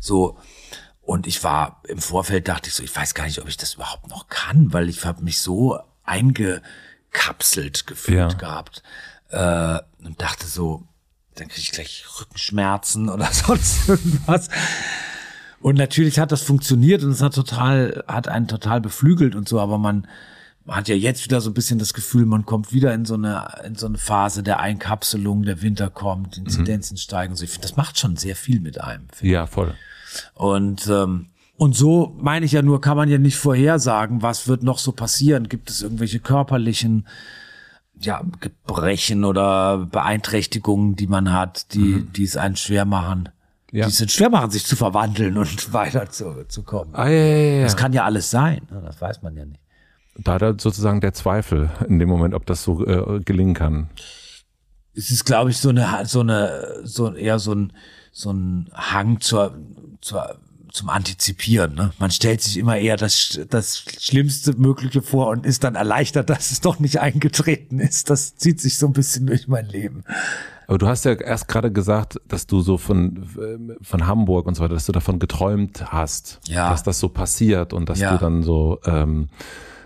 so. 0.00 0.38
Und 1.02 1.26
ich 1.26 1.42
war 1.44 1.80
im 1.88 1.98
Vorfeld 1.98 2.48
dachte 2.48 2.68
ich 2.68 2.74
so, 2.74 2.82
ich 2.82 2.94
weiß 2.94 3.14
gar 3.14 3.24
nicht, 3.24 3.40
ob 3.40 3.48
ich 3.48 3.56
das 3.56 3.74
überhaupt 3.74 4.08
noch 4.08 4.28
kann, 4.28 4.72
weil 4.72 4.88
ich 4.88 5.04
habe 5.04 5.22
mich 5.22 5.40
so 5.40 5.78
eingekapselt 6.04 7.86
gefühlt 7.86 8.18
Ja. 8.32 8.38
gehabt 8.38 8.82
äh, 9.30 9.78
und 10.04 10.20
dachte 10.20 10.46
so, 10.46 10.86
dann 11.34 11.48
kriege 11.48 11.62
ich 11.62 11.72
gleich 11.72 12.04
Rückenschmerzen 12.20 13.08
oder 13.08 13.26
sonst 13.32 13.88
irgendwas. 13.88 14.48
Und 15.60 15.76
natürlich 15.76 16.18
hat 16.18 16.32
das 16.32 16.42
funktioniert 16.42 17.04
und 17.04 17.10
es 17.10 17.22
hat 17.22 17.34
total, 17.34 18.02
hat 18.08 18.28
einen 18.28 18.48
total 18.48 18.80
beflügelt 18.80 19.34
und 19.34 19.48
so, 19.48 19.60
aber 19.60 19.76
man, 19.76 20.06
man 20.64 20.76
hat 20.76 20.88
ja 20.88 20.94
jetzt 20.94 21.24
wieder 21.24 21.40
so 21.40 21.50
ein 21.50 21.54
bisschen 21.54 21.78
das 21.78 21.92
Gefühl, 21.92 22.24
man 22.24 22.46
kommt 22.46 22.72
wieder 22.72 22.94
in 22.94 23.04
so 23.04 23.14
eine, 23.14 23.46
in 23.66 23.74
so 23.74 23.86
eine 23.86 23.98
Phase 23.98 24.42
der 24.42 24.60
Einkapselung, 24.60 25.42
der 25.42 25.60
Winter 25.60 25.90
kommt, 25.90 26.38
Inzidenzen 26.38 26.96
steigen 26.96 27.32
und 27.32 27.36
so. 27.36 27.44
Ich 27.44 27.50
finde, 27.50 27.68
das 27.68 27.76
macht 27.76 27.98
schon 27.98 28.16
sehr 28.16 28.36
viel 28.36 28.60
mit 28.60 28.80
einem. 28.80 29.08
Ja, 29.20 29.46
voll. 29.46 29.74
Und, 30.34 30.86
ähm, 30.88 31.26
und 31.56 31.76
so 31.76 32.16
meine 32.18 32.46
ich 32.46 32.52
ja 32.52 32.62
nur, 32.62 32.80
kann 32.80 32.96
man 32.96 33.10
ja 33.10 33.18
nicht 33.18 33.36
vorhersagen, 33.36 34.22
was 34.22 34.48
wird 34.48 34.62
noch 34.62 34.78
so 34.78 34.92
passieren. 34.92 35.50
Gibt 35.50 35.68
es 35.68 35.82
irgendwelche 35.82 36.20
körperlichen 36.20 37.06
ja, 38.00 38.22
Gebrechen 38.40 39.24
oder 39.24 39.78
Beeinträchtigungen, 39.90 40.96
die 40.96 41.06
man 41.06 41.32
hat, 41.32 41.74
die, 41.74 42.02
die 42.04 42.24
es 42.24 42.36
einen 42.36 42.56
schwer 42.56 42.84
machen, 42.84 43.28
Ja. 43.72 43.86
die 43.86 43.92
es 43.92 44.00
einen 44.00 44.08
schwer 44.08 44.30
machen, 44.30 44.50
sich 44.50 44.64
zu 44.64 44.74
verwandeln 44.76 45.36
und 45.36 45.72
weiter 45.72 46.08
zu, 46.10 46.44
zu 46.48 46.62
kommen. 46.62 46.94
Ah, 46.94 47.08
ja, 47.08 47.12
ja, 47.26 47.56
ja. 47.58 47.62
Das 47.64 47.76
kann 47.76 47.92
ja 47.92 48.04
alles 48.04 48.30
sein, 48.30 48.62
ne? 48.70 48.82
das 48.84 49.00
weiß 49.00 49.22
man 49.22 49.36
ja 49.36 49.44
nicht. 49.44 49.60
da 50.16 50.38
da 50.38 50.54
sozusagen 50.58 51.00
der 51.00 51.12
Zweifel 51.12 51.70
in 51.88 51.98
dem 51.98 52.08
Moment, 52.08 52.34
ob 52.34 52.46
das 52.46 52.62
so 52.64 52.84
äh, 52.86 53.20
gelingen 53.20 53.54
kann. 53.54 53.90
Es 54.94 55.10
ist, 55.10 55.24
glaube 55.24 55.50
ich, 55.50 55.58
so 55.58 55.68
eine, 55.68 56.04
so 56.06 56.20
eine, 56.20 56.80
so 56.84 57.12
eher 57.14 57.38
so 57.38 57.54
ein, 57.54 57.72
so 58.12 58.32
ein 58.32 58.70
Hang 58.74 59.20
zur, 59.20 59.56
zur 60.00 60.36
zum 60.72 60.88
Antizipieren. 60.88 61.74
Ne? 61.74 61.92
Man 61.98 62.10
stellt 62.10 62.40
sich 62.40 62.56
immer 62.56 62.78
eher 62.78 62.96
das, 62.96 63.40
das 63.48 63.84
Schlimmste 63.98 64.54
Mögliche 64.54 65.02
vor 65.02 65.28
und 65.28 65.46
ist 65.46 65.64
dann 65.64 65.74
erleichtert, 65.74 66.30
dass 66.30 66.50
es 66.50 66.60
doch 66.60 66.78
nicht 66.78 67.00
eingetreten 67.00 67.80
ist. 67.80 68.10
Das 68.10 68.36
zieht 68.36 68.60
sich 68.60 68.78
so 68.78 68.86
ein 68.86 68.92
bisschen 68.92 69.26
durch 69.26 69.48
mein 69.48 69.66
Leben. 69.66 70.04
Aber 70.66 70.78
du 70.78 70.86
hast 70.86 71.04
ja 71.04 71.14
erst 71.14 71.48
gerade 71.48 71.72
gesagt, 71.72 72.20
dass 72.28 72.46
du 72.46 72.60
so 72.60 72.78
von, 72.78 73.26
von 73.82 74.06
Hamburg 74.06 74.46
und 74.46 74.54
so 74.54 74.62
weiter, 74.62 74.74
dass 74.74 74.86
du 74.86 74.92
davon 74.92 75.18
geträumt 75.18 75.92
hast, 75.92 76.38
ja. 76.46 76.70
dass 76.70 76.84
das 76.84 77.00
so 77.00 77.08
passiert 77.08 77.72
und 77.72 77.88
dass 77.88 77.98
ja. 77.98 78.12
du 78.12 78.18
dann 78.18 78.42
so, 78.42 78.78
ähm, 78.84 79.28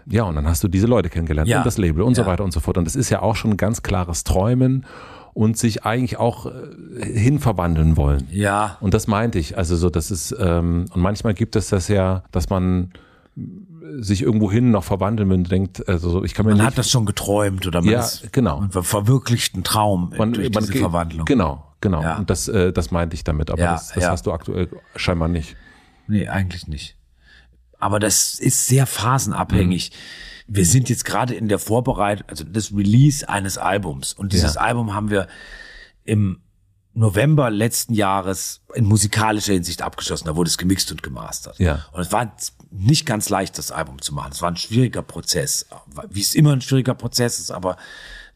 ja, 0.07 0.25
und 0.25 0.35
dann 0.35 0.47
hast 0.47 0.63
du 0.63 0.69
diese 0.69 0.87
Leute 0.87 1.09
kennengelernt 1.09 1.49
ja. 1.49 1.59
und 1.59 1.67
das 1.67 1.79
Label 1.79 2.03
und 2.03 2.15
so 2.15 2.27
weiter 2.27 2.45
und 2.45 2.53
so 2.53 2.61
fort. 2.61 2.77
Und 2.77 2.85
das 2.85 2.97
ist 2.97 3.09
ja 3.09 3.23
auch 3.23 3.37
schon 3.37 3.53
ein 3.53 3.57
ganz 3.57 3.83
klares 3.83 4.25
Träumen 4.25 4.85
und 5.35 5.59
sich 5.59 5.85
eigentlich 5.85 6.17
auch 6.19 6.47
äh, 6.47 7.05
hinverwandeln 7.05 7.97
wollen. 7.97 8.27
Ja, 8.31 8.77
Und 8.81 8.95
das 8.95 9.07
meinte 9.09 9.39
ich. 9.39 9.59
Also 9.59 9.77
so, 9.77 9.91
das 9.91 10.11
ist, 10.11 10.35
ähm, 10.39 10.87
und 10.95 11.01
manchmal 11.03 11.35
gibt 11.35 11.57
es 11.57 11.69
das 11.69 11.89
ja, 11.89 12.23
dass 12.33 12.49
man 12.51 12.93
sich 13.99 14.23
irgendwo 14.23 14.51
hin 14.51 14.71
noch 14.71 14.85
verwandeln 14.85 15.31
und 15.33 15.51
denkt, 15.51 15.89
also 15.89 16.09
so, 16.09 16.25
ich 16.25 16.35
kann 16.35 16.47
mir 16.47 16.53
man 16.53 16.59
nicht, 16.59 16.67
hat 16.69 16.79
das 16.79 16.89
schon 16.91 17.05
geträumt 17.05 17.67
oder 17.67 17.81
man 17.83 17.91
Ja, 17.91 18.01
ist, 18.01 18.33
genau. 18.33 18.61
man 18.61 18.71
verwirklicht 18.71 19.55
einen 19.55 19.65
Traum 19.65 20.13
durch 20.17 20.51
diese 20.51 20.73
ge- 20.73 20.81
Verwandlung. 20.81 21.25
Genau, 21.27 21.65
genau. 21.81 22.01
Ja. 22.03 22.17
Und 22.17 22.31
das, 22.31 22.47
äh, 22.49 22.73
das 22.73 22.93
meinte 22.93 23.15
ich 23.15 23.25
damit, 23.25 23.51
aber 23.51 23.61
Ja, 23.61 23.73
das, 23.73 23.89
das 23.93 24.05
ja. 24.05 24.11
hast 24.11 24.27
du 24.27 24.33
aktuell 24.33 24.69
scheinbar 24.97 25.29
nicht. 25.29 25.57
Nee, 26.07 26.29
eigentlich 26.29 26.69
nicht. 26.69 26.97
Aber 27.81 27.99
das 27.99 28.39
ist 28.39 28.69
sehr 28.69 28.87
phasenabhängig. 28.87 29.91
Mhm. 29.91 30.34
Wir 30.47 30.67
sind 30.67 30.89
jetzt 30.89 31.05
gerade 31.05 31.35
in 31.35 31.49
der 31.49 31.59
Vorbereitung, 31.59 32.29
also 32.29 32.45
das 32.45 32.73
Release 32.73 33.29
eines 33.29 33.59
Albums. 33.59 34.13
Und 34.13 34.33
dieses 34.33 34.55
Ja. 34.55 34.61
Album 34.61 34.95
haben 34.95 35.11
wir 35.11 35.27
im 36.05 36.41
November 36.93 37.51
letzten 37.51 37.95
Jahres 37.95 38.61
in 38.75 38.85
musikalischer 38.85 39.53
Hinsicht 39.53 39.83
abgeschlossen. 39.83 40.27
Da 40.27 40.37
wurde 40.37 40.49
es 40.49 40.59
gemixt 40.59 40.93
und 40.93 41.03
gemastert. 41.03 41.59
Ja. 41.59 41.85
Und 41.93 42.01
es 42.03 42.13
war 42.13 42.37
nicht 42.71 43.05
ganz 43.07 43.29
leicht, 43.29 43.59
das 43.59 43.73
Album 43.73 44.01
zu 44.01 44.15
machen. 44.15 44.31
Es 44.33 44.43
war 44.43 44.51
ein 44.51 44.57
schwieriger 44.57 45.03
Prozess, 45.03 45.67
wie 46.11 46.21
es 46.21 46.35
immer 46.35 46.53
ein 46.53 46.61
schwieriger 46.61 46.95
Prozess 46.95 47.39
ist, 47.41 47.51
aber 47.51 47.77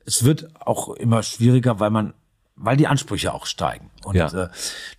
es 0.05 0.25
wird 0.25 0.49
auch 0.61 0.89
immer 0.95 1.23
schwieriger, 1.23 1.79
weil 1.79 1.91
man, 1.91 2.15
weil 2.61 2.77
die 2.77 2.87
Ansprüche 2.87 3.33
auch 3.33 3.47
steigen. 3.47 3.91
Und 4.05 4.17
Ja. 4.17 4.27
äh, 4.45 4.49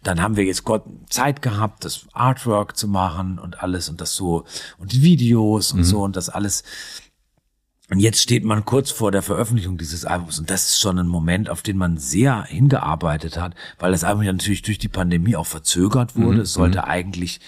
dann 0.04 0.22
haben 0.22 0.36
wir 0.38 0.44
jetzt 0.46 0.64
Gott 0.64 0.84
Zeit 1.10 1.42
gehabt, 1.42 1.86
das 1.86 2.06
Artwork 2.14 2.78
zu 2.78 2.88
machen 2.88 3.38
und 3.40 3.62
alles 3.62 3.90
und 3.90 4.02
das 4.02 4.16
so 4.16 4.46
und 4.78 4.92
die 4.94 5.02
Videos 5.02 5.74
und 5.74 5.84
so 5.84 6.02
und 6.04 6.16
das 6.16 6.30
alles. 6.30 6.64
Und 7.92 8.00
jetzt 8.00 8.22
steht 8.22 8.44
man 8.46 8.66
kurz 8.66 8.92
vor 8.92 9.12
der 9.12 9.24
Veröffentlichung 9.24 9.78
dieses 9.80 10.06
Albums 10.06 10.38
und 10.40 10.50
das 10.52 10.70
ist 10.70 10.80
schon 10.80 11.00
ein 11.00 11.08
Moment, 11.08 11.50
auf 11.50 11.64
den 11.64 11.76
man 11.76 11.98
sehr 11.98 12.44
hingearbeitet 12.44 13.38
hat, 13.38 13.56
weil 13.80 13.92
das 13.92 14.04
Album 14.04 14.22
ja 14.24 14.32
natürlich 14.32 14.62
durch 14.62 14.78
die 14.78 14.90
Pandemie 14.90 15.36
auch 15.36 15.48
verzögert 15.48 16.16
wurde. 16.16 16.42
Es 16.42 16.54
sollte 16.54 16.84
eigentlich 16.86 17.40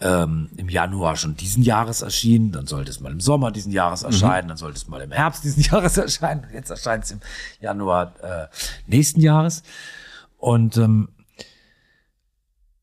ähm, 0.00 0.48
im 0.56 0.68
Januar 0.68 1.16
schon 1.16 1.36
diesen 1.36 1.62
Jahres 1.62 2.02
erschienen, 2.02 2.52
dann 2.52 2.66
sollte 2.66 2.90
es 2.90 3.00
mal 3.00 3.10
im 3.12 3.20
Sommer 3.20 3.50
diesen 3.50 3.72
Jahres 3.72 4.02
erscheinen, 4.04 4.48
dann 4.48 4.56
sollte 4.56 4.76
es 4.76 4.88
mal 4.88 5.00
im 5.00 5.10
Herbst 5.12 5.42
diesen 5.44 5.62
Jahres 5.72 5.96
erscheinen. 5.96 6.46
Jetzt 6.52 6.70
erscheint 6.70 7.04
es 7.04 7.10
im 7.10 7.20
Januar 7.60 8.12
äh, 8.22 8.46
nächsten 8.86 9.20
Jahres. 9.20 9.62
Und 10.36 10.76
ähm, 10.76 11.08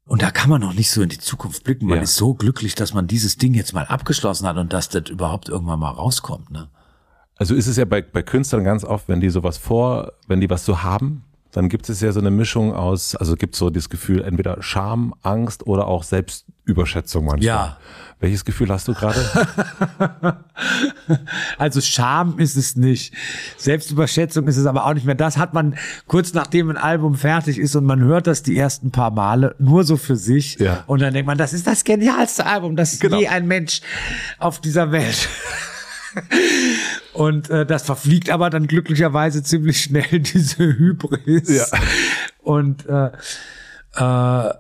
und 0.07 0.21
da 0.21 0.29
kann 0.29 0.51
man 0.51 0.61
noch 0.61 0.73
nicht 0.73 0.91
so 0.91 1.01
in 1.01 1.09
die 1.09 1.17
Zukunft 1.17 1.63
blicken. 1.63 1.87
Man 1.87 1.97
Ja. 1.97 2.03
ist 2.03 2.15
so 2.15 2.35
glücklich, 2.35 2.75
dass 2.75 2.93
man 2.93 3.07
dieses 3.07 3.37
Ding 3.37 3.55
jetzt 3.55 3.73
mal 3.73 3.85
abgeschlossen 3.85 4.45
hat 4.47 4.55
und 4.57 4.71
dass 4.71 4.89
das 4.89 5.09
überhaupt 5.09 5.49
irgendwann 5.49 5.79
mal 5.79 5.89
rauskommt. 5.89 6.51
Ne? 6.51 6.69
Also 7.37 7.55
ist 7.55 7.65
es 7.65 7.77
ja 7.77 7.85
bei, 7.85 8.03
bei 8.03 8.21
Künstlern 8.21 8.63
ganz 8.63 8.83
oft, 8.83 9.07
wenn 9.07 9.19
die 9.19 9.29
sowas 9.31 9.57
vor, 9.57 10.13
wenn 10.27 10.41
die 10.41 10.49
was 10.49 10.63
so 10.63 10.83
haben, 10.83 11.23
dann 11.55 11.69
gibt 11.69 11.87
es 11.87 12.01
ja 12.01 12.11
so 12.11 12.19
eine 12.19 12.31
Mischung 12.31 12.73
aus, 12.73 13.15
also 13.15 13.37
gibt 13.37 13.53
es 13.55 13.59
so 13.59 13.69
das 13.69 13.87
Gefühl, 13.89 14.21
entweder 14.21 14.61
Scham, 14.61 15.15
Angst 15.21 15.65
oder 15.65 15.87
auch 15.87 16.03
Selbstüberschätzung 16.03 17.23
manchmal. 17.23 17.45
Ja. 17.47 17.77
Welches 18.19 18.43
Gefühl 18.43 18.69
hast 18.69 18.89
du 18.89 18.93
gerade? 18.93 19.19
Also 21.57 21.79
Scham 21.81 22.39
ist 22.39 22.55
es 22.55 22.75
nicht. 22.75 23.13
Selbstüberschätzung 23.57 24.47
ist 24.47 24.57
es 24.57 24.65
aber 24.65 24.85
auch 24.85 24.93
nicht 24.93 25.05
mehr. 25.05 25.15
Das 25.15 25.37
hat 25.37 25.53
man 25.53 25.75
kurz 26.07 26.33
nachdem 26.33 26.69
ein 26.69 26.77
Album 26.77 27.15
fertig 27.15 27.57
ist 27.59 27.75
und 27.75 27.85
man 27.85 28.01
hört 28.01 28.27
das 28.27 28.43
die 28.43 28.57
ersten 28.57 28.91
paar 28.91 29.11
Male 29.11 29.55
nur 29.59 29.83
so 29.83 29.95
für 29.97 30.15
sich. 30.15 30.57
Ja. 30.59 30.83
Und 30.87 31.01
dann 31.01 31.13
denkt 31.13 31.27
man, 31.27 31.37
das 31.37 31.53
ist 31.53 31.67
das 31.67 31.83
genialste 31.83 32.45
Album, 32.45 32.75
das 32.75 32.99
Genau. 32.99 33.19
je 33.19 33.27
ein 33.27 33.47
Mensch 33.47 33.81
auf 34.39 34.59
dieser 34.59 34.91
Welt. 34.91 35.29
Und 37.15 37.49
äh, 37.49 37.65
das 37.65 37.83
verfliegt 37.83 38.29
aber 38.29 38.49
dann 38.49 38.67
glücklicherweise 38.67 39.41
ziemlich 39.41 39.81
schnell 39.81 40.19
diese 40.19 40.63
Hybris. 40.63 41.49
Ja. 41.49 41.79
Und 42.43 42.85
äh, 42.87 43.07
äh, 43.95 44.53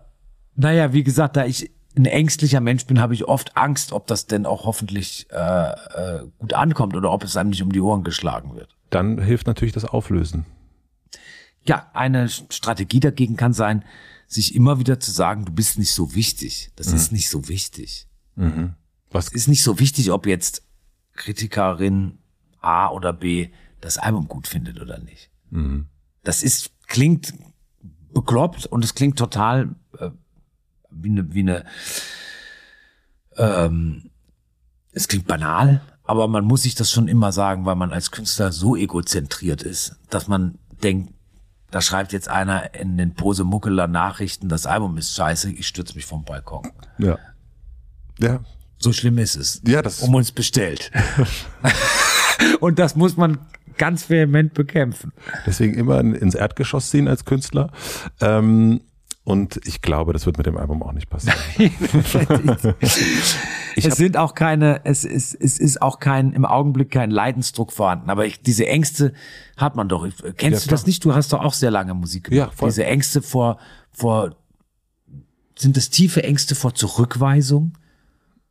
naja, 0.55 0.93
wie 0.93 1.03
gesagt, 1.03 1.35
da 1.35 1.45
ich 1.45 1.71
ein 1.97 2.05
ängstlicher 2.05 2.61
Mensch 2.61 2.85
bin, 2.85 2.99
habe 2.99 3.13
ich 3.13 3.25
oft 3.25 3.57
Angst, 3.57 3.91
ob 3.91 4.07
das 4.07 4.25
denn 4.25 4.45
auch 4.45 4.65
hoffentlich 4.65 5.27
äh, 5.31 5.35
äh, 5.37 6.23
gut 6.39 6.53
ankommt 6.53 6.95
oder 6.95 7.11
ob 7.11 7.23
es 7.23 7.35
einem 7.37 7.49
nicht 7.49 7.61
um 7.61 7.71
die 7.71 7.81
Ohren 7.81 8.03
geschlagen 8.03 8.55
wird. 8.55 8.75
Dann 8.89 9.21
hilft 9.21 9.47
natürlich 9.47 9.73
das 9.73 9.85
Auflösen. 9.85 10.45
Ja, 11.65 11.89
eine 11.93 12.29
Strategie 12.29 12.99
dagegen 12.99 13.35
kann 13.35 13.53
sein, 13.53 13.83
sich 14.27 14.55
immer 14.55 14.79
wieder 14.79 14.99
zu 14.99 15.11
sagen, 15.11 15.45
du 15.45 15.51
bist 15.51 15.77
nicht 15.77 15.91
so 15.91 16.15
wichtig. 16.15 16.71
Das 16.75 16.87
ist 16.87 17.11
nicht 17.11 17.29
so 17.29 17.47
wichtig. 17.47 18.07
Was 19.11 19.27
Es 19.27 19.33
ist 19.33 19.47
nicht 19.47 19.63
so 19.63 19.79
wichtig, 19.79 20.11
ob 20.11 20.25
jetzt 20.25 20.63
Kritikerin 21.13 22.19
A 22.65 22.89
oder 22.89 23.13
B 23.13 23.49
das 23.81 23.97
Album 23.97 24.27
gut 24.27 24.47
findet 24.47 24.81
oder 24.81 24.97
nicht. 24.99 25.29
Das 26.23 26.41
ist, 26.43 26.71
klingt 26.87 27.33
bekloppt 28.13 28.65
und 28.65 28.83
es 28.83 28.95
klingt 28.95 29.17
total 29.17 29.69
äh, 29.99 30.09
wie 30.89 31.09
eine, 31.09 31.33
wie 31.33 31.39
eine 31.41 31.65
ähm, 33.37 34.09
es 34.91 35.07
klingt 35.07 35.27
banal, 35.27 35.81
aber 36.03 36.27
man 36.27 36.45
muss 36.45 36.63
sich 36.63 36.75
das 36.75 36.91
schon 36.91 37.07
immer 37.07 37.31
sagen, 37.31 37.65
weil 37.65 37.75
man 37.75 37.91
als 37.91 38.11
Künstler 38.11 38.51
so 38.51 38.75
egozentriert 38.75 39.61
ist, 39.63 39.95
dass 40.09 40.27
man 40.27 40.57
denkt, 40.83 41.13
da 41.71 41.81
schreibt 41.81 42.13
jetzt 42.13 42.29
einer 42.29 42.73
in 42.75 42.97
den 42.97 43.13
Posemuckeler 43.15 43.87
Nachrichten, 43.87 44.47
das 44.47 44.65
Album 44.65 44.97
ist 44.97 45.13
scheiße, 45.15 45.51
ich 45.51 45.67
stürze 45.67 45.95
mich 45.95 46.05
vom 46.05 46.23
Balkon. 46.23 46.71
ja. 46.97 47.17
Ja, 48.17 48.39
So 48.77 48.93
schlimm 48.93 49.17
ist 49.17 49.35
es. 49.35 49.61
Ja, 49.67 49.81
das- 49.81 49.99
um 50.01 50.15
uns 50.15 50.31
bestellt. 50.31 50.89
Und 52.59 52.79
das 52.79 52.95
muss 52.95 53.17
man 53.17 53.37
ganz 53.77 54.09
vehement 54.09 54.53
bekämpfen. 54.53 55.11
deswegen 55.45 55.73
immer 55.73 55.99
in- 55.99 56.15
ins 56.15 56.35
Erdgeschoss 56.35 56.89
ziehen 56.89 57.07
als 57.07 57.25
Künstler. 57.25 57.71
Ähm, 58.21 58.81
und 59.23 59.59
ich 59.65 59.81
glaube, 59.81 60.13
das 60.13 60.25
wird 60.27 60.37
mit 60.37 60.45
dem 60.45 60.55
Album 60.55 60.83
auch 60.83 60.93
nicht 60.93 61.09
passieren. 61.09 61.37
es 63.75 63.95
sind 63.97 64.17
auch 64.17 64.33
keine, 64.35 64.81
es 64.85 65.03
ist, 65.03 65.33
es 65.33 65.57
ist 65.59 65.81
auch 65.81 65.99
kein, 65.99 66.31
im 66.33 66.45
Augenblick 66.45 66.91
kein 66.91 67.11
Leidensdruck 67.11 67.71
vorhanden. 67.71 68.09
Aber 68.09 68.25
ich, 68.25 68.41
diese 68.41 68.67
Ängste 68.67 69.13
hat 69.57 69.75
man 69.75 69.89
doch. 69.89 70.07
Kennst 70.37 70.65
Ja, 70.65 70.69
du 70.69 70.71
das 70.71 70.85
nicht? 70.85 71.03
Du 71.03 71.13
hast 71.15 71.33
doch 71.33 71.41
auch 71.41 71.53
sehr 71.53 71.71
lange 71.71 71.93
Musik 71.93 72.25
gemacht. 72.25 72.49
Ja, 72.51 72.55
voll. 72.55 72.69
Diese 72.69 72.85
Ängste 72.85 73.21
vor, 73.21 73.57
vor, 73.91 74.35
sind 75.57 75.75
das 75.77 75.89
tiefe 75.89 76.23
Ängste 76.23 76.55
vor 76.55 76.73
Zurückweisung? 76.75 77.73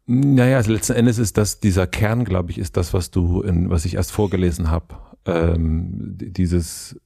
Naja, 0.06 0.58
also 0.58 0.72
letzten 0.72 0.92
Endes 0.94 1.18
ist 1.18 1.38
das, 1.38 1.60
dieser 1.60 1.86
Kern, 1.86 2.24
glaube 2.24 2.50
ich, 2.50 2.58
ist 2.58 2.76
das, 2.76 2.92
was 2.92 3.10
du, 3.10 3.40
in, 3.40 3.70
was 3.70 3.84
ich 3.86 3.94
erst 3.94 4.12
vorgelesen 4.12 4.70
habe. 4.70 4.96
Ähm, 5.24 6.16
dieses, 6.18 7.00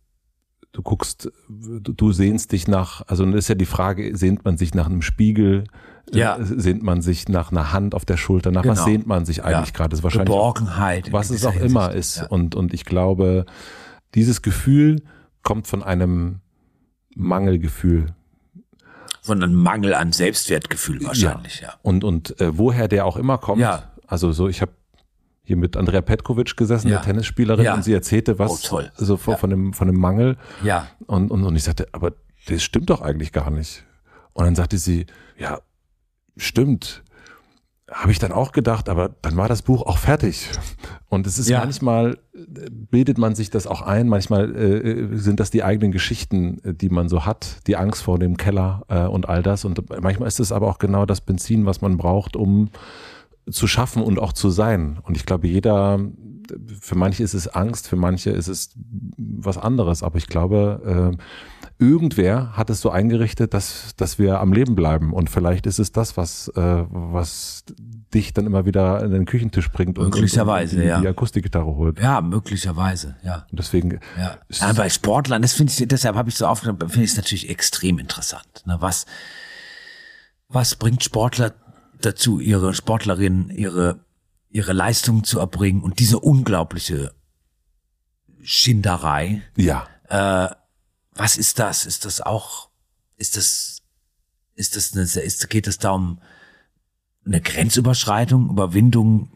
du 0.72 0.82
guckst, 0.82 1.30
du, 1.48 1.78
du 1.92 2.12
sehnst 2.12 2.50
dich 2.52 2.66
nach, 2.66 3.02
also 3.06 3.24
das 3.24 3.36
ist 3.36 3.48
ja 3.48 3.54
die 3.54 3.66
Frage, 3.66 4.16
sehnt 4.16 4.44
man 4.44 4.56
sich 4.58 4.74
nach 4.74 4.86
einem 4.86 5.02
Spiegel, 5.02 5.64
Ja. 6.12 6.38
äh, 6.38 6.44
sehnt 6.44 6.82
man 6.82 7.00
sich 7.00 7.28
nach 7.28 7.52
einer 7.52 7.72
Hand 7.72 7.94
auf 7.94 8.04
der 8.04 8.16
Schulter, 8.16 8.50
nach 8.50 8.66
was 8.66 8.78
Genau. 8.78 8.84
sehnt 8.90 9.06
man 9.06 9.24
sich 9.24 9.44
eigentlich 9.44 9.68
Ja. 9.68 9.74
gerade? 9.76 9.90
Das 9.90 10.00
ist 10.00 10.04
wahrscheinlich 10.04 10.26
Geborgenheit. 10.34 11.12
was 11.12 11.30
es 11.30 11.44
auch 11.46 11.54
immer 11.54 11.92
ist. 11.92 12.16
Ja. 12.16 12.26
Und, 12.26 12.56
und 12.56 12.74
ich 12.74 12.84
glaube, 12.84 13.46
dieses 14.16 14.42
Gefühl 14.42 15.02
kommt 15.44 15.68
von 15.68 15.84
einem 15.84 16.40
Mangelgefühl. 17.14 18.14
Von 19.28 19.42
einem 19.42 19.54
Mangel 19.54 19.94
an 19.94 20.12
Selbstwertgefühl 20.12 21.04
wahrscheinlich, 21.04 21.60
ja. 21.60 21.74
Und, 21.82 22.02
und 22.02 22.40
äh, 22.40 22.56
woher 22.58 22.88
der 22.88 23.06
auch 23.06 23.16
immer 23.16 23.38
kommt. 23.38 23.60
Ja. 23.60 23.92
Also 24.06 24.32
so, 24.32 24.48
ich 24.48 24.60
habe 24.62 24.72
hier 25.44 25.56
mit 25.56 25.76
Andrea 25.76 26.00
Petkovic 26.02 26.56
gesessen, 26.56 26.88
Ja. 26.88 26.96
der 26.96 27.04
Tennisspielerin, 27.04 27.64
Ja. 27.64 27.74
und 27.74 27.84
sie 27.84 27.92
erzählte 27.94 28.38
was 28.38 28.50
Oh, 28.50 28.58
toll. 28.68 28.92
so 28.96 29.16
von, 29.16 29.36
von, 29.36 29.50
dem, 29.50 29.72
von 29.72 29.86
dem 29.86 29.98
Mangel. 29.98 30.36
Ja. 30.62 30.88
Und, 31.06 31.30
und, 31.30 31.44
und 31.44 31.56
ich 31.56 31.62
sagte, 31.64 31.86
aber 31.92 32.12
das 32.48 32.62
stimmt 32.62 32.90
doch 32.90 33.00
eigentlich 33.02 33.32
gar 33.32 33.50
nicht. 33.50 33.84
Und 34.32 34.44
dann 34.44 34.54
sagte 34.54 34.78
sie, 34.78 35.06
ja, 35.38 35.60
stimmt. 36.36 37.02
Habe 37.90 38.12
ich 38.12 38.18
dann 38.18 38.32
auch 38.32 38.52
gedacht, 38.52 38.90
aber 38.90 39.10
dann 39.22 39.36
war 39.38 39.48
das 39.48 39.62
Buch 39.62 39.82
auch 39.82 39.96
fertig. 39.96 40.50
Und 41.08 41.26
es 41.26 41.38
ist 41.38 41.48
Ja. 41.48 41.60
manchmal, 41.60 42.18
äh, 42.34 42.68
bildet 42.70 43.16
man 43.16 43.34
sich 43.34 43.48
das 43.48 43.66
auch 43.66 43.80
ein, 43.80 44.08
manchmal 44.08 44.54
äh, 44.54 45.16
sind 45.16 45.40
das 45.40 45.50
die 45.50 45.64
eigenen 45.64 45.90
Geschichten, 45.90 46.58
äh, 46.64 46.74
die 46.74 46.90
man 46.90 47.08
so 47.08 47.24
hat, 47.24 47.66
die 47.66 47.76
Angst 47.76 48.02
vor 48.02 48.18
dem 48.18 48.36
Keller 48.36 48.82
äh, 48.88 49.04
und 49.06 49.28
all 49.28 49.42
das. 49.42 49.64
Und 49.64 49.82
manchmal 50.02 50.28
ist 50.28 50.38
es 50.38 50.52
aber 50.52 50.66
auch 50.68 50.78
genau 50.78 51.06
das 51.06 51.22
Benzin, 51.22 51.64
was 51.64 51.80
man 51.80 51.96
braucht, 51.96 52.36
um 52.36 52.68
zu 53.50 53.66
schaffen 53.66 54.02
und 54.02 54.18
auch 54.18 54.34
zu 54.34 54.50
sein. 54.50 54.98
Und 55.04 55.16
ich 55.16 55.24
glaube, 55.24 55.48
jeder, 55.48 55.98
für 56.82 56.94
manche 56.94 57.22
ist 57.22 57.32
es 57.32 57.48
Angst, 57.48 57.88
für 57.88 57.96
manche 57.96 58.28
ist 58.30 58.48
es 58.48 58.74
was 59.16 59.56
anderes. 59.56 60.02
Aber 60.02 60.18
ich 60.18 60.26
glaube, 60.26 61.14
äh, 61.14 61.16
irgendwer 61.78 62.56
hat 62.56 62.70
es 62.70 62.80
so 62.80 62.90
eingerichtet, 62.90 63.54
dass, 63.54 63.94
dass 63.96 64.18
wir 64.18 64.40
am 64.40 64.52
Leben 64.52 64.74
bleiben. 64.74 65.12
Und 65.12 65.30
vielleicht 65.30 65.66
ist 65.66 65.78
es 65.78 65.92
das, 65.92 66.16
was, 66.16 66.48
äh, 66.48 66.84
was 66.88 67.64
dich 68.12 68.32
dann 68.32 68.46
immer 68.46 68.66
wieder 68.66 69.02
in 69.04 69.12
den 69.12 69.26
Küchentisch 69.26 69.70
bringt 69.70 69.98
und, 69.98 70.06
möglicherweise, 70.06 70.76
und, 70.76 70.82
und 70.82 70.84
die, 70.84 70.88
ja. 70.88 71.00
die 71.00 71.08
Akustikgitarre 71.08 71.66
holt. 71.66 72.00
Ja, 72.00 72.20
möglicherweise, 72.20 73.16
ja. 73.22 73.46
Und 73.50 73.58
deswegen. 73.58 74.00
Ja. 74.18 74.38
ja 74.48 74.72
bei 74.72 74.88
Sportlern, 74.88 75.42
das 75.42 75.52
finde 75.52 75.72
ich, 75.72 75.86
deshalb 75.86 76.16
habe 76.16 76.28
ich 76.28 76.34
so 76.34 76.46
aufgenommen, 76.46 76.80
finde 76.80 77.04
ich 77.04 77.12
es 77.12 77.16
natürlich 77.16 77.48
extrem 77.48 77.98
interessant. 77.98 78.62
Ne? 78.66 78.76
Was, 78.80 79.06
was 80.48 80.74
bringt 80.74 81.04
Sportler 81.04 81.54
dazu, 82.00 82.40
ihre 82.40 82.74
Sportlerinnen, 82.74 83.50
ihre, 83.50 84.00
ihre 84.50 84.72
Leistungen 84.72 85.22
zu 85.22 85.38
erbringen 85.38 85.82
und 85.82 86.00
diese 86.00 86.18
unglaubliche 86.18 87.12
Schinderei? 88.42 89.42
Ja. 89.56 89.86
Äh, 90.08 90.48
was 91.18 91.36
ist 91.36 91.58
das? 91.58 91.84
Ist 91.84 92.04
das 92.04 92.20
auch, 92.20 92.70
ist 93.16 93.36
das, 93.36 93.82
ist 94.54 94.76
das 94.76 94.92
eine, 94.94 95.02
ist, 95.02 95.50
geht 95.50 95.66
es 95.66 95.78
da 95.78 95.90
um 95.90 96.20
eine 97.26 97.40
Grenzüberschreitung, 97.40 98.48
Überwindung 98.48 99.30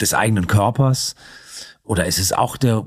des 0.00 0.14
eigenen 0.14 0.46
Körpers? 0.46 1.16
Oder 1.82 2.06
ist 2.06 2.18
es 2.18 2.32
auch 2.32 2.56
der, 2.56 2.86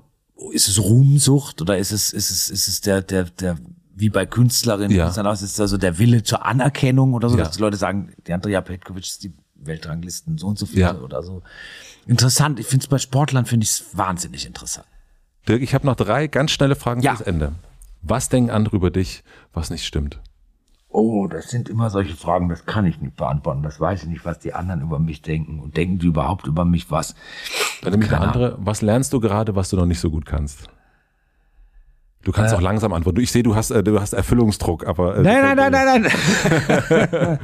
ist 0.54 0.68
es 0.68 0.80
Ruhmsucht 0.80 1.62
oder 1.62 1.78
ist 1.78 1.92
es, 1.92 2.14
ist 2.14 2.30
es, 2.32 2.50
ist 2.50 2.68
es 2.68 2.82
der, 2.82 3.02
der, 3.02 3.26
der, 3.26 3.58
wie 3.96 4.10
bei 4.10 4.26
Künstlerinnen, 4.26 4.96
Ja. 4.96 5.08
ist 5.10 5.42
es 5.42 5.60
also 5.60 5.78
der 5.78 5.98
Wille 5.98 6.22
zur 6.24 6.46
Anerkennung 6.46 7.14
oder 7.16 7.30
so, 7.30 7.38
Ja. 7.38 7.46
dass 7.46 7.56
die 7.56 7.62
Leute 7.62 7.78
sagen, 7.78 8.14
die 8.28 8.34
Andrea 8.34 8.62
Petkovic 8.62 9.06
ist 9.06 9.24
die 9.24 9.34
Weltranglisten 9.56 10.38
so 10.38 10.46
und 10.48 10.60
so 10.60 10.68
viel 10.68 10.80
Ja. 10.80 10.96
oder 11.00 11.24
so. 11.24 11.42
Interessant. 12.06 12.60
Ich 12.60 12.68
finde 12.68 12.84
es 12.84 12.88
bei 12.88 13.00
Sportlern 13.00 13.46
finde 13.48 13.64
ich 13.64 13.72
es 13.72 13.86
wahnsinnig 13.98 14.46
interessant. 14.46 14.86
Dirk, 15.48 15.62
ich 15.64 15.74
habe 15.74 15.86
noch 15.88 15.96
drei 15.96 16.28
ganz 16.28 16.52
schnelle 16.52 16.76
Fragen 16.76 17.02
Ja. 17.02 17.16
fürs 17.16 17.28
Ende. 17.28 17.54
Was 18.02 18.30
denken 18.30 18.50
andere 18.52 18.76
über 18.78 18.92
dich, 18.92 19.24
was 19.54 19.70
nicht 19.70 19.86
stimmt? 19.86 20.20
Oh, 20.90 21.28
das 21.28 21.50
sind 21.50 21.68
immer 21.70 21.90
solche 21.90 22.16
Fragen, 22.16 22.48
das 22.50 22.66
kann 22.66 22.86
ich 22.86 23.00
nicht 23.02 23.18
beantworten. 23.18 23.62
Das 23.62 23.80
weiß 23.80 24.04
ich 24.04 24.10
nicht, 24.10 24.26
was 24.26 24.40
die 24.40 24.54
anderen 24.54 24.82
über 24.82 25.00
mich 25.00 25.22
denken. 25.22 25.60
Und 25.60 25.76
denken 25.78 26.00
die 26.00 26.08
überhaupt 26.08 26.48
über 26.48 26.64
mich 26.66 26.90
was? 26.90 27.14
Dann 27.82 27.92
nehme 27.92 28.06
ich 28.06 28.12
eine 28.14 28.26
andere. 28.26 28.58
Was 28.60 28.82
lernst 28.82 29.12
du 29.14 29.20
gerade, 29.20 29.56
was 29.56 29.70
du 29.70 29.76
noch 29.76 29.86
nicht 29.86 30.00
so 30.00 30.10
gut 30.10 30.26
kannst? 30.26 30.70
Du 32.24 32.32
kannst 32.32 32.54
Äh. 32.54 32.58
auch 32.58 32.62
langsam 32.62 32.94
antworten. 32.94 33.20
Ich 33.20 33.32
sehe, 33.32 33.44
du 33.44 33.56
hast, 33.56 33.70
äh, 33.72 33.84
du 33.84 34.00
hast 34.02 34.14
Erfüllungsdruck, 34.14 34.88
aber. 34.88 35.18
Äh, 35.18 35.22
Nein, 35.22 35.56
nein, 35.56 35.72
nein, 35.72 35.72
nein, 35.72 36.02
nein. 36.02 37.40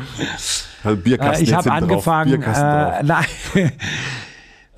nein. 0.83 1.03
Bierkasten 1.03 1.45
Äh, 1.45 1.47
ich 1.47 1.53
habe 1.53 1.71
angefangen. 1.71 2.31
Bierkasten 2.31 2.65
drauf. 2.69 2.99
Äh, 2.99 3.03
nein. 3.03 3.71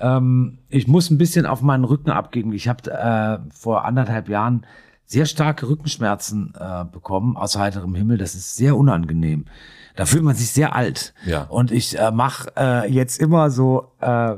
ähm, 0.00 0.58
ich 0.68 0.86
muss 0.86 1.10
ein 1.10 1.18
bisschen 1.18 1.46
auf 1.46 1.62
meinen 1.62 1.84
Rücken 1.84 2.10
abgeben. 2.10 2.52
Ich 2.52 2.68
habe 2.68 2.90
äh, 2.90 3.38
vor 3.54 3.84
anderthalb 3.84 4.28
Jahren 4.28 4.66
sehr 5.06 5.26
starke 5.26 5.68
Rückenschmerzen 5.68 6.52
äh, 6.58 6.84
bekommen 6.84 7.36
aus 7.36 7.56
heiterem 7.56 7.94
Himmel. 7.94 8.18
Das 8.18 8.34
ist 8.34 8.56
sehr 8.56 8.76
unangenehm. 8.76 9.46
Da 9.94 10.04
fühlt 10.04 10.24
man 10.24 10.34
sich 10.34 10.50
sehr 10.50 10.74
alt. 10.74 11.14
Ja. 11.24 11.42
Und 11.44 11.70
ich 11.70 11.98
äh, 11.98 12.10
mache 12.10 12.52
äh, 12.56 12.92
jetzt 12.92 13.20
immer 13.20 13.50
so 13.50 13.92
äh, 14.00 14.36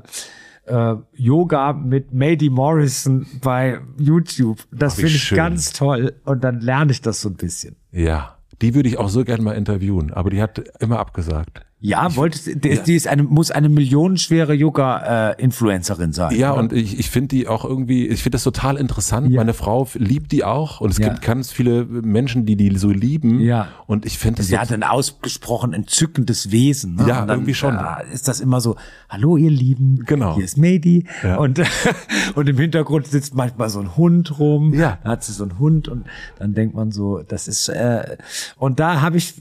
äh, 0.67 0.97
Yoga 1.15 1.73
mit 1.73 2.13
Mady 2.13 2.51
Morrison 2.51 3.27
bei 3.43 3.81
YouTube. 3.99 4.59
Das 4.71 4.95
finde 4.95 5.11
ich 5.11 5.23
schön. 5.25 5.37
ganz 5.37 5.73
toll. 5.73 6.15
Und 6.25 6.45
dann 6.45 6.61
lerne 6.61 6.93
ich 6.93 7.01
das 7.01 7.21
so 7.21 7.29
ein 7.29 7.35
bisschen. 7.35 7.77
Ja, 7.91 8.37
die 8.61 8.75
würde 8.75 8.89
ich 8.89 8.99
auch 8.99 9.09
so 9.09 9.25
gerne 9.25 9.43
mal 9.43 9.53
interviewen, 9.53 10.13
aber 10.13 10.31
die 10.31 10.43
hat 10.43 10.63
immer 10.81 10.99
abgesagt. 10.99 11.65
Ja, 11.81 12.17
wolltest 12.17 12.47
die, 12.49 12.81
die 12.85 12.95
ist 12.97 13.07
eine, 13.07 13.23
muss 13.23 13.53
eine 13.53 13.69
millionenschwere 13.69 14.53
Yoga-Influencerin 14.53 16.13
sein. 16.13 16.35
Ja, 16.37 16.53
oder? 16.53 16.61
und 16.63 16.73
ich, 16.73 16.99
ich 16.99 17.09
finde 17.11 17.29
die 17.29 17.47
auch 17.47 17.65
irgendwie, 17.65 18.09
ich 18.09 18.23
finde 18.23 18.35
das 18.37 18.43
total 18.45 18.77
interessant. 18.77 19.31
Ja. 19.31 19.37
Meine 19.41 19.55
Frau 19.55 19.89
liebt 19.95 20.33
die 20.33 20.43
auch 20.45 20.81
und 20.81 20.91
es 20.91 20.99
Ja. 20.99 21.09
gibt 21.11 21.23
ganz 21.23 21.53
viele 21.53 21.85
Menschen, 21.85 22.47
die 22.47 22.57
die 22.57 22.77
so 22.77 22.91
lieben. 22.91 23.41
Ja. 23.41 23.69
Und 23.87 24.07
ich 24.07 24.19
finde 24.19 24.39
das 24.39 24.47
Sie 24.49 24.55
so, 24.55 24.59
hat 24.59 24.73
ein 24.73 24.83
ausgesprochen 24.83 25.73
entzückendes 25.73 26.51
Wesen. 26.51 26.97
Ne? 26.97 27.05
Ja, 27.07 27.21
dann, 27.27 27.39
irgendwie 27.39 27.55
schon. 27.55 27.77
äh, 27.77 28.13
ist 28.13 28.27
das 28.29 28.41
immer 28.41 28.61
so, 28.61 28.77
hallo 29.09 29.37
ihr 29.37 29.51
Lieben, 29.51 30.03
Genau. 30.05 30.35
hier 30.35 30.45
ist 30.45 30.59
Medi. 30.59 31.07
Ja. 31.23 31.37
Und, 31.37 31.61
und 32.35 32.49
im 32.49 32.59
Hintergrund 32.59 33.07
sitzt 33.07 33.35
manchmal 33.35 33.71
so 33.71 33.81
ein 33.81 33.97
Hund 33.97 34.39
rum. 34.39 34.75
Ja. 34.75 34.99
Da 35.05 35.11
hat 35.11 35.25
sie 35.25 35.33
so 35.33 35.45
einen 35.45 35.59
Hund 35.59 35.89
und 35.89 36.07
dann 36.39 36.55
denkt 36.55 36.75
man 36.75 36.91
so, 36.93 37.23
das 37.23 37.47
ist, 37.49 37.69
äh, 37.69 38.17
und 38.57 38.81
da 38.81 39.01
habe 39.01 39.17
ich, 39.17 39.35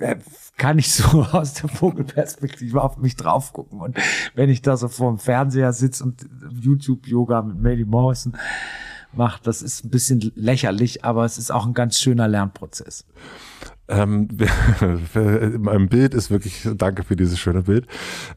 äh, 0.00 0.16
kann 0.56 0.78
ich 0.78 0.92
so 0.92 1.22
aus 1.32 1.54
der 1.54 1.68
Vogelperspektive 1.68 2.82
auf 2.82 2.96
mich 2.96 3.16
drauf 3.16 3.52
gucken. 3.52 3.80
Und 3.80 3.98
wenn 4.34 4.50
ich 4.50 4.62
da 4.62 4.76
so 4.76 4.88
vor 4.88 5.10
dem 5.10 5.18
Fernseher 5.18 5.72
sitze 5.72 6.04
und 6.04 6.26
YouTube-Yoga 6.50 7.42
mit 7.42 7.58
Medi 7.58 7.84
Morrison 7.84 8.36
macht, 9.12 9.46
das 9.46 9.62
ist 9.62 9.84
ein 9.84 9.90
bisschen 9.90 10.32
lächerlich, 10.34 11.04
aber 11.04 11.24
es 11.24 11.38
ist 11.38 11.50
auch 11.50 11.66
ein 11.66 11.74
ganz 11.74 12.00
schöner 12.00 12.28
Lernprozess. 12.28 13.04
ähm, 13.88 14.28
mein 15.58 15.88
Bild 15.88 16.14
ist 16.14 16.30
wirklich, 16.30 16.66
danke 16.76 17.04
für 17.04 17.16
dieses 17.16 17.38
schöne 17.38 17.62
Bild. 17.62 17.86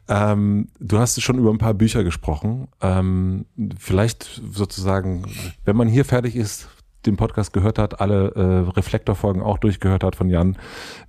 Ähm, 0.08 0.68
du 0.78 0.98
hast 0.98 1.20
schon 1.22 1.38
über 1.38 1.50
ein 1.50 1.58
paar 1.58 1.74
Bücher 1.74 2.04
gesprochen. 2.04 2.68
Ähm, 2.80 3.46
vielleicht 3.78 4.42
sozusagen, 4.52 5.24
wenn 5.64 5.76
man 5.76 5.88
hier 5.88 6.04
fertig 6.04 6.36
ist, 6.36 6.68
den 7.06 7.16
Podcast 7.16 7.52
gehört 7.52 7.78
hat, 7.78 8.00
alle 8.00 8.32
äh, 8.34 8.70
Reflektorfolgen 8.70 9.42
auch 9.42 9.58
durchgehört 9.58 10.02
hat 10.04 10.16
von 10.16 10.28
Jan, 10.28 10.56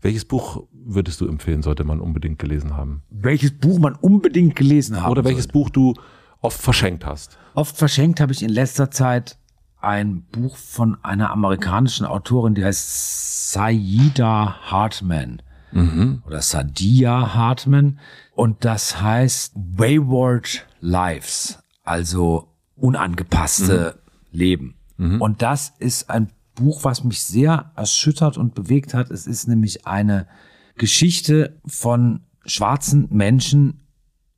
welches 0.02 0.26
Buch 0.26 0.64
würdest 0.86 1.22
du 1.22 1.28
empfehlen, 1.28 1.62
sollte 1.62 1.84
man 1.84 2.00
unbedingt 2.00 2.40
gelesen 2.40 2.76
haben? 2.76 3.04
welches 3.10 3.52
Buch 3.52 3.80
man 3.80 3.96
unbedingt 3.96 4.56
gelesen 4.56 5.02
haben 5.02 5.12
Oder 5.12 5.24
welches 5.24 5.46
sollte. 5.46 5.54
Buch 5.54 5.70
du 5.70 5.94
oft 6.42 6.60
verschenkt 6.60 7.06
hast? 7.06 7.38
Oft 7.54 7.78
verschenkt 7.78 8.20
habe 8.20 8.32
ich 8.32 8.44
in 8.44 8.50
letzter 8.50 8.92
Zeit 8.92 9.38
ein 9.82 10.24
Buch 10.32 10.58
von 10.58 10.98
einer 11.04 11.32
amerikanischen 11.32 12.06
Autorin, 12.06 12.56
die 12.56 12.66
heißt 12.66 13.52
Saida 13.52 14.56
Hartman 14.72 15.42
oder 15.72 16.42
Sadia 16.42 17.36
Hartman 17.36 18.00
und 18.34 18.66
das 18.66 19.02
heißt 19.02 19.54
Wayward 19.56 20.66
Lives, 20.82 21.60
also 21.84 22.48
unangepasste 22.76 24.00
Leben. 24.32 24.76
Und 24.98 25.42
das 25.42 25.74
ist 25.80 26.10
ein 26.10 26.30
Buch, 26.56 26.84
was 26.84 27.04
mich 27.04 27.24
sehr 27.24 27.72
erschüttert 27.76 28.38
und 28.38 28.56
bewegt 28.56 28.94
hat. 28.94 29.12
Es 29.12 29.28
ist 29.28 29.48
nämlich 29.48 29.88
eine 29.88 30.28
Geschichte 30.80 31.60
von 31.68 32.22
schwarzen 32.46 33.08
Menschen 33.12 33.84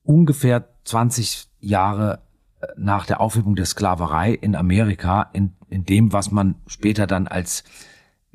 ungefähr 0.04 0.68
20 0.84 1.48
Jahre 1.62 2.20
äh, 2.60 2.68
nach 2.78 3.06
der 3.06 3.22
Aufhebung 3.22 3.56
der 3.56 3.66
Sklaverei 3.66 4.34
in 4.34 4.56
Amerika, 4.56 5.30
in, 5.32 5.54
in 5.70 5.86
dem, 5.86 6.12
was 6.12 6.32
man 6.32 6.56
später 6.68 7.08
dann 7.08 7.28
als 7.28 7.64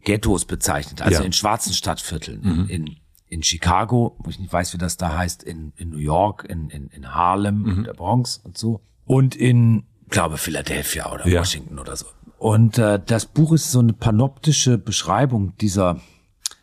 Ghettos 0.01 0.45
bezeichnet, 0.47 1.03
also 1.03 1.21
Ja. 1.21 1.27
in 1.27 1.33
schwarzen 1.33 1.73
Stadtvierteln, 1.75 2.43
in, 2.43 2.69
in, 2.69 2.97
in 3.27 3.43
Chicago, 3.43 4.17
wo 4.21 4.31
ich 4.31 4.39
nicht 4.39 4.53
weiß, 4.53 4.73
wie 4.73 4.79
das 4.79 4.97
da 4.97 5.19
heißt, 5.19 5.43
in, 5.43 5.73
in 5.77 5.91
New 5.91 5.99
York, 5.99 6.47
in, 6.49 6.71
in, 6.71 6.87
in 6.89 7.13
Harlem, 7.13 7.83
der 7.85 7.93
Bronx 7.93 8.39
und 8.45 8.57
so, 8.57 8.81
und 9.05 9.35
in, 9.35 9.83
glaube 10.09 10.39
Philadelphia 10.39 11.13
oder 11.13 11.27
Ja. 11.27 11.41
Washington 11.41 11.79
oder 11.81 11.97
so. 11.97 12.07
Und 12.39 12.79
äh, 12.79 13.01
das 13.05 13.27
Buch 13.27 13.53
ist 13.53 13.73
so 13.73 13.81
eine 13.81 13.95
panoptische 13.95 14.79
Beschreibung 14.79 15.57
dieser 15.57 16.01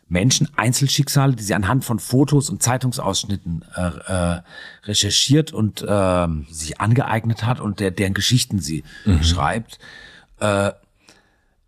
Menschen, 0.08 0.48
Einzelschicksale, 0.56 1.34
die 1.34 1.42
sie 1.42 1.54
anhand 1.54 1.84
von 1.84 1.98
Fotos 1.98 2.50
und 2.50 2.62
Zeitungsausschnitten 2.62 3.64
äh, 3.74 4.36
äh, 4.36 4.42
recherchiert 4.84 5.52
und 5.52 5.84
ähm, 5.86 6.46
sich 6.50 6.80
angeeignet 6.80 7.44
hat 7.46 7.60
und 7.60 7.80
der, 7.80 7.90
deren 7.90 8.14
Geschichten 8.14 8.58
sie 8.58 8.84
schreibt. 9.22 9.78
Äh, 10.40 10.72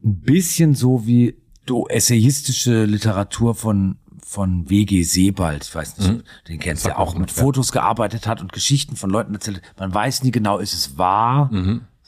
ein 0.04 0.20
bisschen 0.20 0.74
so 0.74 1.06
wie 1.06 1.36
du 1.64 1.86
essayistische 1.86 2.84
Literatur 2.84 3.54
von 3.54 3.96
von 4.28 4.68
W.G. 4.68 5.04
Sebald, 5.04 5.62
ich 5.64 5.72
weiß 5.72 5.98
nicht, 5.98 6.24
den 6.48 6.58
kennst 6.58 6.84
du 6.84 6.88
ja 6.88 6.98
auch, 6.98 7.14
mit 7.14 7.30
Fotos 7.30 7.70
gearbeitet 7.70 8.26
hat 8.26 8.40
und 8.40 8.52
Geschichten 8.52 8.96
von 8.96 9.08
Leuten 9.08 9.32
erzählt. 9.34 9.62
Man 9.78 9.94
weiß 9.94 10.24
nie 10.24 10.32
genau, 10.32 10.58
ist 10.58 10.74
es 10.74 10.98
wahr 10.98 11.48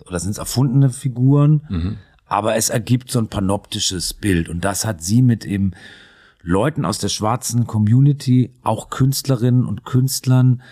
oder 0.04 0.18
sind 0.18 0.32
es 0.32 0.38
erfundene 0.38 0.90
Figuren, 0.90 1.62
aber 2.26 2.56
es 2.56 2.70
ergibt 2.70 3.12
so 3.12 3.20
ein 3.20 3.28
panoptisches 3.28 4.14
Bild. 4.14 4.48
Und 4.48 4.64
das 4.64 4.84
hat 4.84 5.00
sie 5.00 5.22
mit 5.22 5.44
eben 5.44 5.72
Leuten 6.48 6.86
aus 6.86 6.96
der 6.98 7.10
schwarzen 7.10 7.66
Community, 7.66 8.50
auch 8.62 8.88
Künstlerinnen 8.88 9.66
und 9.66 9.84
Künstlern, 9.84 10.62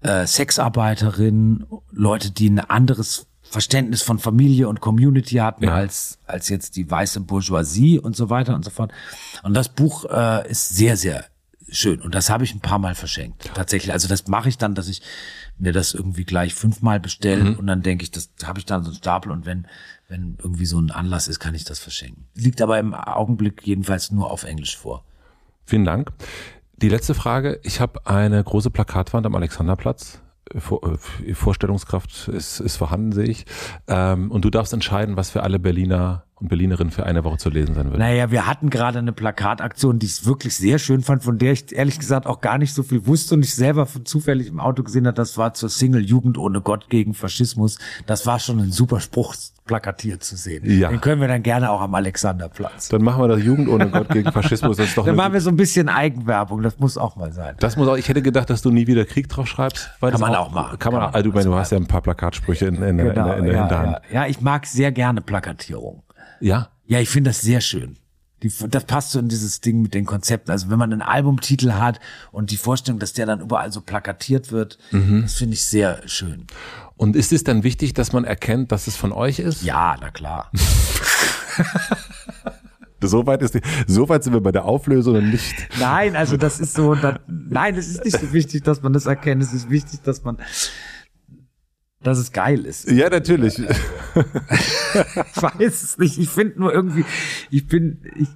äh, 0.00 0.26
Sexarbeiterinnen, 0.26 1.64
Leute, 1.92 2.32
die 2.32 2.50
ein 2.50 2.58
anderes 2.58 3.26
Verständnis 3.42 4.02
von 4.02 4.18
Familie 4.18 4.68
und 4.68 4.80
Community 4.80 5.36
hatten 5.36 5.64
Ja. 5.64 5.74
als, 5.74 6.18
als 6.26 6.48
jetzt 6.48 6.74
die 6.74 6.90
weiße 6.90 7.20
Bourgeoisie 7.20 8.00
und 8.00 8.16
so 8.16 8.30
weiter 8.30 8.56
und 8.56 8.64
so 8.64 8.70
fort. 8.70 8.90
Und 9.44 9.54
das 9.54 9.68
Buch 9.68 10.06
äh, 10.06 10.50
ist 10.50 10.70
sehr, 10.70 10.96
sehr 10.96 11.24
schön. 11.68 12.02
Und 12.02 12.16
das 12.16 12.28
habe 12.28 12.42
ich 12.42 12.52
ein 12.52 12.60
paar 12.60 12.80
Mal 12.80 12.96
verschenkt. 12.96 13.48
Tatsächlich. 13.54 13.92
Also 13.92 14.08
das 14.08 14.26
mache 14.26 14.48
ich 14.48 14.58
dann, 14.58 14.74
dass 14.74 14.88
ich 14.88 15.02
mir 15.56 15.72
das 15.72 15.94
irgendwie 15.94 16.24
gleich 16.24 16.54
fünfmal 16.54 16.98
bestelle 16.98 17.56
und 17.56 17.68
dann 17.68 17.82
denke 17.82 18.02
ich, 18.02 18.10
das 18.10 18.30
habe 18.42 18.58
ich 18.58 18.66
dann 18.66 18.82
so 18.82 18.90
einen 18.90 18.96
Stapel 18.98 19.30
und 19.30 19.46
wenn, 19.46 19.68
wenn 20.08 20.36
irgendwie 20.42 20.66
so 20.66 20.80
ein 20.80 20.90
Anlass 20.90 21.28
ist, 21.28 21.38
kann 21.38 21.54
ich 21.54 21.62
das 21.64 21.78
verschenken. 21.78 22.24
Liegt 22.34 22.60
aber 22.60 22.80
im 22.80 22.92
Augenblick 22.92 23.64
jedenfalls 23.64 24.10
nur 24.10 24.32
auf 24.32 24.42
Englisch 24.42 24.76
vor. 24.76 25.04
Vielen 25.64 25.84
Dank. 25.84 26.10
Die 26.76 26.88
letzte 26.88 27.14
Frage. 27.14 27.60
Ich 27.62 27.80
habe 27.80 28.06
eine 28.06 28.42
große 28.42 28.70
Plakatwand 28.70 29.26
am 29.26 29.34
Alexanderplatz. 29.34 30.20
Äh, 30.52 31.34
Vorstellungskraft 31.34 32.28
ist, 32.28 32.60
ist 32.60 32.76
vorhanden, 32.76 33.12
sehe 33.12 33.26
ich. 33.26 33.46
Ähm, 33.86 34.30
und 34.30 34.44
du 34.44 34.50
darfst 34.50 34.72
entscheiden, 34.72 35.16
was 35.16 35.30
für 35.30 35.42
alle 35.42 35.58
Berliner 35.58 36.24
und 36.42 36.48
Berlinerin 36.48 36.90
für 36.90 37.06
eine 37.06 37.22
Woche 37.22 37.38
zu 37.38 37.50
lesen 37.50 37.74
sein 37.74 37.90
wird. 37.90 38.00
Naja, 38.00 38.32
wir 38.32 38.48
hatten 38.48 38.68
gerade 38.68 38.98
eine 38.98 39.12
Plakataktion, 39.12 40.00
die 40.00 40.06
ich 40.06 40.26
wirklich 40.26 40.56
sehr 40.56 40.80
schön 40.80 41.02
fand, 41.02 41.22
von 41.22 41.38
der 41.38 41.52
ich 41.52 41.72
ehrlich 41.72 42.00
gesagt 42.00 42.26
auch 42.26 42.40
gar 42.40 42.58
nicht 42.58 42.74
so 42.74 42.82
viel 42.82 43.06
wusste 43.06 43.36
und 43.36 43.44
ich 43.44 43.54
selber 43.54 43.86
von 43.86 44.04
zufällig 44.04 44.48
im 44.48 44.58
Auto 44.58 44.82
gesehen 44.82 45.06
habe, 45.06 45.14
das 45.14 45.38
war 45.38 45.54
zur 45.54 45.68
Single 45.68 46.04
Jugend 46.04 46.36
ohne 46.36 46.60
Gott 46.60 46.88
gegen 46.88 47.14
Faschismus. 47.14 47.78
Das 48.06 48.26
war 48.26 48.40
schon 48.40 48.58
ein 48.58 48.72
super 48.72 48.98
Spruch 48.98 49.36
plakatiert 49.64 50.24
zu 50.24 50.36
sehen. 50.36 50.68
Ja. 50.68 50.88
Den 50.88 51.00
können 51.00 51.20
wir 51.20 51.28
dann 51.28 51.42
gerne 51.42 51.70
auch 51.70 51.80
am 51.80 51.94
Alexanderplatz. 51.94 52.88
Dann 52.88 53.02
machen 53.02 53.22
wir 53.22 53.28
das 53.28 53.42
Jugend 53.42 53.68
ohne 53.68 53.88
Gott 53.90 54.08
gegen 54.08 54.30
Faschismus. 54.32 54.76
Das 54.76 54.94
doch 54.94 55.04
dann 55.04 55.16
machen 55.16 55.32
wir 55.32 55.40
so 55.40 55.50
ein 55.50 55.56
bisschen 55.56 55.88
Eigenwerbung, 55.88 56.62
das 56.62 56.78
muss 56.78 56.98
auch 56.98 57.16
mal 57.16 57.32
sein. 57.32 57.54
Das 57.60 57.76
muss 57.76 57.88
auch, 57.88 57.96
ich 57.96 58.08
hätte 58.08 58.22
gedacht, 58.22 58.50
dass 58.50 58.62
du 58.62 58.70
nie 58.70 58.86
wieder 58.86 59.04
Krieg 59.04 59.28
drauf 59.28 59.46
schreibst. 59.46 59.90
kann 60.00 60.20
man 60.20 60.34
auch, 60.34 60.48
auch 60.48 60.52
machen. 60.52 60.78
Kann 60.78 60.92
man, 60.92 61.02
auch, 61.02 61.14
also, 61.14 61.30
du, 61.30 61.40
du 61.40 61.54
hast 61.54 61.72
ja 61.72 61.78
ein 61.78 61.86
paar 61.86 62.02
Plakatsprüche 62.02 62.66
in, 62.66 62.82
in, 62.82 62.98
genau, 62.98 63.32
in, 63.32 63.38
in 63.40 63.44
der 63.44 63.54
ja, 63.54 63.60
Hinterhand. 63.60 64.00
Ja. 64.10 64.22
ja, 64.22 64.26
ich 64.26 64.40
mag 64.40 64.66
sehr 64.66 64.90
gerne 64.92 65.20
Plakatierung. 65.20 66.02
Ja. 66.40 66.68
Ja, 66.84 66.98
ich 66.98 67.08
finde 67.08 67.30
das 67.30 67.40
sehr 67.40 67.60
schön. 67.60 67.96
Die, 68.42 68.52
das 68.68 68.84
passt 68.84 69.10
so 69.12 69.18
in 69.18 69.28
dieses 69.28 69.60
Ding 69.60 69.82
mit 69.82 69.94
den 69.94 70.04
Konzepten. 70.04 70.50
Also 70.50 70.70
wenn 70.70 70.78
man 70.78 70.92
einen 70.92 71.02
Albumtitel 71.02 71.72
hat 71.72 72.00
und 72.32 72.50
die 72.50 72.56
Vorstellung, 72.56 72.98
dass 72.98 73.12
der 73.12 73.26
dann 73.26 73.40
überall 73.40 73.72
so 73.72 73.80
plakatiert 73.80 74.50
wird, 74.52 74.78
mhm. 74.90 75.22
das 75.22 75.34
finde 75.34 75.54
ich 75.54 75.64
sehr 75.64 76.00
schön. 76.06 76.46
Und 76.96 77.16
ist 77.16 77.32
es 77.32 77.44
dann 77.44 77.62
wichtig, 77.62 77.94
dass 77.94 78.12
man 78.12 78.24
erkennt, 78.24 78.72
dass 78.72 78.86
es 78.86 78.96
von 78.96 79.12
euch 79.12 79.38
ist? 79.38 79.62
Ja, 79.62 79.96
na 80.00 80.10
klar. 80.10 80.50
So 83.04 83.26
weit, 83.26 83.42
ist 83.42 83.54
die, 83.54 83.60
so 83.86 84.08
weit 84.08 84.22
sind 84.22 84.32
wir 84.32 84.40
bei 84.40 84.52
der 84.52 84.64
Auflösung 84.64 85.16
und 85.16 85.30
nicht. 85.30 85.54
Nein, 85.80 86.16
also 86.16 86.36
das 86.36 86.60
ist 86.60 86.74
so, 86.74 86.94
das, 86.94 87.16
nein, 87.26 87.74
es 87.74 87.88
ist 87.88 88.04
nicht 88.04 88.18
so 88.18 88.32
wichtig, 88.32 88.62
dass 88.62 88.82
man 88.82 88.92
das 88.92 89.06
erkennt. 89.06 89.42
Es 89.42 89.52
ist 89.52 89.70
wichtig, 89.70 90.02
dass 90.02 90.22
man 90.22 90.38
dass 92.02 92.18
es 92.18 92.32
geil 92.32 92.64
ist. 92.66 92.90
Ja, 92.90 93.08
natürlich. 93.10 93.58
ich 94.14 95.42
weiß 95.42 95.82
es 95.82 95.98
nicht. 95.98 96.18
Ich 96.18 96.28
finde 96.28 96.58
nur 96.60 96.72
irgendwie, 96.72 97.04
ich 97.50 97.66
bin, 97.66 97.98
ich, 98.16 98.28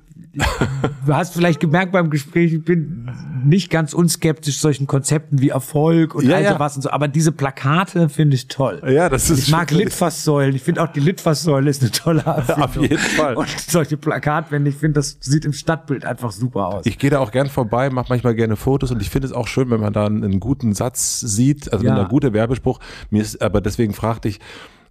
du 1.07 1.15
hast 1.15 1.35
vielleicht 1.35 1.61
gemerkt 1.61 1.93
beim 1.93 2.11
Gespräch, 2.11 2.53
ich 2.53 2.65
bin 2.65 3.11
nicht 3.45 3.71
ganz 3.71 3.93
unskeptisch 3.93 4.59
solchen 4.59 4.87
Konzepten 4.87 5.41
wie 5.41 5.51
Erfolg 5.51 6.15
und 6.15 6.25
ja, 6.25 6.37
all 6.37 6.45
sowas 6.45 6.73
ja. 6.73 6.77
und 6.77 6.83
so, 6.83 6.91
aber 6.91 7.09
diese 7.09 7.33
Plakate 7.33 8.09
finde 8.09 8.37
ich 8.37 8.49
toll. 8.49 8.83
Ja, 8.87 9.09
das 9.09 9.31
ist 9.31 9.45
Ich 9.45 9.51
mag 9.51 9.71
Litfaßsäulen. 9.71 10.55
Ich 10.55 10.63
finde 10.63 10.83
auch 10.83 10.89
die 10.89 11.01
Litfaßsäule 11.01 11.71
ist 11.71 11.83
eine 11.83 11.91
tolle 11.91 12.21
Erfindung. 12.27 12.65
Auf 12.65 12.77
jeden 12.77 12.99
Fall. 12.99 13.35
Und 13.37 13.49
solche 13.49 13.97
Plakatwände, 13.97 14.71
ich 14.71 14.77
finde, 14.77 14.95
das 14.95 15.19
sieht 15.21 15.45
im 15.45 15.53
Stadtbild 15.53 16.05
einfach 16.05 16.33
super 16.33 16.67
aus. 16.67 16.87
Ich 16.87 16.99
gehe 16.99 17.11
da 17.11 17.21
auch 17.21 17.31
gern 17.31 17.49
vorbei, 17.49 17.91
mache 17.91 18.07
manchmal 18.09 18.35
gerne 18.35 18.57
Fotos 18.57 18.91
und 18.91 19.01
ich 19.01 19.11
finde 19.11 19.29
es 19.29 19.33
auch 19.33 19.49
schön, 19.49 19.71
wenn 19.71 19.81
man 19.81 19.93
da 19.93 20.07
einen 20.07 20.41
guten 20.41 20.75
Satz 20.75 21.21
sieht, 21.21 21.73
also 21.73 21.85
ja. 21.85 22.03
ein 22.03 22.09
guter 22.09 22.33
Werbespruch. 22.33 22.81
Mir 23.11 23.23
ist, 23.23 23.41
aber 23.41 23.61
deswegen 23.61 23.95
fragte 23.95 24.29
ich, 24.29 24.41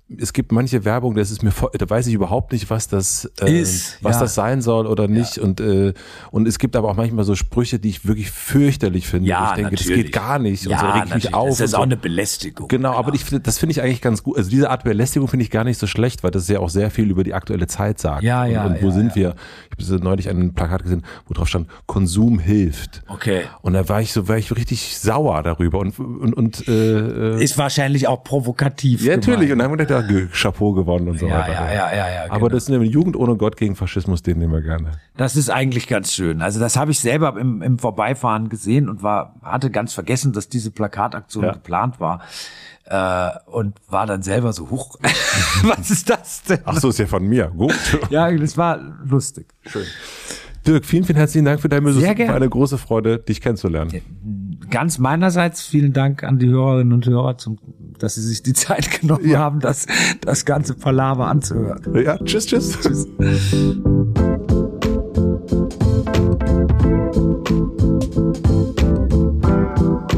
es 0.08 0.34
gibt 0.34 0.52
manche 0.52 0.86
Werbung, 0.86 1.16
das 1.16 1.32
ist 1.32 1.42
mir 1.42 1.50
voll, 1.50 1.72
da 1.74 1.90
weiß 1.90 2.06
ich 2.06 2.14
überhaupt 2.14 2.52
nicht, 2.52 2.70
was 2.70 2.88
das 2.88 3.32
äh, 3.42 3.60
ist, 3.60 3.98
was 4.04 4.18
ja. 4.18 4.22
das 4.22 4.36
sein 4.36 4.62
soll 4.62 4.86
oder 4.86 5.08
nicht. 5.08 5.38
Ja. 5.38 5.44
Und 5.44 5.60
äh, 5.60 5.94
und 6.30 6.48
es 6.48 6.60
gibt 6.60 6.76
aber 6.76 6.90
auch 6.90 6.96
manchmal 6.96 7.26
so 7.26 7.34
Sprüche, 7.34 7.80
die 7.80 7.90
ich 7.90 8.06
wirklich 8.06 8.30
fürchterlich 8.30 9.08
finde. 9.08 9.30
Ja, 9.30 9.50
ich 9.50 9.56
denke, 9.56 9.72
natürlich. 9.72 9.88
das 9.88 10.06
geht 10.06 10.12
gar 10.12 10.38
nicht. 10.38 10.66
Ja, 10.66 10.80
und 10.80 10.80
so 10.80 11.00
regt 11.00 11.16
mich 11.16 11.34
auf. 11.34 11.50
Das 11.50 11.60
ist 11.60 11.72
so. 11.72 11.78
auch 11.78 11.84
eine 11.84 11.98
Belästigung. 11.98 12.68
Genau, 12.68 12.94
aber 12.94 13.16
ich, 13.16 13.26
das 13.42 13.58
finde 13.58 13.72
ich 13.72 13.82
eigentlich 13.82 14.02
ganz 14.02 14.22
gut. 14.22 14.38
Also 14.38 14.50
diese 14.52 14.70
Art 14.70 14.84
Belästigung 14.84 15.28
finde 15.28 15.44
ich 15.44 15.50
gar 15.50 15.64
nicht 15.64 15.80
so 15.80 15.88
schlecht, 15.88 16.24
weil 16.24 16.32
das 16.32 16.48
ja 16.48 16.60
auch 16.60 16.70
sehr 16.70 16.92
viel 16.92 17.10
über 17.10 17.24
die 17.24 17.34
aktuelle 17.34 17.66
Zeit 17.66 18.00
sagt. 18.00 18.22
Ja, 18.22 18.46
ja. 18.46 18.64
Und, 18.64 18.76
und 18.76 18.84
wo 18.84 18.92
sind 18.92 19.16
wir? 19.16 19.34
Ich 19.76 19.90
habe 19.90 20.04
neulich 20.04 20.30
ein 20.30 20.54
Plakat 20.54 20.84
gesehen, 20.84 21.04
wo 21.26 21.34
drauf 21.34 21.48
stand, 21.48 21.68
Konsum 21.88 22.38
hilft. 22.38 23.02
Okay. 23.08 23.42
Und 23.64 23.74
da 23.74 23.90
war 23.90 24.02
ich 24.02 24.14
so, 24.14 24.28
war 24.28 24.38
ich 24.38 24.56
richtig 24.56 25.00
sauer 25.00 25.42
darüber 25.42 25.80
und 25.80 25.98
und, 25.98 26.34
und 26.34 26.68
äh, 26.68 27.42
ist 27.42 27.58
wahrscheinlich 27.58 28.08
auch 28.08 28.24
provokativ. 28.24 29.04
Ja, 29.04 29.16
natürlich. 29.16 29.52
Und 29.52 29.60
dann 29.60 29.66
haben 29.66 29.74
wir 29.74 29.86
gedacht, 29.86 29.95
ja, 30.02 30.28
Chapeau 30.32 30.74
gewonnen 30.74 31.10
und 31.10 31.20
so 31.20 31.28
ja, 31.28 31.40
weiter. 31.40 31.54
Ja, 31.54 31.74
ja, 31.74 31.96
ja, 31.96 32.10
ja. 32.10 32.24
Aber 32.26 32.36
genau. 32.36 32.50
das 32.50 32.64
ist 32.64 32.72
eine 32.72 32.84
Jugend 32.84 33.16
ohne 33.16 33.36
Gott 33.36 33.58
gegen 33.58 33.76
Faschismus, 33.76 34.22
den 34.24 34.40
nehmen 34.40 34.54
wir 34.54 34.62
gerne. 34.62 34.92
Das 35.18 35.36
ist 35.36 35.50
eigentlich 35.50 35.88
ganz 35.88 36.14
schön. 36.14 36.42
Also 36.42 36.60
das 36.60 36.78
habe 36.78 36.92
ich 36.92 37.00
selber 37.00 37.38
im, 37.40 37.62
im 37.62 37.80
Vorbeifahren 37.80 38.50
gesehen 38.50 38.90
und 38.90 39.04
war 39.04 39.36
hatte 39.42 39.70
ganz 39.72 39.94
vergessen, 39.94 40.34
dass 40.34 40.50
diese 40.50 40.72
Plakataktion 40.72 41.46
ja. 41.46 41.54
geplant 41.54 42.00
war. 42.00 42.22
Äh, 42.88 43.32
und 43.48 43.76
war 43.90 44.06
dann 44.06 44.22
selber 44.22 44.54
so, 44.54 44.70
hoch, 44.70 44.96
was 45.64 45.90
ist 45.90 46.08
das 46.08 46.44
denn? 46.44 46.60
Ach 46.66 46.78
so, 46.78 46.90
ist 46.90 47.00
ja 47.00 47.08
von 47.08 47.26
mir. 47.26 47.48
Gut. 47.48 47.74
ja, 48.12 48.32
das 48.32 48.58
war 48.58 48.80
lustig. 49.04 49.48
Schön. 49.66 49.88
Dirk, 50.66 50.86
vielen, 50.86 51.04
vielen 51.04 51.18
herzlichen 51.18 51.46
Dank 51.46 51.62
für 51.62 51.70
deine 51.70 51.84
Besuch. 51.84 52.02
Sehr 52.02 52.16
gerne. 52.16 52.30
War 52.30 52.38
eine 52.38 52.50
große 52.50 52.78
Freude, 52.78 53.20
dich 53.20 53.40
kennenzulernen. 53.42 54.02
Ganz 54.72 54.98
meinerseits 54.98 55.62
vielen 55.62 55.94
Dank 55.94 56.24
an 56.24 56.40
die 56.40 56.50
Hörerinnen 56.50 56.94
und 56.94 57.06
Hörer, 57.06 57.38
zum, 57.38 57.60
dass 58.00 58.16
sie 58.16 58.22
sich 58.22 58.42
die 58.42 58.54
Zeit 58.54 58.90
genommen 59.02 59.30
ja. 59.30 59.40
haben, 59.40 59.60
das, 59.60 59.86
das 60.22 60.46
ganze 60.46 60.74
Palaver 60.74 61.28
anzuhören. 61.28 61.82
Ja, 62.04 62.18
tschüss, 62.18 62.48
tschüss. 62.48 62.80
Tschüss. 62.82 63.08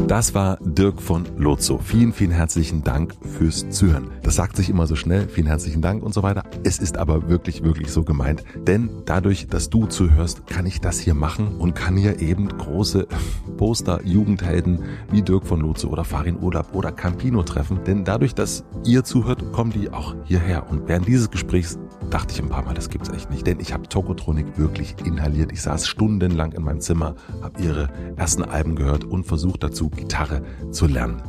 Das 0.08 0.32
war 0.32 0.56
Dirk 0.62 1.02
von 1.02 1.26
Lozo. 1.36 1.76
Vielen, 1.76 2.14
vielen 2.14 2.30
herzlichen 2.30 2.82
Dank 2.82 3.14
fürs 3.36 3.68
Zuhören. 3.68 4.10
Das 4.22 4.36
sagt 4.36 4.56
sich 4.56 4.70
immer 4.70 4.86
so 4.86 4.96
schnell, 4.96 5.28
vielen 5.28 5.48
herzlichen 5.48 5.82
Dank 5.82 6.02
und 6.02 6.14
so 6.14 6.22
weiter. 6.22 6.44
Es 6.64 6.78
ist 6.78 6.96
aber 6.96 7.28
wirklich, 7.28 7.62
wirklich 7.62 7.92
so 7.92 8.04
gemeint. 8.04 8.42
Denn 8.66 8.88
dadurch, 9.04 9.48
dass 9.48 9.68
du 9.68 9.84
zuhörst, 9.84 10.46
kann 10.46 10.64
ich 10.64 10.80
das 10.80 10.98
hier 10.98 11.12
machen 11.12 11.58
und 11.58 11.74
kann 11.74 11.94
hier 11.94 12.22
eben 12.22 12.48
große 12.48 13.06
Poster, 13.58 14.00
Jugendhelden 14.02 14.82
wie 15.10 15.20
Dirk 15.20 15.44
von 15.44 15.60
Lozo 15.60 15.88
oder 15.88 16.04
Farin 16.04 16.38
Urlaub 16.40 16.74
oder 16.74 16.90
Campino 16.90 17.42
treffen. 17.42 17.84
Denn 17.84 18.06
dadurch, 18.06 18.34
dass 18.34 18.64
ihr 18.86 19.04
zuhört, 19.04 19.52
kommen 19.52 19.72
die 19.72 19.90
auch 19.90 20.16
hierher. 20.24 20.70
Und 20.70 20.88
während 20.88 21.06
dieses 21.06 21.30
Gesprächs 21.30 21.78
dachte 22.08 22.32
ich 22.32 22.40
ein 22.40 22.48
paar 22.48 22.64
Mal, 22.64 22.72
das 22.72 22.88
gibt's 22.88 23.10
echt 23.10 23.30
nicht. 23.30 23.46
Denn 23.46 23.60
ich 23.60 23.74
habe 23.74 23.86
Tokotronik 23.86 24.56
wirklich 24.56 24.96
inhaliert. 25.04 25.52
Ich 25.52 25.60
saß 25.60 25.86
stundenlang 25.86 26.52
in 26.52 26.62
meinem 26.62 26.80
Zimmer, 26.80 27.14
habe 27.42 27.60
ihre 27.62 27.90
ersten 28.16 28.42
Alben 28.42 28.74
gehört 28.74 29.04
und 29.04 29.24
versucht 29.24 29.62
dazu 29.62 29.90
Gitarre 29.98 30.42
zu 30.70 30.86
lernen. 30.86 31.22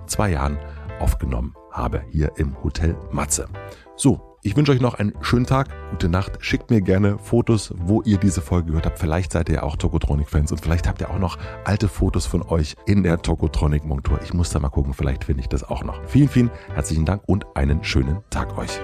zwei 0.06 0.32
Jahren 0.32 0.58
aufgenommen 1.00 1.54
habe, 1.70 2.02
hier 2.10 2.32
im 2.36 2.62
Hotel 2.62 2.96
Matze. 3.10 3.46
So, 3.96 4.28
ich 4.42 4.56
wünsche 4.56 4.72
euch 4.72 4.80
noch 4.80 4.94
einen 4.94 5.12
schönen 5.20 5.46
Tag, 5.46 5.68
gute 5.90 6.08
Nacht. 6.08 6.38
Schickt 6.40 6.70
mir 6.70 6.80
gerne 6.80 7.18
Fotos, 7.18 7.74
wo 7.76 8.02
ihr 8.02 8.18
diese 8.18 8.40
Folge 8.40 8.68
gehört 8.68 8.86
habt. 8.86 8.98
Vielleicht 8.98 9.32
seid 9.32 9.48
ihr 9.48 9.56
ja 9.56 9.62
auch 9.64 9.76
Tokotronic-Fans 9.76 10.52
und 10.52 10.60
vielleicht 10.60 10.86
habt 10.86 11.00
ihr 11.00 11.10
auch 11.10 11.18
noch 11.18 11.38
alte 11.64 11.88
Fotos 11.88 12.26
von 12.26 12.42
euch 12.42 12.76
in 12.86 13.02
der 13.02 13.20
Tokotronic-Montur. 13.20 14.20
Ich 14.22 14.32
muss 14.32 14.50
da 14.50 14.60
mal 14.60 14.68
gucken, 14.68 14.94
vielleicht 14.94 15.24
finde 15.24 15.40
ich 15.40 15.48
das 15.48 15.64
auch 15.64 15.82
noch. 15.82 16.00
Vielen, 16.06 16.28
vielen 16.28 16.50
herzlichen 16.72 17.04
Dank 17.04 17.22
und 17.26 17.46
einen 17.56 17.82
schönen 17.82 18.22
Tag 18.30 18.56
euch. 18.56 18.80